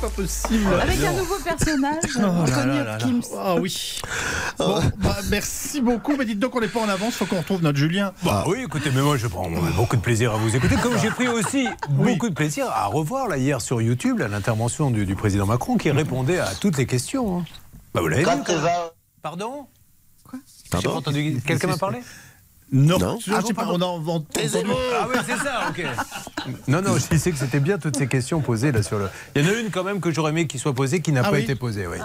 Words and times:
pas 0.00 0.08
possible. 0.08 0.66
Avec 0.80 1.02
un 1.04 1.12
nouveau 1.12 1.36
personnage, 1.44 2.16
Anthony 2.16 2.80
Hopkins. 2.80 3.20
Ah 3.36 3.54
oui. 3.56 4.00
Bon, 4.58 4.80
bah, 4.98 5.16
merci 5.30 5.80
beaucoup. 5.80 6.16
Mais 6.16 6.24
dites 6.24 6.38
donc, 6.38 6.54
on 6.56 6.60
n'est 6.60 6.68
pas 6.68 6.80
en 6.80 6.88
avance. 6.88 7.14
Faut 7.14 7.26
qu'on 7.26 7.38
retrouve 7.38 7.62
notre 7.62 7.78
Julien. 7.78 8.12
Bah 8.22 8.44
oui, 8.46 8.62
écoutez, 8.64 8.90
mais 8.94 9.02
moi 9.02 9.16
je 9.16 9.26
prends 9.26 9.48
beaucoup 9.76 9.96
de 9.96 10.00
plaisir 10.02 10.32
à 10.32 10.36
vous 10.36 10.54
écouter. 10.54 10.76
Comme 10.82 10.98
j'ai 10.98 11.10
pris 11.10 11.28
aussi 11.28 11.66
beaucoup 11.90 12.28
de 12.28 12.34
plaisir 12.34 12.66
à 12.70 12.86
revoir 12.86 13.28
là 13.28 13.36
hier 13.36 13.60
sur 13.60 13.80
YouTube 13.82 14.20
l'intervention 14.20 14.90
du, 14.90 15.06
du 15.06 15.14
président 15.14 15.46
Macron 15.46 15.76
qui 15.76 15.90
répondait 15.90 16.38
à 16.38 16.54
toutes 16.54 16.76
les 16.78 16.86
questions. 16.86 17.40
hein. 17.40 17.44
Bah 17.94 18.00
vous 18.00 18.08
l'avez 18.08 18.22
vu. 18.22 18.28
Quand 18.28 18.38
tu 18.38 18.44
quand 18.44 18.52
même. 18.54 18.62
vas 18.62 18.92
Pardon? 19.22 19.66
Quoi? 20.28 20.38
J'ai 20.74 20.88
pas 20.88 20.94
entendu. 20.94 21.40
Quelqu'un 21.46 21.68
m'a 21.68 21.76
parlé? 21.78 21.98
Non, 22.70 22.98
Non. 22.98 23.18
je 23.18 23.30
sais 23.46 23.54
pas, 23.54 23.66
on 23.68 23.80
a 23.80 23.84
entendu. 23.84 24.26
Ah 24.94 25.08
oui, 25.10 25.16
c'est 25.26 25.36
ça, 25.36 25.68
ok. 25.70 25.84
Non, 26.68 26.80
non, 26.82 26.96
je 26.98 27.08
disais 27.08 27.30
que 27.30 27.38
c'était 27.38 27.60
bien 27.60 27.78
toutes 27.78 27.96
ces 27.96 28.06
questions 28.06 28.40
posées 28.40 28.72
là 28.72 28.82
sur 28.82 28.98
le. 28.98 29.08
Il 29.36 29.42
y 29.42 29.46
en 29.46 29.50
a 29.50 29.54
une 29.54 29.70
quand 29.70 29.84
même 29.84 30.00
que 30.00 30.10
j'aurais 30.10 30.30
aimé 30.30 30.46
qu'il 30.46 30.60
soit 30.60 30.74
posée 30.74 31.00
qui 31.00 31.12
n'a 31.12 31.20
Ah 31.24 31.30
pas 31.30 31.36
oui 31.36 31.42
été 31.42 31.54
posée, 31.54 31.86
oui. 31.86 31.96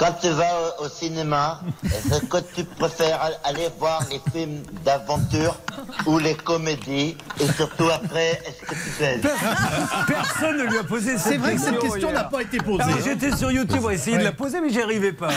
Quand 0.00 0.14
tu 0.18 0.30
vas 0.30 0.48
au, 0.80 0.84
au 0.86 0.88
cinéma, 0.88 1.60
est-ce 1.84 2.20
que 2.24 2.38
tu 2.54 2.64
préfères 2.64 3.20
al- 3.20 3.38
aller 3.44 3.68
voir 3.78 4.02
les 4.10 4.18
films 4.32 4.62
d'aventure 4.82 5.54
ou 6.06 6.18
les 6.18 6.34
comédies 6.36 7.18
Et 7.38 7.46
surtout 7.52 7.90
après, 7.90 8.40
est-ce 8.46 8.62
que 8.66 8.74
tu 8.74 8.90
baises 8.98 9.20
Personne 10.06 10.56
ne 10.56 10.62
lui 10.62 10.78
a 10.78 10.84
posé 10.84 11.18
cette 11.18 11.18
question. 11.18 11.30
C'est 11.32 11.36
vrai 11.36 11.54
que 11.56 11.60
cette 11.60 11.78
question 11.80 12.12
n'a 12.12 12.24
pas 12.24 12.40
été 12.40 12.56
posée. 12.58 12.82
Alors, 12.82 12.96
J'étais 13.04 13.36
sur 13.36 13.50
YouTube 13.52 13.78
pour 13.80 13.90
essayer 13.92 14.16
de 14.16 14.24
la 14.24 14.32
poser, 14.32 14.62
mais 14.62 14.70
j'y 14.70 14.80
arrivais 14.80 15.12
pas. 15.12 15.28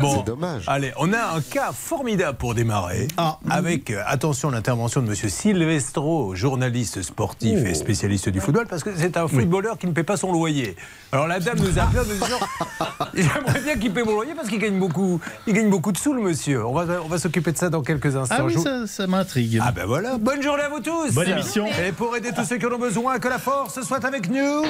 Bon, 0.00 0.16
C'est 0.16 0.24
dommage. 0.26 0.64
Allez, 0.66 0.92
on 0.96 1.12
a 1.12 1.36
un 1.36 1.40
cas 1.40 1.70
formidable 1.72 2.38
pour 2.38 2.56
démarrer. 2.56 3.06
Ah. 3.18 3.38
Avec, 3.48 3.90
euh, 3.90 4.02
attention, 4.04 4.50
l'intervention 4.50 5.00
de 5.00 5.06
Monsieur 5.06 5.28
Silvestro, 5.28 6.34
journaliste 6.34 7.02
sportif 7.02 7.64
et 7.64 7.74
spécialiste 7.74 8.30
du 8.30 8.40
football, 8.40 8.66
parce 8.66 8.82
que 8.82 8.90
c'est 8.96 9.16
un 9.16 9.28
footballeur 9.28 9.78
qui 9.78 9.86
ne 9.86 9.92
paie 9.92 10.02
pas 10.02 10.16
son 10.16 10.32
loyer. 10.32 10.74
Alors 11.12 11.28
la 11.28 11.38
dame 11.38 11.58
nous 11.60 11.78
a 11.78 11.82
appelé 11.82 12.00
en 12.00 12.04
nous 12.04 12.12
disant 12.14 12.38
J'aimerais 13.14 13.60
bien 13.60 13.76
qu'il 13.78 13.92
paie 13.92 14.02
loyer 14.12 14.34
parce 14.34 14.48
qu'il 14.48 14.58
gagne 14.58 14.78
beaucoup, 14.78 15.20
il 15.46 15.54
gagne 15.54 15.70
beaucoup 15.70 15.92
de 15.92 15.98
sous, 15.98 16.12
le 16.12 16.20
monsieur. 16.20 16.64
On 16.66 16.72
va, 16.72 17.02
on 17.04 17.08
va 17.08 17.18
s'occuper 17.18 17.52
de 17.52 17.58
ça 17.58 17.70
dans 17.70 17.82
quelques 17.82 18.16
instants. 18.16 18.36
Ah 18.38 18.44
oui, 18.44 18.54
Je 18.54 18.58
ça, 18.60 18.86
ça 18.86 19.06
m'intrigue. 19.06 19.60
ah 19.62 19.72
ben 19.72 19.86
voilà, 19.86 20.18
bonne 20.18 20.42
journée 20.42 20.62
à 20.62 20.68
vous 20.68 20.80
tous 20.80 21.14
Bonne 21.14 21.28
émission. 21.28 21.66
Et 21.86 21.92
pour 21.92 22.16
aider 22.16 22.30
tous 22.34 22.44
ceux 22.44 22.56
qui 22.58 22.66
en 22.66 22.72
ont 22.72 22.78
besoin, 22.78 23.18
que 23.18 23.28
la 23.28 23.38
force 23.38 23.80
soit 23.82 24.04
avec 24.04 24.28
nous 24.30 24.64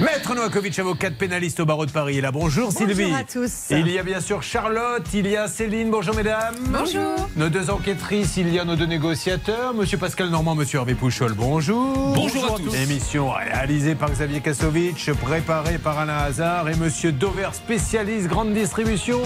Maître 0.00 0.34
Novakovic, 0.34 0.78
avocate 0.78 1.14
pénaliste 1.14 1.60
au 1.60 1.64
barreau 1.64 1.86
de 1.86 1.90
Paris, 1.90 2.18
est 2.18 2.20
là. 2.20 2.30
Bonjour, 2.30 2.70
Sylvie. 2.70 3.12
à 3.14 3.24
tous. 3.24 3.50
Il 3.70 3.88
y 3.88 3.98
a 3.98 4.02
bien 4.02 4.20
sûr 4.20 4.42
Charlotte, 4.42 5.06
il 5.14 5.26
y 5.26 5.36
a 5.36 5.48
Céline, 5.48 5.90
bonjour 5.90 6.14
mesdames. 6.14 6.54
Bonjour. 6.68 7.28
Nos 7.36 7.48
deux 7.48 7.70
enquêtrices, 7.70 8.36
il 8.36 8.52
y 8.52 8.58
a 8.58 8.64
nos 8.64 8.76
deux 8.76 8.84
négociateurs, 8.86 9.72
Monsieur 9.72 9.96
Pascal 9.96 10.28
Normand, 10.28 10.54
Monsieur 10.54 10.80
Hervé 10.80 10.94
Pouchol, 10.94 11.32
bonjour. 11.32 12.12
Bonjour 12.14 12.44
à 12.44 12.58
tous. 12.58 12.74
Émission 12.74 13.30
réalisée 13.30 13.94
par 13.94 14.10
Xavier 14.10 14.40
Kasovic, 14.40 15.10
préparée 15.22 15.78
par 15.78 15.98
Alain 15.98 16.18
Hazard 16.18 16.68
et 16.68 16.76
Monsieur 16.76 17.12
Dover, 17.12 17.48
spécialiste 17.54 18.26
grande 18.28 18.52
distribution, 18.52 19.22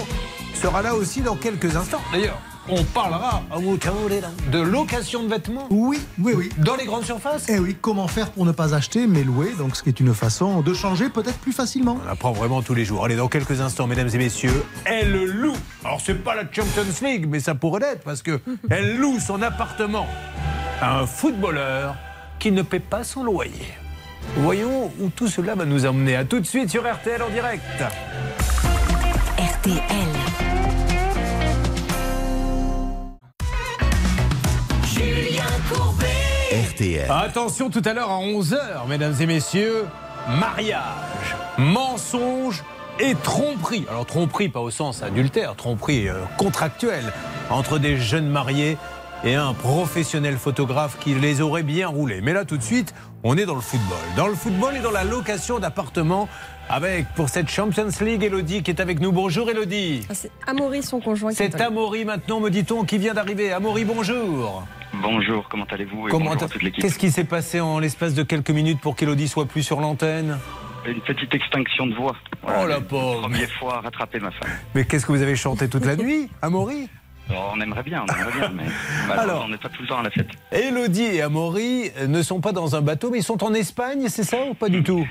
sera 0.53 0.81
là 0.81 0.95
aussi 0.95 1.19
dans 1.19 1.35
quelques 1.35 1.75
instants. 1.75 2.01
D'ailleurs, 2.13 2.39
on 2.69 2.83
parlera 2.83 3.41
de 4.51 4.59
location 4.59 5.23
de 5.23 5.29
vêtements 5.29 5.67
Oui, 5.69 5.99
oui, 6.19 6.33
oui. 6.35 6.49
dans 6.57 6.75
les 6.75 6.85
grandes 6.85 7.05
surfaces. 7.05 7.45
Eh 7.49 7.59
oui, 7.59 7.75
comment 7.79 8.07
faire 8.07 8.31
pour 8.31 8.45
ne 8.45 8.51
pas 8.51 8.73
acheter 8.75 9.07
mais 9.07 9.23
louer 9.23 9.53
Donc, 9.57 9.75
ce 9.75 9.83
qui 9.83 9.89
est 9.89 9.99
une 9.99 10.13
façon 10.13 10.61
de 10.61 10.73
changer 10.73 11.09
peut-être 11.09 11.37
plus 11.39 11.51
facilement. 11.53 11.97
On 12.05 12.09
apprend 12.09 12.31
vraiment 12.31 12.61
tous 12.61 12.73
les 12.73 12.85
jours. 12.85 13.03
Allez, 13.05 13.15
dans 13.15 13.27
quelques 13.27 13.61
instants, 13.61 13.87
mesdames 13.87 14.09
et 14.13 14.17
messieurs, 14.17 14.63
elle 14.85 15.11
loue. 15.25 15.55
Alors, 15.83 15.99
c'est 16.01 16.15
pas 16.23 16.35
la 16.35 16.43
Champions 16.43 16.85
League, 17.01 17.25
mais 17.27 17.39
ça 17.39 17.55
pourrait 17.55 17.81
l'être 17.81 18.03
parce 18.03 18.21
que 18.21 18.39
elle 18.69 18.97
loue 18.97 19.19
son 19.19 19.41
appartement 19.41 20.07
à 20.81 20.99
un 20.99 21.07
footballeur 21.07 21.95
qui 22.39 22.51
ne 22.51 22.61
paie 22.61 22.79
pas 22.79 23.03
son 23.03 23.23
loyer. 23.23 23.73
Voyons 24.37 24.91
où 24.99 25.09
tout 25.09 25.27
cela 25.27 25.55
va 25.55 25.65
nous 25.65 25.85
emmener. 25.85 26.15
À 26.15 26.25
tout 26.25 26.39
de 26.39 26.45
suite 26.45 26.69
sur 26.69 26.83
RTL 26.83 27.21
en 27.21 27.29
direct. 27.29 27.63
RTL. 29.37 30.20
RTL. 36.51 37.09
Attention, 37.09 37.69
tout 37.69 37.81
à 37.85 37.93
l'heure 37.93 38.09
à 38.09 38.19
11h, 38.19 38.87
mesdames 38.89 39.15
et 39.19 39.25
messieurs, 39.25 39.85
mariage, 40.39 41.35
mensonge 41.57 42.63
et 42.99 43.15
tromperie. 43.15 43.85
Alors 43.89 44.05
tromperie 44.05 44.49
pas 44.49 44.59
au 44.59 44.69
sens 44.69 45.01
adultère, 45.01 45.55
tromperie 45.55 46.09
euh, 46.09 46.15
contractuelle 46.37 47.13
entre 47.49 47.79
des 47.79 47.97
jeunes 47.97 48.27
mariés 48.27 48.77
et 49.23 49.35
un 49.35 49.53
professionnel 49.53 50.37
photographe 50.37 50.97
qui 50.99 51.13
les 51.13 51.41
aurait 51.41 51.63
bien 51.63 51.87
roulés. 51.87 52.21
Mais 52.21 52.33
là 52.33 52.43
tout 52.43 52.57
de 52.57 52.63
suite, 52.63 52.93
on 53.23 53.37
est 53.37 53.45
dans 53.45 53.55
le 53.55 53.61
football. 53.61 53.97
Dans 54.17 54.27
le 54.27 54.35
football 54.35 54.75
et 54.75 54.81
dans 54.81 54.91
la 54.91 55.03
location 55.03 55.59
d'appartements 55.59 56.27
avec 56.69 57.07
pour 57.15 57.29
cette 57.29 57.49
Champions 57.49 57.87
League 58.01 58.23
Elodie 58.23 58.63
qui 58.63 58.71
est 58.71 58.81
avec 58.81 58.99
nous. 58.99 59.11
Bonjour 59.11 59.49
Elodie. 59.49 60.05
Ah, 60.09 60.13
C'est 60.15 60.31
Amaury, 60.47 60.83
son 60.83 60.99
conjoint. 60.99 61.31
C'est 61.31 61.59
Amaury 61.61 62.03
maintenant, 62.03 62.39
me 62.39 62.49
dit-on, 62.49 62.83
qui 62.83 62.97
vient 62.97 63.13
d'arriver. 63.13 63.53
Amaury, 63.53 63.85
bonjour. 63.85 64.63
Bonjour, 64.93 65.47
comment 65.49 65.65
allez-vous 65.71 66.07
Comment. 66.09 66.35
Qu'est-ce 66.35 66.99
qui 66.99 67.11
s'est 67.11 67.23
passé 67.23 67.59
en 67.59 67.79
l'espace 67.79 68.13
de 68.13 68.23
quelques 68.23 68.51
minutes 68.51 68.79
pour 68.81 68.95
qu'Elodie 68.95 69.27
soit 69.27 69.45
plus 69.45 69.63
sur 69.63 69.79
l'antenne 69.79 70.37
Une 70.85 70.99
petite 71.01 71.33
extinction 71.33 71.87
de 71.87 71.95
voix. 71.95 72.15
Oh, 72.45 72.65
la 72.67 72.81
pauvre. 72.81 73.21
Première 73.21 73.49
fois 73.51 73.77
à 73.77 73.81
rattraper 73.81 74.19
ma 74.19 74.31
femme. 74.31 74.49
Mais 74.75 74.85
qu'est-ce 74.85 75.05
que 75.05 75.11
vous 75.11 75.21
avez 75.21 75.35
chanté 75.35 75.69
toute 75.69 75.85
la 75.85 75.95
nuit, 75.95 76.29
Amaury? 76.41 76.89
Alors, 77.29 77.53
on 77.55 77.61
aimerait 77.61 77.83
bien, 77.83 78.03
on 78.03 78.13
aimerait 78.13 78.39
bien, 78.39 78.51
mais 78.53 79.13
Alors. 79.13 79.45
on 79.45 79.49
n'est 79.49 79.57
pas 79.57 79.69
tout 79.69 79.81
le 79.83 79.87
temps 79.87 79.99
à 79.99 80.03
la 80.03 80.09
fête. 80.09 80.27
Elodie 80.51 81.03
et 81.03 81.21
Amaury 81.21 81.91
ne 82.07 82.21
sont 82.21 82.41
pas 82.41 82.51
dans 82.51 82.75
un 82.75 82.81
bateau, 82.81 83.09
mais 83.09 83.19
ils 83.19 83.23
sont 83.23 83.41
en 83.43 83.53
Espagne, 83.53 84.07
c'est 84.09 84.25
ça 84.25 84.37
ou 84.49 84.53
pas 84.53 84.67
du 84.67 84.83
tout? 84.83 85.07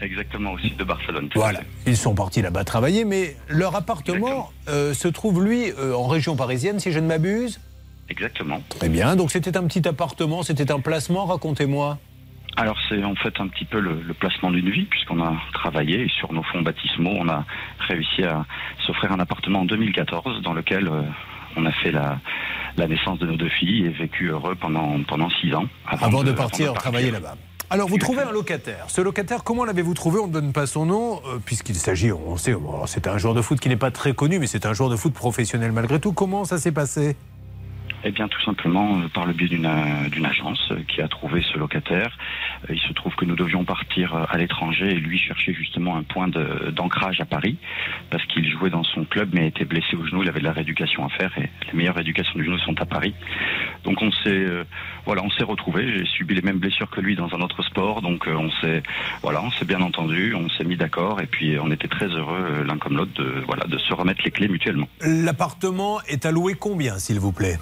Exactement, 0.00 0.52
au 0.52 0.58
sud 0.58 0.76
de 0.76 0.82
Barcelone. 0.84 1.28
Voilà, 1.36 1.60
ils 1.86 1.96
sont 1.96 2.14
partis 2.14 2.42
là-bas 2.42 2.64
travailler, 2.64 3.04
mais 3.04 3.36
leur 3.48 3.76
appartement 3.76 4.50
euh, 4.68 4.94
se 4.94 5.06
trouve, 5.06 5.44
lui, 5.44 5.70
euh, 5.78 5.94
en 5.94 6.08
région 6.08 6.34
parisienne, 6.34 6.80
si 6.80 6.90
je 6.90 6.98
ne 6.98 7.06
m'abuse 7.06 7.60
Exactement. 8.10 8.60
Très 8.68 8.88
bien, 8.88 9.16
donc 9.16 9.30
c'était 9.30 9.56
un 9.56 9.64
petit 9.66 9.86
appartement, 9.86 10.42
c'était 10.42 10.70
un 10.72 10.80
placement, 10.80 11.26
racontez-moi. 11.26 11.98
Alors 12.56 12.76
c'est 12.88 13.02
en 13.04 13.14
fait 13.14 13.32
un 13.38 13.46
petit 13.46 13.64
peu 13.64 13.78
le, 13.78 14.02
le 14.02 14.12
placement 14.12 14.50
d'une 14.50 14.68
vie 14.68 14.84
puisqu'on 14.84 15.22
a 15.22 15.34
travaillé 15.54 16.02
et 16.02 16.08
sur 16.08 16.32
nos 16.32 16.42
fonds 16.42 16.62
baptismaux, 16.62 17.14
on 17.16 17.28
a 17.28 17.44
réussi 17.88 18.24
à 18.24 18.44
s'offrir 18.86 19.12
un 19.12 19.20
appartement 19.20 19.60
en 19.60 19.64
2014 19.64 20.42
dans 20.42 20.52
lequel 20.52 20.88
euh, 20.88 21.02
on 21.56 21.64
a 21.64 21.72
fait 21.72 21.92
la, 21.92 22.18
la 22.76 22.88
naissance 22.88 23.18
de 23.20 23.26
nos 23.26 23.36
deux 23.36 23.48
filles 23.48 23.86
et 23.86 23.88
vécu 23.90 24.26
heureux 24.26 24.56
pendant 24.56 25.00
pendant 25.04 25.30
six 25.40 25.54
ans 25.54 25.66
Avant, 25.86 26.24
de, 26.24 26.32
partir 26.32 26.72
travailler 26.72 27.12
là-bas. 27.12 27.36
Alors, 27.72 27.88
vous 27.88 27.98
trouvez 27.98 28.22
un 28.22 28.32
locataire. 28.32 28.86
Ce 28.88 29.00
locataire, 29.00 29.44
comment 29.44 29.64
l'avez-vous 29.64 29.94
trouvé? 29.94 30.18
On 30.18 30.26
ne 30.26 30.32
donne 30.32 30.52
pas 30.52 30.66
son 30.66 30.86
nom, 30.86 31.20
euh, 31.28 31.38
puisqu'il 31.44 31.76
s'agit, 31.76 32.10
on 32.10 32.36
sait, 32.36 32.56
c'est 32.86 33.06
un 33.06 33.16
joueur 33.16 33.32
de 33.32 33.42
foot 33.42 33.60
qui 33.60 33.68
n'est 33.68 33.76
pas 33.76 33.92
très 33.92 34.12
connu, 34.12 34.40
mais 34.40 34.48
c'est 34.48 34.66
un 34.66 34.72
joueur 34.72 34.90
de 34.90 34.96
foot 34.96 35.14
professionnel 35.14 35.70
malgré 35.70 36.00
tout. 36.00 36.12
Comment 36.12 36.44
ça 36.44 36.58
s'est 36.58 36.72
passé? 36.72 37.16
Eh 38.02 38.12
bien, 38.12 38.28
tout 38.28 38.40
simplement 38.42 38.98
euh, 38.98 39.08
par 39.08 39.26
le 39.26 39.34
biais 39.34 39.48
d'une 39.48 39.66
euh, 39.66 40.24
agence 40.24 40.70
euh, 40.70 40.80
qui 40.88 41.02
a 41.02 41.08
trouvé 41.08 41.42
ce 41.42 41.58
locataire. 41.58 42.16
Il 42.70 42.78
se 42.78 42.92
trouve 42.94 43.14
que 43.14 43.26
nous 43.26 43.36
devions 43.36 43.64
partir 43.64 44.14
à 44.14 44.36
l'étranger 44.38 44.90
et 44.90 44.94
lui 44.94 45.18
chercher 45.18 45.52
justement 45.52 45.96
un 45.96 46.02
point 46.02 46.28
d'ancrage 46.28 47.20
à 47.20 47.24
Paris 47.24 47.56
parce 48.10 48.24
qu'il 48.26 48.48
jouait 48.50 48.70
dans 48.70 48.84
son 48.84 49.04
club 49.04 49.30
mais 49.32 49.48
était 49.48 49.64
blessé 49.64 49.96
au 49.96 50.06
genou. 50.06 50.22
Il 50.22 50.28
avait 50.28 50.40
de 50.40 50.44
la 50.44 50.52
rééducation 50.52 51.04
à 51.04 51.08
faire 51.08 51.32
et 51.38 51.48
les 51.66 51.72
meilleures 51.72 51.94
rééducations 51.94 52.38
du 52.38 52.44
genou 52.44 52.58
sont 52.58 52.80
à 52.80 52.84
Paris. 52.84 53.14
Donc 53.84 54.02
on 54.02 54.12
s'est 54.12 54.46
voilà, 55.06 55.22
on 55.22 55.30
s'est 55.30 55.44
retrouvés. 55.44 55.98
J'ai 55.98 56.04
subi 56.04 56.34
les 56.34 56.42
mêmes 56.42 56.58
blessures 56.58 56.90
que 56.90 57.00
lui 57.00 57.16
dans 57.16 57.34
un 57.34 57.40
autre 57.40 57.62
sport. 57.62 58.02
Donc 58.02 58.26
on 58.28 58.50
s'est 58.60 58.82
voilà, 59.22 59.42
on 59.42 59.50
s'est 59.52 59.64
bien 59.64 59.80
entendu, 59.80 60.34
on 60.34 60.48
s'est 60.50 60.64
mis 60.64 60.76
d'accord 60.76 61.20
et 61.20 61.26
puis 61.26 61.58
on 61.58 61.70
était 61.70 61.88
très 61.88 62.08
heureux 62.08 62.62
l'un 62.66 62.76
comme 62.76 62.96
l'autre 62.96 63.14
de 63.14 63.42
voilà 63.46 63.64
de 63.64 63.78
se 63.78 63.94
remettre 63.94 64.20
les 64.24 64.30
clés 64.30 64.48
mutuellement. 64.48 64.88
L'appartement 65.00 66.00
est 66.08 66.26
alloué 66.26 66.54
combien, 66.54 66.98
s'il 66.98 67.18
vous 67.18 67.32
plaît? 67.32 67.58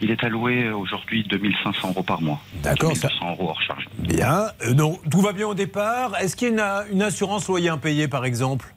Il 0.00 0.10
est 0.10 0.22
alloué 0.24 0.64
euh, 0.64 0.76
aujourd'hui 0.76 1.24
2500 1.28 1.88
euros 1.90 2.02
par 2.02 2.20
mois. 2.20 2.40
D'accord, 2.62 2.96
ça- 2.96 3.08
2200 3.08 3.30
euros 3.32 3.48
hors 3.50 3.62
charge. 3.62 3.86
Bien. 3.98 4.46
Euh, 4.66 4.74
non, 4.74 4.98
tout 5.10 5.20
va 5.20 5.32
bien 5.32 5.46
au 5.46 5.54
départ. 5.54 6.16
Est-ce 6.20 6.36
qu'il 6.36 6.54
y 6.54 6.60
a 6.60 6.84
une, 6.92 7.02
assurance 7.02 7.48
loyer 7.48 7.68
impayé, 7.70 8.08
par 8.08 8.24
exemple? 8.24 8.74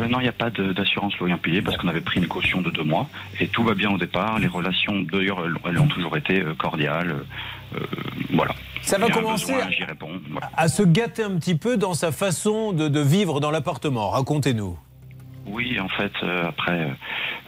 Euh, 0.00 0.08
non, 0.08 0.20
il 0.20 0.24
n'y 0.24 0.28
a 0.28 0.32
pas 0.32 0.50
d'assurance 0.50 1.16
loyer 1.18 1.34
impayé 1.34 1.62
parce 1.62 1.76
qu'on 1.76 1.88
avait 1.88 2.00
pris 2.00 2.20
une 2.20 2.28
caution 2.28 2.60
de 2.62 2.70
deux 2.70 2.84
mois 2.84 3.08
et 3.40 3.48
tout 3.48 3.62
va 3.62 3.74
bien 3.74 3.90
au 3.90 3.98
départ. 3.98 4.38
Les 4.38 4.46
relations, 4.46 5.00
d'ailleurs, 5.00 5.42
elles, 5.66 5.78
ont 5.78 5.88
toujours 5.88 6.16
été 6.16 6.40
euh, 6.40 6.54
cordiales. 6.54 7.24
euh, 7.74 7.80
voilà. 8.32 8.54
Ça 8.82 8.98
va 8.98 9.08
commencer 9.10 9.46
besoin, 9.52 9.66
à- 9.66 9.70
J'y 9.70 9.84
réponds. 9.84 10.20
Voilà. 10.30 10.50
À 10.56 10.68
se 10.68 10.82
gâter 10.82 11.22
un 11.22 11.36
petit 11.36 11.54
peu 11.56 11.76
dans 11.76 11.94
sa 11.94 12.10
façon 12.12 12.72
de, 12.72 12.88
de 12.88 13.00
vivre 13.00 13.40
dans 13.40 13.50
l'appartement. 13.50 14.10
Racontez-nous. 14.10 14.76
Oui, 15.46 15.78
en 15.80 15.88
fait, 15.88 16.12
euh, 16.22 16.48
après, 16.48 16.82
euh, 16.82 16.88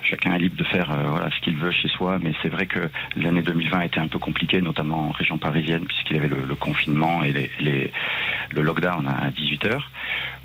chacun 0.02 0.34
est 0.34 0.38
libre 0.38 0.56
de 0.56 0.64
faire 0.64 0.90
euh, 0.90 1.04
voilà, 1.10 1.30
ce 1.30 1.40
qu'il 1.40 1.56
veut 1.56 1.70
chez 1.70 1.88
soi, 1.88 2.18
mais 2.20 2.32
c'est 2.42 2.48
vrai 2.48 2.66
que 2.66 2.90
l'année 3.16 3.40
2020 3.42 3.78
a 3.78 3.84
été 3.86 4.00
un 4.00 4.08
peu 4.08 4.18
compliquée, 4.18 4.60
notamment 4.60 5.08
en 5.08 5.10
région 5.12 5.38
parisienne, 5.38 5.84
puisqu'il 5.86 6.16
y 6.16 6.18
avait 6.18 6.28
le, 6.28 6.44
le 6.46 6.54
confinement 6.56 7.22
et 7.22 7.32
les, 7.32 7.50
les- 7.60 7.92
le 8.50 8.62
lockdown 8.62 9.06
à 9.08 9.30
18 9.30 9.66
heures. 9.66 9.90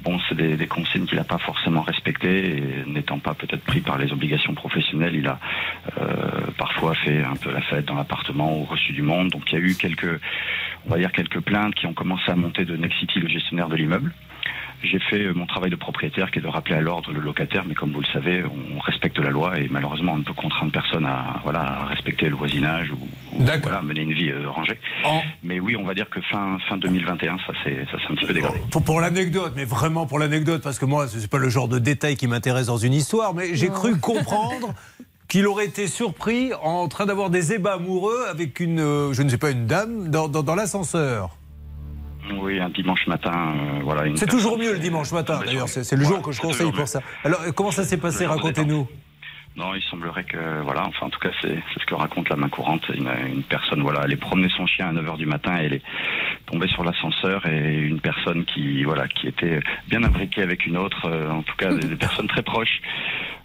Bon, 0.04 0.20
c'est 0.30 0.36
des, 0.36 0.56
des 0.58 0.68
consignes 0.68 1.06
qu'il 1.06 1.18
n'a 1.18 1.24
pas 1.24 1.40
forcément 1.40 1.82
respectées, 1.82 2.58
et 2.58 2.64
n'étant 2.90 3.20
pas 3.20 3.34
peut-être 3.34 3.64
pris 3.66 3.82
par 3.82 3.98
les 3.98 4.12
obligations 4.14 4.54
professionnelles, 4.54 5.16
il 5.16 5.28
a 5.28 5.40
euh, 6.00 6.52
parfois 6.58 6.94
fait 6.96 7.24
un 7.24 7.36
peu 7.36 7.52
la 7.52 7.62
fête 7.62 7.86
dans 7.86 7.96
l'appartement 7.96 8.58
ou 8.60 8.64
reçu 8.64 8.94
du 8.94 9.02
monde. 9.02 9.30
Donc 9.30 9.52
il 9.52 9.56
y 9.60 9.62
a 9.62 9.66
eu 9.66 9.76
quelques 9.76 10.22
on 10.86 10.92
va 10.92 10.98
dire, 10.98 11.12
quelques 11.12 11.42
plaintes 11.42 11.76
qui 11.76 11.88
ont 11.88 11.94
commencé 11.94 12.30
à 12.32 12.36
monter 12.36 12.64
de 12.64 12.78
Nexity, 12.78 13.20
le 13.20 13.28
gestionnaire 13.28 13.68
de 13.70 13.76
l'immeuble. 13.76 14.14
J'ai 14.82 15.00
fait 15.00 15.26
euh, 15.26 15.34
mon 15.34 15.46
travail 15.46 15.70
de 15.70 15.76
propriétaire 15.76 16.32
qui 16.32 16.40
est 16.40 16.42
de 16.42 16.48
rappeler 16.48 16.76
à 16.76 16.82
l'ordre 16.82 17.12
le 17.12 17.20
locataire, 17.20 17.64
mais 17.68 17.76
comme 17.76 17.92
vous 17.92 18.00
le 18.00 18.08
savez, 18.14 18.44
on 18.46 18.80
respecte 18.80 19.20
la 19.20 19.30
loi 19.30 19.60
et 19.60 19.68
malheureusement 19.70 20.14
on 20.14 20.18
ne 20.18 20.24
peut 20.24 20.34
contraindre 20.34 20.72
personne 20.72 21.06
à, 21.06 21.42
voilà, 21.44 21.62
à 21.62 21.86
respecter 21.86 22.30
le 22.30 22.36
voisinage 22.36 22.90
ou, 22.92 23.38
ou 23.38 23.44
voilà, 23.62 23.82
mener 23.82 24.02
une 24.02 24.14
vie 24.14 24.30
euh, 24.30 24.50
rangée. 24.50 24.80
Mais 25.44 25.60
oui, 25.60 25.76
on 25.76 25.84
va 25.84 25.94
dire 25.94 26.10
que 26.10 26.22
fin, 26.22 26.58
fin 26.68 26.78
2021, 26.78 27.38
ça 27.46 27.54
s'est 27.64 27.86
un 28.10 28.16
petit 28.16 28.26
peu 28.26 28.34
dégradé. 28.34 28.60
Pour, 28.72 28.84
pour 28.84 29.02
l'anecdote, 29.02 29.54
mais 29.56 29.66
vraiment 29.66 30.06
pour 30.06 30.20
l'anecdote, 30.20 30.62
parce 30.64 30.80
que 30.80 30.86
moi, 30.86 31.08
ce 31.08 31.18
n'est 31.18 31.28
pas 31.28 31.38
le 31.38 31.50
genre 31.50 31.68
de 31.68 31.80
détail 31.80 32.16
qui 32.16 32.28
m'intéresse 32.28 32.68
dans 32.68 32.78
une 32.78 32.94
histoire, 32.94 33.34
mais 33.34 33.56
j'ai 33.56 33.70
cru 33.70 34.00
comprendre 34.00 34.74
qu'il 35.28 35.46
aurait 35.48 35.66
été 35.66 35.88
surpris 35.88 36.52
en 36.64 36.88
train 36.88 37.06
d'avoir 37.06 37.30
des 37.30 37.54
ébats 37.54 37.74
amoureux 37.74 38.26
avec 38.30 38.60
une, 38.60 38.80
euh, 38.80 39.14
je 39.14 39.22
ne 39.24 39.30
sais 39.30 39.38
pas, 39.38 39.52
une 39.52 39.68
dame 39.68 40.10
dans, 40.10 40.28
dans, 40.28 40.44
dans 40.44 40.56
l'ascenseur. 40.56 41.39
Oui, 42.38 42.60
un 42.60 42.70
dimanche 42.70 43.08
matin, 43.08 43.54
euh, 43.56 43.80
voilà. 43.84 44.04
C'est 44.16 44.30
toujours 44.30 44.58
mieux 44.58 44.74
le 44.74 44.80
dimanche 44.80 45.12
matin, 45.12 45.40
d'ailleurs. 45.46 45.70
C'est 45.70 45.96
le 45.96 46.04
jour 46.04 46.22
que 46.22 46.32
je 46.32 46.42
conseille 46.42 46.72
pour 46.72 46.88
ça. 46.88 47.02
Alors, 47.24 47.42
comment 47.56 47.72
ça 47.72 47.84
s'est 47.84 47.98
passé 47.98 48.26
Racontez-nous? 48.26 48.88
Non, 49.56 49.74
il 49.76 49.82
semblerait 49.90 50.24
que, 50.24 50.62
voilà, 50.62 50.86
enfin, 50.86 51.08
en 51.08 51.10
tout 51.10 51.20
cas, 51.20 51.32
c'est 51.42 51.58
ce 51.78 51.86
que 51.86 51.96
raconte 51.96 52.30
la 52.30 52.36
main 52.36 52.50
courante. 52.50 52.88
Une, 52.94 53.10
une, 53.28 53.44
personne, 53.44 53.82
voilà, 53.82 54.02
elle 54.06 54.14
est 54.14 54.16
promener 54.16 54.48
son 54.56 54.66
chien 54.68 54.88
à 54.88 54.94
9h 54.94 55.18
du 55.18 55.26
matin 55.26 55.60
et 55.60 55.66
elle 55.66 55.74
est 55.74 55.82
tombée 56.46 56.68
sur 56.68 56.84
l'ascenseur 56.84 57.46
et 57.46 57.76
une 57.76 58.00
personne 58.00 58.46
qui, 58.46 58.84
voilà, 58.84 59.08
qui 59.08 59.28
était 59.28 59.60
bien 59.88 60.04
imbriquée 60.04 60.44
avec 60.44 60.66
une 60.66 60.78
autre, 60.78 61.10
euh, 61.10 61.30
en 61.32 61.42
tout 61.42 61.56
cas, 61.58 61.74
des, 61.74 61.88
des 61.88 61.96
personnes 61.96 62.28
très 62.28 62.44
proches, 62.44 62.80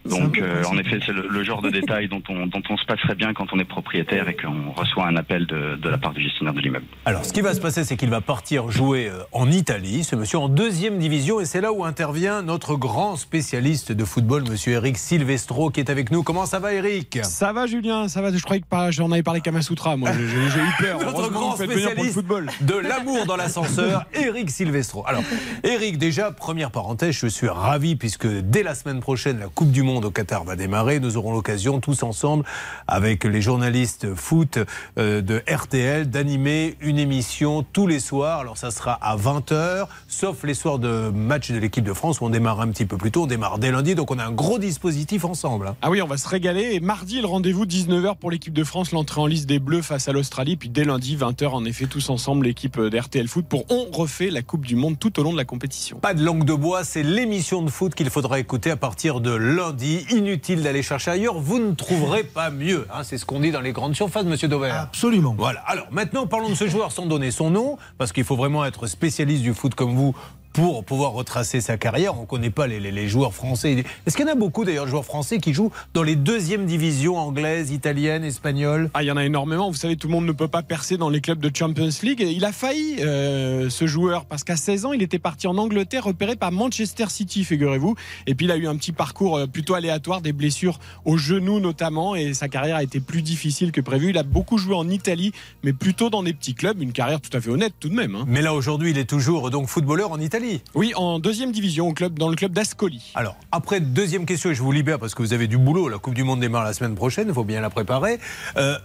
donc, 0.05 0.39
euh, 0.39 0.63
en 0.65 0.77
effet, 0.77 0.99
c'est 1.05 1.13
le, 1.13 1.27
le, 1.29 1.43
genre 1.43 1.63
de 1.63 1.71
détail 1.81 2.09
dont 2.09 2.23
on, 2.29 2.47
dont 2.47 2.63
on 2.69 2.77
se 2.77 2.85
passerait 2.85 3.15
bien 3.15 3.33
quand 3.33 3.53
on 3.53 3.59
est 3.59 3.65
propriétaire 3.65 4.29
et 4.29 4.37
qu'on 4.37 4.71
reçoit 4.73 5.07
un 5.07 5.17
appel 5.17 5.47
de, 5.47 5.77
de, 5.77 5.89
la 5.89 5.97
part 5.97 6.13
du 6.13 6.23
gestionnaire 6.23 6.53
de 6.53 6.61
l'immeuble. 6.61 6.85
Alors, 7.07 7.25
ce 7.25 7.33
qui 7.33 7.41
va 7.41 7.55
se 7.55 7.61
passer, 7.61 7.85
c'est 7.85 7.97
qu'il 7.97 8.11
va 8.11 8.21
partir 8.21 8.71
jouer 8.71 9.09
euh, 9.09 9.23
en 9.33 9.51
Italie, 9.51 10.05
ce 10.05 10.15
monsieur 10.15 10.39
en 10.39 10.49
deuxième 10.49 10.99
division, 10.99 11.41
et 11.41 11.47
c'est 11.47 11.63
là 11.63 11.73
où 11.73 11.85
intervient 11.85 12.43
notre 12.43 12.77
grand 12.77 13.17
spécialiste 13.17 13.93
de 13.93 14.05
football, 14.05 14.45
monsieur 14.49 14.75
Eric 14.75 14.99
Silvestro, 14.99 15.71
qui 15.71 15.81
est 15.81 15.91
avec 15.91 16.11
nous. 16.11 16.23
Comment 16.23 16.45
ça 16.45 16.59
va, 16.59 16.75
Eric? 16.75 17.21
Ça 17.23 17.53
va, 17.53 17.67
Julien, 17.67 18.09
ça 18.09 18.21
va. 18.21 18.31
Je 18.31 18.43
croyais 18.43 18.61
que 18.61 18.91
j'en 18.91 19.11
avais 19.11 19.23
parlé 19.23 19.41
Kamasutra, 19.41 19.97
moi. 19.97 20.11
J'ai 20.13 20.25
eu 20.25 20.73
peur. 20.79 21.01
notre 21.01 21.31
grand 21.31 21.57
spécialiste 21.57 22.21
de 22.61 22.75
l'amour 22.75 23.25
dans 23.27 23.37
l'ascenseur, 23.37 24.05
Eric 24.15 24.51
Silvestro. 24.51 25.05
Alors, 25.07 25.23
Eric, 25.63 25.97
déjà, 25.97 26.31
première 26.31 26.71
parenthèse, 26.71 27.15
je 27.15 27.27
suis 27.27 27.49
ravi 27.49 27.97
puisque 27.97 28.27
dès 28.27 28.63
la 28.63 28.75
semaine 28.75 29.01
prochaine, 29.01 29.39
la 29.39 29.49
Coupe 29.49 29.71
du 29.71 29.83
Monde 29.83 29.94
au 30.03 30.11
Qatar 30.11 30.45
va 30.45 30.57
démarrer. 30.57 30.99
Nous 31.01 31.17
aurons 31.17 31.33
l'occasion 31.33 31.81
tous 31.81 32.03
ensemble, 32.03 32.45
avec 32.89 33.25
les 33.25 33.41
journalistes 33.41 34.15
foot 34.15 34.59
euh, 34.99 35.21
de 35.21 35.43
RTL, 35.49 36.09
d'animer 36.09 36.77
une 36.81 36.99
émission 36.99 37.65
tous 37.73 37.87
les 37.87 38.01
soirs. 38.01 38.41
Alors 38.41 38.57
ça 38.57 38.71
sera 38.71 38.95
à 38.95 39.17
20h, 39.17 39.87
sauf 40.09 40.43
les 40.45 40.55
soirs 40.55 40.79
de 40.79 41.11
match 41.11 41.51
de 41.51 41.59
l'équipe 41.59 41.85
de 41.85 41.93
France 41.93 42.21
où 42.21 42.25
on 42.25 42.31
démarre 42.31 42.61
un 42.61 42.69
petit 42.69 42.87
peu 42.87 42.97
plus 42.97 43.11
tôt. 43.11 43.25
On 43.25 43.27
démarre 43.27 43.59
dès 43.59 43.71
lundi, 43.71 43.95
donc 43.95 44.11
on 44.11 44.19
a 44.19 44.25
un 44.25 44.33
gros 44.33 44.59
dispositif 44.59 45.25
ensemble. 45.25 45.69
Hein. 45.69 45.77
Ah 45.83 45.91
oui, 45.91 46.03
on 46.03 46.07
va 46.07 46.17
se 46.17 46.29
régaler. 46.29 46.75
Et 46.75 46.81
mardi, 46.81 47.21
le 47.21 47.27
rendez-vous 47.27 47.67
19h 47.67 48.17
pour 48.17 48.31
l'équipe 48.31 48.55
de 48.55 48.65
France, 48.65 48.93
l'entrée 48.93 49.21
en 49.21 49.27
liste 49.27 49.47
des 49.47 49.59
Bleus 49.59 49.83
face 49.83 50.09
à 50.09 50.13
l'Australie. 50.13 50.57
Puis 50.57 50.69
dès 50.69 50.85
lundi, 50.85 51.17
20h, 51.17 51.49
en 51.49 51.65
effet, 51.65 51.87
tous 51.87 52.11
ensemble, 52.11 52.47
l'équipe 52.47 52.81
d'RTL 52.81 53.29
Foot 53.29 53.47
pour 53.47 53.65
On 53.71 53.91
refait 53.91 54.31
la 54.31 54.43
Coupe 54.43 54.67
du 54.67 54.77
Monde 54.77 54.99
tout 54.99 55.19
au 55.21 55.23
long 55.23 55.33
de 55.33 55.37
la 55.37 55.45
compétition. 55.45 55.99
Pas 55.99 56.15
de 56.15 56.25
langue 56.25 56.45
de 56.45 56.55
bois, 56.55 56.85
c'est 56.85 57.03
l'émission 57.03 57.63
de 57.63 57.71
foot 57.71 57.95
qu'il 57.95 58.11
faudra 58.11 58.39
écouter 58.39 58.71
à 58.71 58.77
partir 58.77 59.21
de 59.21 59.31
lundi 59.31 59.84
Inutile 59.85 60.63
d'aller 60.63 60.83
chercher 60.83 61.11
ailleurs, 61.11 61.39
vous 61.39 61.59
ne 61.59 61.75
trouverez 61.75 62.25
pas 62.25 62.51
mieux. 62.51 62.87
Hein, 62.93 63.03
c'est 63.05 63.19
ce 63.19 63.27
qu'on 63.27 63.41
dit 63.41 63.51
dans 63.51 63.61
les 63.61 63.73
grandes 63.73 63.95
surfaces, 63.95 64.25
monsieur 64.25 64.49
Dover. 64.49 64.71
Absolument. 64.71 65.35
Voilà. 65.37 65.61
Alors 65.67 65.87
maintenant, 65.91 66.27
parlons 66.27 66.49
de 66.49 66.55
ce 66.55 66.69
joueur 66.69 66.91
sans 66.91 67.07
donner 67.07 67.31
son 67.31 67.51
nom, 67.51 67.77
parce 67.99 68.13
qu'il 68.13 68.25
faut 68.25 68.37
vraiment 68.37 68.65
être 68.65 68.87
spécialiste 68.87 69.43
du 69.43 69.53
foot 69.53 69.75
comme 69.75 69.95
vous 69.95 70.15
pour 70.55 70.85
pouvoir 70.85 71.13
retracer 71.13 71.61
sa 71.61 71.77
carrière. 71.77 72.17
On 72.17 72.23
ne 72.23 72.27
connaît 72.27 72.49
pas 72.49 72.69
les, 72.69 72.79
les, 72.79 72.93
les, 72.93 73.09
joueurs 73.09 73.35
français. 73.35 73.85
Est-ce 74.07 74.17
qu'il 74.17 74.25
y 74.25 74.29
en 74.29 74.33
a 74.33 74.37
beaucoup 74.37 74.65
d'ailleurs 74.65 74.85
de 74.85 74.91
joueurs 74.91 75.05
français 75.05 75.39
qui 75.39 75.53
jouent 75.53 75.73
dans 75.95 76.05
les 76.05 76.15
deuxièmes 76.15 76.65
divisions 76.65 77.19
anglaises, 77.19 77.73
italiennes, 77.73 78.23
espagnoles? 78.23 78.89
Ah, 78.95 79.03
il 79.03 79.07
y 79.07 79.11
en 79.11 79.17
a 79.17 79.25
énormément. 79.25 79.69
Vous 79.69 79.77
savez, 79.77 79.97
tout 79.97 80.07
le 80.07 80.13
monde 80.13 80.27
ne 80.27 80.33
peut 80.33 80.47
pas 80.47 80.63
percer 80.63 80.97
dans 80.97 81.11
les 81.11 81.21
clubs 81.21 81.41
de 81.41 81.51
Champions 81.55 81.89
League. 82.05 82.21
Il 82.21 82.45
a 82.45 82.53
failli, 82.53 82.99
euh, 83.01 83.69
ce 83.69 83.89
joueur, 83.89 84.27
parce 84.27 84.45
qu'à 84.45 84.57
16 84.57 84.87
ans, 84.87 84.93
il 84.93 85.03
était 85.03 85.19
parti 85.19 85.49
en 85.49 85.59
Angleterre, 85.59 86.05
repéré 86.05 86.37
par 86.37 86.53
Manchester 86.53 87.07
City, 87.09 87.45
figurez-vous. 87.45 87.97
Et 88.29 88.37
puis, 88.37 88.47
il 88.47 88.53
a 88.53 88.57
eu 88.57 88.69
un 88.69 88.77
petit 88.77 88.93
parcours 88.93 89.39
euh, 89.39 89.47
plutôt 89.49 89.75
aléatoire, 89.75 90.23
des 90.23 90.33
blessures 90.33 90.79
au 91.05 91.17
genou 91.17 91.59
notamment, 91.59 92.15
et 92.15 92.33
sa 92.33 92.47
carrière 92.47 92.77
a 92.77 92.85
été 92.85 93.01
plus 93.01 93.23
difficile 93.23 93.73
que 93.73 93.81
prévu. 93.81 94.11
Il 94.11 94.19
a 94.19 94.23
beaucoup 94.23 94.57
joué 94.59 94.77
en 94.77 94.89
Italie, 94.89 95.33
mais 95.65 95.73
plutôt 95.73 96.11
dans 96.11 96.23
des 96.23 96.33
petits 96.33 96.55
clubs. 96.55 96.81
Une 96.81 96.93
carrière 96.93 97.21
tout 97.21 97.37
à 97.37 97.41
fait 97.41 97.51
honnête 97.51 97.75
tout 97.81 97.89
de 97.89 97.95
même. 97.95 98.15
Hein. 98.15 98.25
Mais 98.29 98.41
là, 98.41 98.55
aujourd'hui, 98.55 98.93
il 98.93 98.99
est 98.99 99.11
toujours 99.11 99.51
donc 99.51 99.67
footballeur 99.67 100.13
en 100.13 100.21
Italie. 100.21 100.44
Oui, 100.75 100.93
en 100.97 101.19
deuxième 101.19 101.53
division, 101.53 101.89
au 101.89 101.93
club, 101.93 102.19
dans 102.19 102.29
le 102.29 102.37
club 102.37 102.53
d'Ascoli. 102.53 103.13
Alors, 103.15 103.37
après, 103.53 103.81
deuxième 103.81 104.27
question, 104.27 104.51
et 104.51 104.55
je 104.55 104.63
vous 104.63 104.73
libère 104.73 104.99
parce 104.99 105.15
que 105.15 105.23
vous 105.23 105.33
avez 105.33 105.47
du 105.47 105.59
boulot. 105.59 105.89
La 105.89 105.99
Coupe 105.99 106.15
du 106.15 106.25
Monde 106.25 106.41
démarre 106.41 106.65
la 106.65 106.73
semaine 106.73 106.95
prochaine, 106.95 107.29
il 107.29 107.35
faut 107.35 107.45
bien 107.45 107.61
la 107.61 107.71
préparer. 107.71 108.19
Euh, 108.57 108.79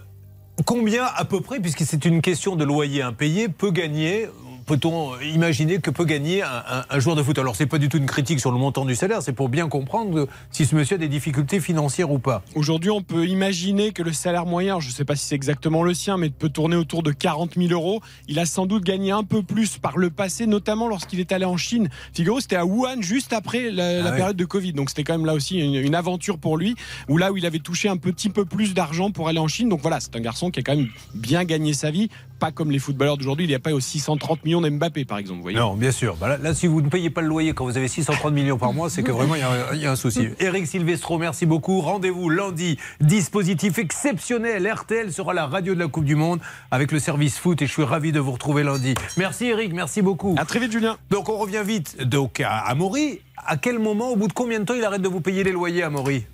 combien, 0.64 1.04
à 1.04 1.24
peu 1.24 1.40
près, 1.40 1.60
puisque 1.60 1.82
c'est 1.82 2.04
une 2.04 2.22
question 2.22 2.56
de 2.56 2.64
loyer 2.64 3.02
impayé, 3.02 3.48
peut 3.48 3.70
gagner 3.70 4.28
peut-on 4.70 5.18
imaginer 5.20 5.80
que 5.80 5.90
peut 5.90 6.04
gagner 6.04 6.42
un, 6.42 6.62
un, 6.68 6.84
un 6.88 6.98
joueur 7.00 7.16
de 7.16 7.24
foot? 7.24 7.36
Alors, 7.40 7.56
c'est 7.56 7.66
pas 7.66 7.78
du 7.78 7.88
tout 7.88 7.96
une 7.96 8.06
critique 8.06 8.38
sur 8.38 8.52
le 8.52 8.58
montant 8.58 8.84
du 8.84 8.94
salaire, 8.94 9.20
c'est 9.20 9.32
pour 9.32 9.48
bien 9.48 9.68
comprendre 9.68 10.28
si 10.52 10.64
ce 10.64 10.76
monsieur 10.76 10.94
a 10.94 10.98
des 10.98 11.08
difficultés 11.08 11.58
financières 11.58 12.12
ou 12.12 12.20
pas. 12.20 12.44
Aujourd'hui, 12.54 12.90
on 12.90 13.02
peut 13.02 13.26
imaginer 13.26 13.90
que 13.90 14.04
le 14.04 14.12
salaire 14.12 14.46
moyen, 14.46 14.78
je 14.78 14.86
ne 14.86 14.92
sais 14.92 15.04
pas 15.04 15.16
si 15.16 15.26
c'est 15.26 15.34
exactement 15.34 15.82
le 15.82 15.92
sien, 15.92 16.16
mais 16.16 16.30
peut 16.30 16.50
tourner 16.50 16.76
autour 16.76 17.02
de 17.02 17.10
40 17.10 17.54
000 17.56 17.72
euros. 17.72 18.00
Il 18.28 18.38
a 18.38 18.46
sans 18.46 18.66
doute 18.66 18.84
gagné 18.84 19.10
un 19.10 19.24
peu 19.24 19.42
plus 19.42 19.78
par 19.78 19.98
le 19.98 20.08
passé, 20.08 20.46
notamment 20.46 20.86
lorsqu'il 20.86 21.18
est 21.18 21.32
allé 21.32 21.46
en 21.46 21.56
Chine. 21.56 21.88
Figaro, 22.14 22.38
c'était 22.38 22.56
à 22.56 22.64
Wuhan 22.64 23.02
juste 23.02 23.32
après 23.32 23.72
la, 23.72 23.88
ah 23.88 24.02
la 24.04 24.12
période 24.12 24.36
de 24.36 24.44
Covid. 24.44 24.72
Donc, 24.72 24.90
c'était 24.90 25.02
quand 25.02 25.14
même 25.14 25.26
là 25.26 25.34
aussi 25.34 25.58
une, 25.58 25.74
une, 25.74 25.94
aventure 25.96 26.38
pour 26.38 26.56
lui, 26.56 26.76
où 27.08 27.18
là 27.18 27.32
où 27.32 27.36
il 27.36 27.44
avait 27.44 27.58
touché 27.58 27.88
un 27.88 27.96
petit 27.96 28.28
peu 28.28 28.44
plus 28.44 28.72
d'argent 28.72 29.10
pour 29.10 29.26
aller 29.26 29.40
en 29.40 29.48
Chine. 29.48 29.68
Donc 29.68 29.80
voilà, 29.82 29.98
c'est 29.98 30.14
un 30.14 30.20
garçon 30.20 30.52
qui 30.52 30.60
a 30.60 30.62
quand 30.62 30.76
même 30.76 30.88
bien 31.14 31.44
gagné 31.44 31.74
sa 31.74 31.90
vie 31.90 32.08
pas 32.40 32.50
comme 32.50 32.70
les 32.72 32.80
footballeurs 32.80 33.16
d'aujourd'hui. 33.16 33.44
Il 33.44 33.48
n'y 33.48 33.54
a 33.54 33.60
pas 33.60 33.72
aux 33.72 33.80
630 33.80 34.44
millions 34.44 34.60
d'Mbappé, 34.60 35.04
par 35.04 35.18
exemple. 35.18 35.36
Vous 35.36 35.42
voyez 35.42 35.58
non, 35.58 35.74
bien 35.74 35.92
sûr. 35.92 36.16
Bah 36.16 36.26
là, 36.26 36.38
là, 36.38 36.54
si 36.54 36.66
vous 36.66 36.80
ne 36.80 36.88
payez 36.88 37.10
pas 37.10 37.20
le 37.20 37.28
loyer 37.28 37.52
quand 37.52 37.64
vous 37.64 37.76
avez 37.76 37.86
630 37.86 38.32
millions 38.32 38.58
par 38.58 38.72
mois, 38.72 38.90
c'est 38.90 39.02
que 39.02 39.12
vraiment 39.12 39.34
il 39.36 39.78
y, 39.78 39.82
y, 39.82 39.86
a 39.86 39.92
un 39.92 39.96
souci. 39.96 40.28
Eric 40.40 40.66
Silvestro, 40.66 41.18
merci 41.18 41.46
beaucoup. 41.46 41.80
Rendez-vous 41.80 42.30
lundi. 42.30 42.78
Dispositif 43.00 43.78
exceptionnel. 43.78 44.66
RTL 44.66 45.12
sera 45.12 45.34
la 45.34 45.46
radio 45.46 45.74
de 45.74 45.78
la 45.78 45.88
Coupe 45.88 46.04
du 46.04 46.16
Monde 46.16 46.40
avec 46.70 46.90
le 46.90 46.98
service 46.98 47.38
foot 47.38 47.60
et 47.62 47.66
je 47.66 47.72
suis 47.72 47.84
ravi 47.84 48.10
de 48.10 48.20
vous 48.20 48.32
retrouver 48.32 48.62
lundi. 48.62 48.94
Merci 49.16 49.46
Eric, 49.46 49.72
merci 49.74 50.02
beaucoup. 50.02 50.34
À 50.38 50.44
très 50.46 50.58
vite, 50.58 50.72
Julien. 50.72 50.96
Donc 51.10 51.28
on 51.28 51.36
revient 51.36 51.62
vite 51.64 52.02
donc 52.02 52.40
à, 52.40 52.58
à 52.58 52.74
Maury. 52.74 53.20
À 53.46 53.56
quel 53.56 53.78
moment, 53.78 54.10
au 54.10 54.16
bout 54.16 54.28
de 54.28 54.32
combien 54.32 54.60
de 54.60 54.64
temps 54.64 54.74
il 54.74 54.84
arrête 54.84 55.02
de 55.02 55.08
vous 55.08 55.20
payer 55.20 55.44
les 55.44 55.52
loyers 55.52 55.82
à 55.82 55.90
Maury? 55.90 56.24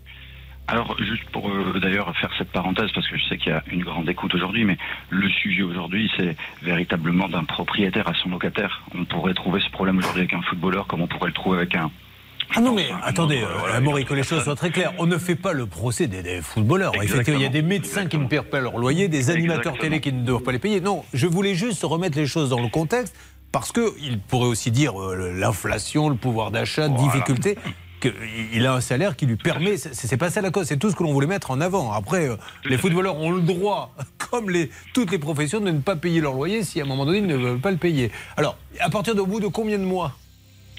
Alors, 0.68 0.96
juste 0.98 1.24
pour 1.30 1.48
euh, 1.48 1.78
d'ailleurs 1.80 2.12
faire 2.16 2.30
cette 2.38 2.50
parenthèse, 2.50 2.90
parce 2.92 3.08
que 3.08 3.16
je 3.16 3.24
sais 3.26 3.38
qu'il 3.38 3.52
y 3.52 3.54
a 3.54 3.62
une 3.70 3.84
grande 3.84 4.08
écoute 4.08 4.34
aujourd'hui, 4.34 4.64
mais 4.64 4.76
le 5.10 5.28
sujet 5.28 5.62
aujourd'hui, 5.62 6.10
c'est 6.16 6.36
véritablement 6.62 7.28
d'un 7.28 7.44
propriétaire 7.44 8.08
à 8.08 8.14
son 8.14 8.30
locataire. 8.30 8.82
On 8.94 9.04
pourrait 9.04 9.34
trouver 9.34 9.60
ce 9.60 9.70
problème 9.70 9.98
aujourd'hui 9.98 10.22
avec 10.22 10.34
un 10.34 10.42
footballeur, 10.42 10.88
comme 10.88 11.02
on 11.02 11.06
pourrait 11.06 11.28
le 11.28 11.34
trouver 11.34 11.58
avec 11.58 11.76
un, 11.76 11.90
ah 12.54 12.60
non, 12.60 12.74
mais 12.74 12.88
attendez, 13.02 13.42
euh, 13.42 14.04
que 14.04 14.14
les 14.14 14.22
choses 14.22 14.44
soient 14.44 14.54
très 14.54 14.70
claires. 14.70 14.92
On 14.98 15.06
ne 15.06 15.18
fait 15.18 15.34
pas 15.34 15.52
le 15.52 15.66
procès 15.66 16.06
des, 16.06 16.22
des 16.22 16.40
footballeurs. 16.40 16.92
Effectivement, 17.02 17.40
il 17.40 17.42
y 17.42 17.46
a 17.46 17.48
des 17.50 17.62
médecins 17.62 18.02
Exactement. 18.02 18.20
qui 18.20 18.24
ne 18.24 18.28
perdent 18.28 18.46
pas 18.46 18.60
leur 18.60 18.78
loyer, 18.78 19.08
des 19.08 19.30
animateurs 19.30 19.74
Exactement. 19.74 19.82
télé 19.82 20.00
qui 20.00 20.12
ne 20.12 20.24
doivent 20.24 20.42
pas 20.42 20.52
les 20.52 20.60
payer. 20.60 20.80
Non, 20.80 21.04
je 21.12 21.26
voulais 21.26 21.54
juste 21.54 21.82
remettre 21.82 22.16
les 22.16 22.26
choses 22.26 22.50
dans 22.50 22.60
le 22.60 22.68
contexte 22.68 23.16
parce 23.50 23.72
qu'il 23.72 24.20
pourrait 24.28 24.48
aussi 24.48 24.70
dire 24.70 25.00
euh, 25.00 25.32
l'inflation, 25.36 26.08
le 26.08 26.14
pouvoir 26.14 26.50
d'achat, 26.50 26.88
voilà. 26.88 27.02
difficulté 27.02 27.58
qu'il 28.12 28.66
a 28.66 28.74
un 28.74 28.80
salaire 28.80 29.16
qui 29.16 29.26
lui 29.26 29.36
permet. 29.36 29.76
C'est 29.76 30.16
pas 30.16 30.30
ça 30.30 30.40
la 30.40 30.50
cause, 30.50 30.66
c'est 30.66 30.78
tout 30.78 30.90
ce 30.90 30.96
que 30.96 31.02
l'on 31.02 31.12
voulait 31.12 31.26
mettre 31.26 31.50
en 31.50 31.60
avant. 31.60 31.92
Après, 31.92 32.28
euh, 32.28 32.36
les 32.64 32.78
footballeurs 32.78 33.16
ont 33.16 33.32
le 33.32 33.42
droit, 33.42 33.94
comme 34.30 34.50
toutes 34.92 35.10
les 35.10 35.18
professions, 35.18 35.60
de 35.60 35.70
ne 35.70 35.80
pas 35.80 35.96
payer 35.96 36.20
leur 36.20 36.34
loyer 36.34 36.62
si 36.64 36.80
à 36.80 36.84
un 36.84 36.86
moment 36.86 37.06
donné 37.06 37.18
ils 37.18 37.26
ne 37.26 37.36
veulent 37.36 37.60
pas 37.60 37.70
le 37.70 37.76
payer. 37.76 38.10
Alors, 38.36 38.56
à 38.80 38.90
partir 38.90 39.14
de 39.14 39.22
bout 39.22 39.40
de 39.40 39.48
combien 39.48 39.78
de 39.78 39.84
mois? 39.84 40.12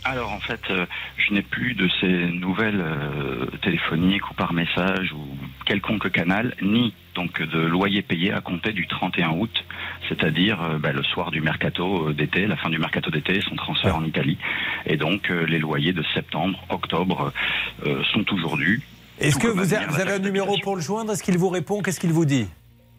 Alors 0.03 0.31
en 0.31 0.39
fait, 0.39 0.62
euh, 0.69 0.86
je 1.17 1.34
n'ai 1.34 1.41
plus 1.41 1.74
de 1.74 1.89
ces 2.00 2.07
nouvelles 2.07 2.79
euh, 2.79 3.46
téléphoniques 3.62 4.29
ou 4.31 4.34
par 4.36 4.53
message 4.53 5.12
ou 5.12 5.19
quelconque 5.65 6.10
canal, 6.12 6.55
ni 6.62 6.93
donc 7.17 7.41
de 7.41 7.59
loyer 7.59 8.03
payé 8.03 8.31
à 8.31 8.41
compter 8.41 8.71
du 8.74 8.86
31 8.88 9.31
août, 9.31 9.65
c'est-à-dire 10.07 10.62
euh, 10.62 10.77
bah, 10.77 10.91
le 10.93 11.03
soir 11.03 11.31
du 11.31 11.41
mercato 11.41 12.13
d'été, 12.13 12.45
la 12.45 12.55
fin 12.55 12.69
du 12.69 12.77
mercato 12.77 13.09
d'été, 13.09 13.41
son 13.41 13.55
transfert 13.55 13.95
en 13.95 14.03
Italie. 14.05 14.38
Et 14.86 14.97
donc 14.97 15.31
euh, 15.31 15.43
les 15.45 15.57
loyers 15.57 15.93
de 15.93 16.03
septembre, 16.13 16.63
octobre 16.69 17.33
euh, 17.86 18.03
sont 18.13 18.25
aujourd'hui. 18.31 18.83
Est-ce 19.19 19.39
que 19.39 19.47
vous, 19.47 19.74
a, 19.74 19.88
vous 19.88 20.00
avez 20.00 20.13
un 20.13 20.19
numéro 20.19 20.55
pour 20.62 20.75
le 20.75 20.81
joindre? 20.81 21.12
Est-ce 21.12 21.24
qu'il 21.24 21.39
vous 21.39 21.50
répond? 21.50 21.81
Qu'est-ce 21.81 22.00
qu'il 22.00 22.13
vous 22.13 22.25
dit? 22.25 22.47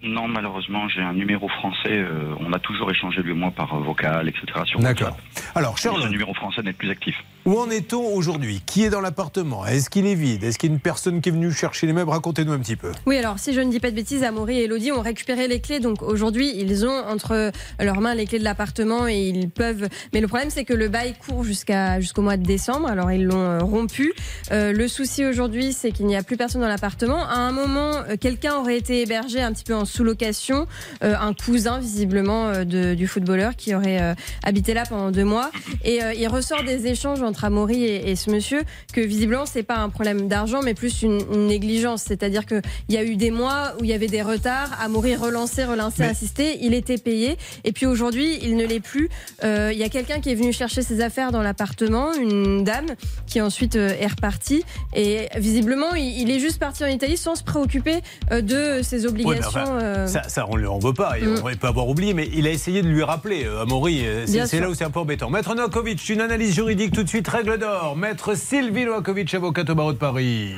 Non, 0.02 0.28
malheureusement, 0.28 0.88
j'ai 0.88 1.00
un 1.00 1.12
numéro 1.12 1.48
français. 1.48 1.90
Euh, 1.90 2.34
on 2.40 2.52
a 2.52 2.58
toujours 2.58 2.90
échangé 2.90 3.22
lui 3.22 3.32
et 3.32 3.34
moi 3.34 3.50
par 3.50 3.76
vocal, 3.80 4.28
etc. 4.28 4.46
D'accord. 4.78 5.16
Alors, 5.54 5.76
Charles. 5.78 6.02
Ce 6.02 6.08
numéro 6.08 6.34
français 6.34 6.62
n'est 6.62 6.72
plus 6.72 6.90
actif. 6.90 7.16
Où 7.46 7.58
en 7.58 7.70
est-on 7.70 8.04
aujourd'hui? 8.14 8.60
Qui 8.66 8.84
est 8.84 8.90
dans 8.90 9.00
l'appartement? 9.00 9.64
Est-ce 9.64 9.88
qu'il 9.88 10.06
est 10.06 10.14
vide? 10.14 10.44
Est-ce 10.44 10.58
qu'il 10.58 10.68
y 10.68 10.72
a 10.72 10.74
une 10.74 10.80
personne 10.80 11.22
qui 11.22 11.30
est 11.30 11.32
venue 11.32 11.50
chercher 11.50 11.86
les 11.86 11.94
meubles? 11.94 12.10
Racontez-nous 12.10 12.52
un 12.52 12.58
petit 12.58 12.76
peu. 12.76 12.92
Oui, 13.06 13.16
alors 13.16 13.38
si 13.38 13.54
je 13.54 13.60
ne 13.60 13.70
dis 13.70 13.80
pas 13.80 13.90
de 13.90 13.96
bêtises, 13.96 14.22
Amaury 14.22 14.58
et 14.58 14.64
Elodie 14.64 14.92
ont 14.92 15.00
récupéré 15.00 15.48
les 15.48 15.60
clés. 15.60 15.80
Donc 15.80 16.02
aujourd'hui, 16.02 16.52
ils 16.56 16.84
ont 16.84 17.06
entre 17.08 17.50
leurs 17.80 18.00
mains 18.02 18.14
les 18.14 18.26
clés 18.26 18.38
de 18.38 18.44
l'appartement 18.44 19.08
et 19.08 19.28
ils 19.28 19.48
peuvent. 19.48 19.88
Mais 20.12 20.20
le 20.20 20.28
problème, 20.28 20.50
c'est 20.50 20.64
que 20.64 20.74
le 20.74 20.88
bail 20.88 21.14
court 21.26 21.42
jusqu'à 21.42 22.00
jusqu'au 22.00 22.20
mois 22.20 22.36
de 22.36 22.42
décembre. 22.42 22.86
Alors 22.88 23.10
ils 23.12 23.24
l'ont 23.24 23.36
euh, 23.36 23.58
rompu. 23.60 24.12
Euh, 24.52 24.72
le 24.72 24.86
souci 24.86 25.24
aujourd'hui, 25.24 25.72
c'est 25.72 25.90
qu'il 25.90 26.06
n'y 26.06 26.16
a 26.16 26.22
plus 26.22 26.36
personne 26.36 26.60
dans 26.60 26.68
l'appartement. 26.68 27.24
À 27.24 27.38
un 27.38 27.52
moment, 27.52 27.92
euh, 27.96 28.16
quelqu'un 28.20 28.56
aurait 28.56 28.76
été 28.76 29.00
hébergé 29.00 29.40
un 29.40 29.52
petit 29.52 29.64
peu 29.64 29.74
en 29.74 29.86
sous-location, 29.86 30.66
un 31.00 31.32
cousin 31.32 31.78
visiblement 31.78 32.64
du 32.64 33.06
footballeur 33.06 33.56
qui 33.56 33.74
aurait 33.74 34.14
habité 34.42 34.74
là 34.74 34.84
pendant 34.86 35.10
deux 35.10 35.24
mois. 35.24 35.50
Et 35.84 36.00
il 36.16 36.28
ressort 36.28 36.62
des 36.64 36.86
échanges 36.86 37.22
entre 37.22 37.37
Amaury 37.44 37.84
et, 37.84 38.10
et 38.10 38.16
ce 38.16 38.30
monsieur 38.30 38.62
que 38.92 39.00
visiblement 39.00 39.46
c'est 39.46 39.62
pas 39.62 39.76
un 39.78 39.88
problème 39.88 40.28
d'argent, 40.28 40.60
mais 40.64 40.74
plus 40.74 41.02
une, 41.02 41.20
une 41.32 41.46
négligence. 41.46 42.02
C'est-à-dire 42.06 42.46
que 42.46 42.60
il 42.88 42.94
y 42.94 42.98
a 42.98 43.04
eu 43.04 43.16
des 43.16 43.30
mois 43.30 43.74
où 43.80 43.84
il 43.84 43.90
y 43.90 43.92
avait 43.92 44.06
des 44.08 44.22
retards. 44.22 44.70
Amaury 44.80 45.16
relançait, 45.16 45.64
relançait, 45.64 46.04
Mais- 46.04 46.10
insistait. 46.10 46.58
Il 46.60 46.74
était 46.74 46.98
payé. 46.98 47.36
Et 47.64 47.72
puis 47.72 47.86
aujourd'hui, 47.86 48.38
il 48.42 48.56
ne 48.56 48.64
l'est 48.66 48.80
plus. 48.80 49.08
Euh, 49.44 49.70
Il 49.72 49.78
y 49.78 49.84
a 49.84 49.88
quelqu'un 49.88 50.20
qui 50.20 50.30
est 50.30 50.34
venu 50.34 50.52
chercher 50.52 50.82
ses 50.82 51.00
affaires 51.00 51.30
dans 51.32 51.42
l'appartement, 51.42 52.12
une 52.14 52.64
dame 52.64 52.86
qui 53.26 53.40
ensuite 53.40 53.76
euh, 53.76 53.94
est 54.00 54.06
repartie. 54.06 54.64
Et 54.94 55.28
visiblement, 55.36 55.94
il, 55.94 56.20
il 56.22 56.30
est 56.30 56.38
juste 56.40 56.58
parti 56.58 56.84
en 56.84 56.88
Italie 56.88 57.16
sans 57.16 57.34
se 57.34 57.42
préoccuper 57.44 57.96
euh, 58.32 58.40
de 58.40 58.82
ses 58.82 59.02
Ouais, 59.04 59.10
obligations. 59.10 60.06
Ça, 60.06 60.22
ça, 60.28 60.46
on 60.48 60.54
ne 60.56 60.60
lui 60.60 60.66
en 60.66 60.78
veut 60.78 60.92
pas, 60.94 61.18
et 61.18 61.22
Mm. 61.22 61.40
on 61.44 61.56
peut 61.56 61.66
avoir 61.66 61.88
oublié, 61.88 62.14
mais 62.14 62.28
il 62.34 62.46
a 62.46 62.50
essayé 62.50 62.82
de 62.82 62.88
lui 62.88 63.02
rappeler, 63.02 63.44
Amaury, 63.60 64.04
c'est 64.26 64.60
là 64.60 64.68
où 64.70 64.74
c'est 64.74 64.84
un 64.84 64.90
peu 64.90 65.00
embêtant. 65.00 65.30
Maître 65.30 65.54
Novakovic, 65.54 66.08
une 66.08 66.20
analyse 66.20 66.54
juridique 66.54 66.92
tout 66.92 67.02
de 67.02 67.08
suite, 67.08 67.17
règle 67.26 67.58
d'or. 67.58 67.96
Maître 67.96 68.36
Sylvie 68.36 68.84
Novakovic, 68.84 69.34
avocate 69.34 69.70
au 69.70 69.74
barreau 69.74 69.92
de 69.92 69.98
Paris. 69.98 70.52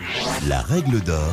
La 0.47 0.61
règle 0.61 1.01
d'or 1.01 1.33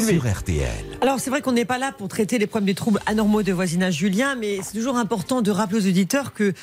sur 0.00 0.26
RTL. 0.26 0.84
Alors 1.02 1.20
c'est 1.20 1.28
vrai 1.28 1.42
qu'on 1.42 1.52
n'est 1.52 1.66
pas 1.66 1.76
là 1.76 1.92
pour 1.92 2.08
traiter 2.08 2.38
les 2.38 2.46
problèmes 2.46 2.66
des 2.66 2.74
troubles 2.74 3.00
anormaux 3.04 3.42
de 3.42 3.52
voisinage 3.52 3.94
Julien, 3.94 4.36
mais 4.36 4.60
c'est 4.62 4.72
toujours 4.72 4.96
important 4.96 5.42
de 5.42 5.50
rappeler 5.50 5.80
aux 5.80 5.86
auditeurs 5.86 6.32
que 6.32 6.54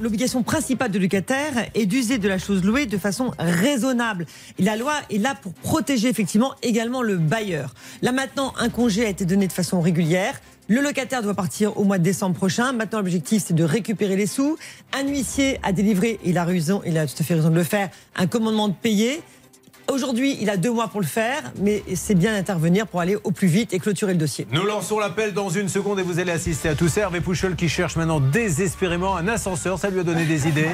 l'obligation 0.00 0.42
principale 0.42 0.90
de 0.90 0.98
locataire 0.98 1.52
est 1.74 1.86
d'user 1.86 2.18
de 2.18 2.28
la 2.28 2.38
chose 2.38 2.64
louée 2.64 2.86
de 2.86 2.98
façon 2.98 3.32
raisonnable. 3.38 4.26
Et 4.58 4.64
la 4.64 4.76
loi 4.76 4.94
est 5.10 5.18
là 5.18 5.36
pour 5.40 5.52
protéger 5.52 6.08
effectivement 6.08 6.54
également 6.62 7.02
le 7.02 7.18
bailleur. 7.18 7.74
Là 8.02 8.10
maintenant, 8.10 8.52
un 8.58 8.68
congé 8.68 9.04
a 9.04 9.08
été 9.08 9.24
donné 9.24 9.46
de 9.46 9.52
façon 9.52 9.80
régulière. 9.80 10.40
Le 10.68 10.80
locataire 10.80 11.22
doit 11.22 11.34
partir 11.34 11.76
au 11.76 11.84
mois 11.84 11.98
de 11.98 12.04
décembre 12.04 12.36
prochain. 12.36 12.72
Maintenant, 12.72 13.00
l'objectif, 13.00 13.42
c'est 13.46 13.54
de 13.54 13.64
récupérer 13.64 14.16
les 14.16 14.26
sous. 14.26 14.56
Un 14.92 15.06
huissier 15.08 15.58
a 15.62 15.72
délivré, 15.72 16.20
il 16.24 16.38
a 16.38 16.44
raison, 16.44 16.82
il 16.86 16.96
a 16.98 17.06
tout 17.06 17.16
à 17.18 17.24
fait 17.24 17.34
raison 17.34 17.50
de 17.50 17.56
le 17.56 17.64
faire, 17.64 17.90
un 18.16 18.26
commandement 18.26 18.68
de 18.68 18.74
payer. 18.74 19.22
Aujourd'hui, 19.90 20.38
il 20.40 20.48
a 20.48 20.56
deux 20.56 20.70
mois 20.70 20.86
pour 20.86 21.00
le 21.00 21.06
faire, 21.06 21.42
mais 21.60 21.82
c'est 21.96 22.14
bien 22.14 22.32
d'intervenir 22.32 22.86
pour 22.86 23.00
aller 23.00 23.16
au 23.24 23.32
plus 23.32 23.48
vite 23.48 23.74
et 23.74 23.80
clôturer 23.80 24.12
le 24.12 24.18
dossier. 24.18 24.46
Nous 24.52 24.62
lançons 24.62 25.00
l'appel 25.00 25.34
dans 25.34 25.50
une 25.50 25.68
seconde 25.68 25.98
et 25.98 26.02
vous 26.02 26.20
allez 26.20 26.30
assister 26.30 26.68
à 26.68 26.76
tout 26.76 26.88
ça. 26.88 27.02
Hervé 27.02 27.20
Pouchol 27.20 27.56
qui 27.56 27.68
cherche 27.68 27.96
maintenant 27.96 28.20
désespérément 28.20 29.16
un 29.16 29.26
ascenseur, 29.26 29.80
ça 29.80 29.90
lui 29.90 29.98
a 29.98 30.04
donné 30.04 30.24
des 30.24 30.46
idées. 30.46 30.70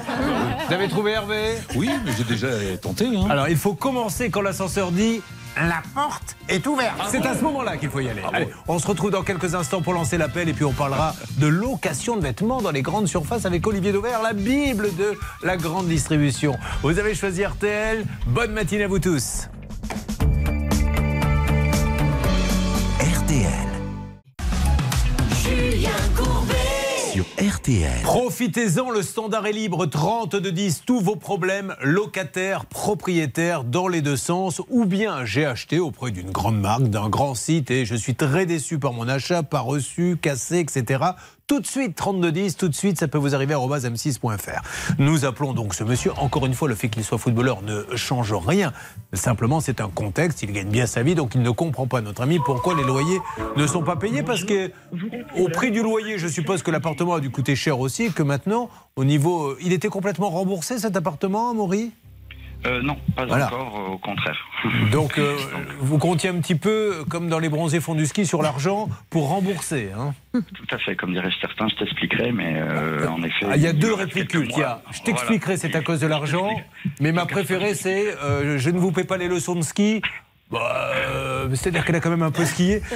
Vous 0.69 0.75
avez 0.75 0.89
trouvé 0.89 1.13
Hervé? 1.13 1.55
Oui, 1.75 1.89
mais 2.05 2.13
j'ai 2.17 2.25
déjà 2.25 2.49
tenté. 2.81 3.07
Hein. 3.07 3.27
Alors 3.31 3.49
il 3.49 3.57
faut 3.57 3.75
commencer 3.75 4.29
quand 4.29 4.43
l'ascenseur 4.43 4.93
dit 4.93 5.23
la 5.67 5.83
porte 5.95 6.37
est 6.49 6.67
ouverte. 6.67 7.09
C'est 7.11 7.25
à 7.27 7.35
ce 7.35 7.43
moment-là 7.43 7.77
qu'il 7.77 7.91
faut 7.91 8.01
y 8.01 8.09
aller. 8.09 8.23
Ah 8.25 8.31
Allez, 8.33 8.47
bon 8.47 8.75
on 8.75 8.79
se 8.79 8.87
retrouve 8.87 9.11
dans 9.11 9.23
quelques 9.23 9.55
instants 9.55 9.83
pour 9.83 9.93
lancer 9.93 10.19
l'appel 10.19 10.49
et 10.49 10.53
puis 10.53 10.65
on 10.65 10.73
parlera 10.73 11.15
de 11.39 11.47
location 11.47 12.17
de 12.17 12.23
vêtements 12.23 12.63
dans 12.63 12.71
les 12.71 12.83
grandes 12.83 13.09
surfaces 13.09 13.47
avec 13.47 13.67
Olivier 13.67 13.93
Dauvert, 13.93 14.23
la 14.23 14.33
Bible 14.33 14.95
de 14.97 15.19
la 15.43 15.57
grande 15.57 15.89
distribution. 15.89 16.57
Vous 16.83 16.99
avez 16.99 17.15
choisi 17.15 17.45
RTL. 17.45 18.05
Bonne 18.27 18.53
matinée 18.53 18.85
à 18.85 18.89
vous 18.89 18.99
tous. 18.99 19.49
Profitez-en, 28.03 28.91
le 28.91 29.03
standard 29.03 29.47
est 29.47 29.53
libre, 29.53 29.87
30 29.87 30.37
de 30.37 30.51
10, 30.51 30.83
tous 30.87 31.01
vos 31.01 31.17
problèmes, 31.17 31.75
locataires, 31.83 32.67
propriétaires, 32.67 33.65
dans 33.65 33.89
les 33.89 34.01
deux 34.01 34.17
sens, 34.17 34.63
ou 34.69 34.85
bien 34.85 35.25
j'ai 35.25 35.45
acheté 35.45 35.79
auprès 35.79 36.11
d'une 36.11 36.31
grande 36.31 36.61
marque, 36.61 36.85
d'un 36.85 37.09
grand 37.09 37.35
site, 37.35 37.71
et 37.71 37.85
je 37.85 37.95
suis 37.95 38.15
très 38.15 38.47
déçu 38.47 38.79
par 38.79 38.93
mon 38.93 39.09
achat, 39.09 39.43
pas 39.43 39.61
reçu, 39.61 40.17
cassé, 40.21 40.61
etc. 40.61 41.05
Tout 41.49 41.61
de 41.61 41.67
suite, 41.67 41.97
3210, 41.97 42.59
tout 42.59 42.69
de 42.69 42.75
suite, 42.75 43.01
ça 43.01 43.09
peut 43.09 43.17
vous 43.17 43.35
arriver 43.35 43.55
à 43.55 43.57
m6.fr. 43.57 44.61
Nous 44.99 45.25
appelons 45.25 45.55
donc 45.55 45.73
ce 45.73 45.83
monsieur. 45.83 46.13
Encore 46.19 46.45
une 46.45 46.53
fois, 46.53 46.69
le 46.69 46.75
fait 46.75 46.91
qu'il 46.91 47.03
soit 47.03 47.17
footballeur 47.17 47.63
ne 47.63 47.97
change 47.97 48.35
rien. 48.35 48.75
Simplement, 49.15 49.63
c'est 49.63 49.81
un 49.81 49.89
contexte. 49.89 50.43
Il 50.43 50.53
gagne 50.53 50.69
bien 50.69 50.85
sa 50.87 51.03
vie, 51.03 51.15
donc 51.15 51.35
il 51.35 51.41
ne 51.41 51.49
comprend 51.49 51.87
pas, 51.87 52.03
notre 52.03 52.21
ami, 52.21 52.39
pourquoi 52.45 52.75
les 52.75 52.85
loyers 52.85 53.19
ne 53.57 53.67
sont 53.67 53.83
pas 53.83 53.97
payés. 53.97 54.23
Parce 54.23 54.45
que, 54.45 54.71
au 55.39 55.49
prix 55.49 55.71
du 55.71 55.83
loyer, 55.83 56.19
je 56.19 56.29
suppose 56.29 56.63
que 56.63 56.71
l'appartement 56.71 57.15
a 57.15 57.21
dû 57.21 57.31
coûter 57.31 57.57
cher 57.57 57.81
aussi, 57.81 58.13
que 58.13 58.23
maintenant, 58.23 58.69
au 58.97 59.05
niveau. 59.05 59.57
Il 59.63 59.73
était 59.73 59.89
complètement 59.89 60.29
remboursé 60.29 60.79
cet 60.79 60.99
appartement, 60.99 61.55
Maury 61.55 61.93
Euh, 62.67 62.83
non, 62.83 62.97
pas 63.15 63.25
Voilà. 63.25 63.47
encore, 63.47 63.77
euh, 63.79 63.93
au 63.95 63.99
contraire. 63.99 64.37
Donc, 64.93 65.17
euh, 65.19 65.37
vous 65.81 65.99
comptiez 65.99 66.29
un 66.31 66.41
petit 66.41 66.57
peu, 66.57 67.05
comme 67.09 67.29
dans 67.29 67.39
les 67.39 67.49
bronzés 67.49 67.81
fonds 67.81 67.95
du 67.95 68.05
ski, 68.07 68.27
sur 68.27 68.43
l'argent 68.43 68.89
pour 69.11 69.29
rembourser. 69.29 69.91
Hein 69.97 70.13
Tout 70.33 70.67
à 70.75 70.79
fait, 70.79 70.97
comme 70.97 71.13
diraient 71.13 71.31
certains, 71.41 71.69
je 71.69 71.77
t'expliquerai, 71.77 72.33
mais 72.33 72.55
euh, 72.57 73.07
en 73.09 73.23
effet. 73.23 73.47
Ah, 73.49 73.57
il 73.57 73.63
y 73.63 73.67
a 73.69 73.73
deux. 73.73 73.95
Il 74.15 74.51
y 74.51 74.55
a, 74.55 74.59
mois. 74.59 74.83
je 74.93 75.03
t'expliquerai, 75.03 75.55
Voilà. 75.55 75.73
c'est 75.73 75.77
à 75.77 75.83
cause 75.83 76.01
de 76.01 76.07
l'argent. 76.09 76.51
Mais 77.01 77.13
ma 77.13 77.27
préférée, 77.27 77.75
c'est 77.75 78.13
euh, 78.23 78.59
je 78.59 78.71
ne 78.71 78.79
vous 78.79 78.91
paie 78.93 79.05
pas 79.05 79.17
les 79.19 79.29
leçons 79.29 79.55
de 79.55 79.63
ski. 79.63 80.03
Bah, 80.51 80.93
euh, 80.95 81.49
C'est-à-dire 81.55 81.85
qu'elle 81.85 81.97
a 81.97 82.01
quand 82.01 82.09
même 82.11 82.23
un 82.23 82.31
peu 82.31 82.45
skié. 82.47 82.81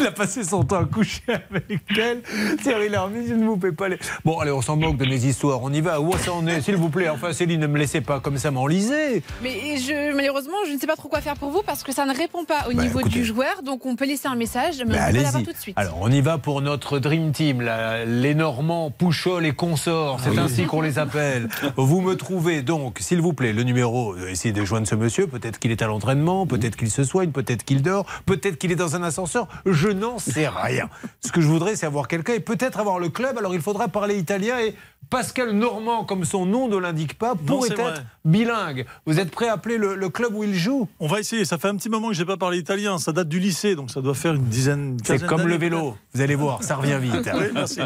il 0.00 0.06
a 0.06 0.10
passé 0.12 0.44
son 0.44 0.64
temps 0.64 0.80
à 0.80 0.84
coucher 0.84 1.22
avec 1.28 1.80
elle. 1.98 2.22
Thierry 2.62 2.88
Lhermitte, 2.88 3.28
je 3.28 3.34
ne 3.34 3.44
vous 3.44 3.56
paie 3.56 3.72
pas 3.72 3.88
les. 3.88 3.98
Bon, 4.24 4.38
allez, 4.38 4.50
on 4.50 4.62
s'en 4.62 4.76
moque 4.76 4.96
de 4.96 5.06
mes 5.06 5.24
histoires. 5.24 5.60
On 5.62 5.72
y 5.72 5.80
va. 5.80 6.00
Où 6.00 6.16
ça 6.16 6.32
en 6.32 6.46
est 6.46 6.60
S'il 6.62 6.76
vous 6.76 6.88
plaît. 6.88 7.08
Enfin, 7.08 7.32
Céline, 7.32 7.60
ne 7.60 7.66
me 7.66 7.78
laissez 7.78 8.00
pas 8.00 8.20
comme 8.20 8.38
ça 8.38 8.50
m'enliser. 8.50 9.22
Mais 9.42 9.76
je, 9.76 10.14
malheureusement, 10.14 10.56
je 10.66 10.72
ne 10.72 10.78
sais 10.78 10.86
pas 10.86 10.96
trop 10.96 11.08
quoi 11.08 11.20
faire 11.20 11.36
pour 11.36 11.50
vous 11.50 11.62
parce 11.64 11.82
que 11.82 11.92
ça 11.92 12.04
ne 12.06 12.16
répond 12.16 12.44
pas 12.44 12.66
au 12.70 12.74
Bah, 12.74 12.82
niveau 12.82 13.00
écoutez. 13.00 13.18
du 13.18 13.24
joueur. 13.24 13.62
Donc 13.62 13.86
on 13.86 13.96
peut 13.96 14.06
laisser 14.06 14.28
un 14.28 14.36
message, 14.36 14.76
mais 14.86 14.94
Mais 14.94 15.00
on 15.02 15.10
peut 15.12 15.22
l'avoir 15.22 15.42
tout 15.42 15.52
de 15.52 15.56
suite. 15.58 15.78
Alors, 15.78 15.98
on 16.00 16.10
y 16.10 16.20
va 16.20 16.38
pour 16.38 16.62
notre 16.62 16.98
Dream 16.98 17.32
Team, 17.32 17.60
la- 17.60 18.04
les 18.04 18.34
Normands, 18.34 18.90
Pouchol 18.90 19.44
et 19.46 19.52
consorts, 19.52 20.20
c'est 20.20 20.38
ainsi 20.38 20.64
qu'on 20.64 20.80
les 20.80 20.98
appelle. 20.98 21.48
Vous 21.76 22.00
me 22.00 22.14
trouvez 22.16 22.62
donc, 22.62 22.98
s'il 23.00 23.20
vous 23.20 23.32
plaît, 23.32 23.52
le 23.52 23.62
numéro, 23.64 24.14
euh, 24.14 24.28
essayez 24.30 24.52
de 24.52 24.64
joindre 24.64 24.86
ce 24.86 24.93
monsieur, 24.96 25.26
peut-être 25.26 25.58
qu'il 25.58 25.70
est 25.70 25.82
à 25.82 25.86
l'entraînement, 25.86 26.46
peut-être 26.46 26.76
qu'il 26.76 26.90
se 26.90 27.04
soigne, 27.04 27.30
peut-être 27.30 27.64
qu'il 27.64 27.82
dort, 27.82 28.06
peut-être 28.26 28.56
qu'il 28.56 28.72
est 28.72 28.76
dans 28.76 28.96
un 28.96 29.02
ascenseur, 29.02 29.48
je 29.66 29.88
n'en 29.88 30.18
sais 30.18 30.48
rien. 30.48 30.88
Ce 31.24 31.32
que 31.32 31.40
je 31.40 31.46
voudrais, 31.48 31.76
c'est 31.76 31.86
avoir 31.86 32.08
quelqu'un 32.08 32.34
et 32.34 32.40
peut-être 32.40 32.78
avoir 32.78 32.98
le 32.98 33.08
club, 33.08 33.38
alors 33.38 33.54
il 33.54 33.60
faudra 33.60 33.88
parler 33.88 34.18
italien 34.18 34.58
et 34.58 34.74
Pascal 35.10 35.52
Normand, 35.52 36.04
comme 36.04 36.24
son 36.24 36.46
nom 36.46 36.66
ne 36.66 36.76
l'indique 36.78 37.18
pas, 37.18 37.34
pourrait 37.34 37.68
être 37.68 37.80
vrai. 37.80 37.94
bilingue. 38.24 38.86
Vous 39.06 39.20
êtes 39.20 39.30
prêt 39.30 39.48
à 39.48 39.52
appeler 39.52 39.76
le, 39.76 39.94
le 39.94 40.08
club 40.08 40.34
où 40.34 40.44
il 40.44 40.54
joue? 40.54 40.88
On 40.98 41.06
va 41.06 41.20
essayer. 41.20 41.44
Ça 41.44 41.58
fait 41.58 41.68
un 41.68 41.76
petit 41.76 41.90
moment 41.90 42.08
que 42.08 42.14
j'ai 42.14 42.24
pas 42.24 42.38
parlé 42.38 42.58
italien. 42.58 42.96
Ça 42.98 43.12
date 43.12 43.28
du 43.28 43.38
lycée, 43.38 43.74
donc 43.76 43.90
ça 43.90 44.00
doit 44.00 44.14
faire 44.14 44.34
une 44.34 44.44
dizaine. 44.44 44.96
C'est 45.04 45.24
comme 45.26 45.46
le 45.46 45.56
vélo, 45.56 45.96
vous 46.14 46.20
allez 46.20 46.34
voir, 46.34 46.62
ça 46.62 46.76
revient 46.76 46.98
vite. 47.00 47.30
Oui, 47.34 47.46
merci. 47.52 47.80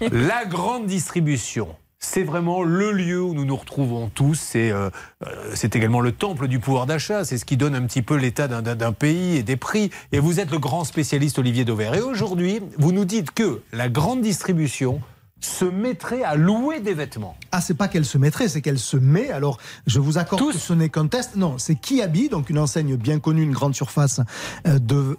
La 0.00 0.44
grande 0.44 0.86
distribution. 0.86 1.68
C'est 2.06 2.22
vraiment 2.22 2.62
le 2.62 2.92
lieu 2.92 3.22
où 3.22 3.34
nous 3.34 3.46
nous 3.46 3.56
retrouvons 3.56 4.08
tous. 4.08 4.34
C'est 4.34 4.70
euh, 4.70 4.90
euh, 5.26 5.50
c'est 5.54 5.74
également 5.74 6.00
le 6.00 6.12
temple 6.12 6.48
du 6.48 6.60
pouvoir 6.60 6.86
d'achat. 6.86 7.24
C'est 7.24 7.38
ce 7.38 7.46
qui 7.46 7.56
donne 7.56 7.74
un 7.74 7.82
petit 7.86 8.02
peu 8.02 8.14
l'état 8.16 8.46
d'un 8.46 8.92
pays 8.92 9.36
et 9.38 9.42
des 9.42 9.56
prix. 9.56 9.90
Et 10.12 10.20
vous 10.20 10.38
êtes 10.38 10.50
le 10.50 10.58
grand 10.58 10.84
spécialiste 10.84 11.38
Olivier 11.38 11.64
Dauvert. 11.64 11.94
Et 11.94 12.02
aujourd'hui, 12.02 12.60
vous 12.78 12.92
nous 12.92 13.06
dites 13.06 13.32
que 13.32 13.62
la 13.72 13.88
grande 13.88 14.20
distribution 14.20 15.00
se 15.40 15.64
mettrait 15.64 16.22
à 16.22 16.36
louer 16.36 16.80
des 16.80 16.94
vêtements. 16.94 17.36
Ah, 17.56 17.60
c'est 17.60 17.74
pas 17.74 17.86
qu'elle 17.86 18.04
se 18.04 18.18
mettrait, 18.18 18.48
c'est 18.48 18.60
qu'elle 18.60 18.80
se 18.80 18.96
met. 18.96 19.30
Alors, 19.30 19.58
je 19.86 20.00
vous 20.00 20.18
accorde 20.18 20.42
Tous 20.42 20.54
que 20.54 20.58
ce 20.58 20.72
n'est 20.72 20.88
qu'un 20.88 21.06
test. 21.06 21.36
Non, 21.36 21.56
c'est 21.56 21.76
Kiabi, 21.76 22.28
donc 22.28 22.50
une 22.50 22.58
enseigne 22.58 22.96
bien 22.96 23.20
connue, 23.20 23.44
une 23.44 23.52
grande 23.52 23.76
surface 23.76 24.20
euh, 24.66 24.80
de, 24.80 25.16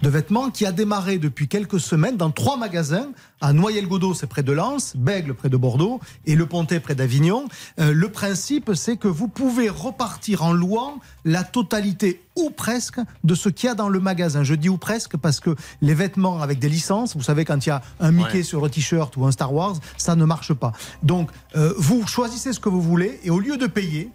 de 0.00 0.08
vêtements, 0.08 0.48
qui 0.48 0.64
a 0.64 0.72
démarré 0.72 1.18
depuis 1.18 1.46
quelques 1.46 1.78
semaines 1.80 2.16
dans 2.16 2.30
trois 2.30 2.56
magasins. 2.56 3.08
À 3.42 3.52
Noyelles-Godot, 3.52 4.14
c'est 4.14 4.26
près 4.26 4.42
de 4.42 4.52
Lens, 4.52 4.94
Bègle, 4.96 5.34
près 5.34 5.50
de 5.50 5.58
Bordeaux, 5.58 6.00
et 6.24 6.36
Le 6.36 6.46
Pontet, 6.46 6.80
près 6.80 6.94
d'Avignon. 6.94 7.44
Euh, 7.78 7.92
le 7.92 8.08
principe, 8.08 8.70
c'est 8.74 8.96
que 8.96 9.08
vous 9.08 9.28
pouvez 9.28 9.68
repartir 9.68 10.42
en 10.42 10.54
louant 10.54 11.00
la 11.26 11.42
totalité 11.44 12.22
ou 12.36 12.48
presque 12.50 12.98
de 13.22 13.34
ce 13.34 13.50
qu'il 13.50 13.68
y 13.68 13.70
a 13.70 13.74
dans 13.74 13.90
le 13.90 14.00
magasin. 14.00 14.42
Je 14.42 14.54
dis 14.54 14.70
ou 14.70 14.78
presque 14.78 15.18
parce 15.18 15.38
que 15.38 15.54
les 15.82 15.94
vêtements 15.94 16.40
avec 16.40 16.58
des 16.58 16.70
licences, 16.70 17.14
vous 17.14 17.22
savez, 17.22 17.44
quand 17.44 17.66
il 17.66 17.68
y 17.68 17.72
a 17.72 17.82
un 18.00 18.10
Mickey 18.10 18.38
Ouais. 18.38 18.42
sur 18.42 18.62
le 18.62 18.70
t-shirt 18.70 19.14
ou 19.18 19.26
un 19.26 19.30
Star 19.32 19.52
Wars, 19.52 19.74
ça 19.98 20.16
ne 20.16 20.24
marche 20.24 20.54
pas. 20.54 20.72
Donc, 21.02 21.28
euh, 21.54 21.73
vous 21.76 22.06
choisissez 22.06 22.52
ce 22.52 22.60
que 22.60 22.68
vous 22.68 22.82
voulez 22.82 23.20
et 23.24 23.30
au 23.30 23.38
lieu 23.38 23.56
de 23.56 23.66
payer 23.66 24.10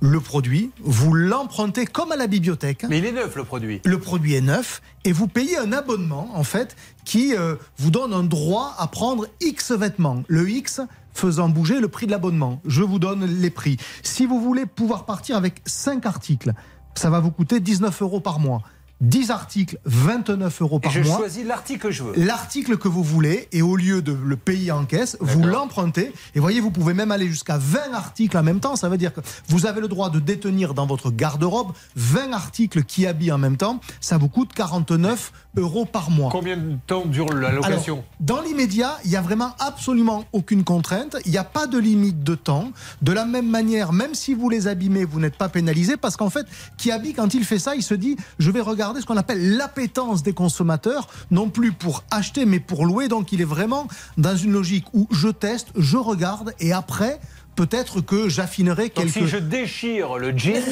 le 0.00 0.20
produit, 0.20 0.70
vous 0.80 1.12
l'empruntez 1.12 1.84
comme 1.84 2.10
à 2.10 2.16
la 2.16 2.26
bibliothèque. 2.26 2.86
Mais 2.88 2.98
il 2.98 3.04
est 3.04 3.12
neuf 3.12 3.36
le 3.36 3.44
produit. 3.44 3.80
Le 3.84 3.98
produit 3.98 4.34
est 4.34 4.40
neuf 4.40 4.80
et 5.04 5.12
vous 5.12 5.28
payez 5.28 5.58
un 5.58 5.72
abonnement 5.72 6.30
en 6.34 6.42
fait 6.42 6.74
qui 7.04 7.34
euh, 7.36 7.56
vous 7.76 7.90
donne 7.90 8.14
un 8.14 8.24
droit 8.24 8.74
à 8.78 8.86
prendre 8.86 9.26
X 9.40 9.72
vêtements. 9.72 10.22
Le 10.28 10.48
X, 10.48 10.80
faisant 11.12 11.48
bouger 11.48 11.80
le 11.80 11.88
prix 11.88 12.06
de 12.06 12.12
l'abonnement. 12.12 12.62
Je 12.64 12.82
vous 12.82 12.98
donne 12.98 13.26
les 13.26 13.50
prix. 13.50 13.76
Si 14.02 14.26
vous 14.26 14.40
voulez 14.40 14.64
pouvoir 14.64 15.04
partir 15.04 15.36
avec 15.36 15.60
5 15.66 16.06
articles, 16.06 16.52
ça 16.94 17.10
va 17.10 17.20
vous 17.20 17.30
coûter 17.30 17.60
19 17.60 18.00
euros 18.02 18.20
par 18.20 18.40
mois. 18.40 18.62
10 19.00 19.30
articles, 19.30 19.78
29 19.86 20.60
euros 20.62 20.76
Et 20.78 20.80
par 20.80 20.92
je 20.92 21.00
mois. 21.00 21.16
choisis 21.16 21.44
l'article 21.44 21.80
que 21.80 21.90
je 21.90 22.02
veux. 22.02 22.12
L'article 22.16 22.76
que 22.76 22.88
vous 22.88 23.02
voulez, 23.02 23.48
et 23.52 23.62
au 23.62 23.76
lieu 23.76 24.02
de 24.02 24.12
le 24.12 24.36
payer 24.36 24.72
en 24.72 24.84
caisse, 24.84 25.16
vous 25.20 25.42
l'empruntez. 25.42 26.12
Et 26.34 26.40
voyez, 26.40 26.60
vous 26.60 26.70
pouvez 26.70 26.92
même 26.92 27.10
aller 27.10 27.26
jusqu'à 27.26 27.56
20 27.56 27.94
articles 27.94 28.36
en 28.36 28.42
même 28.42 28.60
temps. 28.60 28.76
Ça 28.76 28.88
veut 28.90 28.98
dire 28.98 29.14
que 29.14 29.20
vous 29.48 29.64
avez 29.64 29.80
le 29.80 29.88
droit 29.88 30.10
de 30.10 30.20
détenir 30.20 30.74
dans 30.74 30.86
votre 30.86 31.10
garde-robe 31.10 31.72
20 31.96 32.32
articles 32.32 32.84
qui 32.84 33.06
habillent 33.06 33.32
en 33.32 33.38
même 33.38 33.56
temps. 33.56 33.80
Ça 34.00 34.18
vous 34.18 34.28
coûte 34.28 34.52
49 34.54 35.32
euros 35.56 35.86
par 35.86 36.10
mois. 36.10 36.30
Combien 36.30 36.56
de 36.58 36.76
temps 36.86 37.06
dure 37.06 37.32
la 37.32 37.52
location? 37.52 37.94
Alors, 37.94 38.04
dans 38.20 38.42
l'immédiat, 38.42 38.98
il 39.04 39.10
n'y 39.10 39.16
a 39.16 39.22
vraiment 39.22 39.54
absolument 39.60 40.24
aucune 40.32 40.62
contrainte. 40.62 41.16
Il 41.24 41.30
n'y 41.30 41.38
a 41.38 41.44
pas 41.44 41.66
de 41.66 41.78
limite 41.78 42.22
de 42.22 42.34
temps. 42.34 42.70
De 43.00 43.12
la 43.12 43.24
même 43.24 43.48
manière, 43.48 43.94
même 43.94 44.14
si 44.14 44.34
vous 44.34 44.50
les 44.50 44.68
abîmez, 44.68 45.06
vous 45.06 45.20
n'êtes 45.20 45.36
pas 45.36 45.48
pénalisé 45.48 45.96
parce 45.96 46.16
qu'en 46.18 46.30
fait, 46.30 46.46
Kiabi, 46.76 47.14
quand 47.14 47.32
il 47.32 47.44
fait 47.44 47.58
ça, 47.58 47.74
il 47.74 47.82
se 47.82 47.94
dit 47.94 48.16
je 48.38 48.50
vais 48.50 48.60
regarder 48.60 48.89
ce 48.98 49.06
qu'on 49.06 49.16
appelle 49.16 49.56
l'appétence 49.56 50.22
des 50.22 50.32
consommateurs, 50.32 51.06
non 51.30 51.48
plus 51.48 51.72
pour 51.72 52.02
acheter, 52.10 52.46
mais 52.46 52.60
pour 52.60 52.86
louer. 52.86 53.08
Donc, 53.08 53.32
il 53.32 53.40
est 53.40 53.44
vraiment 53.44 53.86
dans 54.16 54.36
une 54.36 54.52
logique 54.52 54.86
où 54.92 55.06
je 55.10 55.28
teste, 55.28 55.68
je 55.76 55.96
regarde 55.96 56.54
et 56.58 56.72
après, 56.72 57.20
peut-être 57.56 58.00
que 58.00 58.28
j'affinerai 58.28 58.84
Donc 58.84 58.94
quelques. 58.94 59.12
si 59.12 59.28
je 59.28 59.36
déchire 59.36 60.16
le 60.18 60.36
jean, 60.36 60.62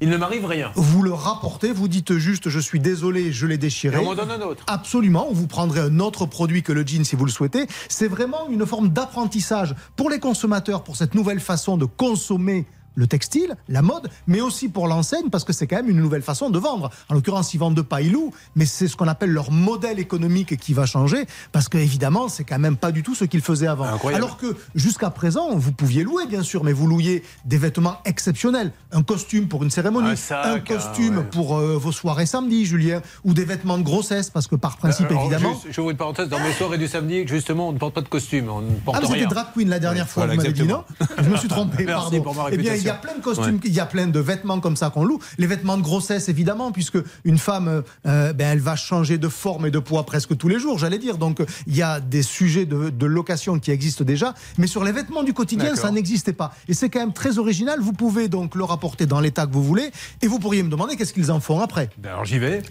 il 0.00 0.08
ne 0.10 0.16
m'arrive 0.16 0.46
rien. 0.46 0.70
Vous 0.76 1.02
le 1.02 1.12
rapportez, 1.12 1.72
vous 1.72 1.88
dites 1.88 2.16
juste 2.18 2.48
je 2.48 2.60
suis 2.60 2.80
désolé, 2.80 3.32
je 3.32 3.46
l'ai 3.46 3.58
déchiré. 3.58 3.96
Et 3.96 4.00
on 4.00 4.04
m'en 4.04 4.14
donne 4.14 4.30
un 4.30 4.40
autre. 4.40 4.64
Absolument, 4.66 5.28
vous 5.30 5.46
prendrez 5.46 5.80
un 5.80 5.98
autre 5.98 6.26
produit 6.26 6.62
que 6.62 6.72
le 6.72 6.86
jean 6.86 7.04
si 7.04 7.16
vous 7.16 7.24
le 7.24 7.30
souhaitez. 7.30 7.66
C'est 7.88 8.08
vraiment 8.08 8.48
une 8.48 8.64
forme 8.64 8.90
d'apprentissage 8.90 9.74
pour 9.96 10.10
les 10.10 10.20
consommateurs, 10.20 10.84
pour 10.84 10.96
cette 10.96 11.14
nouvelle 11.14 11.40
façon 11.40 11.76
de 11.76 11.84
consommer 11.84 12.66
le 12.98 13.06
textile, 13.06 13.54
la 13.68 13.80
mode, 13.80 14.10
mais 14.26 14.40
aussi 14.40 14.68
pour 14.68 14.88
l'enseigne, 14.88 15.30
parce 15.30 15.44
que 15.44 15.52
c'est 15.52 15.68
quand 15.68 15.76
même 15.76 15.88
une 15.88 16.00
nouvelle 16.00 16.22
façon 16.22 16.50
de 16.50 16.58
vendre. 16.58 16.90
En 17.08 17.14
l'occurrence, 17.14 17.54
ils 17.54 17.58
vendent 17.58 17.76
de 17.76 17.82
pailloux, 17.82 18.32
mais 18.56 18.66
c'est 18.66 18.88
ce 18.88 18.96
qu'on 18.96 19.06
appelle 19.06 19.30
leur 19.30 19.52
modèle 19.52 20.00
économique 20.00 20.56
qui 20.58 20.74
va 20.74 20.84
changer, 20.84 21.24
parce 21.52 21.68
que 21.68 21.78
évidemment, 21.78 22.28
c'est 22.28 22.42
quand 22.42 22.58
même 22.58 22.76
pas 22.76 22.90
du 22.90 23.04
tout 23.04 23.14
ce 23.14 23.24
qu'ils 23.24 23.40
faisaient 23.40 23.68
avant. 23.68 23.84
Incroyable. 23.84 24.24
Alors 24.24 24.36
que 24.36 24.56
jusqu'à 24.74 25.10
présent, 25.10 25.54
vous 25.54 25.70
pouviez 25.70 26.02
louer, 26.02 26.26
bien 26.26 26.42
sûr, 26.42 26.64
mais 26.64 26.72
vous 26.72 26.88
louiez 26.88 27.22
des 27.44 27.56
vêtements 27.56 27.98
exceptionnels, 28.04 28.72
un 28.90 29.04
costume 29.04 29.46
pour 29.46 29.62
une 29.62 29.70
cérémonie, 29.70 30.10
Un 30.10 30.16
sac, 30.16 30.44
un 30.44 30.54
hein, 30.54 30.60
costume 30.60 31.18
ouais. 31.18 31.24
pour 31.30 31.56
euh, 31.56 31.76
vos 31.78 31.92
soirées 31.92 32.26
samedi, 32.26 32.66
Julien, 32.66 33.00
ou 33.24 33.32
des 33.32 33.44
vêtements 33.44 33.78
de 33.78 33.84
grossesse, 33.84 34.28
parce 34.28 34.48
que 34.48 34.56
par 34.56 34.76
principe, 34.76 35.06
Alors, 35.10 35.22
évidemment. 35.22 35.52
juste, 35.54 35.66
je 35.70 35.80
vous 35.80 35.90
une 35.92 35.96
parenthèse. 35.96 36.28
Dans 36.28 36.40
mes 36.40 36.52
soirées 36.52 36.78
du 36.78 36.88
samedi, 36.88 37.26
justement, 37.28 37.68
on 37.68 37.72
ne 37.72 37.78
porte 37.78 37.94
pas 37.94 38.00
de 38.00 38.08
costume. 38.08 38.48
On 38.48 38.60
ne 38.60 38.70
porte 38.84 38.98
Ah, 39.00 39.06
vous 39.06 39.12
rien. 39.12 39.28
drag 39.28 39.46
queen 39.54 39.68
la 39.68 39.78
dernière 39.78 40.08
fois, 40.08 40.24
voilà, 40.26 40.34
vous 40.34 40.42
m'avez 40.48 40.52
dit 40.52 40.66
non? 40.66 40.82
Je 41.22 41.28
me 41.30 41.36
suis 41.36 41.48
trompé, 41.48 41.84
Merci 41.86 42.02
pardon. 42.02 42.22
pour 42.22 42.34
ma 42.34 42.48
eh 42.50 42.56
bien, 42.56 42.74
il 42.74 42.87
y 42.88 42.90
a 42.90 42.94
plein 42.94 43.14
de 43.14 43.20
costumes, 43.22 43.54
Ouais. 43.56 43.60
il 43.64 43.72
y 43.72 43.80
a 43.80 43.86
plein 43.86 44.06
de 44.06 44.20
vêtements 44.20 44.60
comme 44.60 44.76
ça 44.76 44.90
qu'on 44.90 45.04
loue. 45.04 45.18
Les 45.38 45.46
vêtements 45.46 45.76
de 45.76 45.82
grossesse, 45.82 46.28
évidemment, 46.28 46.72
puisque 46.72 46.98
une 47.24 47.38
femme, 47.38 47.82
euh, 48.06 48.32
ben, 48.32 48.48
elle 48.52 48.60
va 48.60 48.76
changer 48.76 49.18
de 49.18 49.28
forme 49.28 49.66
et 49.66 49.70
de 49.70 49.78
poids 49.78 50.04
presque 50.04 50.36
tous 50.36 50.48
les 50.48 50.58
jours, 50.58 50.78
j'allais 50.78 50.98
dire. 50.98 51.18
Donc, 51.18 51.40
il 51.66 51.76
y 51.76 51.82
a 51.82 52.00
des 52.00 52.22
sujets 52.22 52.66
de, 52.66 52.90
de 52.90 53.06
location 53.06 53.58
qui 53.58 53.70
existent 53.70 54.04
déjà, 54.04 54.34
mais 54.58 54.66
sur 54.66 54.84
les 54.84 54.92
vêtements 54.92 55.22
du 55.22 55.32
quotidien, 55.34 55.76
ça 55.76 55.90
n'existait 55.90 56.32
pas. 56.32 56.52
Et 56.68 56.74
c'est 56.74 56.88
quand 56.90 57.00
même 57.00 57.12
très 57.12 57.38
original. 57.38 57.80
Vous 57.80 57.92
pouvez 57.92 58.28
donc 58.28 58.54
le 58.54 58.64
rapporter 58.64 59.06
dans 59.06 59.20
l'état 59.20 59.46
que 59.46 59.52
vous 59.52 59.62
voulez, 59.64 59.90
et 60.22 60.26
vous 60.26 60.38
pourriez 60.38 60.62
me 60.62 60.68
demander 60.70 60.96
qu'est-ce 60.96 61.12
qu'ils 61.12 61.30
en 61.30 61.40
font 61.40 61.60
après. 61.60 61.90
Ben 61.98 62.10
alors 62.10 62.24
j'y 62.24 62.38
vais. 62.38 62.62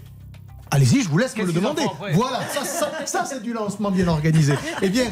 Allez-y, 0.70 1.02
je 1.02 1.08
vous 1.08 1.16
laisse 1.16 1.34
me 1.36 1.44
le 1.44 1.52
demander. 1.52 1.82
Voilà, 2.12 2.40
ça, 2.52 2.62
ça, 2.64 2.90
ça, 3.06 3.24
c'est 3.24 3.42
du 3.42 3.54
lancement 3.54 3.90
bien 3.90 4.06
organisé. 4.08 4.52
Eh 4.82 4.90
bien, 4.90 5.04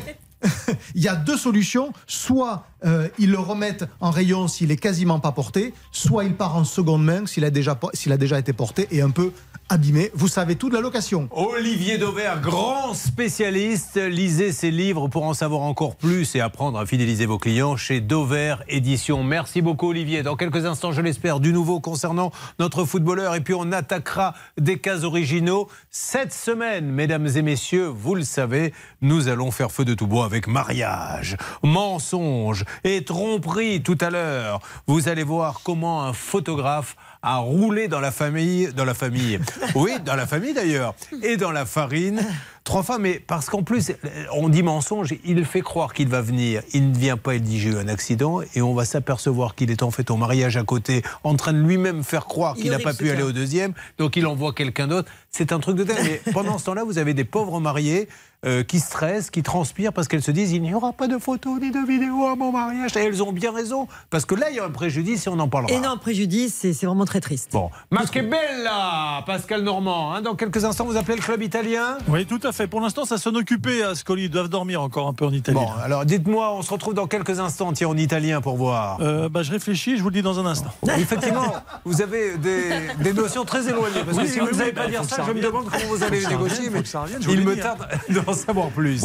il 0.94 1.02
y 1.02 1.08
a 1.08 1.16
deux 1.16 1.36
solutions. 1.36 1.92
Soit 2.06 2.64
euh, 2.84 3.08
ils 3.18 3.30
le 3.30 3.38
remettent 3.38 3.84
en 4.00 4.10
rayon 4.10 4.48
s'il 4.48 4.70
est 4.70 4.76
quasiment 4.76 5.20
pas 5.20 5.32
porté, 5.32 5.74
soit 5.92 6.24
il 6.24 6.34
part 6.34 6.56
en 6.56 6.64
seconde 6.64 7.04
main 7.04 7.26
s'il 7.26 7.44
a 7.44 7.50
déjà, 7.50 7.78
s'il 7.94 8.12
a 8.12 8.16
déjà 8.16 8.38
été 8.38 8.52
porté 8.52 8.88
et 8.90 9.02
un 9.02 9.10
peu 9.10 9.32
abîmé. 9.68 10.11
Vous 10.14 10.28
savez 10.28 10.56
tout 10.56 10.68
de 10.68 10.75
la 10.75 10.80
location. 10.80 11.28
Olivier 11.32 11.99
Dauvert, 11.99 12.40
grand 12.40 12.94
spécialiste. 12.94 13.96
Lisez 13.96 14.52
ses 14.52 14.70
livres 14.70 15.08
pour 15.08 15.25
en 15.25 15.35
savoir 15.35 15.62
encore 15.62 15.96
plus 15.96 16.35
et 16.35 16.40
apprendre 16.40 16.78
à 16.78 16.87
fidéliser 16.87 17.26
vos 17.26 17.38
clients 17.38 17.76
chez 17.76 18.00
Dauvert 18.00 18.62
Édition. 18.68 19.25
Merci 19.25 19.62
beaucoup, 19.62 19.88
Olivier. 19.88 20.23
Dans 20.23 20.36
quelques 20.36 20.67
instants, 20.67 20.93
je 20.93 21.00
l'espère, 21.00 21.40
du 21.40 21.52
nouveau 21.52 21.80
concernant 21.80 22.30
notre 22.58 22.84
footballeur. 22.84 23.34
Et 23.34 23.40
puis, 23.40 23.54
on 23.54 23.73
attaquera 23.73 24.34
des 24.58 24.78
cas 24.78 25.02
originaux. 25.02 25.69
Cette 25.90 26.32
semaine, 26.32 26.86
mesdames 26.86 27.28
et 27.34 27.43
messieurs, 27.43 27.86
vous 27.86 28.14
le 28.14 28.25
savez, 28.25 28.73
nous 29.00 29.28
allons 29.28 29.50
faire 29.50 29.73
feu 29.73 29.84
de 29.84 29.95
tout 29.95 30.06
bois 30.06 30.25
avec 30.25 30.47
mariage, 30.47 31.36
mensonge 31.62 32.64
et 32.84 33.04
tromperie 33.04 33.82
tout 33.82 33.99
à 34.00 34.10
l'heure. 34.10 34.60
Vous 34.86 35.08
allez 35.08 35.25
voir 35.25 35.60
comment 35.64 36.04
un 36.04 36.12
photographe 36.12 36.97
a 37.26 37.39
roulé 37.39 37.89
dans 37.89 37.99
la 37.99 38.12
famille, 38.12 38.73
dans 38.73 38.84
la 38.84 38.95
famille, 38.95 39.41
oui, 39.75 39.95
dans 40.04 40.15
la 40.15 40.28
famille 40.28 40.54
d'ailleurs, 40.54 40.95
et 41.23 41.36
dans 41.36 41.50
la 41.50 41.67
farine. 41.67 42.23
Trois 42.66 42.82
fois, 42.82 42.98
mais 42.98 43.22
parce 43.24 43.48
qu'en 43.48 43.62
plus, 43.62 43.92
on 44.32 44.48
dit 44.48 44.64
mensonge, 44.64 45.14
il 45.24 45.44
fait 45.44 45.60
croire 45.60 45.94
qu'il 45.94 46.08
va 46.08 46.20
venir. 46.20 46.62
Il 46.74 46.90
ne 46.90 46.98
vient 46.98 47.16
pas, 47.16 47.36
il 47.36 47.40
dit 47.40 47.60
j'ai 47.60 47.70
eu 47.70 47.76
un 47.76 47.86
accident, 47.86 48.40
et 48.56 48.60
on 48.60 48.74
va 48.74 48.84
s'apercevoir 48.84 49.54
qu'il 49.54 49.70
est 49.70 49.84
en 49.84 49.92
fait 49.92 50.10
au 50.10 50.16
mariage 50.16 50.56
à 50.56 50.64
côté, 50.64 51.02
en 51.22 51.36
train 51.36 51.52
de 51.52 51.60
lui-même 51.60 52.02
faire 52.02 52.26
croire 52.26 52.54
Il 52.56 52.62
qu'il 52.62 52.72
n'a 52.72 52.80
pas 52.80 52.92
pu 52.92 53.08
aller 53.08 53.22
au 53.22 53.30
deuxième, 53.30 53.72
donc 53.98 54.16
il 54.16 54.26
envoie 54.26 54.52
quelqu'un 54.52 54.88
d'autre. 54.88 55.08
C'est 55.30 55.52
un 55.52 55.60
truc 55.60 55.76
de 55.76 55.84
dingue. 55.84 55.96
Mais 56.02 56.32
pendant 56.32 56.58
ce 56.58 56.64
temps-là, 56.64 56.82
vous 56.82 56.98
avez 56.98 57.14
des 57.14 57.24
pauvres 57.24 57.60
mariés 57.60 58.08
euh, 58.44 58.62
qui 58.62 58.80
stressent, 58.80 59.30
qui 59.30 59.42
transpirent 59.42 59.92
parce 59.92 60.08
qu'elles 60.08 60.22
se 60.22 60.30
disent 60.30 60.52
il 60.52 60.62
n'y 60.62 60.74
aura 60.74 60.92
pas 60.92 61.08
de 61.08 61.18
photos 61.18 61.60
ni 61.60 61.70
de 61.70 61.86
vidéos 61.86 62.26
à 62.26 62.36
mon 62.36 62.52
mariage. 62.52 62.96
Et 62.96 63.00
elles 63.00 63.22
ont 63.22 63.32
bien 63.32 63.52
raison, 63.52 63.86
parce 64.10 64.24
que 64.24 64.34
là, 64.34 64.50
il 64.50 64.56
y 64.56 64.60
a 64.60 64.64
un 64.64 64.70
préjudice 64.70 65.26
et 65.26 65.30
on 65.30 65.38
en 65.38 65.48
parlera. 65.48 65.72
Énorme 65.72 66.00
préjudice 66.00 66.64
et 66.64 66.72
c'est 66.72 66.86
vraiment 66.86 67.04
très 67.04 67.20
triste. 67.20 67.50
Bon, 67.52 67.70
ma 67.90 68.04
che 68.06 68.22
bella, 68.22 69.22
Pascal 69.26 69.62
Normand. 69.62 70.14
hein. 70.14 70.22
dans 70.22 70.34
quelques 70.34 70.64
instants, 70.64 70.84
vous 70.84 70.96
appelez 70.96 71.16
le 71.16 71.22
club 71.22 71.42
italien? 71.42 71.98
Oui, 72.08 72.26
tout 72.26 72.40
à 72.42 72.52
fait. 72.52 72.55
Pour 72.71 72.80
l'instant, 72.80 73.04
ça 73.04 73.19
s'en 73.19 73.34
occupait 73.34 73.82
à 73.82 73.95
Scoli. 73.95 74.25
Ils 74.25 74.30
doivent 74.30 74.49
dormir 74.49 74.80
encore 74.80 75.08
un 75.08 75.12
peu 75.12 75.26
en 75.26 75.32
Italie. 75.32 75.56
Bon, 75.56 75.69
alors 75.82 76.04
dites-moi, 76.04 76.52
on 76.54 76.62
se 76.62 76.71
retrouve 76.73 76.95
dans 76.95 77.06
quelques 77.06 77.38
instants, 77.40 77.73
tiens, 77.73 77.88
en 77.88 77.97
italien 77.97 78.40
pour 78.40 78.56
voir. 78.56 78.99
Euh, 79.00 79.28
bah, 79.28 79.42
je 79.42 79.50
réfléchis, 79.52 79.97
je 79.97 80.02
vous 80.02 80.08
le 80.08 80.14
dis 80.14 80.23
dans 80.23 80.40
un 80.40 80.47
instant. 80.47 80.71
Effectivement, 80.97 81.52
vous 81.84 82.00
avez 82.02 82.38
des, 82.38 82.71
des 83.00 83.12
notions 83.12 83.45
très 83.45 83.69
éloignées. 83.69 84.02
Parce 84.04 84.16
que 84.16 84.23
Oui, 84.23 84.28
si 84.28 84.40
oui, 84.40 84.47
vous 84.47 84.52
ne 84.52 84.56
savez 84.58 84.71
oui, 84.71 84.75
pas 84.75 84.82
bah, 84.84 84.90
dire 84.90 85.04
ça, 85.04 85.16
ça 85.16 85.25
je 85.26 85.32
me 85.32 85.40
demande 85.42 85.66
comment 85.71 85.84
vous 85.95 86.02
allez 86.02 86.26
négocier. 86.26 86.71
mais 86.71 86.84
ça 86.84 87.02
revienne, 87.02 87.21
il 87.28 87.40
me 87.45 87.54
dit, 87.54 87.60
tarde 87.60 87.86
d'en 88.08 88.32
savoir 88.32 88.69
plus. 88.69 89.02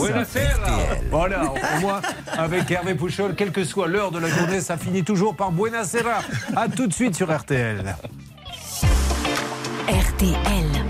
Voilà, 1.09 1.43
au 1.51 1.81
moins, 1.81 2.01
avec 2.31 2.69
Hervé 2.71 2.95
Pouchol, 2.95 3.35
quelle 3.35 3.51
que 3.51 3.63
soit 3.63 3.87
l'heure 3.87 4.11
de 4.11 4.19
la 4.19 4.29
journée, 4.29 4.61
ça 4.61 4.77
finit 4.77 5.03
toujours 5.03 5.35
par 5.35 5.51
Buenasera. 5.51 6.19
A 6.55 6.67
tout 6.69 6.87
de 6.87 6.93
suite 6.93 7.15
sur 7.15 7.35
RTL. 7.35 7.95
RTL. 9.87 10.80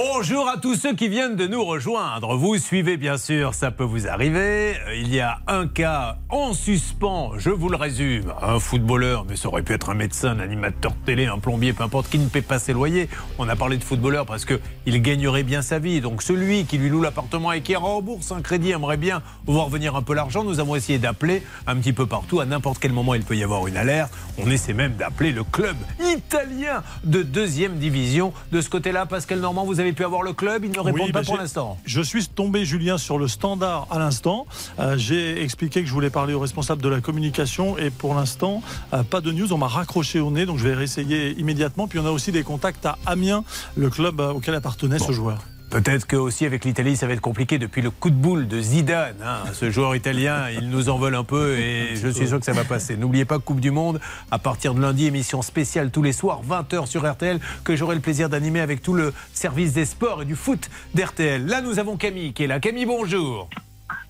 Bonjour 0.00 0.48
à 0.48 0.58
tous 0.58 0.76
ceux 0.76 0.94
qui 0.94 1.08
viennent 1.08 1.34
de 1.34 1.48
nous 1.48 1.64
rejoindre. 1.64 2.36
Vous 2.36 2.56
suivez 2.56 2.96
bien 2.96 3.18
sûr, 3.18 3.52
ça 3.52 3.72
peut 3.72 3.82
vous 3.82 4.06
arriver. 4.06 4.76
Euh, 4.86 4.94
Il 4.94 5.12
y 5.12 5.18
a 5.18 5.40
un 5.48 5.66
cas 5.66 6.18
en 6.28 6.52
suspens, 6.52 7.32
je 7.36 7.50
vous 7.50 7.68
le 7.68 7.74
résume. 7.74 8.32
Un 8.40 8.60
footballeur, 8.60 9.26
mais 9.28 9.34
ça 9.34 9.48
aurait 9.48 9.62
pu 9.62 9.72
être 9.72 9.90
un 9.90 9.94
médecin, 9.94 10.36
un 10.36 10.38
animateur 10.38 10.92
de 10.92 11.04
télé, 11.04 11.26
un 11.26 11.40
plombier, 11.40 11.72
peu 11.72 11.82
importe, 11.82 12.08
qui 12.08 12.20
ne 12.20 12.28
paie 12.28 12.42
pas 12.42 12.60
ses 12.60 12.74
loyers. 12.74 13.08
On 13.40 13.48
a 13.48 13.56
parlé 13.56 13.76
de 13.76 13.82
footballeur 13.82 14.24
parce 14.24 14.44
qu'il 14.44 15.02
gagnerait 15.02 15.42
bien 15.42 15.62
sa 15.62 15.80
vie. 15.80 16.00
Donc 16.00 16.22
celui 16.22 16.64
qui 16.64 16.78
lui 16.78 16.90
loue 16.90 17.02
l'appartement 17.02 17.50
et 17.50 17.60
qui 17.60 17.74
rembourse 17.74 18.30
un 18.30 18.40
crédit 18.40 18.70
aimerait 18.70 18.98
bien 18.98 19.20
voir 19.46 19.68
venir 19.68 19.96
un 19.96 20.02
peu 20.02 20.14
l'argent. 20.14 20.44
Nous 20.44 20.60
avons 20.60 20.76
essayé 20.76 21.00
d'appeler 21.00 21.42
un 21.66 21.74
petit 21.74 21.92
peu 21.92 22.06
partout. 22.06 22.38
À 22.38 22.46
n'importe 22.46 22.78
quel 22.78 22.92
moment, 22.92 23.14
il 23.14 23.24
peut 23.24 23.36
y 23.36 23.42
avoir 23.42 23.66
une 23.66 23.76
alerte. 23.76 24.12
On 24.38 24.48
essaie 24.48 24.74
même 24.74 24.92
d'appeler 24.92 25.32
le 25.32 25.42
club 25.42 25.76
italien 26.14 26.84
de 27.02 27.24
deuxième 27.24 27.78
division. 27.78 28.32
De 28.52 28.60
ce 28.60 28.70
côté-là, 28.70 29.04
Pascal 29.04 29.40
Normand, 29.40 29.64
vous 29.64 29.80
avez 29.80 29.87
pu 29.92 30.04
avoir 30.04 30.22
le 30.22 30.32
club. 30.32 30.64
Il 30.64 30.70
ne 30.70 30.80
répond 30.80 31.04
Oui, 31.04 31.12
pas 31.12 31.20
bah, 31.20 31.26
pour 31.26 31.36
l'instant. 31.36 31.78
Je 31.84 32.00
suis 32.00 32.26
tombé, 32.26 32.64
Julien, 32.64 32.98
sur 32.98 33.18
le 33.18 33.28
standard 33.28 33.86
à 33.90 33.98
l'instant. 33.98 34.46
Euh, 34.78 34.96
J'ai 34.96 35.42
expliqué 35.42 35.82
que 35.82 35.88
je 35.88 35.92
voulais 35.92 36.10
parler 36.10 36.34
au 36.34 36.40
responsable 36.40 36.82
de 36.82 36.88
la 36.88 37.00
communication 37.00 37.78
et 37.78 37.90
pour 37.90 38.14
l'instant, 38.14 38.62
euh, 38.92 39.02
pas 39.02 39.20
de 39.20 39.32
news. 39.32 39.52
On 39.52 39.58
m'a 39.58 39.68
raccroché 39.68 40.20
au 40.20 40.30
nez, 40.30 40.46
donc 40.46 40.58
je 40.58 40.64
vais 40.68 40.74
réessayer 40.74 41.38
immédiatement. 41.38 41.88
Puis 41.88 41.98
on 41.98 42.06
a 42.06 42.10
aussi 42.10 42.32
des 42.32 42.42
contacts 42.42 42.86
à 42.86 42.98
Amiens, 43.06 43.44
le 43.76 43.90
club 43.90 44.20
auquel 44.20 44.54
appartenait 44.54 44.98
ce 44.98 45.12
joueur. 45.12 45.38
Peut-être 45.70 46.06
que 46.06 46.16
aussi 46.16 46.46
avec 46.46 46.64
l'Italie, 46.64 46.96
ça 46.96 47.06
va 47.06 47.12
être 47.12 47.20
compliqué 47.20 47.58
depuis 47.58 47.82
le 47.82 47.90
coup 47.90 48.08
de 48.08 48.14
boule 48.14 48.48
de 48.48 48.58
Zidane. 48.58 49.16
hein. 49.22 49.42
Ce 49.52 49.70
joueur 49.70 49.94
italien, 49.94 50.48
il 50.50 50.70
nous 50.70 50.88
en 50.88 50.96
veut 50.96 51.14
un 51.14 51.24
peu 51.24 51.58
et 51.58 51.94
je 51.94 52.08
suis 52.08 52.26
sûr 52.26 52.38
que 52.38 52.44
ça 52.46 52.52
va 52.54 52.64
passer. 52.64 52.96
N'oubliez 52.96 53.26
pas 53.26 53.38
Coupe 53.38 53.60
du 53.60 53.70
Monde, 53.70 54.00
à 54.30 54.38
partir 54.38 54.72
de 54.72 54.80
lundi, 54.80 55.04
émission 55.06 55.42
spéciale 55.42 55.90
tous 55.90 56.02
les 56.02 56.12
soirs, 56.14 56.40
20h 56.42 56.86
sur 56.86 57.06
RTL, 57.10 57.38
que 57.64 57.76
j'aurai 57.76 57.96
le 57.96 58.00
plaisir 58.00 58.30
d'animer 58.30 58.60
avec 58.60 58.80
tout 58.80 58.94
le 58.94 59.12
service 59.34 59.74
des 59.74 59.84
sports 59.84 60.22
et 60.22 60.24
du 60.24 60.36
foot 60.36 60.70
d'RTL. 60.94 61.44
Là, 61.46 61.60
nous 61.60 61.78
avons 61.78 61.98
Camille 61.98 62.32
qui 62.32 62.44
est 62.44 62.46
là. 62.46 62.60
Camille, 62.60 62.86
bonjour. 62.86 63.50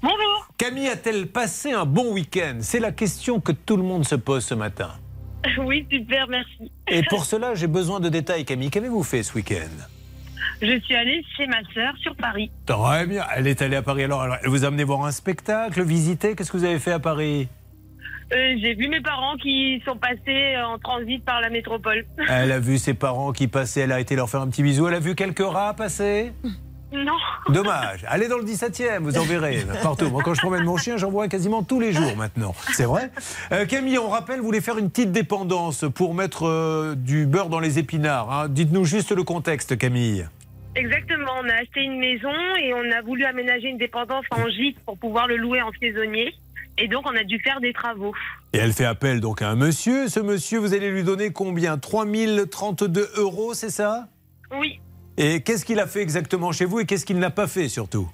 Bonjour. 0.00 0.48
Camille 0.58 0.88
a-t-elle 0.88 1.26
passé 1.26 1.72
un 1.72 1.84
bon 1.86 2.12
week-end? 2.12 2.58
C'est 2.60 2.78
la 2.78 2.92
question 2.92 3.40
que 3.40 3.50
tout 3.50 3.76
le 3.76 3.82
monde 3.82 4.06
se 4.06 4.14
pose 4.14 4.44
ce 4.44 4.54
matin. 4.54 4.90
Oui, 5.64 5.86
super, 5.90 6.28
merci. 6.28 6.70
Et 6.88 7.02
pour 7.08 7.24
cela, 7.24 7.54
j'ai 7.54 7.68
besoin 7.68 8.00
de 8.00 8.08
détails, 8.08 8.44
Camille. 8.44 8.70
Qu'avez-vous 8.70 9.02
fait 9.02 9.22
ce 9.22 9.34
week-end? 9.34 9.70
Je 10.62 10.78
suis 10.80 10.94
allée 10.94 11.24
chez 11.36 11.46
ma 11.46 11.62
sœur 11.74 11.94
sur 11.98 12.14
Paris. 12.16 12.50
Très 12.66 13.06
bien. 13.06 13.24
Elle 13.36 13.46
est 13.46 13.62
allée 13.62 13.76
à 13.76 13.82
Paris. 13.82 14.04
Alors, 14.04 14.22
alors, 14.22 14.36
elle 14.42 14.50
vous 14.50 14.64
a 14.64 14.68
amené 14.68 14.84
voir 14.84 15.04
un 15.04 15.12
spectacle, 15.12 15.82
visiter? 15.82 16.34
Qu'est-ce 16.34 16.50
que 16.52 16.56
vous 16.56 16.64
avez 16.64 16.78
fait 16.78 16.92
à 16.92 16.98
Paris? 16.98 17.48
Euh, 18.32 18.54
J'ai 18.60 18.74
vu 18.74 18.88
mes 18.88 19.00
parents 19.00 19.36
qui 19.36 19.80
sont 19.86 19.96
passés 19.96 20.56
en 20.58 20.78
transit 20.78 21.24
par 21.24 21.40
la 21.40 21.48
métropole. 21.48 22.04
Elle 22.28 22.52
a 22.52 22.58
vu 22.60 22.78
ses 22.78 22.94
parents 22.94 23.32
qui 23.32 23.48
passaient. 23.48 23.80
Elle 23.82 23.92
a 23.92 24.00
été 24.00 24.16
leur 24.16 24.28
faire 24.28 24.40
un 24.42 24.48
petit 24.48 24.62
bisou. 24.62 24.86
Elle 24.88 24.94
a 24.94 25.00
vu 25.00 25.14
quelques 25.14 25.38
rats 25.46 25.74
passer? 25.74 26.32
Non. 26.90 27.16
Dommage. 27.50 28.04
Allez 28.08 28.28
dans 28.28 28.38
le 28.38 28.44
17e, 28.44 29.00
vous 29.00 29.18
en 29.18 29.24
verrez 29.24 29.64
partout. 29.82 30.08
Moi, 30.08 30.22
quand 30.24 30.32
je 30.34 30.40
promène 30.40 30.64
mon 30.64 30.76
chien, 30.78 30.96
j'en 30.96 31.10
vois 31.10 31.28
quasiment 31.28 31.62
tous 31.62 31.80
les 31.80 31.92
jours 31.92 32.16
maintenant. 32.16 32.54
C'est 32.72 32.84
vrai. 32.84 33.10
Euh, 33.52 33.66
Camille, 33.66 33.98
on 33.98 34.08
rappelle, 34.08 34.38
vous 34.38 34.46
voulez 34.46 34.62
faire 34.62 34.78
une 34.78 34.88
petite 34.90 35.12
dépendance 35.12 35.84
pour 35.94 36.14
mettre 36.14 36.46
euh, 36.46 36.94
du 36.96 37.26
beurre 37.26 37.50
dans 37.50 37.60
les 37.60 37.78
épinards. 37.78 38.32
hein. 38.32 38.48
Dites-nous 38.48 38.84
juste 38.86 39.12
le 39.12 39.22
contexte, 39.22 39.76
Camille. 39.76 40.26
Exactement. 40.76 41.32
On 41.42 41.48
a 41.48 41.54
acheté 41.54 41.82
une 41.82 41.98
maison 41.98 42.32
et 42.62 42.72
on 42.72 42.90
a 42.96 43.02
voulu 43.02 43.24
aménager 43.26 43.68
une 43.68 43.78
dépendance 43.78 44.24
en 44.30 44.48
gîte 44.48 44.78
pour 44.86 44.96
pouvoir 44.96 45.26
le 45.26 45.36
louer 45.36 45.60
en 45.60 45.70
saisonnier. 45.80 46.32
Et 46.78 46.88
donc, 46.88 47.04
on 47.06 47.16
a 47.16 47.24
dû 47.24 47.38
faire 47.40 47.60
des 47.60 47.72
travaux. 47.72 48.14
Et 48.52 48.58
elle 48.58 48.72
fait 48.72 48.84
appel 48.86 49.20
donc 49.20 49.42
à 49.42 49.48
un 49.50 49.56
monsieur. 49.56 50.08
Ce 50.08 50.20
monsieur, 50.20 50.58
vous 50.58 50.72
allez 50.72 50.90
lui 50.90 51.02
donner 51.02 51.32
combien? 51.32 51.76
3032 51.76 53.10
euros, 53.16 53.52
c'est 53.52 53.70
ça? 53.70 54.06
Oui. 54.58 54.80
Et 55.20 55.42
qu'est-ce 55.42 55.64
qu'il 55.64 55.80
a 55.80 55.88
fait 55.88 56.00
exactement 56.00 56.52
chez 56.52 56.64
vous 56.64 56.78
et 56.78 56.86
qu'est-ce 56.86 57.04
qu'il 57.04 57.18
n'a 57.18 57.30
pas 57.30 57.48
fait 57.48 57.68
surtout? 57.68 58.08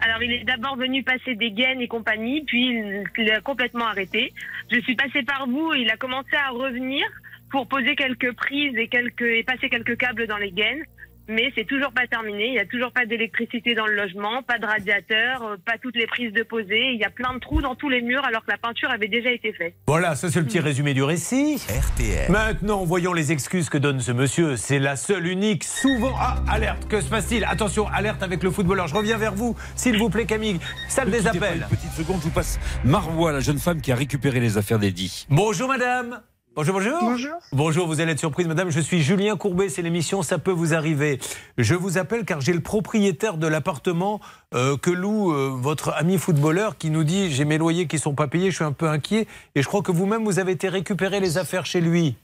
Alors, 0.00 0.22
il 0.22 0.32
est 0.32 0.44
d'abord 0.44 0.76
venu 0.76 1.02
passer 1.02 1.34
des 1.34 1.50
gaines 1.50 1.82
et 1.82 1.88
compagnie, 1.88 2.42
puis 2.46 2.68
il 2.68 3.04
il 3.18 3.30
a 3.30 3.42
complètement 3.42 3.86
arrêté. 3.86 4.32
Je 4.72 4.80
suis 4.80 4.96
passée 4.96 5.22
par 5.22 5.46
vous 5.46 5.74
et 5.74 5.80
il 5.80 5.90
a 5.90 5.98
commencé 5.98 6.34
à 6.34 6.50
revenir 6.50 7.04
pour 7.50 7.68
poser 7.68 7.94
quelques 7.94 8.32
prises 8.32 8.74
et, 8.76 8.88
quelques, 8.88 9.20
et 9.20 9.42
passer 9.42 9.68
quelques 9.68 9.98
câbles 9.98 10.26
dans 10.26 10.38
les 10.38 10.50
gaines. 10.50 10.82
Mais 11.28 11.52
c'est 11.54 11.64
toujours 11.64 11.92
pas 11.92 12.06
terminé. 12.06 12.46
Il 12.46 12.52
n'y 12.52 12.58
a 12.58 12.66
toujours 12.66 12.92
pas 12.92 13.04
d'électricité 13.04 13.74
dans 13.74 13.86
le 13.86 13.94
logement, 13.94 14.42
pas 14.42 14.58
de 14.58 14.66
radiateur, 14.66 15.42
euh, 15.42 15.56
pas 15.64 15.76
toutes 15.80 15.96
les 15.96 16.06
prises 16.06 16.32
de 16.32 16.42
poser. 16.42 16.92
Il 16.92 17.00
y 17.00 17.04
a 17.04 17.10
plein 17.10 17.34
de 17.34 17.40
trous 17.40 17.60
dans 17.60 17.74
tous 17.74 17.88
les 17.88 18.02
murs 18.02 18.24
alors 18.24 18.44
que 18.44 18.50
la 18.50 18.58
peinture 18.58 18.90
avait 18.90 19.08
déjà 19.08 19.30
été 19.30 19.52
faite. 19.52 19.74
Voilà, 19.86 20.14
ça 20.14 20.30
c'est 20.30 20.38
le 20.38 20.46
petit 20.46 20.60
résumé 20.60 20.94
du 20.94 21.02
récit. 21.02 21.56
RTL. 21.68 22.30
Maintenant, 22.30 22.84
voyons 22.84 23.12
les 23.12 23.32
excuses 23.32 23.68
que 23.68 23.78
donne 23.78 24.00
ce 24.00 24.12
monsieur. 24.12 24.56
C'est 24.56 24.78
la 24.78 24.96
seule, 24.96 25.26
unique, 25.26 25.64
souvent. 25.64 26.14
Ah, 26.18 26.36
alerte, 26.48 26.86
que 26.88 27.00
se 27.00 27.08
passe-t-il? 27.08 27.44
Attention, 27.44 27.88
alerte 27.88 28.22
avec 28.22 28.42
le 28.42 28.50
footballeur. 28.50 28.86
Je 28.86 28.94
reviens 28.94 29.18
vers 29.18 29.34
vous, 29.34 29.56
s'il 29.74 29.98
vous 29.98 30.10
plaît, 30.10 30.26
Camille. 30.26 30.60
Salle 30.88 31.10
des 31.10 31.26
appels. 31.26 31.66
Une 31.70 31.76
petite 31.76 31.92
seconde, 31.92 32.18
je 32.20 32.24
vous 32.24 32.30
passe 32.30 32.60
Marvois, 32.84 33.32
la 33.32 33.40
jeune 33.40 33.58
femme 33.58 33.80
qui 33.80 33.90
a 33.90 33.96
récupéré 33.96 34.40
les 34.40 34.58
affaires 34.58 34.78
d'Eddie. 34.78 35.26
Bonjour, 35.28 35.68
madame. 35.68 36.20
Bonjour, 36.56 36.74
bonjour. 36.76 36.98
Bonjour. 37.02 37.32
Bonjour, 37.52 37.86
vous 37.86 38.00
allez 38.00 38.12
être 38.12 38.18
surprise, 38.18 38.46
madame. 38.48 38.70
Je 38.70 38.80
suis 38.80 39.02
Julien 39.02 39.36
Courbet, 39.36 39.68
c'est 39.68 39.82
l'émission 39.82 40.22
Ça 40.22 40.38
peut 40.38 40.50
vous 40.52 40.72
arriver. 40.72 41.18
Je 41.58 41.74
vous 41.74 41.98
appelle 41.98 42.24
car 42.24 42.40
j'ai 42.40 42.54
le 42.54 42.60
propriétaire 42.62 43.36
de 43.36 43.46
l'appartement 43.46 44.20
euh, 44.54 44.78
que 44.78 44.90
loue 44.90 45.32
euh, 45.34 45.50
votre 45.54 45.90
ami 45.94 46.16
footballeur 46.16 46.78
qui 46.78 46.88
nous 46.88 47.04
dit 47.04 47.30
J'ai 47.30 47.44
mes 47.44 47.58
loyers 47.58 47.86
qui 47.86 47.98
sont 47.98 48.14
pas 48.14 48.26
payés, 48.26 48.50
je 48.50 48.56
suis 48.56 48.64
un 48.64 48.72
peu 48.72 48.88
inquiet. 48.88 49.26
Et 49.54 49.62
je 49.62 49.68
crois 49.68 49.82
que 49.82 49.92
vous-même, 49.92 50.24
vous 50.24 50.38
avez 50.38 50.52
été 50.52 50.70
récupérer 50.70 51.20
les 51.20 51.36
affaires 51.36 51.66
chez 51.66 51.82
lui. 51.82 52.16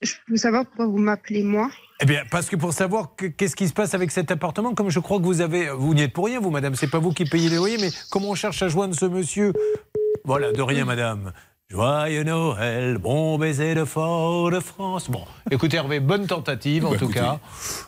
Je 0.00 0.14
peux 0.28 0.36
savoir 0.36 0.64
pourquoi 0.64 0.86
vous 0.86 0.98
m'appelez 0.98 1.42
moi? 1.42 1.70
Eh 2.00 2.06
bien, 2.06 2.22
parce 2.30 2.48
que 2.48 2.54
pour 2.56 2.72
savoir 2.72 3.16
que- 3.16 3.26
qu'est-ce 3.26 3.56
qui 3.56 3.66
se 3.68 3.74
passe 3.74 3.94
avec 3.94 4.12
cet 4.12 4.30
appartement, 4.30 4.74
comme 4.74 4.90
je 4.90 5.00
crois 5.00 5.18
que 5.18 5.24
vous 5.24 5.40
avez. 5.40 5.68
Vous 5.70 5.92
n'y 5.92 6.02
êtes 6.02 6.12
pour 6.12 6.26
rien, 6.26 6.38
vous, 6.38 6.50
madame. 6.50 6.76
C'est 6.76 6.88
pas 6.88 7.00
vous 7.00 7.12
qui 7.12 7.24
payez 7.24 7.48
les 7.48 7.56
loyers, 7.56 7.78
mais 7.80 7.90
comment 8.10 8.30
on 8.30 8.34
cherche 8.36 8.62
à 8.62 8.68
joindre 8.68 8.94
ce 8.94 9.06
monsieur? 9.06 9.52
Voilà, 10.24 10.52
de 10.52 10.62
rien, 10.62 10.84
madame. 10.84 11.32
Joyeux 11.72 12.24
Noël, 12.24 12.98
bon 12.98 13.38
baiser 13.38 13.76
de 13.76 13.84
Fort-de-France. 13.84 15.08
Bon, 15.08 15.22
écoutez, 15.52 15.76
Hervé, 15.76 16.00
bonne 16.00 16.26
tentative, 16.26 16.84
en 16.84 16.90
Bah, 16.90 16.96
tout 16.98 17.04
écoutez. 17.04 17.20
cas. 17.20 17.38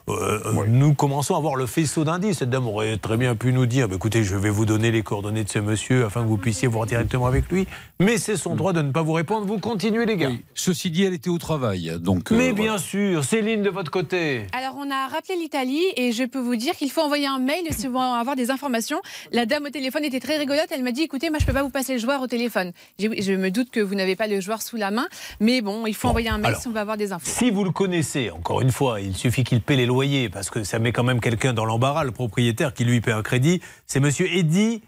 Euh, 0.09 0.39
euh, 0.47 0.65
Nous 0.69 0.95
commençons 0.95 1.35
à 1.35 1.39
avoir 1.39 1.57
le 1.57 1.67
faisceau 1.67 2.05
d'indices. 2.05 2.39
Cette 2.39 2.51
dame 2.51 2.69
aurait 2.69 2.97
très 2.99 3.17
bien 3.17 3.35
pu 3.35 3.53
nous 3.53 3.67
dire 3.67 3.89
bah, 3.89 3.97
écoutez, 3.97 4.23
je 4.23 4.37
vais 4.37 4.51
vous 4.51 4.67
donner 4.67 4.93
les 4.93 5.03
coordonnées 5.03 5.43
de 5.43 5.49
ce 5.49 5.59
monsieur 5.59 6.05
afin 6.05 6.23
que 6.23 6.29
vous 6.29 6.37
puissiez 6.37 6.69
voir 6.69 6.87
directement 6.87 7.27
avec 7.27 7.51
lui. 7.51 7.67
Mais 7.99 8.19
c'est 8.19 8.37
son 8.37 8.55
droit 8.55 8.73
de 8.73 8.83
ne 8.83 8.93
pas 8.93 9.03
vous 9.03 9.15
répondre. 9.15 9.47
Vous 9.49 9.59
continuez, 9.59 10.07
les 10.07 10.17
gars. 10.17 10.29
Oui. 10.29 10.45
Ceci 10.55 10.93
dit, 10.93 11.03
elle 11.03 11.15
était 11.15 11.29
au 11.31 11.39
travail. 11.39 11.93
Donc, 11.99 12.31
euh, 12.31 12.37
Mais 12.37 12.51
voilà. 12.53 12.63
bien 12.75 12.79
sûr, 12.79 13.25
Céline, 13.25 13.65
de 13.65 13.71
votre 13.71 13.91
côté. 13.91 14.47
Alors, 14.57 14.77
on 14.79 14.89
a 14.93 15.09
rappelé 15.09 15.35
l'Italie 15.41 15.83
et 15.97 16.13
je 16.13 16.23
peux 16.23 16.39
vous 16.41 16.55
dire 16.55 16.77
qu'il 16.77 16.93
faut 16.93 17.01
envoyer 17.01 17.27
un 17.27 17.41
mail 17.41 17.65
si 17.71 17.89
vous 17.89 17.95
voulez 17.95 18.05
avoir 18.05 18.37
des 18.37 18.53
informations. 18.53 19.01
La 19.33 19.45
dame 19.45 19.65
au 19.65 19.71
téléphone 19.71 20.05
était 20.05 20.21
très 20.21 20.37
rigolote. 20.37 20.69
Elle 20.71 20.85
m'a 20.85 20.93
dit 20.93 21.03
écoutez, 21.03 21.31
moi, 21.31 21.41
je 21.41 21.47
peux 21.47 21.53
pas 21.53 21.65
vous 21.65 21.71
passer 21.71 21.95
le 21.95 21.99
joueur 21.99 22.23
au 22.23 22.29
téléphone. 22.29 22.71
Je 23.01 23.33
me 23.35 23.51
doute 23.51 23.71
que 23.73 23.81
vous 23.81 23.95
n'avez 23.97 24.15
pas 24.15 24.29
le 24.29 24.41
joueur 24.41 24.63
sous 24.63 24.77
la 24.77 24.91
main, 24.91 25.09
mais 25.41 25.61
bon, 25.63 25.87
il 25.87 25.95
faut 25.95 26.07
Bon, 26.07 26.11
envoyer 26.11 26.29
un 26.29 26.39
mail 26.39 26.49
alors, 26.49 26.61
si 26.61 26.69
on 26.69 26.73
veut 26.73 26.79
avoir 26.81 26.97
des 26.97 27.13
infos. 27.13 27.27
Si 27.29 27.51
vous 27.51 27.65
le 27.65 27.71
connaissez, 27.73 28.31
encore 28.31 28.61
une 28.61 28.71
fois, 28.71 29.01
il 29.01 29.17
suffit 29.17 29.43
qu'il 29.45 29.61
paie 29.63 29.77
les 29.77 29.87
loyers, 29.87 30.29
parce 30.29 30.51
que 30.51 30.63
ça 30.63 30.79
met 30.79 30.93
quand 30.93 31.05
même 31.05 31.21
quelqu'un 31.21 31.53
dans 31.53 31.65
l'embarras, 31.65 32.05
le 32.05 32.13
propriétaire 32.13 32.75
qui 32.75 32.85
lui 32.85 33.01
paie 33.01 33.13
un 33.13 33.23
crédit. 33.23 33.61
C'est 33.87 34.01
monsieur 34.01 34.33
Eddy 34.33 34.83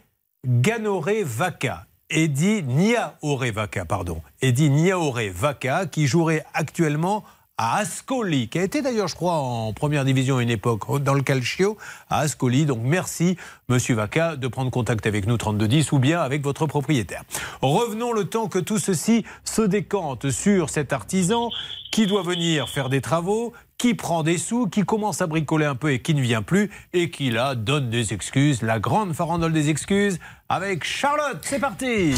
Ganoré 0.47 1.25
Vaca. 1.25 1.87
Eddy 2.11 2.63
Niaoré 2.63 3.51
Vaca, 3.51 3.85
pardon. 3.87 4.21
Eddy 4.43 4.69
Niaoré 4.71 5.31
Vaca, 5.31 5.87
qui 5.87 6.07
jouerait 6.07 6.45
actuellement 6.53 7.25
à 7.57 7.79
Ascoli, 7.79 8.49
qui 8.49 8.59
a 8.59 8.63
été 8.63 8.83
d'ailleurs, 8.83 9.07
je 9.07 9.15
crois, 9.15 9.35
en 9.35 9.73
première 9.73 10.05
division 10.05 10.39
à 10.39 10.43
une 10.43 10.51
époque, 10.51 11.03
dans 11.03 11.15
le 11.15 11.23
Calcio, 11.23 11.77
à 12.11 12.21
Ascoli. 12.21 12.67
Donc 12.67 12.81
merci, 12.83 13.37
monsieur 13.69 13.95
Vaca, 13.95 14.35
de 14.37 14.49
prendre 14.49 14.71
contact 14.71 15.07
avec 15.07 15.27
nous 15.27 15.37
3210 15.37 15.93
ou 15.93 15.99
bien 15.99 16.21
avec 16.21 16.43
votre 16.43 16.67
propriétaire. 16.67 17.23
Revenons 17.63 18.13
le 18.13 18.25
temps 18.25 18.49
que 18.49 18.59
tout 18.59 18.79
ceci 18.79 19.25
se 19.45 19.63
décante 19.63 20.31
sur 20.31 20.69
cet 20.69 20.93
artisan 20.93 21.51
qui 21.93 22.07
doit 22.07 22.23
venir 22.23 22.69
faire 22.69 22.89
des 22.89 23.01
travaux, 23.01 23.53
qui 23.79 23.95
prend 23.95 24.25
des 24.25 24.39
sous, 24.39 24.67
qui 24.67 24.83
commence 24.83 25.23
à 25.23 25.29
bricoler 25.29 25.67
un 25.67 25.77
peu 25.77 25.93
et 25.93 26.03
qui 26.03 26.15
ne 26.15 26.21
vient 26.21 26.43
plus, 26.43 26.73
et 26.93 27.09
qui 27.09 27.31
là 27.31 27.55
donne 27.55 27.89
des 27.89 28.13
excuses, 28.13 28.63
la 28.63 28.81
grande 28.81 29.13
farandole 29.13 29.53
des 29.53 29.71
excuses, 29.71 30.19
avec 30.49 30.83
Charlotte. 30.83 31.39
C'est 31.43 31.61
parti 31.61 32.15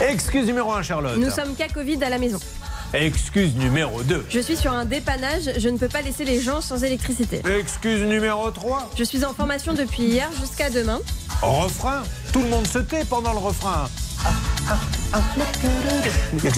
Excuse 0.00 0.46
numéro 0.46 0.72
1, 0.72 0.82
Charlotte. 0.82 1.18
Nous 1.18 1.30
sommes 1.30 1.54
cas 1.54 1.68
Covid 1.68 2.02
à 2.02 2.08
la 2.08 2.18
maison. 2.18 2.38
Excuse 2.92 3.54
numéro 3.56 4.02
2. 4.02 4.26
Je 4.28 4.40
suis 4.40 4.56
sur 4.56 4.72
un 4.72 4.84
dépannage, 4.84 5.50
je 5.58 5.68
ne 5.68 5.78
peux 5.78 5.88
pas 5.88 6.02
laisser 6.02 6.24
les 6.24 6.40
gens 6.40 6.60
sans 6.60 6.84
électricité. 6.84 7.42
Excuse 7.58 8.02
numéro 8.02 8.50
3. 8.50 8.90
Je 8.96 9.04
suis 9.04 9.24
en 9.24 9.34
formation 9.34 9.72
depuis 9.74 10.04
hier 10.04 10.30
jusqu'à 10.40 10.70
demain. 10.70 11.00
Refrain. 11.42 12.02
Tout 12.32 12.42
le 12.42 12.48
monde 12.48 12.66
se 12.66 12.78
tait 12.78 13.04
pendant 13.04 13.32
le 13.32 13.38
refrain. 13.38 13.88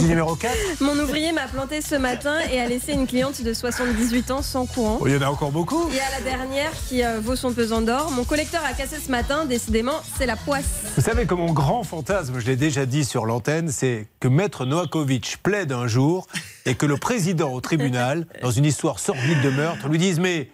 Numéro 0.06 0.34
4. 0.34 0.54
Mon 0.80 0.98
ouvrier 0.98 1.32
m'a 1.32 1.46
planté 1.46 1.80
ce 1.80 1.94
matin 1.94 2.38
et 2.52 2.60
a 2.60 2.66
laissé 2.66 2.92
une 2.92 3.06
cliente 3.06 3.42
de 3.42 3.52
78 3.52 4.30
ans 4.30 4.42
sans 4.42 4.66
courant. 4.66 4.98
Oh, 5.00 5.06
il 5.06 5.14
y 5.14 5.16
en 5.16 5.22
a 5.22 5.28
encore 5.28 5.50
beaucoup? 5.50 5.88
Et 5.90 6.00
à 6.00 6.18
la 6.18 6.20
dernière 6.22 6.70
qui 6.88 7.04
euh, 7.04 7.20
vaut 7.20 7.36
son 7.36 7.52
pesant 7.52 7.82
d'or, 7.82 8.10
mon 8.12 8.24
collecteur 8.24 8.62
a 8.64 8.72
cassé 8.72 8.96
ce 9.04 9.10
matin, 9.10 9.44
décidément, 9.44 10.00
c'est 10.16 10.26
la 10.26 10.36
poisse. 10.36 10.64
Vous 10.96 11.02
savez 11.02 11.26
que 11.26 11.34
mon 11.34 11.52
grand 11.52 11.82
fantasme, 11.82 12.38
je 12.38 12.46
l'ai 12.46 12.56
déjà 12.56 12.86
dit 12.86 13.04
sur 13.04 13.26
l'antenne, 13.26 13.68
c'est 13.68 14.06
que 14.20 14.28
Maître 14.28 14.64
Noakovic 14.64 15.38
plaide 15.42 15.72
un 15.72 15.86
jour 15.86 16.26
et 16.64 16.74
que 16.74 16.86
le 16.86 16.96
président 16.96 17.52
au 17.52 17.60
tribunal, 17.60 18.26
dans 18.42 18.50
une 18.50 18.64
histoire 18.64 18.98
sordide 18.98 19.42
de 19.42 19.50
meurtre, 19.50 19.88
lui 19.88 19.98
dise 19.98 20.18
Mais 20.20 20.50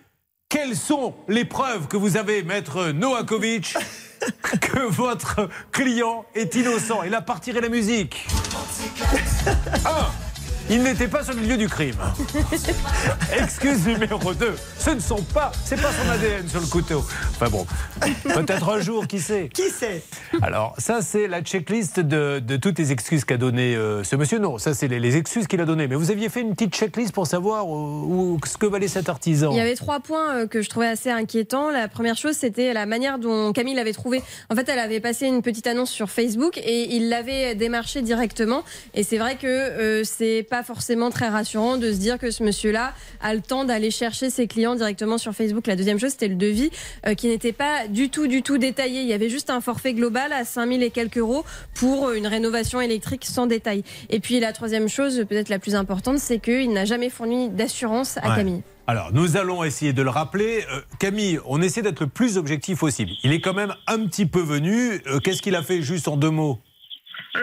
quelles 0.52 0.76
sont 0.76 1.14
les 1.28 1.46
preuves 1.46 1.88
que 1.88 1.96
vous 1.96 2.18
avez, 2.18 2.42
Maître 2.42 2.90
Noakovic, 2.90 3.74
que 4.60 4.80
votre 4.80 5.48
client 5.72 6.26
est 6.34 6.54
innocent? 6.54 7.02
Et 7.04 7.08
là 7.08 7.22
partirait 7.22 7.62
la 7.62 7.70
musique. 7.70 8.26
il 10.70 10.83
n'était 10.83 11.09
pas 11.09 11.22
sur 11.25 11.35
le 11.35 11.42
lieu 11.42 11.57
du 11.57 11.68
crime. 11.68 11.96
Excuse 13.38 13.87
numéro 13.87 14.33
2. 14.35 14.55
Ce 14.79 14.90
ne 14.90 15.01
sont 15.01 15.22
pas, 15.22 15.53
c'est 15.64 15.81
pas 15.81 15.90
son 15.92 16.09
ADN 16.11 16.48
sur 16.48 16.61
le 16.61 16.66
couteau. 16.66 17.05
Enfin 17.31 17.48
bon, 17.51 17.66
peut-être 18.35 18.68
un 18.68 18.81
jour, 18.81 19.07
qui 19.07 19.20
sait 19.20 19.48
Qui 19.53 19.68
sait? 19.70 20.03
Alors, 20.42 20.75
ça, 20.79 21.03
c'est 21.03 21.29
la 21.29 21.42
checklist 21.42 22.01
de, 22.01 22.38
de 22.40 22.57
toutes 22.57 22.79
les 22.79 22.92
excuses 22.92 23.25
qu'a 23.25 23.37
donné 23.37 23.75
euh, 23.77 24.03
ce 24.05 24.16
monsieur. 24.16 24.38
Non, 24.38 24.59
ça, 24.59 24.75
c'est 24.75 24.88
les, 24.88 25.01
les 25.01 25.16
excuses 25.16 25.46
qu'il 25.46 25.61
a 25.61 25.64
données. 25.64 25.88
Mais 25.88 25.94
vous 25.96 26.11
aviez 26.11 26.29
fait 26.29 26.40
une 26.40 26.55
petite 26.55 26.75
checklist 26.75 27.12
pour 27.12 27.27
savoir 27.27 27.68
où, 27.68 28.35
où- 28.35 28.40
ce 28.46 28.57
que 28.57 28.66
valait 28.66 28.88
cet 28.88 29.09
artisan. 29.09 29.51
Il 29.53 29.57
y 29.59 29.61
avait 29.61 29.75
trois 29.77 30.01
points 30.01 30.35
euh, 30.37 30.46
que 30.46 30.62
je 30.62 30.68
trouvais 30.68 30.88
assez 30.88 31.11
inquiétants. 31.11 31.70
La 31.70 31.88
première 31.88 32.16
chose, 32.16 32.35
c'était 32.37 32.72
la 32.72 32.87
manière 32.87 33.18
dont 33.18 33.53
Camille 33.53 33.75
l'avait 33.75 33.92
trouvé. 33.92 34.22
En 34.51 34.55
fait, 34.57 34.68
elle 34.68 34.79
avait 34.79 35.01
passé 35.01 35.27
une 35.27 35.42
petite 35.42 35.66
annonce 35.66 35.90
sur 35.90 36.11
Facebook 36.11 36.59
et 36.59 36.94
il 36.96 37.09
l'avait 37.09 37.55
démarché 37.55 38.03
directement. 38.03 38.62
Et 38.94 39.03
c'est 39.05 39.18
vrai 39.18 39.37
que 39.37 39.46
euh, 39.46 40.05
c'est 40.05 40.46
pas 40.52 40.62
forcément 40.62 41.08
très 41.08 41.30
rassurant 41.30 41.78
de 41.78 41.90
se 41.90 41.96
dire 41.96 42.18
que 42.18 42.30
ce 42.30 42.42
monsieur-là 42.42 42.92
a 43.22 43.32
le 43.32 43.40
temps 43.40 43.64
d'aller 43.64 43.90
chercher 43.90 44.28
ses 44.28 44.46
clients 44.46 44.74
directement 44.74 45.16
sur 45.16 45.32
Facebook. 45.32 45.66
La 45.66 45.76
deuxième 45.76 45.98
chose, 45.98 46.10
c'était 46.10 46.28
le 46.28 46.34
devis 46.34 46.68
euh, 47.06 47.14
qui 47.14 47.28
n'était 47.28 47.54
pas 47.54 47.88
du 47.88 48.10
tout, 48.10 48.26
du 48.26 48.42
tout 48.42 48.58
détaillé. 48.58 49.00
Il 49.00 49.06
y 49.08 49.14
avait 49.14 49.30
juste 49.30 49.48
un 49.48 49.62
forfait 49.62 49.94
global 49.94 50.30
à 50.30 50.44
5000 50.44 50.82
et 50.82 50.90
quelques 50.90 51.16
euros 51.16 51.46
pour 51.72 52.10
une 52.12 52.26
rénovation 52.26 52.82
électrique 52.82 53.24
sans 53.24 53.46
détail. 53.46 53.82
Et 54.10 54.20
puis 54.20 54.40
la 54.40 54.52
troisième 54.52 54.90
chose, 54.90 55.24
peut-être 55.26 55.48
la 55.48 55.58
plus 55.58 55.74
importante, 55.74 56.18
c'est 56.18 56.38
qu'il 56.38 56.70
n'a 56.74 56.84
jamais 56.84 57.08
fourni 57.08 57.48
d'assurance 57.48 58.18
à 58.18 58.28
Ouais. 58.28 58.36
Camille. 58.36 58.62
Alors, 58.86 59.10
nous 59.14 59.38
allons 59.38 59.64
essayer 59.64 59.94
de 59.94 60.02
le 60.02 60.10
rappeler. 60.10 60.66
Euh, 60.70 60.80
Camille, 60.98 61.38
on 61.46 61.62
essaie 61.62 61.80
d'être 61.80 62.00
le 62.00 62.08
plus 62.08 62.36
objectif 62.36 62.80
possible. 62.80 63.12
Il 63.24 63.32
est 63.32 63.40
quand 63.40 63.54
même 63.54 63.74
un 63.86 64.04
petit 64.06 64.26
peu 64.26 64.40
venu. 64.40 65.00
Euh, 65.06 65.18
Qu'est-ce 65.20 65.40
qu'il 65.40 65.54
a 65.54 65.62
fait 65.62 65.80
juste 65.80 66.08
en 66.08 66.18
deux 66.18 66.30
mots? 66.30 66.58
Euh, 66.58 66.71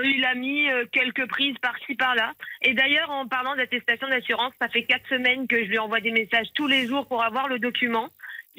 il 0.04 0.26
a 0.26 0.36
mis 0.36 0.70
euh, 0.70 0.86
quelques 0.92 1.28
prises 1.28 1.58
par-ci 1.62 1.96
par-là. 1.96 2.34
Et 2.62 2.74
d'ailleurs, 2.74 3.10
en 3.10 3.28
parlant 3.28 3.56
d'attestation 3.56 4.08
d'assurance, 4.08 4.54
ça 4.62 4.70
fait 4.70 4.84
quatre 4.84 5.08
semaines 5.10 5.48
que 5.48 5.64
je 5.64 5.70
lui 5.70 5.80
envoie 5.80 6.00
des 6.00 6.12
messages 6.12 6.48
tous 6.54 6.68
les 6.68 6.88
jours 6.88 7.08
pour 7.08 7.24
avoir 7.24 7.48
le 7.48 7.60
document. 7.60 8.10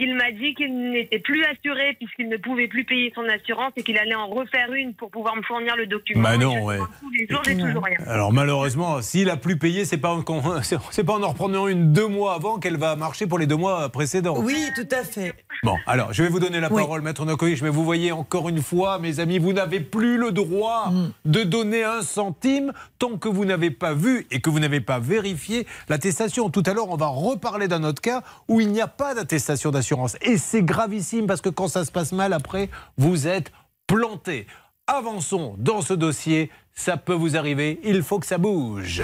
Il 0.03 0.15
m'a 0.17 0.31
dit 0.33 0.55
qu'il 0.55 0.91
n'était 0.93 1.19
plus 1.19 1.45
assuré 1.45 1.95
puisqu'il 1.99 2.29
ne 2.31 2.39
pouvait 2.39 2.69
plus 2.69 2.85
payer 2.85 3.13
son 3.15 3.23
assurance 3.29 3.73
et 3.77 3.83
qu'il 3.83 3.99
allait 3.99 4.15
en 4.15 4.29
refaire 4.29 4.73
une 4.73 4.95
pour 4.95 5.11
pouvoir 5.11 5.37
me 5.37 5.43
fournir 5.43 5.77
le 5.77 5.87
document. 5.87 6.23
Bah 6.23 6.39
non, 6.39 6.65
ouais. 6.65 6.77
demande 6.77 6.89
Tous 7.01 7.11
les 7.11 7.27
jours, 7.29 7.43
j'ai 7.45 7.57
toujours 7.57 7.85
rien. 7.85 7.99
Alors 8.07 8.33
malheureusement, 8.33 9.03
s'il 9.03 9.29
a 9.29 9.37
plus 9.37 9.59
payé, 9.59 9.85
c'est 9.85 9.99
pas 9.99 10.15
en, 10.15 10.23
c'est 10.91 11.05
pas 11.05 11.13
en 11.13 11.23
en 11.23 11.29
reprenant 11.29 11.69
une 11.69 11.93
deux 11.93 12.07
mois 12.09 12.33
avant 12.35 12.59
qu'elle 12.59 12.79
va 12.79 12.97
marcher 12.97 13.27
pour 13.27 13.39
les 13.39 13.47
deux 13.47 13.57
mois 13.57 13.91
précédents. 13.91 14.37
Oui, 14.39 14.57
tout 14.75 14.89
à 14.91 15.05
fait. 15.05 15.35
Bon, 15.65 15.77
alors 15.87 16.15
je 16.15 16.23
vais 16.23 16.31
vous 16.31 16.41
donner 16.41 16.61
la 16.61 16.73
Oui. 16.73 16.81
parole, 16.81 17.03
Maître 17.03 17.27
Nokovic, 17.27 17.61
mais 17.61 17.69
vous 17.69 17.85
voyez 17.85 18.11
encore 18.11 18.49
une 18.49 18.63
fois, 18.63 18.99
mes 18.99 19.21
amis, 19.21 19.39
vous 19.39 19.53
n'avez 19.53 19.81
plus 19.81 20.17
le 20.17 20.33
droit 20.33 20.91
Mm. 20.91 21.11
de 21.27 21.43
donner 21.43 21.85
un 21.85 22.01
centime 22.01 22.73
tant 22.99 23.19
que 23.19 23.29
vous 23.29 23.45
n'avez 23.45 23.71
pas 23.71 23.93
vu 23.93 24.27
et 24.31 24.41
que 24.41 24.49
vous 24.49 24.61
n'avez 24.61 24.81
pas 24.81 24.99
vérifié 24.99 25.67
l'attestation. 25.91 26.49
Tout 26.49 26.63
à 26.65 26.73
l'heure, 26.73 26.89
on 26.89 26.97
va 26.97 27.09
reparler 27.09 27.69
d'un 27.69 27.85
autre 27.85 28.01
cas 28.01 28.23
où 28.49 28.61
il 28.63 28.69
n'y 28.71 28.81
a 28.81 28.87
pas 28.89 29.15
d'attestation 29.15 29.71
d'assurance. 29.71 29.90
Et 30.23 30.39
c'est 30.39 30.63
gravissime 30.63 31.27
parce 31.27 31.41
que 31.41 31.49
quand 31.49 31.69
ça 31.69 31.85
se 31.85 31.93
passe 31.93 32.13
mal, 32.13 32.33
après, 32.33 32.71
vous 32.97 33.27
êtes 33.27 33.53
planté. 33.87 34.47
Avançons 34.87 35.55
dans 35.59 35.83
ce 35.83 35.95
dossier, 35.95 36.51
ça 36.75 36.97
peut 36.97 37.15
vous 37.15 37.37
arriver, 37.37 37.81
il 37.85 38.03
faut 38.03 38.19
que 38.19 38.27
ça 38.27 38.39
bouge. 38.39 39.03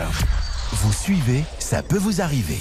Vous 0.73 0.93
suivez, 0.93 1.45
ça 1.59 1.83
peut 1.83 1.99
vous 1.99 2.21
arriver. 2.21 2.59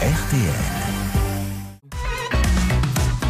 RTL. 0.00 0.50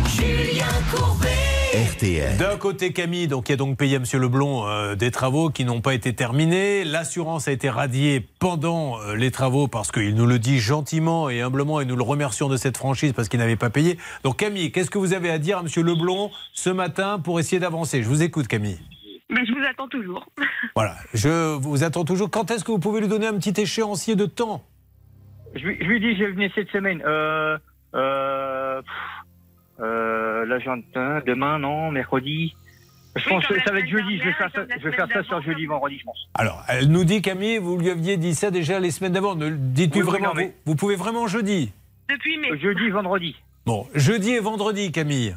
Julien 0.06 0.66
Courbet. 0.90 1.43
RTL. 1.74 2.36
D'un 2.36 2.56
côté, 2.56 2.92
Camille, 2.92 3.26
donc, 3.26 3.46
qui 3.46 3.52
a 3.52 3.56
donc 3.56 3.76
payé 3.76 3.96
à 3.96 3.98
M. 3.98 4.04
Leblond 4.20 4.64
euh, 4.68 4.94
des 4.94 5.10
travaux 5.10 5.50
qui 5.50 5.64
n'ont 5.64 5.80
pas 5.80 5.92
été 5.92 6.14
terminés. 6.14 6.84
L'assurance 6.84 7.48
a 7.48 7.52
été 7.52 7.68
radiée 7.68 8.24
pendant 8.38 9.00
euh, 9.00 9.16
les 9.16 9.32
travaux 9.32 9.66
parce 9.66 9.90
qu'il 9.90 10.14
nous 10.14 10.26
le 10.26 10.38
dit 10.38 10.60
gentiment 10.60 11.28
et 11.28 11.40
humblement 11.40 11.80
et 11.80 11.84
nous 11.84 11.96
le 11.96 12.04
remercions 12.04 12.48
de 12.48 12.56
cette 12.56 12.76
franchise 12.76 13.12
parce 13.12 13.28
qu'il 13.28 13.40
n'avait 13.40 13.56
pas 13.56 13.70
payé. 13.70 13.98
Donc, 14.22 14.36
Camille, 14.36 14.70
qu'est-ce 14.70 14.88
que 14.88 14.98
vous 14.98 15.14
avez 15.14 15.30
à 15.30 15.38
dire 15.38 15.58
à 15.58 15.62
M. 15.62 15.84
Leblond 15.84 16.30
ce 16.52 16.70
matin 16.70 17.18
pour 17.18 17.40
essayer 17.40 17.58
d'avancer? 17.58 18.04
Je 18.04 18.08
vous 18.08 18.22
écoute, 18.22 18.46
Camille. 18.46 18.78
Mais 19.28 19.44
je 19.44 19.52
vous 19.52 19.64
attends 19.68 19.88
toujours. 19.88 20.24
Voilà, 20.76 20.94
je 21.12 21.56
vous 21.56 21.82
attends 21.82 22.04
toujours. 22.04 22.30
Quand 22.30 22.52
est-ce 22.52 22.62
que 22.62 22.70
vous 22.70 22.78
pouvez 22.78 23.00
lui 23.00 23.08
donner 23.08 23.26
un 23.26 23.36
petit 23.36 23.60
échéancier 23.60 24.14
de 24.14 24.26
temps? 24.26 24.64
Je 25.56 25.64
lui, 25.64 25.76
je 25.80 25.86
lui 25.86 25.98
dis, 25.98 26.16
je 26.16 26.24
venais 26.24 26.52
cette 26.54 26.68
semaine. 26.70 27.02
Euh, 27.04 27.58
euh, 27.94 28.80
pff, 28.80 29.23
euh. 29.80 31.20
Demain, 31.26 31.58
non, 31.58 31.90
mercredi. 31.90 32.54
Je 33.16 33.28
pense 33.28 33.46
que 33.46 33.54
ça 33.60 33.72
va 33.72 33.78
être 33.78 33.88
jeudi. 33.88 34.18
Je 34.18 34.24
vais 34.24 34.32
faire 34.32 34.50
ça, 34.52 34.62
je 34.78 34.88
vais 34.88 34.96
faire 34.96 35.08
ça 35.12 35.22
sur 35.22 35.40
jeudi, 35.42 35.66
vendredi, 35.66 35.98
je 35.98 36.04
pense. 36.04 36.28
Alors, 36.34 36.64
elle 36.68 36.88
nous 36.90 37.04
dit, 37.04 37.22
Camille, 37.22 37.58
vous 37.58 37.78
lui 37.78 37.90
aviez 37.90 38.16
dit 38.16 38.34
ça 38.34 38.50
déjà 38.50 38.80
les 38.80 38.90
semaines 38.90 39.12
d'avant. 39.12 39.36
Ne 39.36 39.48
le 39.48 39.56
dites-lui 39.56 40.02
Oui, 40.02 40.06
vraiment. 40.08 40.28
non, 40.28 40.34
mais- 40.34 40.46
vous, 40.64 40.72
vous 40.72 40.76
pouvez 40.76 40.96
vraiment 40.96 41.26
jeudi 41.28 41.72
Depuis 42.08 42.36
mai. 42.38 42.58
Jeudi, 42.58 42.90
vendredi. 42.90 43.36
Bon, 43.66 43.86
jeudi 43.94 44.30
et 44.32 44.40
vendredi, 44.40 44.90
Camille. 44.90 45.36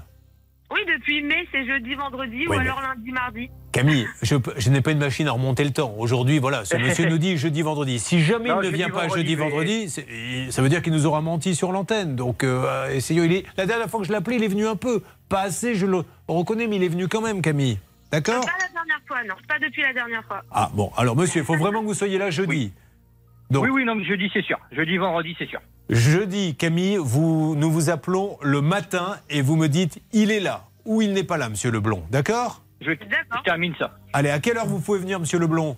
Oui, 0.72 0.80
depuis 0.88 1.22
mai, 1.22 1.48
c'est 1.52 1.66
jeudi, 1.66 1.94
vendredi 1.96 2.48
ou 2.48 2.52
Oui, 2.52 2.58
alors 2.58 2.82
lundi, 2.82 3.12
mardi. 3.12 3.50
Camille, 3.78 4.08
je, 4.24 4.70
n'ai 4.72 4.82
pas 4.82 4.92
une 4.92 4.98
machine 4.98 5.28
à 5.28 5.34
remonter 5.34 5.64
le 5.64 5.70
temps. 5.70 5.94
Aujourd'hui, 6.00 6.40
voilà, 6.40 6.66
ce 6.66 6.76
monsieur 6.78 7.06
nous 7.10 7.20
dit 7.20 7.38
jeudi, 7.38 7.62
vendredi. 7.62 8.00
Si 8.00 8.22
jamais 8.22 8.50
Non, 8.50 8.64
il 8.64 8.72
ne 8.72 8.76
vient 8.76 8.90
pas 8.90 9.02
vendredi, 9.02 9.22
jeudi, 9.22 9.36
vendredi, 9.36 9.90
ça 10.50 10.64
veut 10.64 10.70
dire 10.70 10.82
qu'il 10.82 10.94
nous 10.94 11.06
aura 11.06 11.22
menti 11.22 11.54
sur 11.54 11.72
l'antenne. 11.72 12.16
Donc, 12.16 12.44
euh, 12.44 12.90
essayons. 12.90 13.24
Il 13.24 13.34
est, 13.34 13.46
la 13.56 13.68
dernière 13.68 13.88
fois 13.88 14.00
que 14.00 14.08
je 14.08 14.12
l'ai 14.12 14.18
appelé, 14.18 14.38
il 14.38 14.44
est 14.44 14.48
venu 14.48 14.66
un 14.66 14.76
peu. 14.76 15.04
Pas 15.30 15.42
assez, 15.42 15.76
je 15.76 15.86
le 15.86 16.02
reconnais, 16.28 16.66
mais 16.66 16.78
il 16.78 16.84
est 16.86 16.88
venu 16.88 17.08
quand 17.08 17.22
même, 17.22 17.44
Camille. 17.44 17.78
D'accord 18.12 18.46
Pas 18.46 18.52
la 18.60 18.74
dernière 18.74 19.02
fois, 19.08 19.24
non. 19.26 19.36
Pas 19.48 19.60
depuis 19.60 19.84
la 19.84 19.94
dernière 19.94 20.24
fois. 20.26 20.42
Ah, 20.50 20.72
bon, 20.74 20.92
alors 20.98 21.16
monsieur, 21.16 21.42
il 21.42 21.46
faut 21.46 21.56
vraiment 21.56 21.82
que 21.82 21.86
vous 21.86 21.94
soyez 21.94 22.18
là 22.18 22.32
jeudi. 22.32 22.74
Donc, 23.52 23.64
Oui, 23.64 23.70
oui, 23.70 23.86
non, 23.86 23.94
mais 23.94 24.06
jeudi, 24.06 24.28
c'est 24.34 24.44
sûr. 24.44 24.58
Jeudi, 24.72 24.98
vendredi, 24.98 25.36
c'est 25.38 25.48
sûr. 25.48 25.60
Jeudi, 25.92 26.56
Camille, 26.56 26.98
vous, 27.00 27.54
nous 27.56 27.70
vous 27.70 27.92
appelons 27.92 28.40
le 28.42 28.62
matin 28.62 29.18
et 29.30 29.44
vous 29.44 29.56
me 29.56 29.68
dites 29.68 30.02
il 30.14 30.32
est 30.32 30.40
là 30.40 30.66
ou 30.86 31.04
il 31.04 31.14
n'est 31.14 31.24
pas 31.24 31.38
là, 31.38 31.48
monsieur 31.50 31.70
Leblond. 31.70 32.02
D'accord 32.10 32.64
Je, 32.82 32.92
je 32.92 33.44
termine 33.44 33.74
ça. 33.80 33.98
Allez, 34.14 34.30
à 34.30 34.40
quelle 34.40 34.58
heure 34.58 34.66
vous 34.68 34.80
pouvez 34.80 35.00
venir, 35.00 35.20
monsieur 35.20 35.40
Leblond 35.40 35.78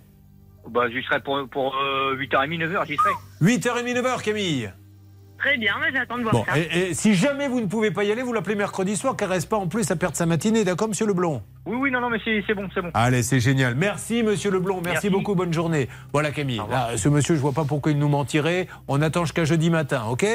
Bah, 0.70 0.90
j'y 0.92 1.02
serai 1.04 1.20
pour, 1.22 1.40
pour 1.50 1.76
euh, 1.78 2.16
8h30, 2.18 2.58
9h, 2.68 2.86
j'y 2.88 2.96
serai. 2.98 3.12
8h30, 3.42 4.02
9h, 4.02 4.22
Camille. 4.24 4.72
Très 5.38 5.58
bien, 5.58 5.74
mais 5.80 5.98
j'attends 5.98 6.18
de 6.18 6.24
voir 6.24 6.34
Bon, 6.34 6.44
ça. 6.44 6.60
et, 6.60 6.90
et 6.90 6.94
si 6.94 7.16
jamais 7.16 7.48
vous 7.48 7.62
ne 7.62 7.68
pouvez 7.68 7.92
pas 7.92 8.04
y 8.04 8.12
aller, 8.12 8.22
vous 8.24 8.34
l'appelez 8.34 8.56
mercredi 8.56 8.98
soir, 8.98 9.16
car 9.16 9.30
reste 9.30 9.48
pas 9.48 9.56
en 9.56 9.68
plus 9.68 9.90
à 9.90 9.96
perdre 9.96 10.18
sa 10.18 10.26
matinée, 10.26 10.66
d'accord, 10.66 10.90
monsieur 10.90 11.06
Leblond 11.08 11.42
Oui, 11.66 11.78
oui, 11.80 11.92
non, 11.92 12.02
non, 12.02 12.10
mais 12.10 12.20
c'est 12.26 12.44
c'est 12.46 12.54
bon, 12.54 12.68
c'est 12.74 12.82
bon. 12.82 12.92
Allez, 12.94 13.24
c'est 13.24 13.40
génial. 13.40 13.76
Merci, 13.76 14.22
monsieur 14.22 14.52
Leblond. 14.52 14.82
Merci, 14.84 14.90
Merci. 14.92 15.10
beaucoup. 15.10 15.36
Bonne 15.36 15.54
journée. 15.54 15.88
Voilà, 16.12 16.32
Camille. 16.32 16.62
Là, 16.70 16.98
ce 16.98 17.08
monsieur, 17.08 17.36
je 17.36 17.40
vois 17.40 17.54
pas 17.54 17.64
pourquoi 17.64 17.94
il 17.94 17.98
nous 17.98 18.10
mentirait. 18.10 18.68
On 18.90 19.02
attend 19.02 19.24
jusqu'à 19.24 19.46
jeudi 19.46 19.70
matin, 19.70 20.04
ok? 20.10 20.26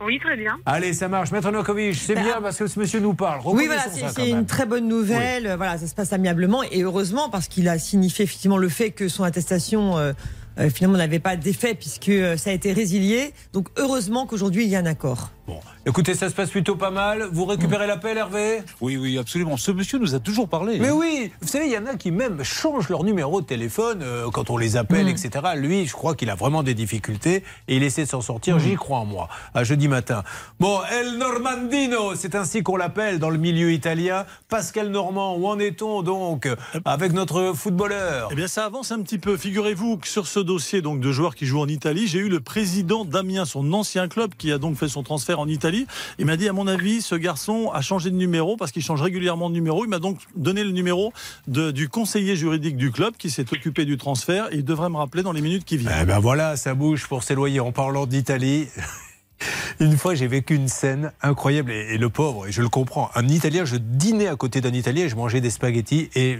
Oui, 0.00 0.18
très 0.20 0.36
bien. 0.36 0.58
Allez, 0.64 0.92
ça 0.92 1.08
marche. 1.08 1.32
Maître 1.32 1.50
Nokovic, 1.50 1.94
c'est 1.96 2.14
Bah, 2.14 2.22
bien 2.22 2.40
parce 2.40 2.56
que 2.56 2.66
ce 2.66 2.78
monsieur 2.78 3.00
nous 3.00 3.14
parle. 3.14 3.40
Oui, 3.44 3.66
voilà, 3.66 3.82
c'est 3.90 4.30
une 4.30 4.46
très 4.46 4.64
bonne 4.66 4.86
nouvelle. 4.86 5.54
Voilà, 5.56 5.76
ça 5.78 5.86
se 5.86 5.94
passe 5.94 6.12
amiablement 6.12 6.62
et 6.62 6.82
heureusement 6.82 7.28
parce 7.30 7.48
qu'il 7.48 7.68
a 7.68 7.78
signifié 7.78 8.24
effectivement 8.24 8.58
le 8.58 8.68
fait 8.68 8.90
que 8.90 9.08
son 9.08 9.24
attestation 9.24 9.98
euh, 9.98 10.12
euh, 10.58 10.70
finalement 10.70 10.98
n'avait 10.98 11.18
pas 11.18 11.36
d'effet 11.36 11.74
puisque 11.74 12.10
euh, 12.10 12.36
ça 12.36 12.50
a 12.50 12.52
été 12.52 12.72
résilié. 12.72 13.32
Donc 13.52 13.68
heureusement 13.76 14.26
qu'aujourd'hui 14.26 14.64
il 14.64 14.70
y 14.70 14.76
a 14.76 14.78
un 14.78 14.86
accord. 14.86 15.30
Bon, 15.48 15.60
écoutez, 15.86 16.12
ça 16.12 16.28
se 16.28 16.34
passe 16.34 16.50
plutôt 16.50 16.76
pas 16.76 16.90
mal. 16.90 17.26
Vous 17.32 17.46
récupérez 17.46 17.86
l'appel, 17.86 18.18
Hervé? 18.18 18.58
Oui, 18.82 18.98
oui, 18.98 19.16
absolument. 19.16 19.56
Ce 19.56 19.70
monsieur 19.70 19.98
nous 19.98 20.14
a 20.14 20.20
toujours 20.20 20.46
parlé. 20.46 20.78
Mais 20.78 20.90
oui, 20.90 21.32
vous 21.40 21.48
savez, 21.48 21.64
il 21.68 21.72
y 21.72 21.78
en 21.78 21.86
a 21.86 21.94
qui 21.94 22.10
même 22.10 22.44
changent 22.44 22.90
leur 22.90 23.02
numéro 23.02 23.40
de 23.40 23.46
téléphone 23.46 24.02
euh, 24.02 24.28
quand 24.30 24.50
on 24.50 24.58
les 24.58 24.76
appelle, 24.76 25.06
Mm. 25.06 25.08
etc. 25.08 25.30
Lui, 25.56 25.86
je 25.86 25.92
crois 25.94 26.14
qu'il 26.14 26.28
a 26.28 26.34
vraiment 26.34 26.62
des 26.62 26.74
difficultés 26.74 27.44
et 27.66 27.76
il 27.76 27.82
essaie 27.82 28.04
de 28.04 28.08
s'en 28.10 28.20
sortir. 28.20 28.56
Mm. 28.56 28.60
J'y 28.60 28.74
crois 28.74 28.98
en 28.98 29.06
moi. 29.06 29.30
À 29.54 29.64
jeudi 29.64 29.88
matin. 29.88 30.22
Bon, 30.60 30.80
El 30.92 31.16
Normandino, 31.16 32.14
c'est 32.14 32.34
ainsi 32.34 32.62
qu'on 32.62 32.76
l'appelle 32.76 33.18
dans 33.18 33.30
le 33.30 33.38
milieu 33.38 33.72
italien. 33.72 34.26
Pascal 34.50 34.88
Normand, 34.90 35.34
où 35.36 35.48
en 35.48 35.58
est-on 35.58 36.02
donc 36.02 36.44
euh, 36.44 36.56
avec 36.84 37.14
notre 37.14 37.54
footballeur? 37.54 38.28
Eh 38.32 38.34
bien, 38.34 38.48
ça 38.48 38.66
avance 38.66 38.92
un 38.92 39.00
petit 39.00 39.16
peu. 39.18 39.38
Figurez-vous 39.38 39.96
que 39.96 40.08
sur 40.08 40.26
ce 40.26 40.40
dossier 40.40 40.82
donc 40.82 41.00
de 41.00 41.10
joueurs 41.10 41.34
qui 41.34 41.46
jouent 41.46 41.62
en 41.62 41.68
Italie, 41.68 42.06
j'ai 42.06 42.18
eu 42.18 42.28
le 42.28 42.40
président 42.40 43.06
d'Amiens, 43.06 43.46
son 43.46 43.72
ancien 43.72 44.08
club, 44.08 44.34
qui 44.36 44.52
a 44.52 44.58
donc 44.58 44.76
fait 44.76 44.88
son 44.88 45.02
transfert 45.02 45.37
en 45.38 45.48
Italie. 45.48 45.86
Il 46.18 46.26
m'a 46.26 46.36
dit, 46.36 46.48
à 46.48 46.52
mon 46.52 46.66
avis, 46.66 47.02
ce 47.02 47.14
garçon 47.14 47.70
a 47.72 47.80
changé 47.80 48.10
de 48.10 48.16
numéro 48.16 48.56
parce 48.56 48.72
qu'il 48.72 48.82
change 48.82 49.00
régulièrement 49.02 49.48
de 49.48 49.54
numéro. 49.54 49.84
Il 49.84 49.88
m'a 49.88 49.98
donc 49.98 50.18
donné 50.36 50.64
le 50.64 50.70
numéro 50.70 51.12
de- 51.46 51.70
du 51.70 51.88
conseiller 51.88 52.36
juridique 52.36 52.76
du 52.76 52.90
club 52.90 53.14
qui 53.16 53.30
s'est 53.30 53.46
occupé 53.52 53.84
du 53.84 53.96
transfert 53.96 54.48
et 54.52 54.56
il 54.56 54.64
devrait 54.64 54.90
me 54.90 54.96
rappeler 54.96 55.22
dans 55.22 55.32
les 55.32 55.40
minutes 55.40 55.64
qui 55.64 55.76
viennent. 55.76 55.94
Eh 56.02 56.04
ben 56.04 56.18
voilà, 56.18 56.56
ça 56.56 56.74
bouge 56.74 57.06
pour 57.06 57.22
s'éloigner. 57.22 57.60
En 57.60 57.72
parlant 57.72 58.06
d'Italie, 58.06 58.66
une 59.80 59.96
fois 59.96 60.14
j'ai 60.16 60.26
vécu 60.26 60.54
une 60.56 60.66
scène 60.68 61.12
incroyable 61.22 61.70
et, 61.70 61.94
et 61.94 61.98
le 61.98 62.08
pauvre, 62.08 62.46
et 62.48 62.52
je 62.52 62.60
le 62.62 62.68
comprends, 62.68 63.10
un 63.14 63.28
Italien, 63.28 63.64
je 63.64 63.76
dînais 63.76 64.26
à 64.26 64.34
côté 64.36 64.60
d'un 64.60 64.72
Italien 64.72 65.04
et 65.04 65.08
je 65.08 65.14
mangeais 65.16 65.40
des 65.40 65.50
spaghettis 65.50 66.10
et 66.16 66.38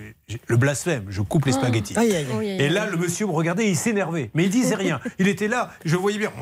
le 0.49 0.57
blasphème, 0.57 1.05
je 1.09 1.23
coupe 1.23 1.47
les 1.47 1.53
spaghettis. 1.53 1.97
Aïe, 1.97 2.15
aïe, 2.15 2.27
aïe. 2.41 2.49
Et 2.61 2.69
là, 2.69 2.87
le 2.87 2.97
monsieur 2.97 3.27
me 3.27 3.33
regardait, 3.33 3.69
il 3.69 3.77
s'énervait, 3.77 4.31
mais 4.35 4.45
il 4.45 4.51
disait 4.51 4.75
rien. 4.87 5.01
Il 5.21 5.29
était 5.29 5.49
là, 5.49 5.71
je 5.85 5.97
voyais 5.97 6.19
bien. 6.19 6.33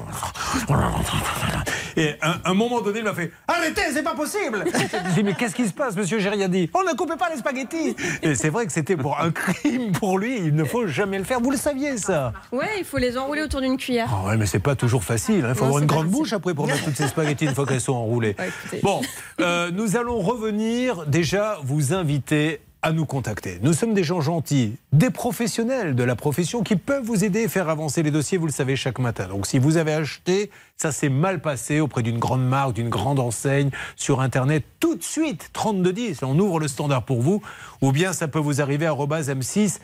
Et 1.96 2.14
à 2.20 2.32
un, 2.32 2.36
un 2.44 2.54
moment 2.54 2.80
donné, 2.80 2.98
il 2.98 3.04
m'a 3.04 3.14
fait 3.14 3.32
Arrêtez, 3.48 3.80
c'est 3.92 4.02
pas 4.02 4.14
possible 4.14 4.64
Je 5.08 5.14
dis 5.14 5.22
Mais 5.22 5.34
qu'est-ce 5.34 5.54
qui 5.54 5.66
se 5.66 5.72
passe, 5.72 5.96
monsieur 5.96 6.18
J'ai 6.18 6.28
rien 6.28 6.48
dit. 6.48 6.70
On 6.74 6.82
ne 6.82 6.94
coupait 6.96 7.16
pas 7.16 7.28
les 7.30 7.36
spaghettis 7.38 7.96
Et 8.22 8.34
c'est 8.34 8.50
vrai 8.50 8.66
que 8.66 8.72
c'était 8.72 8.96
pour 8.96 9.18
un 9.20 9.30
crime 9.30 9.92
pour 9.92 10.18
lui, 10.18 10.36
il 10.38 10.54
ne 10.54 10.64
faut 10.64 10.86
jamais 10.86 11.18
le 11.18 11.24
faire. 11.24 11.40
Vous 11.40 11.50
le 11.50 11.56
saviez, 11.56 11.96
ça? 11.96 12.32
Ouais, 12.52 12.68
il 12.78 12.84
faut 12.84 12.98
les 12.98 13.16
enrouler 13.16 13.42
autour 13.42 13.60
d'une 13.60 13.76
cuillère. 13.76 14.08
ah 14.12 14.28
ouais, 14.28 14.36
mais 14.36 14.46
c'est 14.46 14.58
pas 14.58 14.74
toujours 14.74 15.04
facile. 15.04 15.44
hein. 15.44 15.50
Il 15.50 15.54
faut 15.54 15.62
Non, 15.64 15.66
avoir 15.68 15.82
une 15.82 15.86
grande 15.88 16.04
facile. 16.06 16.18
bouche 16.18 16.32
après 16.32 16.54
pour 16.54 16.66
mettre 16.66 16.84
toutes 16.84 16.96
ces 16.96 17.08
spaghettis 17.08 17.46
une 17.46 17.54
fois 17.54 17.66
qu'elles 17.66 17.80
sont 17.80 17.94
enroulées. 17.94 18.36
Ouais. 18.72 18.80
Bon, 18.82 19.00
euh, 19.40 19.70
nous 19.72 19.96
allons 19.96 20.18
revenir 20.20 21.06
déjà 21.06 21.58
vous 21.62 21.92
inviter 21.94 22.60
à 22.86 22.92
nous 22.92 23.04
contacter. 23.04 23.58
Nous 23.62 23.72
sommes 23.72 23.94
des 23.94 24.04
gens 24.04 24.20
gentils, 24.20 24.76
des 24.92 25.10
professionnels 25.10 25.96
de 25.96 26.04
la 26.04 26.14
profession 26.14 26.62
qui 26.62 26.76
peuvent 26.76 27.02
vous 27.02 27.24
aider 27.24 27.40
et 27.40 27.48
faire 27.48 27.68
avancer 27.68 28.04
les 28.04 28.12
dossiers, 28.12 28.38
vous 28.38 28.46
le 28.46 28.52
savez, 28.52 28.76
chaque 28.76 29.00
matin. 29.00 29.26
Donc 29.26 29.48
si 29.48 29.58
vous 29.58 29.76
avez 29.76 29.92
acheté, 29.92 30.52
ça 30.76 30.92
s'est 30.92 31.08
mal 31.08 31.40
passé 31.40 31.80
auprès 31.80 32.04
d'une 32.04 32.20
grande 32.20 32.46
marque, 32.46 32.74
d'une 32.74 32.88
grande 32.88 33.18
enseigne, 33.18 33.70
sur 33.96 34.20
Internet, 34.20 34.64
tout 34.78 34.94
de 34.94 35.02
suite, 35.02 35.50
3210, 35.52 36.22
on 36.22 36.38
ouvre 36.38 36.60
le 36.60 36.68
standard 36.68 37.02
pour 37.02 37.22
vous, 37.22 37.42
ou 37.82 37.90
bien 37.90 38.12
ça 38.12 38.28
peut 38.28 38.38
vous 38.38 38.60
arriver 38.60 38.86
à 38.86 38.92
m6.fr. 38.94 39.80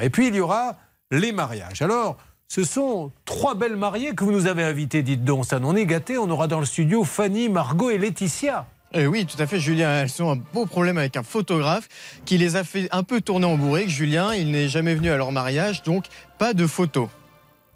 Et 0.00 0.10
puis 0.10 0.26
il 0.26 0.34
y 0.34 0.40
aura 0.40 0.74
les 1.12 1.30
mariages. 1.30 1.82
Alors, 1.82 2.16
ce 2.48 2.64
sont 2.64 3.12
trois 3.24 3.54
belles 3.54 3.76
mariées 3.76 4.12
que 4.16 4.24
vous 4.24 4.32
nous 4.32 4.48
avez 4.48 4.64
invitées, 4.64 5.04
dites 5.04 5.22
donc. 5.22 5.46
Ça, 5.46 5.60
on 5.62 5.76
est 5.76 5.86
gâtés. 5.86 6.18
On 6.18 6.30
aura 6.30 6.48
dans 6.48 6.58
le 6.58 6.66
studio 6.66 7.04
Fanny, 7.04 7.48
Margot 7.48 7.90
et 7.90 7.98
Laetitia. 7.98 8.66
Eh 8.92 9.06
oui, 9.06 9.26
tout 9.26 9.40
à 9.40 9.46
fait, 9.46 9.60
Julien. 9.60 10.02
Elles 10.02 10.22
ont 10.22 10.32
un 10.32 10.36
beau 10.36 10.64
problème 10.66 10.96
avec 10.98 11.16
un 11.16 11.22
photographe 11.22 11.88
qui 12.24 12.38
les 12.38 12.56
a 12.56 12.64
fait 12.64 12.88
un 12.92 13.02
peu 13.02 13.20
tourner 13.20 13.46
en 13.46 13.56
bourrique. 13.56 13.88
Julien, 13.88 14.32
il 14.34 14.50
n'est 14.50 14.68
jamais 14.68 14.94
venu 14.94 15.10
à 15.10 15.16
leur 15.16 15.32
mariage, 15.32 15.82
donc 15.82 16.06
pas 16.38 16.54
de 16.54 16.66
photos. 16.66 17.08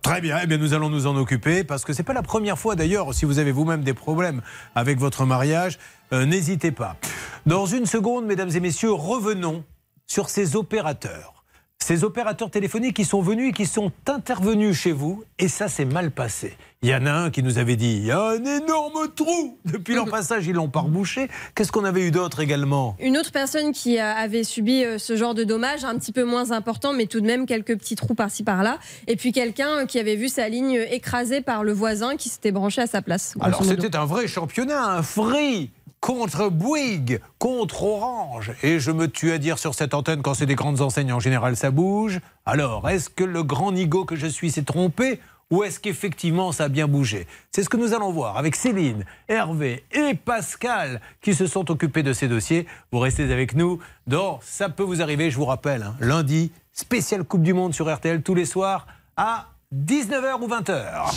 Très 0.03 0.23
bien, 0.23 0.38
eh 0.42 0.46
bien 0.46 0.57
nous 0.57 0.73
allons 0.73 0.88
nous 0.88 1.07
en 1.07 1.14
occuper 1.16 1.62
parce 1.62 1.85
que 1.85 1.92
c'est 1.92 2.03
pas 2.03 2.14
la 2.14 2.23
première 2.23 2.59
fois 2.59 2.75
d'ailleurs. 2.75 3.12
Si 3.12 3.27
vous 3.27 3.38
avez 3.38 3.53
vous-même 3.53 3.83
des 3.83 3.92
problèmes 3.92 4.40
avec 4.75 4.99
votre 4.99 5.27
mariage, 5.27 5.79
euh, 6.12 6.25
n'hésitez 6.25 6.73
pas. 6.73 6.96
Dans 7.44 7.66
une 7.66 7.85
seconde, 7.85 8.25
mesdames 8.25 8.51
et 8.55 8.61
messieurs, 8.61 8.92
revenons 8.92 9.62
sur 10.07 10.31
ces 10.31 10.57
opérateurs. 10.57 11.39
Ces 11.83 12.05
opérateurs 12.05 12.51
téléphoniques 12.51 12.95
qui 12.95 13.05
sont 13.07 13.23
venus 13.23 13.49
et 13.49 13.53
qui 13.53 13.64
sont 13.66 13.90
intervenus 14.07 14.77
chez 14.79 14.93
vous, 14.93 15.25
et 15.38 15.49
ça 15.49 15.66
s'est 15.66 15.87
mal 15.87 16.11
passé. 16.11 16.57
Il 16.83 16.88
y 16.90 16.95
en 16.95 17.05
a 17.07 17.11
un 17.12 17.31
qui 17.31 17.43
nous 17.43 17.59
avait 17.59 17.77
dit 17.77 17.97
il 17.97 18.07
y 18.07 18.11
a 18.11 18.21
un 18.23 18.45
énorme 18.45 19.09
trou 19.16 19.59
Depuis 19.64 19.95
leur 19.95 20.05
passage, 20.11 20.47
ils 20.47 20.53
l'ont 20.53 20.69
pas 20.69 20.81
rebouché. 20.81 21.29
Qu'est-ce 21.55 21.73
qu'on 21.73 21.85
avait 21.85 22.07
eu 22.07 22.11
d'autre 22.11 22.40
également? 22.40 22.97
Une 23.01 23.16
autre 23.19 23.33
personne 23.33 23.73
qui 23.73 23.99
a- 23.99 24.14
avait 24.16 24.45
subi 24.45 24.85
euh, 24.85 24.99
ce 24.99 25.16
genre 25.16 25.35
de 25.35 25.43
dommages, 25.43 25.85
un 25.85 25.99
petit 25.99 26.12
peu 26.12 26.25
moins 26.25 26.53
important, 26.53 26.93
mais 26.93 27.07
tout 27.07 27.21
de 27.21 27.27
même 27.27 27.45
quelques 27.47 27.77
petits 27.77 27.97
trous 27.97 28.14
par-ci 28.14 28.45
par-là. 28.45 28.79
Et 29.09 29.16
puis 29.16 29.33
quelqu'un 29.33 29.79
euh, 29.81 29.87
qui 29.87 29.99
avait 29.99 30.16
vu 30.16 30.29
sa 30.29 30.49
ligne 30.49 30.81
écrasée 30.90 31.40
par 31.40 31.64
le 31.64 31.73
voisin 31.73 32.16
qui 32.16 32.29
s'était 32.29 32.53
branché 32.53 32.83
à 32.83 32.87
sa 32.87 33.03
place. 33.03 33.35
Alors 33.40 33.64
c'était 33.64 33.97
un 33.97 34.05
vrai 34.05 34.29
championnat, 34.29 34.85
un 34.85 35.03
free 35.03 35.71
contre 36.00 36.48
Bouygues, 36.48 37.20
contre 37.38 37.84
Orange. 37.84 38.52
Et 38.62 38.80
je 38.80 38.90
me 38.90 39.08
tue 39.08 39.32
à 39.32 39.38
dire 39.38 39.58
sur 39.58 39.74
cette 39.74 39.94
antenne, 39.94 40.22
quand 40.22 40.34
c'est 40.34 40.46
des 40.46 40.54
grandes 40.54 40.80
enseignes, 40.80 41.12
en 41.12 41.20
général, 41.20 41.56
ça 41.56 41.70
bouge. 41.70 42.20
Alors, 42.46 42.88
est-ce 42.88 43.10
que 43.10 43.24
le 43.24 43.42
grand 43.42 43.72
nigo 43.72 44.04
que 44.04 44.16
je 44.16 44.26
suis 44.26 44.50
s'est 44.50 44.62
trompé 44.62 45.20
ou 45.50 45.64
est-ce 45.64 45.80
qu'effectivement 45.80 46.52
ça 46.52 46.64
a 46.64 46.68
bien 46.68 46.86
bougé? 46.86 47.26
C'est 47.50 47.64
ce 47.64 47.68
que 47.68 47.76
nous 47.76 47.92
allons 47.92 48.12
voir 48.12 48.38
avec 48.38 48.54
Céline, 48.54 49.04
Hervé 49.28 49.84
et 49.90 50.14
Pascal 50.14 51.00
qui 51.20 51.34
se 51.34 51.46
sont 51.46 51.70
occupés 51.70 52.04
de 52.04 52.12
ces 52.12 52.28
dossiers. 52.28 52.66
Vous 52.92 53.00
restez 53.00 53.32
avec 53.32 53.54
nous 53.54 53.80
dans 54.06 54.38
Ça 54.42 54.68
peut 54.68 54.84
vous 54.84 55.02
arriver, 55.02 55.30
je 55.30 55.36
vous 55.36 55.44
rappelle, 55.44 55.82
hein, 55.82 55.96
lundi, 55.98 56.52
spécial 56.72 57.24
Coupe 57.24 57.42
du 57.42 57.52
Monde 57.52 57.74
sur 57.74 57.92
RTL 57.92 58.22
tous 58.22 58.34
les 58.34 58.44
soirs 58.44 58.86
à 59.16 59.48
19h 59.74 60.40
ou 60.40 60.48
20h. 60.48 61.12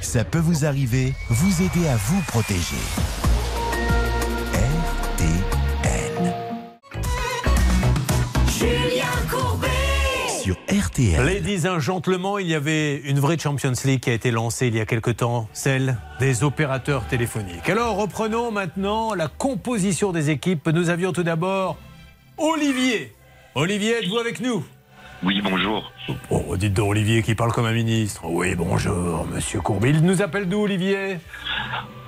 Ça 0.00 0.24
peut 0.24 0.38
vous 0.38 0.64
arriver, 0.64 1.12
vous 1.28 1.62
aider 1.62 1.86
à 1.88 1.96
vous 1.96 2.20
protéger. 2.22 3.33
Sur 10.44 10.56
RTL. 10.68 11.24
Ladies 11.24 11.66
and 11.66 11.80
gentlemen, 11.80 12.34
il 12.38 12.48
y 12.48 12.54
avait 12.54 12.96
une 12.96 13.18
vraie 13.18 13.38
Champions 13.38 13.72
League 13.86 14.00
qui 14.00 14.10
a 14.10 14.12
été 14.12 14.30
lancée 14.30 14.66
il 14.66 14.76
y 14.76 14.80
a 14.80 14.84
quelque 14.84 15.10
temps, 15.10 15.48
celle 15.54 15.96
des 16.20 16.44
opérateurs 16.44 17.06
téléphoniques. 17.06 17.66
Alors 17.70 17.96
reprenons 17.96 18.50
maintenant 18.50 19.14
la 19.14 19.28
composition 19.28 20.12
des 20.12 20.28
équipes. 20.28 20.68
Nous 20.68 20.90
avions 20.90 21.14
tout 21.14 21.22
d'abord 21.22 21.78
Olivier. 22.36 23.14
Olivier, 23.54 24.00
êtes-vous 24.00 24.18
avec 24.18 24.40
nous? 24.40 24.62
Oui, 25.22 25.40
bonjour. 25.42 25.90
Oh, 26.28 26.54
dites 26.58 26.74
donc 26.74 26.90
Olivier 26.90 27.22
qui 27.22 27.34
parle 27.34 27.50
comme 27.52 27.64
un 27.64 27.72
ministre. 27.72 28.26
Oui, 28.26 28.54
bonjour, 28.54 29.26
monsieur 29.32 29.62
Courbet. 29.62 29.88
Il 29.88 30.02
nous 30.02 30.20
appelle 30.20 30.46
d'où, 30.46 30.64
Olivier? 30.64 31.20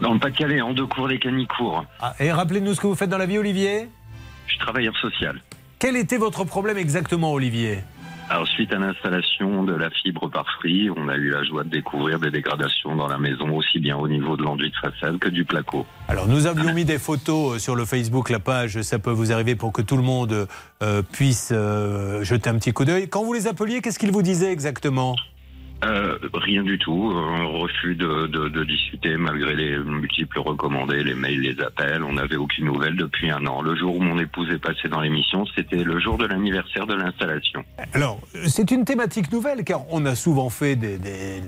Dans 0.02 0.12
le 0.12 0.20
Pas-de-Calais, 0.20 0.60
en 0.60 0.74
deux 0.74 0.84
cours 0.86 1.08
des 1.08 1.18
Canicours. 1.18 1.86
Ah, 2.00 2.12
Et 2.20 2.30
rappelez-nous 2.30 2.74
ce 2.74 2.82
que 2.82 2.86
vous 2.86 2.96
faites 2.96 3.08
dans 3.08 3.16
la 3.16 3.24
vie, 3.24 3.38
Olivier? 3.38 3.88
Je 4.44 4.50
suis 4.52 4.60
travailleur 4.60 4.94
social. 4.98 5.40
Quel 5.78 5.96
était 5.96 6.18
votre 6.18 6.44
problème 6.44 6.76
exactement, 6.76 7.32
Olivier? 7.32 7.78
Alors, 8.28 8.48
suite 8.48 8.72
à 8.72 8.78
l'installation 8.78 9.62
de 9.62 9.72
la 9.72 9.88
fibre 9.90 10.28
par 10.28 10.46
Free, 10.58 10.90
on 10.90 11.08
a 11.08 11.14
eu 11.14 11.30
la 11.30 11.44
joie 11.44 11.62
de 11.62 11.68
découvrir 11.68 12.18
des 12.18 12.32
dégradations 12.32 12.96
dans 12.96 13.06
la 13.06 13.18
maison, 13.18 13.54
aussi 13.54 13.78
bien 13.78 13.96
au 13.96 14.08
niveau 14.08 14.36
de 14.36 14.42
l'enduit 14.42 14.70
de 14.70 14.76
façade 14.76 15.18
que 15.18 15.28
du 15.28 15.44
placo. 15.44 15.86
Alors 16.08 16.26
nous 16.26 16.46
avions 16.46 16.74
mis 16.74 16.84
des 16.84 16.98
photos 16.98 17.54
euh, 17.54 17.58
sur 17.60 17.76
le 17.76 17.84
Facebook, 17.84 18.30
la 18.30 18.40
page 18.40 18.82
Ça 18.82 18.98
peut 18.98 19.10
vous 19.10 19.32
arriver 19.32 19.54
pour 19.54 19.72
que 19.72 19.80
tout 19.80 19.96
le 19.96 20.02
monde 20.02 20.48
euh, 20.82 21.02
puisse 21.02 21.50
euh, 21.52 22.24
jeter 22.24 22.50
un 22.50 22.54
petit 22.54 22.72
coup 22.72 22.84
d'œil. 22.84 23.08
Quand 23.08 23.24
vous 23.24 23.32
les 23.32 23.46
appeliez, 23.46 23.80
qu'est-ce 23.80 23.98
qu'ils 23.98 24.12
vous 24.12 24.22
disaient 24.22 24.52
exactement? 24.52 25.14
Euh, 25.84 26.18
rien 26.32 26.62
du 26.62 26.78
tout, 26.78 27.12
un 27.14 27.44
refus 27.44 27.94
de, 27.94 28.64
discuter 28.64 29.16
malgré 29.16 29.54
les 29.54 29.78
multiples 29.78 30.40
recommandés, 30.40 31.04
les 31.04 31.14
mails, 31.14 31.40
les 31.40 31.62
appels. 31.62 32.02
On 32.02 32.14
n'avait 32.14 32.36
aucune 32.36 32.64
nouvelle 32.64 32.96
depuis 32.96 33.30
un 33.30 33.46
an. 33.46 33.62
Le 33.62 33.76
jour 33.76 33.96
où 33.96 34.00
mon 34.00 34.18
épouse 34.18 34.50
est 34.50 34.58
passée 34.58 34.88
dans 34.88 35.00
l'émission, 35.00 35.44
c'était 35.54 35.84
le 35.84 36.00
jour 36.00 36.18
de 36.18 36.26
l'anniversaire 36.26 36.86
de 36.86 36.94
l'installation. 36.94 37.64
Alors, 37.92 38.20
c'est 38.46 38.70
une 38.70 38.84
thématique 38.84 39.30
nouvelle 39.30 39.64
car 39.64 39.82
on 39.90 40.06
a 40.06 40.14
souvent 40.14 40.48
fait 40.48 40.76
des 40.76 41.42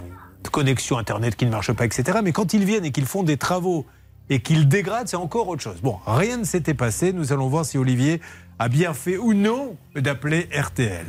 connexions 0.52 0.98
Internet 0.98 1.36
qui 1.36 1.46
ne 1.46 1.50
marchent 1.50 1.72
pas, 1.72 1.84
etc. 1.84 2.18
Mais 2.22 2.32
quand 2.32 2.54
ils 2.54 2.64
viennent 2.64 2.84
et 2.84 2.92
qu'ils 2.92 3.06
font 3.06 3.22
des 3.22 3.36
travaux 3.36 3.86
et 4.30 4.40
qu'ils 4.40 4.68
dégradent, 4.68 5.08
c'est 5.08 5.16
encore 5.16 5.48
autre 5.48 5.62
chose. 5.62 5.80
Bon, 5.82 5.98
rien 6.06 6.36
ne 6.38 6.44
s'était 6.44 6.74
passé. 6.74 7.12
Nous 7.12 7.32
allons 7.32 7.48
voir 7.48 7.64
si 7.64 7.78
Olivier 7.78 8.20
a 8.58 8.68
bien 8.68 8.92
fait 8.92 9.16
ou 9.16 9.34
non 9.34 9.76
d'appeler 9.94 10.48
RTL. 10.52 11.06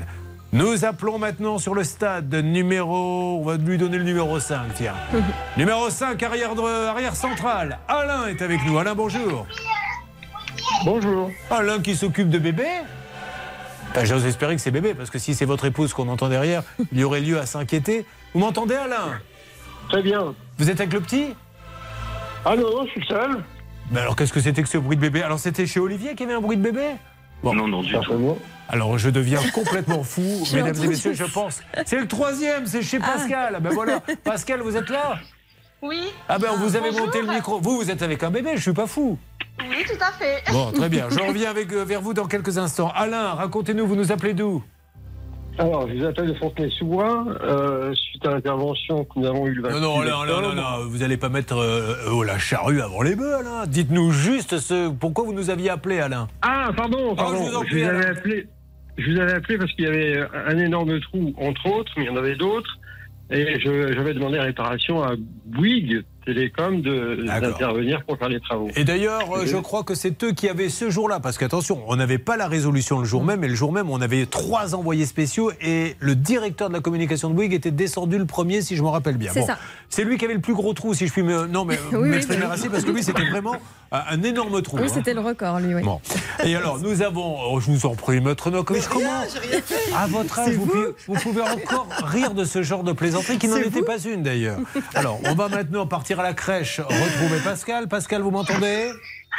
Nous 0.52 0.84
appelons 0.84 1.20
maintenant 1.20 1.60
sur 1.60 1.76
le 1.76 1.84
stade 1.84 2.34
numéro. 2.34 3.40
On 3.40 3.44
va 3.46 3.58
lui 3.58 3.78
donner 3.78 3.98
le 4.00 4.04
numéro 4.04 4.40
5, 4.40 4.74
tiens. 4.76 4.96
numéro 5.58 5.90
5, 5.90 6.22
arrière, 6.24 6.56
de- 6.56 6.88
arrière 6.88 7.16
central. 7.16 7.78
Alain 7.88 8.28
est 8.28 8.42
avec 8.42 8.60
nous. 8.66 8.78
Alain, 8.80 8.96
bonjour. 8.96 9.46
Bonjour. 10.86 11.30
Alain 11.52 11.80
qui 11.82 11.96
s'occupe 11.96 12.30
de 12.30 12.40
bébé 12.40 12.66
Ben, 13.94 14.06
J'ose 14.06 14.26
espérer 14.26 14.56
que 14.56 14.62
c'est 14.62 14.72
bébé, 14.72 14.96
parce 14.96 15.12
que 15.12 15.20
si 15.20 15.36
c'est 15.36 15.46
votre 15.46 15.66
épouse 15.66 15.94
qu'on 15.94 16.08
entend 16.10 16.30
derrière, 16.30 16.64
il 16.92 17.00
y 17.00 17.04
aurait 17.04 17.22
lieu 17.22 17.40
à 17.40 17.46
s'inquiéter. 17.46 18.06
Vous 18.34 18.40
m'entendez, 18.40 18.76
Alain? 18.76 19.20
Très 19.90 20.02
bien. 20.02 20.34
Vous 20.58 20.70
êtes 20.70 20.80
avec 20.80 20.94
le 20.94 21.02
petit? 21.02 21.36
Ah 22.44 22.56
non, 22.56 22.72
non, 22.76 22.86
je 22.86 22.92
suis 22.92 23.06
seul. 23.06 23.44
Ben 23.92 24.02
alors, 24.02 24.16
qu'est-ce 24.16 24.34
que 24.34 24.40
c'était 24.40 24.64
que 24.64 24.70
ce 24.70 24.78
bruit 24.80 24.96
de 24.96 25.02
bébé? 25.02 25.22
Alors, 25.22 25.40
c'était 25.40 25.68
chez 25.68 25.80
Olivier 25.80 26.12
qu'il 26.16 26.22
y 26.22 26.24
avait 26.30 26.38
un 26.38 26.42
bruit 26.42 26.58
de 26.58 26.62
bébé? 26.64 26.92
Bon. 27.44 27.54
Non, 27.54 27.68
non, 27.68 27.82
du 27.82 27.94
tout. 27.94 28.38
Alors, 28.68 28.98
je 28.98 29.10
deviens 29.10 29.40
complètement 29.54 30.04
fou, 30.04 30.22
mesdames 30.54 30.84
et 30.84 30.88
messieurs, 30.88 31.14
je 31.14 31.24
pense. 31.26 31.62
C'est 31.86 32.00
le 32.00 32.08
troisième, 32.08 32.68
c'est 32.68 32.82
chez 32.84 33.00
Pascal. 33.00 33.60
Ben 33.62 33.72
voilà. 33.72 34.00
Pascal, 34.24 34.62
vous 34.62 34.76
êtes 34.78 34.90
là 34.90 35.18
Oui. 35.82 36.02
Ah 36.28 36.38
ben, 36.38 36.50
vous 36.58 36.76
avez 36.76 36.92
Bonjour. 36.92 37.08
monté 37.08 37.22
le 37.22 37.28
micro. 37.34 37.60
Vous, 37.60 37.78
vous 37.78 37.90
êtes 37.90 38.02
avec 38.04 38.22
un 38.24 38.30
bébé, 38.30 38.52
je 38.56 38.62
suis 38.62 38.74
pas 38.74 38.88
fou. 38.88 39.18
Oui, 39.62 39.84
tout 39.88 40.02
à 40.04 40.12
fait. 40.12 40.44
Bon, 40.52 40.72
très 40.72 40.88
bien. 40.90 41.08
Je 41.10 41.20
reviens 41.20 41.50
avec, 41.50 41.72
euh, 41.74 41.84
vers 41.84 42.02
vous 42.02 42.14
dans 42.14 42.28
quelques 42.28 42.58
instants. 42.58 42.92
Alain, 42.96 43.34
racontez-nous, 43.34 43.88
vous 43.88 43.96
nous 43.96 44.12
appelez 44.12 44.34
d'où? 44.34 44.64
Alors, 45.60 45.90
je 45.90 45.96
vous 45.96 46.06
appelle 46.06 46.28
de 46.28 46.34
Fontenay-sous-Bois, 46.36 47.26
euh, 47.44 47.94
suite 47.94 48.26
à 48.26 48.32
l'intervention 48.32 49.04
que 49.04 49.20
nous 49.20 49.28
avons 49.28 49.46
eue 49.46 49.56
le 49.56 49.64
28 49.64 49.82
Non, 49.82 49.82
non, 49.82 50.00
Alain, 50.00 50.22
octobre. 50.22 50.38
Alain, 50.38 50.52
Alain, 50.52 50.86
vous 50.88 50.98
n'allez 51.00 51.18
pas 51.18 51.28
mettre 51.28 51.58
euh, 51.58 51.96
oh, 52.14 52.24
la 52.24 52.38
charrue 52.38 52.82
avant 52.82 53.02
les 53.02 53.14
bœufs, 53.14 53.36
Alain. 53.36 53.68
Dites-nous 53.68 54.12
juste 54.12 54.58
ce, 54.60 54.90
pourquoi 54.90 55.26
vous 55.26 55.34
nous 55.34 55.50
aviez 55.50 55.70
appelé, 55.70 56.00
Alain. 56.00 56.30
Ah, 56.42 56.72
pardon, 56.78 57.14
Ah, 57.18 57.24
pardon. 57.24 57.44
je 57.46 57.52
vous 57.52 57.66
je, 57.68 57.78
vous 57.78 57.84
avais 57.90 58.06
appelé, 58.06 58.48
je 58.98 59.12
vous 59.12 59.20
avais 59.20 59.34
appelé 59.34 59.58
parce 59.58 59.72
qu'il 59.74 59.84
y 59.84 59.88
avait 59.90 60.24
un 60.48 60.58
énorme 60.58 60.98
trou, 61.02 61.34
entre 61.38 61.66
autres, 61.66 61.92
mais 61.98 62.04
il 62.04 62.08
y 62.08 62.10
en 62.10 62.16
avait 62.16 62.36
d'autres. 62.38 62.78
Et 63.30 63.60
j'avais 63.60 64.14
demandé 64.14 64.40
réparation 64.40 65.04
à 65.04 65.12
Bouygues 65.46 66.04
Télécom 66.26 66.82
de- 66.82 67.24
d'intervenir 67.26 68.04
pour 68.06 68.18
faire 68.18 68.30
les 68.30 68.40
travaux. 68.40 68.70
Et 68.76 68.84
d'ailleurs, 68.84 69.36
euh, 69.38 69.46
je 69.46 69.58
crois 69.58 69.84
que 69.84 69.96
c'est 69.96 70.24
eux 70.24 70.32
qui 70.32 70.48
avaient 70.50 70.70
ce 70.70 70.90
jour-là, 70.90 71.20
parce 71.20 71.38
qu'attention, 71.38 71.82
on 71.88 71.96
n'avait 71.96 72.18
pas 72.18 72.38
la 72.38 72.48
résolution 72.48 73.00
le 73.00 73.06
jour 73.06 73.24
même, 73.24 73.44
et 73.44 73.48
le 73.48 73.56
jour 73.56 73.72
même, 73.72 73.90
on 73.90 74.02
avait 74.02 74.26
trois 74.26 74.76
envoyés 74.76 75.06
spéciaux, 75.06 75.52
et 75.62 75.96
le 76.00 76.16
directeur 76.16 76.68
de 76.70 76.74
la 76.74 76.82
communication 76.82 77.30
de 77.30 77.34
Bouygues 77.36 77.54
était 77.54 77.72
descendu 77.72 78.18
le 78.18 78.26
premier, 78.26 78.62
si 78.62 78.76
je 78.76 78.84
me 78.84 78.90
rappelle 78.90 79.18
bien. 79.18 79.32
C'est 79.34 79.44
ça. 79.44 79.58
C'est 79.90 80.04
lui 80.04 80.18
qui 80.18 80.26
avait 80.26 80.34
le 80.36 80.40
plus 80.42 80.54
gros 80.54 80.74
trou, 80.74 80.94
si 80.94 81.08
je 81.08 81.12
puis 81.14 81.24
me, 81.24 81.48
non, 81.48 81.66
mais, 81.66 81.80
Oui, 81.92 81.98
oui, 82.02 82.10
m'exprimer 82.10 82.44
oui. 82.46 82.52
ainsi, 82.52 82.70
parce 82.70 82.84
que 82.84 82.92
lui, 82.92 83.02
c'était 83.04 83.26
vraiment 83.30 83.56
un, 83.92 84.02
un 84.12 84.24
énorme 84.24 84.62
trou. 84.62 84.78
Oui, 84.78 84.84
hein. 84.86 84.92
c'était 84.94 85.14
le 85.14 85.22
record, 85.22 85.60
lui. 85.60 85.74
Oui. 85.74 85.84
Bon. 85.84 86.00
Et 86.44 86.56
alors, 86.56 86.80
nous 86.80 87.02
avons, 87.02 87.38
oh, 87.52 87.60
je 87.60 87.72
vous 87.72 87.86
en 87.86 87.96
prie, 87.96 88.20
maître 88.22 88.52
Nokovic, 88.52 88.88
comment 88.88 89.24
À 89.96 90.08
votre 90.08 90.38
âge, 90.40 90.54
vous, 90.56 90.66
pouvez, 90.66 90.88
vous 91.08 91.16
pouvez 91.16 91.42
encore 91.42 91.88
rire 92.04 92.34
de 92.34 92.44
ce 92.44 92.62
genre 92.62 92.84
de 92.84 92.92
plaisanterie 92.92 93.38
qui 93.38 93.48
n'en 93.48 93.58
était 93.58 93.82
pas 93.82 94.00
une 94.00 94.22
d'ailleurs. 94.24 94.60
Alors, 94.96 95.20
on 95.26 95.34
va 95.34 95.48
maintenant 95.50 95.88
partir 95.88 96.09
à 96.18 96.24
la 96.24 96.34
crèche, 96.34 96.80
retrouver 96.80 97.40
Pascal. 97.44 97.88
Pascal, 97.88 98.22
vous 98.22 98.32
m'entendez 98.32 98.92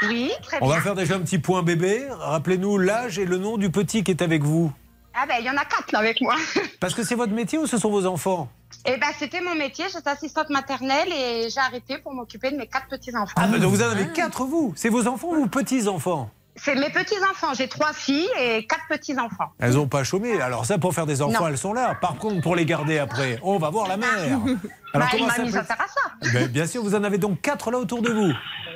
Oui, 0.02 0.30
très 0.42 0.58
On 0.60 0.66
bien. 0.66 0.76
va 0.76 0.80
faire 0.82 0.94
déjà 0.94 1.16
un 1.16 1.20
petit 1.20 1.38
point 1.38 1.62
bébé. 1.62 2.06
Rappelez-nous 2.10 2.78
l'âge 2.78 3.18
et 3.18 3.24
le 3.24 3.38
nom 3.38 3.56
du 3.56 3.70
petit 3.70 4.04
qui 4.04 4.12
est 4.12 4.22
avec 4.22 4.42
vous. 4.42 4.70
Ah 5.14 5.24
ben, 5.26 5.36
il 5.40 5.46
y 5.46 5.50
en 5.50 5.56
a 5.56 5.64
quatre 5.64 5.90
là 5.92 5.98
avec 5.98 6.20
moi. 6.20 6.36
Parce 6.80 6.94
que 6.94 7.02
c'est 7.02 7.16
votre 7.16 7.32
métier 7.32 7.58
ou 7.58 7.66
ce 7.66 7.78
sont 7.78 7.90
vos 7.90 8.06
enfants 8.06 8.48
Eh 8.86 8.96
ben, 8.98 9.08
c'était 9.18 9.40
mon 9.40 9.56
métier. 9.56 9.86
J'étais 9.92 10.10
assistante 10.10 10.50
maternelle 10.50 11.08
et 11.12 11.48
j'ai 11.50 11.60
arrêté 11.60 11.98
pour 11.98 12.12
m'occuper 12.12 12.52
de 12.52 12.56
mes 12.56 12.68
quatre 12.68 12.86
petits-enfants. 12.88 13.32
Ah, 13.36 13.48
bah, 13.48 13.58
donc 13.58 13.72
vous 13.72 13.82
en 13.82 13.88
avez 13.90 14.06
quatre, 14.12 14.44
vous 14.44 14.72
C'est 14.76 14.88
vos 14.90 15.08
enfants 15.08 15.28
ou 15.32 15.40
vos 15.40 15.46
petits-enfants 15.48 16.30
C'est 16.56 16.74
mes 16.74 16.90
petits-enfants. 16.90 17.54
J'ai 17.56 17.68
trois 17.68 17.92
filles 17.92 18.28
et 18.38 18.66
quatre 18.66 18.86
petits-enfants. 18.88 19.52
Elles 19.58 19.74
n'ont 19.74 19.86
pas 19.88 20.04
chômé. 20.04 20.40
Alors 20.40 20.66
ça, 20.66 20.78
pour 20.78 20.92
faire 20.94 21.06
des 21.06 21.22
enfants, 21.22 21.42
Non. 21.42 21.48
elles 21.48 21.58
sont 21.58 21.72
là. 21.72 21.94
Par 21.94 22.16
contre, 22.16 22.40
pour 22.42 22.54
les 22.56 22.66
garder 22.66 22.98
après, 22.98 23.38
on 23.42 23.58
va 23.58 23.70
voir 23.70 23.88
la 23.88 23.96
mère. 23.96 24.08
Bah, 24.92 25.06
comment 25.08 25.28
ça 25.30 25.44
mis 25.44 25.52
sert 25.52 25.60
à 25.60 25.64
ça. 25.86 26.30
Ben, 26.32 26.48
bien 26.48 26.66
sûr, 26.66 26.82
vous 26.82 26.96
en 26.96 27.04
avez 27.04 27.16
donc 27.16 27.40
quatre 27.40 27.70
là 27.70 27.78
autour 27.78 28.02
de 28.02 28.10
vous. 28.10 28.32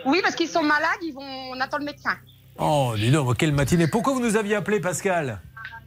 Oui, 0.07 0.21
parce 0.23 0.37
qu'ils 0.37 0.47
sont 0.49 0.63
malades, 0.63 0.99
ils 1.03 1.13
vont... 1.13 1.21
on 1.25 1.59
attend 1.61 1.79
le 1.79 1.87
médecin. 1.87 2.15
Oh, 2.57 2.93
dis 2.97 3.11
donc, 3.11 3.37
quelle 3.37 3.53
matinée. 3.53 3.89
Pourquoi 3.89 4.13
vous 4.13 4.21
nous 4.21 4.37
aviez 4.37 4.55
appelé, 4.55 4.79
Pascal? 4.79 5.41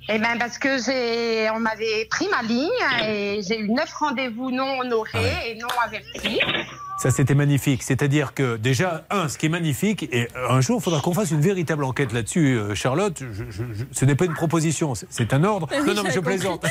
Eh 0.09 0.19
ben 0.19 0.37
parce 0.39 0.57
que 0.57 0.77
j'ai, 0.83 1.49
on 1.49 1.59
m'avait 1.59 2.05
pris 2.09 2.27
ma 2.31 2.41
ligne 2.41 2.69
et 3.05 3.41
j'ai 3.47 3.59
eu 3.59 3.69
neuf 3.69 3.91
rendez-vous 3.93 4.51
non 4.51 4.79
honorés 4.79 5.49
et 5.51 5.55
non 5.55 5.67
avertis. 5.85 6.39
Ça, 6.99 7.11
c'était 7.11 7.35
magnifique. 7.35 7.83
C'est-à-dire 7.83 8.33
que, 8.33 8.55
déjà, 8.57 9.05
un, 9.11 9.27
ce 9.29 9.37
qui 9.37 9.45
est 9.45 9.49
magnifique, 9.49 10.03
et 10.11 10.29
un 10.49 10.61
jour, 10.61 10.79
il 10.79 10.83
faudra 10.83 10.99
qu'on 10.99 11.13
fasse 11.13 11.29
une 11.29 11.41
véritable 11.41 11.83
enquête 11.83 12.11
là-dessus, 12.11 12.57
euh, 12.57 12.73
Charlotte. 12.73 13.19
Je- 13.19 13.43
je- 13.51 13.71
je- 13.71 13.83
ce 13.91 14.05
n'est 14.05 14.15
pas 14.15 14.25
une 14.25 14.33
proposition, 14.33 14.93
c'est- 14.95 15.31
un 15.33 15.43
ordre. 15.43 15.67
Oui, 15.71 15.85
non, 15.85 15.93
non, 15.93 16.01
mais 16.03 16.11
je 16.11 16.19
plaisante. 16.21 16.65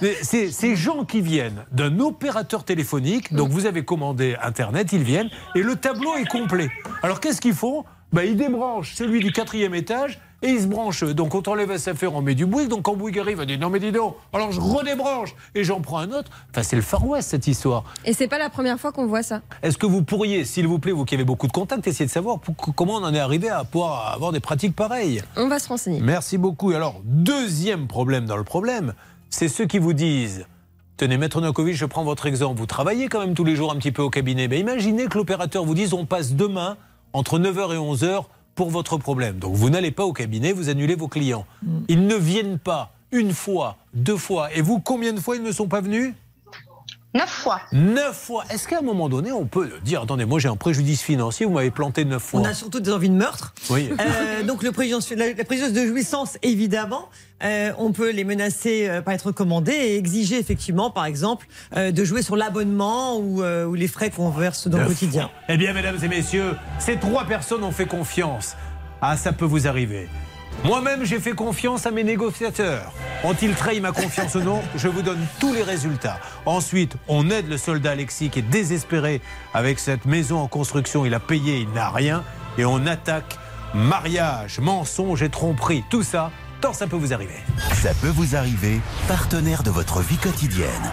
Mais 0.00 0.14
c'est 0.22 0.52
ces 0.52 0.76
gens 0.76 1.04
qui 1.04 1.20
viennent 1.22 1.64
d'un 1.72 1.98
opérateur 1.98 2.62
téléphonique, 2.64 3.32
donc 3.34 3.48
vous 3.50 3.66
avez 3.66 3.84
commandé 3.84 4.36
Internet, 4.42 4.92
ils 4.92 5.02
viennent, 5.02 5.30
et 5.56 5.62
le 5.62 5.74
tableau 5.74 6.14
est 6.16 6.28
complet. 6.28 6.68
Alors, 7.02 7.18
qu'est-ce 7.18 7.40
qu'ils 7.40 7.54
font? 7.54 7.84
Ben, 8.12 8.22
Ils 8.22 8.36
débranchent 8.36 8.94
celui 8.94 9.18
du 9.18 9.32
quatrième 9.32 9.74
étage 9.74 10.20
et 10.44 10.50
il 10.50 10.60
se 10.60 10.66
branche. 10.68 11.02
Donc 11.02 11.34
on 11.34 11.42
enlève 11.50 11.76
SFR, 11.76 12.14
on 12.14 12.22
met 12.22 12.34
du 12.36 12.46
Bouygues. 12.46 12.68
Donc 12.68 12.82
quand 12.82 12.94
Bouygues 12.94 13.18
arrive, 13.18 13.40
on 13.40 13.44
dit 13.44 13.58
non 13.58 13.70
mais 13.70 13.80
dis 13.80 13.90
donc, 13.90 14.14
alors 14.32 14.52
je 14.52 14.60
redébranche 14.60 15.34
et 15.56 15.64
j'en 15.64 15.80
prends 15.80 15.98
un 15.98 16.10
autre. 16.12 16.30
Enfin 16.50 16.62
c'est 16.62 16.76
le 16.76 16.82
Far 16.82 17.04
West 17.06 17.30
cette 17.30 17.46
histoire. 17.48 17.82
Et 18.04 18.12
c'est 18.12 18.28
pas 18.28 18.38
la 18.38 18.50
première 18.50 18.78
fois 18.78 18.92
qu'on 18.92 19.06
voit 19.06 19.22
ça. 19.24 19.40
Est-ce 19.62 19.78
que 19.78 19.86
vous 19.86 20.02
pourriez, 20.02 20.44
s'il 20.44 20.68
vous 20.68 20.78
plaît, 20.78 20.92
vous 20.92 21.04
qui 21.04 21.14
avez 21.16 21.24
beaucoup 21.24 21.46
de 21.48 21.52
contacts, 21.52 21.86
essayer 21.88 22.06
de 22.06 22.10
savoir 22.10 22.38
pour- 22.38 22.54
comment 22.76 22.94
on 22.94 23.04
en 23.04 23.12
est 23.14 23.18
arrivé 23.18 23.48
à 23.48 23.64
pouvoir 23.64 24.12
avoir 24.14 24.30
des 24.30 24.40
pratiques 24.40 24.76
pareilles? 24.76 25.22
On 25.36 25.48
va 25.48 25.58
se 25.58 25.68
renseigner. 25.68 26.00
Merci 26.00 26.38
beaucoup. 26.38 26.70
Et 26.72 26.76
alors, 26.76 27.00
deuxième 27.04 27.86
problème 27.88 28.26
dans 28.26 28.36
le 28.36 28.44
problème, 28.44 28.94
c'est 29.30 29.48
ceux 29.48 29.64
qui 29.66 29.78
vous 29.78 29.94
disent 29.94 30.46
Tenez, 30.96 31.16
Maître 31.18 31.40
Novakovic, 31.40 31.74
je 31.74 31.86
prends 31.86 32.04
votre 32.04 32.26
exemple. 32.26 32.60
Vous 32.60 32.66
travaillez 32.66 33.08
quand 33.08 33.18
même 33.18 33.34
tous 33.34 33.42
les 33.42 33.56
jours 33.56 33.72
un 33.72 33.76
petit 33.76 33.90
peu 33.90 34.02
au 34.02 34.10
cabinet. 34.10 34.46
Mais 34.46 34.60
imaginez 34.60 35.06
que 35.06 35.18
l'opérateur 35.18 35.64
vous 35.64 35.74
dise 35.74 35.92
on 35.92 36.06
passe 36.06 36.34
demain 36.34 36.76
entre 37.12 37.40
9h 37.40 37.72
et 37.74 37.78
11h 37.78 38.24
pour 38.54 38.70
votre 38.70 38.96
problème. 38.98 39.38
Donc 39.38 39.54
vous 39.54 39.70
n'allez 39.70 39.90
pas 39.90 40.04
au 40.04 40.12
cabinet, 40.12 40.52
vous 40.52 40.68
annulez 40.68 40.94
vos 40.94 41.08
clients. 41.08 41.46
Ils 41.88 42.06
ne 42.06 42.14
viennent 42.14 42.58
pas 42.58 42.92
une 43.12 43.32
fois, 43.32 43.76
deux 43.94 44.16
fois. 44.16 44.52
Et 44.54 44.60
vous, 44.60 44.80
combien 44.80 45.12
de 45.12 45.20
fois 45.20 45.36
ils 45.36 45.42
ne 45.42 45.52
sont 45.52 45.68
pas 45.68 45.80
venus? 45.80 46.14
Neuf 47.14 47.30
fois. 47.30 47.60
Neuf 47.72 48.16
fois. 48.16 48.44
Est-ce 48.50 48.66
qu'à 48.66 48.78
un 48.78 48.82
moment 48.82 49.08
donné, 49.08 49.30
on 49.30 49.46
peut 49.46 49.70
dire 49.84 50.02
attendez, 50.02 50.24
moi 50.24 50.40
j'ai 50.40 50.48
un 50.48 50.56
préjudice 50.56 51.00
financier, 51.00 51.46
vous 51.46 51.52
m'avez 51.52 51.70
planté 51.70 52.04
neuf 52.04 52.22
fois 52.22 52.40
On 52.40 52.44
a 52.44 52.54
surtout 52.54 52.80
des 52.80 52.90
envies 52.92 53.08
de 53.08 53.14
meurtre. 53.14 53.54
Oui. 53.70 53.90
Euh, 54.00 54.42
donc 54.42 54.64
le 54.64 54.72
préjudice, 54.72 55.10
la, 55.10 55.32
la 55.32 55.44
préjudice 55.44 55.72
de 55.72 55.86
jouissance, 55.86 56.38
évidemment, 56.42 57.08
euh, 57.44 57.72
on 57.78 57.92
peut 57.92 58.10
les 58.10 58.24
menacer 58.24 58.88
euh, 58.88 59.00
par 59.00 59.14
être 59.14 59.26
recommandés 59.28 59.72
et 59.72 59.96
exiger 59.96 60.38
effectivement, 60.40 60.90
par 60.90 61.04
exemple, 61.04 61.46
euh, 61.76 61.92
de 61.92 62.04
jouer 62.04 62.22
sur 62.22 62.34
l'abonnement 62.34 63.16
ou, 63.18 63.42
euh, 63.44 63.64
ou 63.64 63.74
les 63.74 63.88
frais 63.88 64.10
qu'on 64.10 64.30
verse 64.30 64.66
dans 64.66 64.78
le 64.78 64.86
quotidien. 64.86 65.22
fois. 65.28 65.32
Eh 65.50 65.56
bien, 65.56 65.72
mesdames 65.72 65.98
et 66.02 66.08
messieurs, 66.08 66.56
ces 66.80 66.96
trois 66.96 67.24
personnes 67.26 67.62
ont 67.62 67.70
fait 67.72 67.86
confiance. 67.86 68.56
Ah, 69.00 69.16
ça 69.16 69.32
peut 69.32 69.44
vous 69.44 69.68
arriver. 69.68 70.08
Moi-même, 70.62 71.04
j'ai 71.04 71.18
fait 71.18 71.32
confiance 71.32 71.86
à 71.86 71.90
mes 71.90 72.04
négociateurs. 72.04 72.92
Ont-ils 73.24 73.54
trahi 73.54 73.80
ma 73.80 73.92
confiance 73.92 74.34
ou 74.34 74.40
non 74.40 74.62
Je 74.76 74.88
vous 74.88 75.02
donne 75.02 75.26
tous 75.40 75.52
les 75.52 75.62
résultats. 75.62 76.18
Ensuite, 76.46 76.96
on 77.08 77.30
aide 77.30 77.48
le 77.48 77.58
soldat 77.58 77.92
Alexis 77.92 78.30
qui 78.30 78.38
est 78.38 78.42
désespéré 78.42 79.20
avec 79.52 79.78
cette 79.78 80.04
maison 80.04 80.38
en 80.38 80.46
construction. 80.46 81.04
Il 81.04 81.14
a 81.14 81.20
payé, 81.20 81.58
il 81.58 81.70
n'a 81.72 81.90
rien. 81.90 82.22
Et 82.56 82.64
on 82.64 82.86
attaque 82.86 83.38
mariage, 83.74 84.60
mensonge 84.60 85.22
et 85.22 85.28
tromperie. 85.28 85.84
Tout 85.90 86.02
ça, 86.02 86.30
tant 86.60 86.72
ça 86.72 86.86
peut 86.86 86.96
vous 86.96 87.12
arriver. 87.12 87.36
Ça 87.74 87.92
peut 88.00 88.08
vous 88.08 88.36
arriver, 88.36 88.80
partenaire 89.08 89.62
de 89.62 89.70
votre 89.70 90.00
vie 90.00 90.16
quotidienne. 90.16 90.92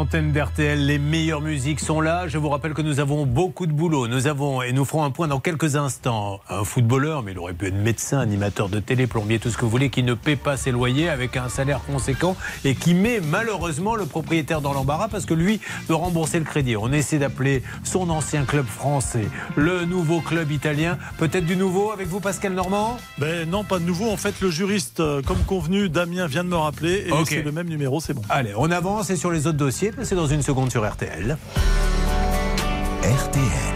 l'antenne 0.00 0.32
d'RTL, 0.32 0.86
les 0.86 0.98
meilleures 0.98 1.42
musiques 1.42 1.78
sont 1.78 2.00
là. 2.00 2.26
Je 2.26 2.38
vous 2.38 2.48
rappelle 2.48 2.72
que 2.72 2.80
nous 2.80 3.00
avons 3.00 3.26
beaucoup 3.26 3.66
de 3.66 3.72
boulot. 3.72 4.08
Nous 4.08 4.28
avons, 4.28 4.62
et 4.62 4.72
nous 4.72 4.86
ferons 4.86 5.04
un 5.04 5.10
point 5.10 5.28
dans 5.28 5.40
quelques 5.40 5.76
instants, 5.76 6.40
un 6.48 6.64
footballeur, 6.64 7.22
mais 7.22 7.32
il 7.32 7.38
aurait 7.38 7.52
pu 7.52 7.66
être 7.66 7.74
médecin, 7.74 8.18
animateur 8.18 8.70
de 8.70 8.80
télé, 8.80 9.06
plombier, 9.06 9.38
tout 9.38 9.50
ce 9.50 9.58
que 9.58 9.60
vous 9.66 9.70
voulez, 9.70 9.90
qui 9.90 10.02
ne 10.02 10.14
paie 10.14 10.36
pas 10.36 10.56
ses 10.56 10.70
loyers 10.70 11.10
avec 11.10 11.36
un 11.36 11.50
salaire 11.50 11.82
conséquent 11.84 12.34
et 12.64 12.74
qui 12.74 12.94
met 12.94 13.20
malheureusement 13.20 13.94
le 13.94 14.06
propriétaire 14.06 14.62
dans 14.62 14.72
l'embarras 14.72 15.08
parce 15.08 15.26
que 15.26 15.34
lui 15.34 15.60
veut 15.86 15.96
rembourser 15.96 16.38
le 16.38 16.46
crédit. 16.46 16.78
On 16.78 16.90
essaie 16.92 17.18
d'appeler 17.18 17.62
son 17.84 18.08
ancien 18.08 18.46
club 18.46 18.64
français, 18.64 19.26
le 19.54 19.84
nouveau 19.84 20.22
club 20.22 20.50
italien. 20.50 20.96
Peut-être 21.18 21.44
du 21.44 21.56
nouveau 21.56 21.92
avec 21.92 22.08
vous, 22.08 22.20
Pascal 22.20 22.54
Normand? 22.54 22.96
Ben 23.18 23.46
non, 23.46 23.64
pas 23.64 23.78
de 23.78 23.84
nouveau. 23.84 24.10
En 24.10 24.16
fait, 24.16 24.40
le 24.40 24.50
juriste, 24.50 25.00
euh, 25.00 25.20
comme 25.20 25.42
convenu, 25.44 25.90
Damien 25.90 26.26
vient 26.26 26.42
de 26.42 26.48
me 26.48 26.56
rappeler 26.56 27.06
et 27.06 27.12
c'est 27.26 27.42
le 27.42 27.52
même 27.52 27.68
numéro, 27.68 28.00
c'est 28.00 28.14
bon. 28.14 28.22
Allez, 28.30 28.54
on 28.56 28.70
avance 28.70 29.10
et 29.10 29.16
sur 29.16 29.30
les 29.30 29.46
autres 29.46 29.58
dossiers, 29.58 29.89
c'est 30.02 30.14
dans 30.14 30.26
une 30.26 30.42
seconde 30.42 30.70
sur 30.70 30.88
RTL. 30.88 31.36
RTL. 33.02 33.70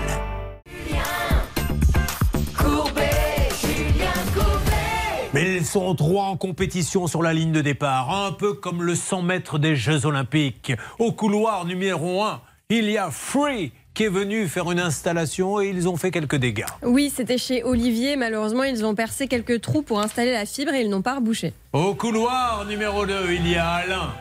Mais 5.35 5.57
ils 5.57 5.67
sont 5.67 5.97
trois 5.97 6.27
en 6.27 6.37
compétition 6.37 7.09
sur 7.09 7.21
la 7.21 7.33
ligne 7.33 7.51
de 7.51 7.61
départ, 7.61 8.27
un 8.27 8.31
peu 8.31 8.53
comme 8.53 8.85
le 8.85 8.95
100 8.95 9.23
mètres 9.23 9.59
des 9.59 9.75
Jeux 9.75 10.07
Olympiques. 10.07 10.73
Au 11.01 11.11
couloir 11.11 11.65
numéro 11.65 12.23
1, 12.23 12.41
il 12.71 12.89
y 12.89 12.99
a 12.99 13.11
Free 13.11 13.73
qui 13.95 14.05
est 14.05 14.09
venu 14.09 14.47
faire 14.47 14.71
une 14.71 14.79
installation 14.79 15.61
et 15.61 15.69
ils 15.69 15.89
ont 15.89 15.97
fait 15.97 16.13
quelques 16.13 16.37
dégâts. 16.37 16.67
Oui, 16.83 17.13
c'était 17.13 17.39
chez 17.39 17.65
Olivier. 17.65 18.15
Malheureusement, 18.15 18.63
ils 18.63 18.85
ont 18.85 18.95
percé 18.95 19.27
quelques 19.27 19.61
trous 19.61 19.83
pour 19.83 19.99
installer 19.99 20.33
la 20.33 20.47
fibre 20.47 20.73
et 20.73 20.83
ils 20.83 20.89
n'ont 20.89 21.03
pas 21.03 21.17
rebouché. 21.17 21.53
Au 21.73 21.95
couloir 21.95 22.65
numéro 22.69 23.05
2, 23.05 23.33
il 23.33 23.49
y 23.49 23.57
a 23.57 23.69
Alain. 23.69 24.15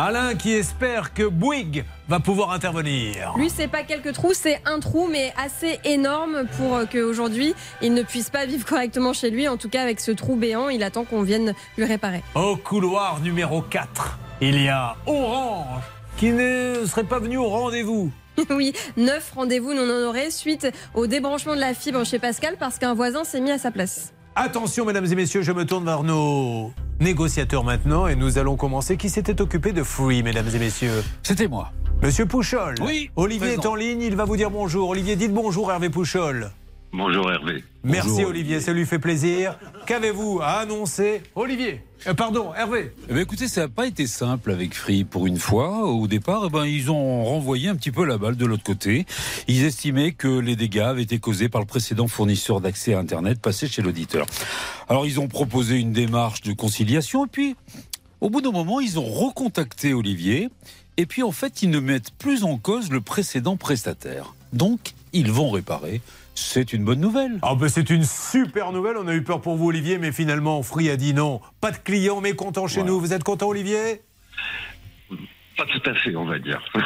Alain 0.00 0.36
qui 0.36 0.52
espère 0.52 1.12
que 1.12 1.24
Bouygues 1.24 1.84
va 2.08 2.20
pouvoir 2.20 2.52
intervenir. 2.52 3.34
Lui, 3.36 3.50
c'est 3.50 3.66
pas 3.66 3.82
quelques 3.82 4.12
trous, 4.12 4.32
c'est 4.32 4.62
un 4.64 4.78
trou, 4.78 5.08
mais 5.10 5.32
assez 5.36 5.80
énorme 5.82 6.44
pour 6.56 6.88
qu'aujourd'hui, 6.88 7.52
il 7.82 7.92
ne 7.94 8.04
puisse 8.04 8.30
pas 8.30 8.46
vivre 8.46 8.64
correctement 8.64 9.12
chez 9.12 9.28
lui. 9.28 9.48
En 9.48 9.56
tout 9.56 9.68
cas, 9.68 9.82
avec 9.82 9.98
ce 9.98 10.12
trou 10.12 10.36
béant, 10.36 10.68
il 10.68 10.84
attend 10.84 11.02
qu'on 11.02 11.22
vienne 11.22 11.52
lui 11.76 11.84
réparer. 11.84 12.22
Au 12.36 12.54
couloir 12.54 13.18
numéro 13.18 13.60
4, 13.60 14.20
il 14.40 14.62
y 14.62 14.68
a 14.68 14.94
Orange 15.04 15.82
qui 16.16 16.30
ne 16.30 16.84
serait 16.86 17.02
pas 17.02 17.18
venu 17.18 17.36
au 17.36 17.48
rendez-vous. 17.48 18.12
oui, 18.50 18.74
neuf 18.96 19.32
rendez-vous 19.34 19.74
non 19.74 19.82
honorés 19.82 20.30
suite 20.30 20.68
au 20.94 21.08
débranchement 21.08 21.56
de 21.56 21.60
la 21.60 21.74
fibre 21.74 22.04
chez 22.04 22.20
Pascal 22.20 22.54
parce 22.56 22.78
qu'un 22.78 22.94
voisin 22.94 23.24
s'est 23.24 23.40
mis 23.40 23.50
à 23.50 23.58
sa 23.58 23.72
place. 23.72 24.12
Attention, 24.40 24.84
mesdames 24.84 25.06
et 25.06 25.16
messieurs, 25.16 25.42
je 25.42 25.50
me 25.50 25.64
tourne 25.64 25.84
vers 25.84 26.04
nos 26.04 26.70
négociateurs 27.00 27.64
maintenant 27.64 28.06
et 28.06 28.14
nous 28.14 28.38
allons 28.38 28.54
commencer. 28.54 28.96
Qui 28.96 29.10
s'était 29.10 29.40
occupé 29.40 29.72
de 29.72 29.82
Free, 29.82 30.22
mesdames 30.22 30.46
et 30.54 30.60
messieurs 30.60 31.02
C'était 31.24 31.48
moi. 31.48 31.72
Monsieur 32.04 32.24
Pouchol. 32.24 32.76
Oui, 32.80 33.10
Olivier 33.16 33.54
présent. 33.54 33.62
est 33.62 33.66
en 33.66 33.74
ligne, 33.74 34.00
il 34.00 34.14
va 34.14 34.26
vous 34.26 34.36
dire 34.36 34.52
bonjour. 34.52 34.90
Olivier, 34.90 35.16
dites 35.16 35.34
bonjour, 35.34 35.72
Hervé 35.72 35.90
Pouchol. 35.90 36.52
Bonjour 36.92 37.28
Hervé. 37.32 37.64
Merci 37.82 38.10
Bonjour, 38.10 38.28
Olivier, 38.28 38.60
ça 38.60 38.72
lui 38.72 38.86
fait 38.86 39.00
plaisir. 39.00 39.58
Qu'avez-vous 39.86 40.38
à 40.40 40.60
annoncer 40.60 41.20
Olivier, 41.34 41.82
euh, 42.06 42.14
pardon, 42.14 42.54
Hervé. 42.54 42.92
Eh 43.08 43.12
ben, 43.12 43.20
écoutez, 43.20 43.48
ça 43.48 43.62
n'a 43.62 43.68
pas 43.68 43.86
été 43.86 44.06
simple 44.06 44.50
avec 44.50 44.74
Free 44.74 45.04
pour 45.04 45.26
une 45.26 45.38
fois. 45.38 45.86
Au 45.86 46.06
départ, 46.06 46.44
eh 46.46 46.50
ben, 46.50 46.64
ils 46.64 46.90
ont 46.90 47.24
renvoyé 47.24 47.68
un 47.68 47.76
petit 47.76 47.90
peu 47.90 48.04
la 48.04 48.18
balle 48.18 48.36
de 48.36 48.46
l'autre 48.46 48.62
côté. 48.62 49.06
Ils 49.48 49.64
estimaient 49.64 50.12
que 50.12 50.28
les 50.28 50.56
dégâts 50.56 50.80
avaient 50.80 51.02
été 51.02 51.18
causés 51.18 51.48
par 51.48 51.60
le 51.60 51.66
précédent 51.66 52.06
fournisseur 52.06 52.60
d'accès 52.60 52.94
à 52.94 52.98
Internet 52.98 53.40
passé 53.40 53.66
chez 53.66 53.82
l'auditeur. 53.82 54.26
Alors, 54.88 55.06
ils 55.06 55.18
ont 55.18 55.28
proposé 55.28 55.76
une 55.76 55.92
démarche 55.92 56.42
de 56.42 56.52
conciliation 56.52 57.24
et 57.24 57.28
puis, 57.28 57.56
au 58.20 58.30
bout 58.30 58.40
d'un 58.40 58.52
moment, 58.52 58.80
ils 58.80 58.98
ont 58.98 59.06
recontacté 59.06 59.92
Olivier. 59.92 60.48
Et 60.96 61.06
puis, 61.06 61.22
en 61.22 61.32
fait, 61.32 61.62
ils 61.62 61.70
ne 61.70 61.80
mettent 61.80 62.10
plus 62.12 62.44
en 62.44 62.58
cause 62.58 62.90
le 62.90 63.00
précédent 63.00 63.56
prestataire. 63.56 64.34
Donc, 64.52 64.94
ils 65.12 65.30
vont 65.30 65.50
réparer. 65.50 66.00
C'est 66.40 66.72
une 66.72 66.84
bonne 66.84 67.00
nouvelle. 67.00 67.38
Ah 67.42 67.54
ben 67.56 67.68
c'est 67.68 67.90
une 67.90 68.04
super 68.04 68.70
nouvelle, 68.72 68.96
on 68.96 69.08
a 69.08 69.14
eu 69.14 69.22
peur 69.22 69.40
pour 69.40 69.56
vous 69.56 69.66
Olivier, 69.68 69.98
mais 69.98 70.12
finalement 70.12 70.62
Free 70.62 70.88
a 70.88 70.96
dit 70.96 71.12
non. 71.12 71.40
Pas 71.60 71.72
de 71.72 71.76
clients 71.76 72.20
mécontents 72.20 72.68
chez 72.68 72.84
nous. 72.84 73.00
Vous 73.00 73.12
êtes 73.12 73.24
content 73.24 73.48
Olivier? 73.48 74.02
Pas 75.56 75.64
tout 75.66 75.90
à 75.90 75.94
fait, 75.94 76.14
on 76.14 76.24
va 76.24 76.38
dire. 76.38 76.62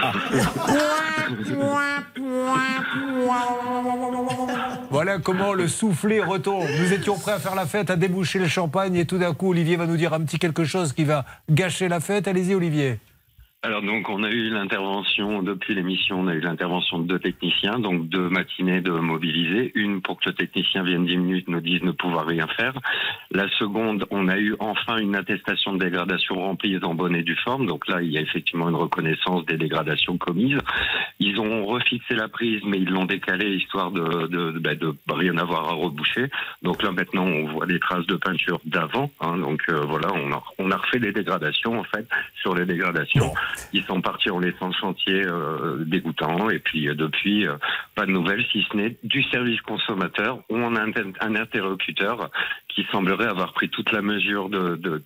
Voilà 4.91 5.19
comment 5.19 5.53
le 5.53 5.69
soufflet 5.69 6.21
retombe. 6.21 6.67
Nous 6.81 6.93
étions 6.93 7.19
prêts 7.19 7.33
à 7.33 7.39
faire 7.39 7.55
la 7.55 7.67
fête, 7.67 7.91
à 7.91 7.97
déboucher 7.97 8.39
le 8.39 8.49
champagne, 8.49 8.97
et 8.97 9.07
tout 9.07 9.19
d'un 9.19 9.35
coup 9.35 9.51
Olivier 9.51 9.77
va 9.77 9.87
nous 9.87 9.97
dire 9.97 10.13
un 10.15 10.21
petit 10.21 10.39
quelque 10.39 10.65
chose 10.65 10.93
qui 10.93 11.05
va 11.05 11.25
gâcher 11.51 11.89
la 11.89 12.01
fête. 12.01 12.27
Allez-y 12.27 12.55
Olivier. 12.55 12.99
Alors 13.65 13.81
donc 13.81 14.09
on 14.09 14.25
a 14.25 14.29
eu 14.29 14.49
l'intervention 14.51 15.41
depuis 15.41 15.77
l'émission, 15.77 16.19
on 16.19 16.27
a 16.27 16.35
eu 16.35 16.41
l'intervention 16.41 16.99
de 16.99 17.07
deux 17.07 17.21
techniciens, 17.21 17.79
donc 17.79 18.09
deux 18.09 18.29
matinées 18.29 18.81
de 18.81 18.91
mobiliser. 18.91 19.71
Une 19.77 20.03
pour 20.03 20.19
que 20.19 20.31
le 20.31 20.35
technicien 20.35 20.83
vienne 20.83 21.07
10 21.07 21.17
minutes 21.17 21.49
nous 21.49 21.61
dise 21.61 21.81
ne 21.85 21.93
pouvoir 21.93 22.27
rien 22.27 22.49
faire. 22.57 22.73
La 23.31 23.49
seconde, 23.61 24.05
on 24.11 24.27
a 24.27 24.37
eu 24.37 24.57
enfin 24.59 24.97
une 24.97 25.15
attestation 25.15 25.75
de 25.75 25.79
dégradation 25.79 26.35
remplie 26.35 26.77
en 26.83 26.95
bonne 26.95 27.15
et 27.15 27.23
due 27.23 27.39
forme. 27.45 27.67
Donc 27.67 27.87
là, 27.87 28.03
il 28.03 28.11
y 28.11 28.19
a 28.19 28.21
effectivement 28.21 28.69
une 28.69 28.75
reconnaissance 28.75 29.47
des 29.47 29.57
dégradations 29.57 30.19
commises. 30.19 30.59
Ils 31.21 31.39
ont 31.39 31.65
refixé 31.65 32.17
la 32.17 32.27
prise, 32.27 32.63
mais 32.67 32.79
ils 32.79 32.91
l'ont 32.91 33.05
décalée 33.05 33.55
histoire 33.55 33.93
de, 33.93 34.27
de, 34.27 34.59
bah, 34.59 34.75
de 34.75 34.93
rien 35.09 35.39
avoir 35.39 35.69
à 35.69 35.75
reboucher. 35.75 36.27
Donc 36.63 36.83
là 36.83 36.91
maintenant, 36.91 37.27
on 37.27 37.47
voit 37.53 37.67
des 37.67 37.79
traces 37.79 38.07
de 38.07 38.17
peinture 38.17 38.61
d'avant. 38.65 39.09
hein. 39.21 39.39
donc 39.39 39.63
euh, 39.69 39.83
voilà, 39.87 40.09
on 40.13 40.33
a, 40.33 40.43
on 40.59 40.71
a 40.73 40.77
refait 40.77 40.99
les 40.99 41.13
dégradations 41.13 41.79
en 41.79 41.85
fait 41.85 42.09
sur 42.41 42.57
les 42.57 42.67
dégradations. 42.67 43.33
Ils 43.73 43.85
sont 43.85 44.01
partis 44.01 44.31
en 44.31 44.39
laissant 44.39 44.69
le 44.69 44.73
chantier 44.75 45.27
euh, 45.27 45.85
dégoûtant. 45.85 46.51
Et 46.51 46.59
puis 46.59 46.89
euh, 46.89 46.95
depuis 46.95 47.47
euh, 47.47 47.57
pas 47.95 48.07
de 48.07 48.11
nouvelles 48.11 48.45
si 48.53 48.65
ce 48.71 48.77
n'est 48.77 48.97
du 49.03 49.23
service 49.25 49.61
consommateur 49.63 50.39
où 50.49 50.57
on 50.57 50.75
a 50.77 50.83
un, 50.83 51.35
interlocuteur 51.35 52.31
qui 52.69 52.87
semblerait 52.91 53.27
avoir 53.29 53.53
pris 53.53 53.69
toute 53.69 53.93
la 53.93 54.03
mesure 54.03 54.49
de- 54.49 55.03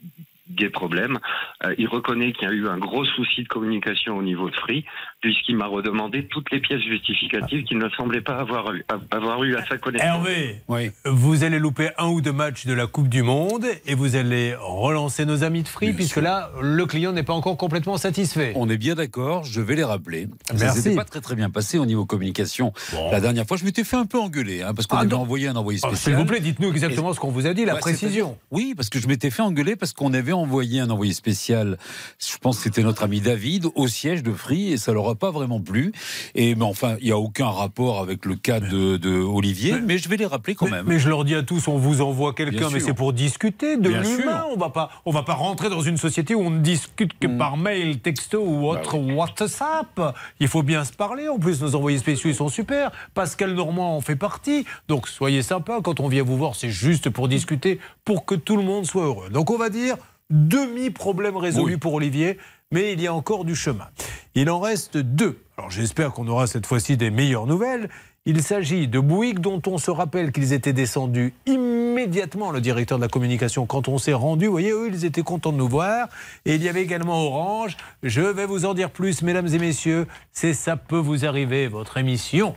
des 0.49 0.71
problèmes. 0.71 1.19
Euh, 1.65 1.75
il 1.79 1.89
reconnaît 1.89 2.33
qu'il 2.33 2.49
y 2.49 2.51
a 2.51 2.55
eu 2.55 2.69
un 2.69 2.79
gros 2.79 3.05
souci 3.05 3.43
de 3.43 3.49
communication 3.49 4.17
au 4.17 4.23
niveau 4.23 4.49
de 4.51 4.55
Free, 4.57 4.85
puisqu'il 5.21 5.57
m'a 5.57 5.67
redemandé 5.67 6.27
toutes 6.29 6.51
les 6.53 6.61
pièces 6.61 6.83
justificatives 6.83 7.65
qu'il 7.65 7.79
ne 7.79 7.89
semblait 7.91 8.21
pas 8.21 8.37
avoir 8.39 8.73
eu, 8.73 8.85
avoir 9.11 9.43
eu 9.45 9.57
à 9.57 9.65
sa 9.67 9.79
connaissance. 9.79 10.07
Hervé, 10.07 10.61
vous 11.05 11.45
allez 11.45 11.59
louper 11.59 11.91
un 11.99 12.09
ou 12.09 12.21
deux 12.21 12.33
matchs 12.33 12.67
de 12.67 12.73
la 12.73 12.87
Coupe 12.87 13.09
du 13.09 13.23
Monde 13.23 13.67
et 13.87 13.95
vous 13.95 14.17
allez 14.17 14.55
relancer 14.59 15.25
nos 15.27 15.43
amis 15.45 15.63
de 15.63 15.69
Free, 15.69 15.93
puisque 15.93 16.17
là, 16.17 16.51
le 16.63 16.87
client 16.87 17.13
n'est 17.13 17.23
pas 17.23 17.33
encore 17.35 17.57
complètement 17.57 17.97
satisfait. 17.97 18.53
On 18.57 18.69
est 18.69 18.79
bien 18.79 18.95
d'accord, 18.95 19.45
je 19.45 19.61
vais 19.61 19.75
les 19.77 19.85
rappeler. 19.85 20.29
Ça 20.51 20.55
Merci. 20.59 20.83
s'était 20.83 20.97
pas 20.97 21.05
très 21.05 21.21
très 21.21 21.35
bien 21.35 21.51
passé 21.51 21.79
au 21.79 21.87
niveau 21.87 22.07
communication. 22.07 22.73
La 23.11 23.21
dernière 23.21 23.47
fois, 23.47 23.57
je 23.57 23.65
m'étais 23.65 23.85
fait 23.85 23.97
un 23.97 24.07
peu 24.07 24.19
engueuler, 24.19 24.63
hein, 24.63 24.75
parce 24.75 24.87
qu'on 24.87 24.97
Ah 24.97 25.01
avait 25.01 25.15
envoyé 25.15 25.49
un 25.49 25.57
envoyé 25.57 25.81
Ah, 25.83 25.89
spécial. 25.89 26.15
S'il 26.15 26.21
vous 26.21 26.27
plaît, 26.27 26.41
dites-nous 26.41 26.71
exactement 26.71 27.13
ce 27.13 27.21
qu'on 27.21 27.31
vous 27.31 27.47
a 27.47 27.55
dit, 27.55 27.65
la 27.65 27.75
Ouais, 27.75 27.81
précision. 27.81 28.39
Oui, 28.51 28.75
parce 28.77 28.89
que 28.91 28.99
je 28.99 29.09
m'étais 29.09 29.31
fait 29.31 29.43
engueuler 29.43 29.77
parce 29.77 29.93
qu'on 29.93 30.13
avait 30.15 30.33
envoyé 30.37 30.81
un 30.81 30.91
envoyé 30.91 31.13
spécial. 31.13 31.79
Je 32.19 32.37
pense 32.39 32.59
que 32.59 32.65
c'était 32.65 32.83
notre 32.83 33.03
ami 33.03 33.21
David 33.21 33.67
au 33.75 33.89
siège 33.89 34.23
de 34.23 34.33
Free 34.33 34.73
et 34.73 34.77
ça 34.77 34.93
leur 34.93 35.09
a 35.09 35.15
pas 35.15 35.31
vraiment 35.31 35.61
plu. 35.61 35.93
Et 36.35 36.55
mais 36.55 36.65
enfin, 36.65 36.97
il 37.01 37.09
y 37.09 37.13
a 37.13 37.19
aucun 37.19 37.49
rapport 37.49 38.01
avec 38.01 38.25
le 38.25 38.37
cas 38.37 38.61
de, 38.61 38.97
de 38.97 39.11
Olivier, 39.11 39.75
mais, 39.81 39.99
je 39.99 40.09
vais 40.09 40.17
les 40.17 40.27
rappeler 40.27 40.55
quand 40.55 40.69
même. 40.69 40.87
Mais 40.87 40.99
je 40.99 41.09
leur 41.09 41.25
dis 41.25 41.35
à 41.35 41.43
tous, 41.43 41.69
on 41.69 41.79
vous 41.79 42.01
envoie 42.01 42.35
quelqu'un, 42.35 42.69
mais 42.73 42.81
c'est 42.81 42.95
pour 42.95 43.13
discuter 43.13 43.77
de 43.77 43.89
Bien 43.89 44.03
l'humain. 44.03 44.41
sûr. 44.41 44.49
On 44.53 44.57
va 44.57 44.71
pas, 44.71 44.91
on 45.05 45.11
va 45.11 45.23
pas 45.23 45.35
rentrer 45.35 45.69
dans 45.69 45.81
une 45.81 45.97
société 45.97 46.35
où 46.35 46.41
on 46.41 46.51
ne 46.51 46.61
discute 46.61 47.19
que 47.19 47.27
par 47.27 47.57
mail, 47.57 47.99
texto 48.01 48.43
ou 48.43 48.61
Bah 48.63 48.81
autre 48.81 48.99
WhatsApp. 48.99 50.17
Il 50.41 50.49
faut 50.49 50.63
bien 50.63 50.85
se 50.85 50.93
parler. 50.93 51.29
En 51.29 51.39
plus, 51.39 51.61
nos 51.61 51.75
envoyés 51.75 51.99
spéciaux, 51.99 52.31
ils 52.31 52.37
sont 52.37 52.49
super. 52.49 52.91
Pascal 53.15 53.55
Normand 53.55 53.97
en 53.97 54.01
fait 54.01 54.17
partie. 54.17 54.65
Donc, 54.89 55.09
soyez 55.09 55.43
sympa. 55.43 55.81
Quand 55.83 56.01
on 56.01 56.09
vient 56.09 56.23
vous 56.23 56.37
voir, 56.37 56.55
c'est 56.55 56.71
juste 56.71 57.11
pour 57.11 57.29
discuter, 57.29 57.79
pour 58.05 58.25
que 58.25 58.35
tout 58.35 58.57
le 58.57 58.63
monde 58.63 58.87
soit 58.87 59.05
heureux. 59.05 59.31
Donc, 59.31 59.51
on 59.51 59.59
va 59.59 59.71
dire 59.71 59.97
demi-problème 60.31 61.37
résolu 61.37 61.75
Oui. 61.75 61.79
pour 61.79 61.95
Olivier, 61.95 62.39
mais 62.73 62.93
il 62.93 63.01
y 63.01 63.07
a 63.07 63.15
encore 63.15 63.45
du 63.45 63.55
chemin. 63.55 63.89
Il 64.35 64.51
en 64.51 64.61
reste 64.61 64.97
deux. 64.97 65.39
Alors 65.57 65.71
j'espère 65.71 66.13
qu'on 66.13 66.27
aura 66.29 66.47
cette 66.47 66.67
fois-ci 66.67 66.97
des 66.97 67.11
meilleures 67.11 67.47
nouvelles. 67.47 67.89
Il 68.29 68.43
s'agit 68.43 68.89
de 68.89 68.99
Bouygues 68.99 69.39
dont 69.39 69.63
on 69.69 69.79
se 69.79 69.91
rappelle 69.91 70.33
qu'ils 70.33 70.53
étaient 70.53 70.73
descendus 70.73 71.33
immédiatement, 71.47 72.51
le 72.51 72.61
directeur 72.61 72.99
de 72.99 73.03
la 73.05 73.09
communication, 73.09 73.67
quand 73.67 73.87
on 73.87 73.99
s'est 73.99 74.15
rendu. 74.15 74.47
Vous 74.47 74.51
voyez, 74.53 74.73
eux, 74.73 74.89
ils 74.93 75.05
étaient 75.05 75.23
contents 75.23 75.53
de 75.53 75.59
nous 75.59 75.69
voir. 75.69 76.09
Et 76.45 76.57
il 76.57 76.63
y 76.65 76.69
avait 76.69 76.83
également 76.83 77.23
Orange. 77.25 77.77
Je 78.03 78.23
vais 78.23 78.45
vous 78.47 78.65
en 78.65 78.75
dire 78.75 78.91
plus, 78.91 79.23
mesdames 79.23 79.47
et 79.47 79.59
messieurs. 79.61 80.09
C'est 80.33 80.55
Ça 80.55 80.77
peut 80.77 80.99
vous 80.99 81.25
arriver, 81.25 81.69
votre 81.69 81.99
émission. 81.99 82.57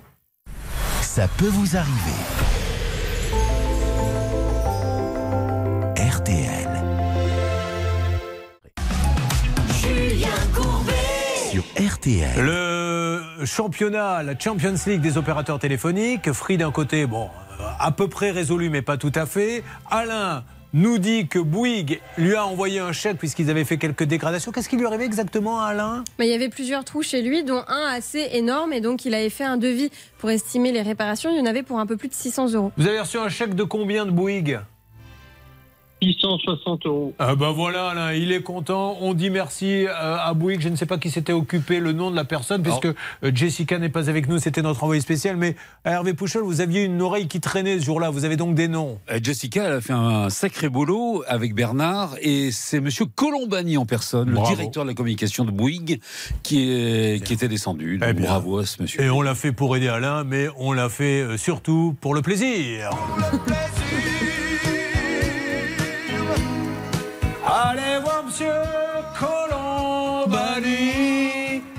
Ça 1.01 1.27
peut 1.37 1.45
vous 1.49 1.77
arriver. 1.77 2.48
Sur 11.59 11.93
RTL. 11.93 12.41
Le 12.41 13.43
championnat, 13.43 14.23
la 14.23 14.39
Champions 14.39 14.75
League 14.87 15.01
des 15.01 15.17
opérateurs 15.17 15.59
téléphoniques, 15.59 16.31
Free 16.31 16.55
d'un 16.55 16.71
côté, 16.71 17.05
bon, 17.05 17.25
euh, 17.59 17.63
à 17.79 17.91
peu 17.91 18.07
près 18.07 18.31
résolu, 18.31 18.69
mais 18.69 18.81
pas 18.81 18.95
tout 18.95 19.11
à 19.13 19.25
fait. 19.25 19.63
Alain 19.91 20.45
nous 20.71 20.99
dit 20.99 21.27
que 21.27 21.37
Bouygues 21.37 21.99
lui 22.17 22.35
a 22.35 22.45
envoyé 22.45 22.79
un 22.79 22.93
chèque 22.93 23.17
puisqu'ils 23.17 23.49
avaient 23.49 23.65
fait 23.65 23.77
quelques 23.77 24.03
dégradations. 24.03 24.53
Qu'est-ce 24.53 24.69
qui 24.69 24.77
lui 24.77 24.85
arrivait 24.85 25.03
exactement 25.03 25.59
à 25.59 25.65
Alain? 25.65 26.05
Mais 26.17 26.27
il 26.27 26.31
y 26.31 26.35
avait 26.35 26.47
plusieurs 26.47 26.85
trous 26.85 27.03
chez 27.03 27.21
lui, 27.21 27.43
dont 27.43 27.63
un 27.67 27.87
assez 27.91 28.29
énorme, 28.31 28.71
et 28.71 28.79
donc 28.79 29.03
il 29.03 29.13
avait 29.13 29.29
fait 29.29 29.43
un 29.43 29.57
devis 29.57 29.91
pour 30.17 30.29
estimer 30.29 30.71
les 30.71 30.81
réparations. 30.81 31.29
Il 31.29 31.37
y 31.37 31.41
en 31.41 31.45
avait 31.45 31.63
pour 31.63 31.79
un 31.79 31.85
peu 31.85 31.97
plus 31.97 32.07
de 32.07 32.13
600 32.13 32.53
euros. 32.53 32.71
Vous 32.77 32.87
avez 32.87 33.01
reçu 33.01 33.17
un 33.17 33.27
chèque 33.27 33.53
de 33.53 33.63
combien 33.63 34.05
de 34.05 34.11
Bouygues? 34.11 34.59
660 36.01 36.85
euros. 36.85 37.13
Ah 37.19 37.35
ben 37.35 37.51
voilà, 37.51 37.89
Alain, 37.89 38.13
il 38.13 38.31
est 38.31 38.41
content. 38.41 38.97
On 39.01 39.13
dit 39.13 39.29
merci 39.29 39.85
euh, 39.85 40.17
à 40.17 40.33
Bouygues. 40.33 40.61
Je 40.61 40.69
ne 40.69 40.75
sais 40.75 40.85
pas 40.85 40.97
qui 40.97 41.09
s'était 41.09 41.33
occupé 41.33 41.79
le 41.79 41.91
nom 41.91 42.09
de 42.11 42.15
la 42.15 42.23
personne, 42.25 42.63
puisque 42.63 42.85
euh, 42.85 42.93
Jessica 43.33 43.77
n'est 43.79 43.89
pas 43.89 44.09
avec 44.09 44.27
nous, 44.27 44.37
c'était 44.39 44.61
notre 44.61 44.83
envoyé 44.83 45.01
spécial. 45.01 45.35
Mais 45.37 45.55
à 45.83 45.91
Hervé 45.91 46.13
Pouchol, 46.13 46.43
vous 46.43 46.61
aviez 46.61 46.83
une 46.83 47.01
oreille 47.01 47.27
qui 47.27 47.39
traînait 47.41 47.79
ce 47.79 47.85
jour-là. 47.85 48.09
Vous 48.09 48.25
avez 48.25 48.37
donc 48.37 48.55
des 48.55 48.67
noms. 48.67 48.99
Euh, 49.11 49.19
Jessica, 49.21 49.65
elle 49.65 49.73
a 49.73 49.81
fait 49.81 49.93
un 49.93 50.29
sacré 50.29 50.69
boulot 50.69 51.23
avec 51.27 51.53
Bernard 51.53 52.15
et 52.21 52.51
c'est 52.51 52.79
Monsieur 52.79 53.05
Colombani 53.05 53.77
en 53.77 53.85
personne, 53.85 54.31
Bravo. 54.31 54.49
le 54.49 54.55
directeur 54.55 54.83
de 54.83 54.89
la 54.89 54.95
communication 54.95 55.43
de 55.45 55.51
Bouygues, 55.51 55.99
qui, 56.43 56.71
est, 56.71 57.23
qui 57.23 57.33
était 57.33 57.47
descendu. 57.47 57.97
Donc, 57.97 58.07
Eh 58.09 58.13
bien. 58.13 58.27
bravo 58.29 58.59
à 58.59 58.65
ce 58.65 58.81
monsieur. 58.81 59.01
Et 59.01 59.09
on 59.09 59.21
l'a 59.21 59.35
fait 59.35 59.51
pour 59.51 59.75
aider 59.75 59.87
Alain, 59.89 60.23
mais 60.23 60.47
on 60.57 60.71
l'a 60.71 60.89
fait 60.89 61.21
euh, 61.21 61.37
surtout 61.37 61.95
pour 61.99 62.13
le 62.15 62.21
plaisir. 62.21 62.89
Allez 62.91 63.37
voir 63.47 63.78
Monsieur 68.29 68.61
Colombani, 69.17 70.53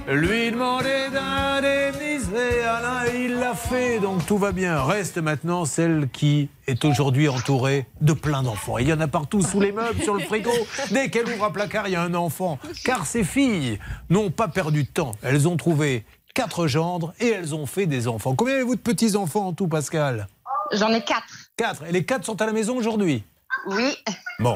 lui 0.09 0.51
demander 0.51 1.07
d'indemniser 1.13 2.63
Alain, 2.65 3.07
et 3.07 3.27
il 3.27 3.37
l'a 3.37 3.55
fait, 3.55 4.01
donc 4.01 4.27
tout 4.27 4.37
va 4.37 4.51
bien. 4.51 4.83
Reste 4.83 5.19
maintenant 5.19 5.65
celle 5.65 6.09
qui 6.13 6.49
est 6.67 6.85
aujourd'hui 6.85 7.29
entourée 7.29 7.87
de 8.01 8.13
plein 8.15 8.43
d'enfants. 8.43 8.79
Il 8.79 8.89
y 8.89 8.93
en 8.93 8.99
a 8.99 9.07
partout, 9.07 9.43
sous 9.43 9.61
les 9.61 9.71
meubles, 9.71 10.03
sur 10.03 10.15
le 10.15 10.25
frigo. 10.25 10.51
Dès 10.91 11.09
qu'elle 11.09 11.29
ouvre 11.29 11.45
un 11.45 11.53
placard, 11.53 11.87
il 11.87 11.93
y 11.93 11.97
a 11.97 12.03
un 12.03 12.15
enfant. 12.15 12.59
Car 12.85 13.07
ces 13.07 13.23
filles 13.23 13.79
n'ont 14.09 14.33
pas 14.33 14.49
perdu 14.49 14.83
de 14.83 14.89
temps. 14.89 15.13
Elles 15.23 15.47
ont 15.47 15.57
trouvé 15.57 16.05
quatre 16.35 16.67
gendres 16.67 17.13
et 17.21 17.29
elles 17.29 17.55
ont 17.55 17.67
fait 17.67 17.87
des 17.87 18.09
enfants. 18.09 18.35
Combien 18.35 18.55
avez-vous 18.55 18.75
de 18.75 18.81
petits-enfants 18.81 19.47
en 19.47 19.53
tout, 19.53 19.69
Pascal? 19.69 20.27
J'en 20.73 20.93
ai 20.93 21.05
quatre. 21.05 21.53
Quatre. 21.57 21.85
Et 21.85 21.93
les 21.93 22.05
quatre 22.05 22.25
sont 22.25 22.43
à 22.43 22.47
la 22.47 22.53
maison 22.53 22.77
aujourd'hui? 22.77 23.23
Oui. 23.67 23.97
Bon. 24.39 24.55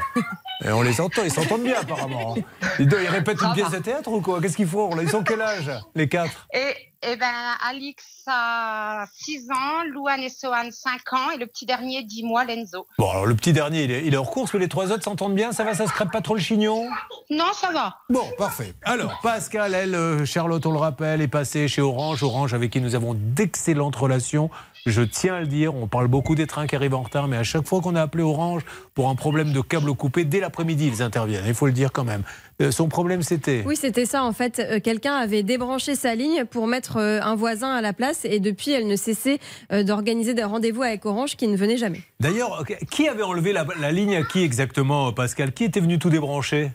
Et 0.64 0.70
on 0.70 0.82
les 0.82 1.00
entend, 1.00 1.22
ils 1.24 1.30
s'entendent 1.32 1.64
bien 1.64 1.80
apparemment. 1.80 2.36
Ils, 2.78 2.88
ils 2.90 3.08
répètent 3.08 3.42
une 3.42 3.52
pièce 3.52 3.70
de 3.70 3.78
théâtre 3.78 4.10
ou 4.10 4.20
quoi? 4.20 4.40
Qu'est-ce 4.40 4.56
qu'ils 4.56 4.68
font? 4.68 4.98
Ils 5.00 5.10
sont 5.10 5.22
quel 5.22 5.42
âge 5.42 5.70
Les 5.94 6.08
quatre? 6.08 6.46
Et, 6.54 6.74
et 7.02 7.16
ben, 7.16 7.26
Alix 7.68 8.02
a 8.26 9.04
6 9.12 9.48
ans, 9.50 9.84
Louane 9.92 10.20
et 10.20 10.30
Sohan 10.30 10.70
5 10.70 11.12
ans, 11.12 11.30
et 11.34 11.38
le 11.38 11.46
petit 11.46 11.66
dernier 11.66 12.02
10 12.02 12.22
mois, 12.24 12.44
Lenzo. 12.44 12.86
Bon, 12.98 13.10
alors 13.10 13.26
le 13.26 13.34
petit 13.34 13.52
dernier, 13.52 13.84
il 13.84 13.90
est, 13.90 14.06
il 14.06 14.14
est 14.14 14.16
hors 14.16 14.30
course, 14.30 14.54
mais 14.54 14.60
les 14.60 14.68
trois 14.68 14.90
autres 14.90 15.04
s'entendent 15.04 15.34
bien? 15.34 15.52
Ça 15.52 15.64
va, 15.64 15.74
ça 15.74 15.86
se 15.86 15.92
crêpe 15.92 16.10
pas 16.10 16.22
trop 16.22 16.34
le 16.34 16.40
chignon? 16.40 16.88
Non, 17.30 17.52
ça 17.52 17.70
va. 17.72 17.98
Bon, 18.08 18.24
parfait. 18.38 18.74
Alors, 18.84 19.20
Pascal, 19.22 19.74
elle, 19.74 19.94
euh, 19.94 20.24
Charlotte, 20.24 20.64
on 20.64 20.72
le 20.72 20.78
rappelle, 20.78 21.20
est 21.20 21.28
passée 21.28 21.68
chez 21.68 21.82
Orange. 21.82 22.22
Orange, 22.22 22.54
avec 22.54 22.70
qui 22.70 22.80
nous 22.80 22.94
avons 22.94 23.14
d'excellentes 23.14 23.96
relations. 23.96 24.50
Je 24.86 25.00
tiens 25.00 25.36
à 25.36 25.40
le 25.40 25.46
dire, 25.46 25.74
on 25.74 25.86
parle 25.86 26.08
beaucoup 26.08 26.34
des 26.34 26.46
trains 26.46 26.66
qui 26.66 26.76
arrivent 26.76 26.94
en 26.94 27.02
retard, 27.02 27.26
mais 27.26 27.38
à 27.38 27.42
chaque 27.42 27.66
fois 27.66 27.80
qu'on 27.80 27.94
a 27.96 28.02
appelé 28.02 28.22
Orange 28.22 28.62
pour 28.92 29.08
un 29.08 29.14
problème 29.14 29.50
de 29.50 29.62
câble 29.62 29.94
coupé, 29.94 30.26
dès 30.26 30.40
l'après-midi, 30.40 30.86
ils 30.88 31.02
interviennent. 31.02 31.44
Il 31.46 31.54
faut 31.54 31.64
le 31.64 31.72
dire 31.72 31.90
quand 31.90 32.04
même. 32.04 32.22
Euh, 32.60 32.70
son 32.70 32.88
problème, 32.88 33.22
c'était. 33.22 33.62
Oui, 33.66 33.76
c'était 33.76 34.04
ça 34.04 34.24
en 34.24 34.34
fait. 34.34 34.58
Euh, 34.58 34.80
Quelqu'un 34.80 35.14
avait 35.14 35.42
débranché 35.42 35.94
sa 35.94 36.14
ligne 36.14 36.44
pour 36.44 36.66
mettre 36.66 36.98
euh, 36.98 37.18
un 37.22 37.34
voisin 37.34 37.70
à 37.74 37.80
la 37.80 37.94
place 37.94 38.26
et 38.26 38.40
depuis, 38.40 38.72
elle 38.72 38.86
ne 38.86 38.96
cessait 38.96 39.38
euh, 39.72 39.84
d'organiser 39.84 40.34
des 40.34 40.44
rendez-vous 40.44 40.82
avec 40.82 41.06
Orange 41.06 41.36
qui 41.36 41.48
ne 41.48 41.56
venaient 41.56 41.78
jamais. 41.78 42.02
D'ailleurs, 42.20 42.62
qui 42.90 43.08
avait 43.08 43.22
enlevé 43.22 43.54
la, 43.54 43.66
la 43.80 43.90
ligne 43.90 44.16
à 44.16 44.22
qui 44.22 44.42
exactement, 44.42 45.14
Pascal? 45.14 45.52
Qui 45.52 45.64
était 45.64 45.80
venu 45.80 45.98
tout 45.98 46.10
débrancher? 46.10 46.72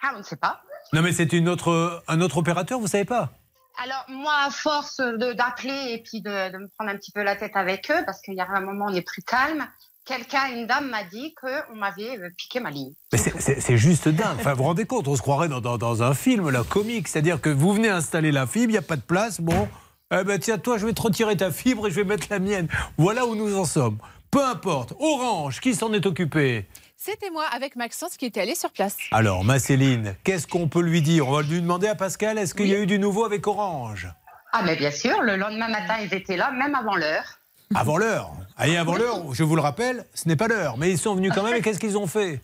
Ah, 0.00 0.12
on 0.14 0.18
ne 0.18 0.22
sait 0.24 0.36
pas. 0.36 0.60
Non, 0.92 1.02
mais 1.02 1.10
c'est 1.12 1.32
une 1.32 1.48
autre, 1.48 2.04
un 2.06 2.20
autre 2.20 2.38
opérateur, 2.38 2.78
vous 2.78 2.86
savez 2.86 3.04
pas? 3.04 3.32
Alors, 3.82 4.04
moi, 4.08 4.32
à 4.46 4.50
force 4.50 4.96
d'appeler 4.98 5.92
et 5.92 6.02
puis 6.02 6.20
de, 6.20 6.30
me 6.58 6.68
prendre 6.76 6.90
un 6.90 6.96
petit 6.96 7.12
peu 7.12 7.22
la 7.22 7.36
tête 7.36 7.52
avec 7.54 7.90
eux, 7.90 8.02
parce 8.04 8.20
qu'il 8.20 8.34
y 8.34 8.40
a 8.40 8.48
un 8.48 8.60
moment, 8.60 8.86
on 8.88 8.94
est 8.94 9.02
plus 9.02 9.22
calme, 9.22 9.66
quelqu'un, 10.04 10.48
une 10.52 10.66
dame 10.66 10.88
m'a 10.90 11.04
dit 11.04 11.34
qu'on 11.40 11.76
m'avait 11.76 12.18
euh, 12.18 12.30
piqué 12.36 12.58
ma 12.60 12.70
ligne. 12.70 12.92
C'est- 13.12 13.76
juste 13.76 14.08
dingue. 14.08 14.36
Enfin, 14.40 14.52
vous 14.52 14.58
vous 14.58 14.64
rendez 14.64 14.84
compte, 14.84 15.06
on 15.06 15.14
se 15.14 15.22
croirait 15.22 15.48
dans, 15.48 15.60
dans- 15.60 15.78
dans 15.78 16.02
un 16.02 16.14
film, 16.14 16.50
là, 16.50 16.64
comique. 16.68 17.06
C'est-à-dire 17.08 17.40
que 17.40 17.50
vous 17.50 17.72
venez 17.72 17.88
installer 17.88 18.32
la 18.32 18.46
fibre, 18.46 18.70
il 18.70 18.72
n'y 18.72 18.78
a 18.78 18.82
pas 18.82 18.96
de 18.96 19.02
place. 19.02 19.40
Bon, 19.40 19.68
eh 20.12 20.24
ben 20.24 20.38
tiens, 20.40 20.58
toi, 20.58 20.78
je 20.78 20.86
vais 20.86 20.92
te 20.94 21.02
retirer 21.02 21.36
ta 21.36 21.50
fibre 21.52 21.86
et 21.86 21.90
je 21.90 21.96
vais 21.96 22.04
mettre 22.04 22.26
la 22.30 22.38
mienne. 22.40 22.66
Voilà 22.96 23.26
où 23.26 23.36
nous 23.36 23.56
en 23.56 23.64
sommes. 23.64 23.98
Peu 24.30 24.44
importe. 24.44 24.92
Orange, 24.98 25.60
qui 25.60 25.74
s'en 25.74 25.92
est 25.92 26.04
occupé? 26.04 26.66
C'était 27.00 27.30
moi 27.30 27.44
avec 27.54 27.76
Maxence 27.76 28.16
qui 28.16 28.26
était 28.26 28.40
allé 28.40 28.56
sur 28.56 28.72
place. 28.72 28.96
Alors, 29.12 29.44
ma 29.44 29.60
Céline, 29.60 30.16
qu'est-ce 30.24 30.48
qu'on 30.48 30.66
peut 30.66 30.80
lui 30.80 31.00
dire? 31.00 31.28
On 31.28 31.32
va 31.32 31.42
lui 31.42 31.60
demander 31.60 31.86
à 31.86 31.94
Pascal, 31.94 32.38
est-ce 32.38 32.56
qu'il 32.56 32.66
y 32.66 32.74
a 32.74 32.78
eu 32.80 32.86
du 32.86 32.98
nouveau 32.98 33.24
avec 33.24 33.46
Orange? 33.46 34.08
Ah, 34.52 34.62
mais 34.64 34.74
bien 34.74 34.90
sûr, 34.90 35.22
le 35.22 35.36
lendemain 35.36 35.68
matin, 35.68 35.94
ils 36.02 36.12
étaient 36.12 36.36
là, 36.36 36.50
même 36.50 36.74
avant 36.74 36.96
l'heure. 36.96 37.38
Avant 37.72 37.98
l'heure? 37.98 38.32
Allez, 38.56 38.76
avant 38.76 38.96
l'heure, 38.96 39.32
je 39.32 39.44
vous 39.44 39.54
le 39.54 39.62
rappelle, 39.62 40.06
ce 40.12 40.26
n'est 40.26 40.34
pas 40.34 40.48
l'heure. 40.48 40.76
Mais 40.76 40.90
ils 40.90 40.98
sont 40.98 41.14
venus 41.14 41.30
quand 41.32 41.44
même 41.44 41.54
et 41.54 41.62
qu'est-ce 41.62 41.78
qu'ils 41.78 41.96
ont 41.96 42.08
fait? 42.08 42.40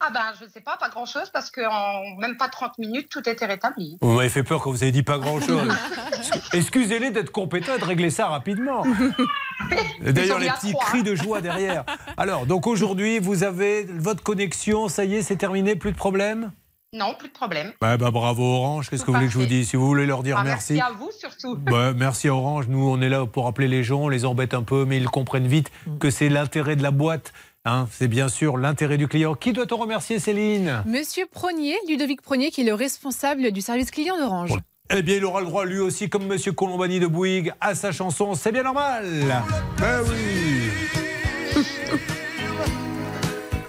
Ah 0.00 0.10
ben, 0.14 0.20
je 0.38 0.44
ne 0.44 0.50
sais 0.50 0.60
pas, 0.60 0.76
pas 0.76 0.88
grand-chose, 0.90 1.28
parce 1.32 1.50
qu'en 1.50 2.16
même 2.18 2.36
pas 2.36 2.48
30 2.48 2.78
minutes, 2.78 3.08
tout 3.10 3.28
était 3.28 3.46
rétabli. 3.46 3.98
Vous 4.00 4.12
m'avez 4.12 4.28
fait 4.28 4.44
peur 4.44 4.62
quand 4.62 4.70
vous 4.70 4.82
avez 4.84 4.92
dit 4.92 5.02
pas 5.02 5.18
grand-chose. 5.18 5.72
Excusez-les 6.52 7.10
d'être 7.10 7.32
compétents 7.32 7.74
et 7.74 7.80
de 7.80 7.84
régler 7.84 8.10
ça 8.10 8.28
rapidement. 8.28 8.84
D'ailleurs, 10.00 10.38
les 10.38 10.50
petits 10.50 10.74
cris 10.80 11.02
de 11.02 11.16
joie 11.16 11.40
derrière. 11.40 11.84
Alors, 12.16 12.46
donc 12.46 12.66
aujourd'hui, 12.68 13.18
vous 13.18 13.42
avez 13.42 13.84
votre 13.84 14.22
connexion, 14.22 14.88
ça 14.88 15.04
y 15.04 15.16
est, 15.16 15.22
c'est 15.22 15.36
terminé, 15.36 15.74
plus 15.74 15.90
de 15.90 15.96
problème 15.96 16.52
Non, 16.92 17.14
plus 17.18 17.28
de 17.28 17.32
problème. 17.32 17.72
bah, 17.80 17.96
bah, 17.96 18.12
Bravo 18.12 18.44
Orange, 18.44 18.90
qu'est-ce 18.90 19.02
que 19.02 19.08
vous 19.10 19.14
voulez 19.14 19.26
que 19.26 19.32
je 19.32 19.38
vous 19.38 19.46
dise? 19.46 19.68
Si 19.68 19.76
vous 19.76 19.86
voulez 19.86 20.06
leur 20.06 20.22
dire 20.22 20.36
Ah, 20.38 20.44
merci. 20.44 20.74
merci 20.74 20.92
à 20.92 20.96
vous 20.96 21.10
surtout. 21.10 21.56
Bah, 21.56 21.92
merci 21.92 22.28
à 22.28 22.34
Orange, 22.34 22.66
nous 22.68 22.88
on 22.88 23.00
est 23.00 23.08
là 23.08 23.26
pour 23.26 23.48
appeler 23.48 23.66
les 23.66 23.82
gens, 23.82 24.02
on 24.02 24.08
les 24.08 24.24
embête 24.24 24.54
un 24.54 24.62
peu, 24.62 24.84
mais 24.84 24.96
ils 24.96 25.08
comprennent 25.08 25.48
vite 25.48 25.70
que 25.98 26.10
c'est 26.10 26.28
l'intérêt 26.28 26.76
de 26.76 26.84
la 26.84 26.92
boîte. 26.92 27.32
Hein. 27.68 27.88
c'est 27.92 28.08
bien 28.08 28.28
sûr 28.28 28.56
l'intérêt 28.56 28.96
du 28.96 29.08
client. 29.08 29.34
Qui 29.34 29.52
doit-on 29.52 29.76
remercier, 29.76 30.18
Céline? 30.18 30.82
Monsieur 30.86 31.26
Pronier, 31.30 31.76
Ludovic 31.88 32.22
Pronier, 32.22 32.50
qui 32.50 32.62
est 32.62 32.64
le 32.64 32.74
responsable 32.74 33.52
du 33.52 33.60
service 33.60 33.90
client 33.90 34.16
d'Orange. 34.18 34.52
Eh 34.90 35.02
bien, 35.02 35.16
il 35.16 35.24
aura 35.24 35.40
le 35.40 35.46
droit, 35.46 35.66
lui 35.66 35.80
aussi, 35.80 36.08
comme 36.08 36.26
Monsieur 36.26 36.52
Colombani 36.52 36.98
de 36.98 37.06
Bouygues, 37.06 37.52
à 37.60 37.74
sa 37.74 37.92
chanson 37.92 38.34
C'est 38.34 38.52
bien 38.52 38.62
normal. 38.62 39.04
Ben 39.78 40.00
oui. 40.08 40.70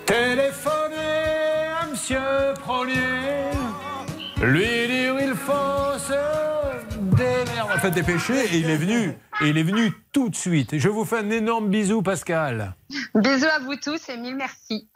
Téléphonez 0.06 0.95
à 1.80 1.86
Monsieur 1.91 2.18
Pronier, 2.62 2.95
lui 4.41 4.88
dire 4.88 5.16
il 5.22 5.36
faut 5.36 6.00
se 6.00 7.16
démerder. 7.16 7.74
Enfin, 7.76 7.89
dépêcher, 7.89 8.45
et 8.45 8.58
il 8.58 8.70
est 8.70 8.78
venu. 8.78 9.14
Et 9.41 9.49
il 9.49 9.57
est 9.57 9.63
venu 9.63 9.93
tout 10.11 10.29
de 10.29 10.35
suite. 10.35 10.77
Je 10.77 10.89
vous 10.89 11.05
fais 11.05 11.19
un 11.19 11.29
énorme 11.29 11.69
bisou, 11.69 12.01
Pascal. 12.01 12.75
Bisous 13.15 13.45
à 13.45 13.59
vous 13.59 13.75
tous 13.77 14.09
et 14.09 14.17
mille 14.17 14.35
merci. 14.35 14.89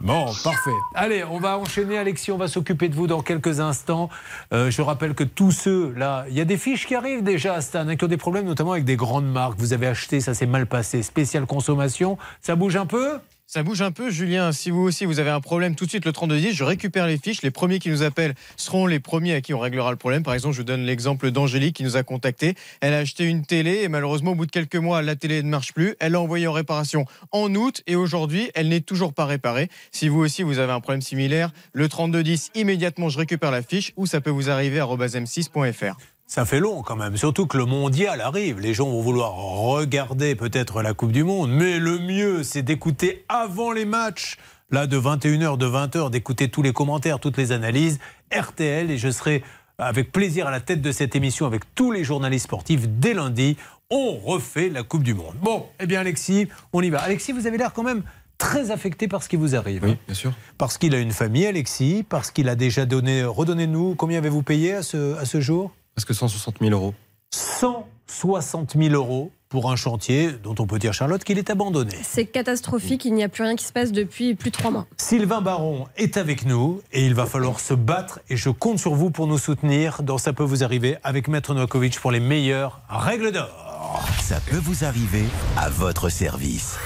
Bon, 0.00 0.24
parfait. 0.42 0.70
Allez, 0.94 1.22
on 1.24 1.38
va 1.38 1.58
enchaîner, 1.58 1.98
Alexis. 1.98 2.32
On 2.32 2.38
va 2.38 2.48
s'occuper 2.48 2.88
de 2.88 2.94
vous 2.94 3.06
dans 3.06 3.20
quelques 3.20 3.60
instants. 3.60 4.08
Euh, 4.54 4.70
je 4.70 4.80
rappelle 4.80 5.14
que 5.14 5.24
tous 5.24 5.50
ceux, 5.50 5.92
là, 5.94 6.24
il 6.28 6.34
y 6.34 6.40
a 6.40 6.46
des 6.46 6.56
fiches 6.56 6.86
qui 6.86 6.94
arrivent 6.94 7.22
déjà 7.22 7.54
à 7.54 7.60
Stan, 7.60 7.86
hein, 7.86 7.96
qui 7.96 8.04
ont 8.04 8.08
des 8.08 8.16
problèmes, 8.16 8.46
notamment 8.46 8.72
avec 8.72 8.86
des 8.86 8.96
grandes 8.96 9.30
marques. 9.30 9.58
Vous 9.58 9.74
avez 9.74 9.88
acheté, 9.88 10.20
ça 10.20 10.32
s'est 10.32 10.46
mal 10.46 10.66
passé. 10.66 11.02
Spécial 11.02 11.44
consommation. 11.44 12.16
Ça 12.40 12.56
bouge 12.56 12.76
un 12.76 12.86
peu? 12.86 13.18
Ça 13.52 13.64
bouge 13.64 13.82
un 13.82 13.90
peu, 13.90 14.10
Julien. 14.10 14.52
Si 14.52 14.70
vous 14.70 14.82
aussi 14.82 15.04
vous 15.04 15.18
avez 15.18 15.30
un 15.30 15.40
problème, 15.40 15.74
tout 15.74 15.84
de 15.84 15.90
suite 15.90 16.04
le 16.04 16.12
3210, 16.12 16.52
je 16.52 16.62
récupère 16.62 17.08
les 17.08 17.18
fiches. 17.18 17.42
Les 17.42 17.50
premiers 17.50 17.80
qui 17.80 17.90
nous 17.90 18.04
appellent 18.04 18.36
seront 18.56 18.86
les 18.86 19.00
premiers 19.00 19.34
à 19.34 19.40
qui 19.40 19.54
on 19.54 19.58
réglera 19.58 19.90
le 19.90 19.96
problème. 19.96 20.22
Par 20.22 20.34
exemple, 20.34 20.54
je 20.54 20.60
vous 20.60 20.64
donne 20.64 20.84
l'exemple 20.84 21.32
d'Angélique 21.32 21.74
qui 21.74 21.82
nous 21.82 21.96
a 21.96 22.04
contacté. 22.04 22.54
Elle 22.80 22.94
a 22.94 22.98
acheté 22.98 23.24
une 23.24 23.44
télé 23.44 23.80
et 23.82 23.88
malheureusement, 23.88 24.30
au 24.30 24.34
bout 24.36 24.46
de 24.46 24.52
quelques 24.52 24.76
mois, 24.76 25.02
la 25.02 25.16
télé 25.16 25.42
ne 25.42 25.48
marche 25.48 25.72
plus. 25.72 25.96
Elle 25.98 26.12
l'a 26.12 26.20
envoyée 26.20 26.46
en 26.46 26.52
réparation 26.52 27.06
en 27.32 27.52
août 27.56 27.82
et 27.88 27.96
aujourd'hui, 27.96 28.52
elle 28.54 28.68
n'est 28.68 28.82
toujours 28.82 29.12
pas 29.12 29.26
réparée. 29.26 29.68
Si 29.90 30.08
vous 30.08 30.20
aussi 30.20 30.44
vous 30.44 30.60
avez 30.60 30.72
un 30.72 30.80
problème 30.80 31.02
similaire, 31.02 31.50
le 31.72 31.88
3210, 31.88 32.52
immédiatement, 32.54 33.08
je 33.08 33.18
récupère 33.18 33.50
la 33.50 33.62
fiche 33.62 33.92
ou 33.96 34.06
ça 34.06 34.20
peut 34.20 34.30
vous 34.30 34.48
arriver 34.48 34.78
à 34.78 34.84
m6.fr. 34.84 35.96
Ça 36.30 36.44
fait 36.44 36.60
long 36.60 36.82
quand 36.82 36.94
même, 36.94 37.16
surtout 37.16 37.48
que 37.48 37.58
le 37.58 37.64
mondial 37.64 38.20
arrive. 38.20 38.60
Les 38.60 38.72
gens 38.72 38.88
vont 38.88 39.00
vouloir 39.00 39.32
regarder 39.32 40.36
peut-être 40.36 40.80
la 40.80 40.94
Coupe 40.94 41.10
du 41.10 41.24
Monde, 41.24 41.50
mais 41.50 41.80
le 41.80 41.98
mieux, 41.98 42.44
c'est 42.44 42.62
d'écouter 42.62 43.24
avant 43.28 43.72
les 43.72 43.84
matchs, 43.84 44.36
là 44.70 44.86
de 44.86 44.96
21h, 44.96 45.58
de 45.58 45.66
20h, 45.66 46.08
d'écouter 46.08 46.48
tous 46.48 46.62
les 46.62 46.72
commentaires, 46.72 47.18
toutes 47.18 47.36
les 47.36 47.50
analyses. 47.50 47.98
RTL, 48.32 48.92
et 48.92 48.96
je 48.96 49.10
serai 49.10 49.42
avec 49.76 50.12
plaisir 50.12 50.46
à 50.46 50.52
la 50.52 50.60
tête 50.60 50.80
de 50.80 50.92
cette 50.92 51.16
émission 51.16 51.46
avec 51.46 51.74
tous 51.74 51.90
les 51.90 52.04
journalistes 52.04 52.44
sportifs 52.44 52.86
dès 52.86 53.12
lundi. 53.12 53.56
On 53.90 54.12
refait 54.12 54.68
la 54.68 54.84
Coupe 54.84 55.02
du 55.02 55.14
Monde. 55.14 55.34
Bon, 55.42 55.66
eh 55.80 55.86
bien 55.86 55.98
Alexis, 55.98 56.46
on 56.72 56.80
y 56.80 56.90
va. 56.90 57.00
Alexis, 57.00 57.32
vous 57.32 57.48
avez 57.48 57.58
l'air 57.58 57.72
quand 57.72 57.82
même 57.82 58.04
très 58.38 58.70
affecté 58.70 59.08
par 59.08 59.24
ce 59.24 59.28
qui 59.28 59.34
vous 59.34 59.56
arrive. 59.56 59.82
Oui, 59.82 59.96
bien 60.06 60.14
sûr. 60.14 60.32
Parce 60.58 60.78
qu'il 60.78 60.94
a 60.94 61.00
une 61.00 61.10
famille, 61.10 61.46
Alexis, 61.46 62.04
parce 62.08 62.30
qu'il 62.30 62.48
a 62.48 62.54
déjà 62.54 62.86
donné, 62.86 63.24
redonnez-nous, 63.24 63.96
combien 63.96 64.18
avez-vous 64.18 64.44
payé 64.44 64.74
à 64.74 64.84
ce, 64.84 65.16
à 65.16 65.24
ce 65.24 65.40
jour? 65.40 65.72
Presque 65.94 66.14
160 66.14 66.56
000 66.60 66.72
euros. 66.72 66.94
160 67.32 68.76
000 68.76 68.94
euros 68.94 69.30
pour 69.48 69.70
un 69.70 69.76
chantier 69.76 70.30
dont 70.30 70.54
on 70.60 70.66
peut 70.66 70.78
dire, 70.78 70.94
Charlotte, 70.94 71.22
qu'il 71.24 71.36
est 71.36 71.50
abandonné. 71.50 71.96
C'est 72.02 72.24
catastrophique, 72.24 73.04
il 73.04 73.14
n'y 73.14 73.24
a 73.24 73.28
plus 73.28 73.42
rien 73.42 73.56
qui 73.56 73.64
se 73.64 73.72
passe 73.72 73.90
depuis 73.90 74.36
plus 74.36 74.50
de 74.50 74.56
trois 74.56 74.70
mois. 74.70 74.86
Sylvain 74.96 75.40
Baron 75.40 75.88
est 75.96 76.16
avec 76.16 76.46
nous 76.46 76.80
et 76.92 77.04
il 77.04 77.14
va 77.14 77.26
falloir 77.26 77.58
se 77.58 77.74
battre 77.74 78.20
et 78.28 78.36
je 78.36 78.48
compte 78.48 78.78
sur 78.78 78.94
vous 78.94 79.10
pour 79.10 79.26
nous 79.26 79.38
soutenir 79.38 80.04
dans 80.04 80.18
Ça 80.18 80.32
peut 80.32 80.44
vous 80.44 80.62
arriver 80.62 80.96
avec 81.02 81.26
Maître 81.26 81.52
Novakovic 81.52 81.98
pour 81.98 82.12
les 82.12 82.20
meilleures 82.20 82.80
règles 82.88 83.32
d'or. 83.32 84.04
Ça 84.22 84.38
peut 84.48 84.58
vous 84.58 84.84
arriver 84.84 85.24
à 85.56 85.68
votre 85.68 86.10
service. 86.10 86.78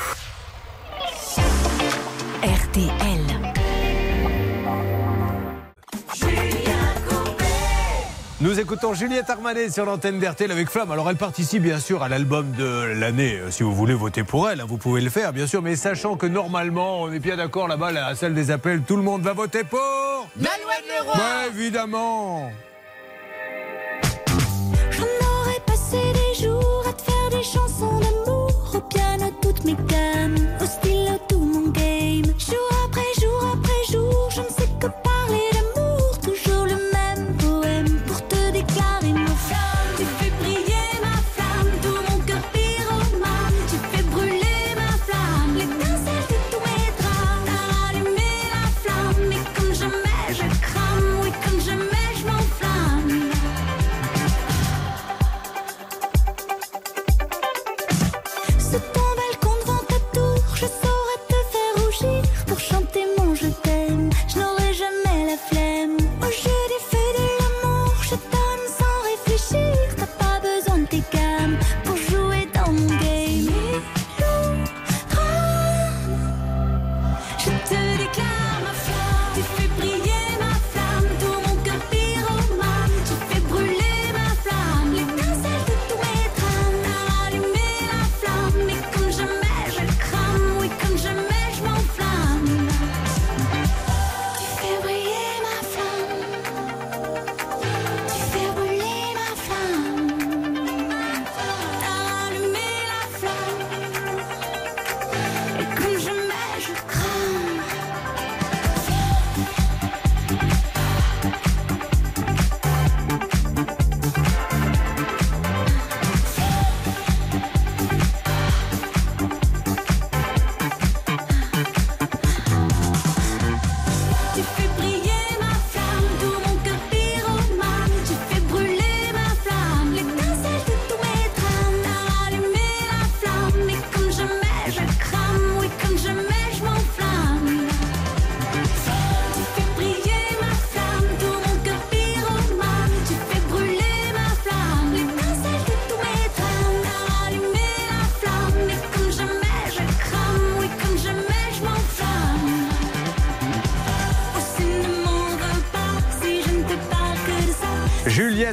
RTL. 2.42 3.43
Nous 8.44 8.60
écoutons 8.60 8.92
Juliette 8.92 9.30
Armanet 9.30 9.70
sur 9.70 9.86
l'antenne 9.86 10.18
d'RTL 10.18 10.52
avec 10.52 10.68
Flamme. 10.68 10.90
Alors 10.90 11.08
elle 11.08 11.16
participe 11.16 11.62
bien 11.62 11.78
sûr 11.80 12.02
à 12.02 12.10
l'album 12.10 12.52
de 12.52 12.92
l'année. 12.94 13.38
Euh, 13.38 13.50
Si 13.50 13.62
vous 13.62 13.74
voulez 13.74 13.94
voter 13.94 14.22
pour 14.22 14.50
elle, 14.50 14.60
hein, 14.60 14.66
vous 14.68 14.76
pouvez 14.76 15.00
le 15.00 15.08
faire 15.08 15.32
bien 15.32 15.46
sûr. 15.46 15.62
Mais 15.62 15.76
sachant 15.76 16.16
que 16.16 16.26
normalement, 16.26 17.00
on 17.00 17.10
est 17.10 17.20
bien 17.20 17.36
d'accord 17.38 17.68
là-bas, 17.68 17.86
à 17.86 17.92
la 17.92 18.14
salle 18.14 18.34
des 18.34 18.50
appels, 18.50 18.82
tout 18.82 18.96
le 18.96 19.02
monde 19.02 19.22
va 19.22 19.32
voter 19.32 19.64
pour 19.64 20.28
Manuel 20.36 20.52
Leroy 20.90 21.14
Ouais, 21.16 21.48
évidemment 21.56 22.52
J'en 24.90 25.04
aurais 25.04 25.60
passé 25.64 25.96
des 26.12 26.44
jours 26.44 26.84
à 26.86 26.92
te 26.92 27.00
faire 27.00 27.30
des 27.30 27.42
chansons 27.42 27.98
d'amour 27.98 28.50
Au 28.74 28.80
piano 28.82 29.24
toutes 29.40 29.64
mes 29.64 29.72
gammes, 29.88 30.36
au 30.60 30.66
stylo 30.66 31.18
tout 31.30 31.38
mon 31.38 31.70
game 31.70 32.26
Jour 32.38 32.68
après 32.84 33.22
jour 33.22 33.54
après 33.54 33.90
jour, 33.90 34.28
je 34.30 34.40
ne 34.42 34.48
sais 34.48 34.68
que 34.78 34.86
parler 35.02 35.13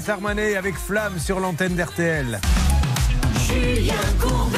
Juliette 0.02 0.10
Armanet 0.18 0.56
avec 0.56 0.76
Flamme 0.76 1.20
sur 1.20 1.40
l'antenne 1.40 1.76
d'RTL. 1.76 2.40
Julien 3.48 3.94
Courbet. 4.20 4.58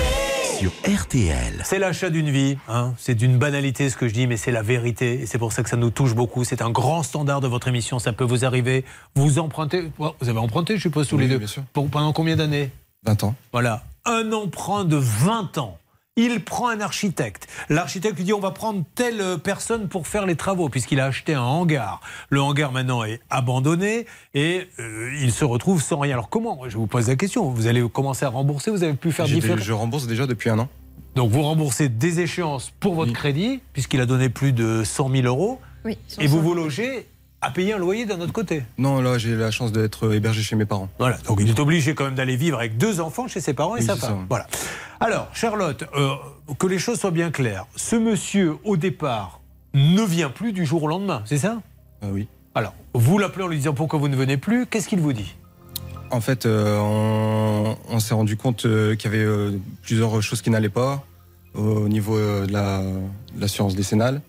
Sur 0.58 0.72
RTL. 0.88 1.62
C'est 1.66 1.80
l'achat 1.80 2.10
d'une 2.10 2.30
vie. 2.30 2.58
hein. 2.70 2.94
C'est 2.98 3.14
d'une 3.16 3.38
banalité 3.38 3.90
ce 3.90 3.98
que 3.98 4.08
je 4.08 4.14
dis, 4.14 4.26
mais 4.26 4.38
c'est 4.38 4.52
la 4.52 4.62
vérité. 4.62 5.20
Et 5.22 5.26
c'est 5.26 5.38
pour 5.38 5.52
ça 5.52 5.62
que 5.64 5.70
ça 5.70 5.76
nous 5.76 5.90
touche 5.90 6.16
beaucoup. 6.16 6.46
C'est 6.46 6.62
un 6.62 6.70
grand 6.70 7.04
standard 7.04 7.42
de 7.42 7.48
votre 7.50 7.68
émission. 7.68 8.00
Ça 8.00 8.14
peut 8.14 8.24
vous 8.24 8.46
arriver. 8.46 8.86
Vous 9.16 9.38
empruntez. 9.38 9.92
Vous 9.98 10.30
avez 10.30 10.40
emprunté, 10.40 10.78
je 10.78 10.84
suppose, 10.84 11.10
tous 11.10 11.18
Oui, 11.18 11.24
les 11.24 11.30
deux. 11.30 11.40
bien 11.40 11.48
sûr. 11.48 11.64
Pour- 11.74 11.90
pendant 11.90 12.14
combien 12.14 12.38
d'années? 12.38 12.72
20 13.06 13.24
ans. 13.26 13.36
Voilà. 13.52 13.84
Un 14.06 14.32
emprunt 14.32 14.86
de 14.86 14.96
20 14.96 15.58
ans. 15.58 15.78
Il 16.16 16.44
prend 16.44 16.68
un 16.70 16.80
architecte. 16.80 17.48
L'architecte 17.70 18.18
lui 18.18 18.24
dit 18.24 18.34
on 18.34 18.40
va 18.40 18.52
prendre 18.52 18.84
telle 18.94 19.40
personne 19.44 19.88
pour 19.88 20.06
faire 20.06 20.28
les 20.28 20.36
travaux, 20.36 20.70
puisqu'il 20.70 21.00
a 21.00 21.06
acheté 21.06 21.34
un 21.34 21.42
hangar. 21.42 22.02
Le 22.30 22.40
hangar 22.40 22.72
maintenant 22.72 23.04
est 23.04 23.20
abandonné 23.32 24.06
et 24.36 24.68
euh, 24.80 25.12
il 25.20 25.32
se 25.32 25.44
retrouve 25.44 25.82
sans 25.82 25.98
rien. 25.98 26.14
Alors 26.14 26.30
comment 26.30 26.60
Je 26.68 26.78
vous 26.78 26.86
pose 26.86 27.08
la 27.10 27.16
question. 27.16 27.50
Vous 27.50 27.66
allez 27.66 27.88
commencer 27.90 28.26
à 28.26 28.30
rembourser 28.30 28.70
Vous 28.70 28.84
avez 28.84 28.94
pu 28.94 29.12
faire 29.12 29.26
différents. 29.26 29.58
Je 29.58 29.74
rembourse 29.74 30.06
déjà 30.06 30.28
depuis 30.28 30.52
un 30.52 30.60
an. 30.60 30.70
Donc 31.16 31.32
vous 31.32 31.42
remboursez 31.42 31.90
des 31.90 32.20
échéances 32.20 32.72
pour 32.80 32.94
votre 32.94 33.14
crédit, 33.14 33.62
puisqu'il 33.74 34.00
a 34.00 34.06
donné 34.06 34.30
plus 34.30 34.52
de 34.52 34.84
100 34.84 35.10
000 35.12 35.26
euros, 35.26 35.60
Oui. 35.86 35.98
et 36.20 36.28
vous 36.28 36.42
vous 36.42 36.54
logez 36.54 37.08
à 37.44 37.52
payer 37.52 37.74
un 37.74 37.78
loyer 37.78 38.06
d'un 38.06 38.20
autre 38.22 38.34
côté. 38.34 38.64
Non, 38.78 39.02
là, 39.02 39.18
j'ai 39.18 39.36
la 39.36 39.52
chance 39.52 39.72
d'être 39.72 40.14
hébergé 40.14 40.42
chez 40.42 40.56
mes 40.56 40.66
parents. 40.66 40.90
Voilà, 41.00 41.18
donc 41.28 41.40
il 41.42 41.50
est 41.50 41.60
obligé 41.60 41.94
quand 41.94 42.06
même 42.06 42.16
d'aller 42.16 42.36
vivre 42.38 42.58
avec 42.58 42.78
deux 42.78 43.00
enfants 43.02 43.28
chez 43.28 43.42
ses 43.42 43.54
parents 43.54 43.76
et 43.76 43.80
Oui, 43.82 43.86
sa 43.86 43.96
femme. 43.96 44.10
ça. 44.10 44.26
Voilà. 44.30 44.48
Alors, 45.00 45.28
Charlotte, 45.34 45.84
euh, 45.98 46.14
que 46.58 46.68
les 46.68 46.80
choses 46.80 47.00
soient 47.00 47.12
bien 47.12 47.32
claires. 47.32 47.66
Ce 47.76 47.96
monsieur, 47.96 48.56
au 48.64 48.78
départ, 48.78 49.42
ne 49.74 50.02
vient 50.04 50.30
plus 50.30 50.54
du 50.54 50.66
jour 50.66 50.84
au 50.84 50.88
lendemain, 50.88 51.22
c'est 51.26 51.38
ça? 51.38 51.62
Ah 52.02 52.08
oui. 52.12 52.28
Alors, 52.56 52.74
vous 52.94 53.18
l'appelez 53.18 53.44
en 53.44 53.48
lui 53.48 53.58
disant 53.58 53.74
pourquoi 53.74 54.00
vous 54.00 54.08
ne 54.08 54.16
venez 54.16 54.38
plus. 54.38 54.66
Qu'est-ce 54.68 54.88
qu'il 54.88 55.00
vous 55.00 55.14
dit? 55.14 55.36
En 56.12 56.22
fait, 56.22 56.46
euh, 56.46 56.78
on, 56.80 57.76
on 57.90 58.00
s'est 58.00 58.14
rendu 58.14 58.38
compte 58.38 58.66
euh, 58.68 58.96
qu'il 58.96 59.12
y 59.12 59.16
avait 59.16 59.24
euh, 59.26 59.58
plusieurs 59.82 60.22
choses 60.22 60.42
qui 60.44 60.52
n'allaient 60.52 60.70
pas 60.70 61.04
au 61.56 61.88
niveau 61.90 62.16
euh, 62.16 62.46
de 62.46 62.54
la- 62.54 62.82
de 62.84 63.42
l'assurance 63.42 63.76
décennale. 63.76 64.22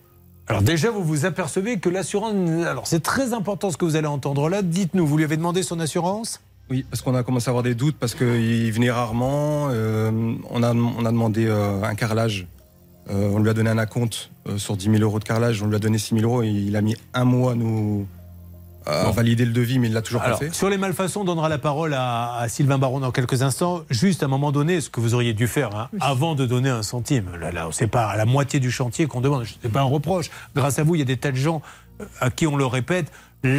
Alors 0.47 0.63
déjà, 0.63 0.91
vous 0.91 1.03
vous 1.03 1.25
apercevez 1.25 1.79
que 1.79 1.89
l'assurance... 1.89 2.35
Alors 2.67 2.87
c'est 2.87 3.03
très 3.03 3.33
important 3.33 3.71
ce 3.71 3.77
que 3.77 3.85
vous 3.85 3.97
allez 3.97 4.07
entendre 4.07 4.49
là. 4.49 4.63
Dites-nous, 4.63 5.07
vous 5.07 5.17
lui 5.17 5.25
avez 5.25 5.37
demandé 5.37 5.63
son 5.63 5.81
assurance? 5.81 6.41
Oui, 6.71 6.85
parce 6.91 7.03
qu'on 7.03 7.15
a 7.15 7.23
commencé 7.23 7.49
à 7.49 7.51
avoir 7.51 7.63
des 7.63 7.75
doutes, 7.75 7.97
parce 7.99 8.15
qu'il 8.15 8.73
venait 8.73 8.91
rarement. 8.91 9.69
euh, 9.71 10.35
on, 10.51 10.63
a, 10.63 10.73
demandé 10.73 11.47
euh, 11.47 11.83
un 11.83 11.95
carrelage. 11.95 12.47
Euh, 13.11 13.31
on 13.33 13.39
lui 13.39 13.51
a 13.51 13.55
donné 13.55 13.71
un 13.71 13.79
acompte 13.79 14.31
sur 14.57 14.77
10 14.77 14.91
000 14.91 14.97
euros 14.99 15.19
de 15.19 15.25
carrelage. 15.25 15.63
On 15.63 15.67
lui 15.67 15.77
a 15.77 15.79
donné 15.79 15.99
6 15.99 16.17
000 16.21 16.31
euros 16.31 16.43
et 16.43 16.49
il 16.49 16.77
a 16.77 16.83
mis 16.83 16.97
un 17.13 17.25
mois 17.25 17.53
à 17.53 17.55
nous 17.55 18.07
Bon. 18.87 19.11
valider 19.13 19.45
le 19.45 19.53
devis, 19.53 19.79
mais 19.79 19.87
il 19.89 19.93
l'a 19.95 20.03
toujours 20.03 20.23
Alors, 20.23 20.39
pas 20.39 20.45
fait. 20.47 20.55
sur 20.55 20.69
les 20.69 20.77
malfaçons, 20.79 21.21
on 21.21 21.25
donnera 21.25 21.49
la 21.49 21.59
parole 21.59 21.95
à, 21.95 22.37
à 22.37 22.49
Sylvain 22.49 22.79
Baron 22.79 23.01
dans 23.01 23.11
quelques 23.13 23.43
instants. 23.43 23.83
Juste 23.91 24.23
à 24.23 24.27
un 24.27 24.29
moment 24.29 24.53
donné, 24.53 24.81
ce 24.81 24.91
que 24.91 25.01
vous 25.01 25.15
auriez 25.15 25.33
dû 25.33 25.47
faire 25.47 25.75
hein, 25.75 25.89
avant 26.01 26.35
de 26.35 26.45
donner 26.47 26.69
un 26.71 26.83
centime. 26.83 27.31
Là, 27.41 27.51
là 27.51 27.69
c'est 27.73 27.87
pas 27.87 28.07
à 28.07 28.17
la 28.17 28.25
moitié 28.27 28.61
du 28.61 28.71
chantier 28.71 29.07
qu'on 29.07 29.21
demande. 29.21 29.47
C'est 29.63 29.73
pas 29.73 29.81
un 29.81 29.85
reproche. 29.85 30.31
Grâce 30.55 30.79
à 30.79 30.83
vous, 30.85 30.95
il 30.95 30.99
y 30.99 31.03
a 31.03 31.07
des 31.07 31.17
tas 31.17 31.31
de 31.33 31.37
gens 31.37 31.63
euh, 32.01 32.05
à 32.21 32.31
qui 32.31 32.47
on 32.47 32.57
le 32.57 32.67
répète. 32.67 33.11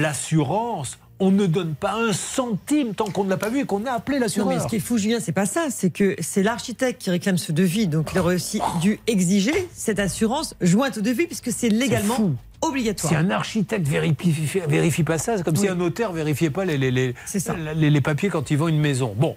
L'assurance, 0.06 0.98
on 1.20 1.32
ne 1.32 1.46
donne 1.46 1.76
pas 1.76 1.94
un 1.96 2.12
centime 2.14 2.94
tant 2.94 3.06
qu'on 3.06 3.24
ne 3.24 3.30
l'a 3.30 3.38
pas 3.38 3.50
vu 3.50 3.62
et 3.62 3.66
qu'on 3.66 3.86
a 3.86 3.92
appelé 3.92 4.18
Non, 4.18 4.24
l'assureur. 4.26 4.50
mais 4.50 4.60
ce 4.60 4.68
qui 4.68 4.76
est 4.76 4.80
fou, 4.80 4.98
Julien, 4.98 5.20
c'est 5.20 5.32
pas 5.32 5.46
ça. 5.46 5.68
C'est 5.70 5.90
que 5.90 6.16
c'est 6.20 6.44
l'architecte 6.44 7.02
qui 7.02 7.10
réclame 7.10 7.38
ce 7.38 7.52
devis. 7.52 7.88
Donc, 7.88 8.10
il 8.14 8.20
aurait 8.20 8.36
aussi 8.36 8.62
dû 8.82 9.00
exiger 9.08 9.68
cette 9.74 10.00
assurance 10.00 10.56
jointe 10.62 10.98
au 10.98 11.02
devis, 11.02 11.26
puisque 11.26 11.52
c'est 11.52 11.70
légalement 11.70 12.16
fou. 12.16 12.36
Obligatoire. 12.62 13.12
Si 13.12 13.16
un 13.18 13.30
architecte 13.30 13.88
vérifie, 13.88 14.62
vérifie 14.68 15.03
pas 15.03 15.18
ça, 15.18 15.38
c'est 15.38 15.43
comme 15.43 15.56
si 15.56 15.64
Oui. 15.64 15.70
un 15.70 15.76
notaire 15.76 16.12
vérifiait 16.12 16.49
pas 16.49 16.66
les, 16.66 16.78
les, 16.78 16.91
les, 16.91 17.14
C'est 17.26 17.39
ça. 17.39 17.56
les- 17.76 17.89
les 17.89 18.01
papiers 18.01 18.30
quand 18.30 18.49
il 18.51 18.58
vend 18.58 18.68
une 18.68 18.80
maison. 18.80 19.14
Bon, 19.18 19.36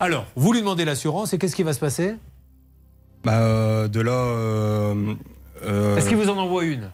Alors, 0.00 0.26
vous 0.36 0.52
lui 0.52 0.60
demandez 0.60 0.84
l'assurance 0.84 1.32
et 1.32 1.38
qu'est-ce 1.38 1.54
qui 1.56 1.62
va 1.62 1.72
se 1.72 1.78
passer? 1.80 2.16
Bah, 3.24 3.38
euh, 3.40 3.88
de 3.88 4.00
là. 4.00 4.12
euh, 4.12 5.14
euh, 5.64 5.96
Est-ce 5.96 6.08
qu'il 6.08 6.16
vous 6.16 6.28
en 6.28 6.36
envoie 6.36 6.64
une? 6.64 6.90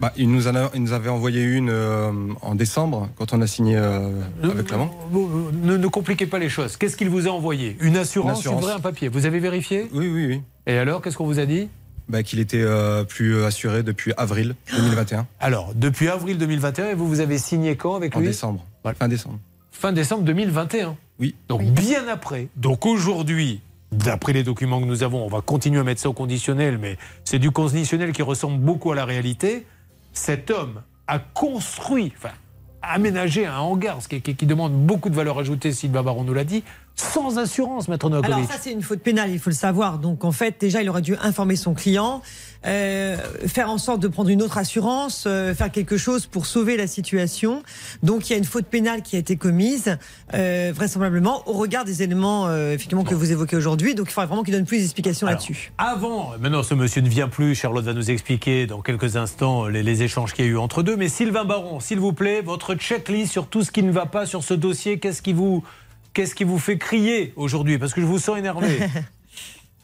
bah, 0.00 0.12
il, 0.16 0.30
nous 0.30 0.48
en 0.48 0.54
a- 0.56 0.70
il 0.74 0.82
nous 0.82 0.92
avait 0.94 1.10
envoyé 1.10 1.42
une 1.42 1.68
euh, 1.68 2.10
en 2.40 2.54
décembre, 2.54 3.10
quand 3.16 3.34
on 3.34 3.42
a 3.42 3.46
signé 3.46 3.76
euh, 3.76 4.08
avec 4.42 4.72
vous- 5.10 5.50
ne, 5.52 5.76
ne 5.76 5.86
compliquez 5.88 6.26
pas 6.26 6.38
les 6.38 6.48
choses. 6.48 6.78
Qu'est-ce 6.78 6.96
qu'il 6.96 7.10
vous 7.10 7.28
a 7.28 7.30
envoyé? 7.30 7.76
Une 7.80 7.98
assurance, 7.98 8.32
Une 8.32 8.38
assurance. 8.38 8.62
une 8.62 8.66
vraie, 8.68 8.76
un 8.76 8.80
papier. 8.80 9.08
Vous 9.08 9.26
avez 9.26 9.38
vérifié? 9.40 9.88
Oui, 9.92 10.08
oui, 10.08 10.26
oui. 10.26 10.42
Et 10.66 10.78
alors, 10.78 11.02
qu'est-ce 11.02 11.18
qu'on 11.18 11.26
vous 11.26 11.38
a 11.38 11.44
dit? 11.46 11.68
Bah, 12.10 12.22
Qu'il 12.22 12.40
était 12.40 12.60
euh, 12.62 13.04
plus 13.04 13.42
assuré 13.44 13.82
depuis 13.82 14.12
avril 14.16 14.54
2021. 14.76 15.26
Alors, 15.40 15.72
depuis 15.74 16.08
avril 16.08 16.36
2021, 16.38 16.90
et 16.90 16.94
vous, 16.94 17.08
vous 17.08 17.20
avez 17.20 17.38
signé 17.38 17.76
quand 17.76 17.94
avec 17.94 18.14
En 18.16 18.20
lui? 18.20 18.26
décembre. 18.28 18.64
Fin 18.98 19.08
décembre. 19.08 19.38
Fin 19.72 19.92
décembre 19.92 20.24
2021. 20.24 20.96
Oui. 21.18 21.34
Donc, 21.48 21.62
bien 21.62 22.06
après. 22.08 22.48
Donc, 22.56 22.84
aujourd'hui, 22.86 23.60
d'après 23.92 24.32
les 24.32 24.42
documents 24.42 24.80
que 24.80 24.86
nous 24.86 25.02
avons, 25.02 25.24
on 25.24 25.28
va 25.28 25.40
continuer 25.40 25.80
à 25.80 25.84
mettre 25.84 26.00
ça 26.00 26.08
au 26.08 26.12
conditionnel, 26.12 26.78
mais 26.78 26.96
c'est 27.24 27.38
du 27.38 27.50
conditionnel 27.50 28.12
qui 28.12 28.22
ressemble 28.22 28.58
beaucoup 28.58 28.92
à 28.92 28.94
la 28.94 29.04
réalité. 29.04 29.66
Cet 30.12 30.50
homme 30.50 30.82
a 31.06 31.18
construit, 31.18 32.12
enfin, 32.16 32.34
aménagé 32.82 33.46
un 33.46 33.58
hangar, 33.58 34.00
ce 34.00 34.08
qui, 34.08 34.20
qui- 34.22 34.34
qui 34.34 34.46
demande 34.46 34.72
beaucoup 34.72 35.10
de 35.10 35.14
valeur 35.14 35.38
ajoutée, 35.38 35.72
Sylvain 35.72 36.02
Baron 36.02 36.24
nous 36.24 36.32
l'a 36.34 36.44
dit, 36.44 36.62
sans 36.96 37.38
assurance, 37.38 37.88
Maître 37.88 38.06
Alors 38.06 38.22
Novakovic. 38.22 38.50
ça 38.50 38.58
c'est 38.60 38.72
une 38.72 38.82
faute 38.82 39.00
pénale, 39.00 39.30
il 39.30 39.38
faut 39.38 39.50
le 39.50 39.56
savoir. 39.56 39.98
Donc 39.98 40.24
en 40.24 40.32
fait 40.32 40.56
déjà 40.60 40.82
il 40.82 40.88
aurait 40.90 41.00
dû 41.02 41.16
informer 41.22 41.56
son 41.56 41.72
client, 41.74 42.20
euh, 42.66 43.16
faire 43.46 43.70
en 43.70 43.78
sorte 43.78 44.00
de 44.00 44.08
prendre 44.08 44.28
une 44.28 44.42
autre 44.42 44.58
assurance, 44.58 45.24
euh, 45.26 45.54
faire 45.54 45.70
quelque 45.70 45.96
chose 45.96 46.26
pour 46.26 46.44
sauver 46.46 46.76
la 46.76 46.86
situation. 46.86 47.62
Donc 48.02 48.28
il 48.28 48.32
y 48.32 48.34
a 48.34 48.38
une 48.38 48.44
faute 48.44 48.66
pénale 48.66 49.02
qui 49.02 49.16
a 49.16 49.18
été 49.18 49.36
commise, 49.36 49.96
euh, 50.34 50.72
vraisemblablement 50.74 51.48
au 51.48 51.54
regard 51.54 51.84
des 51.84 52.02
éléments 52.02 52.48
euh, 52.48 52.74
effectivement 52.74 53.04
que 53.04 53.14
vous 53.14 53.32
évoquez 53.32 53.56
aujourd'hui. 53.56 53.94
Donc 53.94 54.08
il 54.08 54.12
faudrait 54.12 54.26
vraiment 54.26 54.42
qu'il 54.42 54.54
donne 54.54 54.66
plus 54.66 54.78
d'explications 54.80 55.26
Alors, 55.26 55.40
là-dessus. 55.40 55.72
Avant, 55.78 56.32
maintenant 56.38 56.62
ce 56.62 56.74
monsieur 56.74 57.00
ne 57.00 57.08
vient 57.08 57.28
plus, 57.28 57.54
Charlotte 57.54 57.84
va 57.84 57.94
nous 57.94 58.10
expliquer 58.10 58.66
dans 58.66 58.82
quelques 58.82 59.16
instants 59.16 59.66
les, 59.66 59.82
les 59.82 60.02
échanges 60.02 60.34
qu'il 60.34 60.44
y 60.44 60.48
a 60.48 60.50
eu 60.50 60.58
entre 60.58 60.82
deux. 60.82 60.96
Mais 60.96 61.08
Sylvain 61.08 61.44
Baron, 61.44 61.80
s'il 61.80 61.98
vous 61.98 62.12
plaît, 62.12 62.42
votre 62.42 62.74
checklist 62.74 63.32
sur 63.32 63.46
tout 63.46 63.62
ce 63.62 63.70
qui 63.70 63.82
ne 63.82 63.90
va 63.90 64.04
pas 64.06 64.26
sur 64.26 64.44
ce 64.44 64.52
dossier, 64.54 64.98
qu'est-ce 64.98 65.22
qui 65.22 65.32
vous, 65.32 65.64
qu'est-ce 66.12 66.34
qui 66.34 66.44
vous 66.44 66.58
fait 66.58 66.78
crier 66.78 67.32
aujourd'hui? 67.36 67.78
Parce 67.78 67.94
que 67.94 68.00
je 68.00 68.06
vous 68.06 68.18
sens 68.18 68.38
énervé. 68.38 68.68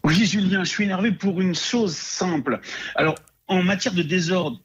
Oui, 0.04 0.24
Julien, 0.24 0.62
je 0.62 0.68
suis 0.68 0.84
énervé 0.84 1.10
pour 1.10 1.40
une 1.40 1.56
chose 1.56 1.96
simple. 1.96 2.60
Alors, 2.94 3.16
en 3.48 3.64
matière 3.64 3.92
de 3.92 4.04
désordre, 4.04 4.60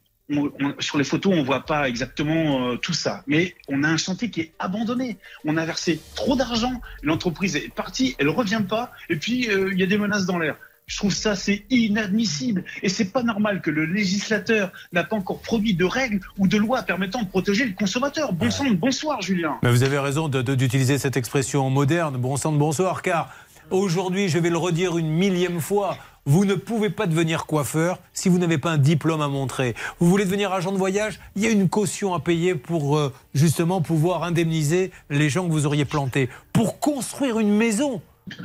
sur 0.78 0.98
les 0.98 1.04
photos, 1.04 1.34
on 1.36 1.42
voit 1.42 1.64
pas 1.64 1.88
exactement 1.88 2.68
euh, 2.68 2.76
tout 2.76 2.92
ça, 2.92 3.24
mais 3.26 3.56
on 3.66 3.82
a 3.82 3.88
un 3.88 3.96
chantier 3.96 4.30
qui 4.30 4.40
est 4.40 4.52
abandonné. 4.60 5.18
On 5.44 5.56
a 5.56 5.64
versé 5.64 6.00
trop 6.14 6.36
d'argent, 6.36 6.80
l'entreprise 7.02 7.56
est 7.56 7.74
partie, 7.74 8.14
elle 8.18 8.28
revient 8.28 8.62
pas, 8.68 8.92
et 9.08 9.16
puis 9.16 9.50
euh, 9.50 9.70
il 9.72 9.80
y 9.80 9.82
a 9.82 9.86
des 9.86 9.98
menaces 9.98 10.26
dans 10.26 10.38
l'air. 10.38 10.56
Je 10.92 10.98
trouve 10.98 11.14
ça 11.14 11.34
c'est 11.34 11.62
inadmissible 11.70 12.64
et 12.82 12.90
c'est 12.90 13.06
pas 13.06 13.22
normal 13.22 13.62
que 13.62 13.70
le 13.70 13.86
législateur 13.86 14.70
n'a 14.92 15.04
pas 15.04 15.16
encore 15.16 15.40
produit 15.40 15.72
de 15.72 15.86
règles 15.86 16.20
ou 16.36 16.46
de 16.46 16.58
lois 16.58 16.82
permettant 16.82 17.22
de 17.22 17.28
protéger 17.28 17.64
le 17.64 17.72
consommateur. 17.72 18.34
Bon 18.34 18.50
bonsoir 18.74 19.22
Julien. 19.22 19.56
Mais 19.62 19.70
vous 19.70 19.84
avez 19.84 19.98
raison 19.98 20.28
d'utiliser 20.28 20.98
cette 20.98 21.16
expression 21.16 21.70
moderne, 21.70 22.18
bon 22.18 22.34
bonsoir, 22.58 23.00
car 23.00 23.30
aujourd'hui, 23.70 24.28
je 24.28 24.38
vais 24.38 24.50
le 24.50 24.58
redire 24.58 24.98
une 24.98 25.08
millième 25.08 25.62
fois, 25.62 25.96
vous 26.26 26.44
ne 26.44 26.54
pouvez 26.54 26.90
pas 26.90 27.06
devenir 27.06 27.46
coiffeur 27.46 27.98
si 28.12 28.28
vous 28.28 28.36
n'avez 28.38 28.58
pas 28.58 28.72
un 28.72 28.78
diplôme 28.78 29.22
à 29.22 29.28
montrer. 29.28 29.74
Vous 29.98 30.10
voulez 30.10 30.26
devenir 30.26 30.52
agent 30.52 30.72
de 30.72 30.76
voyage 30.76 31.20
Il 31.36 31.42
y 31.42 31.46
a 31.46 31.50
une 31.50 31.70
caution 31.70 32.12
à 32.12 32.20
payer 32.20 32.54
pour 32.54 32.98
euh, 32.98 33.10
justement 33.32 33.80
pouvoir 33.80 34.24
indemniser 34.24 34.90
les 35.08 35.30
gens 35.30 35.46
que 35.46 35.52
vous 35.52 35.64
auriez 35.64 35.86
plantés. 35.86 36.28
Pour 36.52 36.80
construire 36.80 37.38
une 37.38 37.56
maison 37.56 38.02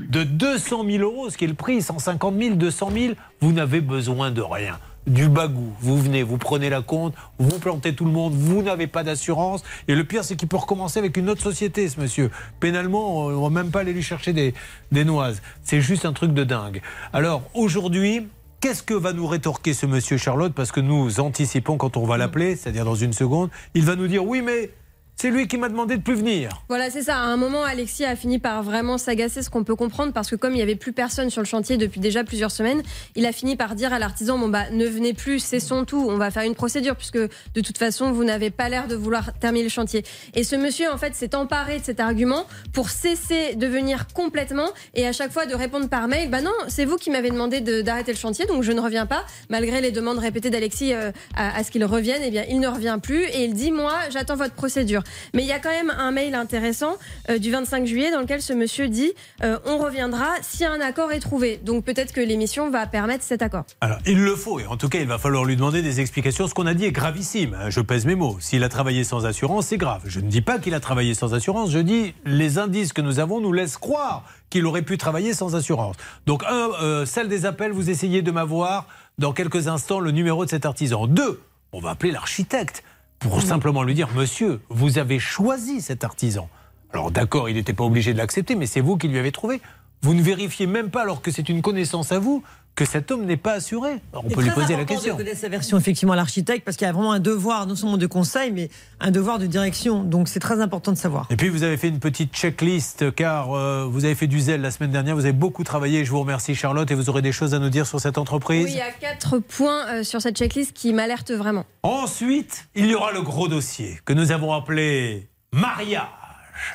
de 0.09 0.23
200 0.23 0.85
000 0.89 1.03
euros, 1.03 1.29
ce 1.29 1.37
qui 1.37 1.45
est 1.45 1.47
le 1.47 1.53
prix, 1.53 1.81
150 1.81 2.35
000, 2.37 2.55
200 2.55 2.89
000, 2.91 3.13
vous 3.41 3.51
n'avez 3.51 3.81
besoin 3.81 4.31
de 4.31 4.41
rien. 4.41 4.79
Du 5.05 5.29
bagou. 5.29 5.71
Vous 5.79 5.97
venez, 5.97 6.21
vous 6.21 6.37
prenez 6.37 6.69
la 6.69 6.81
compte, 6.81 7.13
vous 7.39 7.59
plantez 7.59 7.95
tout 7.95 8.03
le 8.03 8.11
monde, 8.11 8.33
vous 8.33 8.61
n'avez 8.61 8.87
pas 8.87 9.03
d'assurance. 9.03 9.63
Et 9.87 9.95
le 9.95 10.03
pire, 10.03 10.25
c'est 10.25 10.35
qu'il 10.35 10.49
peut 10.49 10.57
recommencer 10.57 10.99
avec 10.99 11.15
une 11.15 11.29
autre 11.29 11.41
société, 11.41 11.87
ce 11.87 11.99
monsieur. 11.99 12.29
Pénalement, 12.59 13.17
on 13.17 13.29
ne 13.29 13.41
va 13.41 13.49
même 13.49 13.71
pas 13.71 13.81
aller 13.81 13.93
lui 13.93 14.03
chercher 14.03 14.33
des, 14.33 14.53
des 14.91 15.05
noises. 15.05 15.41
C'est 15.63 15.79
juste 15.79 16.03
un 16.03 16.11
truc 16.11 16.33
de 16.33 16.43
dingue. 16.43 16.81
Alors, 17.13 17.43
aujourd'hui, 17.53 18.27
qu'est-ce 18.59 18.83
que 18.83 18.93
va 18.93 19.13
nous 19.13 19.27
rétorquer 19.27 19.73
ce 19.73 19.85
monsieur 19.85 20.17
Charlotte? 20.17 20.53
Parce 20.53 20.73
que 20.73 20.81
nous 20.81 21.21
anticipons 21.21 21.77
quand 21.77 21.95
on 21.95 22.05
va 22.05 22.17
l'appeler, 22.17 22.57
c'est-à-dire 22.57 22.83
dans 22.83 22.95
une 22.95 23.13
seconde, 23.13 23.49
il 23.75 23.85
va 23.85 23.95
nous 23.95 24.07
dire 24.07 24.25
oui, 24.25 24.41
mais 24.41 24.71
c'est 25.19 25.31
lui 25.31 25.47
qui 25.47 25.57
m'a 25.57 25.67
demandé 25.67 25.97
de 25.97 26.01
plus 26.03 26.13
venir. 26.13 26.49
Voilà, 26.69 26.91
c'est 26.91 27.01
ça. 27.01 27.15
À 27.17 27.21
un 27.25 27.37
moment, 27.37 27.63
Alexis 27.63 28.05
a 28.05 28.15
fini 28.15 28.37
par 28.37 28.61
vraiment 28.61 28.97
s'agacer, 28.99 29.41
ce 29.41 29.49
qu'on 29.49 29.63
peut 29.63 29.75
comprendre, 29.75 30.13
parce 30.13 30.29
que 30.29 30.35
comme 30.35 30.53
il 30.53 30.57
n'y 30.57 30.61
avait 30.61 30.75
plus 30.75 30.93
personne 30.93 31.31
sur 31.31 31.41
le 31.41 31.47
chantier 31.47 31.77
depuis 31.77 31.99
déjà 31.99 32.23
plusieurs 32.23 32.51
semaines, 32.51 32.83
il 33.15 33.25
a 33.25 33.31
fini 33.31 33.55
par 33.55 33.73
dire 33.73 33.93
à 33.93 33.99
l'artisan 33.99 34.37
bon 34.37 34.47
bah 34.47 34.69
ne 34.71 34.85
venez 34.85 35.13
plus, 35.13 35.39
cessons 35.39 35.85
tout, 35.85 36.05
on 36.07 36.17
va 36.17 36.29
faire 36.29 36.43
une 36.43 36.53
procédure 36.53 36.95
puisque 36.95 37.17
de 37.17 37.61
toute 37.61 37.77
façon 37.79 38.11
vous 38.11 38.23
n'avez 38.23 38.51
pas 38.51 38.69
l'air 38.69 38.87
de 38.87 38.95
vouloir 38.95 39.33
terminer 39.39 39.63
le 39.63 39.69
chantier. 39.69 40.03
Et 40.35 40.43
ce 40.43 40.55
monsieur 40.55 40.91
en 40.91 40.97
fait 40.97 41.15
s'est 41.15 41.33
emparé 41.35 41.79
de 41.79 41.83
cet 41.83 41.99
argument 41.99 42.45
pour 42.71 42.89
cesser 42.89 43.55
de 43.55 43.65
venir 43.65 44.05
complètement 44.13 44.69
et 44.93 45.07
à 45.07 45.13
chaque 45.13 45.31
fois 45.31 45.45
de 45.47 45.55
répondre 45.55 45.89
par 45.89 46.07
mail 46.07 46.29
bah 46.29 46.41
non, 46.41 46.51
c'est 46.67 46.85
vous 46.85 46.97
qui 46.97 47.09
m'avez 47.09 47.31
demandé 47.31 47.59
de- 47.61 47.81
d'arrêter 47.81 48.11
le 48.11 48.17
chantier 48.19 48.45
donc 48.45 48.61
je 48.63 48.71
ne 48.71 48.79
reviens 48.79 49.07
pas 49.07 49.25
malgré 49.49 49.81
les 49.81 49.91
demandes 49.91 50.19
répétées 50.19 50.49
d'Alexis 50.51 50.93
euh, 50.93 51.11
à, 51.35 51.57
à 51.57 51.63
ce 51.63 51.71
qu'il 51.71 51.83
revienne. 51.85 52.21
Eh 52.23 52.29
bien 52.29 52.43
il 52.49 52.59
ne 52.59 52.67
revient 52.67 52.99
plus 53.01 53.23
et 53.23 53.45
il 53.45 53.53
dit 53.55 53.71
moi 53.71 53.93
j'attends 54.11 54.35
votre 54.35 54.53
procédure. 54.53 55.01
Mais 55.33 55.43
il 55.43 55.47
y 55.47 55.51
a 55.51 55.59
quand 55.59 55.69
même 55.69 55.89
un 55.89 56.11
mail 56.11 56.35
intéressant 56.35 56.97
euh, 57.29 57.37
du 57.37 57.51
25 57.51 57.85
juillet 57.85 58.11
dans 58.11 58.21
lequel 58.21 58.41
ce 58.41 58.53
monsieur 58.53 58.87
dit 58.87 59.13
euh, 59.43 59.57
on 59.65 59.77
reviendra 59.77 60.27
si 60.41 60.65
un 60.65 60.79
accord 60.81 61.11
est 61.11 61.19
trouvé. 61.19 61.59
Donc 61.63 61.83
peut-être 61.85 62.13
que 62.13 62.21
l'émission 62.21 62.69
va 62.69 62.85
permettre 62.87 63.23
cet 63.23 63.41
accord. 63.41 63.65
Alors, 63.81 63.99
il 64.05 64.23
le 64.23 64.35
faut, 64.35 64.59
et 64.59 64.65
en 64.65 64.77
tout 64.77 64.89
cas, 64.89 64.99
il 64.99 65.07
va 65.07 65.17
falloir 65.17 65.45
lui 65.45 65.55
demander 65.55 65.81
des 65.81 65.99
explications. 65.99 66.47
Ce 66.47 66.53
qu'on 66.53 66.67
a 66.67 66.73
dit 66.73 66.85
est 66.85 66.91
gravissime, 66.91 67.55
hein, 67.59 67.69
je 67.69 67.81
pèse 67.81 68.05
mes 68.05 68.15
mots. 68.15 68.37
S'il 68.39 68.63
a 68.63 68.69
travaillé 68.69 69.03
sans 69.03 69.25
assurance, 69.25 69.67
c'est 69.67 69.77
grave. 69.77 70.01
Je 70.05 70.19
ne 70.19 70.29
dis 70.29 70.41
pas 70.41 70.59
qu'il 70.59 70.73
a 70.73 70.79
travaillé 70.79 71.13
sans 71.13 71.33
assurance, 71.33 71.71
je 71.71 71.79
dis 71.79 72.13
les 72.25 72.57
indices 72.57 72.93
que 72.93 73.01
nous 73.01 73.19
avons 73.19 73.39
nous 73.39 73.53
laissent 73.53 73.77
croire 73.77 74.23
qu'il 74.49 74.65
aurait 74.65 74.81
pu 74.81 74.97
travailler 74.97 75.33
sans 75.33 75.55
assurance. 75.55 75.95
Donc, 76.25 76.43
un, 76.45 76.69
euh, 76.81 77.05
celle 77.05 77.27
des 77.27 77.45
appels, 77.45 77.71
vous 77.71 77.89
essayez 77.89 78.21
de 78.21 78.31
m'avoir 78.31 78.87
dans 79.17 79.33
quelques 79.33 79.67
instants 79.67 79.99
le 79.99 80.11
numéro 80.11 80.45
de 80.45 80.49
cet 80.49 80.65
artisan. 80.65 81.07
Deux, 81.07 81.41
on 81.73 81.79
va 81.79 81.91
appeler 81.91 82.11
l'architecte 82.11 82.83
pour 83.19 83.41
simplement 83.41 83.83
lui 83.83 83.93
dire, 83.93 84.09
monsieur, 84.15 84.61
vous 84.69 84.97
avez 84.97 85.19
choisi 85.19 85.81
cet 85.81 86.03
artisan. 86.03 86.49
Alors 86.93 87.11
d'accord, 87.11 87.49
il 87.49 87.55
n'était 87.55 87.73
pas 87.73 87.83
obligé 87.83 88.13
de 88.13 88.17
l'accepter, 88.17 88.55
mais 88.55 88.65
c'est 88.65 88.81
vous 88.81 88.97
qui 88.97 89.07
lui 89.07 89.17
avez 89.17 89.31
trouvé. 89.31 89.61
Vous 90.01 90.13
ne 90.13 90.21
vérifiez 90.21 90.67
même 90.67 90.89
pas, 90.89 91.01
alors 91.01 91.21
que 91.21 91.31
c'est 91.31 91.49
une 91.49 91.61
connaissance 91.61 92.11
à 92.11 92.19
vous, 92.19 92.43
que 92.77 92.85
cet 92.85 93.09
homme 93.09 93.25
n'est 93.25 93.37
pas 93.37 93.53
assuré. 93.53 93.89
Alors, 94.13 94.23
on 94.23 94.29
peut 94.29 94.43
lui 94.43 94.51
poser 94.51 94.77
la 94.77 94.85
question. 94.85 95.15
De 95.15 95.23
connaître 95.23 95.39
sa 95.39 95.49
version 95.49 95.79
effectivement 95.79 96.13
à 96.13 96.15
l'architecte 96.15 96.63
parce 96.63 96.77
qu'il 96.77 96.85
y 96.85 96.89
a 96.89 96.93
vraiment 96.93 97.11
un 97.11 97.19
devoir 97.19 97.65
non 97.65 97.75
seulement 97.75 97.97
de 97.97 98.05
conseil 98.05 98.51
mais 98.51 98.69
un 98.99 99.09
devoir 99.09 99.39
de 99.39 99.47
direction. 99.47 100.03
Donc 100.03 100.27
c'est 100.27 100.39
très 100.39 100.61
important 100.61 100.91
de 100.91 100.97
savoir. 100.97 101.25
Et 101.31 101.35
puis 101.35 101.49
vous 101.49 101.63
avez 101.63 101.75
fait 101.75 101.89
une 101.89 101.99
petite 101.99 102.35
checklist 102.35 103.13
car 103.15 103.51
euh, 103.51 103.87
vous 103.89 104.05
avez 104.05 104.13
fait 104.13 104.27
du 104.27 104.39
zèle 104.39 104.61
la 104.61 104.69
semaine 104.69 104.91
dernière, 104.91 105.15
vous 105.15 105.25
avez 105.25 105.33
beaucoup 105.33 105.63
travaillé. 105.63 106.05
Je 106.05 106.11
vous 106.11 106.19
remercie 106.19 106.53
Charlotte 106.53 106.89
et 106.91 106.93
vous 106.93 107.09
aurez 107.09 107.23
des 107.23 107.31
choses 107.31 107.55
à 107.55 107.59
nous 107.59 107.69
dire 107.69 107.87
sur 107.87 107.99
cette 107.99 108.19
entreprise. 108.19 108.65
Oui, 108.65 108.71
il 108.73 108.77
y 108.77 108.81
a 108.81 108.91
quatre 108.91 109.39
points 109.39 109.87
euh, 109.87 110.03
sur 110.03 110.21
cette 110.21 110.37
checklist 110.37 110.71
qui 110.71 110.93
m'alertent 110.93 111.31
vraiment. 111.31 111.65
Ensuite, 111.81 112.67
il 112.75 112.85
y 112.85 112.93
aura 112.93 113.11
le 113.11 113.23
gros 113.23 113.47
dossier 113.47 113.99
que 114.05 114.13
nous 114.13 114.31
avons 114.31 114.53
appelé 114.53 115.29
mariage, 115.51 116.05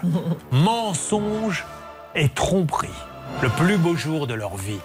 mensonge 0.50 1.64
et 2.16 2.28
tromperie. 2.28 2.88
Le 3.40 3.48
plus 3.50 3.78
beau 3.78 3.94
jour 3.94 4.26
de 4.26 4.34
leur 4.34 4.56
vie. 4.56 4.80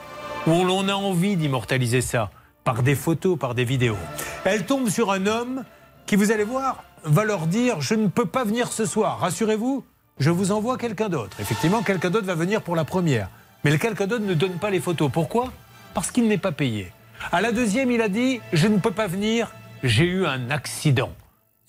Où 0.47 0.63
l'on 0.63 0.87
a 0.87 0.93
envie 0.93 1.35
d'immortaliser 1.35 1.99
ça 1.99 2.31
par 2.63 2.81
des 2.81 2.95
photos, 2.95 3.37
par 3.37 3.53
des 3.53 3.65
vidéos. 3.65 3.97
Elle 4.45 4.65
tombe 4.65 4.87
sur 4.87 5.11
un 5.11 5.25
homme 5.25 5.65
qui, 6.05 6.15
vous 6.15 6.31
allez 6.31 6.45
voir, 6.45 6.85
va 7.03 7.25
leur 7.25 7.47
dire 7.47 7.81
Je 7.81 7.95
ne 7.95 8.07
peux 8.07 8.25
pas 8.25 8.45
venir 8.45 8.71
ce 8.71 8.85
soir. 8.85 9.19
Rassurez-vous, 9.19 9.83
je 10.19 10.29
vous 10.29 10.53
envoie 10.53 10.77
quelqu'un 10.77 11.09
d'autre. 11.09 11.35
Effectivement, 11.41 11.83
quelqu'un 11.83 12.09
d'autre 12.09 12.27
va 12.27 12.35
venir 12.35 12.61
pour 12.61 12.77
la 12.77 12.85
première. 12.85 13.29
Mais 13.65 13.71
le 13.71 13.77
quelqu'un 13.77 14.07
d'autre 14.07 14.23
ne 14.23 14.33
donne 14.33 14.53
pas 14.53 14.69
les 14.69 14.79
photos. 14.79 15.11
Pourquoi? 15.11 15.51
Parce 15.93 16.11
qu'il 16.11 16.29
n'est 16.29 16.37
pas 16.37 16.53
payé. 16.53 16.93
À 17.33 17.41
la 17.41 17.51
deuxième, 17.51 17.91
il 17.91 18.01
a 18.01 18.07
dit 18.07 18.39
Je 18.53 18.67
ne 18.67 18.77
peux 18.77 18.91
pas 18.91 19.07
venir, 19.07 19.51
j'ai 19.83 20.05
eu 20.05 20.25
un 20.25 20.49
accident. 20.49 21.11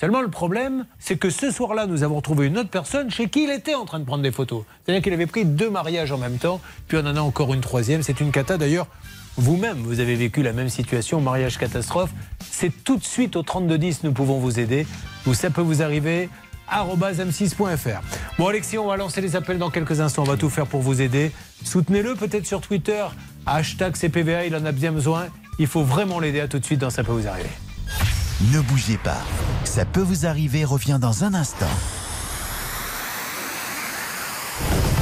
Seulement, 0.00 0.22
le 0.22 0.28
problème, 0.28 0.86
c'est 1.00 1.16
que 1.16 1.28
ce 1.28 1.50
soir-là, 1.50 1.86
nous 1.86 2.04
avons 2.04 2.20
trouvé 2.20 2.46
une 2.46 2.56
autre 2.56 2.70
personne 2.70 3.10
chez 3.10 3.28
qui 3.28 3.44
il 3.44 3.50
était 3.50 3.74
en 3.74 3.84
train 3.84 3.98
de 3.98 4.04
prendre 4.04 4.22
des 4.22 4.30
photos. 4.30 4.62
C'est-à-dire 4.84 5.02
qu'il 5.02 5.12
avait 5.12 5.26
pris 5.26 5.44
deux 5.44 5.70
mariages 5.70 6.12
en 6.12 6.18
même 6.18 6.38
temps, 6.38 6.60
puis 6.86 6.96
on 6.98 7.06
en 7.06 7.16
a 7.16 7.20
encore 7.20 7.52
une 7.52 7.60
troisième. 7.60 8.02
C'est 8.04 8.20
une 8.20 8.30
cata 8.30 8.58
d'ailleurs. 8.58 8.86
Vous-même, 9.36 9.78
vous 9.78 9.98
avez 9.98 10.14
vécu 10.14 10.44
la 10.44 10.52
même 10.52 10.68
situation, 10.68 11.20
mariage 11.20 11.58
catastrophe. 11.58 12.10
C'est 12.48 12.84
tout 12.84 12.96
de 12.96 13.04
suite 13.04 13.34
au 13.34 13.42
3210, 13.42 14.04
nous 14.04 14.12
pouvons 14.12 14.38
vous 14.38 14.60
aider. 14.60 14.86
Où 15.26 15.34
ça 15.34 15.50
peut 15.50 15.62
vous 15.62 15.82
arriver 15.82 16.28
arobase 16.68 17.18
m6.fr. 17.18 18.00
Bon 18.38 18.46
Alexis, 18.46 18.78
on 18.78 18.86
va 18.86 18.96
lancer 18.96 19.20
les 19.20 19.34
appels 19.34 19.58
dans 19.58 19.70
quelques 19.70 20.00
instants. 20.00 20.22
On 20.22 20.26
va 20.26 20.36
tout 20.36 20.50
faire 20.50 20.66
pour 20.66 20.80
vous 20.80 21.02
aider. 21.02 21.32
Soutenez-le 21.64 22.14
peut-être 22.14 22.46
sur 22.46 22.60
Twitter. 22.60 23.04
Hashtag 23.46 23.96
CPVA, 23.96 24.46
il 24.46 24.54
en 24.54 24.64
a 24.64 24.70
bien 24.70 24.92
besoin. 24.92 25.26
Il 25.58 25.66
faut 25.66 25.82
vraiment 25.82 26.20
l'aider. 26.20 26.40
À 26.40 26.46
tout 26.46 26.60
de 26.60 26.64
suite 26.64 26.80
dans 26.80 26.90
Ça 26.90 27.02
peut 27.02 27.12
vous 27.12 27.26
arriver. 27.26 27.50
Ne 28.40 28.60
bougez 28.60 28.98
pas. 28.98 29.20
Ça 29.64 29.84
peut 29.84 30.00
vous 30.00 30.24
arriver 30.24 30.64
revient 30.64 30.98
dans 31.00 31.24
un 31.24 31.34
instant. 31.34 31.66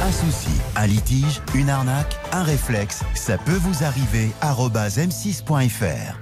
Ce 0.06 0.24
souci, 0.24 0.60
un 0.76 0.86
litige, 0.86 1.42
une 1.54 1.68
arnaque, 1.68 2.16
un 2.32 2.44
réflexe, 2.44 3.02
ça 3.14 3.36
peut 3.38 3.56
vous 3.56 3.84
arriver. 3.84 4.30
arobase 4.40 4.98
m6.fr. 4.98 6.16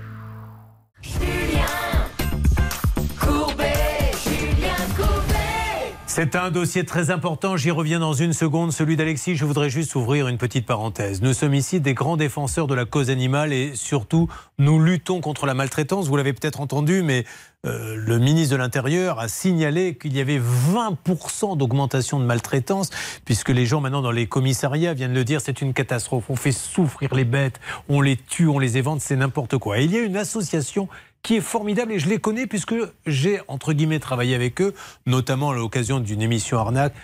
C'est 6.16 6.36
un 6.36 6.52
dossier 6.52 6.84
très 6.84 7.10
important, 7.10 7.56
j'y 7.56 7.72
reviens 7.72 7.98
dans 7.98 8.12
une 8.12 8.32
seconde, 8.32 8.70
celui 8.70 8.94
d'Alexis. 8.94 9.34
Je 9.34 9.44
voudrais 9.44 9.68
juste 9.68 9.96
ouvrir 9.96 10.28
une 10.28 10.38
petite 10.38 10.64
parenthèse. 10.64 11.22
Nous 11.22 11.32
sommes 11.32 11.54
ici 11.54 11.80
des 11.80 11.92
grands 11.92 12.16
défenseurs 12.16 12.68
de 12.68 12.74
la 12.76 12.84
cause 12.84 13.10
animale 13.10 13.52
et 13.52 13.74
surtout, 13.74 14.28
nous 14.56 14.80
luttons 14.80 15.20
contre 15.20 15.44
la 15.44 15.54
maltraitance. 15.54 16.06
Vous 16.06 16.16
l'avez 16.16 16.32
peut-être 16.32 16.60
entendu, 16.60 17.02
mais 17.02 17.24
euh, 17.66 17.96
le 17.96 18.20
ministre 18.20 18.52
de 18.52 18.58
l'Intérieur 18.58 19.18
a 19.18 19.26
signalé 19.26 19.96
qu'il 19.96 20.16
y 20.16 20.20
avait 20.20 20.38
20% 20.38 21.56
d'augmentation 21.56 22.20
de 22.20 22.24
maltraitance, 22.24 22.90
puisque 23.24 23.48
les 23.48 23.66
gens 23.66 23.80
maintenant 23.80 24.00
dans 24.00 24.12
les 24.12 24.28
commissariats 24.28 24.94
viennent 24.94 25.14
le 25.14 25.24
dire, 25.24 25.40
c'est 25.40 25.62
une 25.62 25.74
catastrophe. 25.74 26.26
On 26.28 26.36
fait 26.36 26.52
souffrir 26.52 27.12
les 27.12 27.24
bêtes, 27.24 27.58
on 27.88 28.00
les 28.00 28.16
tue, 28.16 28.46
on 28.46 28.60
les 28.60 28.78
évente, 28.78 29.00
c'est 29.00 29.16
n'importe 29.16 29.58
quoi. 29.58 29.80
Et 29.80 29.84
il 29.84 29.90
y 29.90 29.96
a 29.96 30.02
une 30.02 30.16
association 30.16 30.88
qui 31.24 31.36
est 31.36 31.40
formidable 31.40 31.90
et 31.90 31.98
je 31.98 32.08
les 32.08 32.20
connais 32.20 32.46
puisque 32.46 32.74
j'ai, 33.06 33.40
entre 33.48 33.72
guillemets, 33.72 33.98
travaillé 33.98 34.36
avec 34.36 34.60
eux, 34.60 34.74
notamment 35.06 35.50
à 35.50 35.54
l'occasion 35.54 35.98
d'une 35.98 36.22
émission 36.22 36.58
Arnaque. 36.58 36.94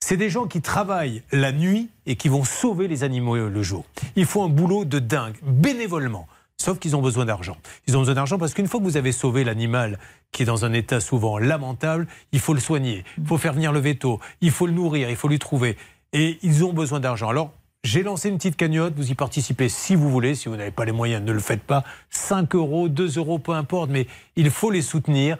C'est 0.00 0.16
des 0.16 0.30
gens 0.30 0.46
qui 0.46 0.62
travaillent 0.62 1.22
la 1.32 1.52
nuit 1.52 1.90
et 2.06 2.16
qui 2.16 2.28
vont 2.28 2.44
sauver 2.44 2.88
les 2.88 3.04
animaux 3.04 3.36
le 3.36 3.62
jour. 3.62 3.84
Ils 4.16 4.26
font 4.26 4.44
un 4.44 4.48
boulot 4.48 4.84
de 4.84 4.98
dingue, 4.98 5.34
bénévolement. 5.42 6.28
Sauf 6.56 6.78
qu'ils 6.78 6.94
ont 6.94 7.02
besoin 7.02 7.24
d'argent. 7.24 7.56
Ils 7.88 7.96
ont 7.96 8.00
besoin 8.00 8.14
d'argent 8.14 8.38
parce 8.38 8.54
qu'une 8.54 8.68
fois 8.68 8.78
que 8.78 8.84
vous 8.84 8.96
avez 8.96 9.12
sauvé 9.12 9.42
l'animal 9.42 9.98
qui 10.30 10.42
est 10.42 10.46
dans 10.46 10.64
un 10.64 10.72
état 10.72 11.00
souvent 11.00 11.38
lamentable, 11.38 12.06
il 12.32 12.38
faut 12.40 12.54
le 12.54 12.60
soigner, 12.60 13.04
il 13.18 13.26
faut 13.26 13.38
faire 13.38 13.54
venir 13.54 13.72
le 13.72 13.80
veto, 13.80 14.20
il 14.40 14.52
faut 14.52 14.66
le 14.66 14.72
nourrir, 14.72 15.10
il 15.10 15.16
faut 15.16 15.28
lui 15.28 15.40
trouver. 15.40 15.76
Et 16.12 16.38
ils 16.42 16.64
ont 16.64 16.72
besoin 16.72 17.00
d'argent. 17.00 17.28
Alors, 17.28 17.52
j'ai 17.84 18.02
lancé 18.02 18.30
une 18.30 18.38
petite 18.38 18.56
cagnotte, 18.56 18.94
vous 18.96 19.10
y 19.10 19.14
participez 19.14 19.68
si 19.68 19.94
vous 19.94 20.10
voulez, 20.10 20.34
si 20.34 20.48
vous 20.48 20.56
n'avez 20.56 20.70
pas 20.70 20.86
les 20.86 20.92
moyens, 20.92 21.22
ne 21.22 21.32
le 21.32 21.38
faites 21.38 21.62
pas. 21.62 21.84
5 22.10 22.54
euros, 22.54 22.88
2 22.88 23.18
euros, 23.18 23.38
peu 23.38 23.52
importe, 23.52 23.90
mais 23.90 24.06
il 24.36 24.50
faut 24.50 24.70
les 24.70 24.80
soutenir. 24.82 25.36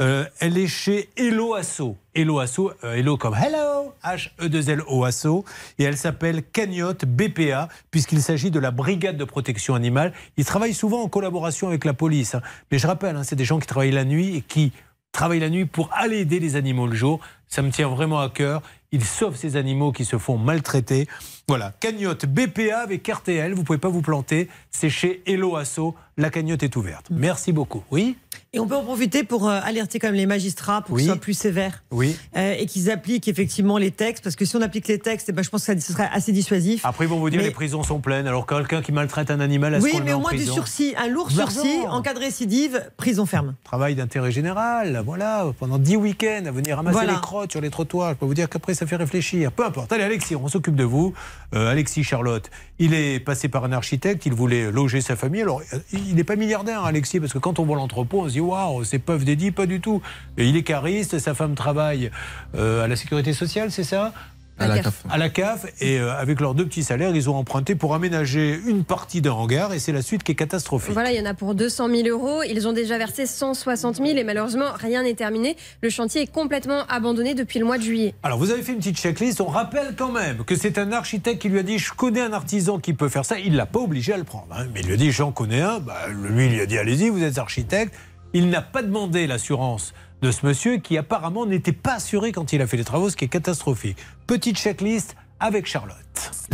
Euh, 0.00 0.24
elle 0.40 0.58
est 0.58 0.66
chez 0.66 1.08
Hello 1.16 1.54
Asso. 1.54 1.96
Hello 2.16 2.40
Asso, 2.40 2.72
euh, 2.82 2.94
Hello 2.94 3.16
comme 3.16 3.36
Hello, 3.36 3.94
H-E-2-L-O 4.02 5.04
Asso. 5.04 5.44
Et 5.78 5.84
elle 5.84 5.96
s'appelle 5.96 6.42
Cagnotte 6.42 7.04
BPA, 7.04 7.68
puisqu'il 7.92 8.20
s'agit 8.20 8.50
de 8.50 8.58
la 8.58 8.72
Brigade 8.72 9.16
de 9.16 9.24
protection 9.24 9.76
animale. 9.76 10.12
Ils 10.36 10.44
travaillent 10.44 10.74
souvent 10.74 11.02
en 11.02 11.08
collaboration 11.08 11.68
avec 11.68 11.84
la 11.84 11.94
police. 11.94 12.34
hein. 12.34 12.42
Mais 12.72 12.78
je 12.78 12.88
rappelle, 12.88 13.14
hein, 13.14 13.22
c'est 13.22 13.36
des 13.36 13.44
gens 13.44 13.60
qui 13.60 13.68
travaillent 13.68 13.92
la 13.92 14.04
nuit 14.04 14.34
et 14.34 14.40
qui 14.40 14.72
travaillent 15.12 15.38
la 15.38 15.48
nuit 15.50 15.64
pour 15.64 15.90
aller 15.92 16.18
aider 16.18 16.40
les 16.40 16.56
animaux 16.56 16.88
le 16.88 16.96
jour. 16.96 17.20
Ça 17.46 17.62
me 17.62 17.70
tient 17.70 17.88
vraiment 17.88 18.20
à 18.20 18.28
cœur. 18.30 18.62
Ils 18.90 19.04
sauvent 19.04 19.36
ces 19.36 19.56
animaux 19.56 19.92
qui 19.92 20.04
se 20.04 20.18
font 20.18 20.38
maltraiter. 20.38 21.06
Voilà, 21.46 21.72
cagnotte 21.78 22.24
BPA 22.24 22.78
avec 22.78 23.06
RTL. 23.06 23.52
Vous 23.52 23.64
pouvez 23.64 23.78
pas 23.78 23.90
vous 23.90 24.00
planter. 24.00 24.48
C'est 24.70 24.88
chez 24.88 25.22
Hello 25.26 25.56
Asso. 25.56 25.94
La 26.16 26.30
cagnotte 26.30 26.62
est 26.62 26.74
ouverte. 26.76 27.06
Merci 27.10 27.52
beaucoup. 27.52 27.82
Oui 27.90 28.16
Et 28.52 28.60
on 28.60 28.68
peut 28.68 28.76
en 28.76 28.84
profiter 28.84 29.24
pour 29.24 29.48
euh, 29.48 29.58
alerter 29.64 29.98
quand 29.98 30.06
même 30.06 30.14
les 30.16 30.26
magistrats 30.26 30.80
pour 30.80 30.96
qu'ils 30.96 31.06
Oui. 31.06 31.10
soient 31.12 31.20
plus 31.20 31.34
sévères 31.34 31.82
Oui. 31.90 32.16
euh, 32.36 32.54
et 32.56 32.66
qu'ils 32.66 32.88
appliquent 32.88 33.26
effectivement 33.26 33.78
les 33.78 33.90
textes. 33.90 34.22
Parce 34.22 34.36
que 34.36 34.44
si 34.44 34.54
on 34.56 34.62
applique 34.62 34.86
les 34.88 35.00
textes, 35.00 35.28
eh 35.28 35.32
ben, 35.32 35.42
je 35.42 35.50
pense 35.50 35.66
que 35.66 35.78
ce 35.80 35.92
serait 35.92 36.08
assez 36.12 36.30
dissuasif. 36.32 36.86
Après, 36.86 37.04
ils 37.04 37.08
vont 37.08 37.18
vous 37.18 37.30
dire 37.30 37.40
Mais- 37.40 37.46
les 37.46 37.50
prisons 37.52 37.82
sont 37.82 37.98
pleines. 37.98 38.28
Alors, 38.28 38.46
quelqu'un 38.46 38.80
qui 38.80 38.92
maltraite 38.92 39.30
un 39.32 39.40
animal, 39.40 39.78
Oui, 39.82 39.90
qu'on 39.90 39.98
le 39.98 40.04
met 40.04 40.10
mais 40.10 40.14
au 40.14 40.20
moins 40.20 40.30
du 40.32 40.44
sursis, 40.46 40.94
un 40.96 41.08
lourd 41.08 41.30
sursis, 41.32 41.80
en 41.88 42.00
cas 42.00 42.14
de 42.14 42.20
récidive, 42.20 42.88
prison 42.96 43.26
ferme. 43.26 43.56
Travail 43.64 43.96
d'intérêt 43.96 44.30
général, 44.30 45.02
voilà, 45.04 45.44
pendant 45.58 45.78
10 45.78 45.96
week-ends 45.96 46.44
à 46.46 46.52
venir 46.52 46.76
ramasser 46.76 46.94
Voilà. 46.94 47.14
les 47.14 47.20
crottes 47.20 47.50
sur 47.50 47.60
les 47.60 47.70
trottoirs. 47.70 48.10
Je 48.10 48.14
peux 48.18 48.26
vous 48.26 48.34
dire 48.34 48.48
qu'après, 48.48 48.74
ça 48.74 48.86
fait 48.86 48.96
réfléchir. 48.96 49.50
Peu 49.50 49.66
importe. 49.66 49.92
Allez, 49.92 50.04
Alexis, 50.04 50.36
on 50.36 50.46
s'occupe 50.48 50.76
de 50.76 50.84
vous. 50.84 51.12
Euh, 51.54 51.70
Alexis 51.70 52.02
Charlotte, 52.02 52.50
il 52.78 52.94
est 52.94 53.20
passé 53.20 53.48
par 53.48 53.64
un 53.64 53.72
architecte, 53.72 54.26
il 54.26 54.34
voulait 54.34 54.70
loger 54.70 55.00
sa 55.00 55.16
famille. 55.16 55.42
Alors, 55.42 55.62
euh, 55.72 55.78
il 55.92 56.14
n'est 56.16 56.24
pas 56.24 56.36
milliardaire, 56.36 56.84
Alexis, 56.84 57.20
parce 57.20 57.32
que 57.32 57.38
quand 57.38 57.58
on 57.58 57.64
voit 57.64 57.76
l'entrepôt, 57.76 58.22
on 58.22 58.28
se 58.28 58.32
dit 58.32 58.40
waouh, 58.40 58.84
c'est 58.84 58.98
Puff 58.98 59.24
Daddy, 59.24 59.50
pas 59.50 59.66
du 59.66 59.80
tout. 59.80 60.02
Il 60.36 60.56
est 60.56 60.62
cariste, 60.62 61.18
sa 61.18 61.34
femme 61.34 61.54
travaille 61.54 62.10
euh, 62.56 62.84
à 62.84 62.88
la 62.88 62.96
sécurité 62.96 63.32
sociale, 63.32 63.70
c'est 63.70 63.84
ça? 63.84 64.12
À 64.58 64.68
la 64.68 64.78
CAF. 64.78 65.02
À 65.10 65.18
la 65.18 65.28
CAF, 65.30 65.66
et 65.80 65.98
euh, 65.98 66.14
avec 66.16 66.40
leurs 66.40 66.54
deux 66.54 66.64
petits 66.64 66.84
salaires, 66.84 67.14
ils 67.14 67.28
ont 67.28 67.34
emprunté 67.36 67.74
pour 67.74 67.94
aménager 67.94 68.60
une 68.66 68.84
partie 68.84 69.20
d'un 69.20 69.32
hangar, 69.32 69.72
et 69.74 69.80
c'est 69.80 69.90
la 69.92 70.00
suite 70.02 70.22
qui 70.22 70.32
est 70.32 70.36
catastrophique. 70.36 70.92
Voilà, 70.92 71.10
il 71.12 71.18
y 71.18 71.20
en 71.20 71.26
a 71.26 71.34
pour 71.34 71.54
200 71.56 71.88
000 71.88 72.08
euros. 72.08 72.42
Ils 72.48 72.68
ont 72.68 72.72
déjà 72.72 72.96
versé 72.96 73.26
160 73.26 73.96
000 73.96 74.08
et 74.10 74.22
malheureusement, 74.24 74.66
rien 74.74 75.02
n'est 75.02 75.14
terminé. 75.14 75.56
Le 75.82 75.90
chantier 75.90 76.22
est 76.22 76.26
complètement 76.32 76.84
abandonné 76.88 77.34
depuis 77.34 77.58
le 77.58 77.64
mois 77.64 77.78
de 77.78 77.82
juillet. 77.82 78.14
Alors, 78.22 78.38
vous 78.38 78.50
avez 78.52 78.62
fait 78.62 78.72
une 78.72 78.78
petite 78.78 78.96
checklist. 78.98 79.40
On 79.40 79.46
rappelle 79.46 79.94
quand 79.96 80.12
même 80.12 80.44
que 80.44 80.54
c'est 80.54 80.78
un 80.78 80.92
architecte 80.92 81.42
qui 81.42 81.48
lui 81.48 81.58
a 81.58 81.62
dit 81.64 81.78
Je 81.78 81.92
connais 81.92 82.20
un 82.20 82.32
artisan 82.32 82.78
qui 82.78 82.92
peut 82.94 83.08
faire 83.08 83.24
ça. 83.24 83.38
Il 83.40 83.52
ne 83.52 83.56
l'a 83.56 83.66
pas 83.66 83.80
obligé 83.80 84.12
à 84.12 84.16
le 84.16 84.24
prendre. 84.24 84.46
hein. 84.56 84.66
Mais 84.72 84.80
il 84.80 84.86
lui 84.86 84.94
a 84.94 84.96
dit 84.96 85.10
J'en 85.10 85.32
connais 85.32 85.62
un. 85.62 85.80
Bah, 85.80 85.94
lui, 86.12 86.46
il 86.46 86.52
lui 86.52 86.60
a 86.60 86.66
dit 86.66 86.78
Allez-y, 86.78 87.08
vous 87.10 87.22
êtes 87.24 87.38
architecte. 87.38 87.92
Il 88.36 88.50
n'a 88.50 88.62
pas 88.62 88.82
demandé 88.82 89.26
l'assurance 89.26 89.94
de 90.24 90.30
ce 90.30 90.46
monsieur 90.46 90.78
qui 90.78 90.96
apparemment 90.96 91.44
n'était 91.44 91.72
pas 91.72 91.94
assuré 91.94 92.32
quand 92.32 92.54
il 92.54 92.62
a 92.62 92.66
fait 92.66 92.78
les 92.78 92.84
travaux, 92.84 93.10
ce 93.10 93.16
qui 93.16 93.26
est 93.26 93.28
catastrophique. 93.28 93.98
Petite 94.26 94.56
checklist 94.56 95.16
avec 95.38 95.66
Charlotte. 95.66 95.96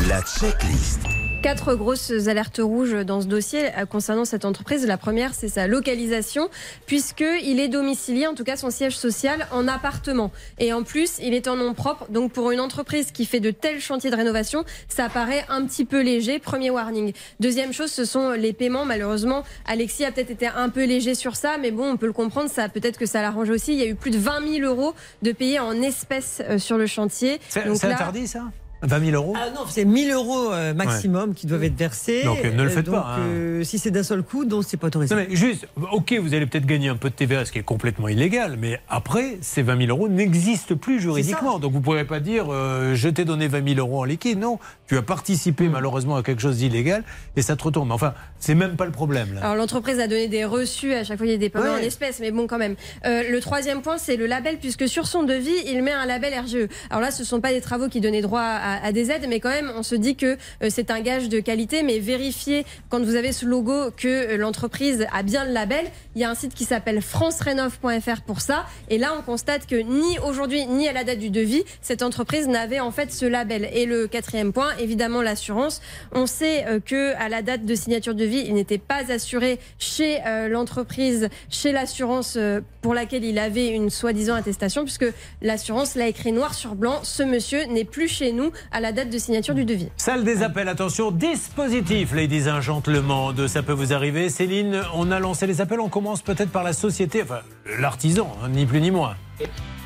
La 0.08 0.20
checklist. 0.22 1.29
Quatre 1.43 1.74
grosses 1.74 2.28
alertes 2.28 2.61
rouges 2.62 2.93
dans 3.07 3.22
ce 3.22 3.26
dossier 3.26 3.68
euh, 3.78 3.86
concernant 3.86 4.26
cette 4.26 4.45
entreprise. 4.45 4.86
La 4.86 4.99
première, 4.99 5.32
c'est 5.32 5.49
sa 5.49 5.66
localisation, 5.66 6.51
puisqu'il 6.84 7.59
est 7.59 7.68
domicilié, 7.68 8.26
en 8.26 8.34
tout 8.34 8.45
cas 8.45 8.57
son 8.57 8.68
siège 8.68 8.99
social, 8.99 9.47
en 9.51 9.66
appartement. 9.66 10.32
Et 10.59 10.74
en 10.74 10.82
plus, 10.82 11.18
il 11.18 11.32
est 11.32 11.49
en 11.49 11.57
nom 11.57 11.72
propre. 11.72 12.11
Donc 12.11 12.32
pour 12.32 12.51
une 12.51 12.61
entreprise 12.61 13.11
qui 13.11 13.24
fait 13.24 13.41
de 13.41 13.51
tels 13.51 13.80
chantiers 13.80 14.11
de 14.11 14.16
rénovation, 14.16 14.64
ça 14.88 15.09
paraît 15.09 15.47
un 15.49 15.64
petit 15.64 15.86
peu 15.86 16.03
léger. 16.03 16.41
Premier 16.41 16.68
warning. 16.68 17.14
Deuxième 17.41 17.72
chose, 17.72 17.91
ce 17.91 18.05
sont 18.05 18.32
les 18.32 18.53
paiements. 18.53 18.84
Malheureusement, 18.84 19.43
Alexis 19.66 20.05
a 20.05 20.12
peut-être 20.12 20.30
été 20.30 20.47
un 20.47 20.68
peu 20.68 20.84
léger 20.84 21.14
sur 21.14 21.36
ça, 21.36 21.57
mais 21.59 21.70
bon, 21.70 21.93
on 21.93 21.97
peut 21.97 22.07
le 22.07 22.12
comprendre. 22.12 22.51
Ça 22.51 22.68
peut-être 22.68 22.99
que 22.99 23.07
ça 23.07 23.22
l'arrange 23.22 23.49
aussi. 23.49 23.72
Il 23.72 23.78
y 23.78 23.82
a 23.82 23.86
eu 23.86 23.95
plus 23.95 24.11
de 24.11 24.18
20 24.18 24.47
000 24.59 24.70
euros 24.70 24.95
de 25.22 25.32
payés 25.32 25.59
en 25.59 25.80
espèces 25.80 26.43
euh, 26.51 26.59
sur 26.59 26.76
le 26.76 26.86
chantier. 26.86 27.41
C'est 27.49 27.64
interdit, 27.64 28.26
ça? 28.26 28.43
20 28.82 29.04
000 29.10 29.16
euros 29.22 29.34
Ah 29.36 29.50
non, 29.54 29.62
c'est 29.68 29.84
1000 29.84 30.10
euros 30.12 30.52
euh, 30.52 30.74
maximum 30.74 31.34
qui 31.34 31.46
doivent 31.46 31.64
être 31.64 31.76
versés. 31.76 32.22
Donc, 32.24 32.38
euh, 32.44 32.52
ne 32.52 32.62
le 32.62 32.68
faites 32.68 32.86
donc, 32.86 32.94
pas, 32.94 33.16
hein. 33.16 33.20
euh, 33.20 33.64
si 33.64 33.78
c'est 33.78 33.90
d'un 33.90 34.02
seul 34.02 34.22
coup, 34.22 34.44
donc 34.44 34.64
c'est 34.66 34.76
pas 34.76 34.86
autorisé. 34.88 35.14
Non 35.14 35.20
mais 35.28 35.34
juste, 35.36 35.66
ok, 35.92 36.14
vous 36.20 36.34
allez 36.34 36.46
peut-être 36.46 36.66
gagner 36.66 36.88
un 36.88 36.96
peu 36.96 37.10
de 37.10 37.14
TVA, 37.14 37.44
ce 37.44 37.52
qui 37.52 37.58
est 37.58 37.62
complètement 37.62 38.08
illégal, 38.08 38.56
mais 38.58 38.80
après, 38.88 39.38
ces 39.40 39.62
20 39.62 39.86
000 39.86 39.90
euros 39.90 40.08
n'existent 40.08 40.76
plus 40.76 41.00
juridiquement. 41.00 41.58
Donc 41.58 41.72
vous 41.72 41.78
ne 41.78 41.84
pourrez 41.84 42.04
pas 42.06 42.20
dire, 42.20 42.46
euh, 42.50 42.94
je 42.94 43.08
t'ai 43.08 43.24
donné 43.24 43.48
20 43.48 43.74
000 43.74 43.80
euros 43.80 44.00
en 44.00 44.04
liquide. 44.04 44.38
Non, 44.38 44.58
tu 44.86 44.96
as 44.96 45.02
participé 45.02 45.60
Mm. 45.68 45.72
malheureusement 45.72 46.16
à 46.16 46.22
quelque 46.22 46.40
chose 46.42 46.56
d'illégal 46.58 47.04
et 47.36 47.42
ça 47.42 47.56
te 47.56 47.62
retourne. 47.62 47.88
Mais 47.88 47.94
enfin, 47.94 48.14
c'est 48.38 48.54
même 48.54 48.76
pas 48.76 48.84
le 48.86 48.90
problème 48.92 49.34
là. 49.34 49.40
Alors 49.42 49.56
l'entreprise 49.56 49.98
a 50.00 50.06
donné 50.06 50.28
des 50.28 50.44
reçus 50.44 50.92
à 50.94 51.04
chaque 51.04 51.18
fois 51.18 51.26
il 51.26 51.32
y 51.32 51.34
a 51.34 51.38
des 51.38 51.48
paiements 51.50 51.66
Ouais. 51.74 51.80
en 51.80 51.86
espèces, 51.86 52.20
mais 52.20 52.30
bon 52.30 52.46
quand 52.46 52.58
même. 52.58 52.74
Euh, 53.04 53.22
le 53.30 53.40
troisième 53.40 53.82
point 53.82 53.98
c'est 53.98 54.16
le 54.16 54.26
label 54.26 54.58
puisque 54.58 54.88
sur 54.88 55.06
son 55.06 55.22
devis 55.22 55.50
il 55.66 55.82
met 55.82 55.92
un 55.92 56.06
label 56.06 56.32
RGE. 56.34 56.68
Alors 56.90 57.00
là 57.02 57.10
ce 57.10 57.24
sont 57.24 57.40
pas 57.40 57.52
des 57.52 57.60
travaux 57.60 57.88
qui 57.88 58.00
donnaient 58.00 58.22
droit 58.22 58.40
à, 58.40 58.69
à 58.74 58.92
des 58.92 59.10
aides, 59.10 59.26
mais 59.28 59.40
quand 59.40 59.50
même 59.50 59.72
on 59.76 59.82
se 59.82 59.94
dit 59.94 60.16
que 60.16 60.36
euh, 60.62 60.68
c'est 60.68 60.90
un 60.90 61.00
gage 61.00 61.28
de 61.28 61.40
qualité. 61.40 61.82
Mais 61.82 61.98
vérifiez 61.98 62.64
quand 62.88 63.02
vous 63.02 63.14
avez 63.14 63.32
ce 63.32 63.46
logo 63.46 63.90
que 63.96 64.08
euh, 64.08 64.36
l'entreprise 64.36 65.06
a 65.12 65.22
bien 65.22 65.44
le 65.44 65.52
label. 65.52 65.84
Il 66.14 66.20
y 66.20 66.24
a 66.24 66.30
un 66.30 66.34
site 66.34 66.54
qui 66.54 66.64
s'appelle 66.64 67.00
francerenov.fr 67.00 68.22
pour 68.26 68.40
ça. 68.40 68.66
Et 68.88 68.98
là 68.98 69.14
on 69.18 69.22
constate 69.22 69.66
que 69.66 69.76
ni 69.76 70.18
aujourd'hui 70.20 70.66
ni 70.66 70.88
à 70.88 70.92
la 70.92 71.04
date 71.04 71.18
du 71.18 71.30
devis 71.30 71.64
cette 71.80 72.02
entreprise 72.02 72.48
n'avait 72.48 72.80
en 72.80 72.90
fait 72.90 73.12
ce 73.12 73.26
label. 73.26 73.68
Et 73.72 73.86
le 73.86 74.06
quatrième 74.06 74.52
point 74.52 74.70
évidemment 74.78 75.22
l'assurance. 75.22 75.80
On 76.12 76.26
sait 76.26 76.66
euh, 76.66 76.80
que 76.80 77.14
à 77.16 77.28
la 77.28 77.42
date 77.42 77.64
de 77.64 77.74
signature 77.74 78.14
de 78.14 78.20
devis 78.20 78.44
il 78.46 78.54
n'était 78.54 78.78
pas 78.78 79.10
assuré 79.10 79.58
chez 79.78 80.18
l'entreprise, 80.48 81.28
chez 81.48 81.72
l'assurance 81.72 82.38
pour 82.82 82.94
laquelle 82.94 83.24
il 83.24 83.38
avait 83.38 83.68
une 83.68 83.90
soi-disant 83.90 84.34
attestation, 84.34 84.84
puisque 84.84 85.06
l'assurance 85.42 85.94
l'a 85.94 86.08
écrit 86.08 86.32
noir 86.32 86.54
sur 86.54 86.74
blanc, 86.74 87.00
ce 87.02 87.22
monsieur 87.22 87.64
n'est 87.66 87.84
plus 87.84 88.08
chez 88.08 88.32
nous 88.32 88.52
à 88.72 88.80
la 88.80 88.92
date 88.92 89.11
de 89.11 89.18
signature 89.18 89.54
du 89.54 89.64
devis. 89.64 89.88
Salle 89.96 90.24
des 90.24 90.42
appels, 90.42 90.68
attention, 90.68 91.11
dispositif, 91.11 92.12
ladies 92.12 92.48
and 92.50 92.61
gentlemen, 92.61 93.34
de 93.34 93.46
ça 93.46 93.62
peut 93.62 93.72
vous 93.72 93.92
arriver. 93.92 94.28
Céline, 94.28 94.82
on 94.94 95.11
a 95.11 95.18
lancé 95.20 95.46
les 95.46 95.61
appels, 95.61 95.80
on 95.80 95.88
commence 95.88 96.22
peut-être 96.22 96.50
par 96.50 96.62
la 96.62 96.72
société, 96.72 97.22
enfin 97.22 97.40
l'artisan, 97.78 98.34
hein, 98.42 98.48
ni 98.48 98.66
plus 98.66 98.80
ni 98.80 98.90
moins. 98.90 99.14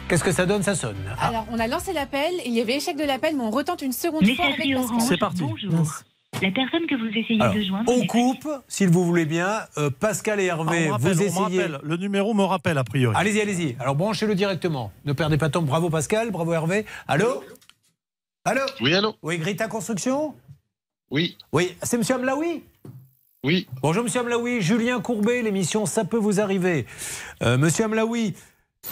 Qu'est-ce 0.09 0.25
que 0.25 0.33
ça 0.33 0.45
donne? 0.47 0.62
Ça 0.62 0.75
sonne. 0.75 0.97
Ah, 1.18 1.29
Alors, 1.29 1.47
on 1.51 1.59
a 1.59 1.66
lancé 1.66 1.93
l'appel, 1.93 2.33
il 2.45 2.53
y 2.53 2.61
avait 2.61 2.77
échec 2.77 2.97
de 2.97 3.05
l'appel, 3.05 3.35
mais 3.37 3.43
on 3.43 3.51
retente 3.51 3.81
une 3.83 3.93
seconde 3.93 4.27
fois 4.27 4.45
avec. 4.47 4.66
C'est 5.01 5.16
parti. 5.16 5.43
Bonjour. 5.43 5.87
La 6.43 6.51
personne 6.51 6.85
que 6.89 6.97
vous 6.97 7.07
essayez 7.16 7.41
alors, 7.41 7.55
de 7.55 7.62
joindre. 7.62 7.91
on 7.93 8.07
coupe, 8.07 8.49
s'il 8.66 8.89
vous 8.89 9.05
voulez 9.05 9.25
bien. 9.25 9.61
Euh, 9.79 9.89
Pascal 9.89 10.41
et 10.41 10.47
Hervé, 10.47 10.89
Ah, 10.89 10.93
rappelle, 10.95 11.12
vous 11.14 11.22
essayez. 11.22 11.66
Le 11.83 11.97
numéro 11.97 12.35
me 12.35 12.43
rappelle, 12.43 12.77
a 12.77 12.85
priori. 12.85 13.14
Allez-y, 13.16 13.41
allez-y. 13.41 13.77
Alors 13.79 13.95
branchez-le 13.95 14.35
directement. 14.35 14.91
Ne 15.05 15.12
perdez 15.12 15.39
pas 15.39 15.47
de 15.47 15.53
temps. 15.53 15.62
Bravo 15.62 15.91
Pascal, 15.91 16.33
bravo 16.33 16.53
Hervé. 16.53 16.87
Allô? 17.07 17.43
Allô 18.45 18.61
Oui, 18.80 18.95
allô 18.95 19.14
Oui, 19.22 19.38
Grita 19.38 19.68
Construction 19.68 20.34
Oui. 21.11 21.36
Oui, 21.53 21.76
c'est 21.82 21.97
Monsieur 21.97 22.16
Amlaoui 22.16 22.62
Oui. 23.42 23.66
Bonjour 23.80 24.05
Monsieur 24.05 24.20
Amlaoui, 24.20 24.61
Julien 24.61 25.01
Courbet, 25.01 25.40
l'émission 25.42 25.86
Ça 25.86 26.05
peut 26.05 26.18
vous 26.18 26.40
arriver. 26.40 26.84
Euh, 27.42 27.57
Monsieur 27.57 27.84
Amlaoui, 27.86 28.34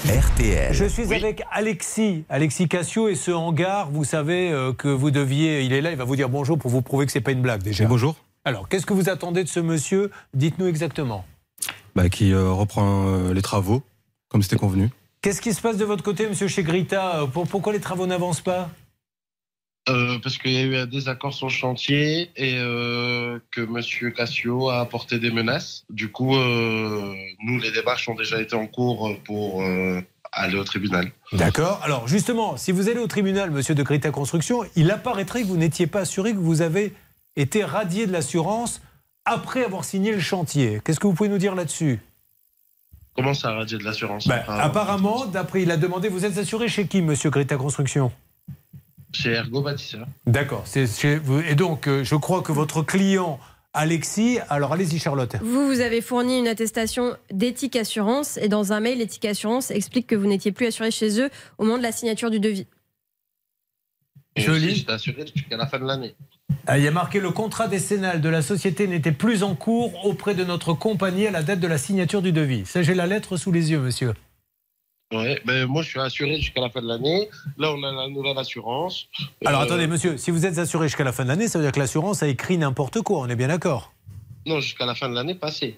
RTL. 0.06 0.72
Je 0.72 0.86
suis 0.86 1.12
avec 1.12 1.42
Alexis, 1.50 2.24
Alexis 2.30 2.66
Cassio 2.66 3.08
et 3.08 3.14
ce 3.14 3.30
hangar, 3.30 3.90
vous 3.90 4.04
savez 4.04 4.50
euh, 4.50 4.72
que 4.72 4.88
vous 4.88 5.10
deviez, 5.10 5.62
il 5.64 5.74
est 5.74 5.82
là, 5.82 5.90
il 5.90 5.98
va 5.98 6.04
vous 6.04 6.16
dire 6.16 6.30
bonjour 6.30 6.58
pour 6.58 6.70
vous 6.70 6.80
prouver 6.80 7.04
que 7.04 7.12
c'est 7.12 7.20
pas 7.20 7.32
une 7.32 7.42
blague 7.42 7.62
déjà. 7.62 7.84
Bonjour. 7.84 8.16
Alors, 8.46 8.68
qu'est-ce 8.70 8.86
que 8.86 8.94
vous 8.94 9.08
attendez 9.10 9.44
de 9.44 9.48
ce 9.48 9.60
monsieur? 9.60 10.10
Dites-nous 10.34 10.66
exactement. 10.66 11.24
Bah, 11.94 12.08
qui 12.08 12.32
euh, 12.32 12.50
reprend 12.50 13.06
euh, 13.06 13.34
les 13.34 13.42
travaux, 13.42 13.82
comme 14.30 14.42
c'était 14.42 14.56
convenu. 14.56 14.88
Qu'est-ce 15.20 15.40
qui 15.42 15.52
se 15.52 15.60
passe 15.60 15.76
de 15.76 15.84
votre 15.84 16.02
côté, 16.02 16.26
monsieur 16.26 16.48
chez 16.48 16.62
Grita? 16.64 17.26
Pour- 17.32 17.46
Pourquoi 17.46 17.72
les 17.74 17.80
travaux 17.80 18.06
n'avancent 18.06 18.40
pas? 18.40 18.70
Euh, 19.88 20.18
parce 20.22 20.38
qu'il 20.38 20.52
y 20.52 20.58
a 20.58 20.62
eu 20.62 20.76
un 20.76 20.86
désaccord 20.86 21.34
sur 21.34 21.48
le 21.48 21.52
chantier 21.52 22.30
et 22.36 22.54
euh, 22.58 23.40
que 23.50 23.60
Monsieur 23.60 24.10
Cassio 24.12 24.68
a 24.68 24.78
apporté 24.78 25.18
des 25.18 25.32
menaces. 25.32 25.84
Du 25.90 26.08
coup, 26.12 26.36
euh, 26.36 27.14
nous, 27.44 27.58
les 27.58 27.72
démarches 27.72 28.08
ont 28.08 28.14
déjà 28.14 28.40
été 28.40 28.54
en 28.54 28.68
cours 28.68 29.10
pour 29.24 29.60
aller 30.30 30.56
au 30.56 30.62
tribunal. 30.64 31.10
D'accord. 31.32 31.80
Alors, 31.82 32.06
justement, 32.06 32.56
si 32.56 32.70
vous 32.70 32.88
allez 32.88 33.00
au 33.00 33.08
tribunal, 33.08 33.50
monsieur 33.50 33.74
de 33.74 33.82
Grita 33.82 34.10
Construction, 34.12 34.62
il 34.76 34.90
apparaîtrait 34.90 35.42
que 35.42 35.46
vous 35.48 35.56
n'étiez 35.56 35.88
pas 35.88 36.00
assuré, 36.00 36.32
que 36.32 36.38
vous 36.38 36.62
avez 36.62 36.94
été 37.34 37.64
radié 37.64 38.06
de 38.06 38.12
l'assurance 38.12 38.80
après 39.24 39.64
avoir 39.64 39.84
signé 39.84 40.12
le 40.12 40.20
chantier. 40.20 40.80
Qu'est-ce 40.84 41.00
que 41.00 41.06
vous 41.08 41.12
pouvez 41.14 41.28
nous 41.28 41.38
dire 41.38 41.54
là-dessus? 41.56 42.00
Comment 43.16 43.34
ça, 43.34 43.52
radier 43.52 43.78
de 43.78 43.84
l'assurance? 43.84 44.26
Ben, 44.28 44.42
Ah, 44.48 44.62
Apparemment, 44.62 45.26
d'après, 45.26 45.62
il 45.62 45.70
a 45.70 45.76
demandé, 45.76 46.08
vous 46.08 46.24
êtes 46.24 46.38
assuré 46.38 46.68
chez 46.68 46.86
qui, 46.86 47.02
monsieur 47.02 47.30
Greta 47.30 47.56
Construction? 47.56 48.10
Chez 49.12 49.32
Ergo 49.32 49.62
Bâtisseur. 49.62 50.06
D'accord. 50.26 50.62
c'est 50.66 50.86
chez 50.86 51.16
vous. 51.16 51.40
Et 51.40 51.54
donc, 51.54 51.86
euh, 51.86 52.02
je 52.04 52.14
crois 52.14 52.42
que 52.42 52.52
votre 52.52 52.82
client, 52.82 53.38
Alexis, 53.74 54.38
alors 54.48 54.72
allez-y, 54.72 54.98
Charlotte. 54.98 55.36
Vous, 55.42 55.66
vous 55.66 55.80
avez 55.80 56.00
fourni 56.00 56.38
une 56.38 56.48
attestation 56.48 57.16
d'éthique 57.30 57.76
assurance 57.76 58.36
et 58.38 58.48
dans 58.48 58.72
un 58.72 58.80
mail, 58.80 58.98
l'éthique 58.98 59.24
assurance 59.24 59.70
explique 59.70 60.06
que 60.06 60.14
vous 60.14 60.26
n'étiez 60.26 60.52
plus 60.52 60.66
assuré 60.66 60.90
chez 60.90 61.20
eux 61.20 61.30
au 61.58 61.64
moment 61.64 61.78
de 61.78 61.82
la 61.82 61.92
signature 61.92 62.30
du 62.30 62.40
devis. 62.40 62.66
Et 64.36 64.48
aussi, 64.48 64.74
J'étais 64.76 64.92
assuré 64.92 65.24
jusqu'à 65.34 65.56
la 65.56 65.66
fin 65.66 65.78
de 65.78 65.84
l'année. 65.84 66.14
Ah, 66.66 66.78
Il 66.78 66.84
y 66.84 66.88
a 66.88 66.90
marqué 66.90 67.20
le 67.20 67.30
contrat 67.30 67.68
décennal 67.68 68.20
de 68.20 68.28
la 68.28 68.40
société 68.40 68.86
n'était 68.86 69.12
plus 69.12 69.42
en 69.42 69.54
cours 69.54 70.04
auprès 70.06 70.34
de 70.34 70.44
notre 70.44 70.72
compagnie 70.74 71.26
à 71.26 71.30
la 71.30 71.42
date 71.42 71.60
de 71.60 71.66
la 71.66 71.78
signature 71.78 72.22
du 72.22 72.32
devis. 72.32 72.64
Ça, 72.64 72.82
j'ai 72.82 72.94
la 72.94 73.06
lettre 73.06 73.36
sous 73.36 73.52
les 73.52 73.70
yeux, 73.72 73.80
monsieur. 73.80 74.14
Ouais, 75.12 75.40
ben 75.44 75.66
moi, 75.66 75.82
je 75.82 75.88
suis 75.90 76.00
assuré 76.00 76.40
jusqu'à 76.40 76.62
la 76.62 76.70
fin 76.70 76.80
de 76.80 76.88
l'année. 76.88 77.28
Là, 77.58 77.72
on 77.72 77.82
a 77.82 77.92
la 77.92 78.08
nouvelle 78.08 78.38
assurance. 78.38 79.08
Alors 79.44 79.60
Euh, 79.60 79.64
attendez, 79.64 79.86
monsieur, 79.86 80.16
si 80.16 80.30
vous 80.30 80.46
êtes 80.46 80.58
assuré 80.58 80.88
jusqu'à 80.88 81.04
la 81.04 81.12
fin 81.12 81.24
de 81.24 81.28
l'année, 81.28 81.48
ça 81.48 81.58
veut 81.58 81.64
dire 81.64 81.72
que 81.72 81.80
l'assurance 81.80 82.22
a 82.22 82.28
écrit 82.28 82.56
n'importe 82.56 83.02
quoi, 83.02 83.18
on 83.18 83.28
est 83.28 83.36
bien 83.36 83.48
d'accord? 83.48 83.92
Non, 84.46 84.60
jusqu'à 84.60 84.86
la 84.86 84.94
fin 84.94 85.08
de 85.08 85.14
l'année 85.14 85.34
passée. 85.34 85.76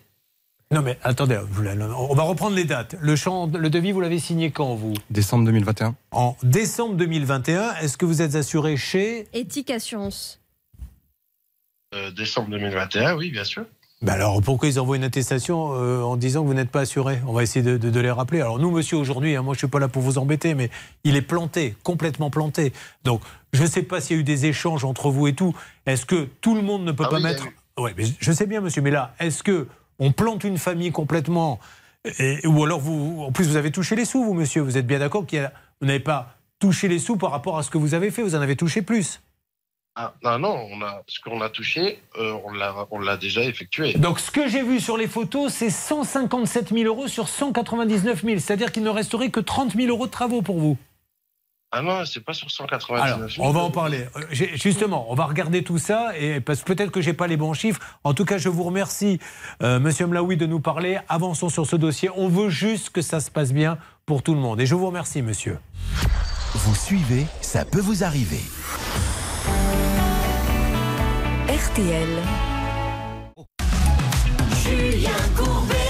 Non 0.71 0.81
mais 0.81 0.99
attendez, 1.03 1.39
on 1.39 2.15
va 2.15 2.23
reprendre 2.23 2.57
les 2.57 2.65
dates. 2.65 2.97
Le, 3.01 3.15
champ, 3.17 3.47
le 3.47 3.71
devis, 3.71 3.93
vous 3.93 4.01
l'avez 4.01 4.19
signé 4.19 4.51
quand, 4.51 4.75
vous? 4.75 4.95
Décembre 5.11 5.45
2021. 5.45 5.95
En 6.11 6.37
décembre 6.43 6.97
2021, 6.97 7.75
est-ce 7.77 7.97
que 7.97 8.07
vous 8.07 8.23
êtes 8.23 8.35
assuré 8.35 8.77
chez... 8.77 9.29
Éthique 9.35 9.71
assurance. 9.71 10.41
Euh, 11.95 12.11
décembre 12.11 12.49
2021, 12.51 13.15
oui, 13.15 13.31
bien 13.31 13.45
sûr. 13.45 13.67
Ben 14.05 14.13
alors 14.13 14.43
pourquoi 14.43 14.69
ils 14.69 14.79
envoient 14.79 14.97
une 14.97 15.05
attestation 15.05 15.71
euh, 15.73 16.03
en 16.03 16.17
disant 16.19 16.43
que 16.43 16.49
vous 16.49 16.53
n'êtes 16.55 16.69
pas 16.71 16.81
assuré? 16.81 17.21
On 17.27 17.33
va 17.33 17.43
essayer 17.43 17.65
de, 17.65 17.79
de- 17.79 17.89
de 17.89 18.01
les 18.01 18.11
rappeler. 18.11 18.43
Alors 18.43 18.59
nous, 18.59 18.71
monsieur, 18.71 18.99
aujourd'hui, 18.99 19.35
hein, 19.35 19.41
moi 19.41 19.55
je 19.55 19.59
suis 19.61 19.67
pas 19.67 19.79
là 19.79 19.89
pour 19.89 20.03
vous 20.03 20.19
embêter, 20.19 20.55
mais 20.55 20.69
il 21.05 21.17
est 21.17 21.23
planté, 21.23 21.75
complètement 21.85 22.29
planté. 22.29 22.75
Donc 23.05 23.23
je 23.55 23.63
ne 23.63 23.67
sais 23.67 23.83
pas 23.83 24.03
s'il 24.03 24.17
y 24.17 24.19
a 24.19 24.21
eu 24.21 24.25
des 24.25 24.45
échanges 24.45 24.85
entre 24.85 25.09
vous 25.09 25.27
et 25.27 25.33
tout. 25.33 25.55
Est-ce 25.87 26.05
que 26.05 26.29
tout 26.43 26.55
le 26.55 26.61
monde 26.61 26.85
ne 26.85 26.93
peut 26.93 27.05
Ah 27.07 27.09
pas 27.11 27.17
oui, 27.17 27.23
mettre... 27.23 27.47
Ouais, 27.79 27.95
mais 27.97 28.05
je 28.21 28.31
sais 28.31 28.45
bien, 28.47 28.61
monsieur, 28.61 28.83
mais 28.83 28.91
là, 28.91 29.15
est-ce 29.21 29.43
que 29.43 29.69
on 29.99 30.13
plante 30.13 30.45
une 30.45 30.59
famille 30.59 30.93
complètement 30.93 31.59
et- 32.19 32.47
ou 32.47 32.63
alors 32.63 32.81
vous, 32.81 33.23
en 33.27 33.33
plus, 33.33 33.49
vous 33.49 33.57
avez 33.57 33.71
touché 33.73 33.97
les 33.97 34.05
sous, 34.05 34.23
vous, 34.23 34.35
monsieur. 34.35 34.61
Vous 34.61 34.77
êtes 34.77 34.87
bien 34.87 34.99
d'accord 34.99 35.25
qu'il 35.25 35.39
a- 35.39 35.53
vous 35.81 35.87
n'avez 35.87 36.01
pas 36.01 36.35
touché 36.59 36.89
les 36.89 36.99
sous 36.99 37.17
par 37.17 37.31
rapport 37.31 37.57
à 37.57 37.63
ce 37.63 37.71
que 37.71 37.79
vous 37.79 37.95
avez 37.95 38.11
fait. 38.11 38.23
Vous 38.23 38.35
en 38.35 38.43
avez 38.43 38.55
touché 38.57 38.83
plus. 38.83 39.23
Ah, 39.97 40.13
non, 40.25 40.39
non, 40.41 40.67
on 40.73 40.83
a, 40.83 41.03
ce 41.07 41.21
qu'on 41.21 41.41
a 41.41 41.49
touché, 41.49 42.01
euh, 42.19 42.35
on 42.91 42.99
l'a 43.01 43.17
déjà 43.17 43.43
effectué. 43.43 43.93
Donc 43.95 44.19
ce 44.19 44.33
que 44.33 44.49
j'ai 44.49 44.63
vu 44.63 44.81
sur 44.81 44.97
les 44.97 45.07
photos, 45.07 45.53
c'est 45.53 45.71
157 45.71 46.71
000 46.75 46.85
euros 46.85 47.07
sur 47.07 47.29
199 47.29 48.23
000. 48.25 48.39
C'est-à-dire 48.41 48.73
qu'il 48.73 48.83
ne 48.83 48.91
resterait 48.91 49.31
que 49.31 49.39
30 49.39 49.75
000 49.77 49.89
euros 49.89 50.07
de 50.07 50.11
travaux 50.11 50.43
pour 50.43 50.59
vous. 50.59 50.77
Ah 51.77 51.83
non, 51.83 52.05
c'est 52.05 52.25
pas 52.25 52.33
sur 52.33 52.51
199 52.51 53.03
Alors, 53.17 53.31
000. 53.31 53.47
on 53.47 53.53
va 53.53 53.61
en 53.61 53.71
parler. 53.71 54.05
Euh, 54.17 54.21
Justement, 54.31 55.07
on 55.11 55.15
va 55.15 55.27
regarder 55.27 55.63
tout 55.65 55.79
ça, 55.79 56.17
et 56.19 56.41
parce 56.41 56.63
que 56.63 56.73
peut-être 56.73 56.91
que 56.93 57.01
j'ai 57.01 57.15
pas 57.15 57.27
les 57.27 57.37
bons 57.37 57.53
chiffres. 57.53 57.81
En 58.05 58.15
tout 58.15 58.25
cas, 58.25 58.39
je 58.39 58.49
vous 58.49 58.63
remercie, 58.63 59.19
euh, 59.63 59.81
Monsieur 59.81 60.07
Mlaoui, 60.07 60.37
de 60.37 60.47
nous 60.47 60.61
parler. 60.61 60.99
Avançons 61.09 61.49
sur 61.49 61.67
ce 61.67 61.75
dossier. 61.77 62.11
On 62.17 62.29
veut 62.29 62.49
juste 62.49 62.91
que 62.91 63.03
ça 63.03 63.19
se 63.21 63.31
passe 63.31 63.53
bien 63.53 63.79
pour 64.07 64.23
tout 64.23 64.35
le 64.35 64.41
monde. 64.41 64.61
Et 64.61 64.67
je 64.67 64.75
vous 64.75 64.87
remercie, 64.87 65.23
Monsieur. 65.23 65.59
Vous 66.55 66.75
suivez, 66.77 67.27
ça 67.41 67.65
peut 67.65 67.81
vous 67.81 68.05
arriver. 68.05 68.41
RTL. 71.47 72.23
Julien 74.63 75.13
Courbet. 75.37 75.84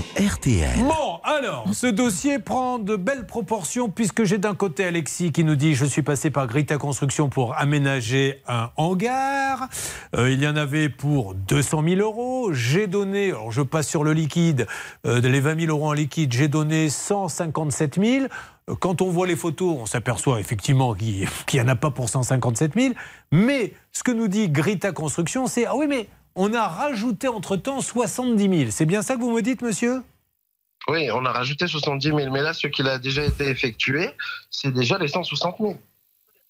RTL. 0.00 0.78
Bon, 0.78 1.20
alors, 1.22 1.66
ce 1.72 1.86
dossier 1.86 2.38
prend 2.38 2.78
de 2.78 2.96
belles 2.96 3.26
proportions 3.26 3.90
puisque 3.90 4.24
j'ai 4.24 4.38
d'un 4.38 4.54
côté 4.54 4.84
Alexis 4.86 5.32
qui 5.32 5.44
nous 5.44 5.54
dit 5.54 5.74
je 5.74 5.84
suis 5.84 6.02
passé 6.02 6.30
par 6.30 6.46
Grita 6.46 6.78
Construction 6.78 7.28
pour 7.28 7.58
aménager 7.58 8.40
un 8.48 8.70
hangar. 8.76 9.68
Euh, 10.16 10.30
il 10.30 10.42
y 10.42 10.48
en 10.48 10.56
avait 10.56 10.88
pour 10.88 11.34
200 11.34 11.82
000 11.86 12.00
euros. 12.00 12.52
J'ai 12.52 12.86
donné, 12.86 13.28
alors 13.28 13.52
je 13.52 13.60
passe 13.60 13.86
sur 13.86 14.02
le 14.02 14.14
liquide, 14.14 14.66
euh, 15.06 15.20
les 15.20 15.40
20 15.40 15.60
000 15.60 15.76
euros 15.76 15.88
en 15.88 15.92
liquide, 15.92 16.32
j'ai 16.32 16.48
donné 16.48 16.88
157 16.88 18.00
000. 18.02 18.26
Euh, 18.70 18.74
Quand 18.80 19.02
on 19.02 19.10
voit 19.10 19.26
les 19.26 19.36
photos, 19.36 19.76
on 19.80 19.86
s'aperçoit 19.86 20.40
effectivement 20.40 20.94
qu'il 20.94 21.28
n'y 21.52 21.60
en 21.60 21.68
a 21.68 21.76
pas 21.76 21.90
pour 21.90 22.08
157 22.08 22.72
000. 22.74 22.94
Mais 23.30 23.74
ce 23.92 24.02
que 24.02 24.12
nous 24.12 24.28
dit 24.28 24.48
Grita 24.48 24.92
Construction, 24.92 25.46
c'est 25.46 25.66
ah 25.66 25.76
oui, 25.76 25.86
mais 25.86 26.08
on 26.34 26.52
a 26.54 26.66
rajouté 26.68 27.28
entre-temps 27.28 27.80
70 27.80 28.58
000. 28.58 28.70
C'est 28.70 28.86
bien 28.86 29.02
ça 29.02 29.16
que 29.16 29.20
vous 29.20 29.32
me 29.32 29.42
dites, 29.42 29.62
monsieur? 29.62 30.02
Oui, 30.88 31.10
on 31.12 31.24
a 31.24 31.32
rajouté 31.32 31.66
70 31.66 32.08
000, 32.08 32.18
mais 32.30 32.42
là, 32.42 32.52
ce 32.52 32.66
qui 32.66 32.82
a 32.82 32.98
déjà 32.98 33.24
été 33.24 33.48
effectué, 33.48 34.10
c'est 34.50 34.72
déjà 34.72 34.98
les 34.98 35.08
160 35.08 35.56
000. 35.60 35.76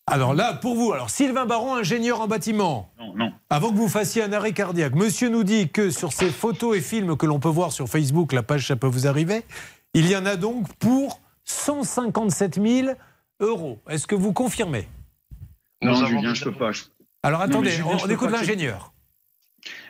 Alors 0.06 0.34
là, 0.34 0.54
pour 0.54 0.74
vous, 0.74 0.92
alors 0.92 1.10
Sylvain 1.10 1.46
Baron, 1.46 1.74
ingénieur 1.76 2.20
en 2.20 2.26
bâtiment. 2.26 2.90
Non, 2.98 3.14
non. 3.14 3.32
Avant 3.50 3.70
que 3.70 3.76
vous 3.76 3.88
fassiez 3.88 4.22
un 4.22 4.32
arrêt 4.32 4.52
cardiaque, 4.52 4.94
monsieur 4.94 5.28
nous 5.28 5.44
dit 5.44 5.68
que 5.68 5.90
sur 5.90 6.12
ces 6.12 6.30
photos 6.30 6.76
et 6.76 6.80
films 6.80 7.16
que 7.16 7.26
l'on 7.26 7.38
peut 7.38 7.48
voir 7.48 7.70
sur 7.72 7.86
Facebook, 7.88 8.32
la 8.32 8.42
page 8.42 8.66
Ça 8.66 8.74
peut 8.76 8.88
vous 8.88 9.06
arriver, 9.06 9.44
il 9.94 10.08
y 10.10 10.16
en 10.16 10.26
a 10.26 10.36
donc 10.36 10.66
pour 10.78 11.20
157 11.44 12.60
000 12.60 12.88
euros. 13.40 13.78
Est-ce 13.88 14.06
que 14.06 14.14
vous 14.16 14.32
confirmez? 14.32 14.88
Non, 15.82 15.94
Julien, 16.06 16.34
je 16.34 16.44
peux 16.44 16.52
pas. 16.52 16.72
Je- 16.72 16.84
Alors 17.22 17.40
Non, 17.40 17.46
attendez, 17.46 17.70
Julien, 17.70 17.96
on, 18.02 18.08
écoute 18.08 18.30
l'ingénieur. 18.30 18.91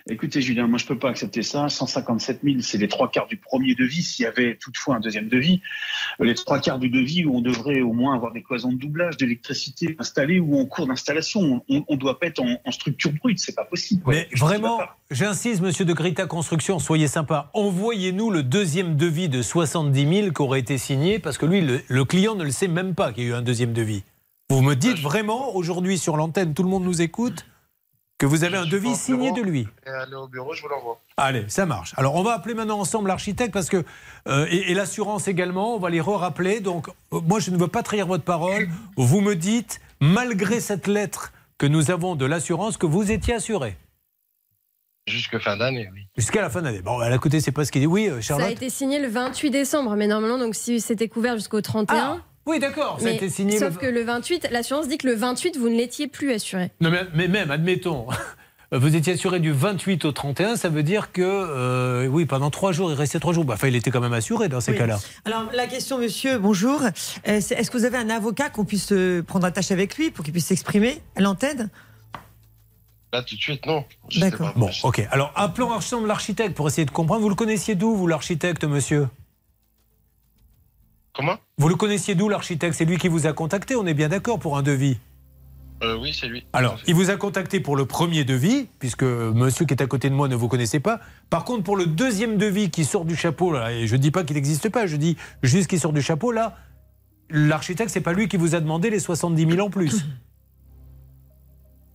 Écoutez, 0.09 0.41
Julien, 0.41 0.67
moi, 0.67 0.79
je 0.79 0.87
peux 0.87 0.99
pas 0.99 1.11
accepter 1.11 1.43
ça. 1.43 1.69
157 1.69 2.41
000, 2.43 2.57
c'est 2.61 2.79
les 2.79 2.89
trois 2.89 3.11
quarts 3.11 3.29
du 3.29 3.37
premier 3.37 3.75
devis. 3.75 4.03
S'il 4.03 4.25
y 4.25 4.27
avait 4.27 4.57
toutefois 4.57 4.97
un 4.97 5.01
deuxième 5.01 5.29
devis, 5.29 5.61
les 6.19 6.35
trois 6.35 6.59
quarts 6.59 6.79
du 6.79 6.89
devis 6.89 7.25
où 7.25 7.37
on 7.37 7.41
devrait 7.41 7.81
au 7.81 7.93
moins 7.93 8.15
avoir 8.15 8.33
des 8.33 8.43
cloisons 8.43 8.73
de 8.73 8.79
doublage, 8.79 9.17
d'électricité 9.17 9.95
installées 9.99 10.41
ou 10.41 10.59
en 10.59 10.67
cours 10.67 10.87
d'installation. 10.87 11.65
On 11.69 11.85
ne 11.89 11.97
doit 11.97 12.19
pas 12.19 12.27
être 12.27 12.41
en, 12.41 12.59
en 12.65 12.71
structure 12.73 13.13
brute. 13.13 13.39
C'est 13.39 13.55
pas 13.55 13.65
possible. 13.65 14.03
Mais 14.07 14.29
vraiment, 14.37 14.81
j'insiste, 15.11 15.61
monsieur 15.61 15.85
de 15.85 15.93
Grita 15.93 16.27
Construction, 16.27 16.79
soyez 16.79 17.07
sympa. 17.07 17.51
Envoyez-nous 17.55 18.31
le 18.31 18.43
deuxième 18.43 18.97
devis 18.97 19.29
de 19.29 19.41
70 19.41 20.17
000 20.23 20.33
qui 20.33 20.43
aurait 20.43 20.61
été 20.61 20.79
signé, 20.79 21.19
parce 21.21 21.39
que 21.39 21.47
lui, 21.47 21.61
le, 21.61 21.81
le 21.87 22.05
client 22.05 22.35
ne 22.35 22.45
le 22.45 22.51
sait 22.51 22.69
même 22.69 22.95
pas 22.95 23.13
qu'il 23.13 23.25
y 23.25 23.27
a 23.29 23.31
eu 23.31 23.35
un 23.35 23.43
deuxième 23.43 23.73
devis. 23.73 24.03
Vous 24.51 24.61
me 24.61 24.75
dites 24.75 24.99
vraiment, 24.99 25.55
aujourd'hui 25.57 25.97
sur 25.97 26.17
l'antenne, 26.17 26.53
tout 26.53 26.63
le 26.63 26.69
monde 26.69 26.85
nous 26.85 27.01
écoute, 27.01 27.47
que 28.23 28.27
vous 28.27 28.45
avez 28.45 28.57
un 28.57 28.67
devis 28.67 28.95
signé 28.95 29.33
de 29.33 29.43
lui. 29.43 29.67
Et 29.85 29.89
allez 29.91 30.15
au 30.15 30.29
bureau, 30.29 30.55
je 30.55 30.63
vous 30.63 30.69
l'envoie. 30.69 31.01
Allez, 31.17 31.45
ça 31.49 31.67
marche. 31.67 31.93
Alors, 31.97 32.15
on 32.15 32.23
va 32.23 32.35
appeler 32.35 32.55
maintenant 32.55 32.79
ensemble 32.79 33.09
l'architecte 33.09 33.53
parce 33.53 33.69
que 33.69 33.83
euh, 34.29 34.47
et, 34.49 34.71
et 34.71 34.75
l'assurance 34.75 35.27
également. 35.27 35.75
On 35.75 35.81
va 35.81 35.91
les 35.91 36.01
re-rappeler. 36.01 36.61
Donc, 36.61 36.87
euh, 37.13 37.21
moi, 37.21 37.41
je 37.41 37.51
ne 37.51 37.57
veux 37.57 37.67
pas 37.67 37.83
trahir 37.83 38.07
votre 38.07 38.23
parole. 38.23 38.69
Vous 38.97 39.21
me 39.21 39.35
dites, 39.35 39.81
malgré 40.01 40.61
cette 40.61 40.87
lettre 40.87 41.33
que 41.59 41.67
nous 41.67 41.91
avons 41.91 42.15
de 42.15 42.25
l'assurance, 42.25 42.77
que 42.77 42.87
vous 42.87 43.11
étiez 43.11 43.35
assuré 43.35 43.77
Jusque 45.09 45.37
fin 45.41 45.57
d'année, 45.57 45.89
oui. 45.93 46.07
jusqu'à 46.17 46.43
la 46.43 46.49
fin 46.49 46.61
de 46.61 46.67
l'année. 46.67 46.81
Bon, 46.83 47.01
à 47.01 47.09
la 47.09 47.19
côté, 47.19 47.41
c'est 47.41 47.51
pas 47.51 47.65
ce 47.65 47.73
qu'il 47.73 47.81
dit. 47.81 47.89
Oui, 47.89 48.07
euh, 48.07 48.21
Ça 48.23 48.35
a 48.35 48.39
Charlotte. 48.39 48.53
été 48.57 48.71
signé 48.71 49.01
le 49.01 49.09
28 49.09 49.51
décembre, 49.51 49.97
mais 49.97 50.07
normalement, 50.07 50.39
donc 50.39 50.55
si 50.55 50.81
c'était 50.81 51.09
couvert 51.09 51.35
jusqu'au 51.35 51.61
31. 51.61 51.97
Ah, 52.21 52.25
oui, 52.47 52.59
d'accord. 52.59 52.97
Ça 52.99 53.07
a 53.07 53.11
mais 53.11 53.17
été 53.17 53.29
signé. 53.31 53.59
Sauf 53.59 53.75
le- 53.75 53.81
que 53.81 53.87
le 53.87 54.03
28, 54.03 54.49
l'assurance 54.51 54.89
dit 54.89 54.99
que 54.99 55.07
le 55.07 55.15
28, 55.15 55.57
vous 55.57 55.69
ne 55.69 55.77
l'étiez 55.77 56.09
plus 56.09 56.33
assuré. 56.33 56.71
Non, 56.81 56.91
mais, 56.91 57.03
mais 57.15 57.29
même, 57.29 57.51
admettons. 57.51 58.07
Vous 58.75 58.97
étiez 58.97 59.13
assuré 59.13 59.39
du 59.39 59.53
28 59.53 60.07
au 60.07 60.13
31, 60.13 60.57
ça 60.57 60.71
veut 60.71 60.83
dire 60.83 61.13
que, 61.13 61.21
euh, 61.23 62.07
oui, 62.07 62.25
pendant 62.25 62.49
trois 62.49 62.73
jours, 62.73 62.91
il 62.91 62.95
restait 62.95 63.21
trois 63.21 63.35
jours. 63.35 63.45
Bah, 63.45 63.53
Enfin, 63.53 63.69
il 63.69 63.77
était 63.77 63.91
quand 63.91 64.01
même 64.01 64.15
assuré 64.15 64.49
dans 64.49 64.63
ces 64.63 64.73
Oui. 64.73 64.79
cas-là. 64.79 64.99
Alors, 65.27 65.45
la 65.53 65.67
question, 65.67 65.99
monsieur, 65.99 66.39
bonjour. 66.39 66.81
Euh, 66.83 66.89
Est-ce 67.27 67.71
que 67.71 67.77
vous 67.77 67.85
avez 67.85 67.99
un 67.99 68.09
avocat 68.09 68.49
qu'on 68.49 68.65
puisse 68.65 68.91
euh, 68.93 69.23
prendre 69.23 69.45
attache 69.45 69.73
avec 69.73 69.99
lui 69.99 70.11
pour 70.11 70.25
qu'il 70.25 70.33
puisse 70.33 70.47
s'exprimer 70.47 71.03
à 71.17 71.21
l'antenne? 71.21 71.69
Là, 73.13 73.23
tout 73.23 73.37
de 73.37 73.41
suite, 73.43 73.67
non. 73.67 73.85
D'accord. 74.17 74.55
pas. 74.55 74.59
Bon, 74.59 74.71
ok. 74.85 75.07
Alors, 75.11 75.33
appelons 75.37 75.71
ensemble 75.71 76.09
l'architecte 76.09 76.55
pour 76.57 76.67
essayer 76.67 76.87
de 76.87 76.91
comprendre. 76.91 77.21
Vous 77.21 77.29
le 77.29 77.35
connaissiez 77.35 77.75
d'où, 77.75 77.95
vous, 77.95 78.07
l'architecte, 78.07 78.65
monsieur? 78.65 79.07
Comment? 81.15 81.37
Vous 81.59 81.69
le 81.69 81.75
connaissiez 81.75 82.15
d'où 82.15 82.29
l'architecte? 82.29 82.75
C'est 82.75 82.85
lui 82.85 82.97
qui 82.97 83.09
vous 83.09 83.27
a 83.27 83.33
contacté, 83.33 83.77
on 83.77 83.87
est 83.87 83.95
bien 83.95 84.09
d'accord 84.09 84.39
pour 84.39 84.57
un 84.57 84.63
devis? 84.63 84.97
Euh, 85.83 85.99
Oui, 85.99 86.17
c'est 86.19 86.27
lui. 86.29 86.45
Alors, 86.53 86.79
il 86.87 86.95
vous 86.95 87.11
a 87.11 87.17
contacté 87.17 87.61
pour 87.61 87.77
le 87.77 87.85
premier 87.87 88.25
devis, 88.25 88.69
puisque 88.79 89.03
monsieur 89.03 89.67
qui 89.67 89.75
est 89.75 89.83
à 89.83 89.87
côté 89.87 90.09
de 90.09 90.15
moi 90.15 90.29
ne 90.29 90.37
vous 90.37 90.49
connaissait 90.49 90.81
pas. 90.81 91.01
Par 91.29 91.45
contre, 91.45 91.65
pour 91.65 91.77
le 91.77 91.87
deuxième 91.87 92.39
devis 92.39 92.71
qui 92.71 92.85
sort 92.85 93.05
du 93.05 93.17
chapeau, 93.17 93.53
là, 93.53 93.73
et 93.73 93.87
je 93.87 93.97
ne 93.97 94.01
dis 94.01 94.11
pas 94.11 94.25
qu'il 94.25 94.37
n'existe 94.37 94.69
pas, 94.69 94.87
je 94.87 94.97
dis 94.97 95.17
juste 95.43 95.69
qu'il 95.69 95.81
sort 95.81 95.93
du 95.93 96.01
chapeau, 96.03 96.33
là, 96.33 96.57
l'architecte, 97.31 97.91
c'est 97.91 98.01
pas 98.01 98.13
lui 98.13 98.29
qui 98.29 98.37
vous 98.37 98.55
a 98.55 98.61
demandé 98.61 98.89
les 98.91 99.01
70 99.01 99.51
000 99.51 99.67
en 99.67 99.71
plus. 99.71 100.05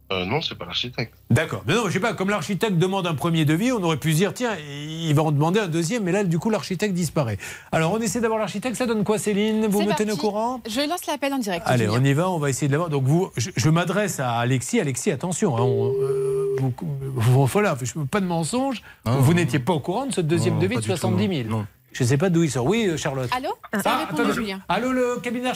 Euh, 0.09 0.23
non, 0.25 0.41
c'est 0.41 0.55
pas 0.57 0.63
l'architecte. 0.65 1.13
D'accord. 1.29 1.63
Mais 1.67 1.73
non, 1.73 1.83
je 1.87 1.91
sais 1.91 1.99
pas, 1.99 2.13
comme 2.13 2.29
l'architecte 2.29 2.77
demande 2.77 3.05
un 3.07 3.13
premier 3.13 3.43
devis, 3.43 3.73
on 3.73 3.83
aurait 3.83 3.97
pu 3.97 4.13
se 4.13 4.17
dire, 4.17 4.33
tiens, 4.33 4.51
il 4.57 5.13
va 5.13 5.23
en 5.23 5.33
demander 5.33 5.59
un 5.59 5.67
deuxième, 5.67 6.03
mais 6.03 6.13
là, 6.13 6.23
du 6.23 6.39
coup, 6.39 6.49
l'architecte 6.49 6.93
disparaît. 6.93 7.37
Alors, 7.73 7.91
on 7.91 7.99
essaie 7.99 8.21
d'avoir 8.21 8.39
l'architecte, 8.39 8.77
ça 8.77 8.85
donne 8.85 9.03
quoi, 9.03 9.17
Céline 9.19 9.67
Vous 9.67 9.79
C'est 9.81 9.85
me 9.87 9.93
tenez 9.95 10.11
au 10.13 10.15
parti. 10.15 10.19
courant 10.21 10.61
Je 10.65 10.87
lance 10.89 11.05
l'appel 11.07 11.33
en 11.33 11.39
direct. 11.39 11.63
Allez, 11.67 11.89
on 11.89 12.01
y 12.01 12.13
va, 12.13 12.29
on 12.29 12.39
va 12.39 12.49
essayer 12.49 12.67
de 12.67 12.71
l'avoir. 12.71 12.89
Donc, 12.89 13.03
vous, 13.03 13.31
je, 13.35 13.49
je 13.53 13.69
m'adresse 13.69 14.21
à 14.21 14.37
Alexis. 14.37 14.79
Alexis, 14.79 15.11
attention, 15.11 15.57
hein, 15.57 15.61
on, 15.61 15.91
euh, 16.01 16.55
vous, 16.57 16.73
vous, 17.15 17.45
voilà, 17.45 17.77
je- 17.81 17.99
pas 18.09 18.21
de 18.21 18.25
mensonge. 18.25 18.81
vous 19.03 19.33
n'étiez 19.33 19.59
pas 19.59 19.73
au 19.73 19.81
courant 19.81 20.05
de 20.05 20.13
ce 20.13 20.21
deuxième 20.21 20.53
Non, 20.53 20.61
devis 20.61 20.75
de 20.77 20.81
du 20.81 20.87
tout, 20.87 20.95
70 20.95 21.43
000. 21.49 21.63
Je 21.91 22.03
ne 22.03 22.07
sais 22.07 22.17
pas 22.17 22.29
d'où 22.29 22.43
il 22.43 22.51
sort. 22.51 22.65
Oui, 22.65 22.85
euh, 22.87 22.95
Charlotte. 22.95 23.29
Allô 23.35 23.49
Ah, 23.73 23.81
Ça 23.81 23.97
répond, 23.97 24.13
attendez. 24.21 24.33
Julien. 24.33 24.61
Allô, 24.69 24.91
le 24.93 25.19
cabinet 25.21 25.51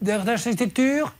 d'architecture? 0.00 1.12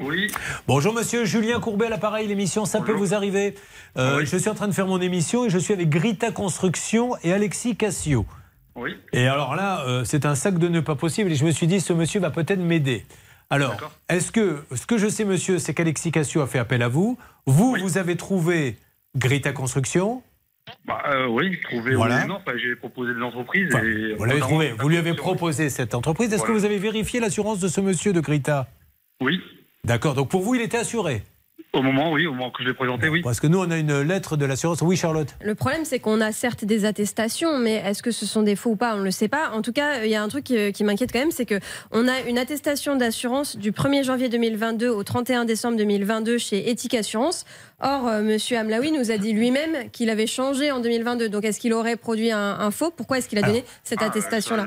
Oui. 0.00 0.28
Bonjour 0.66 0.94
monsieur, 0.94 1.24
Julien 1.26 1.60
Courbet 1.60 1.86
à 1.86 1.90
l'appareil, 1.90 2.26
l'émission 2.26 2.64
Ça 2.64 2.80
peut 2.80 2.92
vous 2.92 3.12
arriver. 3.14 3.54
Euh, 3.98 4.24
Je 4.24 4.36
suis 4.38 4.48
en 4.48 4.54
train 4.54 4.68
de 4.68 4.72
faire 4.72 4.86
mon 4.86 5.00
émission 5.00 5.44
et 5.44 5.50
je 5.50 5.58
suis 5.58 5.74
avec 5.74 5.90
Grita 5.90 6.30
Construction 6.30 7.16
et 7.22 7.32
Alexis 7.32 7.76
Cassio. 7.76 8.24
Oui. 8.76 8.96
Et 9.12 9.26
alors 9.26 9.54
là, 9.56 9.84
euh, 9.86 10.04
c'est 10.04 10.24
un 10.24 10.34
sac 10.34 10.58
de 10.58 10.68
nœuds 10.68 10.82
pas 10.82 10.94
possible 10.94 11.30
et 11.30 11.34
je 11.34 11.44
me 11.44 11.50
suis 11.50 11.66
dit, 11.66 11.80
ce 11.80 11.92
monsieur 11.92 12.18
va 12.20 12.30
peut-être 12.30 12.60
m'aider. 12.60 13.04
Alors, 13.50 13.76
est-ce 14.08 14.32
que, 14.32 14.62
ce 14.74 14.86
que 14.86 14.96
je 14.96 15.08
sais 15.08 15.24
monsieur, 15.24 15.58
c'est 15.58 15.74
qu'Alexis 15.74 16.12
Cassio 16.12 16.40
a 16.40 16.46
fait 16.46 16.58
appel 16.60 16.82
à 16.82 16.88
vous. 16.88 17.18
Vous, 17.46 17.76
vous 17.80 17.98
avez 17.98 18.16
trouvé 18.16 18.78
Grita 19.16 19.52
Construction. 19.52 20.22
Bah, 20.86 21.02
euh, 21.10 21.26
oui, 21.26 21.58
trouvé 21.64 21.94
Voilà. 21.94 22.24
non, 22.26 22.36
enfin, 22.36 22.56
j'ai 22.56 22.76
proposé. 22.76 23.12
Enfin, 23.20 23.82
et 23.82 24.14
vous 24.14 24.24
l'avez 24.24 24.40
trouvé, 24.40 24.72
vous 24.78 24.88
lui 24.88 24.96
avez 24.98 25.14
proposé 25.14 25.68
cette 25.68 25.94
entreprise. 25.94 26.32
Est-ce 26.32 26.44
que 26.44 26.52
vous 26.52 26.64
avez 26.64 26.78
vérifié 26.78 27.18
l'assurance 27.18 27.58
de 27.58 27.66
ce 27.68 27.80
monsieur 27.80 28.12
de 28.12 28.20
Grita? 28.20 28.68
Oui. 29.20 29.40
D'accord, 29.84 30.14
donc 30.14 30.28
pour 30.28 30.42
vous, 30.42 30.54
il 30.54 30.60
était 30.60 30.76
assuré 30.78 31.22
Au 31.72 31.82
moment, 31.82 32.12
oui, 32.12 32.26
au 32.26 32.32
moment 32.32 32.50
que 32.50 32.62
je 32.62 32.68
l'ai 32.68 32.74
présenté, 32.74 33.08
oui. 33.08 33.22
Parce 33.22 33.40
que 33.40 33.46
nous, 33.46 33.58
on 33.58 33.70
a 33.70 33.78
une 33.78 34.02
lettre 34.02 34.36
de 34.36 34.44
l'assurance. 34.44 34.82
Oui, 34.82 34.96
Charlotte 34.96 35.34
Le 35.42 35.54
problème, 35.54 35.84
c'est 35.84 35.98
qu'on 35.98 36.20
a 36.20 36.32
certes 36.32 36.64
des 36.64 36.84
attestations, 36.84 37.58
mais 37.58 37.76
est-ce 37.76 38.02
que 38.02 38.10
ce 38.10 38.26
sont 38.26 38.42
des 38.42 38.56
faux 38.56 38.70
ou 38.70 38.76
pas? 38.76 38.94
On 38.94 38.98
ne 38.98 39.04
le 39.04 39.10
sait 39.10 39.28
pas. 39.28 39.50
En 39.50 39.62
tout 39.62 39.72
cas, 39.72 40.04
il 40.04 40.10
y 40.10 40.14
a 40.14 40.22
un 40.22 40.28
truc 40.28 40.44
qui, 40.44 40.72
qui 40.72 40.84
m'inquiète 40.84 41.12
quand 41.12 41.18
même, 41.20 41.30
c'est 41.30 41.46
qu'on 41.46 42.08
a 42.08 42.20
une 42.28 42.38
attestation 42.38 42.94
d'assurance 42.96 43.56
du 43.56 43.72
1er 43.72 44.04
janvier 44.04 44.28
2022 44.28 44.88
au 44.90 45.02
31 45.02 45.44
décembre 45.44 45.76
2022 45.78 46.38
chez 46.38 46.70
Ethic 46.70 46.94
Assurance. 46.94 47.44
Or, 47.80 48.06
euh, 48.06 48.22
Monsieur 48.22 48.58
Amlaoui 48.58 48.92
nous 48.92 49.10
a 49.10 49.16
dit 49.16 49.32
lui-même 49.32 49.90
qu'il 49.90 50.10
avait 50.10 50.26
changé 50.26 50.70
en 50.70 50.80
2022. 50.80 51.30
Donc, 51.30 51.44
est-ce 51.44 51.58
qu'il 51.58 51.72
aurait 51.72 51.96
produit 51.96 52.30
un, 52.30 52.58
un 52.60 52.70
faux? 52.70 52.90
Pourquoi 52.90 53.18
est-ce 53.18 53.28
qu'il 53.28 53.38
a 53.38 53.42
donné 53.42 53.64
cette 53.82 54.02
attestation-là? 54.02 54.66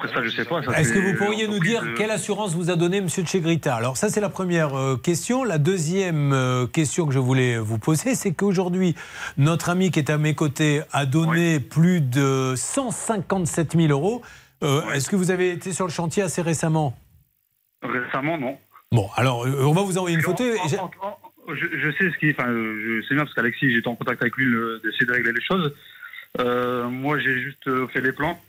Après 0.00 0.14
ça, 0.14 0.24
je 0.24 0.30
sais 0.30 0.46
pas. 0.46 0.62
ça, 0.62 0.80
Est-ce 0.80 0.94
que 0.94 0.98
vous 0.98 1.14
pourriez 1.14 1.46
nous 1.46 1.58
dire 1.58 1.84
quelle 1.94 2.10
assurance 2.10 2.54
vous 2.54 2.70
a 2.70 2.76
donné 2.76 3.02
Monsieur 3.02 3.22
Chegrita 3.22 3.74
Alors 3.74 3.98
ça 3.98 4.08
c'est 4.08 4.22
la 4.22 4.30
première 4.30 4.74
euh, 4.74 4.96
question. 4.96 5.44
La 5.44 5.58
deuxième 5.58 6.32
euh, 6.32 6.66
question 6.66 7.06
que 7.06 7.12
je 7.12 7.18
voulais 7.18 7.58
vous 7.58 7.78
poser, 7.78 8.14
c'est 8.14 8.32
qu'aujourd'hui 8.32 8.94
notre 9.36 9.68
ami 9.68 9.90
qui 9.90 9.98
est 9.98 10.08
à 10.08 10.16
mes 10.16 10.34
côtés 10.34 10.80
a 10.92 11.04
donné 11.04 11.60
plus 11.60 12.00
de 12.00 12.54
157 12.56 13.76
000 13.76 13.88
euros. 13.88 14.22
Euh, 14.62 14.90
Est-ce 14.92 15.10
que 15.10 15.16
vous 15.16 15.30
avez 15.30 15.50
été 15.50 15.74
sur 15.74 15.84
le 15.86 15.92
chantier 15.92 16.22
assez 16.22 16.40
récemment? 16.40 16.96
Récemment, 17.82 18.38
non. 18.38 18.56
Bon, 18.92 19.10
alors 19.16 19.46
on 19.46 19.72
va 19.72 19.82
vous 19.82 19.98
envoyer 19.98 20.16
une 20.16 20.22
photo. 20.22 20.44
Je, 20.44 21.66
je 21.76 21.90
sais 21.98 22.10
ce 22.10 22.16
qui, 22.18 22.30
enfin, 22.30 22.48
je 22.48 23.02
sais 23.06 23.14
bien 23.14 23.24
parce 23.24 23.34
qu'Alexis, 23.34 23.70
j'étais 23.70 23.88
en 23.88 23.96
contact 23.96 24.22
avec 24.22 24.34
lui 24.36 24.46
d'essayer 24.82 25.04
de 25.04 25.12
régler 25.12 25.32
les 25.32 25.42
choses. 25.42 25.74
Euh, 26.38 26.88
moi, 26.88 27.18
j'ai 27.18 27.38
juste 27.40 27.68
fait 27.92 28.00
les 28.00 28.12
plans. 28.12 28.40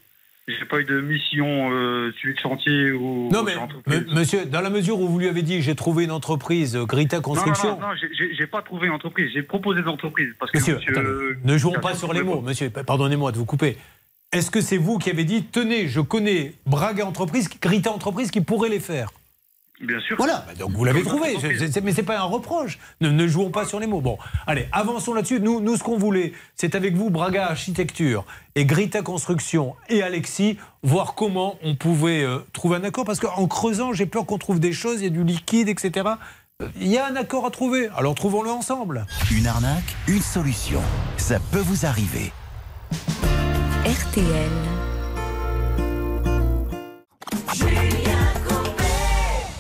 J'ai 0.60 0.66
pas 0.66 0.80
eu 0.80 0.86
de 0.86 1.02
mission 1.02 1.72
euh, 1.72 2.12
suivi 2.18 2.36
de 2.36 2.40
chantier 2.40 2.92
ou. 2.92 3.30
Non 3.32 3.44
mais 3.44 3.54
monsieur, 4.14 4.46
dans 4.46 4.62
la 4.62 4.70
mesure 4.70 5.00
où 5.00 5.08
vous 5.08 5.20
lui 5.20 5.28
avez 5.28 5.42
dit 5.42 5.62
j'ai 5.62 5.76
trouvé 5.76 6.04
une 6.04 6.12
entreprise, 6.12 6.76
euh, 6.76 6.86
Grita 6.86 7.18
Non, 7.18 7.22
non, 7.22 7.24
Construction. 7.24 7.80
non, 7.80 7.88
non, 7.88 7.94
j'ai- 8.38 8.48
pas 8.48 8.62
trouvé 8.62 8.88
une 8.88 8.94
entreprise. 8.94 9.32
J'ai 9.34 9.44
proposé 9.44 9.82
des 9.82 9.88
entreprises 9.88 10.34
parce 10.40 10.52
que 10.52 10.58
Monsieur, 10.58 10.78
euh, 10.98 11.36
ne 11.44 11.58
jouons 11.58 11.80
pas 11.82 11.96
sur 11.96 12.12
les 12.14 12.22
mots, 12.24 12.42
monsieur. 12.42 12.70
Pardonnez-moi 12.70 13.32
de 13.32 13.38
vous 13.38 13.46
couper. 13.46 13.78
Est-ce 14.34 14.50
que 14.52 14.62
c'est 14.62 14.78
vous 14.78 14.98
qui 14.98 15.10
avez 15.10 15.24
dit 15.26 15.44
tenez, 15.44 15.88
je 15.88 16.00
connais 16.02 16.54
Braga 16.66 17.06
Entreprise, 17.06 17.50
Grita 17.62 17.92
Entreprise 17.92 18.32
qui 18.32 18.42
pourrait 18.42 18.70
les 18.70 18.80
faire? 18.80 19.10
Bien 19.82 20.00
sûr. 20.00 20.16
Voilà, 20.18 20.46
bah 20.48 20.54
donc 20.58 20.72
vous 20.72 20.86
l'avez 20.86 21.02
trouvé. 21.02 21.36
Mais 21.84 21.92
c'est 21.92 22.04
pas 22.04 22.20
un 22.20 22.24
reproche. 22.24 22.78
Ne, 23.02 23.10
ne 23.10 23.28
jouons 23.28 23.50
pas 23.50 23.66
sur 23.66 23.80
les 23.80 23.88
mots. 23.88 24.02
Bon, 24.02 24.18
allez, 24.46 24.68
avançons 24.72 25.14
là-dessus. 25.14 25.40
Nous, 25.40 25.60
nous, 25.60 25.76
ce 25.76 25.84
qu'on 25.84 25.98
voulait, 25.98 26.34
c'est 26.56 26.76
avec 26.76 26.96
vous, 26.96 27.10
Braga 27.10 27.48
Architecture 27.48 28.26
et 28.56 28.66
Grita 28.66 29.02
Construction 29.02 29.76
et 29.90 30.04
Alexis, 30.04 30.58
voir 30.84 31.16
comment 31.16 31.56
on 31.64 31.76
pouvait 31.76 32.24
euh, 32.24 32.40
trouver 32.54 32.78
un 32.78 32.84
accord. 32.84 33.06
Parce 33.06 33.20
qu'en 33.20 33.48
creusant, 33.48 33.94
j'ai 33.94 34.06
peur 34.06 34.26
qu'on 34.26 34.38
trouve 34.38 34.60
des 34.60 34.74
choses, 34.74 35.00
il 35.00 35.04
y 35.06 35.08
a 35.08 35.10
du 35.10 35.24
liquide, 35.24 35.70
etc. 35.70 36.10
Euh, 36.62 36.68
Il 36.80 36.88
y 36.88 36.98
a 36.98 37.08
un 37.08 37.16
accord 37.16 37.46
à 37.46 37.52
trouver. 37.52 37.90
Alors 37.96 38.14
trouvons-le 38.14 38.52
ensemble. 38.52 39.06
Une 39.32 39.48
arnaque, 39.48 39.96
une 40.08 40.22
solution. 40.22 40.82
Ça 41.18 41.40
peut 41.52 41.60
vous 41.60 41.86
arriver. 41.86 42.32
RTL. 43.86 44.52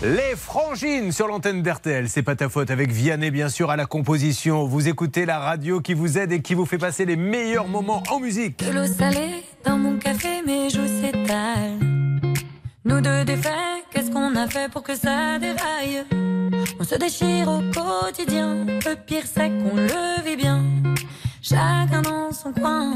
Les 0.04 0.36
frangines 0.36 1.12
sur 1.12 1.28
l'antenne 1.28 1.62
d'RTL, 1.62 2.10
c'est 2.10 2.24
pas 2.24 2.36
ta 2.36 2.50
faute 2.50 2.72
avec 2.72 2.92
Vianney 2.92 3.30
bien 3.30 3.50
sûr 3.50 3.70
à 3.70 3.76
la 3.76 3.86
composition. 3.86 4.66
Vous 4.66 4.88
écoutez 4.88 5.28
la 5.28 5.38
radio 5.38 5.80
qui 5.80 5.94
vous 5.94 6.18
aide 6.18 6.32
et 6.32 6.42
qui 6.42 6.56
vous 6.56 6.66
fait 6.66 6.80
passer 6.80 7.06
les 7.06 7.16
meilleurs 7.16 7.68
moments 7.68 8.02
en 8.10 8.20
musique. 8.20 8.66
De 8.66 8.72
l'eau 8.72 8.88
salée 8.88 9.44
dans 9.64 9.78
mon 9.78 10.00
café, 10.00 10.42
mes 10.44 10.72
joues 10.72 10.88
s'étalent. 10.88 11.78
Nous 12.84 13.00
deux 13.00 13.24
défaits, 13.26 13.86
qu'est-ce 13.92 14.10
qu'on 14.10 14.36
a 14.36 14.48
fait 14.48 14.72
pour 14.72 14.82
que 14.82 14.96
ça 14.96 15.38
déraille? 15.38 16.04
On 16.80 16.84
se 16.84 16.96
déchire 16.96 17.48
au 17.48 17.62
quotidien, 17.72 18.66
le 18.66 18.96
pire 18.96 19.26
c'est 19.32 19.50
qu'on 19.50 19.76
le 19.76 20.24
vit 20.26 20.36
bien. 20.36 20.64
Chacun 21.44 22.02
dans 22.02 22.32
son 22.32 22.52
coin. 22.54 22.96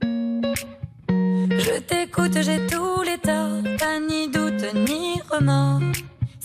Je 0.00 1.80
t'écoute, 1.80 2.38
j'ai 2.40 2.64
tous 2.68 3.02
les 3.02 3.18
torts, 3.18 3.76
pas 3.76 3.98
ni 3.98 4.28
doute 4.28 4.72
ni 4.72 5.20
remords. 5.28 5.80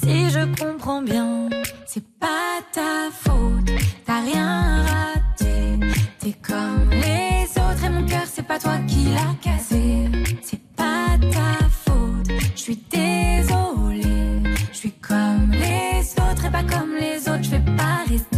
Si 0.04 0.30
je 0.30 0.40
comprends 0.62 1.02
bien, 1.02 1.48
c'est 1.86 2.04
pas 2.20 2.60
ta 2.74 3.10
faute, 3.10 3.72
t'as 4.06 4.20
rien 4.20 4.84
raté. 4.84 5.80
T'es 6.20 6.34
comme 6.46 6.90
les 6.90 7.46
autres 7.52 7.86
et 7.86 7.90
mon 7.90 8.06
cœur, 8.06 8.24
c'est 8.26 8.46
pas 8.46 8.60
toi 8.60 8.80
qui 8.86 9.06
l'a 9.06 9.34
cassé. 9.42 10.10
C'est 10.42 10.62
pas 10.76 11.18
ta 11.32 11.66
faute, 11.70 12.30
je 12.54 12.62
suis 12.62 12.84
désolée. 12.92 14.44
Je 14.74 14.78
suis 14.78 14.92
comme 14.92 15.52
les 15.52 16.02
autres 16.22 16.46
et 16.48 16.52
pas 16.52 16.64
comme 16.64 16.96
les 17.00 17.20
autres, 17.30 17.44
je 17.44 17.52
vais 17.52 17.76
pas 17.78 18.04
rester. 18.06 18.34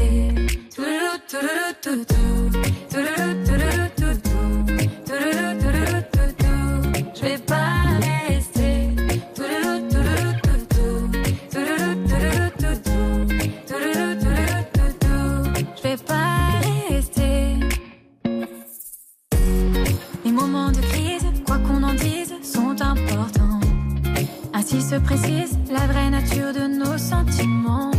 Ainsi 24.75 24.89
se 24.89 24.95
précise 24.95 25.57
la 25.71 25.87
vraie 25.87 26.09
nature 26.09 26.51
de 26.53 26.67
nos 26.67 26.97
sentiments. 26.97 27.91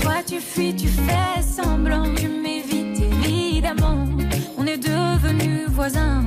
Toi 0.00 0.22
tu 0.24 0.40
fuis, 0.40 0.76
tu 0.76 0.86
fais 0.86 1.42
semblant, 1.42 2.04
tu 2.14 2.28
m'évites 2.28 3.02
évidemment. 3.24 4.06
On 4.56 4.64
est 4.64 4.78
devenus 4.78 5.66
voisins. 5.68 6.22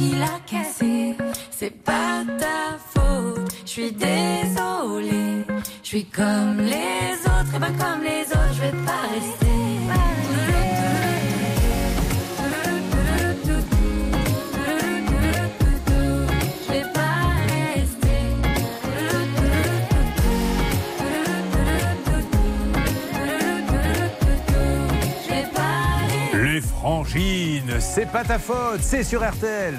Toi 0.00 0.08
qui 0.08 0.14
l'a 0.16 0.40
cassé. 0.46 0.59
C'est 27.80 28.06
pas 28.06 28.24
ta 28.24 28.38
faute, 28.38 28.82
c'est 28.82 29.02
sur 29.02 29.20
RTL. 29.20 29.74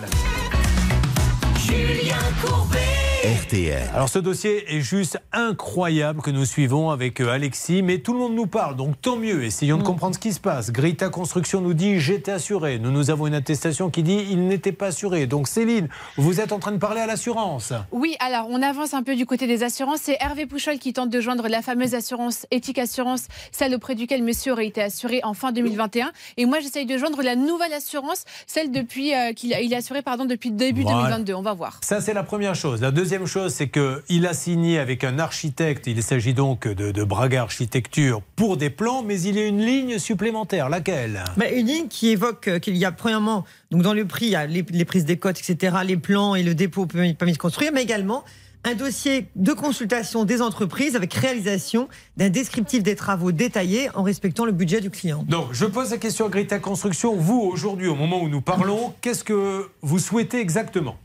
Julien 1.57 2.15
Courbet. 2.43 3.00
RTL. 3.23 3.83
Alors 3.93 4.09
ce 4.09 4.17
dossier 4.17 4.75
est 4.75 4.81
juste 4.81 5.19
incroyable 5.31 6.23
que 6.23 6.31
nous 6.31 6.43
suivons 6.43 6.89
avec 6.89 7.21
euh, 7.21 7.29
Alexis, 7.29 7.83
mais 7.83 7.99
tout 7.99 8.13
le 8.13 8.19
monde 8.19 8.33
nous 8.33 8.47
parle, 8.47 8.75
donc 8.75 8.99
tant 8.99 9.15
mieux. 9.15 9.43
Essayons 9.43 9.77
de 9.77 9.83
comprendre 9.83 10.15
ce 10.15 10.19
qui 10.19 10.33
se 10.33 10.39
passe. 10.39 10.71
Grita 10.71 11.09
Construction 11.09 11.61
nous 11.61 11.75
dit 11.75 11.99
j'étais 11.99 12.31
assuré. 12.31 12.79
Nous, 12.79 12.89
nous 12.89 13.11
avons 13.11 13.27
une 13.27 13.35
attestation 13.35 13.91
qui 13.91 14.01
dit 14.01 14.25
il 14.31 14.47
n'était 14.47 14.71
pas 14.71 14.87
assuré. 14.87 15.27
Donc 15.27 15.47
Céline, 15.47 15.87
vous 16.17 16.41
êtes 16.41 16.51
en 16.51 16.57
train 16.57 16.71
de 16.71 16.79
parler 16.79 16.99
à 16.99 17.05
l'assurance. 17.05 17.73
Oui, 17.91 18.15
alors 18.19 18.47
on 18.49 18.59
avance 18.63 18.95
un 18.95 19.03
peu 19.03 19.15
du 19.15 19.27
côté 19.27 19.45
des 19.45 19.61
assurances. 19.61 19.99
C'est 20.01 20.17
Hervé 20.19 20.47
Pouchol 20.47 20.79
qui 20.79 20.91
tente 20.91 21.11
de 21.11 21.21
joindre 21.21 21.47
la 21.47 21.61
fameuse 21.61 21.93
assurance 21.93 22.47
éthique 22.49 22.79
assurance, 22.79 23.27
celle 23.51 23.75
auprès 23.75 23.93
duquel 23.93 24.23
monsieur 24.23 24.53
aurait 24.53 24.65
été 24.65 24.81
assuré 24.81 25.19
en 25.23 25.35
fin 25.35 25.51
2021. 25.51 26.11
Et 26.37 26.47
moi, 26.47 26.59
j'essaye 26.59 26.87
de 26.87 26.97
joindre 26.97 27.21
la 27.21 27.35
nouvelle 27.35 27.73
assurance, 27.73 28.23
celle 28.47 28.71
depuis 28.71 29.13
euh, 29.13 29.33
qu'il 29.33 29.53
a- 29.53 29.61
il 29.61 29.71
est 29.71 29.77
assuré 29.77 30.01
pardon 30.01 30.25
depuis 30.25 30.49
début 30.49 30.81
Voilà. 30.81 31.03
2022. 31.17 31.33
On 31.35 31.43
va 31.43 31.53
voir. 31.53 31.79
Ça, 31.83 32.01
c'est 32.01 32.13
la 32.15 32.23
première 32.23 32.55
chose. 32.55 32.81
La 32.81 32.89
deuxième 32.89 33.10
chose, 33.25 33.53
c'est 33.53 33.69
qu'il 33.69 34.25
a 34.25 34.33
signé 34.33 34.79
avec 34.79 35.03
un 35.03 35.19
architecte. 35.19 35.87
Il 35.87 36.01
s'agit 36.01 36.33
donc 36.33 36.67
de, 36.67 36.91
de 36.91 37.03
Braga 37.03 37.41
Architecture 37.41 38.21
pour 38.35 38.57
des 38.57 38.69
plans, 38.69 39.03
mais 39.03 39.19
il 39.21 39.35
y 39.35 39.39
a 39.39 39.45
une 39.45 39.61
ligne 39.61 39.99
supplémentaire. 39.99 40.69
Laquelle? 40.69 41.23
Bah, 41.37 41.49
une 41.49 41.67
ligne 41.67 41.87
qui 41.87 42.09
évoque 42.09 42.47
euh, 42.47 42.59
qu'il 42.59 42.77
y 42.77 42.85
a 42.85 42.91
premièrement, 42.91 43.45
donc 43.69 43.81
dans 43.81 43.93
le 43.93 44.05
prix, 44.05 44.27
il 44.27 44.31
y 44.31 44.35
a 44.35 44.45
les, 44.45 44.65
les 44.69 44.85
prises 44.85 45.05
des 45.05 45.17
cotes, 45.17 45.39
etc., 45.39 45.77
les 45.85 45.97
plans 45.97 46.35
et 46.35 46.43
le 46.43 46.55
dépôt 46.55 46.85
permis, 46.85 47.13
de 47.13 47.37
construire, 47.37 47.71
mais 47.73 47.83
également 47.83 48.23
un 48.63 48.75
dossier 48.75 49.27
de 49.35 49.53
consultation 49.53 50.23
des 50.23 50.41
entreprises 50.41 50.95
avec 50.95 51.13
réalisation 51.13 51.89
d'un 52.17 52.29
descriptif 52.29 52.83
des 52.83 52.95
travaux 52.95 53.31
détaillés 53.31 53.89
en 53.95 54.03
respectant 54.03 54.45
le 54.45 54.51
budget 54.51 54.81
du 54.81 54.89
client. 54.89 55.25
Donc, 55.27 55.47
je 55.51 55.65
pose 55.65 55.91
la 55.91 55.97
question 55.97 56.27
à 56.27 56.29
Grita 56.29 56.59
Construction. 56.59 57.15
Vous, 57.15 57.39
aujourd'hui, 57.39 57.87
au 57.87 57.95
moment 57.95 58.21
où 58.21 58.29
nous 58.29 58.41
parlons, 58.41 58.93
qu'est-ce 59.01 59.23
que 59.23 59.69
vous 59.81 59.99
souhaitez 59.99 60.39
exactement? 60.39 60.97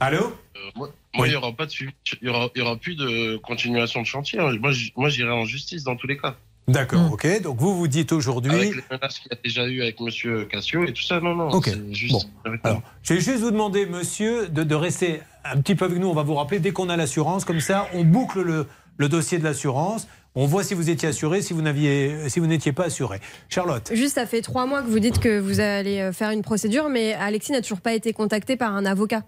Allô 0.00 0.32
Euh, 0.56 0.86
moi, 1.14 1.26
il 1.26 1.30
n'y 1.30 1.36
aura 1.36 1.52
pas 1.52 1.66
de 1.66 1.70
suivi. 1.70 1.92
Il 2.22 2.26
y 2.26 2.30
aura, 2.30 2.48
il 2.54 2.58
y 2.58 2.62
aura 2.62 2.76
plus 2.76 2.94
de 2.96 3.36
continuation 3.38 4.00
de 4.00 4.06
chantier. 4.06 4.38
Moi, 4.58 4.72
j- 4.72 4.92
moi, 4.96 5.08
j'irai 5.08 5.30
en 5.30 5.44
justice 5.44 5.84
dans 5.84 5.96
tous 5.96 6.06
les 6.06 6.16
cas. 6.16 6.36
D'accord, 6.68 7.12
ok. 7.12 7.42
Donc, 7.42 7.58
vous 7.58 7.76
vous 7.76 7.88
dites 7.88 8.12
aujourd'hui. 8.12 8.52
Avec 8.52 8.76
les 8.76 8.82
menaces 8.90 9.18
qu'il 9.18 9.30
y 9.32 9.34
a 9.34 9.38
déjà 9.42 9.66
eu 9.66 9.82
avec 9.82 9.98
Monsieur 10.00 10.44
Cassio 10.44 10.84
et 10.84 10.92
tout 10.92 11.02
ça, 11.02 11.18
non, 11.20 11.34
non. 11.34 11.48
Ok. 11.50 11.66
c'est 11.66 11.94
juste. 11.94 12.28
Alors, 12.62 12.82
je 13.02 13.14
vais 13.14 13.20
juste 13.20 13.40
vous 13.40 13.50
demander, 13.50 13.86
monsieur, 13.86 14.48
de, 14.48 14.62
de 14.62 14.74
rester 14.74 15.20
un 15.44 15.60
petit 15.60 15.74
peu 15.74 15.86
avec 15.86 15.98
nous. 15.98 16.06
On 16.08 16.14
va 16.14 16.22
vous 16.22 16.34
rappeler 16.36 16.60
dès 16.60 16.70
qu'on 16.70 16.88
a 16.88 16.96
l'assurance. 16.96 17.44
Comme 17.44 17.60
ça, 17.60 17.88
on 17.92 18.04
boucle 18.04 18.40
le, 18.42 18.66
le 18.98 19.08
dossier 19.08 19.38
de 19.38 19.44
l'assurance. 19.44 20.06
On 20.36 20.46
voit 20.46 20.62
si 20.62 20.74
vous 20.74 20.90
étiez 20.90 21.08
assuré, 21.08 21.42
si 21.42 21.52
vous 21.54 21.62
n'aviez, 21.62 22.28
si 22.28 22.38
vous 22.38 22.46
n'étiez 22.46 22.72
pas 22.72 22.84
assuré. 22.84 23.18
Charlotte. 23.48 23.90
Juste, 23.92 24.14
ça 24.14 24.26
fait 24.26 24.42
trois 24.42 24.64
mois 24.66 24.82
que 24.82 24.88
vous 24.88 25.00
dites 25.00 25.18
que 25.18 25.40
vous 25.40 25.58
allez 25.58 25.98
euh, 25.98 26.12
faire 26.12 26.30
une 26.30 26.42
procédure, 26.42 26.88
mais 26.88 27.14
Alexis 27.14 27.50
n'a 27.50 27.62
toujours 27.62 27.80
pas 27.80 27.94
été 27.94 28.12
contacté 28.12 28.56
par 28.56 28.76
un 28.76 28.86
avocat. 28.86 29.24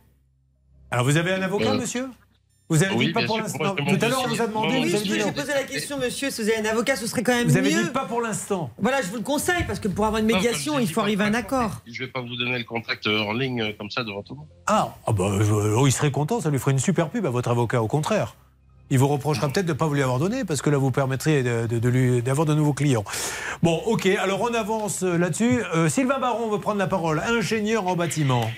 Alors, 0.92 1.04
vous 1.04 1.16
avez 1.16 1.32
un 1.32 1.42
avocat, 1.42 1.70
Euh, 1.72 1.78
monsieur? 1.80 2.08
Vous 2.68 2.82
avez 2.82 2.94
oui, 2.94 3.06
dit 3.08 3.12
pas 3.12 3.24
pour 3.24 3.38
l'instant. 3.38 3.74
Tout 3.74 3.96
à 4.00 4.08
l'heure, 4.08 4.22
on 4.24 4.28
vous 4.28 4.40
a 4.40 4.46
demandé. 4.46 4.68
Oui, 4.80 4.90
vous 4.90 4.98
je 5.04 5.04
j'ai 5.20 5.32
posé 5.32 5.52
la 5.52 5.64
question, 5.64 5.98
monsieur, 5.98 6.30
si 6.30 6.42
vous 6.42 6.48
avez 6.48 6.66
un 6.66 6.70
avocat, 6.70 6.96
ce 6.96 7.06
serait 7.06 7.22
quand 7.22 7.34
même 7.34 7.46
Vous 7.48 7.56
avez 7.58 7.74
mieux. 7.74 7.82
dit 7.84 7.90
pas 7.90 8.06
pour 8.06 8.22
l'instant. 8.22 8.70
Voilà, 8.78 9.02
je 9.02 9.08
vous 9.08 9.16
le 9.16 9.22
conseille, 9.22 9.64
parce 9.66 9.78
que 9.78 9.88
pour 9.88 10.06
avoir 10.06 10.20
une 10.20 10.26
médiation, 10.26 10.78
il 10.78 10.88
faut 10.90 11.00
arriver 11.00 11.24
à 11.24 11.26
un 11.26 11.34
accord. 11.34 11.82
Je 11.86 11.98
vais 12.04 12.10
pas 12.10 12.20
vous 12.22 12.34
donner 12.36 12.56
le 12.58 12.64
contact 12.64 13.06
euh, 13.06 13.20
en 13.24 13.32
ligne 13.34 13.60
euh, 13.60 13.72
comme 13.76 13.90
ça 13.90 14.04
devant 14.04 14.22
tout 14.22 14.34
le 14.34 14.38
monde. 14.38 14.48
Ah, 14.66 14.94
ah 15.06 15.12
bah, 15.12 15.32
oh, 15.76 15.86
il 15.86 15.92
serait 15.92 16.10
content, 16.12 16.40
ça 16.40 16.48
lui 16.48 16.58
ferait 16.58 16.70
une 16.72 16.78
super 16.78 17.10
pub 17.10 17.26
à 17.26 17.30
votre 17.30 17.50
avocat, 17.50 17.82
au 17.82 17.88
contraire. 17.88 18.36
Il 18.88 18.98
vous 18.98 19.08
reprochera 19.08 19.48
peut-être 19.48 19.66
de 19.66 19.72
ne 19.72 19.76
pas 19.78 19.86
vous 19.86 19.94
lui 19.94 20.02
avoir 20.02 20.18
donné, 20.18 20.44
parce 20.44 20.62
que 20.62 20.70
là, 20.70 20.78
vous 20.78 20.90
permettrez 20.90 21.42
de- 21.42 21.66
de- 21.66 21.78
de 21.78 22.20
d'avoir 22.20 22.46
de, 22.46 22.54
nouveaux 22.54 22.74
clients. 22.74 23.04
Bon, 23.62 23.82
ok, 23.86 24.06
alors 24.06 24.40
on 24.42 24.54
avance 24.54 25.02
euh, 25.02 25.18
là-dessus. 25.18 25.62
Euh, 25.74 25.88
Sylvain 25.90 26.18
Baron 26.18 26.48
veut 26.50 26.58
prendre 26.60 26.78
la 26.78 26.86
parole, 26.86 27.20
ingénieur 27.20 27.86
en 27.86 27.96
bâtiment. 27.96 28.50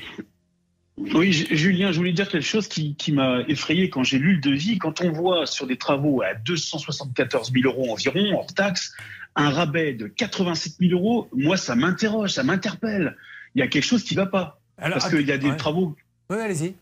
Oui, 0.97 1.33
Julien, 1.33 1.91
je 1.91 1.97
voulais 1.97 2.13
dire 2.13 2.29
quelque 2.29 2.47
chose 2.47 2.69
qui, 2.69 2.95
qui 2.95 3.11
m'a 3.11 3.41
effrayé 3.49 3.91
quand 3.91 4.05
j'ai 4.05 4.19
lu 4.19 4.35
le 4.35 4.41
devis. 4.41 4.79
Quand 4.79 5.01
on 5.01 5.11
voit 5.11 5.45
sur 5.47 5.67
des 5.67 5.77
travaux 5.77 6.23
à 6.23 6.35
274 6.35 7.53
000 7.53 7.67
euros 7.67 7.93
environ, 7.93 8.39
hors 8.39 8.53
taxe, 8.55 8.95
un 9.35 9.51
rabais 9.51 9.95
de 9.95 10.07
87 10.07 10.75
000 10.81 10.93
euros, 10.93 11.29
moi, 11.35 11.57
ça 11.57 11.75
m'interroge, 11.75 12.31
ça 12.31 12.45
m'interpelle. 12.45 13.17
Il 13.55 13.61
y 13.61 13.63
a 13.63 13.67
quelque 13.67 13.85
chose 13.85 14.05
qui 14.05 14.15
ne 14.15 14.21
va 14.21 14.27
pas. 14.27 14.61
Alors, 14.79 14.99
Parce 14.99 15.11
qu'il 15.13 15.27
y 15.27 15.33
a 15.33 15.39
des 15.39 15.51
ouais. 15.51 15.57
travaux. 15.57 15.97
Oui, 16.31 16.37
allez-y. 16.37 16.75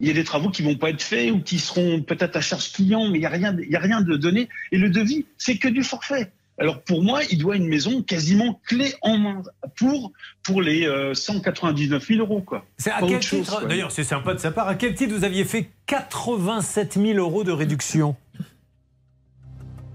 Il 0.00 0.08
y 0.08 0.10
a 0.10 0.14
des 0.14 0.24
travaux 0.24 0.50
qui 0.50 0.62
vont 0.62 0.76
pas 0.76 0.90
être 0.90 1.02
faits 1.02 1.30
ou 1.30 1.40
qui 1.40 1.58
seront 1.58 2.02
peut-être 2.02 2.36
à 2.36 2.40
charge 2.40 2.72
client, 2.72 3.08
mais 3.10 3.18
il 3.18 3.22
y 3.22 3.26
a 3.26 3.30
rien, 3.30 3.56
il 3.58 3.70
y 3.70 3.76
a 3.76 3.80
rien 3.80 4.00
de 4.00 4.16
donné. 4.16 4.48
Et 4.72 4.78
le 4.78 4.90
devis, 4.90 5.26
c'est 5.36 5.56
que 5.58 5.68
du 5.68 5.82
forfait. 5.82 6.32
Alors 6.60 6.82
pour 6.82 7.02
moi, 7.02 7.22
il 7.30 7.38
doit 7.38 7.56
une 7.56 7.66
maison 7.66 8.02
quasiment 8.02 8.60
clé 8.66 8.92
en 9.00 9.16
main 9.16 9.42
pour 9.76 10.12
pour 10.42 10.60
les 10.62 10.86
euh, 10.86 11.14
199 11.14 12.06
000 12.06 12.20
euros 12.20 12.42
quoi. 12.42 12.64
C'est 12.76 12.90
à 12.90 13.00
Pas 13.00 13.06
quel 13.08 13.20
titre 13.20 13.58
quoi. 13.60 13.66
D'ailleurs, 13.68 13.90
c'est 13.90 14.04
sympa 14.04 14.34
de 14.34 14.38
sa 14.38 14.50
part. 14.52 14.68
À 14.68 14.74
quel 14.74 14.94
titre 14.94 15.14
vous 15.14 15.24
aviez 15.24 15.44
fait 15.44 15.70
87 15.86 16.94
000 17.00 17.18
euros 17.18 17.42
de 17.44 17.50
réduction? 17.52 18.14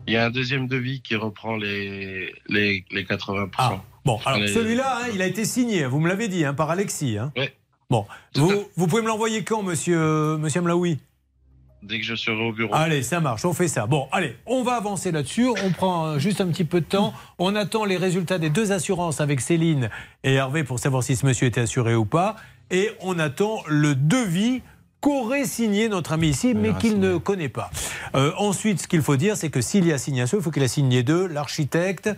Il 0.07 0.13
y 0.13 0.17
a 0.17 0.25
un 0.25 0.29
deuxième 0.31 0.67
devis 0.67 1.01
qui 1.01 1.15
reprend 1.15 1.55
les, 1.55 2.33
les, 2.49 2.83
les 2.91 3.03
80%. 3.03 3.49
Ah, 3.57 3.81
Bon, 4.03 4.19
alors 4.25 4.39
Les- 4.39 4.47
celui-là, 4.47 4.99
hein, 5.03 5.07
il 5.15 5.21
a 5.23 5.25
été 5.25 5.45
signé, 5.45 5.85
vous 5.87 5.99
me 5.99 6.07
l'avez 6.07 6.27
dit, 6.27 6.45
hein, 6.45 6.53
par 6.53 6.69
Alexis. 6.69 7.17
hein. 7.17 7.31
Bon, 7.89 8.05
vous, 8.35 8.51
vous 8.75 8.85
pouvez 8.87 9.01
me 9.01 9.07
l'envoyer 9.07 9.43
quand, 9.43 9.63
monsieur, 9.63 10.37
monsieur 10.37 10.61
Mlaoui 10.61 10.99
Dès 11.87 11.99
que 11.99 12.05
je 12.05 12.15
serai 12.15 12.43
au 12.43 12.51
bureau. 12.51 12.73
Allez, 12.73 13.03
ça 13.03 13.19
marche, 13.19 13.45
on 13.45 13.53
fait 13.53 13.67
ça. 13.67 13.85
Bon, 13.85 14.07
allez, 14.11 14.35
on 14.47 14.63
va 14.63 14.73
avancer 14.73 15.11
là-dessus. 15.11 15.47
On 15.63 15.71
prend 15.71 16.07
euh, 16.07 16.19
juste 16.19 16.41
un 16.41 16.47
petit 16.47 16.63
peu 16.63 16.81
de 16.81 16.85
temps. 16.85 17.13
On 17.37 17.55
attend 17.55 17.85
les 17.85 17.97
résultats 17.97 18.39
des 18.39 18.49
deux 18.49 18.71
assurances 18.71 19.21
avec 19.21 19.39
Céline 19.39 19.91
et 20.23 20.33
Hervé 20.33 20.63
pour 20.63 20.79
savoir 20.79 21.03
si 21.03 21.15
ce 21.15 21.27
monsieur 21.27 21.45
était 21.45 21.61
assuré 21.61 21.93
ou 21.93 22.05
pas. 22.05 22.37
Et 22.71 22.89
on 23.01 23.19
attend 23.19 23.61
le 23.67 23.93
devis 23.93 24.63
qu'aurait 24.99 25.45
signé 25.45 25.87
notre 25.87 26.13
ami 26.13 26.29
ici, 26.29 26.55
mais 26.55 26.73
qu'il 26.73 26.99
ne 26.99 27.17
connaît 27.17 27.49
pas. 27.49 27.69
Euh, 28.15 28.31
ensuite, 28.39 28.81
ce 28.81 28.87
qu'il 28.87 29.03
faut 29.03 29.17
dire, 29.17 29.37
c'est 29.37 29.51
que 29.51 29.61
s'il 29.61 29.85
y 29.85 29.93
a 29.93 29.99
signation, 29.99 30.39
il 30.39 30.43
faut 30.43 30.49
qu'il 30.49 30.63
a 30.63 30.67
signé 30.67 31.03
deux, 31.03 31.27
l'architecte 31.27 32.09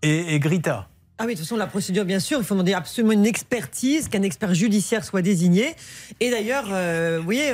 et, 0.00 0.34
et 0.34 0.38
Grita. 0.40 0.88
Ah 1.18 1.24
oui, 1.26 1.34
de 1.34 1.38
toute 1.38 1.46
façon, 1.46 1.58
la 1.58 1.66
procédure, 1.66 2.06
bien 2.06 2.20
sûr, 2.20 2.38
il 2.38 2.44
faut 2.46 2.54
demander 2.54 2.72
absolument 2.72 3.12
une 3.12 3.26
expertise, 3.26 4.08
qu'un 4.08 4.22
expert 4.22 4.54
judiciaire 4.54 5.04
soit 5.04 5.20
désigné. 5.20 5.74
Et 6.20 6.30
d'ailleurs, 6.30 6.64
euh, 6.70 7.18
vous 7.18 7.24
voyez, 7.24 7.52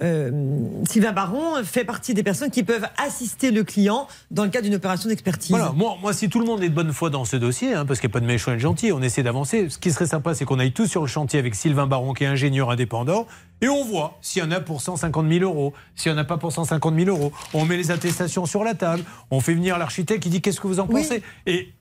Sylvain 0.00 1.12
Baron 1.12 1.62
fait 1.64 1.84
partie 1.84 2.14
des 2.14 2.22
personnes 2.22 2.50
qui 2.50 2.62
peuvent 2.62 2.86
assister 2.96 3.50
le 3.50 3.64
client 3.64 4.06
dans 4.30 4.44
le 4.44 4.50
cadre 4.50 4.64
d'une 4.64 4.76
opération 4.76 5.08
d'expertise. 5.08 5.50
Voilà, 5.50 5.72
moi, 5.72 5.96
moi, 6.00 6.12
si 6.12 6.28
tout 6.28 6.40
le 6.40 6.46
monde 6.46 6.62
est 6.62 6.68
de 6.68 6.74
bonne 6.74 6.92
foi 6.92 7.10
dans 7.10 7.24
ce 7.24 7.36
dossier, 7.36 7.74
hein, 7.74 7.84
parce 7.84 8.00
qu'il 8.00 8.08
n'y 8.08 8.12
a 8.12 8.14
pas 8.14 8.20
de 8.20 8.26
méchants 8.26 8.52
et 8.52 8.56
de 8.56 8.60
gentils, 8.60 8.92
on 8.92 9.02
essaie 9.02 9.22
d'avancer. 9.22 9.68
Ce 9.68 9.78
qui 9.78 9.90
serait 9.90 10.06
sympa, 10.06 10.34
c'est 10.34 10.44
qu'on 10.44 10.58
aille 10.58 10.72
tous 10.72 10.86
sur 10.86 11.00
le 11.00 11.06
chantier 11.06 11.38
avec 11.38 11.54
Sylvain 11.54 11.86
Baron, 11.86 12.12
qui 12.12 12.24
est 12.24 12.28
ingénieur 12.28 12.70
indépendant, 12.70 13.26
et 13.60 13.68
on 13.68 13.84
voit 13.84 14.18
s'il 14.20 14.42
y 14.42 14.46
en 14.46 14.50
a 14.50 14.60
pour 14.60 14.80
150 14.80 15.28
000 15.28 15.44
euros, 15.44 15.74
s'il 15.96 16.12
n'y 16.12 16.18
en 16.18 16.20
a 16.20 16.24
pas 16.24 16.38
pour 16.38 16.52
150 16.52 16.94
000 16.94 17.08
euros. 17.08 17.32
On 17.52 17.64
met 17.64 17.76
les 17.76 17.90
attestations 17.90 18.46
sur 18.46 18.62
la 18.64 18.74
table, 18.74 19.02
on 19.30 19.40
fait 19.40 19.54
venir 19.54 19.78
l'architecte 19.78 20.22
qui 20.22 20.28
dit 20.28 20.40
qu'est-ce 20.40 20.60
que 20.60 20.68
vous 20.68 20.80
en 20.80 20.86
pensez? 20.86 21.22
Et 21.46 21.72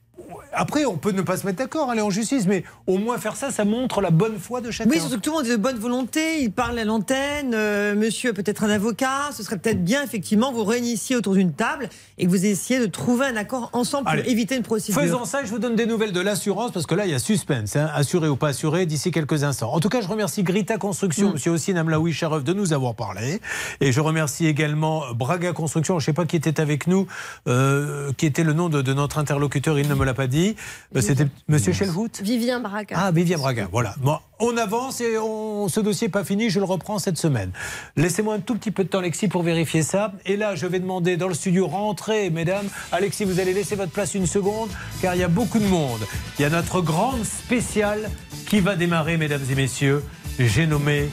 après, 0.53 0.85
on 0.85 0.97
peut 0.97 1.11
ne 1.11 1.21
pas 1.21 1.37
se 1.37 1.45
mettre 1.45 1.59
d'accord, 1.59 1.89
aller 1.91 2.01
en 2.01 2.09
justice, 2.09 2.47
mais 2.47 2.63
au 2.87 2.97
moins 2.97 3.17
faire 3.17 3.35
ça, 3.35 3.51
ça 3.51 3.63
montre 3.63 4.01
la 4.01 4.09
bonne 4.09 4.39
foi 4.39 4.59
de 4.59 4.71
chacun. 4.71 4.89
Oui, 4.89 4.99
surtout 4.99 5.17
que 5.17 5.21
tout 5.21 5.29
le 5.31 5.37
monde 5.37 5.45
est 5.45 5.51
de 5.51 5.61
bonne 5.61 5.77
volonté, 5.77 6.41
il 6.41 6.51
parle 6.51 6.79
à 6.79 6.85
l'antenne, 6.85 7.53
euh, 7.53 7.95
monsieur 7.95 8.33
peut-être 8.33 8.63
un 8.63 8.69
avocat, 8.69 9.29
ce 9.35 9.43
serait 9.43 9.57
peut-être 9.57 9.83
bien 9.83 10.03
effectivement 10.03 10.51
vous 10.51 10.63
réunissiez 10.63 11.15
autour 11.15 11.35
d'une 11.35 11.53
table 11.53 11.89
et 12.17 12.25
que 12.25 12.29
vous 12.29 12.45
essayez 12.45 12.79
de 12.79 12.87
trouver 12.87 13.27
un 13.27 13.35
accord 13.35 13.69
ensemble 13.73 14.05
pour 14.05 14.13
Allez. 14.13 14.29
éviter 14.29 14.55
une 14.55 14.63
procédure. 14.63 14.99
Faisons 14.99 15.25
ça, 15.25 15.43
je 15.43 15.49
vous 15.49 15.59
donne 15.59 15.75
des 15.75 15.85
nouvelles 15.85 16.11
de 16.11 16.21
l'assurance 16.21 16.71
parce 16.71 16.87
que 16.87 16.95
là, 16.95 17.05
il 17.05 17.11
y 17.11 17.15
a 17.15 17.19
suspense, 17.19 17.75
hein, 17.75 17.89
assuré 17.93 18.27
ou 18.27 18.35
pas 18.35 18.49
assuré, 18.49 18.85
d'ici 18.85 19.11
quelques 19.11 19.43
instants. 19.43 19.71
En 19.73 19.79
tout 19.79 19.89
cas, 19.89 20.01
je 20.01 20.07
remercie 20.07 20.43
Grita 20.43 20.77
Construction, 20.77 21.33
monsieur 21.33 21.51
aussi 21.51 21.73
Namlaoui 21.73 22.13
Chareuf, 22.13 22.43
de 22.43 22.53
nous 22.53 22.73
avoir 22.73 22.95
parlé. 22.95 23.39
Et 23.79 23.91
je 23.91 24.01
remercie 24.01 24.47
également 24.47 25.03
Braga 25.13 25.51
Construction, 25.53 25.99
je 25.99 26.03
ne 26.03 26.05
sais 26.05 26.13
pas 26.13 26.25
qui 26.25 26.35
était 26.35 26.59
avec 26.59 26.87
nous, 26.87 27.05
euh, 27.47 28.11
qui 28.17 28.25
était 28.25 28.43
le 28.43 28.53
nom 28.53 28.69
de, 28.69 28.81
de 28.81 28.93
notre 28.93 29.19
interlocuteur, 29.19 29.77
il 29.77 29.87
ne 29.87 29.93
me 29.93 30.05
l'a 30.07 30.11
l'a 30.11 30.13
pas 30.15 30.27
dit. 30.27 30.55
Euh, 30.95 31.01
C'était 31.01 31.27
Monsieur 31.47 31.73
Chelvout 31.73 32.09
Vivien 32.21 32.59
Braca. 32.59 32.95
Ah, 32.97 33.11
Vivien 33.11 33.37
Braga, 33.37 33.67
voilà. 33.71 33.93
Bon, 33.99 34.17
on 34.39 34.55
avance 34.57 35.01
et 35.01 35.17
on, 35.17 35.67
ce 35.67 35.79
dossier 35.79 36.07
n'est 36.07 36.11
pas 36.11 36.23
fini, 36.23 36.49
je 36.49 36.59
le 36.59 36.65
reprends 36.65 36.97
cette 36.97 37.17
semaine. 37.17 37.51
Laissez-moi 37.95 38.35
un 38.35 38.39
tout 38.39 38.55
petit 38.55 38.71
peu 38.71 38.83
de 38.83 38.89
temps, 38.89 38.99
Alexis, 38.99 39.27
pour 39.27 39.43
vérifier 39.43 39.83
ça. 39.83 40.13
Et 40.25 40.37
là, 40.37 40.55
je 40.55 40.65
vais 40.65 40.79
demander 40.79 41.17
dans 41.17 41.27
le 41.27 41.33
studio, 41.33 41.67
rentrez, 41.67 42.29
mesdames. 42.29 42.67
Alexis, 42.91 43.25
vous 43.25 43.39
allez 43.39 43.53
laisser 43.53 43.75
votre 43.75 43.91
place 43.91 44.15
une 44.15 44.27
seconde, 44.27 44.69
car 45.01 45.13
il 45.15 45.21
y 45.21 45.23
a 45.23 45.27
beaucoup 45.27 45.59
de 45.59 45.67
monde. 45.67 46.01
Il 46.39 46.41
y 46.41 46.45
a 46.45 46.49
notre 46.49 46.81
grande 46.81 47.23
spéciale 47.23 48.09
qui 48.47 48.61
va 48.61 48.75
démarrer, 48.75 49.17
mesdames 49.17 49.43
et 49.51 49.55
messieurs. 49.55 50.03
J'ai 50.39 50.67
nommé 50.67 51.09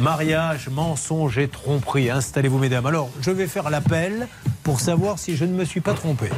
mariage, 0.00 0.68
mensonge 0.68 1.38
et 1.38 1.48
tromperie. 1.48 2.10
Installez-vous, 2.10 2.58
mesdames. 2.58 2.86
Alors, 2.86 3.08
je 3.20 3.30
vais 3.30 3.46
faire 3.46 3.70
l'appel 3.70 4.28
pour 4.64 4.80
savoir 4.80 5.18
si 5.18 5.36
je 5.36 5.44
ne 5.44 5.52
me 5.52 5.64
suis 5.64 5.80
pas 5.80 5.94
trompé. 5.94 6.28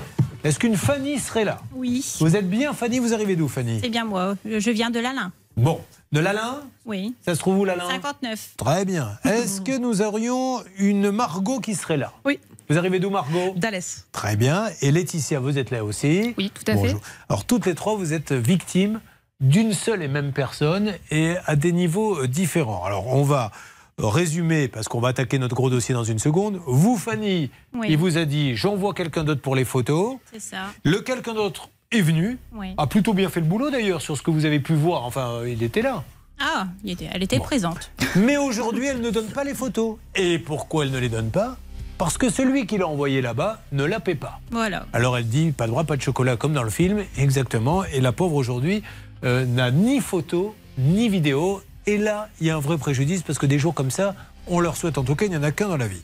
Est-ce 0.46 0.60
qu'une 0.60 0.76
Fanny 0.76 1.18
serait 1.18 1.44
là 1.44 1.58
Oui. 1.74 2.04
Vous 2.20 2.36
êtes 2.36 2.48
bien, 2.48 2.72
Fanny 2.72 3.00
Vous 3.00 3.12
arrivez 3.12 3.34
d'où, 3.34 3.48
Fanny 3.48 3.80
C'est 3.82 3.88
bien 3.88 4.04
moi. 4.04 4.36
Je 4.44 4.70
viens 4.70 4.90
de 4.90 5.00
l'Alain. 5.00 5.32
Bon, 5.56 5.80
de 6.12 6.20
l'Alain 6.20 6.60
Oui. 6.84 7.16
Ça 7.24 7.34
se 7.34 7.40
trouve 7.40 7.58
où 7.58 7.64
l'Alain 7.64 7.88
59. 7.90 8.50
Très 8.56 8.84
bien. 8.84 9.18
Est-ce 9.24 9.60
que 9.60 9.76
nous 9.76 10.02
aurions 10.02 10.62
une 10.78 11.10
Margot 11.10 11.58
qui 11.58 11.74
serait 11.74 11.96
là 11.96 12.12
Oui. 12.24 12.38
Vous 12.68 12.78
arrivez 12.78 13.00
d'où, 13.00 13.10
Margot 13.10 13.54
D'Alès. 13.56 14.06
Très 14.12 14.36
bien. 14.36 14.66
Et 14.82 14.92
Laetitia, 14.92 15.40
vous 15.40 15.58
êtes 15.58 15.72
là 15.72 15.84
aussi 15.84 16.32
Oui, 16.38 16.52
tout 16.54 16.70
à 16.70 16.76
fait. 16.76 16.94
Alors, 17.28 17.44
toutes 17.44 17.66
les 17.66 17.74
trois, 17.74 17.96
vous 17.96 18.12
êtes 18.12 18.30
victimes 18.30 19.00
d'une 19.40 19.72
seule 19.72 20.00
et 20.00 20.08
même 20.08 20.30
personne 20.32 20.94
et 21.10 21.34
à 21.46 21.56
des 21.56 21.72
niveaux 21.72 22.22
euh, 22.22 22.28
différents. 22.28 22.84
Alors, 22.84 23.08
on 23.08 23.24
va 23.24 23.50
résumer, 23.98 24.68
parce 24.68 24.88
qu'on 24.88 25.00
va 25.00 25.08
attaquer 25.08 25.38
notre 25.38 25.54
gros 25.54 25.70
dossier 25.70 25.94
dans 25.94 26.04
une 26.04 26.18
seconde. 26.18 26.60
Vous, 26.66 26.96
Fanny, 26.96 27.50
Oui. 27.74 27.86
il 27.90 27.96
vous 27.96 28.18
a 28.18 28.24
dit 28.24 28.54
j'envoie 28.54 28.92
quelqu'un 28.94 29.24
d'autre 29.24 29.40
pour 29.40 29.56
les 29.56 29.64
photos. 29.64 30.16
C'est 30.32 30.40
ça. 30.40 30.66
Le 30.84 31.00
quelqu'un 31.00 31.34
d'autre 31.34 31.70
est 31.92 32.02
venu, 32.02 32.38
Oui. 32.54 32.74
a 32.76 32.86
plutôt 32.86 33.14
bien 33.14 33.28
fait 33.30 33.40
le 33.40 33.46
boulot 33.46 33.70
d'ailleurs 33.70 34.02
sur 34.02 34.16
ce 34.16 34.22
que 34.22 34.30
vous 34.30 34.44
avez 34.44 34.60
pu 34.60 34.74
voir. 34.74 35.04
Enfin, 35.04 35.30
euh, 35.40 35.48
il 35.50 35.62
était 35.62 35.82
là. 35.82 36.04
Ah, 36.38 36.66
il 36.84 36.90
était- 36.92 37.08
elle 37.10 37.22
était 37.22 37.38
présente. 37.38 37.90
Mais 38.16 38.36
aujourd'hui, 38.36 38.86
elle 38.86 39.00
ne 39.00 39.10
donne 39.10 39.28
pas 39.28 39.44
les 39.44 39.54
photos. 39.54 39.96
Et 40.14 40.38
pourquoi 40.38 40.84
elle 40.84 40.90
ne 40.90 40.98
les 40.98 41.08
donne 41.08 41.30
pas? 41.30 41.56
Parce 41.96 42.18
que 42.18 42.28
celui 42.28 42.66
qui 42.66 42.76
l'a 42.76 42.86
envoyé 42.86 43.22
là-bas 43.22 43.62
ne 43.72 43.84
la 43.84 44.00
paie 44.00 44.14
pas. 44.16 44.40
Voilà. 44.50 44.84
Alors 44.92 45.16
elle 45.16 45.26
dit 45.26 45.52
pas 45.52 45.64
de 45.64 45.70
droit, 45.70 45.84
pas 45.84 45.96
de 45.96 46.02
chocolat 46.02 46.36
comme 46.36 46.52
dans 46.52 46.62
le 46.62 46.68
film, 46.68 47.02
exactement. 47.16 47.84
Et 47.84 48.02
la 48.02 48.12
pauvre 48.12 48.34
aujourd'hui 48.36 48.82
euh, 49.24 49.46
n'a 49.46 49.70
ni 49.70 50.00
photo 50.00 50.54
ni 50.76 51.08
vidéo. 51.08 51.62
Et 51.88 51.98
là, 51.98 52.28
il 52.40 52.48
y 52.48 52.50
a 52.50 52.56
un 52.56 52.60
vrai 52.60 52.78
préjudice 52.78 53.22
parce 53.22 53.38
que 53.38 53.46
des 53.46 53.60
jours 53.60 53.72
comme 53.72 53.92
ça, 53.92 54.16
on 54.48 54.58
leur 54.58 54.76
souhaite 54.76 54.98
en 54.98 55.04
tout 55.04 55.14
cas, 55.14 55.26
il 55.26 55.30
n'y 55.30 55.36
en 55.36 55.42
a 55.44 55.52
qu'un 55.52 55.68
dans 55.68 55.76
la 55.76 55.86
vie. 55.86 56.02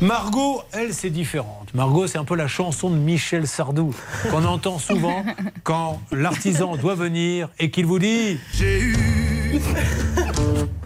Margot, 0.00 0.62
elle, 0.72 0.94
c'est 0.94 1.10
différente. 1.10 1.74
Margot, 1.74 2.06
c'est 2.06 2.18
un 2.18 2.24
peu 2.24 2.36
la 2.36 2.46
chanson 2.46 2.90
de 2.90 2.96
Michel 2.96 3.48
Sardou 3.48 3.92
qu'on 4.30 4.44
entend 4.44 4.78
souvent 4.78 5.24
quand 5.64 6.00
l'artisan 6.12 6.76
doit 6.76 6.94
venir 6.94 7.48
et 7.58 7.72
qu'il 7.72 7.86
vous 7.86 7.98
dit 7.98 8.38
J'ai 8.54 8.78
eu 8.78 8.96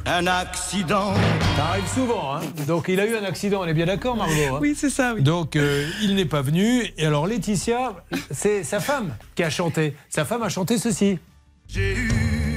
un 0.06 0.26
accident. 0.26 1.12
Ça 1.56 1.66
arrive 1.66 1.88
souvent, 1.88 2.36
hein 2.36 2.40
Donc 2.66 2.86
il 2.88 2.98
a 2.98 3.06
eu 3.06 3.16
un 3.16 3.24
accident, 3.24 3.60
on 3.60 3.66
est 3.66 3.74
bien 3.74 3.86
d'accord, 3.86 4.16
Margot 4.16 4.32
hein 4.54 4.58
Oui, 4.60 4.74
c'est 4.74 4.90
ça, 4.90 5.12
oui. 5.14 5.22
Donc 5.22 5.56
euh, 5.56 5.86
il 6.00 6.14
n'est 6.14 6.24
pas 6.24 6.40
venu. 6.40 6.86
Et 6.96 7.04
alors 7.04 7.26
Laetitia, 7.26 7.92
c'est 8.30 8.64
sa 8.64 8.80
femme 8.80 9.14
qui 9.34 9.42
a 9.42 9.50
chanté. 9.50 9.94
Sa 10.08 10.24
femme 10.24 10.42
a 10.42 10.48
chanté 10.48 10.78
ceci. 10.78 11.18
J'ai 11.68 11.94
eu 11.94 12.49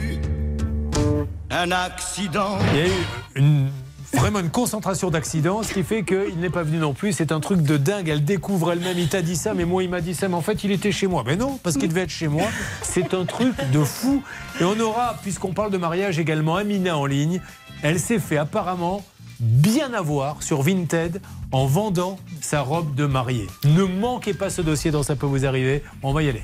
un 1.54 1.72
accident. 1.72 2.58
Il 2.74 2.80
y 2.80 2.82
a 2.82 2.88
eu 2.88 3.70
vraiment 4.14 4.40
une 4.40 4.50
concentration 4.50 5.10
d'accidents, 5.10 5.62
ce 5.64 5.74
qui 5.74 5.84
fait 5.84 6.04
qu'il 6.04 6.40
n'est 6.40 6.50
pas 6.50 6.64
venu 6.64 6.78
non 6.78 6.94
plus. 6.94 7.14
C'est 7.14 7.32
un 7.32 7.40
truc 7.40 7.62
de 7.62 7.78
dingue. 7.78 8.10
Elle 8.10 8.26
découvre 8.26 8.72
elle-même. 8.72 8.98
Il 8.98 9.08
t'a 9.08 9.22
dit 9.22 9.36
ça, 9.36 9.54
mais 9.54 9.66
moi, 9.66 9.84
il 9.84 9.90
m'a 9.90 10.02
dit 10.02 10.16
ça. 10.16 10.28
Mais 10.28 10.36
en 10.36 10.42
fait, 10.42 10.64
il 10.64 10.72
était 10.72 10.92
chez 10.92 11.08
moi. 11.08 11.24
Mais 11.26 11.36
non, 11.36 11.60
parce 11.62 11.78
qu'il 11.78 11.90
devait 11.90 12.02
être 12.02 12.10
chez 12.10 12.28
moi. 12.28 12.46
C'est 12.82 13.14
un 13.14 13.26
truc 13.26 13.54
de 13.72 13.84
fou. 13.84 14.24
Et 14.60 14.64
on 14.64 14.80
aura, 14.80 15.16
puisqu'on 15.22 15.54
parle 15.54 15.72
de 15.72 15.78
mariage 15.78 16.18
également, 16.18 16.56
Amina 16.56 16.98
en 16.98 17.06
ligne. 17.06 17.40
Elle 17.84 18.00
s'est 18.00 18.20
fait 18.20 18.38
apparemment 18.38 19.04
bien 19.40 19.94
avoir 19.94 20.42
sur 20.42 20.62
Vinted 20.62 21.22
en 21.52 21.66
vendant 21.66 22.18
sa 22.42 22.62
robe 22.62 22.96
de 22.96 23.06
mariée. 23.06 23.48
Ne 23.66 23.84
manquez 23.84 24.34
pas 24.34 24.50
ce 24.50 24.62
dossier 24.62 24.90
dans 24.90 25.04
Ça 25.04 25.16
peut 25.16 25.26
vous 25.26 25.46
arriver. 25.46 25.84
On 26.02 26.14
va 26.14 26.24
y 26.24 26.30
aller. 26.30 26.44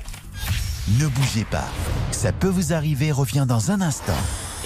Ne 0.88 1.06
bougez 1.06 1.44
pas. 1.44 1.68
Ça 2.10 2.32
peut 2.32 2.48
vous 2.48 2.72
arriver 2.72 3.12
revient 3.12 3.44
dans 3.46 3.70
un 3.70 3.80
instant. 3.80 4.16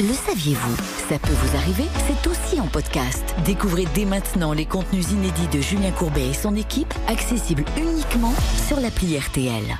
Le 0.00 0.12
saviez-vous? 0.12 0.76
Ça 1.08 1.18
peut 1.18 1.32
vous 1.32 1.56
arriver, 1.56 1.84
c'est 2.06 2.28
aussi 2.28 2.60
en 2.60 2.66
podcast. 2.66 3.22
Découvrez 3.44 3.86
dès 3.94 4.04
maintenant 4.04 4.52
les 4.52 4.66
contenus 4.66 5.10
inédits 5.10 5.48
de 5.52 5.60
Julien 5.60 5.90
Courbet 5.90 6.28
et 6.30 6.34
son 6.34 6.56
équipe, 6.56 6.92
accessibles 7.08 7.64
uniquement 7.76 8.34
sur 8.66 8.80
l'appli 8.80 9.18
RTL. 9.18 9.78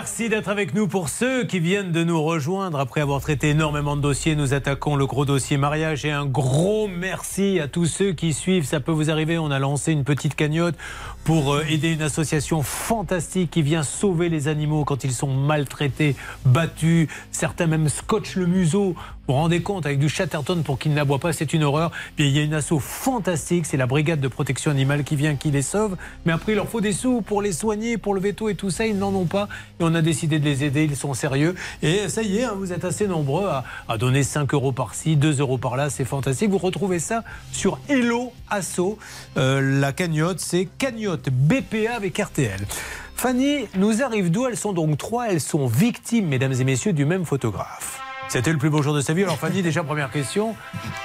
Merci 0.00 0.30
d'être 0.30 0.48
avec 0.48 0.72
nous 0.72 0.88
pour 0.88 1.10
ceux 1.10 1.44
qui 1.44 1.60
viennent 1.60 1.92
de 1.92 2.02
nous 2.02 2.22
rejoindre. 2.22 2.80
Après 2.80 3.02
avoir 3.02 3.20
traité 3.20 3.50
énormément 3.50 3.96
de 3.96 4.00
dossiers, 4.00 4.34
nous 4.34 4.54
attaquons 4.54 4.96
le 4.96 5.04
gros 5.04 5.26
dossier 5.26 5.58
mariage. 5.58 6.06
Et 6.06 6.10
un 6.10 6.24
gros 6.24 6.88
merci 6.88 7.60
à 7.60 7.68
tous 7.68 7.84
ceux 7.84 8.12
qui 8.12 8.32
suivent. 8.32 8.64
Ça 8.64 8.80
peut 8.80 8.92
vous 8.92 9.10
arriver. 9.10 9.36
On 9.36 9.50
a 9.50 9.58
lancé 9.58 9.92
une 9.92 10.04
petite 10.04 10.36
cagnotte 10.36 10.74
pour 11.24 11.54
euh, 11.54 11.64
aider 11.68 11.92
une 11.92 12.02
association 12.02 12.62
fantastique 12.62 13.50
qui 13.50 13.62
vient 13.62 13.82
sauver 13.82 14.28
les 14.28 14.48
animaux 14.48 14.84
quand 14.84 15.04
ils 15.04 15.12
sont 15.12 15.32
maltraités, 15.32 16.16
battus. 16.44 17.08
Certains 17.30 17.66
même 17.66 17.88
scotchent 17.88 18.36
le 18.36 18.46
museau. 18.46 18.94
Vous 19.30 19.34
vous 19.36 19.42
rendez 19.42 19.62
compte, 19.62 19.86
avec 19.86 20.00
du 20.00 20.08
Chatterton 20.08 20.62
pour 20.64 20.78
qu'ils 20.78 20.92
n'aboient 20.92 21.20
pas, 21.20 21.32
c'est 21.32 21.52
une 21.52 21.62
horreur. 21.62 21.92
Puis 22.16 22.26
il 22.28 22.36
y 22.36 22.40
a 22.40 22.42
une 22.42 22.54
asso 22.54 22.80
fantastique, 22.80 23.66
c'est 23.66 23.76
la 23.76 23.86
brigade 23.86 24.20
de 24.20 24.26
protection 24.26 24.72
animale 24.72 25.04
qui 25.04 25.14
vient, 25.14 25.36
qui 25.36 25.52
les 25.52 25.62
sauve. 25.62 25.96
Mais 26.24 26.32
après, 26.32 26.52
il 26.52 26.56
leur 26.56 26.68
faut 26.68 26.80
des 26.80 26.92
sous 26.92 27.20
pour 27.20 27.40
les 27.40 27.52
soigner, 27.52 27.96
pour 27.96 28.14
le 28.14 28.20
veto 28.20 28.48
et 28.48 28.56
tout 28.56 28.70
ça. 28.70 28.86
Ils 28.86 28.98
n'en 28.98 29.14
ont 29.14 29.26
pas. 29.26 29.48
Et 29.78 29.84
on 29.84 29.94
a 29.94 30.02
décidé 30.02 30.40
de 30.40 30.44
les 30.44 30.64
aider. 30.64 30.84
Ils 30.84 30.96
sont 30.96 31.14
sérieux. 31.14 31.54
Et 31.82 32.08
ça 32.08 32.22
y 32.22 32.38
est, 32.38 32.44
hein, 32.44 32.54
vous 32.56 32.72
êtes 32.72 32.84
assez 32.84 33.06
nombreux 33.06 33.46
à, 33.46 33.64
à 33.88 33.98
donner 33.98 34.24
5 34.24 34.52
euros 34.52 34.72
par-ci, 34.72 35.16
2 35.16 35.38
euros 35.38 35.58
par-là. 35.58 35.90
C'est 35.90 36.04
fantastique. 36.04 36.50
Vous 36.50 36.58
retrouvez 36.58 36.98
ça 36.98 37.22
sur 37.52 37.78
Hello 37.88 38.32
Asso. 38.48 38.98
Euh, 39.36 39.80
la 39.80 39.92
cagnotte, 39.92 40.40
c'est 40.40 40.66
cagnotte 40.78 41.09
BPA 41.16 41.94
avec 41.94 42.18
RTL. 42.18 42.60
Fanny 43.16 43.66
nous 43.76 44.02
arrive 44.02 44.30
d'où 44.30 44.46
Elles 44.46 44.56
sont 44.56 44.72
donc 44.72 44.96
trois? 44.96 45.28
Elles 45.28 45.40
sont 45.40 45.66
victimes, 45.66 46.26
mesdames 46.26 46.54
et 46.58 46.64
messieurs, 46.64 46.92
du 46.92 47.04
même 47.04 47.24
photographe. 47.24 48.09
C'était 48.30 48.52
le 48.52 48.58
plus 48.58 48.70
beau 48.70 48.80
jour 48.80 48.94
de 48.94 49.00
sa 49.00 49.12
vie. 49.12 49.24
Alors 49.24 49.38
Fanny, 49.38 49.60
déjà 49.60 49.82
première 49.82 50.08
question. 50.08 50.54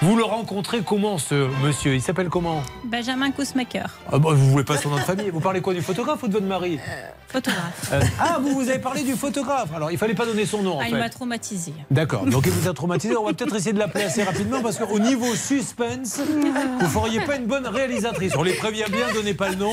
Vous 0.03 0.15
le 0.15 0.23
rencontrez 0.23 0.81
comment 0.85 1.18
ce 1.18 1.47
monsieur? 1.64 1.95
Il 1.95 2.02
s'appelle 2.02 2.30
comment? 2.30 2.61
Benjamin 2.84 3.31
Kousmaker, 3.31 3.89
ah 4.11 4.19
bah, 4.19 4.30
Vous 4.34 4.52
voulez 4.52 4.64
pas 4.64 4.77
son 4.77 4.89
nom 4.89 4.97
de 4.97 5.02
famille? 5.02 5.31
Vous 5.31 5.39
parlez 5.39 5.60
quoi 5.60 5.73
du 5.73 5.81
photographe 5.81 6.22
ou 6.22 6.27
de 6.27 6.34
votre 6.34 6.45
mari? 6.45 6.77
Photographe. 7.27 7.89
Euh, 7.93 8.02
Ah, 8.19 8.38
vous 8.39 8.53
vous 8.53 8.69
avez 8.69 8.77
parlé 8.77 9.02
du 9.02 9.14
photographe. 9.15 9.69
Alors 9.76 9.89
il 9.89 9.97
fallait 9.97 10.14
pas 10.14 10.27
donner 10.27 10.45
son 10.45 10.61
nom 10.61 10.76
en 10.77 10.81
Ah, 10.81 10.85
il 10.88 10.91
fait. 10.93 10.99
m'a 10.99 11.10
traumatisé. 11.10 11.73
D'accord, 11.89 12.26
donc 12.27 12.43
il 12.45 12.52
vous 12.52 12.68
a 12.69 12.73
traumatisé. 12.76 13.18
On 13.18 13.26
va 13.26 13.34
peut-être 13.34 13.56
essayer 13.56 13.73
de 13.73 13.80
l'appeler 13.80 14.03
assez 14.03 14.22
rapidement 14.22 14.61
parce 14.61 14.77
qu'au 14.77 14.99
niveau 14.99 15.34
suspense, 15.34 16.22
vous 16.80 16.88
feriez 16.89 17.22
pas 17.22 17.38
une 17.38 17.47
bonne 17.47 17.65
réalisatrice. 17.65 18.35
On 18.38 18.43
les 18.43 18.53
prévient 18.53 18.85
bien, 18.91 19.06
donnez 19.15 19.34
pas 19.34 19.49
le 19.49 19.56
nom. 19.56 19.72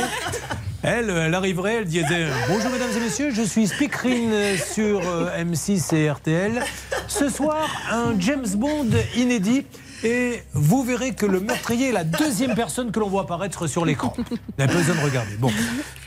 Elle, 0.85 1.11
elle 1.11 1.35
arriverait, 1.35 1.75
elle 1.77 1.85
disait 1.85 2.27
Bonjour 2.49 2.71
mesdames 2.73 2.91
et 2.97 3.01
messieurs, 3.01 3.31
je 3.31 3.43
suis 3.43 3.69
speakerine 3.69 4.33
sur 4.57 5.01
euh, 5.07 5.29
M6 5.45 5.95
et 5.95 6.11
RTL. 6.11 6.61
Ce 7.07 7.29
soir, 7.29 7.42
un 7.51 8.19
James 8.19 8.49
Bond 8.57 8.91
inédit. 9.17 9.65
Et 10.05 10.43
vous 10.53 10.83
verrez 10.83 11.15
que 11.15 11.27
le 11.27 11.39
meurtrier 11.39 11.91
est 11.91 11.93
la 11.93 12.03
deuxième 12.03 12.57
personne 12.57 12.91
que 12.91 12.99
l'on 12.99 13.09
voit 13.09 13.23
apparaître 13.23 13.69
sur 13.69 13.85
l'écran. 13.85 14.13
Vous 14.17 14.37
n'avez 14.59 14.73
pas 14.73 14.79
besoin 14.81 14.97
de 14.97 15.01
regarder. 15.01 15.37
Bon, 15.37 15.49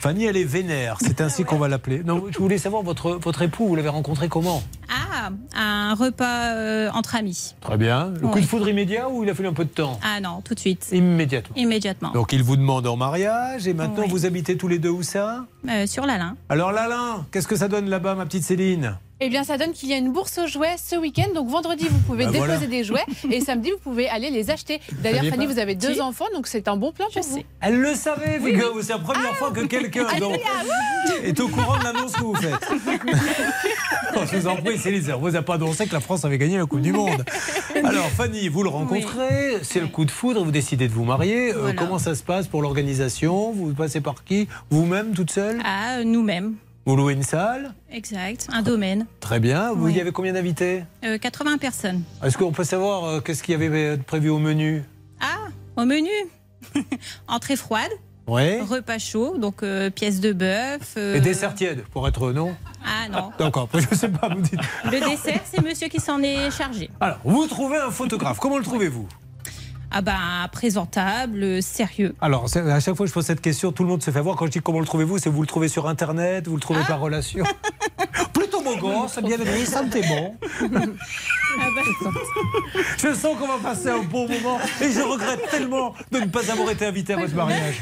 Fanny, 0.02 0.26
elle 0.26 0.36
est 0.36 0.44
vénère. 0.44 0.98
C'est 1.00 1.22
ainsi 1.22 1.46
qu'on 1.46 1.58
va 1.58 1.70
l'appeler. 1.70 2.04
Non, 2.04 2.26
je 2.30 2.38
voulais 2.38 2.58
savoir 2.58 2.84
votre, 2.84 3.12
votre 3.12 3.42
époux, 3.42 3.68
vous 3.68 3.76
l'avez 3.76 3.88
rencontré 3.88 4.28
comment? 4.28 4.62
Ah, 4.90 5.30
un 5.56 5.94
repas 5.96 6.56
euh, 6.56 6.90
entre 6.94 7.16
amis. 7.16 7.56
Très 7.62 7.78
bien. 7.78 8.12
Le 8.22 8.28
coup 8.28 8.42
de 8.42 8.46
foudre 8.46 8.68
immédiat 8.68 9.08
ou 9.08 9.24
il 9.24 9.30
a 9.30 9.34
fallu 9.34 9.48
un 9.48 9.54
peu 9.54 9.64
de 9.64 9.70
temps? 9.70 9.98
Ah 10.04 10.20
non, 10.20 10.42
tout 10.44 10.56
de 10.56 10.60
suite. 10.60 10.90
Immédiatement. 10.92 11.56
Immédiatement. 11.56 12.12
Donc 12.12 12.34
il 12.34 12.44
vous 12.44 12.58
demande 12.58 12.86
en 12.88 12.98
mariage 12.98 13.66
et 13.66 13.74
maintenant 13.74 14.08
vous 14.08 14.26
habitez 14.26 14.58
tous 14.58 14.68
les 14.68 14.78
deux 14.78 14.90
où 14.90 15.04
ça? 15.04 15.46
Euh, 15.70 15.88
sur 15.88 16.06
l'Alain. 16.06 16.36
Alors 16.50 16.74
Lalin, 16.74 17.26
qu'est-ce 17.32 17.48
que 17.48 17.56
ça 17.56 17.70
donne 17.70 17.90
là-bas 17.90 18.16
ma 18.16 18.26
petite 18.26 18.44
Céline? 18.44 18.98
Eh 19.22 19.30
bien, 19.30 19.46
ça 19.46 19.58
donne 19.58 19.72
qu'il 19.72 19.88
y 19.88 19.94
a 19.94 19.98
une 19.98 20.12
bourse 20.12 20.38
aux 20.40 20.48
jouets 20.48 20.76
ce 20.78 20.98
week-end. 20.98 21.28
Donc, 21.34 21.48
vendredi, 21.48 21.88
vous 21.90 22.00
pouvez 22.00 22.26
Bah, 22.26 22.32
déposer 22.32 22.52
voilà. 22.54 22.68
des 22.68 22.84
jouets. 22.84 23.06
Et 23.32 23.40
samedi, 23.46 23.72
vous 23.72 23.78
pouvez 23.78 24.10
aller 24.10 24.30
les 24.30 24.50
acheter. 24.50 24.82
D'ailleurs, 25.02 25.24
Fanny, 25.24 25.48
pas 25.48 25.54
vous 25.54 25.60
avez 25.60 25.74
deux 25.76 25.94
Si. 25.94 26.02
enfants. 26.02 26.26
Donc, 26.34 26.48
c'est 26.48 26.68
un 26.68 26.76
bon 26.76 26.92
plan 26.92 27.06
pour 27.14 27.24
vous. 27.24 27.40
Elle 27.62 27.78
le 27.80 27.94
savait, 27.96 28.42
c'est 28.82 28.90
la 28.92 28.98
première 29.00 29.34
fois 29.38 29.52
que 29.52 29.62
quelqu'un 29.62 30.06
Ah, 30.14 30.20
donc, 30.20 30.38
est 31.24 31.40
au 31.40 31.48
courant 31.48 31.78
de 31.78 31.84
l'annonce 31.86 32.12
que 32.12 32.22
vous 32.24 32.36
faites. 32.36 32.70
Je 34.32 34.38
vous 34.38 34.48
en 34.48 34.56
prie, 34.58 34.78
Céline, 34.78 35.04
ça 35.04 35.16
vous 35.16 35.34
a 35.36 35.42
pas 35.42 35.56
annoncé 35.56 35.86
que 35.88 35.94
la 35.94 36.00
France 36.02 36.26
avait 36.26 36.38
gagné 36.38 36.58
la 36.58 36.66
Coupe 36.66 36.82
du 36.82 36.92
Monde. 36.94 37.24
Alors 37.84 38.08
Fanny, 38.10 38.48
vous 38.50 38.64
le 38.64 38.70
rencontrez, 38.70 39.60
c'est 39.62 39.80
le 39.82 39.88
coup 39.88 40.06
de 40.06 40.12
foudre, 40.12 40.44
vous 40.44 40.52
décidez 40.52 40.88
de 40.88 40.94
vous 40.94 41.04
marier. 41.04 41.54
Euh, 41.54 41.74
comment 41.76 42.00
ça 42.00 42.16
se 42.16 42.24
passe 42.24 42.48
pour 42.48 42.62
l'organisation? 42.62 43.52
Vous 43.52 43.74
passez 43.74 44.00
par 44.02 44.24
qui? 44.24 44.48
Vous-même, 44.70 45.14
toute 45.14 45.32
seule? 45.32 45.62
Ah, 45.66 46.04
nous-mêmes. 46.04 46.56
Vous 46.86 46.96
louez 46.96 47.14
une 47.14 47.24
salle 47.24 47.74
Exact. 47.92 48.48
Un 48.52 48.62
domaine. 48.62 49.08
Très 49.20 49.40
bien. 49.40 49.74
Vous 49.74 49.86
Oui. 49.86 49.94
y 49.94 50.02
avez 50.02 50.12
combien 50.12 50.34
d'invités 50.34 50.84
Euh, 51.04 51.18
80 51.18 51.58
personnes. 51.58 52.04
Est-ce 52.24 52.38
qu'on 52.38 52.52
peut 52.52 52.64
savoir 52.64 53.06
euh, 53.06 53.20
qu'est-ce 53.22 53.42
qu'il 53.42 53.54
y 53.54 53.56
avait 53.56 53.98
prévu 53.98 54.30
au 54.30 54.38
menu 54.38 54.84
Ah, 55.20 55.48
au 55.78 55.86
menu. 55.86 56.10
Entrée 57.28 57.56
froide, 57.56 57.90
Ouais. 58.28 58.62
repas 58.62 58.98
chaud, 59.00 59.38
donc 59.38 59.62
euh, 59.64 59.90
pièces 59.90 60.20
de 60.20 60.32
bœuf. 60.34 60.94
euh, 60.98 61.16
Et 61.16 61.22
dessert 61.22 61.56
tiède, 61.56 61.84
pour 61.92 62.08
être 62.08 62.32
non 62.32 62.56
Ah 62.86 63.08
non. 63.12 63.32
D'accord, 63.40 63.68
je 63.74 63.96
sais 63.96 64.10
pas, 64.10 64.30
vous 64.30 64.42
dites. 64.42 64.60
Le 64.86 65.00
dessert, 65.00 65.42
c'est 65.46 65.64
monsieur 65.64 65.88
qui 65.88 66.00
s'en 66.00 66.22
est 66.22 66.52
chargé. 66.52 66.90
Alors, 67.00 67.18
vous 67.24 67.48
trouvez 67.48 67.78
un 67.78 67.92
photographe. 67.92 68.40
Comment 68.40 68.58
le 68.58 68.64
trouvez-vous? 68.64 69.08
Ah 69.98 70.02
bah 70.02 70.50
présentable, 70.52 71.64
sérieux. 71.64 72.16
Alors, 72.20 72.48
à 72.54 72.80
chaque 72.82 72.96
fois 72.96 73.06
que 73.06 73.08
je 73.08 73.14
pose 73.14 73.26
cette 73.26 73.40
question, 73.40 73.72
tout 73.72 73.84
le 73.84 73.88
monde 73.88 74.04
se 74.04 74.12
fait 74.12 74.20
voir. 74.20 74.36
Quand 74.36 74.46
je 74.46 74.52
dis 74.52 74.60
comment 74.60 74.82
le 74.82 74.86
trouvez-vous, 74.86 75.20
c'est 75.20 75.30
vous 75.30 75.40
le 75.40 75.48
trouvez 75.48 75.70
sur 75.70 75.88
Internet, 75.88 76.50
vous 76.50 76.56
le 76.56 76.60
trouvez 76.60 76.82
par 76.86 77.00
relation. 77.00 77.46
Plutôt 78.34 78.62
beau 78.62 78.76
gosse, 78.76 79.18
bien 79.24 79.38
aimé, 79.38 79.64
sentez 79.66 80.02
bon. 80.02 80.36
Ah 80.62 81.68
bah, 81.74 82.10
Je 82.98 83.14
sens 83.14 83.38
qu'on 83.38 83.48
va 83.48 83.58
passer 83.64 83.88
un 83.88 84.04
bon 84.04 84.28
moment 84.28 84.60
et 84.82 84.92
je 84.92 85.00
regrette 85.00 85.50
tellement 85.50 85.94
de 86.12 86.20
ne 86.20 86.26
pas 86.26 86.52
avoir 86.52 86.70
été 86.72 86.86
invité 86.86 87.14
à 87.14 87.16
votre 87.16 87.34
mariage. 87.34 87.82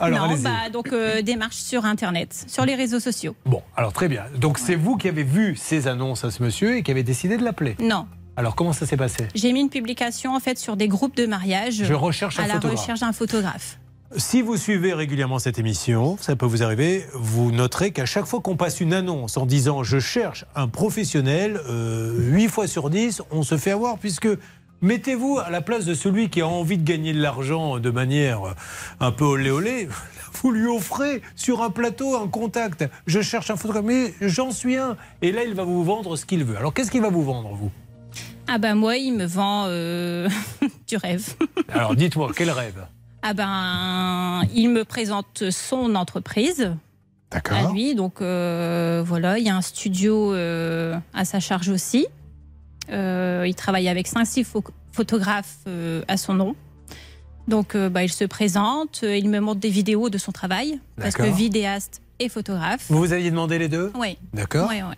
Alors, 0.00 0.28
non, 0.28 0.36
bah, 0.42 0.68
donc 0.72 0.92
euh, 0.92 1.22
démarche 1.22 1.54
sur 1.54 1.84
Internet, 1.84 2.44
sur 2.48 2.64
les 2.64 2.74
réseaux 2.74 2.98
sociaux. 2.98 3.36
Bon, 3.44 3.62
alors 3.76 3.92
très 3.92 4.08
bien. 4.08 4.24
Donc, 4.36 4.58
c'est 4.58 4.74
vous 4.74 4.96
qui 4.96 5.06
avez 5.06 5.22
vu 5.22 5.54
ces 5.54 5.86
annonces 5.86 6.24
à 6.24 6.32
ce 6.32 6.42
monsieur 6.42 6.76
et 6.76 6.82
qui 6.82 6.90
avez 6.90 7.04
décidé 7.04 7.36
de 7.36 7.44
l'appeler. 7.44 7.76
Non. 7.78 8.08
Alors, 8.36 8.54
comment 8.54 8.72
ça 8.72 8.86
s'est 8.86 8.96
passé? 8.96 9.28
J'ai 9.34 9.52
mis 9.52 9.60
une 9.60 9.70
publication 9.70 10.34
en 10.34 10.40
fait 10.40 10.58
sur 10.58 10.76
des 10.76 10.88
groupes 10.88 11.16
de 11.16 11.26
mariage. 11.26 11.82
Je 11.82 11.94
recherche 11.94 12.38
un 12.38 12.44
à 12.44 12.46
la 12.46 12.54
photographe. 12.54 12.80
recherche 12.80 13.00
d'un 13.00 13.12
photographe. 13.12 13.78
Si 14.16 14.40
vous 14.40 14.56
suivez 14.56 14.92
régulièrement 14.92 15.38
cette 15.38 15.58
émission, 15.58 16.16
ça 16.20 16.36
peut 16.36 16.46
vous 16.46 16.62
arriver, 16.62 17.06
vous 17.14 17.50
noterez 17.50 17.90
qu'à 17.90 18.06
chaque 18.06 18.26
fois 18.26 18.40
qu'on 18.40 18.56
passe 18.56 18.80
une 18.80 18.92
annonce 18.92 19.36
en 19.36 19.46
disant 19.46 19.82
je 19.82 19.98
cherche 19.98 20.44
un 20.54 20.68
professionnel, 20.68 21.60
euh, 21.68 22.14
8 22.30 22.48
fois 22.48 22.66
sur 22.68 22.88
10, 22.88 23.22
on 23.32 23.42
se 23.42 23.56
fait 23.56 23.72
avoir 23.72 23.98
puisque 23.98 24.28
mettez-vous 24.80 25.38
à 25.44 25.50
la 25.50 25.60
place 25.60 25.86
de 25.86 25.94
celui 25.94 26.30
qui 26.30 26.40
a 26.40 26.46
envie 26.46 26.78
de 26.78 26.84
gagner 26.84 27.12
de 27.14 27.20
l'argent 27.20 27.78
de 27.78 27.90
manière 27.90 28.54
un 29.00 29.10
peu 29.10 29.24
olé 29.24 29.50
olé. 29.50 29.88
Vous 30.42 30.52
lui 30.52 30.68
offrez 30.68 31.22
sur 31.34 31.62
un 31.62 31.70
plateau 31.70 32.16
un 32.16 32.28
contact. 32.28 32.84
Je 33.06 33.22
cherche 33.22 33.50
un 33.50 33.56
photographe, 33.56 33.86
mais 33.86 34.14
j'en 34.20 34.50
suis 34.50 34.76
un. 34.76 34.96
Et 35.22 35.32
là, 35.32 35.42
il 35.44 35.54
va 35.54 35.64
vous 35.64 35.82
vendre 35.82 36.14
ce 36.16 36.26
qu'il 36.26 36.44
veut. 36.44 36.58
Alors, 36.58 36.74
qu'est-ce 36.74 36.90
qu'il 36.90 37.00
va 37.00 37.08
vous 37.08 37.24
vendre, 37.24 37.54
vous? 37.54 37.70
Ah 38.48 38.58
bah 38.58 38.74
moi, 38.74 38.96
il 38.96 39.12
me 39.12 39.24
vend 39.24 39.64
euh, 39.66 40.28
du 40.88 40.96
rêve. 40.96 41.34
Alors, 41.68 41.96
dites-moi, 41.96 42.30
quel 42.36 42.50
rêve? 42.50 42.86
Ah 43.22 43.34
ben, 43.34 44.42
il 44.54 44.70
me 44.70 44.84
présente 44.84 45.50
son 45.50 45.94
entreprise. 45.94 46.72
À 47.32 47.72
lui, 47.72 47.94
donc 47.96 48.22
euh, 48.22 49.02
voilà, 49.04 49.38
il 49.38 49.44
y 49.44 49.50
a 49.50 49.56
un 49.56 49.60
studio 49.60 50.32
euh, 50.32 50.96
à 51.12 51.24
sa 51.24 51.40
charge 51.40 51.68
aussi. 51.68 52.06
Euh, 52.90 53.44
il 53.46 53.54
travaille 53.56 53.88
avec 53.88 54.08
5-6 54.08 54.46
photographes 54.92 55.56
euh, 55.66 56.02
à 56.06 56.16
son 56.16 56.34
nom. 56.34 56.54
Donc 57.48 57.74
euh, 57.74 57.88
bah, 57.88 58.04
il 58.04 58.12
se 58.12 58.24
présente, 58.24 59.00
euh, 59.02 59.16
il 59.16 59.28
me 59.28 59.40
montre 59.40 59.60
des 59.60 59.70
vidéos 59.70 60.08
de 60.08 60.18
son 60.18 60.30
travail, 60.32 60.80
parce 60.96 61.14
que 61.14 61.22
D'accord. 61.22 61.36
vidéaste 61.36 62.00
et 62.20 62.28
photographe. 62.28 62.86
Vous 62.88 62.98
vous 62.98 63.12
aviez 63.12 63.30
demandé 63.30 63.58
les 63.58 63.68
deux? 63.68 63.92
Oui. 63.98 64.16
D'accord. 64.32 64.68
Ouais, 64.68 64.82
ouais. 64.82 64.96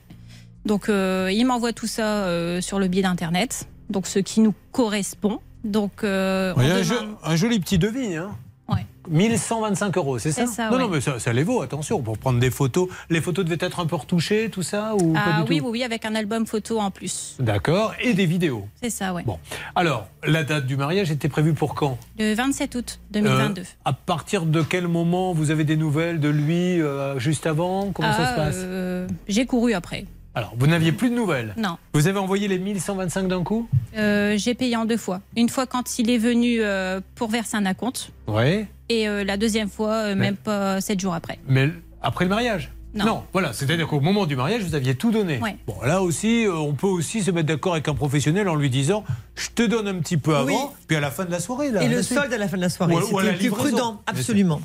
Donc, 0.69 0.91
euh, 0.91 1.31
il 1.33 1.45
m'envoie 1.47 1.73
tout 1.73 1.87
ça 1.87 2.25
euh, 2.25 2.61
sur 2.61 2.79
le 2.79 2.89
biais 2.89 3.01
d'Internet, 3.01 3.67
donc 3.89 4.07
ce 4.07 4.19
qui 4.19 4.41
nous 4.41 4.53
correspond. 4.71 5.41
Donc, 5.65 6.05
euh, 6.05 6.53
on 6.57 6.61
Il 6.61 6.69
y 6.69 6.71
a 6.71 6.75
un, 6.75 6.81
demande- 6.83 6.87
jo- 7.09 7.17
un 7.25 7.37
joli 7.37 7.59
petit 7.59 7.79
devis. 7.79 8.17
Hein. 8.17 8.33
Ouais. 8.69 8.85
1125 9.09 9.97
euros, 9.97 10.19
c'est 10.19 10.31
ça, 10.31 10.43
C'est 10.47 10.53
ça, 10.53 10.67
Non, 10.69 10.77
ouais. 10.77 10.83
non, 10.83 10.89
mais 10.91 11.01
ça, 11.01 11.19
ça 11.19 11.33
les 11.33 11.43
vaut, 11.43 11.63
attention, 11.63 12.03
pour 12.03 12.19
prendre 12.19 12.39
des 12.39 12.51
photos. 12.51 12.87
Les 13.09 13.23
photos 13.23 13.47
devaient 13.47 13.57
être 13.67 13.81
un 13.81 13.87
peu 13.87 13.97
retouchées, 13.97 14.51
tout 14.51 14.63
ça 14.63 14.95
ou 14.95 15.15
pas 15.15 15.21
Ah 15.25 15.33
du 15.43 15.49
oui, 15.53 15.59
tout 15.61 15.65
oui, 15.65 15.71
oui, 15.73 15.85
avec 15.85 16.05
un 16.05 16.15
album 16.15 16.45
photo 16.47 16.79
en 16.79 16.91
plus. 16.91 17.37
D'accord, 17.41 17.95
et 18.03 18.13
des 18.13 18.27
vidéos. 18.27 18.69
C'est 18.83 18.91
ça, 18.91 19.15
ouais. 19.15 19.23
Bon. 19.25 19.39
Alors, 19.75 20.07
la 20.23 20.45
date 20.45 20.67
du 20.67 20.77
mariage 20.77 21.11
était 21.11 21.31
prévue 21.31 21.55
pour 21.55 21.75
quand? 21.75 21.97
Le 22.19 22.35
27 22.35 22.75
août 22.75 23.01
2022. 23.11 23.63
Euh, 23.63 23.65
À 23.87 23.95
partir 23.95 24.45
de 24.45 24.61
quel 24.61 24.87
moment 24.87 25.33
vous 25.33 25.51
avez 25.51 25.65
des 25.65 25.77
nouvelles 25.79 26.21
de 26.21 26.29
lui 26.29 26.79
euh, 26.83 27.19
juste 27.19 27.47
avant? 27.47 27.91
Comment 27.93 28.13
ça 28.13 28.19
Ah, 28.27 28.31
se 28.33 28.37
passe? 28.37 28.57
euh, 28.59 29.09
J'ai 29.29 29.47
couru 29.47 29.73
après. 29.73 30.05
Alors, 30.39 30.55
vous 30.57 30.69
n'aviez 30.69 30.93
plus 30.93 31.11
de 31.11 31.17
nouvelles 31.17 31.53
Non. 31.57 31.79
Vous 31.95 32.07
avez 32.07 32.21
envoyé 32.21 32.47
les 32.47 32.61
1125 32.61 33.27
d'un 33.27 33.43
coup 33.43 33.69
Euh, 33.97 34.35
j'ai 34.37 34.55
payé 34.55 34.77
en 34.77 34.85
deux 34.85 34.97
fois. 34.97 35.21
Une 35.37 35.49
fois 35.49 35.67
quand 35.67 35.99
il 35.99 36.11
est 36.11 36.19
venu 36.19 36.59
euh, 36.61 37.01
pour 37.17 37.29
verser 37.29 37.57
un 37.57 37.67
acompte, 37.67 38.13
Oui. 38.29 38.65
et 38.89 39.09
euh, 39.09 39.25
la 39.25 39.37
deuxième 39.37 39.69
fois, 39.69 39.95
euh, 39.95 40.15
même 40.15 40.37
pas 40.37 40.81
sept 40.81 41.01
jours 41.01 41.13
après. 41.13 41.41
Mais 41.49 41.71
après 42.03 42.25
le 42.25 42.29
mariage 42.29 42.71
Non. 42.95 43.25
voilà, 43.33 43.53
c'est-à-dire 43.53 43.89
qu'au 43.89 43.99
moment 43.99 44.27
du 44.27 44.37
mariage, 44.37 44.63
vous 44.63 44.77
aviez 44.77 44.95
tout 44.95 45.11
donné. 45.11 45.41
Ouais. 45.41 45.57
Bon, 45.67 45.75
là 45.85 46.03
aussi, 46.03 46.45
euh, 46.47 46.55
on 46.55 46.75
peut 46.75 46.87
aussi 46.87 47.21
se 47.25 47.33
mettre 47.33 47.49
d'accord 47.49 47.73
avec 47.73 47.89
un 47.89 47.95
professionnel 47.95 48.49
en 48.49 48.55
lui 48.55 48.71
disant 48.71 49.03
Je 49.35 49.49
te 49.53 49.65
donne 49.65 49.89
un 49.89 49.99
petit 49.99 50.19
peu 50.19 50.37
avant, 50.37 50.47
Oui. 50.47 50.55
puis 50.87 50.97
à 50.97 51.01
la 51.01 51.11
fin 51.11 51.25
de 51.25 51.33
la 51.33 51.41
soirée. 51.41 51.73
Là, 51.73 51.83
Et 51.83 51.89
le 51.89 52.01
solde 52.01 52.33
à 52.33 52.39
la 52.39 52.47
fin 52.47 52.59
de 52.59 52.63
la 52.63 52.69
soirée. 52.69 52.95
La 52.95 53.01
C'était 53.03 53.39
plus 53.39 53.51
prudent, 53.51 54.03
absolument. 54.07 54.61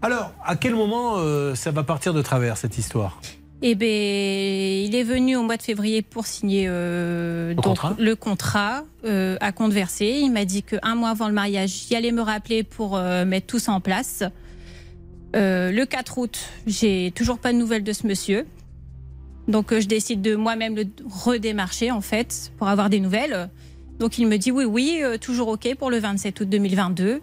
Alors, 0.00 0.30
à 0.44 0.54
quel 0.54 0.76
moment 0.76 1.14
euh, 1.16 1.56
ça 1.56 1.72
va 1.72 1.82
partir 1.82 2.14
de 2.14 2.22
travers 2.22 2.56
cette 2.56 2.78
histoire? 2.78 3.20
Eh 3.60 3.74
ben, 3.74 3.88
il 3.88 4.94
est 4.94 5.02
venu 5.02 5.36
au 5.36 5.42
mois 5.42 5.56
de 5.56 5.62
février 5.62 6.02
pour 6.02 6.26
signer 6.26 6.66
euh, 6.68 7.54
donc, 7.54 7.64
contrat 7.64 7.96
le 7.98 8.14
contrat 8.14 8.84
euh, 9.04 9.36
à 9.40 9.50
compte 9.50 9.72
versé. 9.72 10.20
Il 10.22 10.30
m'a 10.30 10.44
dit 10.44 10.62
qu'un 10.62 10.94
mois 10.94 11.10
avant 11.10 11.26
le 11.26 11.34
mariage, 11.34 11.86
il 11.90 11.96
allait 11.96 12.12
me 12.12 12.22
rappeler 12.22 12.62
pour 12.62 12.96
euh, 12.96 13.24
mettre 13.24 13.46
tout 13.46 13.58
ça 13.58 13.72
en 13.72 13.80
place. 13.80 14.22
Le 15.34 15.84
4 15.84 16.18
août, 16.18 16.38
j'ai 16.66 17.12
toujours 17.14 17.38
pas 17.38 17.52
de 17.52 17.58
nouvelles 17.58 17.84
de 17.84 17.92
ce 17.92 18.06
monsieur. 18.06 18.46
Donc 19.46 19.76
je 19.76 19.86
décide 19.86 20.22
de 20.22 20.36
moi-même 20.36 20.76
le 20.76 20.84
redémarcher 21.08 21.90
en 21.90 22.00
fait 22.00 22.52
pour 22.58 22.68
avoir 22.68 22.90
des 22.90 23.00
nouvelles. 23.00 23.50
Donc 23.98 24.18
il 24.18 24.26
me 24.26 24.36
dit 24.36 24.50
oui, 24.50 24.64
oui, 24.64 25.02
toujours 25.20 25.48
OK 25.48 25.74
pour 25.76 25.90
le 25.90 25.98
27 25.98 26.40
août 26.40 26.48
2022. 26.48 27.20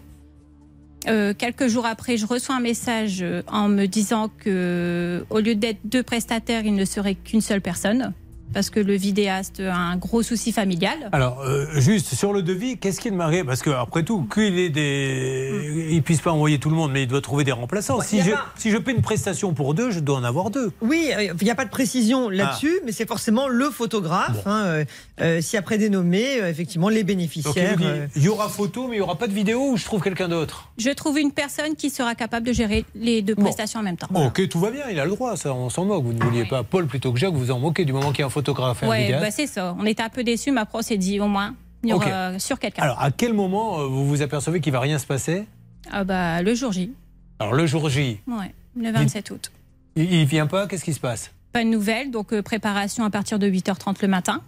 Euh, 1.07 1.33
quelques 1.37 1.67
jours 1.67 1.85
après, 1.85 2.17
je 2.17 2.25
reçois 2.25 2.55
un 2.55 2.59
message 2.59 3.19
euh, 3.21 3.41
en 3.47 3.67
me 3.67 3.85
disant 3.85 4.29
que, 4.39 5.25
au 5.29 5.39
lieu 5.39 5.55
d'être 5.55 5.79
deux 5.83 6.03
prestataires, 6.03 6.65
il 6.65 6.73
ne 6.73 6.85
serait 6.85 7.15
qu'une 7.15 7.41
seule 7.41 7.61
personne, 7.61 8.13
parce 8.55 8.69
que 8.69 8.79
le 8.79 8.95
vidéaste 8.95 9.59
a 9.59 9.75
un 9.75 9.97
gros 9.97 10.23
souci 10.23 10.53
familial. 10.53 11.09
Alors, 11.11 11.41
euh, 11.41 11.65
juste 11.75 12.15
sur 12.15 12.31
le 12.31 12.41
devis, 12.41 12.77
qu'est-ce 12.77 13.01
qu'il 13.01 13.11
marié 13.13 13.43
Parce 13.43 13.61
qu'après 13.61 14.03
tout, 14.03 14.25
qu'il 14.33 14.57
ait 14.57 14.69
des. 14.69 15.87
Il 15.91 16.01
puisse 16.03 16.21
pas 16.21 16.31
envoyer 16.31 16.57
tout 16.57 16.69
le 16.69 16.75
monde, 16.77 16.91
mais 16.93 17.03
il 17.03 17.07
doit 17.07 17.19
trouver 17.19 17.43
des 17.43 17.51
remplaçants. 17.51 17.97
Ouais, 17.99 18.05
si, 18.05 18.19
y 18.19 18.21
je, 18.21 18.31
pas- 18.31 18.45
si 18.57 18.71
je 18.71 18.77
paie 18.77 18.93
une 18.93 19.01
prestation 19.01 19.53
pour 19.53 19.73
deux, 19.73 19.91
je 19.91 19.99
dois 19.99 20.15
en 20.17 20.23
avoir 20.23 20.51
deux. 20.51 20.71
Oui, 20.81 21.09
euh, 21.13 21.33
il 21.39 21.43
n'y 21.43 21.51
a 21.51 21.55
pas 21.55 21.65
de 21.65 21.69
précision 21.69 22.29
là-dessus, 22.29 22.79
mais 22.85 22.93
c'est 22.93 23.05
forcément 23.07 23.49
le 23.49 23.69
photographe. 23.69 24.41
hein, 24.45 24.63
euh, 24.67 24.85
euh, 25.19 25.41
si 25.41 25.57
après 25.57 25.77
dénommé, 25.77 26.39
euh, 26.41 26.49
effectivement, 26.49 26.87
les 26.87 27.03
bénéficiaires. 27.03 27.75
vous 27.77 27.83
il 28.15 28.23
y 28.23 28.29
aura 28.29 28.47
photo, 28.47 28.87
mais 28.87 28.95
il 28.95 28.99
n'y 28.99 29.03
aura 29.03 29.17
pas 29.17 29.27
de 29.27 29.33
vidéo 29.33 29.71
ou 29.71 29.77
je 29.77 29.83
trouve 29.83 30.01
quelqu'un 30.01 30.29
d'autre? 30.29 30.69
Je 30.77 30.91
trouve 30.91 31.19
une 31.19 31.31
personne 31.33 31.75
qui 31.75 31.89
sera 31.89 32.15
capable 32.15 32.47
de 32.47 32.53
gérer 32.53 32.85
les 32.95 33.21
deux 33.21 33.35
prestations 33.35 33.81
en 33.81 33.83
même 33.83 33.97
temps. 33.97 34.07
Ok, 34.15 34.47
tout 34.47 34.59
va 34.59 34.71
bien, 34.71 34.83
il 34.89 34.97
a 34.97 35.03
le 35.03 35.11
droit, 35.11 35.35
ça, 35.35 35.53
on 35.53 35.69
s'en 35.69 35.83
moque. 35.83 36.03
Vous 36.05 36.13
ne 36.13 36.23
vouliez 36.23 36.45
pas 36.45 36.63
Paul 36.63 36.87
plutôt 36.87 37.11
que 37.11 37.19
Jacques, 37.19 37.33
vous 37.33 37.51
en 37.51 37.59
moquez 37.59 37.83
du 37.83 37.91
moment 37.91 38.11
qu'il 38.11 38.19
y 38.19 38.23
a 38.23 38.27
un 38.27 38.29
photographe 38.29 38.44
et 38.53 38.85
un 38.85 38.89
Ouais, 38.89 39.01
vidéaste. 39.03 39.23
bah 39.25 39.31
c'est 39.31 39.47
ça. 39.47 39.75
On 39.79 39.85
était 39.85 40.03
un 40.03 40.09
peu 40.09 40.23
déçus, 40.23 40.51
mais 40.51 40.61
après 40.61 40.79
on 40.79 40.81
s'est 40.81 40.97
dit 40.97 41.19
au 41.19 41.27
moins, 41.27 41.55
il 41.83 41.89
y 41.89 41.93
aura 41.93 42.07
euh, 42.09 42.39
sur 42.39 42.59
quelqu'un. 42.59 42.83
Alors, 42.83 43.01
à 43.01 43.11
quel 43.11 43.33
moment 43.33 43.79
euh, 43.79 43.87
vous 43.87 44.05
vous 44.07 44.21
apercevez 44.21 44.59
qu'il 44.61 44.71
va 44.73 44.79
rien 44.79 44.97
se 44.99 45.05
passer? 45.05 45.45
Ah 45.91 46.03
bah, 46.03 46.41
le 46.41 46.55
jour 46.55 46.71
J, 46.71 46.91
Alors, 47.39 47.53
le 47.53 47.65
jour 47.67 47.89
J, 47.89 48.19
ouais, 48.27 48.53
le 48.79 48.91
27 48.91 49.29
août. 49.31 49.51
il, 49.95 50.11
il 50.13 50.25
vient 50.25 50.47
pas, 50.47 50.67
qu'est-ce 50.67 50.83
qui 50.85 50.93
se 50.93 50.99
passe? 50.99 51.31
Pas 51.53 51.63
de 51.63 51.69
nouvelles, 51.69 52.11
donc 52.11 52.33
euh, 52.33 52.41
préparation 52.41 53.03
à 53.05 53.09
partir 53.09 53.37
de 53.39 53.47
8h30 53.49 53.97
le 54.01 54.07
matin. 54.07 54.41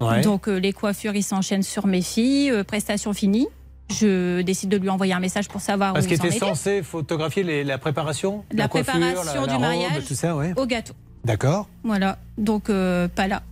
Ouais. 0.00 0.20
Donc 0.22 0.48
euh, 0.48 0.56
les 0.58 0.72
coiffures, 0.72 1.14
ils 1.16 1.22
s'enchaînent 1.22 1.62
sur 1.62 1.86
mes 1.86 2.02
filles, 2.02 2.52
prestation 2.66 3.12
finie. 3.12 3.48
Je 3.90 4.42
décide 4.42 4.68
de 4.68 4.76
lui 4.76 4.90
envoyer 4.90 5.14
un 5.14 5.18
message 5.20 5.48
pour 5.48 5.60
savoir 5.62 5.94
Parce 5.94 6.04
où 6.04 6.08
qu'il 6.08 6.18
vous 6.18 6.24
en 6.24 6.28
était 6.28 6.38
censé 6.38 6.82
photographier 6.82 7.42
les- 7.42 7.64
la 7.64 7.78
préparation 7.78 8.44
La, 8.52 8.68
coiffure, 8.68 8.92
préparation 8.92 9.24
la- 9.34 9.40
la 9.40 9.46
du 9.46 9.52
robe, 9.54 9.60
mariage 9.62 10.04
tout 10.06 10.14
ça, 10.14 10.36
ouais. 10.36 10.52
au 10.56 10.66
gâteau. 10.66 10.92
D'accord. 11.28 11.68
Voilà, 11.84 12.16
donc 12.38 12.70
euh, 12.70 13.06
pas 13.06 13.28
là. 13.28 13.42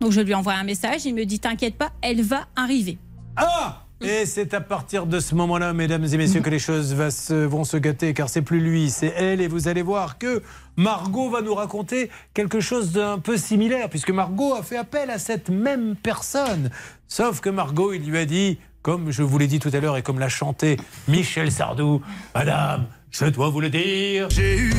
Donc 0.00 0.12
je 0.12 0.20
lui 0.20 0.34
envoie 0.34 0.52
un 0.52 0.62
message, 0.64 1.06
il 1.06 1.14
me 1.14 1.24
dit 1.24 1.40
T'inquiète 1.40 1.74
pas, 1.76 1.90
elle 2.02 2.20
va 2.22 2.46
arriver. 2.54 2.98
Ah 3.36 3.80
et 4.02 4.26
c'est 4.26 4.52
à 4.52 4.60
partir 4.60 5.06
de 5.06 5.18
ce 5.18 5.34
moment-là, 5.34 5.72
mesdames 5.72 6.04
et 6.04 6.16
messieurs, 6.18 6.42
que 6.42 6.50
les 6.50 6.58
choses 6.58 6.92
va 6.92 7.10
se- 7.10 7.32
vont 7.46 7.64
se 7.64 7.78
gâter, 7.78 8.12
car 8.12 8.28
c'est 8.28 8.42
plus 8.42 8.60
lui, 8.60 8.90
c'est 8.90 9.14
elle, 9.16 9.40
et 9.40 9.48
vous 9.48 9.66
allez 9.66 9.80
voir 9.80 10.18
que 10.18 10.42
Margot 10.76 11.30
va 11.30 11.40
nous 11.40 11.54
raconter 11.54 12.10
quelque 12.34 12.60
chose 12.60 12.92
d'un 12.92 13.18
peu 13.18 13.38
similaire, 13.38 13.88
puisque 13.88 14.10
Margot 14.10 14.52
a 14.52 14.62
fait 14.62 14.76
appel 14.76 15.08
à 15.08 15.18
cette 15.18 15.48
même 15.48 15.96
personne. 15.96 16.68
Sauf 17.08 17.40
que 17.40 17.48
Margot, 17.48 17.94
il 17.94 18.02
lui 18.04 18.18
a 18.18 18.26
dit, 18.26 18.58
comme 18.82 19.10
je 19.10 19.22
vous 19.22 19.38
l'ai 19.38 19.46
dit 19.46 19.58
tout 19.60 19.70
à 19.72 19.80
l'heure 19.80 19.96
et 19.96 20.02
comme 20.02 20.18
l'a 20.18 20.28
chanté 20.28 20.76
Michel 21.08 21.50
Sardou, 21.50 22.02
Madame, 22.34 22.84
je 23.10 23.24
dois 23.26 23.48
vous 23.48 23.60
le 23.62 23.70
dire. 23.70 24.28
J'ai 24.28 24.58
eu 24.58 24.74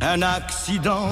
un 0.00 0.22
accident. 0.22 1.08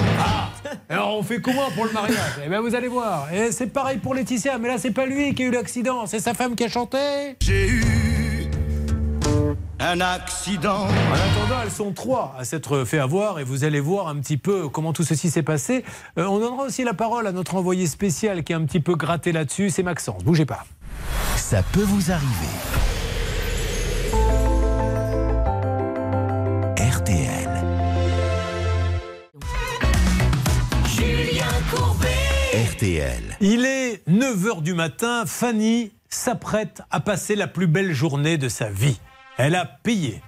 Alors 0.89 1.17
on 1.17 1.23
fait 1.23 1.41
comment 1.41 1.69
pour 1.75 1.85
le 1.85 1.91
mariage? 1.91 2.39
Eh 2.45 2.49
bien 2.49 2.61
vous 2.61 2.75
allez 2.75 2.87
voir. 2.87 3.31
Et 3.33 3.51
c'est 3.51 3.67
pareil 3.67 3.97
pour 3.97 4.13
Laetitia, 4.13 4.57
mais 4.57 4.67
là 4.67 4.77
c'est 4.77 4.91
pas 4.91 5.05
lui 5.05 5.33
qui 5.33 5.43
a 5.43 5.45
eu 5.47 5.51
l'accident, 5.51 6.05
c'est 6.05 6.19
sa 6.19 6.33
femme 6.33 6.55
qui 6.55 6.63
a 6.63 6.69
chanté. 6.69 6.97
J'ai 7.41 7.67
eu 7.67 7.83
un 9.79 9.99
accident. 10.01 10.85
En 10.85 11.13
attendant, 11.13 11.61
elles 11.63 11.71
sont 11.71 11.91
trois 11.91 12.35
à 12.39 12.45
s'être 12.45 12.85
fait 12.85 12.99
avoir 12.99 13.39
et 13.39 13.43
vous 13.43 13.65
allez 13.65 13.79
voir 13.79 14.07
un 14.07 14.15
petit 14.15 14.37
peu 14.37 14.69
comment 14.69 14.93
tout 14.93 15.03
ceci 15.03 15.29
s'est 15.29 15.43
passé. 15.43 15.83
Euh, 16.17 16.25
on 16.25 16.39
donnera 16.39 16.63
aussi 16.63 16.83
la 16.83 16.93
parole 16.93 17.27
à 17.27 17.31
notre 17.31 17.55
envoyé 17.55 17.85
spécial 17.85 18.43
qui 18.43 18.53
est 18.53 18.55
un 18.55 18.65
petit 18.65 18.79
peu 18.79 18.95
gratté 18.95 19.31
là-dessus, 19.31 19.69
c'est 19.69 19.83
Maxence. 19.83 20.23
Bougez 20.23 20.45
pas. 20.45 20.65
Ça 21.35 21.61
peut 21.73 21.83
vous 21.83 22.11
arriver. 22.11 23.04
RTL. 32.75 33.37
Il 33.39 33.65
est 33.65 34.05
9h 34.09 34.61
du 34.61 34.73
matin, 34.73 35.23
Fanny 35.25 35.91
s'apprête 36.09 36.81
à 36.91 36.99
passer 36.99 37.35
la 37.35 37.47
plus 37.47 37.67
belle 37.67 37.93
journée 37.93 38.37
de 38.37 38.49
sa 38.49 38.69
vie. 38.69 38.99
Elle 39.37 39.55
a 39.55 39.65
payé 39.65 40.21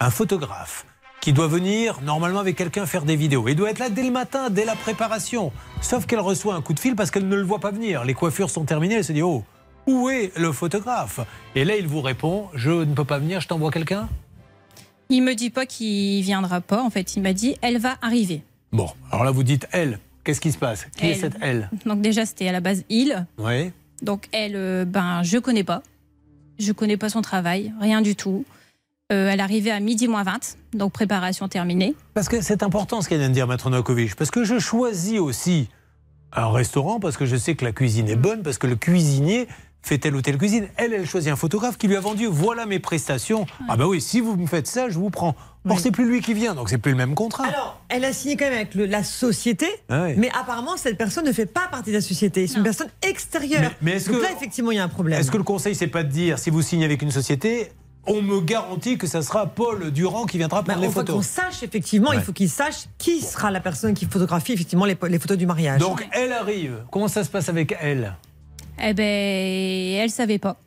un 0.00 0.10
photographe 0.10 0.84
qui 1.20 1.32
doit 1.32 1.46
venir 1.46 2.00
normalement 2.02 2.40
avec 2.40 2.56
quelqu'un 2.56 2.86
faire 2.86 3.04
des 3.04 3.14
vidéos. 3.14 3.46
Il 3.46 3.54
doit 3.54 3.70
être 3.70 3.78
là 3.78 3.88
dès 3.88 4.02
le 4.02 4.10
matin, 4.10 4.50
dès 4.50 4.64
la 4.64 4.74
préparation. 4.74 5.52
Sauf 5.80 6.06
qu'elle 6.06 6.20
reçoit 6.20 6.54
un 6.54 6.60
coup 6.62 6.72
de 6.72 6.80
fil 6.80 6.96
parce 6.96 7.12
qu'elle 7.12 7.28
ne 7.28 7.36
le 7.36 7.42
voit 7.42 7.60
pas 7.60 7.70
venir. 7.70 8.04
Les 8.04 8.14
coiffures 8.14 8.50
sont 8.50 8.64
terminées, 8.64 8.96
elle 8.96 9.04
se 9.04 9.12
dit 9.12 9.22
Oh, 9.22 9.44
où 9.86 10.10
est 10.10 10.36
le 10.36 10.50
photographe? 10.50 11.20
Et 11.54 11.64
là, 11.64 11.76
il 11.76 11.86
vous 11.86 12.00
répond 12.00 12.48
Je 12.54 12.70
ne 12.70 12.94
peux 12.94 13.04
pas 13.04 13.18
venir, 13.18 13.40
je 13.40 13.46
t'envoie 13.46 13.70
quelqu'un? 13.70 14.08
Il 15.08 15.22
me 15.22 15.34
dit 15.34 15.50
pas 15.50 15.66
qu'il 15.66 16.22
viendra 16.22 16.60
pas. 16.60 16.82
En 16.82 16.90
fait, 16.90 17.14
il 17.14 17.22
m'a 17.22 17.32
dit 17.32 17.56
elle 17.62 17.78
va 17.78 17.96
arriver. 18.02 18.42
Bon, 18.72 18.88
alors 19.10 19.24
là, 19.24 19.30
vous 19.30 19.44
dites 19.44 19.68
Elle. 19.70 20.00
Qu'est-ce 20.24 20.40
qui 20.40 20.52
se 20.52 20.58
passe? 20.58 20.86
Qui 20.96 21.06
est 21.06 21.14
cette 21.14 21.36
Elle? 21.40 21.68
Donc 21.86 22.00
déjà, 22.00 22.24
c'était 22.26 22.48
à 22.48 22.52
la 22.52 22.60
base 22.60 22.84
il. 22.88 23.26
Oui. 23.38 23.72
Donc 24.02 24.28
elle, 24.32 24.56
euh, 24.56 24.84
ben 24.84 25.22
je 25.22 25.38
connais 25.38 25.64
pas. 25.64 25.82
Je 26.58 26.72
connais 26.72 26.96
pas 26.96 27.08
son 27.08 27.22
travail, 27.22 27.72
rien 27.80 28.02
du 28.02 28.14
tout. 28.14 28.44
Euh, 29.12 29.28
elle 29.28 29.40
arrivait 29.40 29.70
à 29.70 29.80
midi 29.80 30.08
moins 30.08 30.22
20, 30.22 30.56
donc 30.74 30.92
préparation 30.92 31.48
terminée. 31.48 31.94
Parce 32.14 32.28
que 32.28 32.40
c'est 32.40 32.62
important 32.62 33.02
ce 33.02 33.08
qu'elle 33.08 33.18
vient 33.18 33.28
de 33.28 33.34
dire, 33.34 33.46
Maître 33.46 33.68
Novakovic. 33.68 34.14
Parce 34.14 34.30
que 34.30 34.44
je 34.44 34.58
choisis 34.58 35.18
aussi 35.18 35.68
un 36.32 36.50
restaurant 36.50 36.98
parce 36.98 37.16
que 37.16 37.26
je 37.26 37.36
sais 37.36 37.54
que 37.54 37.64
la 37.64 37.72
cuisine 37.72 38.08
est 38.08 38.16
bonne, 38.16 38.42
parce 38.42 38.58
que 38.58 38.66
le 38.66 38.76
cuisinier 38.76 39.48
fait 39.82 39.98
telle 39.98 40.14
ou 40.14 40.22
telle 40.22 40.38
cuisine. 40.38 40.68
Elle, 40.76 40.94
elle 40.94 41.06
choisit 41.06 41.30
un 41.32 41.36
photographe 41.36 41.76
qui 41.76 41.88
lui 41.88 41.96
a 41.96 42.00
vendu 42.00 42.26
voilà 42.26 42.64
mes 42.64 42.78
prestations. 42.78 43.46
Ah 43.68 43.76
bah 43.76 43.86
oui, 43.86 44.00
si 44.00 44.20
vous 44.20 44.36
me 44.36 44.46
faites 44.46 44.66
ça, 44.66 44.88
je 44.88 44.98
vous 44.98 45.10
prends. 45.10 45.34
Or, 45.68 45.78
c'est 45.78 45.92
plus 45.92 46.06
lui 46.08 46.20
qui 46.20 46.34
vient, 46.34 46.54
donc 46.54 46.68
c'est 46.70 46.78
plus 46.78 46.90
le 46.90 46.96
même 46.96 47.14
contrat. 47.14 47.44
Alors, 47.46 47.80
elle 47.88 48.04
a 48.04 48.12
signé 48.12 48.36
quand 48.36 48.46
même 48.46 48.54
avec 48.54 48.74
le- 48.74 48.86
la 48.86 49.04
société, 49.04 49.66
Ah 49.88 50.06
mais 50.16 50.28
apparemment, 50.30 50.76
cette 50.76 50.98
personne 50.98 51.24
ne 51.24 51.32
fait 51.32 51.46
pas 51.46 51.68
partie 51.70 51.90
de 51.90 51.96
la 51.96 52.00
société. 52.00 52.46
C'est 52.48 52.56
une 52.58 52.64
personne 52.64 52.88
extérieure. 53.02 53.60
Mais- 53.62 53.70
mais 53.80 53.92
est-ce 53.92 54.10
Donc 54.10 54.18
que- 54.18 54.22
là, 54.24 54.30
effectivement, 54.32 54.72
il 54.72 54.76
y 54.76 54.80
a 54.80 54.84
un 54.84 54.88
problème. 54.88 55.20
Est-ce 55.20 55.30
que 55.30 55.36
le 55.36 55.44
conseil, 55.44 55.74
c'est 55.76 55.86
pas 55.86 56.02
de 56.02 56.08
dire, 56.10 56.38
si 56.40 56.50
vous 56.50 56.62
signez 56.62 56.84
avec 56.84 57.00
une 57.02 57.12
société, 57.12 57.70
on 58.08 58.20
me 58.22 58.40
garantit 58.40 58.98
que 58.98 59.06
ça 59.06 59.22
sera 59.22 59.46
Paul 59.46 59.92
Durand 59.92 60.26
qui 60.26 60.36
viendra 60.36 60.64
prendre 60.64 60.80
Bah, 60.80 60.80
les 60.84 60.88
il 60.88 60.92
faut 60.92 61.00
qu'on 61.02 61.06
photos 61.22 61.26
sache, 61.26 61.62
effectivement, 61.62 62.12
il 62.12 62.20
faut 62.20 62.32
qu'il 62.32 62.50
sache 62.50 62.86
qui 62.98 63.20
sera 63.20 63.52
la 63.52 63.60
personne 63.60 63.94
qui 63.94 64.06
photographie 64.06 64.54
effectivement 64.54 64.84
les, 64.86 64.96
les 65.08 65.18
photos 65.20 65.38
du 65.38 65.46
mariage. 65.46 65.78
Donc, 65.80 66.04
elle 66.10 66.32
arrive. 66.32 66.78
Comment 66.90 67.06
ça 67.06 67.22
se 67.22 67.30
passe 67.30 67.48
avec 67.48 67.76
elle? 67.80 68.16
Eh 68.82 68.94
ben, 68.94 69.04
elle 70.02 70.10
savait 70.10 70.38
pas. 70.40 70.58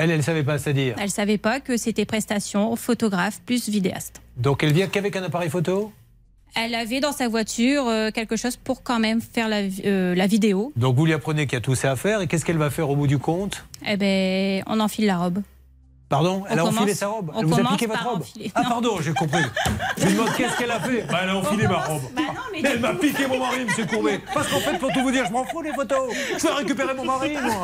Elle, 0.00 0.10
elle 0.10 0.22
savait 0.22 0.42
pas, 0.42 0.56
c'est-à-dire 0.56 0.94
Elle 0.98 1.10
savait 1.10 1.36
pas 1.36 1.60
que 1.60 1.76
c'était 1.76 2.06
prestation 2.06 2.74
photographe 2.74 3.42
plus 3.44 3.68
vidéaste. 3.68 4.22
Donc, 4.38 4.64
elle 4.64 4.72
vient 4.72 4.86
qu'avec 4.86 5.14
un 5.14 5.22
appareil 5.22 5.50
photo? 5.50 5.92
Elle 6.56 6.74
avait 6.74 7.00
dans 7.00 7.12
sa 7.12 7.28
voiture 7.28 7.86
euh, 7.86 8.10
quelque 8.10 8.36
chose 8.36 8.56
pour 8.56 8.82
quand 8.82 8.98
même 8.98 9.20
faire 9.20 9.46
la, 9.50 9.60
euh, 9.84 10.14
la 10.14 10.26
vidéo. 10.26 10.72
Donc 10.74 10.96
vous 10.96 11.04
lui 11.04 11.12
apprenez 11.12 11.46
qu'il 11.46 11.52
y 11.52 11.58
a 11.58 11.60
tout 11.60 11.74
ça 11.74 11.92
à 11.92 11.96
faire 11.96 12.22
et 12.22 12.26
qu'est-ce 12.26 12.46
qu'elle 12.46 12.56
va 12.56 12.70
faire 12.70 12.88
au 12.88 12.96
bout 12.96 13.06
du 13.06 13.18
compte? 13.18 13.66
Eh 13.86 13.98
ben, 13.98 14.62
on 14.66 14.80
enfile 14.80 15.04
la 15.04 15.18
robe. 15.18 15.42
Pardon 16.10 16.42
Elle 16.50 16.58
a 16.58 16.66
enfilé 16.66 16.92
sa 16.92 17.06
robe 17.06 17.30
on 17.32 17.40
Elle 17.40 17.46
vous 17.46 17.60
a 17.60 17.64
piqué 17.70 17.86
votre 17.86 18.04
robe 18.04 18.20
enfiler. 18.20 18.50
Ah 18.56 18.64
pardon, 18.68 18.96
j'ai 19.00 19.12
compris. 19.14 19.44
Je 19.96 20.06
lui 20.06 20.14
demande 20.14 20.34
qu'est-ce 20.36 20.58
qu'elle 20.58 20.70
a 20.72 20.80
fait 20.80 21.06
Bah, 21.08 21.20
Elle 21.22 21.30
a 21.30 21.36
enfilé 21.36 21.68
ma 21.68 21.78
robe. 21.78 22.02
Bah 22.16 22.22
Elle 22.64 22.80
m'a 22.80 22.94
piqué 22.94 23.28
mon 23.28 23.38
mari, 23.38 23.64
monsieur 23.64 23.86
Courbet. 23.86 24.20
Parce 24.34 24.48
qu'en 24.48 24.58
fait, 24.58 24.76
pour 24.78 24.92
tout 24.92 25.02
vous 25.02 25.12
dire, 25.12 25.24
je 25.26 25.32
m'en 25.32 25.44
fous 25.44 25.62
des 25.62 25.72
photos. 25.72 26.12
Je 26.36 26.42
vais 26.42 26.52
récupérer 26.52 26.94
mon 26.94 27.04
mari, 27.04 27.34
moi. 27.40 27.62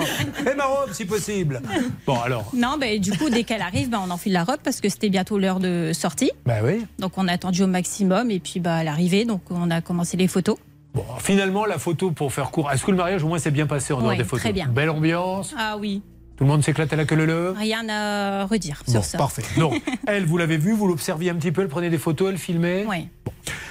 Et 0.48 0.54
ma 0.54 0.64
robe, 0.64 0.92
si 0.92 1.04
possible. 1.04 1.60
Bon, 2.06 2.20
alors. 2.20 2.48
Non, 2.54 2.76
ben, 2.78 3.00
du 3.00 3.10
coup, 3.18 3.28
dès 3.30 3.42
qu'elle 3.42 3.62
arrive, 3.62 3.90
ben, 3.90 4.00
on 4.06 4.10
enfile 4.12 4.34
la 4.34 4.44
robe 4.44 4.60
parce 4.62 4.80
que 4.80 4.88
c'était 4.88 5.08
bientôt 5.08 5.38
l'heure 5.38 5.58
de 5.58 5.90
sortie. 5.92 6.30
Bah 6.46 6.58
oui. 6.62 6.86
Donc 7.00 7.18
on 7.18 7.26
a 7.26 7.32
attendu 7.32 7.64
au 7.64 7.66
maximum 7.66 8.30
et 8.30 8.38
puis 8.38 8.60
bah, 8.60 8.76
à 8.76 8.84
l'arrivée, 8.84 9.24
donc 9.24 9.42
on 9.50 9.72
a 9.72 9.80
commencé 9.80 10.16
les 10.16 10.28
photos. 10.28 10.56
Bon, 10.94 11.04
finalement, 11.18 11.66
la 11.66 11.78
photo, 11.78 12.12
pour 12.12 12.32
faire 12.32 12.52
court, 12.52 12.70
est-ce 12.70 12.84
que 12.84 12.92
le 12.92 12.96
mariage, 12.96 13.24
au 13.24 13.28
moins, 13.28 13.38
s'est 13.40 13.50
bien 13.50 13.66
passé 13.66 13.92
en 13.92 13.98
dehors 13.98 14.10
Ouais, 14.10 14.16
des 14.16 14.24
photos? 14.24 14.40
très 14.40 14.52
bien. 14.52 14.66
Belle 14.68 14.88
ambiance 14.90 15.52
Ah 15.58 15.76
oui, 15.78 16.00
Tout 16.36 16.44
le 16.44 16.50
monde 16.50 16.62
s'éclate 16.62 16.92
à 16.92 16.96
la 16.96 17.04
queue 17.06 17.14
leu 17.16 17.54
rien 17.56 17.88
à 17.88 18.44
redire 18.46 18.82
Bon, 18.86 18.92
sur 18.92 19.04
ça. 19.04 19.16
parfait. 19.18 19.42
Donc, 19.58 19.80
elle, 20.06 20.26
vous 20.26 20.36
l'avez 20.36 20.58
vue, 20.58 20.72
vous 20.72 20.86
l'observiez 20.86 21.30
un 21.30 21.34
petit 21.36 21.50
peu, 21.52 21.62
elle 21.62 21.68
prenait 21.68 21.88
des 21.90 21.98
photos, 21.98 22.30
elle 22.30 22.38
filmait. 22.38 22.84
Oui, 22.88 23.08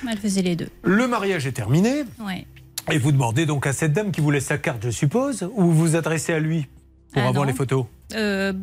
elle 0.09 0.17
faisait 0.17 0.41
les 0.41 0.55
deux. 0.55 0.69
Le 0.83 1.07
mariage 1.07 1.45
est 1.45 1.51
terminé. 1.51 2.03
Ouais. 2.19 2.45
Et 2.91 2.97
vous 2.97 3.11
demandez 3.11 3.45
donc 3.45 3.65
à 3.67 3.73
cette 3.73 3.93
dame 3.93 4.11
qui 4.11 4.21
vous 4.21 4.29
laisse 4.31 4.45
sa 4.45 4.57
carte, 4.57 4.83
je 4.83 4.89
suppose, 4.91 5.43
ou 5.55 5.63
vous 5.63 5.73
vous 5.73 5.95
adressez 5.95 6.33
à 6.33 6.39
lui 6.39 6.67
pour 7.13 7.21
Ah, 7.23 7.27
avoir 7.29 7.45
non. 7.45 7.51
les 7.51 7.53
photos 7.55 7.85
Euh, 8.15 8.53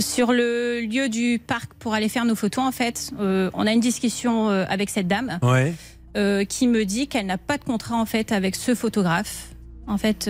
sur 0.00 0.32
le 0.32 0.80
lieu 0.80 1.08
du 1.08 1.40
parc 1.44 1.74
pour 1.74 1.94
aller 1.94 2.08
faire 2.08 2.24
nos 2.24 2.36
photos, 2.36 2.64
en 2.64 2.70
fait, 2.72 3.10
euh, 3.18 3.50
on 3.54 3.66
a 3.66 3.72
une 3.72 3.80
discussion 3.80 4.48
euh, 4.48 4.64
avec 4.68 4.90
cette 4.90 5.08
dame 5.08 5.38
Ouais. 5.42 5.74
euh, 6.16 6.44
qui 6.44 6.68
me 6.68 6.84
dit 6.84 7.08
qu'elle 7.08 7.26
n'a 7.26 7.38
pas 7.38 7.58
de 7.58 7.64
contrat 7.64 7.96
en 7.96 8.06
fait 8.06 8.30
avec 8.32 8.54
ce 8.54 8.74
photographe. 8.74 9.48
En 9.88 9.96
fait, 9.98 10.26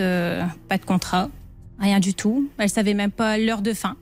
pas 0.69 0.77
de 0.77 0.85
contrat, 0.85 1.29
rien 1.79 1.99
du 1.99 2.13
tout. 2.13 2.49
Elle 2.57 2.69
savait 2.69 2.93
même 2.93 3.11
pas 3.11 3.37
l'heure 3.37 3.61
de 3.61 3.73
fin. 3.73 3.95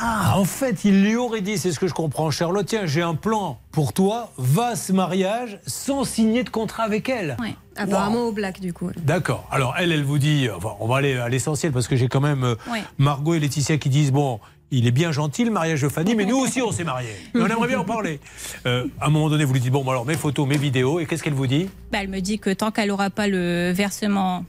Ah, 0.00 0.34
en 0.36 0.44
fait, 0.44 0.84
il 0.84 1.02
lui 1.02 1.16
aurait 1.16 1.40
dit, 1.40 1.58
c'est 1.58 1.72
ce 1.72 1.80
que 1.80 1.88
je 1.88 1.92
comprends, 1.92 2.30
Charlotte, 2.30 2.64
tiens, 2.64 2.86
j'ai 2.86 3.02
un 3.02 3.16
plan 3.16 3.58
pour 3.72 3.92
toi, 3.92 4.30
va 4.38 4.68
à 4.68 4.76
ce 4.76 4.92
mariage 4.92 5.58
sans 5.66 6.04
signer 6.04 6.44
de 6.44 6.50
contrat 6.50 6.84
avec 6.84 7.08
elle. 7.08 7.36
Apparemment 7.74 8.22
au 8.28 8.32
black 8.32 8.60
du 8.60 8.72
coup. 8.72 8.90
D'accord. 8.98 9.48
Alors, 9.50 9.74
elle, 9.76 9.90
elle 9.90 10.04
vous 10.04 10.18
dit, 10.18 10.48
enfin, 10.56 10.74
on 10.78 10.86
va 10.86 10.98
aller 10.98 11.16
à 11.16 11.28
l'essentiel 11.28 11.72
parce 11.72 11.88
que 11.88 11.96
j'ai 11.96 12.06
quand 12.06 12.20
même 12.20 12.44
euh. 12.44 12.54
Margot 12.98 13.34
et 13.34 13.40
Laetitia 13.40 13.76
qui 13.78 13.88
disent, 13.88 14.12
bon, 14.12 14.38
il 14.70 14.86
est 14.86 14.92
bien 14.92 15.10
gentil 15.10 15.44
le 15.44 15.50
mariage 15.50 15.82
de 15.82 15.88
Fanny, 15.88 16.14
mais 16.14 16.26
nous 16.26 16.36
aussi 16.36 16.62
on 16.62 16.70
s'est 16.70 16.84
mariés. 16.84 17.16
Et 17.34 17.38
on 17.40 17.46
aimerait 17.46 17.66
bien 17.68 17.80
en 17.80 17.84
parler. 17.84 18.20
Euh, 18.66 18.86
à 19.00 19.06
un 19.06 19.10
moment 19.10 19.28
donné, 19.28 19.44
vous 19.44 19.52
lui 19.54 19.60
dites, 19.60 19.72
bon, 19.72 19.82
bah 19.82 19.92
alors 19.92 20.06
mes 20.06 20.14
photos, 20.16 20.46
mes 20.46 20.58
vidéos, 20.58 21.00
et 21.00 21.06
qu'est-ce 21.06 21.24
qu'elle 21.24 21.34
vous 21.34 21.46
dit? 21.48 21.68
Bah, 21.90 21.98
elle 22.02 22.08
me 22.08 22.20
dit 22.20 22.38
que 22.38 22.50
tant 22.50 22.70
qu'elle 22.70 22.88
n'aura 22.88 23.10
pas 23.10 23.26
le 23.26 23.72
versement 23.72 24.44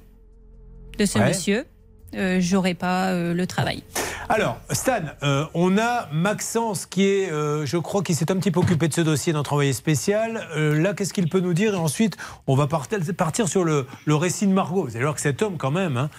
de 1.00 1.06
ce 1.06 1.18
Ouais. 1.18 1.30
monsieur, 1.30 1.66
euh, 2.16 2.38
j'aurai 2.40 2.74
pas 2.74 3.10
euh, 3.10 3.34
le 3.34 3.48
travail. 3.48 3.84
Alors, 4.32 4.60
Stan, 4.70 5.02
euh, 5.24 5.46
on 5.56 5.80
a 5.80 6.08
Maxence 6.12 6.86
qui 6.86 7.04
est, 7.04 7.32
euh, 7.32 7.66
je 7.66 7.78
crois, 7.78 8.04
qui 8.04 8.14
s'est 8.14 8.32
un 8.32 8.36
petit 8.36 8.52
peu 8.52 8.60
occupé 8.60 8.88
de 8.88 8.94
ce 8.94 9.02
dossier, 9.02 9.34
notre 9.34 9.54
envoyé 9.54 9.74
spécial. 9.74 10.48
Euh, 10.56 10.80
là, 10.80 10.94
qu'est-ce 10.94 11.14
qu'il 11.14 11.28
peut 11.28 11.40
nous 11.40 11.56
dire? 11.56 11.74
Et 11.74 11.78
ensuite, 11.78 12.16
on 12.46 12.56
va 12.56 12.68
partir, 12.68 13.00
partir 13.18 13.48
sur 13.48 13.64
le, 13.64 13.88
le 14.06 14.16
récit 14.16 14.46
de 14.46 14.54
Margot. 14.54 14.84
Vous 14.84 14.96
allez 14.96 15.06
voir 15.06 15.16
que 15.16 15.22
cet 15.22 15.42
homme, 15.42 15.58
quand 15.58 15.72
même, 15.72 15.98
hein, 15.98 16.10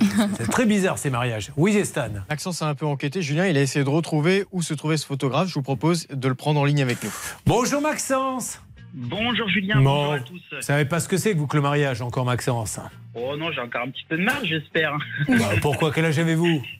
c'est 0.38 0.50
très 0.50 0.66
bizarre 0.66 0.98
ces 0.98 1.10
mariages. 1.10 1.52
Oui, 1.56 1.72
c'est 1.74 1.84
Stan. 1.84 2.08
Maxence 2.28 2.62
a 2.62 2.66
un 2.66 2.74
peu 2.74 2.86
enquêté. 2.86 3.22
Julien, 3.22 3.46
il 3.46 3.56
a 3.56 3.60
essayé 3.60 3.84
de 3.84 3.90
retrouver 3.90 4.44
où 4.50 4.60
se 4.60 4.74
trouvait 4.74 4.96
ce 4.96 5.06
photographe. 5.06 5.46
Je 5.48 5.54
vous 5.54 5.62
propose 5.62 6.08
de 6.08 6.26
le 6.28 6.34
prendre 6.34 6.58
en 6.58 6.64
ligne 6.64 6.82
avec 6.82 7.00
nous. 7.04 7.12
Bonjour 7.46 7.80
Maxence. 7.80 8.58
Bonjour 8.94 9.48
Julien, 9.48 9.76
Bon, 9.76 9.82
bonjour 9.94 10.12
à 10.14 10.20
tous. 10.20 10.40
Vous 10.52 10.60
savez 10.62 10.84
pas 10.84 11.00
ce 11.00 11.08
que 11.08 11.16
c'est 11.16 11.32
que 11.32 11.38
vous 11.38 11.46
que 11.46 11.56
le 11.56 11.62
mariage, 11.62 12.02
encore 12.02 12.24
Maxence 12.26 12.78
Oh 13.14 13.36
non, 13.38 13.50
j'ai 13.52 13.60
encore 13.60 13.82
un 13.82 13.90
petit 13.90 14.04
peu 14.08 14.16
de 14.18 14.22
marge, 14.22 14.46
j'espère. 14.46 14.96
Bah, 15.28 15.50
Pourquoi 15.62 15.92
Quel 15.92 16.04
âge 16.04 16.18
avez-vous 16.18 16.62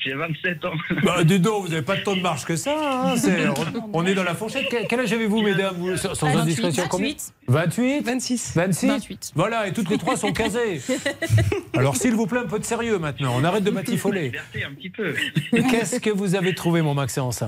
J'ai 0.00 0.12
27 0.14 0.64
ans. 0.64 0.72
bah, 1.04 1.24
dis 1.24 1.38
donc, 1.40 1.62
vous 1.64 1.68
n'avez 1.68 1.82
pas 1.82 1.96
tant 1.96 2.14
de 2.16 2.20
marge 2.20 2.44
que 2.44 2.56
ça. 2.56 2.74
hein, 3.12 3.16
c'est- 3.16 3.48
on, 3.48 3.90
on 3.92 4.06
est 4.06 4.14
dans 4.14 4.22
la 4.24 4.34
fourchette. 4.34 4.66
Quel, 4.70 4.86
quel 4.88 5.00
âge 5.00 5.12
avez-vous, 5.12 5.40
mesdames 5.42 5.74
vous, 5.76 5.96
Sans 5.96 6.14
sans 6.14 6.26
28, 6.28 6.40
indiscrétion, 6.40 6.84
combien 6.88 7.08
28. 7.08 7.32
28 7.48 8.00
26. 8.04 8.52
26 8.56 8.86
28. 8.88 9.32
Voilà, 9.34 9.66
et 9.68 9.72
toutes 9.72 9.88
les 9.90 9.98
trois 9.98 10.16
sont 10.16 10.32
casées. 10.32 10.80
Alors, 11.76 11.96
s'il 11.96 12.14
vous 12.14 12.26
plaît, 12.26 12.40
un 12.40 12.46
peu 12.46 12.58
de 12.58 12.64
sérieux 12.64 12.98
maintenant. 12.98 13.34
On 13.36 13.44
arrête 13.44 13.64
de 13.64 13.70
batifoler. 13.70 14.24
Liberté, 14.24 14.64
un 14.64 14.72
petit 14.74 14.90
peu. 14.90 15.14
Qu'est-ce 15.52 16.00
que 16.00 16.10
vous 16.10 16.34
avez 16.34 16.54
trouvé, 16.54 16.82
mon 16.82 16.94
Maxence 16.94 17.44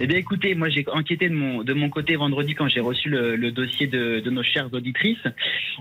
Eh 0.00 0.06
bien, 0.06 0.18
écoutez, 0.18 0.54
moi, 0.54 0.68
j'ai 0.68 0.84
enquêté 0.88 1.28
de 1.28 1.34
mon, 1.34 1.62
de 1.62 1.72
mon 1.72 1.88
côté 1.88 2.16
vendredi 2.16 2.54
quand 2.54 2.68
j'ai 2.68 2.80
reçu 2.80 3.08
le, 3.08 3.36
le 3.36 3.52
dossier 3.52 3.86
de, 3.86 4.20
de 4.20 4.30
nos 4.30 4.42
chères 4.42 4.68
auditrices. 4.72 5.26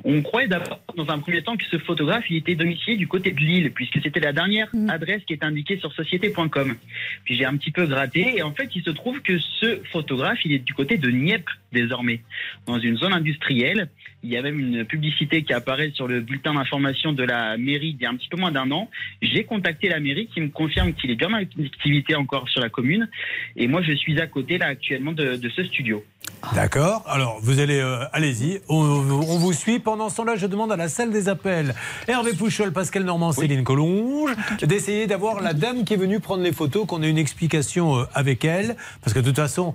On 0.03 0.21
croyait 0.21 0.47
d'abord, 0.47 0.79
dans 0.95 1.09
un 1.09 1.19
premier 1.19 1.41
temps, 1.41 1.57
que 1.57 1.65
ce 1.65 1.77
photographe, 1.77 2.25
il 2.29 2.37
était 2.37 2.55
domicilié 2.55 2.97
du 2.97 3.07
côté 3.07 3.31
de 3.31 3.39
Lille, 3.39 3.71
puisque 3.71 3.99
c'était 4.01 4.19
la 4.19 4.33
dernière 4.33 4.69
adresse 4.89 5.23
qui 5.25 5.33
est 5.33 5.43
indiquée 5.43 5.77
sur 5.77 5.93
société.com. 5.93 6.75
Puis 7.23 7.35
j'ai 7.35 7.45
un 7.45 7.55
petit 7.57 7.71
peu 7.71 7.85
gratté, 7.85 8.37
et 8.37 8.43
en 8.43 8.53
fait, 8.53 8.69
il 8.75 8.83
se 8.83 8.91
trouve 8.91 9.21
que 9.21 9.37
ce 9.39 9.79
photographe, 9.91 10.39
il 10.45 10.53
est 10.53 10.59
du 10.59 10.73
côté 10.73 10.97
de 10.97 11.09
Nieppe, 11.09 11.49
désormais, 11.71 12.21
dans 12.65 12.79
une 12.79 12.97
zone 12.97 13.13
industrielle. 13.13 13.89
Il 14.23 14.31
y 14.31 14.37
a 14.37 14.41
même 14.41 14.59
une 14.59 14.85
publicité 14.85 15.43
qui 15.43 15.53
apparaît 15.53 15.91
sur 15.93 16.07
le 16.07 16.21
bulletin 16.21 16.55
d'information 16.55 17.13
de 17.13 17.23
la 17.23 17.57
mairie 17.57 17.95
il 17.97 18.01
y 18.01 18.05
a 18.05 18.09
un 18.09 18.15
petit 18.15 18.27
peu 18.27 18.37
moins 18.37 18.51
d'un 18.51 18.71
an. 18.71 18.89
J'ai 19.21 19.43
contacté 19.43 19.87
la 19.89 19.99
mairie 19.99 20.27
qui 20.27 20.41
me 20.41 20.49
confirme 20.49 20.93
qu'il 20.93 21.11
est 21.11 21.15
bien 21.15 21.29
en 21.31 21.33
activité 21.35 22.15
encore 22.15 22.49
sur 22.49 22.61
la 22.61 22.69
commune. 22.69 23.07
Et 23.55 23.67
moi, 23.67 23.83
je 23.83 23.94
suis 23.95 24.19
à 24.21 24.27
côté, 24.27 24.57
là, 24.57 24.67
actuellement, 24.67 25.11
de, 25.11 25.35
de 25.35 25.49
ce 25.49 25.63
studio. 25.63 26.03
D'accord. 26.53 27.03
Alors, 27.07 27.39
vous 27.41 27.59
allez, 27.59 27.79
euh, 27.79 28.05
allez-y. 28.13 28.61
On, 28.69 28.75
on 28.77 29.37
vous 29.37 29.53
suit. 29.53 29.79
Pendant 29.79 30.09
ce 30.09 30.17
temps-là, 30.17 30.35
je 30.35 30.45
demande 30.47 30.71
à 30.71 30.75
la 30.75 30.89
salle 30.89 31.11
des 31.11 31.27
appels, 31.29 31.73
Hervé 32.07 32.33
Pouchol, 32.33 32.71
Pascal 32.71 33.03
Normand, 33.03 33.31
Céline 33.31 33.63
Collonge, 33.63 34.31
d'essayer 34.61 35.07
d'avoir 35.07 35.41
la 35.41 35.53
dame 35.53 35.83
qui 35.85 35.93
est 35.93 35.97
venue 35.97 36.19
prendre 36.19 36.43
les 36.43 36.51
photos, 36.53 36.85
qu'on 36.85 37.01
ait 37.01 37.09
une 37.09 37.17
explication 37.17 37.97
euh, 37.99 38.03
avec 38.13 38.45
elle. 38.45 38.75
Parce 39.01 39.13
que 39.13 39.19
de 39.19 39.25
toute 39.25 39.37
façon, 39.37 39.73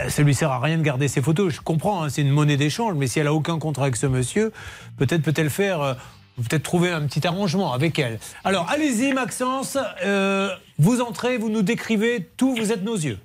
euh, 0.00 0.08
ça 0.08 0.22
lui 0.22 0.34
sert 0.34 0.50
à 0.50 0.60
rien 0.60 0.78
de 0.78 0.82
garder 0.82 1.08
ses 1.08 1.20
photos. 1.20 1.52
Je 1.52 1.60
comprends, 1.60 2.04
hein, 2.04 2.08
c'est 2.08 2.22
une 2.22 2.30
monnaie 2.30 2.56
d'échange, 2.56 2.94
mais 2.96 3.06
si 3.08 3.18
elle 3.20 3.26
a 3.26 3.34
aucun 3.34 3.58
contrat 3.58 3.82
avec 3.84 3.96
ce 3.96 4.06
monsieur, 4.06 4.52
peut-être 4.96 5.22
peut-elle 5.22 5.50
faire. 5.50 5.80
euh, 5.82 5.94
Peut-être 6.36 6.64
trouver 6.64 6.90
un 6.90 7.00
petit 7.06 7.26
arrangement 7.26 7.72
avec 7.72 7.98
elle. 7.98 8.18
Alors, 8.44 8.68
allez-y, 8.68 9.14
Maxence. 9.14 9.78
euh, 10.04 10.50
vous 10.78 11.00
entrez, 11.00 11.38
vous 11.38 11.48
nous 11.48 11.62
décrivez 11.62 12.28
tout, 12.36 12.54
vous 12.54 12.72
êtes 12.72 12.84
nos 12.84 12.94
yeux. 12.94 13.18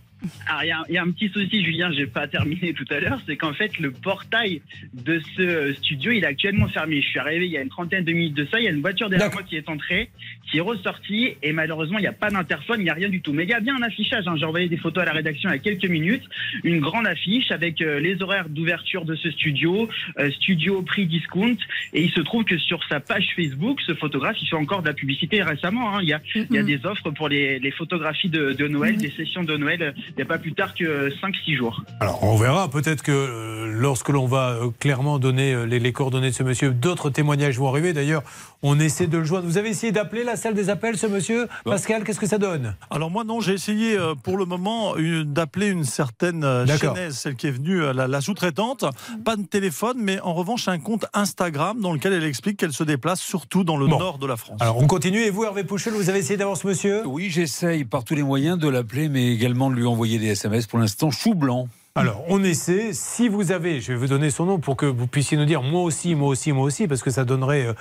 Alors, 0.48 0.64
il 0.88 0.92
y, 0.92 0.94
y 0.94 0.98
a 0.98 1.04
un 1.04 1.12
petit 1.12 1.30
souci, 1.30 1.64
Julien, 1.64 1.92
j'ai 1.92 2.06
pas 2.08 2.28
terminé 2.28 2.74
tout 2.74 2.86
à 2.92 3.00
l'heure, 3.00 3.20
c'est 3.26 3.38
qu'en 3.38 3.54
fait, 3.54 3.78
le 3.80 3.92
portail 3.92 4.62
de 4.94 5.22
ce 5.36 5.74
studio, 5.74 6.12
il 6.12 6.24
est 6.24 6.28
actuellement 6.28 6.68
fermé. 6.68 7.02
Je 7.02 7.08
suis 7.08 7.20
arrivé 7.20 7.46
il 7.46 7.52
y 7.52 7.58
a 7.58 7.62
une 7.62 7.70
trentaine 7.70 8.04
de 8.04 8.12
minutes 8.12 8.36
de 8.36 8.46
ça, 8.46 8.60
il 8.60 8.66
y 8.66 8.68
a 8.68 8.72
une 8.72 8.82
voiture 8.82 9.10
derrière 9.10 9.32
moi 9.32 9.44
qui 9.44 9.56
est 9.56 9.68
entrée, 9.70 10.10
qui 10.50 10.58
est 10.58 10.62
ressortie, 10.62 11.36
et 11.42 11.54
malheureusement, 11.54 11.98
il 11.98 12.02
n'y 12.02 12.08
a 12.08 12.14
pas 12.14 12.30
d'interphone, 12.30 12.80
il 12.80 12.84
n'y 12.84 12.90
a 12.90 12.94
rien 12.94 13.10
du 13.10 13.22
tout. 13.22 13.34
Mais 13.34 13.44
il 13.44 13.50
y 13.50 13.54
a 13.54 13.60
bien 13.60 13.76
un 13.76 13.82
affichage, 13.82 14.28
hein. 14.28 14.36
j'ai 14.38 14.46
envoyé 14.46 14.68
des 14.70 14.78
photos 14.78 15.04
à 15.04 15.06
la 15.06 15.14
rédaction 15.14 15.50
il 15.50 15.54
y 15.54 15.56
a 15.56 15.60
quelques 15.60 15.86
minutes, 15.90 16.24
une 16.64 16.80
grande 16.80 17.08
affiche 17.08 17.52
avec 17.52 17.82
euh, 17.82 18.00
les 18.00 18.22
horaires 18.22 18.50
d'ouverture 18.50 19.06
de 19.06 19.16
ce 19.16 19.32
studio, 19.32 19.90
euh, 20.20 20.30
studio 20.32 20.82
prix 20.82 21.06
discount, 21.08 21.56
et 21.94 22.04
il 22.04 22.12
se 22.12 22.22
trouve 22.22 22.44
que 22.44 22.58
sur 22.58 22.84
sa 22.90 23.00
page 23.00 23.30
Facebook, 23.36 23.80
ce 23.88 23.94
photographe, 23.96 24.38
il 24.42 24.48
fait 24.48 24.56
encore 24.56 24.82
de 24.82 24.88
la 24.88 24.94
publicité 24.94 25.42
récemment. 25.42 25.96
hein. 25.96 26.00
Il, 26.04 26.10
y 26.10 26.14
a, 26.14 26.22
il 26.36 26.56
y 26.56 26.60
a 26.60 26.64
des 26.64 26.86
offres 26.86 27.10
pour 27.12 27.30
les, 27.30 27.60
les 27.60 27.72
photographies 27.72 28.30
de, 28.30 28.54
de 28.54 28.68
Noël, 28.68 28.98
des 28.98 29.10
sessions 29.12 29.44
de 29.44 29.56
Noël, 29.58 29.82
euh, 29.82 29.92
il 30.12 30.16
n'y 30.18 30.24
a 30.24 30.26
pas 30.26 30.38
plus 30.38 30.54
tard 30.54 30.74
que 30.74 31.10
5-6 31.10 31.56
jours. 31.58 31.84
Alors, 32.00 32.24
on 32.24 32.36
verra. 32.36 32.70
Peut-être 32.70 33.02
que 33.04 33.12
euh, 33.12 33.72
lorsque 33.74 34.10
l'on 34.10 34.28
va 34.28 34.50
euh, 34.52 34.70
clairement 34.80 35.20
donner 35.20 35.54
euh, 35.54 35.66
les, 35.66 35.80
les 35.80 35.92
coordonnées 35.94 36.30
de 36.32 36.36
ce 36.36 36.44
monsieur, 36.44 36.72
d'autres 36.72 37.10
témoignages 37.10 37.58
vont 37.58 37.68
arriver. 37.70 37.94
D'ailleurs, 37.94 38.24
on 38.64 38.80
essaie 38.80 39.08
de 39.08 39.18
le 39.18 39.24
joindre. 39.24 39.46
Vous 39.48 39.58
avez 39.58 39.70
essayé 39.70 39.92
d'appeler 39.92 40.24
la 40.24 40.36
salle 40.36 40.54
des 40.54 40.70
appels, 40.70 40.98
ce 40.98 41.08
monsieur 41.08 41.48
Pascal, 41.66 42.04
qu'est-ce 42.04 42.20
que 42.20 42.28
ça 42.28 42.38
donne? 42.38 42.76
Alors 42.92 43.10
moi 43.10 43.24
non, 43.24 43.40
j'ai 43.40 43.54
essayé 43.54 43.98
euh, 43.98 44.14
pour 44.14 44.38
le 44.38 44.46
moment 44.46 44.94
d'appeler 45.26 45.68
une 45.68 45.84
certaine 45.84 46.44
euh, 46.44 46.66
chaînaise, 46.68 47.18
celle 47.18 47.36
qui 47.36 47.48
est 47.48 47.52
venue, 47.52 47.82
euh, 47.82 47.94
la, 47.94 48.08
la 48.08 48.22
sous-traitante. 48.22 48.86
Pas 49.26 49.36
de 49.36 49.44
téléphone, 49.44 49.98
mais 50.00 50.20
en 50.20 50.34
revanche 50.34 50.68
un 50.68 50.78
compte 50.78 51.06
Instagram 51.14 51.80
dans 51.82 51.92
lequel 51.94 52.14
elle 52.14 52.24
explique 52.24 52.58
qu'elle 52.58 52.74
se 52.74 52.84
déplace 52.84 53.20
surtout 53.22 53.64
dans 53.64 53.78
le 53.78 53.88
Bon. 53.88 53.98
nord 53.98 54.18
de 54.20 54.28
la 54.28 54.38
France. 54.38 54.58
Alors, 54.62 54.78
on 54.78 54.86
continue. 54.88 55.22
Et 55.22 55.30
vous, 55.32 55.44
Hervé 55.44 55.64
Pouchel, 55.64 55.94
vous 55.94 56.10
avez 56.10 56.20
essayé 56.20 56.38
d'avoir 56.38 56.56
ce 56.58 56.68
monsieur? 56.68 57.02
Oui, 57.08 57.30
j'essaye 57.32 57.84
par 57.84 58.04
tous 58.04 58.14
les 58.16 58.24
moyens 58.24 58.58
de 58.60 58.68
l'appeler, 58.70 59.10
mais 59.10 59.32
également 59.34 59.70
de 59.72 59.76
lui 59.76 59.86
envoyer 59.86 60.01
des 60.10 60.28
SMS. 60.28 60.68
Pour 60.68 60.80
l'instant, 60.80 61.12
chou 61.12 61.34
blanc. 61.34 61.68
Alors, 61.96 62.24
on 62.30 62.44
essaie. 62.44 62.94
Si 62.94 63.28
vous 63.28 63.52
avez, 63.52 63.82
je 63.82 63.92
vais 63.92 63.98
vous 63.98 64.08
donner 64.08 64.30
son 64.30 64.46
nom 64.46 64.60
pour 64.60 64.78
que 64.78 64.86
vous 64.86 65.08
puissiez 65.08 65.38
nous 65.38 65.46
dire 65.46 65.62
moi 65.62 65.82
aussi, 65.82 66.16
moi 66.16 66.30
aussi, 66.30 66.52
moi 66.54 66.64
aussi, 66.64 66.88
parce 66.88 67.04
que 67.04 67.12
ça 67.12 67.26
donnerait 67.26 67.68
euh, 67.68 67.74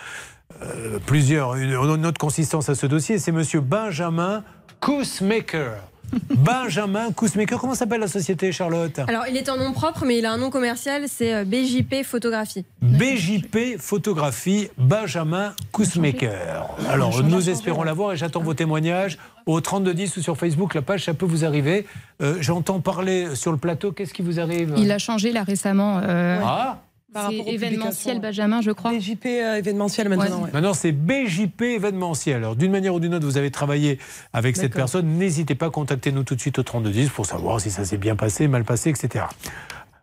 euh, 0.63 0.99
plusieurs, 1.07 1.57
une, 1.57 1.75
autre 1.75 2.19
consistance 2.19 2.69
à 2.69 2.75
ce 2.75 2.87
dossier. 2.87 3.19
C'est 3.19 3.33
monsieur 3.33 3.61
Benjamin 3.61 4.43
Kousmaker. 4.81 5.90
Benjamin 6.31 7.13
Kousmaker. 7.13 7.59
Comment 7.59 7.75
s'appelle 7.75 8.01
la 8.01 8.09
société, 8.09 8.53
Charlotte? 8.53 8.99
Alors, 9.09 9.25
il 9.29 9.37
est 9.37 9.49
en 9.49 9.57
nom 9.57 9.73
propre, 9.73 10.05
mais 10.05 10.19
il 10.19 10.27
a 10.27 10.33
un 10.33 10.39
nom 10.39 10.51
commercial, 10.51 11.05
c'est 11.09 11.35
euh, 11.35 11.45
BJP 11.45 12.03
Photographie. 12.05 12.65
BJP 12.83 13.79
Photographie 13.79 14.69
Benjamin 14.79 15.55
Kousmaker. 15.73 16.67
Alors, 16.89 17.23
nous 17.23 17.51
espérons 17.51 17.83
l'avoir 17.83 18.13
et 18.13 18.17
j'attends 18.17 18.41
vos 18.43 18.55
témoignages 18.55 19.19
au 19.47 19.61
3210 19.61 20.17
ou 20.17 20.23
sur 20.23 20.37
Facebook. 20.37 20.75
La 20.75 20.83
page, 20.83 21.05
ça 21.05 21.15
peut 21.15 21.27
vous 21.27 21.45
arriver. 21.45 21.87
Euh, 22.23 22.37
J'entends 22.41 22.81
parler 22.81 23.35
sur 23.35 23.53
le 23.53 23.59
plateau. 23.59 23.93
Qu'est-ce 23.93 24.15
qui 24.15 24.23
vous 24.23 24.39
arrive? 24.41 24.75
Il 24.77 24.91
a 24.93 24.99
changé 24.99 25.33
là 25.33 25.43
récemment. 25.43 26.01
euh, 26.05 26.41
Ah 26.45 26.79
c'est 27.15 27.53
événementiel. 27.53 28.21
Benjamin, 28.21 28.61
je 28.61 28.71
crois. 28.71 28.93
BJP 28.93 29.27
euh, 29.27 29.57
événementiel 29.57 30.09
maintenant. 30.09 30.43
ouais. 30.43 30.51
Maintenant, 30.53 30.75
c'est 30.75 30.93
BJP 30.93 31.63
événementiel. 31.63 32.37
Alors, 32.37 32.57
d'une 32.57 32.71
manière 32.71 32.95
ou 32.95 33.01
d'une 33.01 33.15
autre, 33.15 33.27
vous 33.27 33.39
avez 33.39 33.51
travaillé 33.51 33.99
avec 34.33 34.57
cette 34.57 34.75
personne. 34.75 35.07
N'hésitez 35.19 35.55
pas 35.55 35.67
à 35.67 35.71
contacter 35.71 36.13
nous 36.13 36.25
tout 36.25 36.35
de 36.35 36.41
suite 36.41 36.59
au 36.59 36.63
3210 36.63 37.11
pour 37.11 37.27
savoir 37.27 37.61
si 37.61 37.71
ça 37.71 37.85
s'est 37.85 37.99
bien 37.99 38.17
passé, 38.17 38.49
mal 38.49 38.65
passé, 38.65 38.91
etc. 38.91 39.25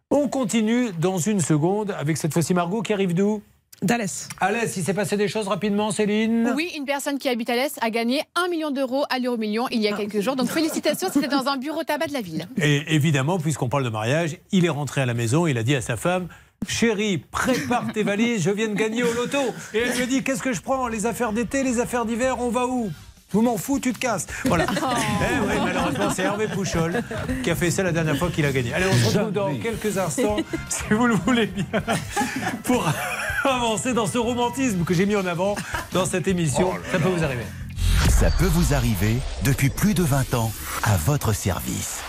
On 0.09 0.27
continue 0.29 0.91
dans 0.99 1.17
une 1.17 1.41
seconde 1.41 1.91
avec 1.91 2.17
cette 2.17 2.33
fois-ci 2.33 2.53
Margot 2.53 2.81
qui 2.81 2.93
arrive 2.93 3.13
d'où 3.13 3.41
D'Alès. 3.83 4.27
Alès, 4.39 4.75
il 4.75 4.83
s'est 4.83 4.95
passé 4.95 5.17
des 5.17 5.27
choses 5.27 5.47
rapidement, 5.47 5.91
Céline? 5.91 6.51
Oui, 6.55 6.71
une 6.75 6.85
personne 6.85 7.19
qui 7.19 7.29
habite 7.29 7.49
à 7.51 7.55
l'Est 7.55 7.77
a 7.81 7.91
gagné 7.91 8.23
1 8.33 8.47
million 8.47 8.71
d'euros 8.71 9.03
à 9.11 9.19
l'euro 9.19 9.37
million 9.37 9.67
il 9.69 9.81
y 9.81 9.87
a 9.87 9.95
quelques 9.95 10.19
jours. 10.19 10.35
Donc 10.35 10.49
félicitations, 10.49 11.09
c'était 11.13 11.27
dans 11.27 11.47
un 11.47 11.57
bureau 11.57 11.83
tabac 11.83 12.07
de 12.07 12.13
la 12.13 12.21
ville. 12.21 12.47
Et 12.59 12.95
évidemment, 12.95 13.37
puisqu'on 13.37 13.69
parle 13.69 13.83
de 13.83 13.89
mariage, 13.89 14.37
il 14.51 14.65
est 14.65 14.69
rentré 14.69 15.01
à 15.01 15.05
la 15.05 15.13
maison, 15.13 15.45
il 15.45 15.59
a 15.59 15.63
dit 15.63 15.75
à 15.75 15.81
sa 15.81 15.95
femme 15.95 16.27
Chérie, 16.67 17.17
prépare 17.17 17.91
tes 17.93 18.03
valises, 18.03 18.43
je 18.43 18.49
viens 18.49 18.67
de 18.67 18.73
gagner 18.73 19.03
au 19.03 19.13
loto. 19.13 19.37
Et 19.73 19.79
elle 19.79 20.01
a 20.01 20.05
dit 20.05 20.23
Qu'est-ce 20.23 20.41
que 20.41 20.53
je 20.53 20.61
prends 20.61 20.87
Les 20.87 21.05
affaires 21.05 21.31
d'été, 21.31 21.63
les 21.63 21.79
affaires 21.79 22.05
d'hiver, 22.05 22.39
on 22.39 22.49
va 22.49 22.65
où? 22.67 22.91
Je 23.33 23.39
m'en 23.39 23.57
fous, 23.57 23.79
tu 23.79 23.91
te 23.91 23.99
casses. 23.99 24.25
Voilà. 24.45 24.65
Eh 24.69 25.39
oui, 25.41 25.55
malheureusement, 25.63 26.09
c'est 26.15 26.23
Hervé 26.23 26.47
Pouchol 26.47 27.03
qui 27.43 27.51
a 27.51 27.55
fait 27.55 27.71
ça 27.71 27.83
la 27.83 27.91
dernière 27.91 28.17
fois 28.17 28.29
qu'il 28.29 28.45
a 28.45 28.51
gagné. 28.53 28.73
Allez, 28.73 28.85
on 28.89 28.93
se 28.95 29.17
retrouve 29.17 29.33
dans 29.33 29.53
quelques 29.57 29.97
instants, 29.97 30.37
si 30.69 30.83
vous 30.91 31.07
le 31.07 31.15
voulez 31.15 31.47
bien, 31.47 31.65
pour 32.63 32.87
avancer 33.43 33.93
dans 33.93 34.07
ce 34.07 34.17
romantisme 34.17 34.83
que 34.85 34.93
j'ai 34.93 35.05
mis 35.05 35.15
en 35.17 35.25
avant 35.25 35.55
dans 35.91 36.05
cette 36.05 36.27
émission. 36.27 36.71
ça 36.91 36.99
peut 36.99 37.09
vous 37.09 37.23
arriver. 37.23 37.43
Ça 38.09 38.31
peut 38.31 38.45
vous 38.45 38.73
arriver 38.73 39.17
depuis 39.43 39.69
plus 39.69 39.93
de 39.93 40.03
20 40.03 40.33
ans 40.33 40.51
à 40.83 40.95
votre 40.95 41.33
service. 41.33 41.99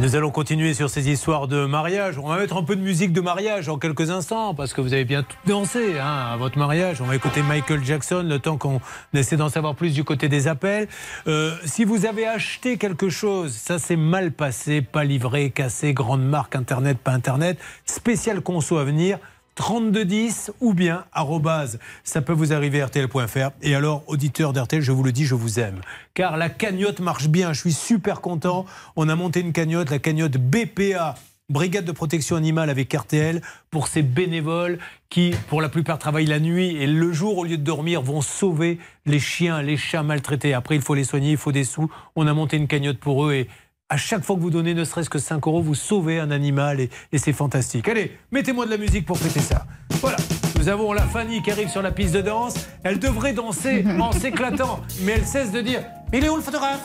Nous 0.00 0.14
allons 0.14 0.30
continuer 0.30 0.74
sur 0.74 0.88
ces 0.88 1.10
histoires 1.10 1.48
de 1.48 1.66
mariage. 1.66 2.18
On 2.18 2.28
va 2.28 2.38
mettre 2.38 2.56
un 2.56 2.62
peu 2.62 2.76
de 2.76 2.80
musique 2.80 3.12
de 3.12 3.20
mariage 3.20 3.68
en 3.68 3.76
quelques 3.76 4.10
instants 4.10 4.54
parce 4.54 4.72
que 4.72 4.80
vous 4.80 4.94
avez 4.94 5.04
bien 5.04 5.22
tout 5.22 5.36
dansé 5.44 5.98
hein, 5.98 6.28
à 6.32 6.36
votre 6.36 6.56
mariage. 6.56 7.00
On 7.00 7.04
va 7.04 7.16
écouter 7.16 7.42
Michael 7.42 7.84
Jackson 7.84 8.24
le 8.26 8.38
temps 8.38 8.56
qu'on 8.56 8.80
essaie 9.12 9.36
d'en 9.36 9.48
savoir 9.48 9.74
plus 9.74 9.92
du 9.92 10.04
côté 10.04 10.28
des 10.28 10.46
appels. 10.46 10.88
Euh, 11.26 11.54
si 11.64 11.84
vous 11.84 12.06
avez 12.06 12.26
acheté 12.26 12.78
quelque 12.78 13.10
chose, 13.10 13.52
ça 13.52 13.78
s'est 13.78 13.96
mal 13.96 14.32
passé, 14.32 14.82
pas 14.82 15.04
livré, 15.04 15.50
cassé, 15.50 15.92
grande 15.92 16.24
marque, 16.24 16.54
internet, 16.54 16.98
pas 16.98 17.12
internet, 17.12 17.58
spécial 17.84 18.40
conso 18.40 18.78
à 18.78 18.84
venir. 18.84 19.18
3210 19.58 20.52
ou 20.60 20.72
bien 20.72 21.04
arrobase, 21.12 21.80
ça 22.04 22.22
peut 22.22 22.32
vous 22.32 22.52
arriver 22.52 22.80
rtl.fr. 22.80 23.50
Et 23.60 23.74
alors, 23.74 24.04
auditeur 24.06 24.52
d'RTL, 24.52 24.80
je 24.80 24.92
vous 24.92 25.02
le 25.02 25.10
dis, 25.10 25.24
je 25.24 25.34
vous 25.34 25.58
aime. 25.58 25.80
Car 26.14 26.36
la 26.36 26.48
cagnotte 26.48 27.00
marche 27.00 27.26
bien, 27.26 27.52
je 27.52 27.60
suis 27.60 27.72
super 27.72 28.20
content. 28.20 28.66
On 28.94 29.08
a 29.08 29.16
monté 29.16 29.40
une 29.40 29.52
cagnotte, 29.52 29.90
la 29.90 29.98
cagnotte 29.98 30.36
BPA. 30.36 31.16
Brigade 31.50 31.86
de 31.86 31.92
protection 31.92 32.36
animale 32.36 32.70
avec 32.70 32.92
RTL 32.92 33.40
pour 33.70 33.88
ces 33.88 34.02
bénévoles 34.02 34.78
qui, 35.08 35.32
pour 35.48 35.60
la 35.60 35.70
plupart, 35.70 35.98
travaillent 35.98 36.26
la 36.26 36.40
nuit 36.40 36.76
et 36.76 36.86
le 36.86 37.10
jour, 37.12 37.38
au 37.38 37.44
lieu 37.44 37.56
de 37.56 37.62
dormir, 37.62 38.02
vont 38.02 38.20
sauver 38.20 38.78
les 39.06 39.18
chiens, 39.18 39.60
les 39.62 39.78
chats 39.78 40.02
maltraités. 40.02 40.54
Après, 40.54 40.76
il 40.76 40.82
faut 40.82 40.94
les 40.94 41.04
soigner, 41.04 41.32
il 41.32 41.36
faut 41.36 41.50
des 41.50 41.64
sous. 41.64 41.90
On 42.16 42.26
a 42.26 42.34
monté 42.34 42.58
une 42.58 42.68
cagnotte 42.68 42.98
pour 42.98 43.26
eux 43.26 43.32
et 43.32 43.48
à 43.88 43.96
chaque 43.96 44.24
fois 44.24 44.36
que 44.36 44.40
vous 44.40 44.50
donnez 44.50 44.74
ne 44.74 44.84
serait-ce 44.84 45.08
que 45.10 45.18
5 45.18 45.46
euros, 45.46 45.62
vous 45.62 45.74
sauvez 45.74 46.20
un 46.20 46.30
animal 46.30 46.80
et, 46.80 46.90
et 47.12 47.18
c'est 47.18 47.32
fantastique. 47.32 47.88
Allez, 47.88 48.16
mettez-moi 48.30 48.66
de 48.66 48.70
la 48.70 48.76
musique 48.76 49.06
pour 49.06 49.18
fêter 49.18 49.40
ça. 49.40 49.64
Voilà. 50.00 50.16
Nous 50.58 50.68
avons 50.68 50.92
la 50.92 51.02
Fanny 51.02 51.40
qui 51.40 51.50
arrive 51.50 51.68
sur 51.70 51.82
la 51.82 51.90
piste 51.92 52.14
de 52.14 52.20
danse. 52.20 52.54
Elle 52.82 52.98
devrait 52.98 53.32
danser 53.32 53.84
en 54.00 54.12
s'éclatant, 54.12 54.80
mais 55.02 55.12
elle 55.12 55.24
cesse 55.24 55.52
de 55.52 55.60
dire 55.60 55.82
Mais 56.12 56.18
il 56.18 56.24
est 56.24 56.28
où 56.28 56.36
le 56.36 56.42
photographe? 56.42 56.80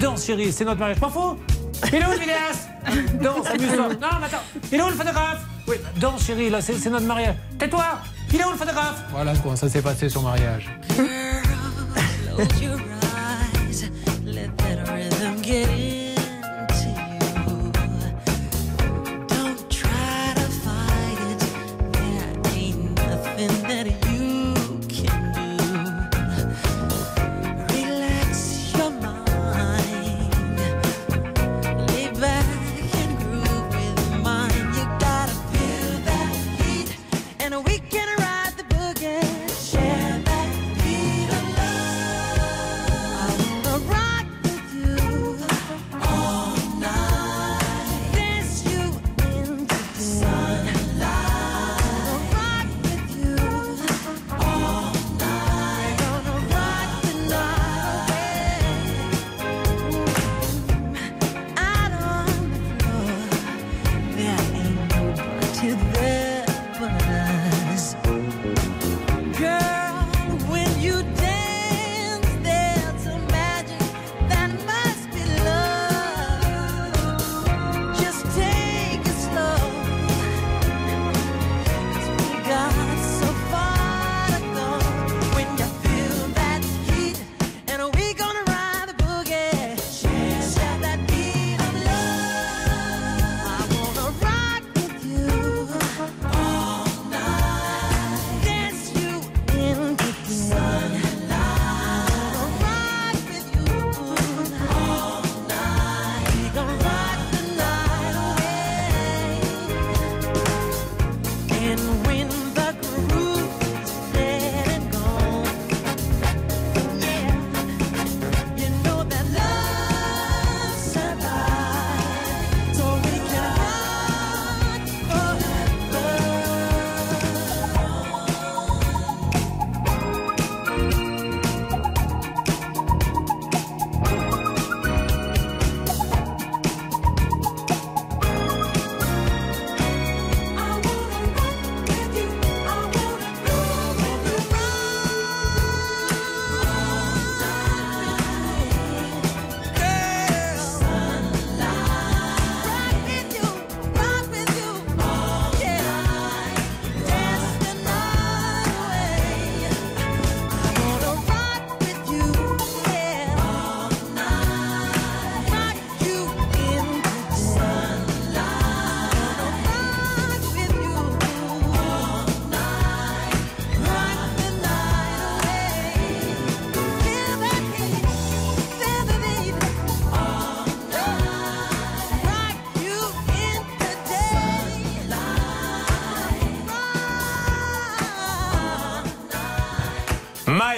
Danse, 0.00 0.26
chérie, 0.26 0.52
c'est 0.52 0.64
notre 0.64 0.78
mariage. 0.78 1.00
Pas 1.00 1.08
faux 1.08 1.36
Il 1.88 1.94
est 1.96 2.06
où 2.06 2.12
le 2.12 2.18
vidéaste? 2.18 2.68
Danse, 3.20 3.46
amuse-toi. 3.48 3.88
Non, 4.00 4.08
mais 4.20 4.26
attends. 4.26 4.44
Il 4.70 4.78
est 4.78 4.82
où 4.82 4.88
le 4.88 4.94
photographe? 4.94 5.44
Oui, 5.66 5.76
danse, 5.98 6.24
chérie, 6.24 6.50
là, 6.50 6.60
c'est 6.60 6.90
notre 6.90 7.06
mariage. 7.06 7.34
Tais-toi 7.58 7.84
Il 8.32 8.40
est 8.40 8.44
où 8.44 8.50
le 8.50 8.56
photographe? 8.56 9.02
Voilà 9.10 9.32
comment 9.42 9.56
ça 9.56 9.68
s'est 9.68 9.82
passé 9.82 10.08
son 10.08 10.22
mariage. 10.22 10.68
Nothing 23.36 23.62
that 23.68 24.03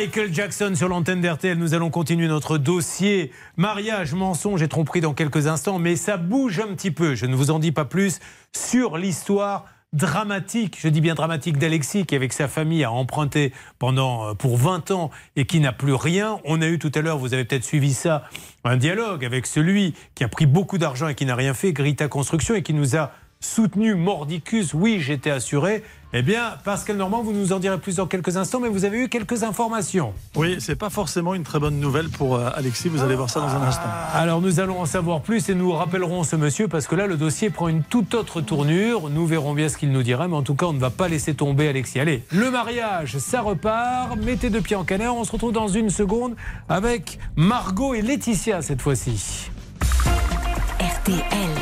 Michael 0.06 0.32
Jackson 0.32 0.72
sur 0.76 0.88
l'antenne 0.88 1.20
d'RTL. 1.20 1.58
Nous 1.58 1.74
allons 1.74 1.90
continuer 1.90 2.28
notre 2.28 2.58
dossier 2.58 3.32
mariage, 3.56 4.14
mensonge 4.14 4.62
et 4.62 4.68
tromperie 4.68 5.00
dans 5.00 5.14
quelques 5.14 5.48
instants, 5.48 5.80
mais 5.80 5.96
ça 5.96 6.16
bouge 6.16 6.60
un 6.60 6.68
petit 6.76 6.92
peu. 6.92 7.16
Je 7.16 7.26
ne 7.26 7.34
vous 7.34 7.50
en 7.50 7.58
dis 7.58 7.72
pas 7.72 7.84
plus 7.84 8.20
sur 8.52 8.98
l'histoire 8.98 9.64
dramatique, 9.92 10.76
je 10.78 10.86
dis 10.86 11.00
bien 11.00 11.16
dramatique 11.16 11.58
d'Alexis 11.58 12.06
qui 12.06 12.14
avec 12.14 12.32
sa 12.32 12.46
famille 12.46 12.84
a 12.84 12.92
emprunté 12.92 13.52
pendant 13.80 14.28
euh, 14.28 14.34
pour 14.34 14.58
20 14.58 14.92
ans 14.92 15.10
et 15.34 15.44
qui 15.44 15.58
n'a 15.58 15.72
plus 15.72 15.94
rien. 15.94 16.38
On 16.44 16.62
a 16.62 16.68
eu 16.68 16.78
tout 16.78 16.92
à 16.94 17.00
l'heure, 17.00 17.18
vous 17.18 17.34
avez 17.34 17.44
peut-être 17.44 17.64
suivi 17.64 17.92
ça, 17.92 18.22
un 18.62 18.76
dialogue 18.76 19.24
avec 19.24 19.44
celui 19.44 19.94
qui 20.14 20.22
a 20.22 20.28
pris 20.28 20.46
beaucoup 20.46 20.78
d'argent 20.78 21.08
et 21.08 21.16
qui 21.16 21.26
n'a 21.26 21.34
rien 21.34 21.52
fait, 21.52 21.72
Grita 21.72 22.06
Construction 22.06 22.54
et 22.54 22.62
qui 22.62 22.74
nous 22.74 22.94
a 22.94 23.10
soutenu 23.40 23.94
mordicus, 23.94 24.74
oui, 24.74 25.00
j'étais 25.00 25.30
assuré. 25.30 25.82
Eh 26.12 26.22
bien, 26.22 26.54
Pascal 26.64 26.96
Normand, 26.96 27.22
vous 27.22 27.32
nous 27.32 27.52
en 27.52 27.58
direz 27.58 27.78
plus 27.78 27.96
dans 27.96 28.06
quelques 28.06 28.36
instants, 28.36 28.60
mais 28.60 28.68
vous 28.68 28.84
avez 28.84 28.98
eu 29.04 29.08
quelques 29.08 29.42
informations. 29.42 30.14
Oui, 30.34 30.56
c'est 30.60 30.76
pas 30.76 30.88
forcément 30.88 31.34
une 31.34 31.42
très 31.42 31.58
bonne 31.58 31.78
nouvelle 31.78 32.08
pour 32.08 32.36
euh, 32.36 32.48
Alexis. 32.54 32.88
Vous 32.88 33.02
allez 33.02 33.16
voir 33.16 33.28
ça 33.28 33.40
dans 33.40 33.48
un 33.48 33.60
instant. 33.60 33.88
Alors 34.14 34.40
nous 34.40 34.60
allons 34.60 34.80
en 34.80 34.86
savoir 34.86 35.20
plus 35.20 35.48
et 35.50 35.54
nous 35.54 35.72
rappellerons 35.72 36.22
ce 36.22 36.36
monsieur 36.36 36.68
parce 36.68 36.86
que 36.86 36.94
là 36.94 37.06
le 37.06 37.16
dossier 37.16 37.50
prend 37.50 37.68
une 37.68 37.82
toute 37.82 38.14
autre 38.14 38.40
tournure. 38.40 39.10
Nous 39.10 39.26
verrons 39.26 39.52
bien 39.52 39.68
ce 39.68 39.76
qu'il 39.76 39.90
nous 39.90 40.02
dira, 40.02 40.26
mais 40.28 40.36
en 40.36 40.42
tout 40.42 40.54
cas 40.54 40.66
on 40.66 40.72
ne 40.72 40.78
va 40.78 40.90
pas 40.90 41.08
laisser 41.08 41.34
tomber 41.34 41.68
Alexis. 41.68 42.00
Allez, 42.00 42.22
le 42.30 42.50
mariage, 42.50 43.18
ça 43.18 43.42
repart. 43.42 44.16
Mettez 44.16 44.48
deux 44.48 44.62
pieds 44.62 44.76
en 44.76 44.84
canard. 44.84 45.16
On 45.16 45.24
se 45.24 45.32
retrouve 45.32 45.52
dans 45.52 45.68
une 45.68 45.90
seconde 45.90 46.34
avec 46.68 47.18
Margot 47.34 47.94
et 47.94 48.00
Laetitia 48.00 48.62
cette 48.62 48.80
fois-ci. 48.80 49.50
RTL. 50.80 51.55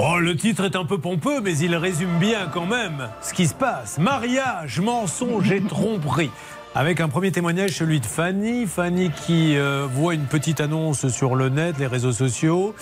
Oh, 0.00 0.20
le 0.20 0.36
titre 0.36 0.64
est 0.64 0.76
un 0.76 0.84
peu 0.84 0.98
pompeux, 0.98 1.40
mais 1.40 1.58
il 1.58 1.74
résume 1.74 2.20
bien 2.20 2.46
quand 2.54 2.66
même 2.66 3.08
ce 3.20 3.34
qui 3.34 3.48
se 3.48 3.54
passe. 3.54 3.98
Mariage, 3.98 4.78
mensonge 4.78 5.50
et 5.50 5.60
tromperie. 5.60 6.30
Avec 6.76 7.00
un 7.00 7.08
premier 7.08 7.32
témoignage, 7.32 7.70
celui 7.70 7.98
de 7.98 8.06
Fanny. 8.06 8.66
Fanny 8.66 9.10
qui 9.10 9.56
euh, 9.56 9.88
voit 9.92 10.14
une 10.14 10.26
petite 10.26 10.60
annonce 10.60 11.08
sur 11.08 11.34
le 11.34 11.48
net, 11.48 11.80
les 11.80 11.88
réseaux 11.88 12.12
sociaux. 12.12 12.76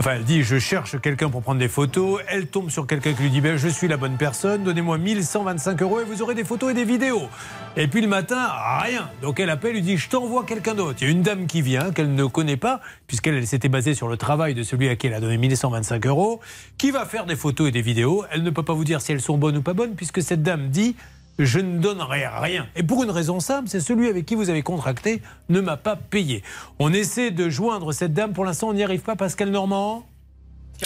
Enfin, 0.00 0.12
elle 0.14 0.24
dit 0.24 0.44
Je 0.44 0.58
cherche 0.58 1.00
quelqu'un 1.00 1.28
pour 1.28 1.42
prendre 1.42 1.58
des 1.58 1.68
photos. 1.68 2.20
Elle 2.28 2.46
tombe 2.46 2.70
sur 2.70 2.86
quelqu'un 2.86 3.14
qui 3.14 3.22
lui 3.22 3.30
dit 3.30 3.40
ben, 3.40 3.56
Je 3.56 3.68
suis 3.68 3.88
la 3.88 3.96
bonne 3.96 4.16
personne, 4.16 4.62
donnez-moi 4.62 4.96
1125 4.96 5.82
euros 5.82 6.00
et 6.00 6.04
vous 6.04 6.22
aurez 6.22 6.36
des 6.36 6.44
photos 6.44 6.70
et 6.70 6.74
des 6.74 6.84
vidéos. 6.84 7.28
Et 7.76 7.88
puis 7.88 8.00
le 8.00 8.06
matin, 8.06 8.48
rien. 8.80 9.10
Donc 9.22 9.40
elle 9.40 9.50
appelle, 9.50 9.72
lui 9.72 9.82
dit 9.82 9.96
Je 9.96 10.08
t'envoie 10.08 10.44
quelqu'un 10.44 10.74
d'autre. 10.74 10.98
Il 11.00 11.04
y 11.04 11.08
a 11.08 11.10
une 11.10 11.22
dame 11.22 11.46
qui 11.48 11.62
vient, 11.62 11.90
qu'elle 11.90 12.14
ne 12.14 12.24
connaît 12.26 12.56
pas, 12.56 12.80
puisqu'elle 13.08 13.34
elle 13.34 13.46
s'était 13.46 13.68
basée 13.68 13.94
sur 13.94 14.06
le 14.06 14.16
travail 14.16 14.54
de 14.54 14.62
celui 14.62 14.88
à 14.88 14.94
qui 14.94 15.08
elle 15.08 15.14
a 15.14 15.20
donné 15.20 15.36
1125 15.36 16.06
euros, 16.06 16.40
qui 16.76 16.92
va 16.92 17.04
faire 17.04 17.26
des 17.26 17.36
photos 17.36 17.68
et 17.68 17.72
des 17.72 17.82
vidéos. 17.82 18.24
Elle 18.30 18.44
ne 18.44 18.50
peut 18.50 18.62
pas 18.62 18.74
vous 18.74 18.84
dire 18.84 19.00
si 19.00 19.10
elles 19.10 19.20
sont 19.20 19.36
bonnes 19.36 19.56
ou 19.56 19.62
pas 19.62 19.74
bonnes, 19.74 19.96
puisque 19.96 20.22
cette 20.22 20.44
dame 20.44 20.68
dit 20.68 20.94
je 21.38 21.58
ne 21.60 21.78
donnerai 21.78 22.26
rien. 22.26 22.66
Et 22.76 22.82
pour 22.82 23.04
une 23.04 23.10
raison 23.10 23.40
simple, 23.40 23.68
c'est 23.68 23.80
celui 23.80 24.08
avec 24.08 24.26
qui 24.26 24.34
vous 24.34 24.50
avez 24.50 24.62
contracté 24.62 25.22
ne 25.48 25.60
m'a 25.60 25.76
pas 25.76 25.96
payé. 25.96 26.42
On 26.78 26.92
essaie 26.92 27.30
de 27.30 27.48
joindre 27.48 27.92
cette 27.92 28.12
dame. 28.12 28.32
Pour 28.32 28.44
l'instant, 28.44 28.68
on 28.68 28.74
n'y 28.74 28.82
arrive 28.82 29.02
pas, 29.02 29.16
Pascal 29.16 29.50
Normand 29.50 30.04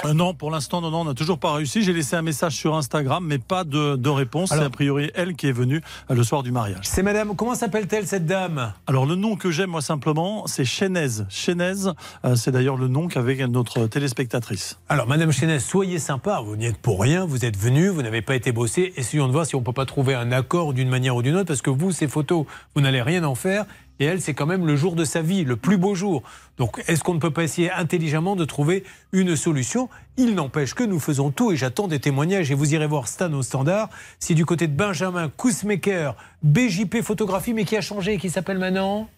Euh, 0.04 0.14
non, 0.14 0.34
pour 0.34 0.50
l'instant, 0.50 0.80
non, 0.80 0.90
non, 0.90 1.00
on 1.00 1.04
n'a 1.04 1.14
toujours 1.14 1.38
pas 1.38 1.52
réussi. 1.52 1.82
J'ai 1.82 1.92
laissé 1.92 2.16
un 2.16 2.22
message 2.22 2.54
sur 2.54 2.74
Instagram, 2.74 3.24
mais 3.26 3.38
pas 3.38 3.64
de, 3.64 3.96
de 3.96 4.08
réponse. 4.08 4.50
C'est 4.50 4.58
a 4.58 4.70
priori 4.70 5.10
elle 5.14 5.34
qui 5.34 5.48
est 5.48 5.52
venue 5.52 5.82
euh, 6.10 6.14
le 6.14 6.24
soir 6.24 6.42
du 6.42 6.52
mariage. 6.52 6.84
C'est 6.84 7.02
madame, 7.02 7.34
comment 7.36 7.54
s'appelle-t-elle 7.54 8.06
cette 8.06 8.26
dame? 8.26 8.72
Alors 8.86 9.04
le 9.04 9.14
nom 9.14 9.36
que 9.36 9.50
j'aime 9.50 9.70
moi 9.70 9.82
simplement, 9.82 10.46
c'est 10.46 10.64
Chénez. 10.64 11.24
Chénez, 11.28 11.88
euh, 12.24 12.36
c'est 12.36 12.50
d'ailleurs 12.50 12.76
le 12.76 12.88
nom 12.88 13.08
qu'avait 13.08 13.46
notre 13.46 13.86
téléspectatrice. 13.86 14.78
Alors, 14.88 15.06
Madame 15.06 15.32
Chénez, 15.32 15.58
soyez 15.58 15.98
sympa, 15.98 16.40
vous 16.40 16.56
n'y 16.56 16.66
êtes 16.66 16.78
pour 16.78 17.00
rien, 17.00 17.24
vous 17.24 17.44
êtes 17.44 17.56
venu, 17.56 17.88
vous 17.88 18.02
n'avez 18.02 18.22
pas 18.22 18.34
été 18.34 18.52
bossé. 18.52 18.92
Essayons 18.96 19.26
de 19.26 19.32
voir 19.32 19.46
si 19.46 19.54
on 19.56 19.60
ne 19.60 19.64
peut 19.64 19.72
pas 19.72 19.86
trouver 19.86 20.14
un 20.14 20.32
accord 20.32 20.72
d'une 20.72 20.88
manière 20.88 21.16
ou 21.16 21.22
d'une 21.22 21.36
autre, 21.36 21.48
parce 21.48 21.62
que 21.62 21.70
vous, 21.70 21.92
ces 21.92 22.08
photos, 22.08 22.46
vous 22.74 22.80
n'allez 22.80 23.02
rien 23.02 23.24
en 23.24 23.34
faire. 23.34 23.64
Et 24.02 24.06
elle, 24.06 24.20
c'est 24.20 24.34
quand 24.34 24.46
même 24.46 24.66
le 24.66 24.74
jour 24.74 24.96
de 24.96 25.04
sa 25.04 25.22
vie, 25.22 25.44
le 25.44 25.54
plus 25.54 25.76
beau 25.76 25.94
jour. 25.94 26.24
Donc, 26.58 26.82
est-ce 26.88 27.04
qu'on 27.04 27.14
ne 27.14 27.20
peut 27.20 27.30
pas 27.30 27.44
essayer 27.44 27.70
intelligemment 27.70 28.34
de 28.34 28.44
trouver 28.44 28.82
une 29.12 29.36
solution? 29.36 29.88
Il 30.16 30.34
n'empêche 30.34 30.74
que 30.74 30.82
nous 30.82 30.98
faisons 30.98 31.30
tout 31.30 31.52
et 31.52 31.56
j'attends 31.56 31.86
des 31.86 32.00
témoignages. 32.00 32.50
Et 32.50 32.54
vous 32.54 32.74
irez 32.74 32.88
voir 32.88 33.06
Stan 33.06 33.32
au 33.32 33.42
standard. 33.42 33.90
Si 34.18 34.34
du 34.34 34.44
côté 34.44 34.66
de 34.66 34.74
Benjamin 34.74 35.28
Kousmaker, 35.28 36.16
BJP 36.42 37.00
photographie, 37.00 37.54
mais 37.54 37.64
qui 37.64 37.76
a 37.76 37.80
changé, 37.80 38.18
qui 38.18 38.28
s'appelle 38.28 38.58
maintenant? 38.58 39.08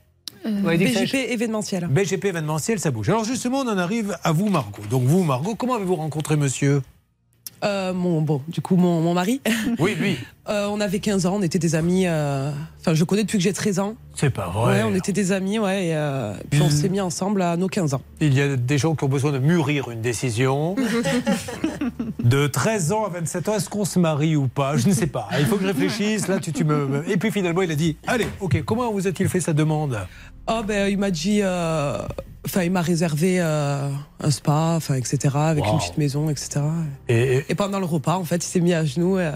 Dit 0.45 0.93
que 0.93 1.07
ça 1.07 1.17
événementiel. 1.17 1.87
BGP 1.87 2.27
événementiel, 2.27 2.79
ça 2.79 2.91
bouge. 2.91 3.09
Alors 3.09 3.25
justement, 3.25 3.61
on 3.61 3.69
en 3.69 3.79
arrive 3.79 4.19
à 4.23 4.33
vous, 4.33 4.51
Margot. 4.51 4.83
Donc 4.91 5.05
vous, 5.05 5.25
Margot, 5.25 5.55
comment 5.55 5.77
avez-vous 5.77 5.97
rencontré 5.97 6.37
monsieur? 6.37 6.83
Euh, 7.65 7.95
mon, 7.95 8.21
bon, 8.21 8.43
du 8.49 8.61
coup, 8.61 8.77
mon, 8.77 9.01
mon 9.01 9.15
mari. 9.15 9.41
Oui, 9.79 9.95
lui. 9.99 10.19
Euh, 10.51 10.67
on 10.71 10.79
avait 10.81 10.99
15 10.99 11.25
ans, 11.25 11.37
on 11.37 11.43
était 11.43 11.59
des 11.59 11.75
amis. 11.75 12.05
euh, 12.07 12.51
Enfin, 12.81 12.93
je 12.93 13.03
connais 13.05 13.23
depuis 13.23 13.39
que 13.39 13.45
j'ai 13.45 13.55
13 13.55 13.79
ans. 13.79 13.95
C'est 14.15 14.29
pas 14.29 14.49
vrai. 14.49 14.75
Ouais, 14.75 14.83
on 14.83 14.95
était 14.95 15.13
des 15.13 15.33
amis, 15.33 15.59
ouais. 15.59 15.87
Et, 15.87 15.95
euh, 15.97 16.35
puis 16.51 16.61
on 16.61 16.69
s'est 16.69 16.91
mis 16.91 17.01
ensemble 17.01 17.41
à 17.41 17.57
nos 17.57 17.67
15 17.69 17.95
ans. 17.95 18.03
Il 18.21 18.35
y 18.35 18.43
a 18.43 18.55
des 18.57 18.77
gens 18.77 18.95
qui 18.95 19.05
ont 19.05 19.09
besoin 19.09 19.33
de 19.33 19.39
mûrir 19.39 19.91
une 19.91 20.03
décision. 20.03 20.77
De 22.23 22.47
13 22.47 22.93
ans 22.93 23.05
à 23.07 23.09
27 23.11 23.49
ans, 23.49 23.55
est-ce 23.57 23.69
qu'on 23.69 23.85
se 23.85 23.99
marie 23.99 24.37
ou 24.37 24.49
pas? 24.49 24.77
Je 24.77 24.89
ne 24.89 24.93
sais 24.93 25.07
pas. 25.07 25.29
Il 25.39 25.47
faut 25.47 25.57
que 25.57 25.63
je 25.63 25.69
réfléchisse. 25.69 26.27
Là, 26.29 26.39
tu, 26.41 26.53
tu 26.53 26.65
me... 26.65 27.03
Et 27.09 27.17
puis 27.17 27.31
finalement, 27.31 27.63
il 27.63 27.71
a 27.71 27.75
dit 27.75 27.97
Allez, 28.07 28.27
ok, 28.41 28.63
comment 28.65 28.91
vous 28.93 29.07
a-t-il 29.07 29.29
fait 29.29 29.41
sa 29.41 29.53
demande? 29.53 29.99
Oh, 30.49 30.61
ben, 30.67 30.89
il 30.91 30.99
m'a 30.99 31.11
dit. 31.11 31.41
Enfin, 32.47 32.63
il 32.63 32.71
m'a 32.71 32.83
réservé 32.83 33.37
euh, 33.41 33.89
un 34.21 34.31
spa, 34.31 34.75
enfin, 34.77 34.95
etc., 34.95 35.17
avec 35.35 35.65
Wow. 35.65 35.73
une 35.73 35.79
petite 35.79 35.99
maison, 35.99 36.29
etc. 36.29 36.61
Et, 37.09 37.45
Et 37.49 37.55
pendant 37.55 37.79
le 37.81 37.87
repas, 37.87 38.17
en 38.17 38.25
fait, 38.25 38.37
il 38.45 38.49
s'est 38.49 38.61
mis 38.61 38.75
à 38.75 38.85
genoux 38.85 39.19
et, 39.19 39.23
euh, 39.27 39.33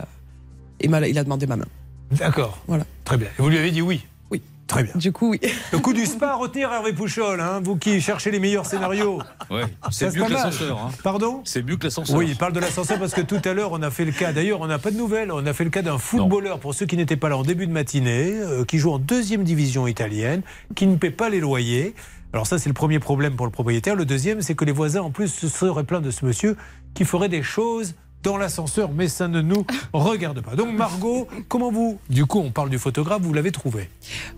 et 0.81 0.89
m'a- 0.89 1.07
il 1.09 1.19
a 1.19 1.25
demandé 1.25 1.47
ma 1.47 1.57
main. 1.57 1.67
D'accord. 2.13 2.59
Voilà. 2.67 2.85
Très 3.05 3.17
bien. 3.17 3.29
Et 3.39 3.43
vous 3.43 3.49
lui 3.49 3.59
avez 3.59 3.71
dit 3.71 3.81
oui? 3.83 4.05
Oui. 4.31 4.43
Très 4.67 4.83
bien. 4.83 4.93
Du 4.97 5.11
coup, 5.13 5.31
oui. 5.31 5.41
Le 5.73 5.79
coup 5.79 5.95
du 5.95 6.05
spa 6.05 6.29
à 6.33 6.35
retenir, 6.37 6.71
Hervé 6.71 6.93
Pouchol, 6.93 7.41
hein, 7.41 7.61
vous 7.65 7.77
qui 7.77 8.01
cherchez 8.03 8.31
les 8.31 8.39
meilleurs 8.39 8.67
scénarios. 8.67 9.21
Ouais, 9.51 9.63
Ça, 9.85 10.11
c'est 10.11 10.15
mieux 10.19 10.25
que 10.27 10.33
l'ascenseur. 10.33 10.79
hein. 10.79 10.91
Pardon? 11.03 11.41
C'est 11.47 11.63
mieux 11.63 11.77
que 11.79 11.85
l'ascenseur. 11.85 12.15
Oui, 12.19 12.27
il 12.29 12.37
parle 12.37 12.53
de 12.53 12.61
l'ascenseur 12.61 12.99
parce 12.99 13.15
que 13.15 13.23
tout 13.23 13.41
à 13.47 13.55
l'heure, 13.55 13.73
on 13.73 13.81
a 13.81 13.91
fait 13.91 14.05
le 14.05 14.13
cas. 14.13 14.35
D'ailleurs, 14.35 14.61
on 14.61 14.67
n'a 14.67 14.79
pas 14.79 14.91
de 14.91 14.99
nouvelles. 14.99 15.33
On 15.33 15.47
a 15.47 15.53
fait 15.55 15.65
le 15.65 15.71
cas 15.71 15.81
d'un 15.81 15.97
footballeur, 15.97 16.61
pour 16.61 16.75
ceux 16.75 16.85
qui 16.85 16.99
n'étaient 16.99 17.17
pas 17.17 17.31
là 17.31 17.39
en 17.39 17.43
début 17.45 17.67
de 17.67 17.73
matinée, 17.73 18.33
euh, 18.35 18.67
qui 18.67 18.77
joue 18.79 18.93
en 18.93 18.99
deuxième 18.99 19.43
division 19.45 19.87
italienne, 19.87 20.43
qui 20.75 20.87
ne 20.87 20.97
paie 20.97 21.11
pas 21.11 21.31
les 21.31 21.41
loyers. 21.41 21.95
Alors 22.33 22.47
ça, 22.47 22.59
c'est 22.59 22.69
le 22.69 22.75
premier 22.75 22.99
problème 22.99 23.37
pour 23.37 23.47
le 23.47 23.53
propriétaire. 23.53 23.95
Le 23.97 24.05
deuxième, 24.05 24.43
c'est 24.43 24.55
que 24.55 24.65
les 24.65 24.73
voisins, 24.73 25.01
en 25.03 25.11
plus, 25.11 25.29
se 25.29 25.49
seraient 25.49 25.85
plaints 25.85 26.01
de 26.03 26.11
ce 26.11 26.25
monsieur 26.25 26.57
qui 26.95 27.05
ferait 27.05 27.29
des 27.29 27.43
choses 27.43 27.95
dans 28.23 28.37
l'ascenseur, 28.37 28.91
mais 28.93 29.07
ça 29.09 29.29
ne 29.29 29.41
nous 29.41 29.65
regarde 29.93 30.41
pas. 30.41 30.57
Donc 30.57 30.75
Margot, 30.77 31.29
comment 31.49 31.71
vous 31.71 31.99
Du 32.11 32.27
coup, 32.27 32.41
on 32.41 32.51
parle 32.51 32.69
du 32.69 32.79
photographe, 32.79 33.23
vous 33.23 33.33
l'avez 33.33 33.53
trouvé? 33.53 33.89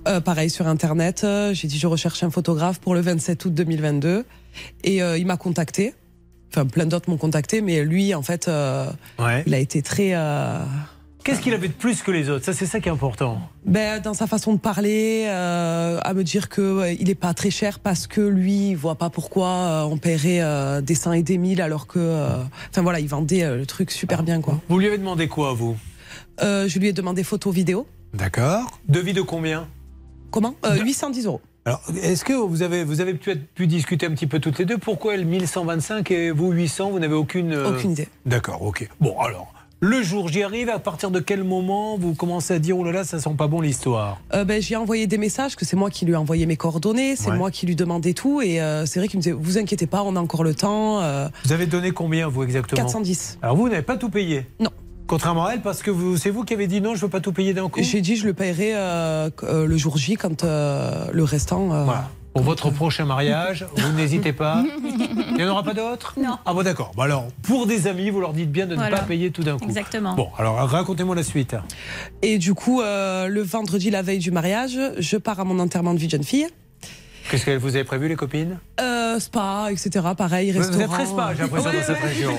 Euh, 0.06 0.20
pareil 0.20 0.50
sur 0.50 0.66
internet, 0.68 1.22
euh, 1.24 1.54
j'ai 1.54 1.66
dit 1.66 1.78
je 1.78 1.86
recherche 1.86 2.22
un 2.22 2.30
photographe 2.30 2.78
pour 2.78 2.94
le 2.94 3.00
27 3.00 3.42
août 3.46 3.54
2022 3.54 4.26
et 4.84 5.02
euh, 5.02 5.16
il 5.16 5.26
m'a 5.26 5.38
contacté. 5.38 5.94
Enfin, 6.52 6.66
plein 6.66 6.84
d'autres 6.84 7.08
m'ont 7.08 7.16
contacté, 7.16 7.62
mais 7.62 7.82
lui, 7.84 8.14
en 8.14 8.22
fait, 8.22 8.48
Ouais. 9.18 9.42
il 9.46 9.54
a 9.54 9.58
été 9.58 9.82
très. 9.82 10.12
Qu'est-ce 11.24 11.40
qu'il 11.40 11.52
avait 11.54 11.68
de 11.68 11.72
plus 11.74 12.02
que 12.02 12.10
les 12.10 12.30
autres? 12.30 12.44
Ça, 12.44 12.52
c'est 12.52 12.66
ça 12.66 12.80
qui 12.80 12.88
est 12.88 12.92
important. 12.92 13.40
ben, 13.66 14.00
dans 14.00 14.14
sa 14.14 14.26
façon 14.26 14.54
de 14.54 14.58
parler, 14.58 15.24
euh, 15.28 15.98
à 16.02 16.14
me 16.14 16.24
dire 16.24 16.48
que 16.48 16.60
euh, 16.60 16.92
il 16.98 17.10
est 17.10 17.14
pas 17.14 17.34
très 17.34 17.50
cher 17.50 17.78
parce 17.78 18.06
que 18.06 18.20
lui, 18.20 18.70
il 18.70 18.74
voit 18.74 18.94
pas 18.96 19.10
pourquoi 19.10 19.48
euh, 19.48 19.82
on 19.84 19.98
paierait 19.98 20.40
euh, 20.40 20.80
des 20.80 20.94
100 20.94 21.12
et 21.12 21.22
des 21.22 21.36
1000 21.38 21.60
alors 21.60 21.86
que. 21.86 21.98
euh, 21.98 22.42
Enfin 22.70 22.82
voilà, 22.82 23.00
il 23.00 23.08
vendait 23.08 23.42
euh, 23.44 23.56
le 23.56 23.66
truc 23.66 23.90
super 23.90 24.22
bien, 24.22 24.40
quoi. 24.40 24.58
Vous 24.68 24.78
lui 24.78 24.86
avez 24.86 24.98
demandé 24.98 25.28
quoi, 25.28 25.52
vous? 25.52 25.76
Euh, 26.42 26.66
je 26.68 26.78
lui 26.78 26.88
ai 26.88 26.92
demandé 26.92 27.22
photo 27.22 27.50
vidéo. 27.50 27.86
D'accord. 28.14 28.78
Devis 28.88 29.12
de 29.12 29.22
combien? 29.22 29.68
Comment? 30.30 30.54
Euh, 30.64 30.76
810 30.82 31.26
euros. 31.26 31.40
Alors, 31.66 31.82
est-ce 32.02 32.24
que 32.24 32.32
vous 32.32 32.62
avez, 32.62 32.82
vous 32.84 33.02
avez 33.02 33.12
pu, 33.14 33.36
pu 33.36 33.66
discuter 33.66 34.06
un 34.06 34.10
petit 34.12 34.26
peu 34.26 34.38
toutes 34.40 34.58
les 34.58 34.64
deux? 34.64 34.78
Pourquoi 34.78 35.14
elle 35.14 35.26
1125 35.26 36.10
et 36.10 36.30
vous 36.30 36.50
800 36.50 36.90
Vous 36.90 36.98
n'avez 36.98 37.14
aucune. 37.14 37.52
euh, 37.52 37.68
Aucune 37.76 37.90
idée. 37.92 38.08
D'accord, 38.24 38.62
ok. 38.62 38.88
Bon, 39.00 39.18
alors, 39.20 39.52
le 39.82 40.02
jour, 40.02 40.28
j'y 40.28 40.42
arrive. 40.42 40.68
À 40.68 40.78
partir 40.78 41.10
de 41.10 41.20
quel 41.20 41.42
moment 41.42 41.96
vous 41.96 42.14
commencez 42.14 42.54
à 42.54 42.58
dire 42.58 42.78
oh 42.78 42.84
là 42.84 42.92
là, 42.92 43.04
ça 43.04 43.18
sent 43.18 43.34
pas 43.36 43.46
bon 43.46 43.60
l'histoire? 43.60 44.20
Euh, 44.34 44.44
ben, 44.44 44.60
j'ai 44.60 44.76
envoyé 44.76 45.06
des 45.06 45.18
messages 45.18 45.56
que 45.56 45.64
c'est 45.64 45.76
moi 45.76 45.90
qui 45.90 46.04
lui 46.04 46.12
ai 46.12 46.16
envoyé 46.16 46.44
mes 46.46 46.56
coordonnées, 46.56 47.16
c'est 47.16 47.30
Ouais. 47.30 47.36
moi 47.38 47.50
qui 47.50 47.66
lui 47.66 47.76
demandais 47.76 48.12
tout 48.12 48.42
et 48.42 48.60
euh, 48.60 48.84
c'est 48.86 48.98
vrai 49.00 49.08
qu'il 49.08 49.18
me 49.18 49.22
disait 49.22 49.34
vous 49.38 49.58
inquiétez 49.58 49.86
pas, 49.86 50.02
on 50.04 50.16
a 50.16 50.20
encore 50.20 50.44
le 50.44 50.54
temps. 50.54 51.00
euh, 51.00 51.28
Vous 51.44 51.52
avez 51.52 51.66
donné 51.66 51.90
combien, 51.92 52.28
vous, 52.28 52.42
exactement? 52.42 52.76
410. 52.82 53.38
Alors, 53.42 53.56
vous 53.56 53.68
n'avez 53.68 53.82
pas 53.82 53.96
tout 53.96 54.10
payé? 54.10 54.46
Non. 54.60 54.70
Contrairement 55.06 55.46
à 55.46 55.54
elle, 55.54 55.60
parce 55.62 55.82
que 55.82 55.90
c'est 56.16 56.30
vous 56.30 56.44
qui 56.44 56.54
avez 56.54 56.68
dit 56.68 56.80
non, 56.80 56.94
je 56.94 57.00
veux 57.00 57.08
pas 57.08 57.20
tout 57.20 57.32
payer 57.32 57.52
d'un 57.52 57.68
coup? 57.68 57.80
J'ai 57.82 58.00
dit 58.00 58.14
je 58.16 58.26
le 58.26 58.32
paierai 58.34 58.74
le 59.42 59.76
jour 59.76 59.96
J 59.96 60.14
quand 60.16 60.44
le 60.44 61.22
restant. 61.24 61.66
Voilà. 61.66 62.08
Pour 62.32 62.42
votre 62.44 62.70
prochain 62.70 63.04
mariage, 63.06 63.66
vous 63.76 63.92
n'hésitez 63.96 64.32
pas. 64.32 64.62
Il 65.30 65.34
n'y 65.36 65.44
en 65.44 65.48
aura 65.50 65.62
pas 65.64 65.74
d'autres? 65.74 66.14
Non. 66.16 66.38
Ah 66.46 66.54
bon 66.54 66.62
d'accord. 66.62 66.92
Bon 66.94 67.02
alors, 67.02 67.26
pour 67.42 67.66
des 67.66 67.86
amis, 67.88 68.10
vous 68.10 68.20
leur 68.20 68.32
dites 68.32 68.52
bien 68.52 68.66
de 68.66 68.74
Voilà. 68.76 68.90
ne 68.90 68.96
pas 69.00 69.02
payer 69.06 69.30
tout 69.30 69.42
d'un 69.42 69.58
coup. 69.58 69.64
Exactement. 69.64 70.14
Bon, 70.14 70.28
alors 70.38 70.56
racontez-moi 70.68 71.14
la 71.16 71.22
suite. 71.24 71.56
Et 72.22 72.38
du 72.38 72.54
coup, 72.54 72.82
euh, 72.82 73.26
le 73.26 73.42
vendredi, 73.42 73.90
la 73.90 74.02
veille 74.02 74.18
du 74.20 74.30
mariage, 74.30 74.78
je 74.98 75.16
pars 75.16 75.40
à 75.40 75.44
mon 75.44 75.58
enterrement 75.58 75.92
de 75.94 75.98
vie 75.98 76.06
de 76.06 76.12
jeune 76.12 76.24
fille. 76.24 76.46
Qu'est-ce 77.30 77.46
que 77.46 77.56
vous 77.56 77.76
avez 77.76 77.84
prévu, 77.84 78.08
les 78.08 78.16
copines? 78.16 78.58
Euh, 78.80 79.18
spa, 79.20 79.68
etc. 79.70 80.04
Pareil, 80.16 80.50
Vous 80.52 80.58
restaurant. 80.58 80.82
êtes 80.84 80.90
très 80.90 81.06
spa, 81.06 81.30
j'ai 81.36 81.42
l'impression, 81.42 81.70
dans 81.72 81.82
cette 81.82 81.98
région. 81.98 82.32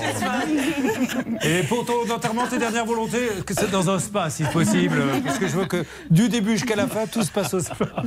Et 1.44 1.62
pour 1.64 1.84
ton 1.86 2.10
enterrement, 2.14 2.46
tes 2.46 2.58
dernières 2.58 2.84
volontés, 2.84 3.28
que 3.46 3.54
c'est 3.54 3.70
dans 3.70 3.88
un 3.90 3.98
spa, 3.98 4.28
si 4.30 4.44
possible. 4.44 4.96
Parce 5.24 5.38
que 5.38 5.48
je 5.48 5.56
veux 5.56 5.64
que 5.64 5.84
du 6.10 6.28
début 6.28 6.52
jusqu'à 6.52 6.76
la 6.76 6.86
fin, 6.86 7.06
tout 7.06 7.22
se 7.22 7.30
passe 7.30 7.54
au 7.54 7.60
spa. 7.60 7.74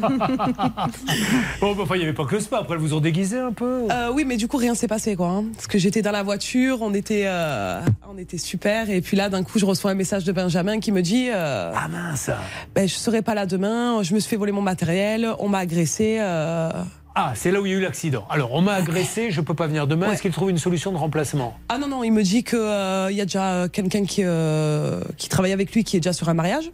bon, 1.61 1.73
bah, 1.75 1.83
enfin, 1.83 1.95
il 1.95 1.99
n'y 1.99 2.03
avait 2.03 2.13
pas 2.13 2.25
que 2.25 2.35
le 2.35 2.41
spa. 2.41 2.59
Après, 2.59 2.75
elles 2.75 2.79
vous 2.81 2.93
ont 2.93 2.99
déguisé 2.99 3.39
un 3.39 3.51
peu 3.51 3.87
Euh, 3.91 4.11
oui, 4.13 4.23
mais 4.25 4.37
du 4.37 4.47
coup, 4.47 4.57
rien 4.57 4.75
s'est 4.75 4.87
passé, 4.87 5.15
quoi. 5.15 5.27
hein. 5.29 5.45
Parce 5.55 5.67
que 5.67 5.77
j'étais 5.77 6.01
dans 6.01 6.11
la 6.11 6.23
voiture, 6.23 6.79
on 6.81 6.93
était, 6.93 7.23
euh, 7.25 7.81
on 8.11 8.17
était 8.17 8.37
super. 8.37 8.89
Et 8.89 9.01
puis 9.01 9.17
là, 9.17 9.29
d'un 9.29 9.43
coup, 9.43 9.59
je 9.59 9.65
reçois 9.65 9.91
un 9.91 9.95
message 9.95 10.23
de 10.23 10.31
Benjamin 10.31 10.79
qui 10.79 10.91
me 10.91 11.01
dit 11.01 11.29
Ah 11.31 11.87
mince 11.89 12.29
ben, 12.75 12.87
Je 12.87 12.93
serai 12.95 13.21
pas 13.21 13.33
là 13.33 13.45
demain, 13.45 14.03
je 14.03 14.13
me 14.13 14.19
suis 14.19 14.29
fait 14.29 14.35
voler 14.37 14.51
mon 14.51 14.61
matériel, 14.61 15.29
on 15.39 15.49
m'a 15.49 15.59
agressé. 15.59 16.17
euh. 16.19 16.69
Ah, 17.17 17.31
c'est 17.35 17.49
là 17.51 17.61
où 17.61 17.65
il 17.65 17.71
y 17.71 17.75
a 17.75 17.77
eu 17.77 17.81
l'accident. 17.81 18.25
Alors, 18.29 18.51
on 18.53 18.61
m'a 18.61 18.73
agressé, 18.73 19.31
je 19.31 19.39
peux 19.39 19.53
pas 19.53 19.67
venir 19.67 19.87
demain. 19.87 20.11
Est-ce 20.11 20.21
qu'il 20.21 20.31
trouve 20.33 20.49
une 20.49 20.57
solution 20.57 20.91
de 20.91 20.97
remplacement? 20.97 21.57
Ah 21.69 21.77
non, 21.77 21.87
non, 21.87 22.03
il 22.03 22.11
me 22.11 22.23
dit 22.23 22.43
qu'il 22.43 22.59
y 22.59 23.21
a 23.21 23.25
déjà 23.25 23.67
quelqu'un 23.71 24.03
qui, 24.03 24.21
euh, 24.25 25.01
qui 25.17 25.29
travaille 25.29 25.53
avec 25.53 25.71
lui 25.73 25.85
qui 25.85 25.95
est 25.95 26.01
déjà 26.01 26.11
sur 26.11 26.27
un 26.27 26.33
mariage. 26.33 26.71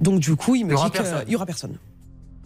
Donc, 0.00 0.18
du 0.18 0.34
coup, 0.34 0.56
il 0.56 0.64
me 0.64 0.70
Il 0.70 0.72
y 0.72 0.74
aura 0.74 0.86
dit 0.86 0.90
qu'il 0.92 1.02
personne. 1.02 1.30
y 1.30 1.36
aura 1.36 1.46
personne. 1.46 1.76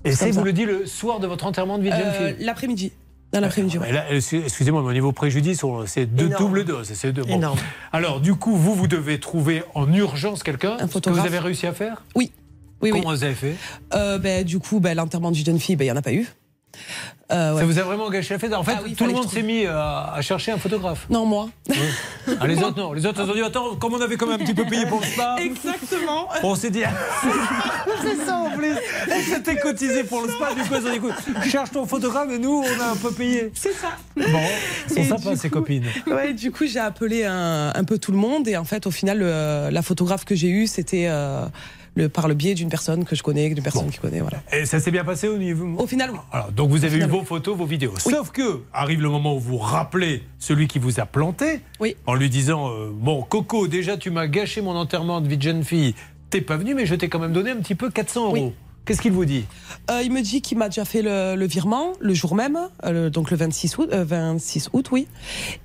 Et 0.05 0.13
C'est 0.13 0.29
vous 0.31 0.41
ça. 0.41 0.45
le 0.45 0.53
dit, 0.53 0.67
le 0.67 0.85
soir 0.85 1.19
de 1.19 1.27
votre 1.27 1.47
enterrement 1.47 1.79
de 1.79 1.83
vie 1.85 1.91
de 1.91 1.95
jeune 1.97 2.07
Euh, 2.07 2.35
fille? 2.35 2.45
L'après-midi. 2.45 2.93
Dans 3.33 3.41
l'après-midi, 3.41 3.77
euh, 3.79 4.21
excusez-moi, 4.45 4.81
mais 4.83 4.89
au 4.89 4.93
niveau 4.95 5.13
préjudice, 5.13 5.63
c'est 5.87 6.07
deux 6.07 6.27
Énorme. 6.27 6.45
double 6.45 6.65
dose. 6.65 6.91
C'est 6.95 7.13
deux, 7.13 7.23
bon. 7.25 7.35
Énorme. 7.37 7.59
Alors, 7.93 8.21
du 8.21 8.35
coup, 8.35 8.55
vous, 8.57 8.75
vous 8.75 8.87
devez 8.87 9.19
trouver 9.21 9.63
en 9.75 9.91
urgence 9.93 10.43
quelqu'un. 10.43 10.77
Ce 10.91 10.99
que 10.99 11.11
vous 11.11 11.19
avez 11.19 11.39
réussi 11.39 11.67
à 11.67 11.73
faire? 11.75 12.05
Oui. 12.15 12.33
Oui, 12.81 12.91
Comment 12.91 13.09
oui. 13.11 13.17
vous 13.17 13.25
avez 13.25 13.35
fait? 13.35 13.55
Euh, 13.95 14.19
ben, 14.19 14.45
du 14.45 14.59
coup, 14.61 14.79
ben, 14.81 14.95
l'enterrement 14.97 15.31
d'une 15.31 15.45
jeune 15.45 15.59
fille, 15.59 15.75
ben, 15.77 15.85
il 15.85 15.89
n'y 15.89 15.93
en 15.93 15.97
a 15.97 16.03
pas 16.03 16.13
eu. 16.13 16.27
Euh, 17.31 17.53
ouais. 17.53 17.61
Ça 17.61 17.67
vous 17.67 17.79
a 17.79 17.83
vraiment 17.83 18.09
gâché 18.09 18.33
la 18.35 18.39
fête 18.41 18.55
En 18.55 18.63
fait, 18.65 18.73
Ah 18.77 18.81
oui, 18.85 18.95
tout 18.95 19.05
le 19.05 19.13
monde 19.13 19.29
s'est 19.29 19.43
mis 19.43 19.67
à, 19.67 20.13
à 20.15 20.21
chercher 20.23 20.53
un 20.53 20.57
photographe. 20.59 21.07
Non, 21.11 21.27
moi. 21.27 21.51
Ah, 22.41 22.47
les 22.47 22.57
autres, 22.63 22.79
non. 22.79 22.93
Les 22.95 23.05
autres, 23.05 23.23
ils 23.25 23.31
ont 23.31 23.35
dit 23.35 23.43
Attends, 23.43 23.77
comme 23.77 23.93
on 23.95 24.01
avait 24.01 24.17
quand 24.17 24.27
même 24.27 24.41
un 24.41 24.45
petit 24.45 24.55
peu 24.55 24.65
payé 24.65 24.87
pour 24.87 25.01
le 25.01 25.07
spa. 25.07 25.37
Exactement. 25.39 26.29
On 26.43 26.55
s'est 26.55 26.71
dit. 26.71 26.83
C'est 28.03 28.25
ça 28.25 28.37
en 28.37 28.51
plus. 28.51 28.73
On 29.11 29.21
s'était 29.23 29.57
cotisé 29.57 30.05
pour 30.05 30.23
le 30.23 30.29
spa. 30.29 30.55
Du 30.55 30.63
coup, 30.63 30.75
ils 30.81 30.87
ont 30.87 30.91
dit 30.91 30.97
Écoute, 30.97 31.15
cherche 31.51 31.71
ton 31.71 31.85
photographe 31.87 32.31
et 32.31 32.39
nous, 32.39 32.65
on 32.65 32.81
a 32.81 32.93
un 32.93 32.97
peu 32.97 33.11
payé. 33.13 33.51
C'est 33.55 33.73
ça. 33.75 33.89
Bon, 34.17 34.23
ils 34.89 34.95
sont 34.95 35.01
Et 35.01 35.05
sympas, 35.05 35.31
du 35.33 35.37
ces 35.37 35.51
copines. 35.51 35.85
Ouais, 36.07 36.33
du 36.33 36.51
coup, 36.51 36.65
j'ai 36.67 36.79
appelé 36.81 37.25
un, 37.25 37.73
un 37.75 37.85
peu 37.85 37.99
tout 37.99 38.13
le 38.13 38.19
monde 38.19 38.49
et 38.49 38.57
en 38.57 38.65
fait, 38.65 38.87
au 38.87 38.91
final, 38.91 39.19
le- 39.19 39.69
la 39.71 39.83
photographe 39.83 40.25
que 40.25 40.35
j'ai 40.35 40.49
eue, 40.49 40.67
c'était 40.67 41.07
euh, 41.09 41.45
le, 41.95 42.09
par 42.09 42.29
le 42.29 42.35
biais 42.35 42.55
d'une 42.55 42.69
personne 42.69 43.05
que 43.05 43.17
je 43.17 43.23
connais, 43.23 43.49
d'une 43.51 43.63
personne 43.63 43.91
qui 43.91 43.99
connaît, 43.99 44.21
voilà. 44.21 44.43
Et 44.53 44.67
ça 44.67 44.81
s'est 44.81 44.91
bien 44.91 45.05
passé 45.05 45.29
au 45.29 45.37
niveau 45.39 45.67
Au 45.79 45.87
final, 45.87 46.11
oui. 46.13 46.19
Alors, 46.33 46.53
donc 46.53 46.71
vous 46.71 46.85
avez 46.85 46.99
eu 46.99 47.07
vos 47.07 47.23
photos, 47.25 47.57
vos 47.57 47.67
vidéos. 47.67 47.95
Sauf 47.99 48.31
que 48.31 48.63
arrive 48.73 49.01
le 49.03 49.09
moment 49.09 49.35
où 49.37 49.41
vous 49.41 49.59
rappelez 49.59 50.23
celui 50.39 50.69
qui 50.69 50.79
vous 50.79 51.01
a 51.01 51.07
planté 51.07 51.61
en 52.07 52.15
lui 52.15 52.31
disant 52.31 52.71
euh, 52.71 52.91
Bon, 52.93 53.23
Coco, 53.23 53.69
déjà 53.69 53.97
tu 53.97 54.11
m'as 54.11 54.27
gâché 54.27 54.61
mon 54.61 54.77
enterrement 54.77 55.21
de 55.21 55.29
vie 55.29 55.37
de 55.37 55.43
jeune 55.43 55.65
fille. 55.65 55.95
T'es 56.31 56.41
pas 56.41 56.57
venu, 56.57 56.75
mais 56.75 56.85
je 56.87 56.95
t'ai 56.95 57.09
quand 57.09 57.19
même 57.19 57.33
donné 57.33 57.51
un 57.51 57.57
petit 57.57 57.75
peu 57.75 57.91
400 57.91 58.27
euros. 58.37 58.53
Qu'est-ce 58.85 59.03
qu'il 59.03 59.13
vous 59.13 59.27
dit? 59.27 59.45
Euh, 59.91 60.01
il 60.03 60.11
me 60.13 60.23
dit 60.23 60.41
qu'il 60.41 60.57
m'a 60.57 60.69
déjà 60.71 60.87
fait 60.87 61.03
le, 61.03 61.35
le 61.37 61.47
virement 61.47 61.93
le 62.01 62.15
jour 62.15 62.35
même, 62.35 62.59
euh, 62.85 62.91
le- 63.05 63.11
donc 63.11 63.31
le 63.31 63.37
26 63.37 63.77
août, 63.77 63.91
euh, 63.93 64.03
26 64.05 64.71
août, 64.73 64.89
oui. 64.93 65.07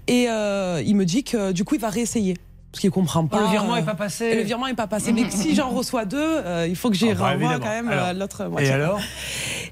Et 0.08 0.26
euh, 0.30 0.82
il 0.86 0.96
me 0.98 1.06
dit 1.06 1.24
que 1.24 1.54
du 1.54 1.64
coup, 1.64 1.76
il 1.76 1.82
va 1.82 1.90
réessayer. 1.90 2.36
Parce 2.74 2.82
qu'il 2.82 2.90
comprend 2.92 3.26
pas. 3.28 3.40
Le 3.40 3.48
virement 3.52 3.76
euh, 3.76 3.78
est 3.78 3.84
pas 3.86 3.94
passé. 3.94 4.26
et 4.26 4.36
le 4.36 4.42
virement 4.42 4.66
est 4.68 4.74
pas 4.74 4.88
passé. 4.88 5.14
Mais 5.14 5.30
si 5.30 5.54
j'en 5.54 5.70
reçois 5.70 6.06
deux, 6.06 6.18
euh, 6.20 6.66
il 6.68 6.76
faut 6.76 6.90
que 6.90 6.96
j'y 6.96 7.10
Ah 7.12 7.14
bah, 7.14 7.30
renvoie 7.34 7.60
quand 7.60 7.70
même 7.70 7.90
euh, 7.92 8.14
l'autre 8.14 8.46
Et 8.46 8.50
moitié. 8.50 8.72
alors 8.72 9.00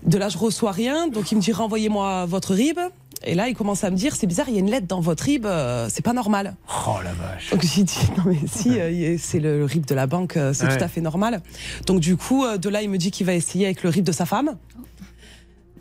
De 0.06 0.18
là, 0.19 0.30
je 0.30 0.38
reçois 0.38 0.72
rien. 0.72 1.07
Donc, 1.07 1.32
il 1.32 1.36
me 1.36 1.41
dit 1.41 1.52
renvoyez-moi 1.52 2.26
votre 2.28 2.53
RIB. 2.53 2.78
Et 3.23 3.36
là, 3.36 3.48
il 3.49 3.56
commence 3.56 3.84
à 3.84 3.91
me 3.91 3.95
dire 3.95 4.15
c'est 4.15 4.26
bizarre, 4.26 4.49
il 4.49 4.53
y 4.56 4.57
a 4.57 4.61
une 4.61 4.69
lettre 4.72 4.88
dans 4.88 4.99
votre 4.99 5.23
RIB, 5.23 5.45
euh, 5.45 5.88
c'est 5.91 6.02
pas 6.03 6.14
normal. 6.14 6.56
Oh 6.88 6.95
la 7.03 7.14
vache. 7.14 7.52
Donc 7.52 7.61
j'ai 7.64 7.84
dit 7.84 7.99
non 8.18 8.23
mais 8.26 8.38
si 8.52 8.80
euh, 8.80 9.15
c'est 9.19 9.40
le 9.40 9.64
RIB 9.64 9.86
de 9.86 9.94
la 9.94 10.07
banque, 10.07 10.38
euh, 10.38 10.53
c'est 10.53 10.65
Ouais. 10.65 10.76
tout 10.76 10.84
à 10.84 10.88
fait 10.88 11.02
normal. 11.02 11.41
Donc 11.86 11.99
du 11.99 12.18
coup 12.18 12.44
euh, 12.44 12.57
de 12.57 12.68
là 12.68 12.82
il 12.82 12.90
me 12.90 12.98
dit 12.98 13.11
qu'il 13.11 13.28
va 13.28 13.36
essayer 13.36 13.65
avec 13.65 13.84
le 13.84 13.90
RIB 13.91 14.03
de 14.03 14.11
sa 14.11 14.26
femme. 14.26 14.57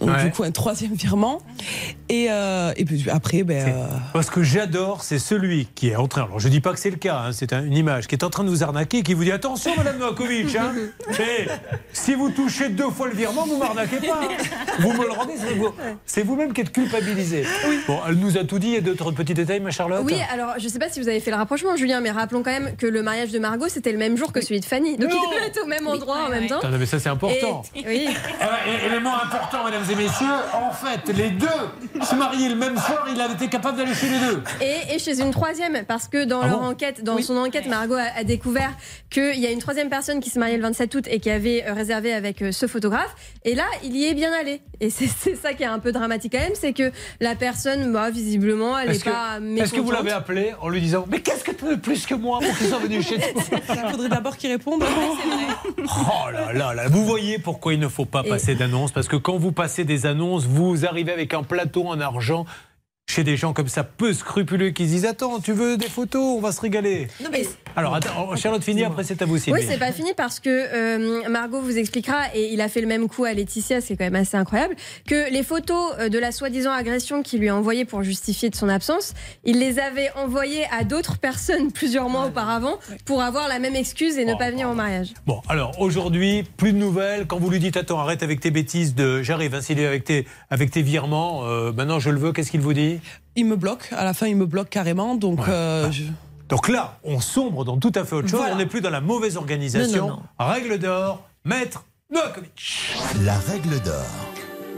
Donc 0.01 0.11
Ouais. 0.11 0.25
du 0.25 0.31
coup 0.31 0.43
un 0.45 0.51
troisième 0.51 0.95
virement 0.95 1.43
et 2.09 2.29
euh, 2.31 2.73
et 2.77 2.85
puis 2.87 3.05
après 3.11 3.43
ben 3.43 3.69
euh, 3.69 3.87
Moi, 4.15 4.23
ce 4.23 4.31
que 4.31 4.43
j'adore, 4.43 5.03
c'est 5.05 5.19
celui 5.19 5.67
qui 5.75 5.89
est 5.91 5.97
en 5.97 6.09
train. 6.09 6.23
Alors, 6.25 6.41
je 6.41 6.49
dis 6.49 6.61
pas 6.61 6.73
que 6.73 6.79
c'est 6.79 6.91
le 6.91 6.97
cas, 6.97 7.17
hein, 7.27 7.33
c'est 7.33 7.53
un- 7.53 7.65
une 7.65 7.77
image 7.77 8.07
qui 8.07 8.15
est 8.15 8.25
en 8.25 8.31
train 8.31 8.43
de 8.45 8.49
vous 8.49 8.63
arnaquer, 8.63 8.99
et 8.99 9.03
qui 9.03 9.13
vous 9.15 9.25
dit 9.25 9.33
attention, 9.33 9.73
Madame 9.77 9.99
Novakovic, 9.99 10.57
hein, 10.57 10.73
si 11.93 12.15
vous 12.15 12.31
touchez 12.31 12.69
deux 12.71 12.91
fois 12.91 13.09
le 13.09 13.15
virement, 13.15 13.45
vous 13.47 13.59
m'arnaquez 13.59 13.99
pas. 13.99 14.21
hein. 14.23 14.29
Vous 14.79 14.93
me 14.93 15.05
le 15.05 15.11
rendez, 15.13 15.35
c'est 15.37 15.55
vous- 15.55 15.75
c'est 16.07 16.23
vous-même 16.23 16.53
qui 16.53 16.63
êtes 16.63 16.73
culpabilisé. 16.73 17.45
Bon, 17.87 17.99
elle 18.09 18.15
nous 18.17 18.39
a 18.39 18.45
tout 18.45 18.59
dit. 18.59 18.69
Il 18.69 18.75
y 18.75 18.77
a 18.79 18.81
d'autres 18.81 19.11
petits 19.13 19.35
détails, 19.35 19.61
ma 19.61 19.71
Charlotte. 19.71 20.03
Oui, 20.05 20.15
alors 20.33 20.55
je 20.59 20.69
sais 20.69 20.79
pas 20.79 20.89
si 20.89 21.01
vous 21.01 21.09
avez 21.09 21.21
fait 21.21 21.31
le 21.31 21.37
rapprochement, 21.37 21.77
Julien, 21.77 22.01
mais 22.01 22.11
rappelons 22.11 22.43
quand 22.43 22.51
même 22.53 22.77
que 22.77 22.87
le 22.87 23.03
mariage 23.03 23.31
de 23.33 23.39
Margot 23.39 23.69
c'était 23.69 23.93
le 23.93 23.99
même 23.99 24.17
jour 24.17 24.33
que 24.33 24.41
celui 24.41 24.61
de 24.61 24.65
Fanny. 24.65 24.97
Donc 24.97 25.11
Non. 25.11 25.17
ils 25.17 25.35
devaient 25.37 25.47
être 25.49 25.63
au 25.63 25.67
même 25.67 25.87
endroit 25.87 26.27
en 26.27 26.31
même 26.31 26.47
temps. 26.47 26.59
Attends, 26.59 26.71
mais 26.79 26.87
ça, 26.87 26.99
c'est 26.99 27.09
important. 27.09 27.63
Et- 27.75 27.85
oui. 27.87 28.09
Euh, 28.43 28.87
élément 28.87 29.15
important, 29.15 29.65
mesdames 29.65 29.85
et 29.91 29.95
messieurs, 29.97 30.27
en 30.55 30.71
fait, 30.73 31.13
les 31.13 31.31
deux 31.31 31.47
se 32.05 32.15
mariaient 32.15 32.49
le 32.49 32.55
même 32.55 32.77
soir, 32.77 33.07
il 33.13 33.21
avait 33.21 33.35
été 33.35 33.49
capable 33.49 33.79
d'aller 33.79 33.95
chez 33.95 34.09
les 34.09 34.19
deux. 34.19 34.43
Et, 34.61 34.95
et 34.95 34.99
chez 34.99 35.21
une 35.21 35.31
troisième, 35.31 35.85
parce 35.87 36.09
que 36.09 36.25
dans 36.25 36.41
Ah 36.43 36.49
leur 36.49 36.61
bon 36.61 36.67
enquête, 36.67 37.03
dans 37.05 37.21
son 37.23 37.37
enquête, 37.37 37.67
Margot 37.67 37.95
a, 37.95 38.19
a 38.19 38.25
découvert 38.25 38.71
qu'il 39.11 39.39
y 39.39 39.47
a 39.47 39.51
une 39.51 39.59
troisième 39.59 39.89
personne 39.89 40.21
qui 40.21 40.31
se 40.31 40.39
mariait 40.39 40.57
le 40.57 40.63
27 40.63 40.95
août 40.95 41.05
et 41.11 41.19
qui 41.21 41.31
avait 41.31 41.65
euh, 41.67 41.75
réservé 41.75 42.13
avec 42.13 42.43
euh, 42.43 42.53
ce 42.53 42.67
photographe. 42.67 43.15
Et 43.45 43.55
là, 43.55 43.65
il 43.83 43.97
y 43.97 44.07
est 44.07 44.15
bien 44.15 44.33
allé. 44.33 44.63
Et 44.81 44.91
c'est 44.91 45.07
ça 45.43 45.53
qui 45.55 45.63
est 45.63 45.67
un 45.67 45.79
peu 45.79 45.93
dramatique 45.93 46.33
quand 46.33 46.39
même, 46.41 46.55
c'est 46.55 46.73
que 46.73 46.93
la 47.21 47.35
personne, 47.35 47.93
bah, 47.93 48.11
visiblement, 48.11 48.79
elle 48.79 48.91
n'est 48.93 48.99
pas 48.99 49.39
est-ce 49.41 49.73
que 49.73 49.81
vous 49.81 49.85
mécontente. 49.87 49.93
l'avez 49.93 50.13
appelé 50.13 50.55
en 50.61 50.69
lui 50.69 50.81
disant 50.81 51.05
Mais 51.11 51.21
qu'est-ce 51.21 51.45
que 51.45 51.53
tu 51.53 51.65
veux 51.65 51.79
plus 51.79 52.07
que 52.07 52.15
moi 52.15 52.39
pour 52.41 52.57
qu'il 52.57 52.67
soit 52.69 52.79
venu 52.79 53.03
chez 53.03 53.19
toi 53.19 53.43
il 53.85 53.91
faudrait 53.91 54.09
d'abord 54.09 54.37
qu'il 54.37 54.51
réponde. 54.51 54.83
Oh 55.79 56.31
là 56.33 56.53
là 56.53 56.75
là, 56.75 56.89
vous 56.89 57.05
voyez 57.05 57.39
pourquoi 57.39 57.75
il 57.75 57.81
ne 57.81 57.89
faut 57.89 58.05
pas 58.05 58.23
Et- 58.25 58.29
passer 58.29 58.55
d'annonces 58.55 58.93
Parce 58.93 59.09
que 59.09 59.17
quand 59.17 59.37
vous 59.37 59.53
passez 59.53 59.80
des 59.85 60.07
annonces, 60.07 60.47
vous 60.47 60.87
arrivez 60.87 61.13
avec 61.13 61.35
un 61.35 61.43
plateau 61.43 61.87
en 61.87 62.01
argent 62.01 62.45
chez 63.09 63.25
des 63.25 63.37
gens 63.37 63.53
comme 63.53 63.67
ça, 63.69 63.83
peu 63.83 64.13
scrupuleux, 64.13 64.71
qui 64.71 64.85
se 64.87 64.91
disent 64.93 65.07
Attends, 65.07 65.41
tu 65.41 65.53
veux 65.53 65.77
des 65.77 65.89
photos 65.89 66.23
On 66.39 66.41
va 66.41 66.53
se 66.53 66.61
régaler. 66.61 67.09
Et- 67.41 67.49
Alors, 67.77 67.95
attends, 67.95 68.35
Charlotte 68.37 68.63
Fini, 68.63 68.85
après 68.85 69.05
c'est 69.05 69.23
à 69.23 69.27
vous, 69.27 69.39
Sylvie. 69.39 69.61
Oui, 69.61 69.67
c'est 69.69 69.79
pas 69.79 69.93
fini 69.93 70.11
parce 70.17 70.41
que 70.41 70.49
euh, 70.51 71.29
Margot 71.29 71.61
vous 71.61 71.79
expliquera, 71.79 72.35
et 72.35 72.53
il 72.53 72.61
a 72.61 72.69
fait 72.69 72.81
le 72.81 72.87
même 72.87 73.09
coup 73.09 73.25
à 73.25 73.33
Laetitia, 73.33 73.81
c'est 73.81 73.97
quand 73.97 74.05
même 74.05 74.17
assez 74.17 74.37
incroyable, 74.37 74.75
que 75.07 75.31
les 75.33 75.43
photos 75.43 75.93
euh, 75.99 76.09
de 76.09 76.19
la 76.19 76.33
soi-disant 76.33 76.73
agression 76.73 77.23
qu'il 77.23 77.41
lui 77.41 77.49
a 77.49 77.57
envoyées 77.57 77.85
pour 77.85 78.03
justifier 78.03 78.51
de 78.51 78.57
son 78.57 78.69
absence, 78.69 79.15
il 79.45 79.59
les 79.59 79.79
avait 79.79 80.11
envoyées 80.17 80.65
à 80.77 80.85
d'autres 80.85 81.19
personnes 81.19 81.73
plusieurs 81.73 82.09
mois 82.09 82.27
auparavant 82.27 82.79
pour 83.05 83.23
avoir 83.23 83.49
la 83.49 83.59
même 83.59 83.77
excuse 83.77 84.19
et 84.19 84.25
ne 84.25 84.35
pas 84.35 84.51
venir 84.51 84.69
au 84.69 84.75
mariage. 84.75 85.09
Bon, 85.27 85.41
alors 85.49 85.81
aujourd'hui, 85.81 86.45
plus 86.57 86.73
de 86.73 86.79
nouvelles. 86.79 87.27
Quand 87.27 87.39
vous 87.39 87.51
lui 87.51 87.59
dites 87.59 87.77
Attends, 87.77 88.01
arrête 88.01 88.23
avec 88.23 88.41
tes 88.41 88.51
bêtises 88.51 88.95
de 88.95 89.23
J'arrive, 89.23 89.55
hein, 89.55 89.61
Sylvie, 89.61 89.85
avec 89.85 90.05
tes, 90.05 90.27
avec 90.51 90.71
tes 90.71 90.83
virements, 90.83 91.45
euh, 91.45 91.73
maintenant 91.73 91.99
je 92.01 92.11
le 92.11 92.19
veux, 92.19 92.33
qu'est-ce 92.33 92.51
qu'il 92.51 92.61
vous 92.61 92.75
dit? 92.75 93.01
Il 93.37 93.47
me 93.47 93.57
bloque. 93.57 93.89
À 93.93 94.05
la 94.05 94.13
fin, 94.13 94.27
il 94.27 94.37
me 94.37 94.45
bloque 94.47 94.69
carrément. 94.71 95.15
Donc 95.15 95.41
euh, 95.49 95.91
je- 95.93 96.03
Donc 96.51 96.69
là, 96.69 96.99
on 97.05 97.21
sombre 97.21 97.65
dans 97.65 97.79
tout 97.79 97.93
à 97.95 98.05
fait 98.05 98.17
autre 98.17 98.29
chose. 98.29 98.41
Voilà. 98.41 98.55
On 98.55 98.59
n'est 98.59 98.67
plus 98.67 98.81
dans 98.81 98.91
la 98.91 99.01
mauvaise 99.01 99.37
organisation. 99.37 100.09
Non, 100.09 100.17
non, 100.39 100.47
Règle 100.47 100.79
d'or, 100.79 101.27
maître 101.45 101.85
Novakovic. 102.13 102.95
La 103.25 103.39
règle 103.39 103.81
d'or. 103.81 104.05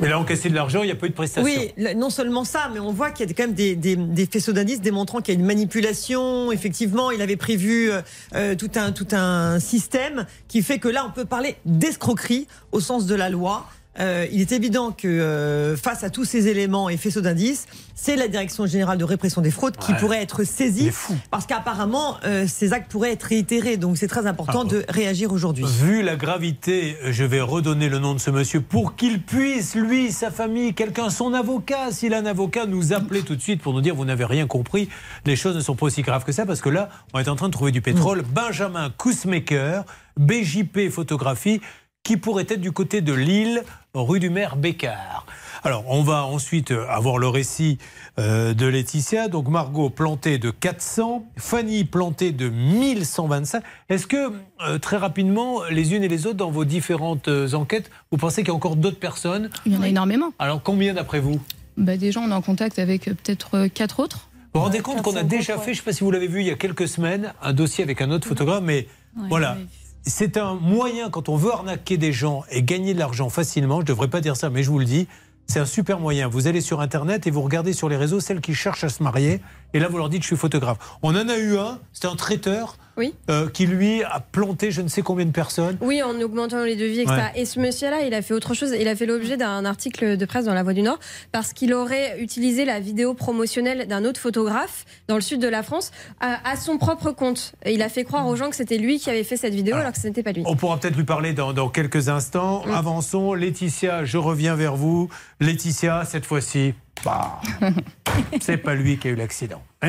Mais 0.01 0.09
là, 0.09 0.19
encaisser 0.19 0.49
de 0.49 0.55
l'argent, 0.55 0.82
il 0.82 0.86
n'y 0.86 0.93
a 0.93 0.97
pas 0.97 1.07
eu 1.07 1.11
de 1.11 1.15
prestation. 1.15 1.44
Oui, 1.44 1.73
non 1.97 2.11
seulement 2.11 2.44
ça, 2.44 2.70
mais 2.73 2.81
on 2.81 2.93
voit 2.93 3.11
qu'il 3.11 3.27
y 3.28 3.31
a 3.31 3.35
quand 3.35 3.44
même 3.44 3.55
des, 3.55 3.77
des, 3.77 3.94
des 3.94 4.27
faisceaux 4.27 4.53
d'indices 4.53 4.81
démontrant 4.81 5.20
qu'il 5.20 5.35
y 5.35 5.36
a 5.36 5.40
une 5.40 5.47
manipulation. 5.47 6.51
Effectivement, 6.51 7.11
il 7.11 7.20
avait 7.23 7.36
prévu 7.36 7.90
euh, 7.90 8.01
euh, 8.35 8.55
tout, 8.55 8.70
un, 8.74 8.93
tout 8.93 9.07
un 9.12 9.61
système 9.61 10.27
qui 10.49 10.62
fait 10.62 10.78
que 10.78 10.89
là, 10.89 11.05
on 11.07 11.11
peut 11.12 11.27
parler 11.27 11.57
d'escroquerie 11.66 12.49
au 12.73 12.81
sens 12.81 13.07
de 13.07 13.15
la 13.15 13.28
loi. 13.28 13.66
Euh, 14.01 14.27
il 14.32 14.40
est 14.40 14.52
évident 14.52 14.90
que 14.90 15.06
euh, 15.06 15.77
face 15.77 16.02
à 16.02 16.10
tous 16.10 16.24
ces 16.24 16.48
éléments 16.48 16.89
et 16.89 16.97
faisceaux 16.97 17.20
d'indices, 17.20 17.66
c'est 17.94 18.16
la 18.16 18.28
Direction 18.28 18.64
générale 18.66 18.97
de 18.97 19.05
répression 19.05 19.43
des 19.43 19.51
fraudes 19.51 19.77
qui 19.77 19.93
pourrait 19.94 20.23
être 20.23 20.44
saisie 20.44 20.90
parce 21.31 21.47
qu'apparemment 21.47 22.16
euh, 22.24 22.47
ces 22.48 22.73
actes 22.73 22.90
pourraient 22.90 23.12
être 23.12 23.24
réitérés. 23.24 23.77
Donc 23.77 23.98
c'est 23.98 24.09
très 24.09 24.27
important 24.27 24.64
de 24.64 24.85
réagir 24.89 25.32
aujourd'hui. 25.32 25.64
Vu 25.82 26.02
la 26.02 26.16
gravité, 26.16 26.97
je 27.05 27.24
vais 27.24 27.43
redonner 27.43 27.90
le 27.90 27.98
nom 27.98 28.14
de 28.14 28.19
ce 28.19 28.31
monsieur 28.31 28.60
pour 28.62 28.97
qu'il 28.97 29.20
puisse, 29.20 29.74
lui, 29.74 30.10
sa 30.10 30.31
famille, 30.31 30.73
quelqu'un, 30.73 31.10
son 31.10 31.35
avocat, 31.35 31.90
s'il 31.90 32.14
a 32.14 32.19
un 32.19 32.27
avocat, 32.27 32.64
nous 32.64 32.94
appeler 32.94 33.23
tout 33.23 33.36
de 33.36 33.43
suite 33.43 33.60
pour 33.60 33.74
nous 33.74 33.82
dire 33.82 33.94
vous 33.94 34.06
n'avez 34.06 34.24
rien 34.24 34.47
compris. 34.47 34.89
Les 35.27 35.36
choses 35.36 35.55
ne 35.55 35.60
sont 35.60 35.74
pas 35.74 35.86
aussi 35.86 36.02
graves 36.02 36.24
que 36.24 36.32
ça 36.32 36.47
parce 36.47 36.62
que 36.62 36.70
là, 36.70 36.89
on 37.12 37.19
est 37.19 37.28
en 37.28 37.36
train 37.36 37.48
de 37.48 37.52
trouver 37.52 37.73
du 37.73 37.82
pétrole. 37.82 38.23
Benjamin 38.23 38.90
Kousmaker, 38.97 39.85
BJP 40.16 40.90
Photographie, 40.90 41.60
qui 42.02 42.16
pourrait 42.16 42.46
être 42.48 42.60
du 42.60 42.72
côté 42.72 43.00
de 43.00 43.12
Lille, 43.12 43.62
rue 43.94 44.18
du 44.20 44.30
maire 44.30 44.56
Bécard. 44.56 45.26
Alors, 45.64 45.84
on 45.86 46.02
va 46.02 46.24
ensuite 46.24 46.72
euh, 46.72 46.84
avoir 46.88 47.18
le 47.18 47.28
récit 47.28 47.78
euh, 48.18 48.52
de 48.54 48.66
Laetitia. 48.66 49.28
Donc, 49.28 49.46
Margot 49.48 49.90
plantée 49.90 50.38
de 50.38 50.50
400, 50.50 51.24
Fanny 51.36 51.84
plantée 51.84 52.32
de 52.32 52.48
1125. 52.48 53.62
Est-ce 53.88 54.08
que, 54.08 54.32
euh, 54.66 54.78
très 54.80 54.96
rapidement, 54.96 55.62
les 55.70 55.94
unes 55.94 56.02
et 56.02 56.08
les 56.08 56.26
autres, 56.26 56.38
dans 56.38 56.50
vos 56.50 56.64
différentes 56.64 57.28
enquêtes, 57.52 57.90
vous 58.10 58.18
pensez 58.18 58.42
qu'il 58.42 58.48
y 58.48 58.50
a 58.50 58.56
encore 58.56 58.74
d'autres 58.74 58.98
personnes? 58.98 59.50
Il 59.64 59.72
y 59.72 59.76
en 59.76 59.82
a 59.82 59.88
énormément. 59.88 60.32
Alors, 60.40 60.60
combien 60.60 60.94
d'après 60.94 61.20
vous? 61.20 61.40
Bah, 61.76 61.96
déjà, 61.96 62.18
on 62.18 62.30
est 62.30 62.34
en 62.34 62.42
contact 62.42 62.80
avec 62.80 63.06
euh, 63.06 63.14
peut-être 63.14 63.68
quatre 63.68 64.00
autres. 64.00 64.28
Vous 64.52 64.58
vous 64.58 64.66
rendez 64.66 64.80
compte 64.80 65.00
qu'on 65.02 65.16
a 65.16 65.22
déjà 65.22 65.56
fait, 65.58 65.66
je 65.66 65.70
ne 65.70 65.76
sais 65.76 65.82
pas 65.82 65.92
si 65.92 66.02
vous 66.02 66.10
l'avez 66.10 66.26
vu 66.26 66.40
il 66.40 66.46
y 66.46 66.50
a 66.50 66.56
quelques 66.56 66.88
semaines, 66.88 67.32
un 67.40 67.52
dossier 67.52 67.84
avec 67.84 68.02
un 68.02 68.10
autre 68.10 68.26
photographe, 68.26 68.62
mais 68.64 68.88
Ouais, 69.16 69.28
voilà. 69.28 69.58
C'est 70.04 70.36
un 70.36 70.54
moyen, 70.54 71.10
quand 71.10 71.28
on 71.28 71.36
veut 71.36 71.52
arnaquer 71.52 71.96
des 71.96 72.12
gens 72.12 72.42
et 72.50 72.64
gagner 72.64 72.92
de 72.92 72.98
l'argent 72.98 73.28
facilement, 73.28 73.76
je 73.76 73.82
ne 73.82 73.86
devrais 73.86 74.08
pas 74.08 74.20
dire 74.20 74.36
ça, 74.36 74.50
mais 74.50 74.64
je 74.64 74.70
vous 74.70 74.80
le 74.80 74.84
dis, 74.84 75.06
c'est 75.46 75.60
un 75.60 75.64
super 75.64 76.00
moyen. 76.00 76.26
Vous 76.26 76.48
allez 76.48 76.60
sur 76.60 76.80
Internet 76.80 77.28
et 77.28 77.30
vous 77.30 77.40
regardez 77.40 77.72
sur 77.72 77.88
les 77.88 77.96
réseaux 77.96 78.18
celles 78.18 78.40
qui 78.40 78.52
cherchent 78.52 78.82
à 78.82 78.88
se 78.88 79.00
marier, 79.00 79.40
et 79.74 79.78
là 79.78 79.86
vous 79.86 79.98
leur 79.98 80.08
dites 80.08 80.22
je 80.22 80.26
suis 80.26 80.36
photographe. 80.36 80.78
On 81.02 81.10
en 81.14 81.28
a 81.28 81.38
eu 81.38 81.56
un, 81.56 81.78
c'était 81.92 82.08
un 82.08 82.16
traiteur 82.16 82.78
Oui. 82.97 83.14
euh, 83.31 83.48
qui 83.48 83.66
lui 83.66 84.02
a 84.05 84.20
planté 84.20 84.70
je 84.70 84.82
ne 84.82 84.89
sais 84.89 85.02
combien 85.02 85.24
de 85.24 85.31
personnes. 85.31 85.78
Oui, 85.81 86.02
en 86.02 86.20
augmentant 86.20 86.62
les 86.62 86.77
devis, 86.77 87.01
etc. 87.01 87.16
Ouais. 87.35 87.40
Et 87.40 87.44
ce 87.47 87.59
monsieur-là, 87.59 88.02
il 88.02 88.12
a 88.14 88.20
fait 88.23 88.35
autre 88.35 88.55
chose. 88.55 88.74
Il 88.78 88.86
a 88.89 88.94
fait 88.94 89.06
l'objet 89.06 89.36
d'un 89.36 89.64
article 89.64 90.16
de 90.16 90.24
presse 90.27 90.44
dans 90.44 90.55
La 90.55 90.62
Voix 90.62 90.74
du 90.74 90.82
Nord 90.82 90.98
parce 91.32 91.52
qu'il 91.52 91.73
aurait 91.73 92.20
utilisé 92.20 92.64
la 92.64 92.81
vidéo 92.81 93.14
promotionnelle 93.14 93.86
d'un 93.89 94.05
autre 94.05 94.20
photographe 94.20 94.85
dans 95.09 95.14
le 95.14 95.20
sud 95.23 95.40
de 95.40 95.48
la 95.48 95.62
France 95.62 95.90
à, 96.20 96.39
à 96.51 96.56
son 96.56 96.77
propre 96.78 97.12
compte. 97.12 97.55
Et 97.64 97.73
il 97.73 97.82
a 97.82 97.89
fait 97.89 98.05
croire 98.05 98.27
aux 98.27 98.36
gens 98.36 98.51
que 98.51 98.56
c'était 98.56 98.78
lui 98.78 98.98
qui 98.98 99.09
avait 99.10 99.24
fait 99.24 99.36
cette 99.36 99.55
vidéo 99.55 99.77
alors 99.77 99.93
que 99.93 99.98
ce 99.98 100.06
n'était 100.06 100.23
pas 100.23 100.32
lui. 100.32 100.43
On 100.47 100.56
pourra 100.56 100.78
peut-être 100.78 100.97
lui 100.97 101.05
parler 101.05 101.32
dans, 101.32 101.52
dans 101.52 101.69
quelques 101.70 102.09
instants. 102.10 102.62
Avançons. 102.73 103.32
Laetitia, 103.35 104.05
je 104.05 104.19
reviens 104.19 104.55
vers 104.55 104.77
vous. 104.77 105.09
Laetitia, 105.40 106.05
cette 106.05 106.27
fois-ci, 106.27 106.74
bah, 107.05 107.40
c'est 108.40 108.59
pas 108.59 108.74
lui 108.74 108.98
qui 108.98 109.09
a 109.09 109.10
eu 109.12 109.14
l'accident. 109.16 109.62
Eh 109.82 109.89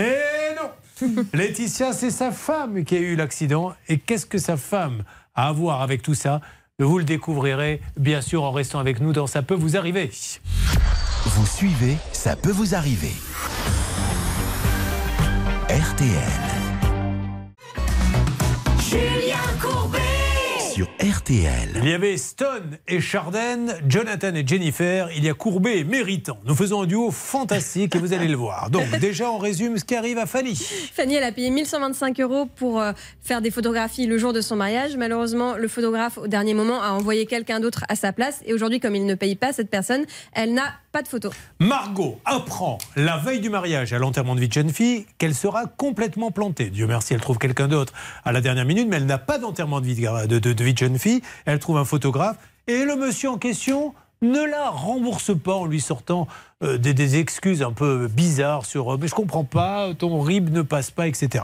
non 0.56 0.70
Laetitia, 1.34 1.94
c'est 1.94 2.12
sa 2.12 2.32
femme 2.32 2.84
qui 2.84 2.96
a 2.96 3.00
eu 3.00 3.16
l'accident. 3.16 3.74
Et 3.88 3.98
qu'est-ce 3.98 4.26
que 4.26 4.38
sa 4.38 4.58
femme 4.58 5.04
a 5.36 5.48
à 5.48 5.52
voir 5.52 5.82
avec 5.82 6.02
tout 6.02 6.16
ça? 6.16 6.42
Vous 6.80 6.98
le 6.98 7.04
découvrirez, 7.04 7.82
bien 7.98 8.22
sûr, 8.22 8.44
en 8.44 8.52
restant 8.52 8.80
avec 8.80 9.00
nous 9.00 9.14
dans 9.14 9.28
Ça 9.28 9.42
peut 9.42 9.54
vous 9.56 9.78
arriver. 9.78 10.10
Vous 11.26 11.46
suivez, 11.46 11.98
ça 12.12 12.36
peut 12.36 12.52
vous 12.52 12.76
arriver. 12.76 13.14
RTL. 15.70 16.64
Julien 18.80 19.38
Courbet 19.62 19.83
Sur 20.74 20.88
RTL. 21.00 21.70
Il 21.84 21.90
y 21.90 21.94
avait 21.94 22.18
Stone 22.18 22.78
et 22.88 23.00
Charden, 23.00 23.76
Jonathan 23.88 24.34
et 24.34 24.46
Jennifer. 24.48 25.08
Il 25.16 25.24
y 25.24 25.30
a 25.30 25.34
Courbet 25.36 25.80
et 25.80 25.84
Méritant. 25.84 26.40
Nous 26.46 26.56
faisons 26.56 26.82
un 26.82 26.86
duo 26.88 27.12
fantastique 27.12 27.96
et 27.96 28.00
vous 28.00 28.12
allez 28.14 28.28
le 28.28 28.36
voir. 28.38 28.72
Donc, 28.72 28.90
déjà, 29.00 29.30
on 29.30 29.38
résume 29.38 29.78
ce 29.78 29.84
qui 29.86 29.96
arrive 29.96 30.18
à 30.18 30.26
Fanny. 30.26 30.56
Fanny, 30.56 31.14
elle 31.16 31.24
a 31.26 31.32
payé 31.32 31.52
1125 31.52 32.20
euros 32.22 32.48
pour 32.56 32.82
euh, 32.82 32.92
faire 33.22 33.42
des 33.42 33.52
photographies 33.52 34.08
le 34.08 34.18
jour 34.18 34.34
de 34.34 34.42
son 34.42 34.56
mariage. 34.56 34.98
Malheureusement, 34.98 35.54
le 35.58 35.68
photographe, 35.68 36.18
au 36.18 36.28
dernier 36.28 36.56
moment, 36.56 36.82
a 36.82 36.90
envoyé 36.90 37.28
quelqu'un 37.28 37.60
d'autre 37.60 37.84
à 37.88 37.96
sa 37.96 38.12
place. 38.12 38.42
Et 38.46 38.54
aujourd'hui, 38.54 38.80
comme 38.80 38.96
il 38.96 39.06
ne 39.06 39.16
paye 39.16 39.36
pas 39.36 39.54
cette 39.54 39.70
personne, 39.70 40.06
elle 40.32 40.54
n'a 40.56 40.74
pas 40.92 41.02
de 41.04 41.08
photo. 41.08 41.30
Margot 41.60 42.20
apprend 42.26 42.78
la 42.96 43.18
veille 43.18 43.40
du 43.42 43.50
mariage 43.50 43.94
à 43.94 43.98
l'enterrement 44.00 44.36
de 44.36 44.40
vie 44.40 44.48
de 44.48 44.54
jeune 44.54 44.70
fille 44.72 45.06
qu'elle 45.18 45.34
sera 45.36 45.66
complètement 45.66 46.30
plantée. 46.32 46.70
Dieu 46.70 46.86
merci, 46.88 47.14
elle 47.16 47.22
trouve 47.22 47.38
quelqu'un 47.40 47.68
d'autre 47.68 47.94
à 48.26 48.32
la 48.32 48.42
dernière 48.42 48.66
minute, 48.66 48.88
mais 48.88 48.98
elle 48.98 49.08
n'a 49.08 49.18
pas 49.18 49.40
d'enterrement 49.40 49.82
de 49.82 49.86
vie 49.88 49.96
de, 49.96 50.26
de- 50.40 50.54
de- 50.54 50.63
de 50.64 50.68
vie 50.68 50.74
de 50.74 50.80
jeune 50.80 50.98
fille. 50.98 51.22
Elle 51.46 51.60
trouve 51.60 51.78
un 51.78 51.86
photographe 51.86 52.38
et 52.68 52.86
le 52.86 52.96
monsieur 52.96 53.30
en 53.30 53.38
question 53.38 53.94
ne 54.22 54.42
la 54.46 54.70
rembourse 54.70 55.38
pas 55.38 55.54
en 55.54 55.66
lui 55.66 55.82
sortant 55.82 56.30
euh, 56.64 56.78
des, 56.78 56.94
des 56.94 57.18
excuses 57.18 57.62
un 57.62 57.74
peu 57.74 58.08
bizarres 58.08 58.66
sur 58.66 58.94
euh, 58.94 58.98
mais 59.00 59.10
je 59.10 59.14
comprends 59.14 59.44
pas, 59.44 59.94
ton 59.94 60.22
RIB 60.22 60.50
ne 60.50 60.62
passe 60.62 60.92
pas, 60.92 61.08
etc. 61.08 61.44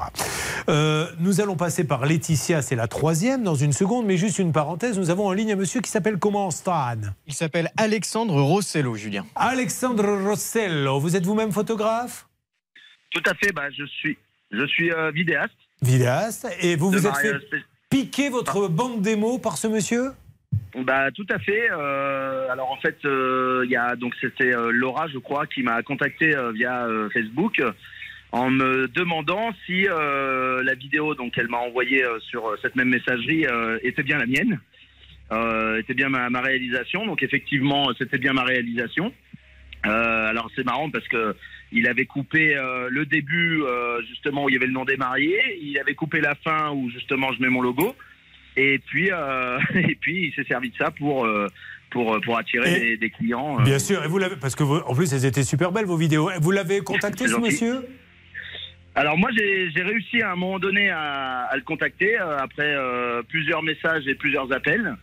Euh, 0.69 1.07
nous 1.19 1.41
allons 1.41 1.57
passer 1.57 1.83
par 1.83 2.05
Laetitia, 2.05 2.61
c'est 2.61 2.77
la 2.77 2.87
troisième 2.87 3.43
dans 3.43 3.55
une 3.55 3.73
seconde, 3.73 4.05
mais 4.05 4.15
juste 4.15 4.39
une 4.39 4.53
parenthèse, 4.53 4.97
nous 4.97 5.09
avons 5.09 5.27
en 5.27 5.33
ligne 5.33 5.51
un 5.51 5.55
monsieur 5.57 5.81
qui 5.81 5.91
s'appelle 5.91 6.19
comment 6.19 6.51
Stan? 6.51 6.95
Il 7.27 7.33
s'appelle 7.33 7.69
Alexandre 7.75 8.41
Rossello, 8.41 8.95
Julien. 8.95 9.25
Alexandre 9.35 10.05
Rossello, 10.29 10.99
vous 11.01 11.17
êtes 11.17 11.25
vous-même 11.25 11.51
photographe? 11.51 12.27
Tout 13.11 13.23
à 13.25 13.33
fait, 13.33 13.51
bah, 13.51 13.69
je 13.77 13.83
suis, 13.85 14.17
je 14.51 14.65
suis 14.67 14.91
euh, 14.91 15.11
vidéaste. 15.11 15.51
Vidéaste. 15.81 16.47
Et 16.61 16.77
vous 16.77 16.91
vous 16.91 17.07
êtes 17.07 17.17
fait 17.17 17.33
piquer 17.89 18.29
votre 18.29 18.67
bande 18.67 19.01
démo 19.01 19.39
par 19.39 19.57
ce 19.57 19.67
monsieur 19.67 20.11
Bah, 20.77 21.11
tout 21.11 21.25
à 21.29 21.39
fait. 21.39 21.69
euh, 21.71 22.49
alors 22.49 22.71
en 22.71 22.77
fait, 22.77 22.97
euh, 23.05 23.63
il 23.65 23.71
y 23.71 23.75
a 23.75 23.95
donc 23.95 24.13
c'était 24.21 24.53
euh, 24.55 24.71
Laura, 24.71 25.07
je 25.07 25.17
crois, 25.17 25.47
qui 25.47 25.63
m'a 25.63 25.81
contacté 25.81 26.33
via 26.53 26.87
Facebook 27.13 27.61
en 28.31 28.51
me 28.51 28.87
demandant 28.87 29.49
si 29.65 29.83
la 29.85 30.75
vidéo 30.75 31.15
donc 31.15 31.33
elle 31.37 31.47
m'a 31.47 31.57
envoyée 31.57 32.03
sur 32.19 32.55
cette 32.61 32.75
même 32.75 32.89
messagerie 32.89 33.45
était 33.81 34.03
bien 34.03 34.19
la 34.19 34.27
mienne, 34.27 34.59
était 35.79 35.95
bien 35.95 36.09
ma, 36.09 36.41
réalisation. 36.41 37.05
Donc 37.07 37.23
effectivement, 37.23 37.89
c'était 37.97 38.19
bien 38.19 38.33
ma 38.33 38.43
réalisation. 38.43 39.11
Alors 39.83 40.51
c'est 40.55 40.63
marrant 40.63 40.91
parce 40.91 41.07
que 41.07 41.35
il 41.71 41.87
avait 41.87 42.05
coupé 42.05 42.55
euh, 42.55 42.87
le 42.91 43.05
début 43.05 43.61
euh, 43.61 44.01
justement 44.07 44.45
où 44.45 44.49
il 44.49 44.53
y 44.53 44.55
avait 44.57 44.65
le 44.67 44.73
nom 44.73 44.85
des 44.85 44.97
mariés, 44.97 45.59
il 45.61 45.77
avait 45.79 45.95
coupé 45.95 46.19
la 46.21 46.35
fin 46.35 46.71
où 46.71 46.89
justement 46.89 47.31
je 47.33 47.41
mets 47.41 47.49
mon 47.49 47.61
logo, 47.61 47.95
et 48.57 48.79
puis 48.79 49.09
euh, 49.11 49.59
et 49.75 49.95
puis 49.95 50.27
il 50.27 50.33
s'est 50.33 50.47
servi 50.47 50.69
de 50.71 50.75
ça 50.77 50.91
pour 50.91 51.27
pour 51.91 52.19
pour 52.21 52.37
attirer 52.37 52.79
des, 52.79 52.97
des 52.97 53.09
clients. 53.09 53.61
Bien 53.61 53.79
sûr, 53.79 54.03
et 54.03 54.07
vous 54.07 54.17
l'avez 54.17 54.35
parce 54.35 54.55
que 54.55 54.63
vous- 54.63 54.77
en 54.85 54.93
plus 54.95 55.11
elles 55.13 55.25
étaient 55.25 55.43
super 55.43 55.71
belles 55.71 55.85
vos 55.85 55.97
vidéos. 55.97 56.29
Vous 56.41 56.51
l'avez 56.51 56.81
contacté 56.81 57.27
ce 57.27 57.37
monsieur? 57.37 57.85
Alors 58.95 59.17
moi 59.17 59.29
j'ai 59.37 59.69
j'ai 59.71 59.83
réussi 59.83 60.21
à 60.21 60.31
un 60.31 60.35
moment 60.35 60.59
donné 60.59 60.89
à, 60.89 61.43
à 61.51 61.55
le 61.55 61.61
contacter 61.61 62.17
après 62.17 62.75
plusieurs 63.29 63.63
messages 63.63 64.07
et 64.07 64.15
plusieurs 64.15 64.51
appels. 64.51 64.95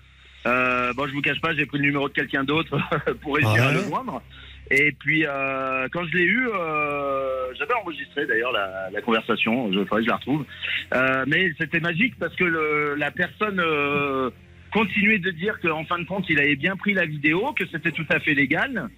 Euh, 0.46 0.92
bon 0.92 1.06
je 1.08 1.12
vous 1.12 1.22
cache 1.22 1.40
pas 1.40 1.54
j'ai 1.54 1.66
pris 1.66 1.78
le 1.78 1.84
numéro 1.84 2.08
de 2.08 2.12
quelqu'un 2.14 2.44
d'autre 2.44 2.78
pour 3.22 3.36
réussir 3.36 3.62
à 3.64 3.68
Ouais. 3.68 3.74
le 3.74 3.80
joindre. 3.84 4.22
Et 4.70 4.92
puis 4.92 5.24
euh, 5.24 5.86
quand 5.92 6.04
je 6.06 6.16
l'ai 6.16 6.24
eu, 6.24 6.48
euh, 6.48 7.54
j'avais 7.58 7.74
enregistré 7.74 8.26
d'ailleurs 8.26 8.52
la, 8.52 8.90
la 8.90 9.00
conversation, 9.00 9.72
je 9.72 9.78
faudrait 9.80 10.00
que 10.00 10.04
je 10.04 10.10
la 10.10 10.16
retrouve. 10.16 10.44
Euh, 10.94 11.24
mais 11.26 11.52
c'était 11.58 11.80
magique 11.80 12.14
parce 12.18 12.34
que 12.34 12.44
le, 12.44 12.94
la 12.96 13.10
personne 13.10 13.60
euh, 13.60 14.30
continuait 14.72 15.18
de 15.18 15.30
dire 15.30 15.58
qu'en 15.60 15.84
fin 15.84 15.98
de 15.98 16.04
compte 16.04 16.28
il 16.28 16.38
avait 16.40 16.56
bien 16.56 16.76
pris 16.76 16.94
la 16.94 17.06
vidéo, 17.06 17.52
que 17.52 17.64
c'était 17.70 17.92
tout 17.92 18.06
à 18.10 18.18
fait 18.18 18.34
légal. 18.34 18.88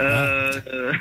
Euh, 0.00 0.52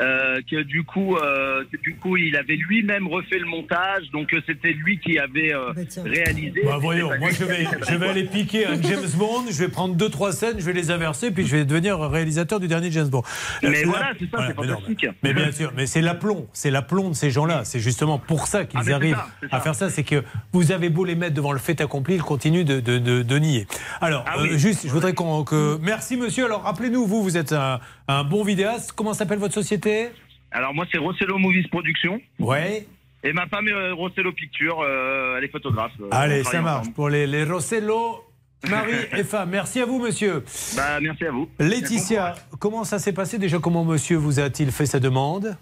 euh, 0.00 0.40
que 0.50 0.62
du 0.62 0.84
coup, 0.84 1.16
euh, 1.16 1.64
que 1.72 1.76
du 1.78 1.96
coup, 1.96 2.16
il 2.16 2.36
avait 2.36 2.56
lui-même 2.56 3.06
refait 3.08 3.38
le 3.38 3.46
montage, 3.46 4.10
donc 4.12 4.32
euh, 4.34 4.40
c'était 4.46 4.72
lui 4.72 4.98
qui 4.98 5.18
avait 5.18 5.54
euh, 5.54 5.72
réalisé. 6.04 6.62
Bah 6.64 6.78
voyons, 6.80 7.10
moi 7.18 7.30
je 7.30 7.44
vais, 7.44 7.64
je 7.88 7.94
vais 7.94 8.08
aller 8.08 8.24
piquer 8.24 8.66
un 8.66 8.80
James 8.82 9.08
Bond, 9.16 9.44
je 9.50 9.58
vais 9.58 9.68
prendre 9.68 9.94
deux 9.94 10.08
trois 10.08 10.32
scènes, 10.32 10.56
je 10.58 10.64
vais 10.64 10.72
les 10.72 10.90
inverser, 10.90 11.30
puis 11.30 11.46
je 11.46 11.56
vais 11.56 11.64
devenir 11.64 11.98
réalisateur 12.00 12.60
du 12.60 12.68
dernier 12.68 12.90
James 12.90 13.08
Bond. 13.08 13.22
Mais 13.62 13.82
Euh, 13.84 13.86
voilà, 13.86 14.12
c'est 14.18 14.30
ça, 14.30 14.38
c'est 14.48 14.58
mais 14.60 14.66
non, 14.66 14.74
fantastique. 14.74 15.06
Mais 15.22 15.32
bien 15.32 15.52
sûr, 15.52 15.72
mais 15.76 15.86
c'est 15.86 16.02
l'aplomb, 16.02 16.48
c'est 16.52 16.70
l'aplomb 16.70 17.10
de 17.10 17.14
ces 17.14 17.30
gens-là. 17.30 17.62
C'est 17.64 17.80
justement 17.80 18.18
pour 18.18 18.46
ça 18.46 18.64
qu'ils 18.64 18.80
Ah, 18.90 18.94
arrivent 18.94 19.16
ça, 19.16 19.56
à 19.56 19.60
faire 19.60 19.74
ça. 19.74 19.90
C'est 19.90 20.02
que 20.04 20.22
vous 20.52 20.72
avez 20.72 20.88
beau 20.90 21.04
les 21.04 21.14
mettre 21.14 21.34
devant 21.34 21.52
le 21.52 21.58
fait 21.58 21.80
accompli, 21.80 22.16
ils 22.16 22.22
continuent 22.22 22.64
de, 22.64 22.80
de, 22.80 22.98
de- 22.98 23.22
de 23.22 23.38
nier. 23.38 23.66
Alors, 24.00 24.24
Ah 24.26 24.38
euh, 24.40 24.56
juste, 24.58 24.86
je 24.86 24.92
voudrais 24.92 25.14
qu'on. 25.14 25.44
Que... 25.44 25.78
Merci, 25.80 26.16
monsieur. 26.16 26.44
Alors, 26.46 26.62
rappelez-nous, 26.64 27.06
vous, 27.06 27.22
vous 27.22 27.36
êtes 27.36 27.52
un, 27.52 27.75
un 28.08 28.24
bon 28.24 28.42
vidéaste. 28.44 28.92
Comment 28.92 29.14
s'appelle 29.14 29.38
votre 29.38 29.54
société? 29.54 30.08
Alors 30.52 30.74
moi, 30.74 30.86
c'est 30.90 30.98
Rossello 30.98 31.38
Movies 31.38 31.68
Production. 31.68 32.20
Ouais. 32.38 32.86
Et 33.24 33.32
ma 33.32 33.46
femme 33.48 33.66
est 33.68 33.72
euh, 33.72 33.94
Rossello 33.94 34.32
Picture, 34.32 34.80
euh, 34.82 35.36
elle 35.38 35.44
est 35.44 35.48
photographe. 35.48 35.92
euh, 36.00 36.08
Allez, 36.12 36.44
ça 36.44 36.60
marche. 36.60 36.80
ensemble. 36.82 36.94
Pour 36.94 37.08
les, 37.08 37.26
les 37.26 37.44
Rossello, 37.44 38.24
mari 38.68 38.92
et 39.16 39.24
femme. 39.24 39.50
Merci 39.50 39.80
à 39.80 39.86
vous, 39.86 39.98
monsieur. 39.98 40.44
Bah, 40.76 41.00
merci 41.00 41.24
à 41.24 41.32
vous. 41.32 41.48
Laetitia, 41.58 42.36
comment 42.60 42.84
ça 42.84 42.98
s'est 42.98 43.12
passé? 43.12 43.38
Déjà 43.38 43.58
Comment 43.58 43.84
monsieur 43.84 44.16
vous 44.16 44.38
a-t-il 44.38 44.70
fait 44.70 44.86
sa 44.86 45.00
demande? 45.00 45.56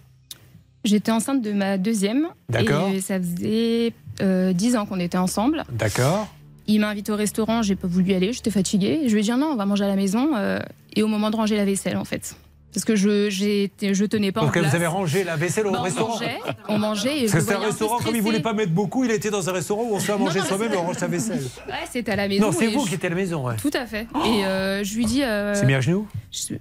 J'étais 0.84 1.12
enceinte 1.12 1.40
de 1.40 1.52
ma 1.52 1.78
deuxième. 1.78 2.28
D'accord. 2.50 2.88
Et 2.90 3.00
ça 3.00 3.18
faisait 3.18 3.94
euh, 4.20 4.52
10 4.52 4.76
ans 4.76 4.84
qu'on 4.84 5.00
était 5.00 5.16
ensemble. 5.16 5.64
D'accord. 5.72 6.28
Il 6.66 6.80
m'a 6.80 6.88
invité 6.88 7.12
au 7.12 7.16
restaurant, 7.16 7.62
j'ai 7.62 7.76
pas 7.76 7.86
voulu 7.88 8.12
y 8.12 8.14
aller, 8.14 8.32
j'étais 8.32 8.50
fatiguée. 8.50 9.02
Je 9.06 9.12
lui 9.12 9.20
ai 9.20 9.22
dit 9.22 9.30
non, 9.32 9.50
on 9.52 9.56
va 9.56 9.66
manger 9.66 9.84
à 9.84 9.88
la 9.88 9.96
maison. 9.96 10.30
euh, 10.36 10.58
et 10.96 11.02
au 11.02 11.08
moment 11.08 11.30
de 11.30 11.36
ranger 11.36 11.56
la 11.56 11.64
vaisselle, 11.64 11.96
en 11.96 12.04
fait. 12.04 12.36
Parce 12.72 12.84
que 12.84 12.96
je, 12.96 13.30
je 13.30 14.04
tenais 14.06 14.32
pas 14.32 14.40
Donc 14.40 14.48
en 14.50 14.52
place. 14.52 14.70
vous 14.70 14.76
avez 14.76 14.86
rangé 14.88 15.22
la 15.22 15.36
vaisselle 15.36 15.66
au 15.68 15.70
Bah, 15.70 15.78
on 15.78 15.82
restaurant 15.82 16.14
mangeait, 16.14 16.38
on 16.68 16.78
mangeait 16.78 17.18
et 17.24 17.28
Parce 17.28 17.44
que 17.44 17.52
un 17.54 17.58
restaurant, 17.58 17.98
comme 17.98 18.16
il 18.16 18.22
voulait 18.22 18.40
pas 18.40 18.52
mettre 18.52 18.72
beaucoup, 18.72 19.04
il 19.04 19.10
était 19.12 19.30
dans 19.30 19.48
un 19.48 19.52
restaurant 19.52 19.82
où 19.84 19.94
on 19.94 20.00
se 20.00 20.06
fait 20.06 20.12
à 20.12 20.16
manger 20.16 20.40
soi-même 20.40 20.72
et 20.72 20.76
on 20.76 20.82
range 20.82 20.96
sa 20.96 21.06
vaisselle. 21.06 21.42
Ouais, 21.68 21.74
c'était 21.90 22.10
à 22.12 22.16
la 22.16 22.26
maison. 22.26 22.46
Non, 22.46 22.52
c'est 22.52 22.66
vous 22.66 22.84
je- 22.84 22.88
qui 22.88 22.94
étiez 22.96 23.06
à 23.06 23.10
la 23.10 23.14
maison, 23.16 23.46
ouais. 23.46 23.54
Tout 23.62 23.70
à 23.74 23.86
fait. 23.86 24.08
Et 24.26 24.44
euh, 24.44 24.82
je 24.82 24.94
lui 24.96 25.04
dis. 25.06 25.22
euh, 25.22 25.54
C'est 25.54 25.66
mis 25.66 25.74
à 25.74 25.80
genoux 25.80 26.08
je- 26.32 26.54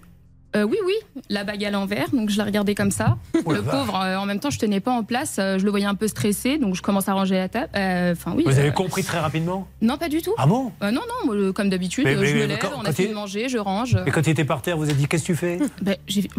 euh, 0.55 0.63
oui, 0.63 0.77
oui, 0.85 0.93
la 1.29 1.43
bague 1.43 1.63
à 1.65 1.71
l'envers, 1.71 2.09
donc 2.11 2.29
je 2.29 2.37
la 2.37 2.43
regardais 2.45 2.75
comme 2.75 2.91
ça. 2.91 3.17
Oh 3.45 3.51
le 3.53 3.61
pauvre, 3.61 3.99
euh, 4.01 4.17
en 4.17 4.25
même 4.25 4.39
temps, 4.39 4.49
je 4.49 4.59
tenais 4.59 4.79
pas 4.79 4.91
en 4.91 5.03
place, 5.03 5.37
euh, 5.39 5.57
je 5.59 5.63
le 5.65 5.69
voyais 5.71 5.85
un 5.85 5.95
peu 5.95 6.07
stressé, 6.07 6.57
donc 6.57 6.75
je 6.75 6.81
commence 6.81 7.09
à 7.09 7.13
ranger 7.13 7.35
la 7.35 7.49
table. 7.49 7.69
Enfin, 7.73 8.33
oui. 8.35 8.43
Vous 8.45 8.57
avez 8.59 8.71
compris 8.71 9.03
très 9.03 9.19
rapidement? 9.19 9.67
Non, 9.81 9.97
pas 9.97 10.09
du 10.09 10.21
tout. 10.21 10.33
Ah 10.37 10.45
bon? 10.47 10.71
Non, 10.81 10.91
non, 10.91 11.01
moi, 11.33 11.53
comme 11.53 11.69
d'habitude, 11.69 12.05
mais- 12.05 12.13
je 12.15 12.35
me 12.35 12.45
lève, 12.45 12.59
quand- 12.59 12.69
on 12.77 12.85
a 12.85 12.91
fini 12.93 13.09
de 13.09 13.13
manger, 13.13 13.49
je 13.49 13.57
range. 13.57 13.97
Et 14.05 14.11
quand 14.11 14.21
il 14.25 14.29
était 14.31 14.45
par 14.45 14.61
terre, 14.61 14.77
vous 14.77 14.83
avez 14.83 14.93
dit 14.93 15.07
Qu'est-ce 15.07 15.23
que 15.23 15.27
tu 15.27 15.35
fais? 15.35 15.59
Ben, 15.81 15.95
j'ai-. 16.07 16.29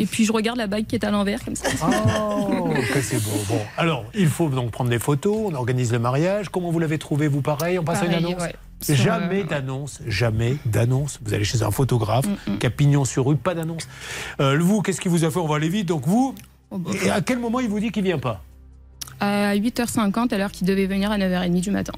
Et 0.00 0.06
puis 0.06 0.24
je 0.24 0.30
regarde 0.32 0.58
la 0.58 0.68
bague 0.68 0.86
qui 0.86 0.94
est 0.94 1.04
à 1.04 1.10
l'envers, 1.10 1.44
comme 1.44 1.56
ça. 1.56 1.68
Oh, 2.20 2.70
que 2.94 3.00
c'est 3.02 3.16
beau. 3.22 3.30
Bon, 3.48 3.60
alors, 3.76 4.04
il 4.14 4.28
faut 4.28 4.48
donc 4.48 4.70
prendre 4.70 4.90
des 4.90 5.00
photos, 5.00 5.36
on 5.46 5.54
organise 5.54 5.90
le 5.92 5.98
mariage. 5.98 6.50
Comment 6.50 6.70
vous 6.70 6.78
l'avez 6.78 6.98
trouvé, 6.98 7.26
vous, 7.26 7.42
pareil? 7.42 7.78
On 7.80 7.84
passe 7.84 8.02
à 8.02 8.06
une 8.06 8.14
annonce? 8.14 8.40
ouais. 8.40 8.54
Jamais 8.86 9.40
euh, 9.40 9.44
d'annonce, 9.44 10.00
jamais 10.06 10.56
d'annonce. 10.66 11.18
Vous 11.24 11.34
allez 11.34 11.44
chez 11.44 11.62
un 11.62 11.70
photographe, 11.70 12.26
Mm, 12.26 12.58
qui 12.58 12.66
a 12.66 12.70
pignon 12.70 13.04
sur 13.04 13.26
rue, 13.26 13.36
pas 13.36 13.54
d'annonce. 13.54 13.88
Euh, 14.40 14.58
vous, 14.58 14.82
qu'est-ce 14.82 15.00
qu'il 15.00 15.10
vous 15.10 15.24
a 15.24 15.30
fait? 15.30 15.38
On 15.38 15.46
va 15.48 15.56
aller 15.56 15.68
vite. 15.68 15.86
Donc 15.86 16.06
vous, 16.06 16.34
Oh, 16.70 16.76
bah, 16.78 16.90
et 17.04 17.10
à 17.10 17.20
quel 17.22 17.38
moment 17.38 17.60
il 17.60 17.68
vous 17.68 17.80
dit 17.80 17.90
qu'il 17.90 18.04
vient 18.04 18.18
pas? 18.18 18.42
À 19.20 19.54
8h50, 19.56 20.32
à 20.34 20.38
l'heure 20.38 20.52
qu'il 20.52 20.66
devait 20.66 20.86
venir 20.86 21.10
à 21.10 21.18
9h30 21.18 21.60
du 21.60 21.70
matin. 21.70 21.92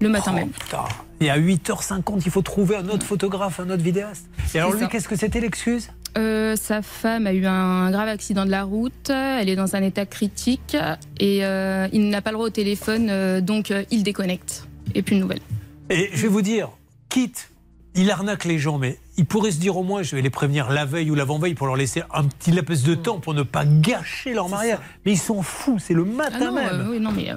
Le 0.00 0.08
matin 0.08 0.30
Oh, 0.32 0.36
même. 0.36 0.48
putain. 0.50 0.84
Et 1.20 1.28
à 1.30 1.38
8h50, 1.38 2.22
il 2.24 2.30
faut 2.30 2.42
trouver 2.42 2.76
un 2.76 2.88
autre 2.88 3.04
photographe, 3.04 3.60
un 3.60 3.68
autre 3.70 3.82
vidéaste. 3.82 4.26
Et 4.54 4.58
alors 4.58 4.72
lui, 4.74 4.88
qu'est-ce 4.88 5.08
que 5.08 5.16
c'était 5.16 5.40
l'excuse? 5.40 5.90
Euh, 6.18 6.56
sa 6.56 6.82
femme 6.82 7.26
a 7.26 7.32
eu 7.32 7.46
un 7.46 7.90
grave 7.90 8.08
accident 8.08 8.44
de 8.44 8.50
la 8.50 8.64
route. 8.64 9.10
Elle 9.10 9.48
est 9.48 9.56
dans 9.56 9.76
un 9.76 9.82
état 9.82 10.06
critique 10.06 10.76
et 11.18 11.44
euh, 11.44 11.88
il 11.92 12.08
n'a 12.10 12.20
pas 12.22 12.30
le 12.30 12.36
droit 12.36 12.46
au 12.46 12.50
téléphone, 12.50 13.08
euh, 13.10 13.40
donc 13.40 13.70
euh, 13.70 13.84
il 13.90 14.02
déconnecte. 14.02 14.66
Et 14.94 15.02
plus 15.02 15.16
de 15.16 15.20
nouvelles. 15.20 15.40
Et 15.92 16.08
je 16.14 16.22
vais 16.22 16.28
vous 16.28 16.40
dire, 16.40 16.70
quitte, 17.10 17.50
il 17.94 18.10
arnaque 18.10 18.46
les 18.46 18.58
gens, 18.58 18.78
mais 18.78 18.98
il 19.18 19.26
pourrait 19.26 19.50
se 19.50 19.58
dire 19.58 19.76
au 19.76 19.82
moins, 19.82 20.02
je 20.02 20.16
vais 20.16 20.22
les 20.22 20.30
prévenir 20.30 20.70
la 20.70 20.86
veille 20.86 21.10
ou 21.10 21.14
l'avant-veille 21.14 21.54
pour 21.54 21.66
leur 21.66 21.76
laisser 21.76 22.02
un 22.14 22.24
petit 22.24 22.50
laps 22.50 22.82
de 22.82 22.94
temps 22.94 23.18
pour 23.20 23.34
ne 23.34 23.42
pas 23.42 23.66
gâcher 23.66 24.32
leur 24.32 24.48
mariage. 24.48 24.78
Mais 25.04 25.12
ils 25.12 25.18
sont 25.18 25.42
fous, 25.42 25.78
c'est 25.78 25.92
le 25.92 26.06
matin 26.06 26.38
Ah 26.40 26.44
non, 26.46 26.52
même. 26.52 26.80
euh, 26.80 26.90
oui, 26.92 26.98
non, 26.98 27.12
mais 27.12 27.30
euh, 27.30 27.36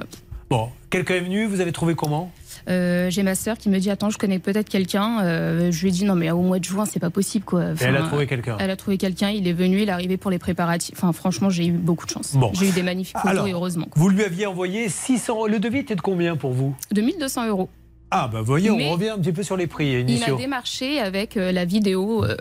Bon, 0.49 0.69
quelqu'un 0.89 1.15
est 1.15 1.19
venu, 1.21 1.47
vous 1.47 1.59
avez 1.59 1.73
trouvé 1.73 1.95
comment? 1.95 2.31
Euh, 2.69 3.09
j'ai 3.09 3.23
ma 3.23 3.35
sœur 3.35 3.57
qui 3.57 3.67
me 3.69 3.77
dit 3.77 3.91
Attends, 3.91 4.09
je 4.09 4.17
connais 4.17 4.39
peut-être 4.39 4.69
quelqu'un. 4.69 5.19
Euh, 5.23 5.71
je 5.71 5.81
lui 5.81 5.89
ai 5.89 5.91
dit 5.91 6.05
Non, 6.05 6.15
mais 6.15 6.31
au 6.31 6.41
mois 6.41 6.59
de 6.59 6.63
juin, 6.63 6.85
c'est 6.85 6.99
pas 7.01 7.09
possible. 7.09 7.43
Quoi. 7.43 7.71
Et 7.73 7.75
elle 7.83 7.97
a 7.97 8.03
trouvé 8.03 8.25
quelqu'un. 8.25 8.55
Elle 8.59 8.71
a 8.71 8.75
trouvé 8.77 8.97
quelqu'un, 8.97 9.29
il 9.31 9.47
est 9.47 9.53
venu, 9.53 9.81
il 9.81 9.89
est 9.89 9.91
arrivé 9.91 10.15
pour 10.17 10.31
les 10.31 10.39
préparatifs. 10.39 10.95
Enfin, 10.97 11.11
franchement, 11.11 11.49
j'ai 11.49 11.67
eu 11.67 11.71
beaucoup 11.73 12.05
de 12.05 12.11
chance. 12.11 12.33
Bon. 12.35 12.51
J'ai 12.53 12.69
eu 12.69 12.71
des 12.71 12.83
magnifiques 12.83 13.17
photos 13.17 13.31
Alors, 13.31 13.47
et 13.47 13.51
heureusement. 13.51 13.87
Vous 13.95 14.07
lui 14.07 14.23
aviez 14.23 14.45
envoyé 14.45 14.87
600. 14.87 15.47
Le 15.47 15.59
devis 15.59 15.79
était 15.79 15.95
de 15.95 16.01
combien 16.01 16.37
pour 16.37 16.53
vous? 16.53 16.73
2200 16.91 17.47
euros. 17.49 17.69
Ah, 18.17 18.29
bah 18.31 18.41
voyez, 18.41 18.71
on 18.71 18.91
revient 18.91 19.09
un 19.09 19.17
petit 19.17 19.33
peu 19.33 19.43
sur 19.43 19.57
les 19.57 19.67
prix 19.67 20.05
Il 20.07 20.23
a 20.23 20.31
démarché 20.31 20.99
avec 21.01 21.35
euh, 21.35 21.51
la 21.51 21.65
vidéo 21.65 22.23
euh, 22.23 22.37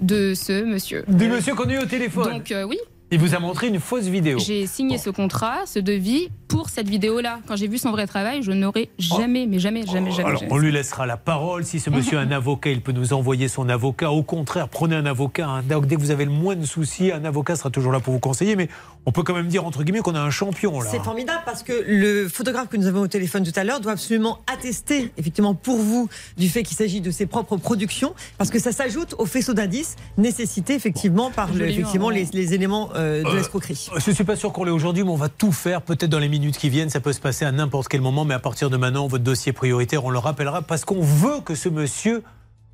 de 0.00 0.32
ce 0.32 0.64
monsieur. 0.64 1.04
Du 1.06 1.28
monsieur 1.28 1.54
qu'on 1.54 1.68
a 1.68 1.74
eu 1.74 1.78
au 1.78 1.84
téléphone. 1.84 2.32
Donc, 2.32 2.50
euh, 2.50 2.62
oui, 2.62 2.78
Il 3.10 3.18
vous 3.18 3.34
a 3.34 3.38
montré 3.38 3.68
une 3.68 3.80
fausse 3.80 4.04
vidéo. 4.04 4.38
j'ai 4.38 4.66
signé 4.66 4.98
ce 4.98 5.08
contrat, 5.08 5.60
ce 5.64 5.78
devis 5.78 6.28
pour 6.46 6.68
cette 6.68 6.88
vidéo-là. 6.88 7.40
Quand 7.46 7.56
j'ai 7.56 7.66
vu 7.68 7.78
son 7.78 7.90
vrai 7.90 8.06
travail, 8.06 8.42
je 8.42 8.52
n'aurais 8.52 8.90
jamais, 8.98 9.46
mais 9.46 9.58
jamais, 9.58 9.86
jamais, 9.86 10.10
jamais. 10.10 10.28
Alors, 10.28 10.40
jamais. 10.40 10.52
on 10.52 10.58
lui 10.58 10.70
laissera 10.72 11.06
la 11.06 11.16
parole. 11.16 11.64
Si 11.64 11.80
ce 11.80 11.88
monsieur 11.88 12.18
a 12.18 12.20
un 12.20 12.30
avocat, 12.30 12.70
il 12.70 12.82
peut 12.82 12.92
nous 12.92 13.12
envoyer 13.14 13.48
son 13.48 13.68
avocat. 13.70 14.10
Au 14.10 14.22
contraire, 14.22 14.68
prenez 14.68 14.94
un 14.94 15.06
avocat. 15.06 15.46
hein. 15.48 15.62
Donc, 15.62 15.86
dès 15.86 15.96
que 15.96 16.00
vous 16.00 16.10
avez 16.10 16.26
le 16.26 16.30
moins 16.30 16.54
de 16.56 16.66
soucis, 16.66 17.10
un 17.12 17.24
avocat 17.24 17.56
sera 17.56 17.70
toujours 17.70 17.92
là 17.92 18.00
pour 18.00 18.12
vous 18.12 18.18
conseiller. 18.20 18.56
Mais 18.56 18.68
on 19.06 19.12
peut 19.12 19.22
quand 19.22 19.34
même 19.34 19.48
dire, 19.48 19.64
entre 19.64 19.84
guillemets, 19.84 20.00
qu'on 20.00 20.14
a 20.14 20.20
un 20.20 20.30
champion 20.30 20.78
là. 20.80 20.88
C'est 20.90 21.02
formidable 21.02 21.42
parce 21.46 21.62
que 21.62 21.72
le 21.86 22.28
photographe 22.28 22.68
que 22.68 22.76
nous 22.76 22.86
avons 22.86 23.00
au 23.00 23.08
téléphone 23.08 23.42
tout 23.44 23.58
à 23.58 23.64
l'heure 23.64 23.80
doit 23.80 23.92
absolument 23.92 24.38
attester, 24.52 25.12
effectivement, 25.16 25.54
pour 25.54 25.78
vous, 25.78 26.08
du 26.36 26.48
fait 26.50 26.62
qu'il 26.62 26.76
s'agit 26.76 27.00
de 27.00 27.10
ses 27.10 27.24
propres 27.26 27.56
productions, 27.56 28.14
parce 28.36 28.50
que 28.50 28.58
ça 28.58 28.72
s'ajoute 28.72 29.14
au 29.18 29.24
faisceau 29.26 29.54
d'indices 29.54 29.96
nécessités, 30.18 30.74
effectivement, 30.74 31.30
par 31.30 31.52
le- 31.54 31.68
effectivement, 31.68 32.06
en- 32.06 32.10
les, 32.10 32.26
les 32.34 32.52
éléments 32.54 32.90
euh, 32.98 33.22
de 33.22 33.28
Euh, 33.28 33.36
l'escroquerie. 33.36 33.88
Je 33.96 34.10
suis 34.10 34.24
pas 34.24 34.36
sûr 34.36 34.52
qu'on 34.52 34.64
l'ait 34.64 34.70
aujourd'hui, 34.70 35.04
mais 35.04 35.10
on 35.10 35.16
va 35.16 35.28
tout 35.28 35.52
faire. 35.52 35.82
Peut-être 35.82 36.10
dans 36.10 36.18
les 36.18 36.28
minutes 36.28 36.58
qui 36.58 36.68
viennent, 36.68 36.90
ça 36.90 37.00
peut 37.00 37.12
se 37.12 37.20
passer 37.20 37.44
à 37.44 37.52
n'importe 37.52 37.88
quel 37.88 38.00
moment. 38.00 38.24
Mais 38.24 38.34
à 38.34 38.38
partir 38.38 38.70
de 38.70 38.76
maintenant, 38.76 39.06
votre 39.06 39.24
dossier 39.24 39.52
prioritaire, 39.52 40.04
on 40.04 40.10
le 40.10 40.18
rappellera 40.18 40.62
parce 40.62 40.84
qu'on 40.84 41.00
veut 41.02 41.40
que 41.44 41.54
ce 41.54 41.68
monsieur 41.68 42.22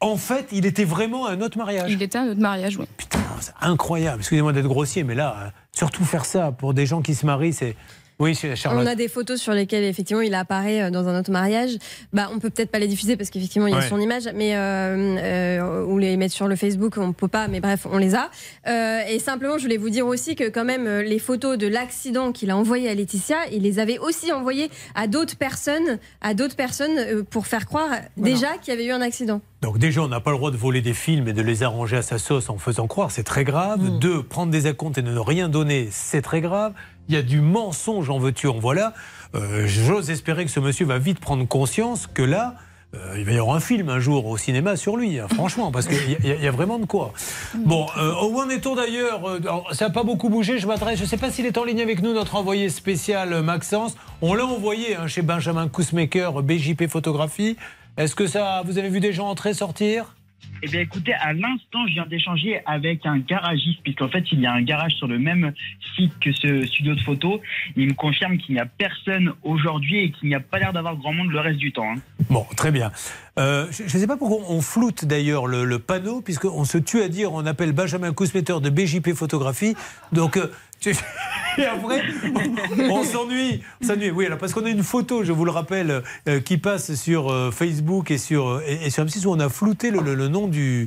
En 0.00 0.16
fait, 0.16 0.48
il 0.52 0.66
était 0.66 0.84
vraiment 0.84 1.26
à 1.26 1.32
un 1.32 1.40
autre 1.40 1.58
mariage. 1.58 1.90
Il 1.90 2.02
était 2.02 2.18
à 2.18 2.24
notre 2.24 2.40
mariage, 2.40 2.76
oui. 2.76 2.84
C'est 3.40 3.54
incroyable. 3.60 4.20
Excusez-moi 4.20 4.52
d'être 4.52 4.66
grossier, 4.68 5.02
mais 5.02 5.14
là, 5.14 5.36
euh, 5.38 5.50
surtout 5.72 6.04
faire 6.04 6.24
ça 6.24 6.52
pour 6.52 6.74
des 6.74 6.86
gens 6.86 7.02
qui 7.02 7.14
se 7.14 7.24
marient, 7.24 7.52
c'est. 7.52 7.74
Oui, 8.20 8.34
Charlotte. 8.34 8.82
On 8.84 8.86
a 8.86 8.96
des 8.96 9.06
photos 9.06 9.40
sur 9.40 9.52
lesquelles 9.52 9.84
effectivement 9.84 10.22
il 10.22 10.34
apparaît 10.34 10.82
euh, 10.82 10.90
dans 10.90 11.06
un 11.06 11.18
autre 11.18 11.30
mariage. 11.30 11.70
Bah, 12.12 12.28
on 12.34 12.40
peut 12.40 12.50
peut-être 12.50 12.70
pas 12.70 12.80
les 12.80 12.88
diffuser 12.88 13.16
parce 13.16 13.30
qu'effectivement 13.30 13.68
il 13.68 13.70
y 13.72 13.76
a 13.76 13.78
Ouais. 13.78 13.88
son 13.88 14.00
image, 14.00 14.28
mais 14.34 14.56
euh, 14.56 15.16
euh, 15.18 15.84
ou 15.84 15.98
les 15.98 16.16
mettre 16.16 16.34
sur 16.34 16.48
le 16.48 16.56
Facebook, 16.56 16.96
on 16.98 17.12
peut 17.12 17.28
pas. 17.28 17.46
Mais 17.46 17.60
bref, 17.60 17.86
on 17.90 17.98
les 17.98 18.16
a. 18.16 18.30
Euh, 18.66 19.02
et 19.08 19.20
simplement, 19.20 19.56
je 19.56 19.62
voulais 19.62 19.76
vous 19.76 19.90
dire 19.90 20.06
aussi 20.06 20.34
que 20.34 20.48
quand 20.48 20.64
même 20.64 20.88
les 20.98 21.18
photos 21.20 21.56
de 21.58 21.68
l'accident 21.68 22.32
qu'il 22.32 22.50
a 22.50 22.56
envoyé 22.56 22.88
à 22.88 22.94
Laetitia, 22.94 23.36
il 23.52 23.62
les 23.62 23.78
avait 23.78 23.98
aussi 23.98 24.32
envoyées 24.32 24.70
à 24.96 25.06
d'autres 25.06 25.36
personnes, 25.36 25.98
à 26.20 26.34
d'autres 26.34 26.56
personnes 26.56 27.24
pour 27.30 27.46
faire 27.46 27.66
croire 27.66 27.90
déjà 28.16 28.58
qu'il 28.60 28.74
y 28.74 28.76
avait 28.76 28.86
eu 28.86 28.90
un 28.92 29.00
accident. 29.00 29.40
Donc 29.62 29.78
déjà, 29.78 30.02
on 30.02 30.08
n'a 30.08 30.20
pas 30.20 30.30
le 30.30 30.36
droit 30.36 30.50
de 30.50 30.56
voler 30.56 30.82
des 30.82 30.92
films 30.94 31.28
et 31.28 31.32
de 31.32 31.42
les 31.42 31.62
arranger 31.62 31.96
à 31.96 32.02
sa 32.02 32.18
sauce 32.18 32.48
en 32.50 32.58
faisant 32.58 32.86
croire, 32.86 33.10
c'est 33.10 33.24
très 33.24 33.44
grave. 33.44 33.80
Mm. 33.80 33.98
Deux, 33.98 34.22
prendre 34.22 34.50
des 34.52 34.66
acomptes 34.66 34.98
et 34.98 35.02
ne 35.02 35.18
rien 35.18 35.48
donner, 35.48 35.88
c'est 35.92 36.22
très 36.22 36.40
grave. 36.40 36.72
Il 37.08 37.14
y 37.14 37.18
a 37.18 37.22
du 37.22 37.40
mensonge, 37.40 38.10
en 38.10 38.18
veux-tu, 38.18 38.46
en 38.48 38.58
voilà. 38.58 38.92
Euh, 39.34 39.64
J'ose 39.66 40.10
espérer 40.10 40.44
que 40.44 40.50
ce 40.50 40.60
monsieur 40.60 40.86
va 40.86 40.98
vite 40.98 41.20
prendre 41.20 41.46
conscience 41.46 42.06
que 42.06 42.22
là, 42.22 42.54
euh, 42.94 43.16
il 43.18 43.24
va 43.24 43.32
y 43.32 43.38
avoir 43.38 43.54
un 43.56 43.60
film 43.60 43.88
un 43.90 43.98
jour 44.00 44.26
au 44.26 44.36
cinéma 44.38 44.76
sur 44.76 44.96
lui, 44.96 45.18
hein, 45.18 45.26
franchement, 45.34 45.70
parce 45.70 45.86
qu'il 45.86 45.98
y, 46.24 46.46
a- 46.46 46.50
vraiment 46.50 46.78
de 46.78 46.86
quoi. 46.86 47.12
Bon, 47.66 47.86
euh, 47.98 48.12
où 48.24 48.40
en 48.40 48.48
est-on 48.48 48.74
d'ailleurs 48.74 49.26
Euh, 49.28 49.40
Ça 49.72 49.86
n'a 49.88 49.90
pas 49.92 50.02
beaucoup 50.04 50.30
bougé, 50.30 50.58
je 50.58 50.66
m'adresse, 50.66 50.98
je 50.98 51.04
ne 51.04 51.08
sais 51.08 51.18
pas 51.18 51.30
s'il 51.30 51.44
est 51.44 51.58
en 51.58 51.64
ligne 51.64 51.82
avec 51.82 52.00
nous, 52.02 52.14
notre 52.14 52.36
envoyé 52.36 52.70
spécial 52.70 53.32
euh, 53.34 53.42
Maxence. 53.42 53.94
On 54.22 54.32
l'a 54.34 54.46
envoyé 54.46 54.96
hein, 54.96 55.06
chez 55.06 55.20
Benjamin 55.22 55.68
Kousmaker, 55.68 56.42
BJP 56.42 56.86
Photographie. 56.88 57.56
Est-ce 57.98 58.14
que 58.14 58.26
ça, 58.26 58.62
vous 58.64 58.78
avez 58.78 58.88
vu 58.88 59.00
des 59.00 59.12
gens 59.12 59.28
entrer, 59.28 59.52
sortir? 59.54 60.14
Eh 60.62 60.66
bien, 60.66 60.80
écoutez, 60.80 61.14
à 61.14 61.32
l'instant, 61.32 61.86
je 61.86 61.92
viens 61.94 62.06
d'échanger 62.06 62.60
avec 62.66 63.06
un 63.06 63.18
garagiste, 63.18 63.80
puisqu'en 63.84 64.08
fait, 64.08 64.24
il 64.32 64.40
y 64.40 64.46
a 64.46 64.52
un 64.52 64.62
garage 64.62 64.92
sur 64.94 65.06
le 65.06 65.18
même 65.18 65.52
site 65.94 66.12
que 66.20 66.32
ce 66.32 66.66
studio 66.66 66.96
de 66.96 67.00
photo. 67.00 67.40
Il 67.76 67.86
me 67.86 67.94
confirme 67.94 68.38
qu'il 68.38 68.56
n'y 68.56 68.60
a 68.60 68.66
personne 68.66 69.32
aujourd'hui 69.44 69.98
et 69.98 70.10
qu'il 70.10 70.28
n'y 70.28 70.34
a 70.34 70.40
pas 70.40 70.58
l'air 70.58 70.72
d'avoir 70.72 70.96
grand 70.96 71.12
monde 71.12 71.30
le 71.30 71.38
reste 71.38 71.58
du 71.58 71.70
temps. 71.70 71.92
hein. 71.92 72.00
Bon, 72.28 72.44
très 72.56 72.72
bien. 72.72 72.90
Euh, 73.38 73.66
je 73.70 73.84
ne 73.84 73.88
sais 73.88 74.06
pas 74.08 74.16
pourquoi 74.16 74.38
on 74.52 74.60
floute 74.60 75.04
d'ailleurs 75.04 75.46
le, 75.46 75.64
le 75.64 75.78
panneau, 75.78 76.20
puisqu'on 76.22 76.64
se 76.64 76.76
tue 76.76 77.02
à 77.02 77.08
dire 77.08 77.32
on 77.32 77.46
appelle 77.46 77.70
Benjamin 77.70 78.12
Kousmeter 78.12 78.60
de 78.60 78.68
BJP 78.68 79.14
Photographie. 79.14 79.76
Donc, 80.12 80.36
euh, 80.36 80.50
et 81.58 81.64
après, 81.64 82.02
on, 82.88 83.02
s'ennuie. 83.02 83.62
s'ennuie. 83.84 84.10
Oui, 84.10 84.26
alors 84.26 84.38
parce 84.38 84.52
qu'on 84.52 84.64
a 84.64 84.70
une 84.70 84.84
photo, 84.84 85.24
je 85.24 85.32
vous 85.32 85.44
le 85.44 85.50
rappelle, 85.50 86.02
euh, 86.28 86.40
qui 86.40 86.56
passe 86.56 86.94
sur 86.94 87.30
euh, 87.32 87.50
Facebook 87.50 88.10
et 88.12 88.18
sur, 88.18 88.48
euh, 88.48 88.62
et, 88.66 88.90
sur 88.90 89.04
M6 89.04 89.26
où 89.26 89.32
on 89.32 89.40
a 89.40 89.48
flouté 89.48 89.90
le, 89.90 90.00
le- 90.00 90.14
le 90.14 90.28
nom 90.28 90.46
du, 90.46 90.86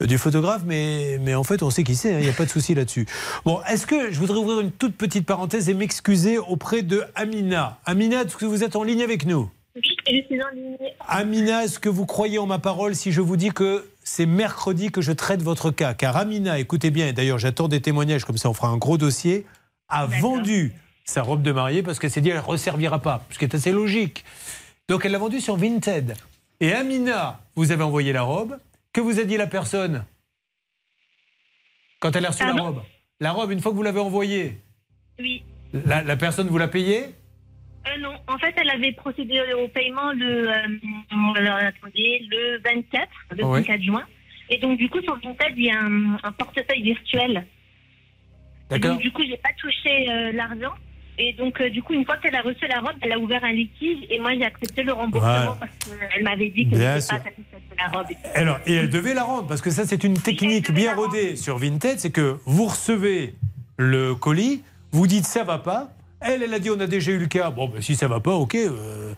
du 0.00 0.16
photographe, 0.18 0.62
mais, 0.64 1.18
mais 1.22 1.34
en 1.34 1.44
fait, 1.44 1.62
on 1.62 1.70
sait 1.70 1.82
qui 1.84 1.94
c'est, 1.96 2.14
hein, 2.14 2.18
il 2.18 2.24
n'y 2.24 2.30
a 2.30 2.34
pas 2.34 2.44
de 2.46 2.50
souci 2.50 2.74
là-dessus. 2.74 3.06
Bon, 3.44 3.60
est-ce 3.68 3.86
que 3.86 4.10
je 4.10 4.18
voudrais 4.18 4.38
ouvrir 4.38 4.60
une 4.60 4.70
toute 4.72 4.96
petite 4.96 5.26
parenthèse 5.26 5.68
et 5.68 5.74
m'excuser 5.74 6.38
auprès 6.38 6.82
de 6.82 7.02
Amina. 7.14 7.78
Amina, 7.84 8.22
est-ce 8.22 8.36
que 8.36 8.46
vous 8.46 8.64
êtes 8.64 8.76
en 8.76 8.82
ligne 8.84 9.02
avec 9.02 9.26
nous? 9.26 9.50
Je 9.76 9.82
suis 10.26 10.42
en 10.42 10.54
ligne. 10.54 10.76
Amina, 11.06 11.64
est-ce 11.64 11.78
que 11.78 11.88
vous 11.88 12.06
croyez 12.06 12.38
en 12.38 12.46
ma 12.46 12.58
parole 12.58 12.94
si 12.94 13.12
je 13.12 13.20
vous 13.20 13.36
dis 13.36 13.50
que 13.50 13.86
c'est 14.02 14.26
mercredi 14.26 14.90
que 14.90 15.00
je 15.02 15.12
traite 15.12 15.42
votre 15.42 15.70
cas? 15.70 15.92
Car 15.94 16.16
Amina, 16.16 16.58
écoutez 16.58 16.90
bien, 16.90 17.08
et 17.08 17.12
d'ailleurs 17.12 17.38
j'attends 17.38 17.68
des 17.68 17.80
témoignages, 17.82 18.24
comme 18.24 18.38
ça 18.38 18.48
on 18.48 18.54
fera 18.54 18.68
un 18.68 18.78
gros 18.78 18.96
dossier, 18.98 19.44
a 19.88 20.06
vendu 20.06 20.72
sa 21.04 21.22
robe 21.22 21.42
de 21.42 21.52
mariée 21.52 21.82
parce 21.82 21.98
qu'elle 21.98 22.10
s'est 22.10 22.20
dit 22.20 22.30
elle 22.30 22.36
ne 22.36 22.40
resservira 22.42 23.00
pas, 23.00 23.24
ce 23.30 23.38
qui 23.38 23.44
est 23.44 23.54
assez 23.54 23.70
logique. 23.72 24.24
Donc 24.88 25.04
elle 25.04 25.12
l'a 25.12 25.18
vendue 25.18 25.40
sur 25.40 25.56
Vinted. 25.56 26.14
Et 26.60 26.72
Amina, 26.72 27.40
vous 27.54 27.70
avez 27.70 27.82
envoyé 27.84 28.12
la 28.12 28.22
robe. 28.22 28.58
Que 28.92 29.00
vous 29.02 29.20
a 29.20 29.24
dit 29.24 29.36
la 29.36 29.46
personne? 29.46 30.04
Quand 32.00 32.16
elle 32.16 32.24
a 32.24 32.30
reçu 32.30 32.44
la 32.44 32.52
robe 32.54 32.80
La 33.20 33.32
robe, 33.32 33.50
une 33.50 33.60
fois 33.60 33.72
que 33.72 33.76
vous 33.76 33.82
l'avez 33.82 34.00
envoyée, 34.00 34.58
Oui. 35.18 35.42
la, 35.74 36.02
la 36.02 36.16
personne 36.16 36.48
vous 36.48 36.56
l'a 36.56 36.68
payée? 36.68 37.14
Euh, 37.88 38.00
non, 38.00 38.14
en 38.26 38.38
fait, 38.38 38.54
elle 38.56 38.70
avait 38.70 38.92
procédé 38.92 39.40
au 39.62 39.68
paiement 39.68 40.12
le, 40.12 40.48
euh, 40.48 41.34
alors, 41.36 41.56
attendez, 41.56 42.20
le 42.30 42.58
24, 42.64 43.08
le 43.36 43.44
Ouais. 43.44 43.60
24 43.60 43.82
juin. 43.82 44.02
Et 44.50 44.58
donc, 44.58 44.78
du 44.78 44.88
coup, 44.88 45.00
sur 45.02 45.14
Vinted, 45.20 45.52
il 45.56 45.64
y 45.66 45.70
a 45.70 45.80
un, 45.80 46.14
un 46.22 46.32
portefeuille 46.32 46.82
virtuel. 46.82 47.46
D'accord. 48.70 48.92
Donc, 48.92 49.00
du 49.00 49.10
coup, 49.12 49.22
j'ai 49.28 49.36
pas 49.36 49.50
touché 49.58 50.10
euh, 50.10 50.32
l'argent. 50.32 50.74
Et 51.18 51.32
donc, 51.32 51.62
du 51.62 51.82
coup, 51.82 51.94
une 51.94 52.04
fois 52.04 52.16
qu'elle 52.18 52.34
a 52.34 52.42
reçu 52.42 52.66
la 52.68 52.80
robe, 52.80 52.96
elle 53.00 53.12
a 53.12 53.18
ouvert 53.18 53.42
un 53.42 53.52
litige. 53.52 53.98
Et 54.10 54.18
moi, 54.20 54.32
j'ai 54.34 54.44
accepté 54.44 54.82
le 54.82 54.92
remboursement 54.92 55.32
Voilà. 55.32 55.56
parce 55.60 55.72
qu'elle 56.12 56.22
m'avait 56.24 56.50
dit 56.50 56.68
que 56.68 56.76
je 56.76 56.82
pas 56.82 57.00
satisfaite 57.00 57.62
de 57.70 57.76
la 57.78 57.88
robe. 57.88 58.06
Alors, 58.34 58.58
et 58.66 58.74
elle 58.74 58.90
devait 58.90 59.14
la 59.14 59.24
rendre, 59.24 59.46
parce 59.46 59.62
que 59.62 59.70
ça, 59.70 59.86
c'est 59.86 60.04
une 60.04 60.18
technique 60.20 60.70
bien 60.72 60.94
rodée 60.94 61.36
sur 61.36 61.56
Vinted, 61.58 61.98
c'est 62.00 62.10
que 62.12 62.36
vous 62.44 62.66
recevez 62.66 63.34
le 63.78 64.14
colis, 64.14 64.62
vous 64.92 65.06
dites 65.06 65.24
ça 65.24 65.42
va 65.44 65.58
pas. 65.58 65.88
Elle, 66.20 66.42
elle 66.42 66.54
a 66.54 66.58
dit 66.58 66.70
on 66.70 66.80
a 66.80 66.86
déjà 66.86 67.12
eu 67.12 67.18
le 67.18 67.26
cas. 67.26 67.50
Bon, 67.50 67.68
ben, 67.68 67.80
si 67.82 67.94
ça 67.96 68.08
va 68.08 68.20
pas, 68.20 68.32
ok, 68.34 68.54
euh, 68.54 69.12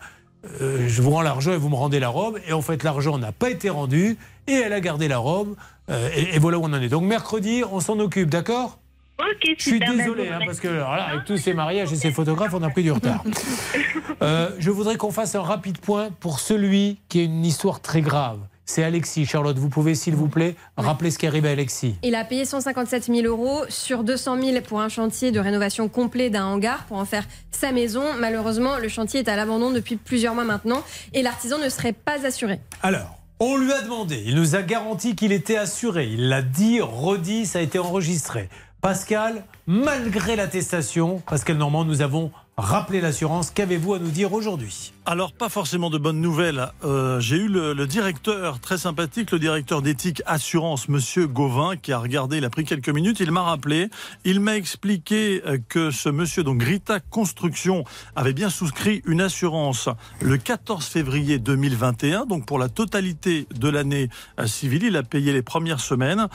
euh, 0.61 0.85
je 0.87 1.01
vous 1.01 1.11
rends 1.11 1.21
l'argent 1.21 1.51
et 1.53 1.57
vous 1.57 1.69
me 1.69 1.75
rendez 1.75 1.99
la 1.99 2.09
robe. 2.09 2.39
Et 2.47 2.53
en 2.53 2.61
fait, 2.61 2.83
l'argent 2.83 3.17
n'a 3.17 3.31
pas 3.31 3.49
été 3.49 3.69
rendu 3.69 4.17
et 4.47 4.53
elle 4.53 4.73
a 4.73 4.79
gardé 4.81 5.07
la 5.07 5.17
robe. 5.17 5.55
euh, 5.89 6.09
et, 6.15 6.35
et 6.35 6.39
voilà 6.39 6.57
où 6.59 6.63
on 6.63 6.73
en 6.73 6.81
est. 6.81 6.89
Donc, 6.89 7.03
mercredi, 7.03 7.63
on 7.71 7.79
s'en 7.79 7.99
occupe, 7.99 8.29
d'accord? 8.29 8.79
Ok, 9.19 9.53
Je 9.57 9.61
suis 9.61 9.71
super, 9.73 9.93
désolé, 9.95 10.29
ben, 10.29 10.35
hein, 10.41 10.45
parce 10.45 10.61
que 10.61 10.69
alors 10.69 10.95
là, 10.95 11.03
avec 11.09 11.25
tous 11.25 11.35
ces 11.37 11.53
mariages 11.53 11.91
et 11.91 11.97
ces 11.97 12.11
photographes, 12.11 12.53
on 12.53 12.63
a 12.63 12.69
pris 12.69 12.83
du 12.83 12.91
retard. 12.91 13.21
Je 14.59 14.69
voudrais 14.69 14.95
qu'on 14.95 15.11
fasse 15.11 15.35
un 15.35 15.41
rapide 15.41 15.77
point 15.79 16.09
pour 16.21 16.39
celui 16.39 16.99
qui 17.09 17.19
a 17.19 17.23
une 17.23 17.45
histoire 17.45 17.81
très 17.81 18.01
grave. 18.01 18.39
C'est 18.69 18.83
Alexis. 18.83 19.25
Charlotte, 19.25 19.57
vous 19.57 19.69
pouvez, 19.69 19.95
s'il 19.95 20.15
vous 20.15 20.27
plaît, 20.27 20.55
rappeler 20.77 21.09
ce 21.09 21.17
qui 21.17 21.25
arrive 21.25 21.47
à 21.47 21.49
Alexis. 21.49 21.95
Il 22.03 22.13
a 22.13 22.23
payé 22.23 22.45
157 22.45 23.05
000 23.05 23.21
euros 23.21 23.63
sur 23.67 24.03
200 24.03 24.39
000 24.39 24.61
pour 24.61 24.79
un 24.79 24.89
chantier 24.89 25.31
de 25.31 25.39
rénovation 25.39 25.89
complet 25.89 26.29
d'un 26.29 26.45
hangar 26.45 26.85
pour 26.85 26.97
en 26.97 27.05
faire 27.05 27.25
sa 27.49 27.71
maison. 27.71 28.03
Malheureusement, 28.19 28.77
le 28.77 28.87
chantier 28.87 29.21
est 29.21 29.27
à 29.27 29.35
l'abandon 29.35 29.71
depuis 29.71 29.95
plusieurs 29.95 30.35
mois 30.35 30.43
maintenant 30.43 30.83
et 31.13 31.23
l'artisan 31.23 31.57
ne 31.57 31.67
serait 31.67 31.93
pas 31.93 32.27
assuré. 32.27 32.59
Alors, 32.83 33.17
on 33.39 33.57
lui 33.57 33.73
a 33.73 33.81
demandé, 33.81 34.21
il 34.23 34.35
nous 34.35 34.55
a 34.55 34.61
garanti 34.61 35.15
qu'il 35.15 35.31
était 35.31 35.57
assuré. 35.57 36.05
Il 36.05 36.29
l'a 36.29 36.43
dit, 36.43 36.79
redit, 36.79 37.47
ça 37.47 37.57
a 37.57 37.61
été 37.63 37.79
enregistré. 37.79 38.49
Pascal, 38.81 39.45
malgré 39.65 40.35
l'attestation, 40.35 41.23
Pascal 41.27 41.57
Normand, 41.57 41.85
nous 41.85 42.03
avons 42.03 42.31
rappelé 42.55 43.01
l'assurance. 43.01 43.49
Qu'avez-vous 43.49 43.95
à 43.95 43.99
nous 43.99 44.11
dire 44.11 44.31
aujourd'hui? 44.31 44.93
Alors, 45.11 45.33
pas 45.33 45.49
forcément 45.49 45.89
de 45.89 45.97
bonnes 45.97 46.21
nouvelles. 46.21 46.67
Euh, 46.85 47.19
j'ai 47.19 47.37
eu 47.37 47.47
le, 47.47 47.87
directeur, 47.87 48.59
très 48.59 48.77
sympathique, 48.77 49.31
le 49.31 49.39
directeur 49.39 49.81
d'éthique 49.81 50.21
assurance, 50.27 50.87
monsieur 50.87 51.25
Gauvin, 51.25 51.77
qui 51.77 51.91
a 51.91 51.97
regardé, 51.97 52.37
il 52.37 52.45
a 52.45 52.51
pris 52.51 52.63
quelques 52.63 52.89
minutes, 52.89 53.19
il 53.19 53.31
m'a 53.31 53.41
rappelé, 53.41 53.89
il 54.23 54.39
m'a 54.39 54.55
expliqué 54.55 55.41
euh, 55.47 55.57
que 55.67 55.89
ce 55.89 56.09
monsieur, 56.09 56.43
donc 56.43 56.59
Grita 56.59 56.99
Construction, 56.99 57.85
avait 58.15 58.33
bien 58.33 58.51
souscrit 58.51 59.01
une 59.07 59.21
assurance 59.21 59.89
le 60.21 60.37
14 60.37 60.85
février 60.85 61.39
2021, 61.39 62.27
donc 62.27 62.45
pour 62.45 62.59
la 62.59 62.69
totalité 62.69 63.47
de 63.55 63.67
l'année 63.67 64.09
euh, 64.39 64.45
civile. 64.45 64.83
Il 64.83 64.95
a 64.95 65.01
payé 65.01 65.33
les 65.33 65.41
premières 65.41 65.79
semaines, 65.79 66.27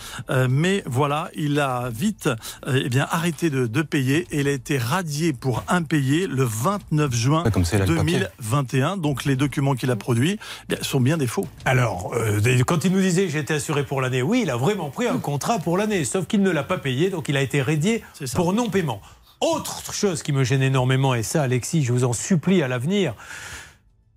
mais 0.51 0.83
voilà, 0.87 1.31
il 1.37 1.61
a 1.61 1.91
vite 1.91 2.29
eh 2.67 2.89
bien, 2.89 3.07
arrêté 3.09 3.51
de, 3.51 3.69
de 3.69 3.83
payer 3.83 4.27
et 4.33 4.41
il 4.41 4.49
a 4.49 4.51
été 4.51 4.79
radié 4.79 5.33
pour 5.33 5.63
impayé 5.69 6.27
le 6.27 6.43
29 6.43 7.15
juin 7.15 7.45
2021. 7.87 8.64
2021. 8.65 8.97
Donc 8.97 9.25
les 9.25 9.37
documents 9.37 9.75
qu'il 9.75 9.91
a 9.91 9.97
produits 9.97 10.39
eh 10.65 10.75
bien, 10.75 10.83
sont 10.83 11.01
bien 11.01 11.17
des 11.17 11.27
faux. 11.27 11.47
Alors, 11.65 12.13
euh, 12.15 12.41
quand 12.67 12.85
il 12.85 12.93
nous 12.93 13.01
disait 13.01 13.29
j'étais 13.29 13.55
assuré 13.55 13.85
pour 13.85 14.01
l'année, 14.01 14.23
oui, 14.23 14.41
il 14.43 14.51
a 14.51 14.57
vraiment 14.57 14.91
pris 14.91 15.07
un 15.07 15.19
contrat 15.19 15.59
pour 15.59 15.79
l'année, 15.79 16.05
sauf 16.05 16.27
qu'il 16.27 16.43
ne 16.43 16.51
l'a 16.51 16.65
pas 16.65 16.79
payé, 16.79 17.11
donc 17.11 17.29
il 17.29 17.37
a 17.37 17.43
été 17.43 17.63
radié 17.63 18.03
pour 18.35 18.53
non-paiement. 18.53 19.01
Autre 19.41 19.93
chose 19.93 20.23
qui 20.23 20.33
me 20.33 20.45
gêne 20.45 20.63
énormément, 20.63 21.15
et 21.15 21.23
ça, 21.23 21.43
Alexis, 21.43 21.85
je 21.85 21.93
vous 21.93 22.05
en 22.05 22.13
supplie 22.13 22.63
à 22.63 22.69
l'avenir, 22.69 23.15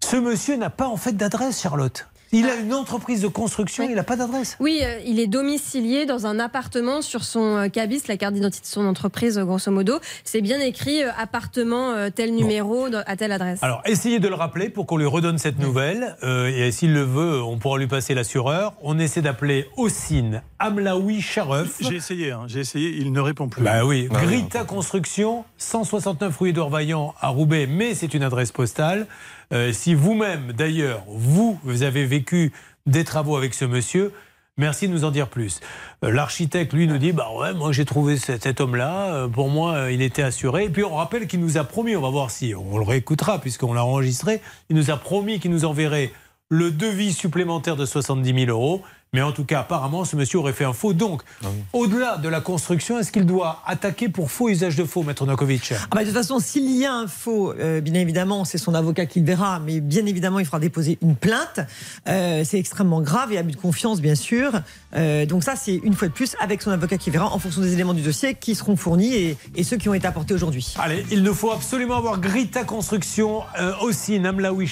ce 0.04 0.16
monsieur 0.16 0.56
n'a 0.56 0.70
pas 0.70 0.88
en 0.88 0.98
fait 0.98 1.14
d'adresse, 1.14 1.62
Charlotte. 1.62 2.08
Il 2.32 2.46
a 2.48 2.56
une 2.56 2.74
entreprise 2.74 3.22
de 3.22 3.28
construction, 3.28 3.88
il 3.90 3.96
n'a 3.96 4.04
pas 4.04 4.16
d'adresse? 4.18 4.58
Oui, 4.60 4.82
euh, 4.84 5.00
il 5.06 5.20
est 5.20 5.28
domicilié 5.28 6.06
dans 6.06 6.26
un 6.26 6.40
appartement 6.40 7.02
sur 7.02 7.24
son 7.24 7.56
euh, 7.58 7.68
cabis, 7.70 8.02
la 8.08 8.18
carte 8.18 8.34
d'identité 8.34 8.64
de 8.64 8.72
son 8.72 8.86
entreprise, 8.86 9.38
euh, 9.38 9.46
grosso 9.46 9.72
modo. 9.72 10.00
C'est 10.24 10.42
bien 10.42 10.60
écrit 10.60 11.04
euh, 11.04 11.10
appartement 11.18 11.92
euh, 11.92 12.10
tel 12.14 12.34
numéro 12.36 12.88
à 13.06 13.16
telle 13.16 13.32
adresse. 13.32 13.60
Alors, 13.64 13.82
essayez 13.86 14.20
de 14.20 14.28
le 14.28 14.36
rappeler 14.36 14.70
pour 14.70 14.86
qu'on 14.88 14.98
lui 14.98 15.06
redonne 15.06 15.38
cette 15.38 15.60
nouvelle. 15.60 16.18
Euh, 16.24 16.48
et 16.48 16.72
s'il 16.72 16.94
le 16.94 17.04
veut, 17.04 17.42
on 17.42 17.58
pourra 17.58 17.78
lui 17.78 17.88
passer 17.88 18.14
l'assureur. 18.14 18.74
On 18.82 19.00
essaie 19.00 19.22
d'appeler 19.22 19.68
Ossine 19.78 20.42
Amlaoui 20.60 21.22
Sharef. 21.22 21.78
J'ai 21.80 21.96
essayé, 21.96 22.32
hein, 22.32 22.44
j'ai 22.48 22.60
essayé, 22.60 22.90
il 22.98 23.12
ne 23.14 23.20
répond 23.22 23.48
plus. 23.48 23.64
Bah 23.64 23.86
oui, 23.86 24.10
Ah 24.12 24.18
oui, 24.20 24.26
Grita 24.42 24.64
Construction, 24.66 25.46
169 25.58 26.38
rue 26.38 26.50
Édouard 26.50 26.70
Vaillant 26.70 27.14
à 27.22 27.30
Roubaix, 27.30 27.68
mais 27.68 27.96
c'est 27.96 28.14
une 28.14 28.24
adresse 28.24 28.52
postale. 28.52 29.08
Euh, 29.54 29.72
si 29.72 29.94
vous-même, 29.94 30.52
d'ailleurs, 30.52 31.04
vous, 31.08 31.60
vous 31.64 31.84
avez 31.84 32.06
vécu 32.06 32.52
des 32.86 33.04
travaux 33.04 33.38
avec 33.38 33.54
ce 33.54 33.66
monsieur, 33.66 34.12
merci 34.58 34.88
de 34.88 34.94
nous 34.94 35.06
en 35.06 35.12
dire 35.12 35.30
plus. 35.30 35.62
Euh, 36.04 36.12
L'architecte, 36.12 36.74
lui, 36.74 36.88
nous 36.88 36.98
dit, 36.98 37.14
bah 37.14 37.30
ouais, 37.38 37.54
moi 37.54 37.72
j'ai 37.72 37.86
trouvé 37.86 38.18
cet, 38.18 38.44
cet 38.44 38.60
homme-là, 38.60 39.14
euh, 39.14 39.28
pour 39.28 39.50
moi, 39.50 39.92
il 39.92 40.02
était 40.02 40.24
assuré. 40.24 40.66
Et 40.66 40.70
puis 40.70 40.84
on 40.84 40.96
rappelle 40.96 41.28
qu'il 41.28 41.40
nous 41.40 41.58
a 41.58 41.64
promis, 41.64 41.96
on 41.96 42.02
va 42.02 42.10
voir 42.10 42.32
si 42.32 42.54
on 42.56 42.78
le 42.78 42.84
réécoutera, 42.84 43.40
puisqu'on 43.40 43.74
l'a 43.74 43.86
enregistré, 43.86 44.42
il 44.70 44.76
nous 44.76 44.92
a 44.92 44.98
promis 44.98 45.40
qu'il 45.40 45.52
nous 45.52 45.66
enverrait 45.66 46.12
le 46.50 46.72
devis 46.72 47.14
supplémentaire 47.14 47.76
de 47.76 47.86
70 47.86 48.46
000 48.46 48.52
euros. 48.52 48.82
Mais 49.14 49.22
en 49.22 49.32
tout 49.32 49.46
cas, 49.46 49.62
apparemment, 49.62 50.06
ce 50.06 50.16
monsieur 50.16 50.40
aurait 50.40 50.54
fait 50.54 50.66
un 50.66 50.74
faux. 50.74 50.94
Donc, 50.94 51.22
au-delà 51.74 52.18
de 52.18 52.30
la 52.30 52.42
construction, 52.42 53.00
est-ce 53.00 53.12
qu'il 53.12 53.26
doit 53.26 53.64
attaquer 53.66 54.10
pour 54.10 54.32
faux 54.32 54.50
usage 54.50 54.76
de 54.76 54.84
faux, 54.84 55.04
Maître 55.04 55.26
Novakovic? 55.26 55.74
Ah 55.74 55.96
bah, 55.96 56.02
de 56.02 56.06
toute 56.06 56.14
façon, 56.14 56.40
s'il 56.40 56.70
y 56.78 56.86
a 56.86 56.94
un 56.94 57.08
faux, 57.08 57.54
euh, 57.54 57.82
bien 57.82 57.94
évidemment, 57.96 58.46
c'est 58.46 58.58
son 58.58 58.74
avocat 58.74 59.06
qui 59.06 59.22
le 59.22 59.26
verra, 59.26 59.60
mais 59.60 59.80
bien 59.80 60.06
évidemment, 60.06 60.40
il 60.40 60.46
fera 60.46 60.60
déposer 60.60 60.98
une 61.02 61.16
plainte. 61.16 61.62
Euh, 62.08 62.44
c'est 62.46 62.60
extrêmement 62.60 63.02
grave 63.02 63.32
et 63.32 63.38
abus 63.38 63.54
de 63.54 63.58
confiance, 63.58 64.02
bien 64.02 64.16
sûr. 64.16 64.52
Euh, 64.96 65.26
donc 65.26 65.44
ça, 65.44 65.56
c'est 65.56 65.76
une 65.76 65.94
fois 65.94 66.08
de 66.10 66.14
plus 66.14 66.36
avec 66.42 66.62
son 66.62 66.72
avocat 66.72 66.98
qui 66.98 67.10
verra 67.10 67.34
en 67.34 67.40
fonction 67.40 67.62
des 67.62 67.74
éléments 67.74 67.94
du 67.94 68.02
dossier 68.02 68.36
qui 68.36 68.56
seront 68.56 68.76
fournis 68.76 69.14
et, 69.14 69.38
et 69.56 69.64
ceux 69.64 69.78
qui 69.78 69.90
ont 69.90 69.94
été 69.94 70.08
apportés 70.08 70.34
aujourd'hui. 70.34 70.74
Allez, 70.80 71.06
il 71.12 71.24
nous 71.24 71.34
faut 71.34 71.52
absolument 71.52 71.98
avoir 71.98 72.20
Grita 72.20 72.64
Construction, 72.64 73.44
euh, 73.60 73.74
aussi 73.82 74.20
Namlaoui 74.20 74.68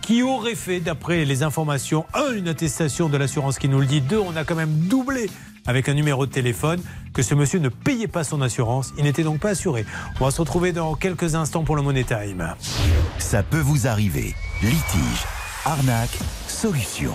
qui 0.00 0.22
aurait 0.22 0.54
fait, 0.54 0.80
d'après 0.80 1.24
les 1.24 1.42
informations, 1.42 2.06
un, 2.14 2.32
une 2.34 2.48
attestation 2.48 3.08
de 3.08 3.16
l'assurance 3.16 3.58
qui 3.58 3.68
nous 3.68 3.73
le 3.80 3.86
dit, 3.86 4.00
deux, 4.00 4.18
on 4.18 4.36
a 4.36 4.44
quand 4.44 4.54
même 4.54 4.74
doublé 4.88 5.30
avec 5.66 5.88
un 5.88 5.94
numéro 5.94 6.26
de 6.26 6.30
téléphone 6.30 6.82
que 7.12 7.22
ce 7.22 7.34
monsieur 7.34 7.58
ne 7.58 7.68
payait 7.68 8.08
pas 8.08 8.24
son 8.24 8.42
assurance, 8.42 8.92
il 8.98 9.04
n'était 9.04 9.22
donc 9.22 9.40
pas 9.40 9.50
assuré. 9.50 9.86
On 10.20 10.24
va 10.24 10.30
se 10.30 10.40
retrouver 10.40 10.72
dans 10.72 10.94
quelques 10.94 11.34
instants 11.34 11.64
pour 11.64 11.76
le 11.76 11.82
Money 11.82 12.04
Time. 12.04 12.54
Ça 13.18 13.42
peut 13.42 13.60
vous 13.60 13.86
arriver. 13.86 14.34
Litige, 14.62 15.24
arnaque, 15.64 16.18
solution. 16.48 17.12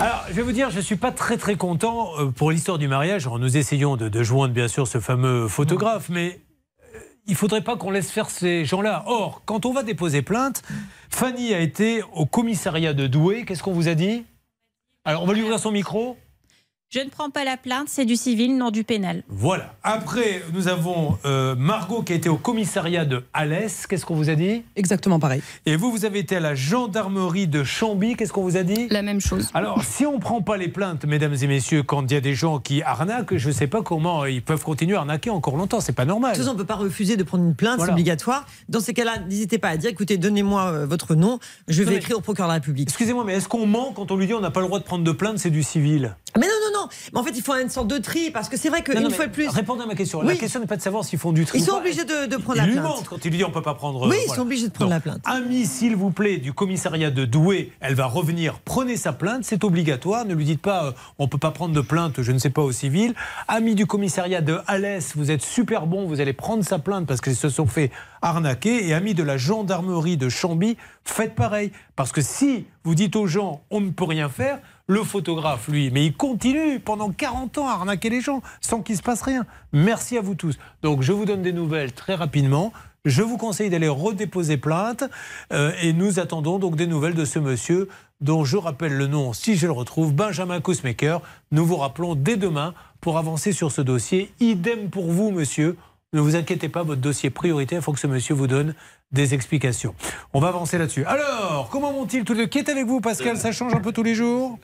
Alors, 0.00 0.24
je 0.28 0.34
vais 0.34 0.42
vous 0.42 0.52
dire, 0.52 0.70
je 0.70 0.76
ne 0.76 0.82
suis 0.82 0.96
pas 0.96 1.12
très 1.12 1.36
très 1.36 1.56
content 1.56 2.10
euh, 2.18 2.26
pour 2.26 2.50
l'histoire 2.50 2.78
du 2.78 2.88
mariage. 2.88 3.26
Alors, 3.26 3.38
nous 3.38 3.56
essayons 3.56 3.96
de, 3.96 4.08
de 4.08 4.22
joindre 4.22 4.52
bien 4.52 4.68
sûr 4.68 4.88
ce 4.88 4.98
fameux 4.98 5.46
photographe, 5.46 6.08
mais 6.08 6.40
il 7.30 7.36
faudrait 7.36 7.62
pas 7.62 7.76
qu'on 7.76 7.92
laisse 7.92 8.10
faire 8.10 8.28
ces 8.28 8.64
gens-là. 8.64 9.04
Or, 9.06 9.42
quand 9.46 9.64
on 9.64 9.72
va 9.72 9.84
déposer 9.84 10.20
plainte, 10.20 10.62
Fanny 11.08 11.54
a 11.54 11.60
été 11.60 12.02
au 12.12 12.26
commissariat 12.26 12.92
de 12.92 13.06
Douai. 13.06 13.44
Qu'est-ce 13.44 13.62
qu'on 13.62 13.72
vous 13.72 13.88
a 13.88 13.94
dit? 13.94 14.24
Alors, 15.04 15.22
on 15.22 15.26
va 15.26 15.32
lui 15.32 15.42
ouvrir 15.42 15.60
son 15.60 15.70
micro. 15.70 16.18
Je 16.92 16.98
ne 16.98 17.08
prends 17.08 17.30
pas 17.30 17.44
la 17.44 17.56
plainte, 17.56 17.86
c'est 17.88 18.04
du 18.04 18.16
civil, 18.16 18.56
non 18.58 18.72
du 18.72 18.82
pénal. 18.82 19.22
Voilà. 19.28 19.74
Après, 19.84 20.42
nous 20.52 20.66
avons 20.66 21.16
euh, 21.24 21.54
Margot 21.54 22.02
qui 22.02 22.12
a 22.12 22.16
été 22.16 22.28
au 22.28 22.34
commissariat 22.36 23.04
de 23.04 23.22
Alès. 23.32 23.86
Qu'est-ce 23.86 24.04
qu'on 24.04 24.16
vous 24.16 24.28
a 24.28 24.34
dit? 24.34 24.64
Exactement 24.74 25.20
pareil. 25.20 25.40
Et 25.66 25.76
vous, 25.76 25.92
vous 25.92 26.04
avez 26.04 26.18
été 26.18 26.34
à 26.34 26.40
la 26.40 26.56
gendarmerie 26.56 27.46
de 27.46 27.62
Chambly. 27.62 28.16
Qu'est-ce 28.16 28.32
qu'on 28.32 28.42
vous 28.42 28.56
a 28.56 28.64
dit? 28.64 28.88
La 28.88 29.02
même 29.02 29.20
chose. 29.20 29.50
Alors, 29.54 29.84
si 29.84 30.04
on 30.04 30.14
ne 30.14 30.18
prend 30.20 30.42
pas 30.42 30.56
les 30.56 30.66
plaintes, 30.66 31.04
mesdames 31.04 31.36
et 31.40 31.46
messieurs, 31.46 31.84
quand 31.84 32.02
il 32.10 32.14
y 32.14 32.16
a 32.16 32.20
des 32.20 32.34
gens 32.34 32.58
qui 32.58 32.82
arnaquent, 32.82 33.36
je 33.36 33.46
ne 33.50 33.54
sais 33.54 33.68
pas 33.68 33.82
comment 33.82 34.24
ils 34.26 34.42
peuvent 34.42 34.64
continuer 34.64 34.96
à 34.96 35.00
arnaquer 35.00 35.30
encore 35.30 35.56
longtemps. 35.56 35.78
C'est 35.78 35.92
pas 35.92 36.04
normal. 36.04 36.32
De 36.32 36.38
toute 36.38 36.42
façon, 36.44 36.56
on 36.56 36.58
ne 36.58 36.62
peut 36.62 36.66
pas 36.66 36.74
refuser 36.74 37.16
de 37.16 37.22
prendre 37.22 37.44
une 37.44 37.54
plainte, 37.54 37.76
Voilà. 37.76 37.90
c'est 37.92 37.94
obligatoire. 37.94 38.46
Dans 38.68 38.80
ces 38.80 38.94
cas-là, 38.94 39.18
n'hésitez 39.28 39.58
pas 39.58 39.68
à 39.68 39.76
dire 39.76 39.90
écoutez, 39.90 40.18
donnez-moi 40.18 40.64
euh, 40.72 40.86
votre 40.86 41.14
nom, 41.14 41.38
je 41.68 41.82
Non, 41.82 41.86
vais 41.86 41.92
mais- 41.94 41.98
écrire 41.98 42.18
au 42.18 42.20
procureur 42.20 42.48
de 42.48 42.54
la 42.54 42.54
République. 42.54 42.88
Excusez-moi, 42.88 43.22
mais 43.24 43.34
est-ce 43.34 43.46
qu'on 43.48 43.66
ment 43.66 43.92
quand 43.94 44.10
on 44.10 44.16
lui 44.16 44.26
dit 44.26 44.34
on 44.34 44.40
n'a 44.40 44.50
pas 44.50 44.58
le 44.58 44.66
droit 44.66 44.80
de 44.80 44.84
prendre 44.84 45.04
de 45.04 45.12
plainte, 45.12 45.38
c'est 45.38 45.50
du 45.50 45.62
civil? 45.62 46.16
Mais 46.36 46.46
non, 46.46 46.52
non, 46.72 46.79
non, 46.79 46.79
non. 46.80 46.88
Mais 47.12 47.18
en 47.18 47.22
fait, 47.24 47.32
il 47.36 47.42
faut 47.42 47.54
une 47.54 47.68
sorte 47.68 47.88
de 47.88 47.98
tri 47.98 48.30
parce 48.30 48.48
que 48.48 48.56
c'est 48.56 48.68
vrai 48.68 48.82
qu'une 48.82 49.10
fois 49.10 49.26
de 49.26 49.32
plus. 49.32 49.48
Répondez 49.48 49.82
à 49.82 49.86
ma 49.86 49.94
question. 49.94 50.20
Oui. 50.20 50.26
La 50.28 50.36
question 50.36 50.60
n'est 50.60 50.66
pas 50.66 50.76
de 50.76 50.82
savoir 50.82 51.04
s'ils 51.04 51.18
font 51.18 51.32
du 51.32 51.44
tri. 51.44 51.58
Ils 51.58 51.64
sont 51.64 51.76
obligés 51.76 52.04
de, 52.04 52.26
de 52.26 52.36
prendre 52.36 52.56
Il 52.56 52.60
la 52.60 52.66
lui 52.66 52.72
plainte. 52.74 52.84
montre 52.84 53.10
quand 53.10 53.24
il 53.24 53.30
lui 53.30 53.38
dit 53.38 53.44
on 53.44 53.50
peut 53.50 53.62
pas 53.62 53.74
prendre. 53.74 54.06
Oui, 54.08 54.16
ils 54.20 54.26
voilà. 54.26 54.34
sont 54.34 54.42
obligés 54.42 54.68
de 54.68 54.72
prendre 54.72 54.90
Donc, 54.90 55.04
la 55.04 55.12
plainte. 55.12 55.22
Ami, 55.24 55.66
s'il 55.66 55.96
vous 55.96 56.10
plaît, 56.10 56.38
du 56.38 56.52
commissariat 56.52 57.10
de 57.10 57.24
Douai, 57.24 57.72
elle 57.80 57.94
va 57.94 58.06
revenir. 58.06 58.58
Prenez 58.64 58.96
sa 58.96 59.12
plainte, 59.12 59.44
c'est 59.44 59.64
obligatoire. 59.64 60.24
Ne 60.24 60.34
lui 60.34 60.44
dites 60.44 60.62
pas 60.62 60.86
euh, 60.86 60.92
on 61.18 61.28
peut 61.28 61.38
pas 61.38 61.50
prendre 61.50 61.74
de 61.74 61.80
plainte, 61.80 62.22
je 62.22 62.32
ne 62.32 62.38
sais 62.38 62.50
pas 62.50 62.62
au 62.62 62.72
civil. 62.72 63.14
Ami 63.48 63.74
du 63.74 63.86
commissariat 63.86 64.40
de 64.40 64.58
Alès, 64.66 65.14
vous 65.16 65.30
êtes 65.30 65.42
super 65.42 65.86
bon, 65.86 66.06
vous 66.06 66.20
allez 66.20 66.32
prendre 66.32 66.64
sa 66.64 66.78
plainte 66.78 67.06
parce 67.06 67.20
qu'ils 67.20 67.36
se 67.36 67.48
sont 67.48 67.66
fait 67.66 67.90
arnaquer. 68.22 68.86
Et 68.86 68.94
ami 68.94 69.14
de 69.14 69.22
la 69.22 69.36
gendarmerie 69.36 70.16
de 70.16 70.28
Chamby, 70.28 70.76
faites 71.04 71.34
pareil. 71.34 71.72
Parce 71.96 72.12
que 72.12 72.20
si 72.22 72.66
vous 72.84 72.94
dites 72.94 73.16
aux 73.16 73.26
gens 73.26 73.62
on 73.70 73.80
ne 73.80 73.90
peut 73.90 74.04
rien 74.04 74.28
faire, 74.28 74.58
le 74.90 75.04
photographe, 75.04 75.68
lui, 75.68 75.92
mais 75.92 76.04
il 76.06 76.12
continue 76.12 76.80
pendant 76.80 77.10
40 77.10 77.58
ans 77.58 77.68
à 77.68 77.74
arnaquer 77.74 78.10
les 78.10 78.20
gens 78.20 78.42
sans 78.60 78.82
qu'il 78.82 78.96
se 78.96 79.02
passe 79.02 79.22
rien. 79.22 79.46
Merci 79.72 80.18
à 80.18 80.20
vous 80.20 80.34
tous. 80.34 80.58
Donc 80.82 81.02
je 81.02 81.12
vous 81.12 81.26
donne 81.26 81.42
des 81.42 81.52
nouvelles 81.52 81.92
très 81.92 82.16
rapidement. 82.16 82.72
Je 83.04 83.22
vous 83.22 83.36
conseille 83.36 83.70
d'aller 83.70 83.86
redéposer 83.86 84.56
plainte 84.56 85.04
euh, 85.52 85.70
et 85.80 85.92
nous 85.92 86.18
attendons 86.18 86.58
donc 86.58 86.74
des 86.74 86.88
nouvelles 86.88 87.14
de 87.14 87.24
ce 87.24 87.38
monsieur 87.38 87.88
dont 88.20 88.44
je 88.44 88.56
rappelle 88.56 88.92
le 88.92 89.06
nom 89.06 89.32
si 89.32 89.54
je 89.54 89.66
le 89.66 89.72
retrouve, 89.72 90.12
Benjamin 90.12 90.60
Kousmaker. 90.60 91.22
Nous 91.52 91.64
vous 91.64 91.76
rappelons 91.76 92.16
dès 92.16 92.36
demain 92.36 92.74
pour 93.00 93.16
avancer 93.16 93.52
sur 93.52 93.70
ce 93.70 93.82
dossier. 93.82 94.32
Idem 94.40 94.90
pour 94.90 95.12
vous, 95.12 95.30
monsieur. 95.30 95.76
Ne 96.12 96.20
vous 96.20 96.34
inquiétez 96.34 96.68
pas, 96.68 96.82
votre 96.82 97.00
dossier 97.00 97.30
prioritaire. 97.30 97.78
Il 97.78 97.82
faut 97.82 97.92
que 97.92 98.00
ce 98.00 98.08
monsieur 98.08 98.34
vous 98.34 98.48
donne 98.48 98.74
des 99.12 99.34
explications. 99.34 99.94
On 100.32 100.40
va 100.40 100.48
avancer 100.48 100.78
là-dessus. 100.78 101.04
Alors, 101.04 101.68
comment 101.70 101.92
vont-ils 101.92 102.24
tous 102.24 102.32
les 102.32 102.40
deux? 102.40 102.46
Qui 102.48 102.58
est 102.58 102.68
avec 102.68 102.86
vous, 102.86 103.00
Pascal? 103.00 103.36
Ça 103.36 103.52
change 103.52 103.72
un 103.72 103.80
peu 103.80 103.92
tous 103.92 104.02
les 104.02 104.16
jours? 104.16 104.58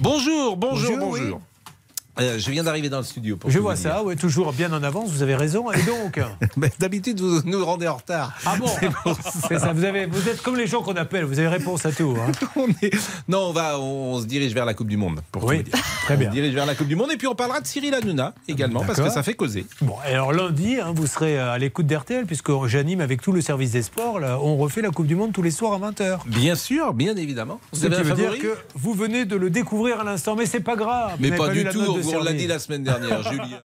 Bonjour, 0.00 0.56
bonjour, 0.56 0.96
Bonjour, 0.96 0.98
bonjour. 0.98 1.40
Euh, 2.20 2.38
je 2.38 2.50
viens 2.50 2.62
d'arriver 2.62 2.88
dans 2.88 2.98
le 2.98 3.04
studio. 3.04 3.36
Pour 3.36 3.50
Je 3.50 3.58
vois 3.58 3.76
ça, 3.76 4.02
ouais, 4.04 4.14
toujours 4.16 4.52
bien 4.52 4.72
en 4.72 4.82
avance, 4.82 5.10
vous 5.10 5.22
avez 5.22 5.34
raison. 5.34 5.70
Et 5.72 5.82
donc 5.82 6.20
D'habitude, 6.78 7.20
vous 7.20 7.42
nous 7.44 7.64
rendez 7.64 7.88
en 7.88 7.96
retard. 7.96 8.32
Ah 8.46 8.54
bon 8.58 8.66
ça, 9.58 9.72
vous, 9.72 9.84
avez, 9.84 10.06
vous 10.06 10.28
êtes 10.28 10.42
comme 10.42 10.56
les 10.56 10.66
gens 10.66 10.82
qu'on 10.82 10.94
appelle, 10.96 11.24
vous 11.24 11.38
avez 11.38 11.48
réponse 11.48 11.84
à 11.86 11.92
tout. 11.92 12.16
hein. 12.20 12.30
On 12.56 12.68
est- 12.82 12.94
Non, 13.28 13.48
on 13.48 13.52
va, 13.52 13.78
on 13.80 14.20
se 14.20 14.26
dirige 14.26 14.54
vers 14.54 14.64
la 14.64 14.74
Coupe 14.74 14.88
du 14.88 14.96
Monde. 14.96 15.20
Pour 15.32 15.44
Oui, 15.44 15.62
dire. 15.62 15.74
très 16.04 16.16
bien. 16.16 16.28
On 16.28 16.30
se 16.30 16.36
dirige 16.36 16.54
vers 16.54 16.66
la 16.66 16.74
Coupe 16.74 16.88
du 16.88 16.96
Monde 16.96 17.10
et 17.12 17.16
puis 17.16 17.26
on 17.26 17.34
parlera 17.34 17.60
de 17.60 17.66
Cyril 17.66 17.94
Hanouna 17.94 18.34
également 18.48 18.84
parce 18.84 19.00
que 19.00 19.10
ça 19.10 19.22
fait 19.22 19.34
causer. 19.34 19.66
Bon, 19.80 19.94
et 20.08 20.12
alors 20.12 20.32
lundi, 20.32 20.76
hein, 20.80 20.92
vous 20.94 21.06
serez 21.06 21.38
à 21.38 21.58
l'écoute 21.58 21.86
d'RTL, 21.86 22.26
puisque 22.26 22.50
j'anime 22.66 23.00
avec 23.00 23.20
tout 23.22 23.32
le 23.32 23.40
service 23.40 23.72
des 23.72 23.82
sports. 23.82 24.20
là, 24.20 24.38
on 24.40 24.56
refait 24.56 24.82
la 24.82 24.90
Coupe 24.90 25.06
du 25.06 25.16
Monde 25.16 25.32
tous 25.32 25.42
les 25.42 25.50
soirs 25.50 25.72
à 25.82 25.90
20h. 25.90 26.18
Bien 26.26 26.54
sûr, 26.54 26.94
bien 26.94 27.16
évidemment. 27.16 27.60
Vous 27.72 27.80
Ce 27.80 27.86
qui 27.86 28.02
veut 28.02 28.14
dire 28.14 28.38
que 28.38 28.56
vous 28.74 28.94
venez 28.94 29.24
de 29.24 29.36
le 29.36 29.50
découvrir 29.50 30.00
à 30.00 30.04
l'instant, 30.04 30.36
mais 30.36 30.46
c'est 30.46 30.60
pas 30.60 30.76
grave. 30.76 31.12
Mais 31.20 31.30
vous 31.30 31.36
pas 31.36 31.52
lu 31.52 31.64
du 31.64 31.70
tout. 31.70 32.03
On 32.12 32.22
l'a 32.22 32.32
dit 32.32 32.46
la 32.46 32.58
semaine 32.58 32.82
dernière, 32.82 33.22
Julien. 33.22 33.60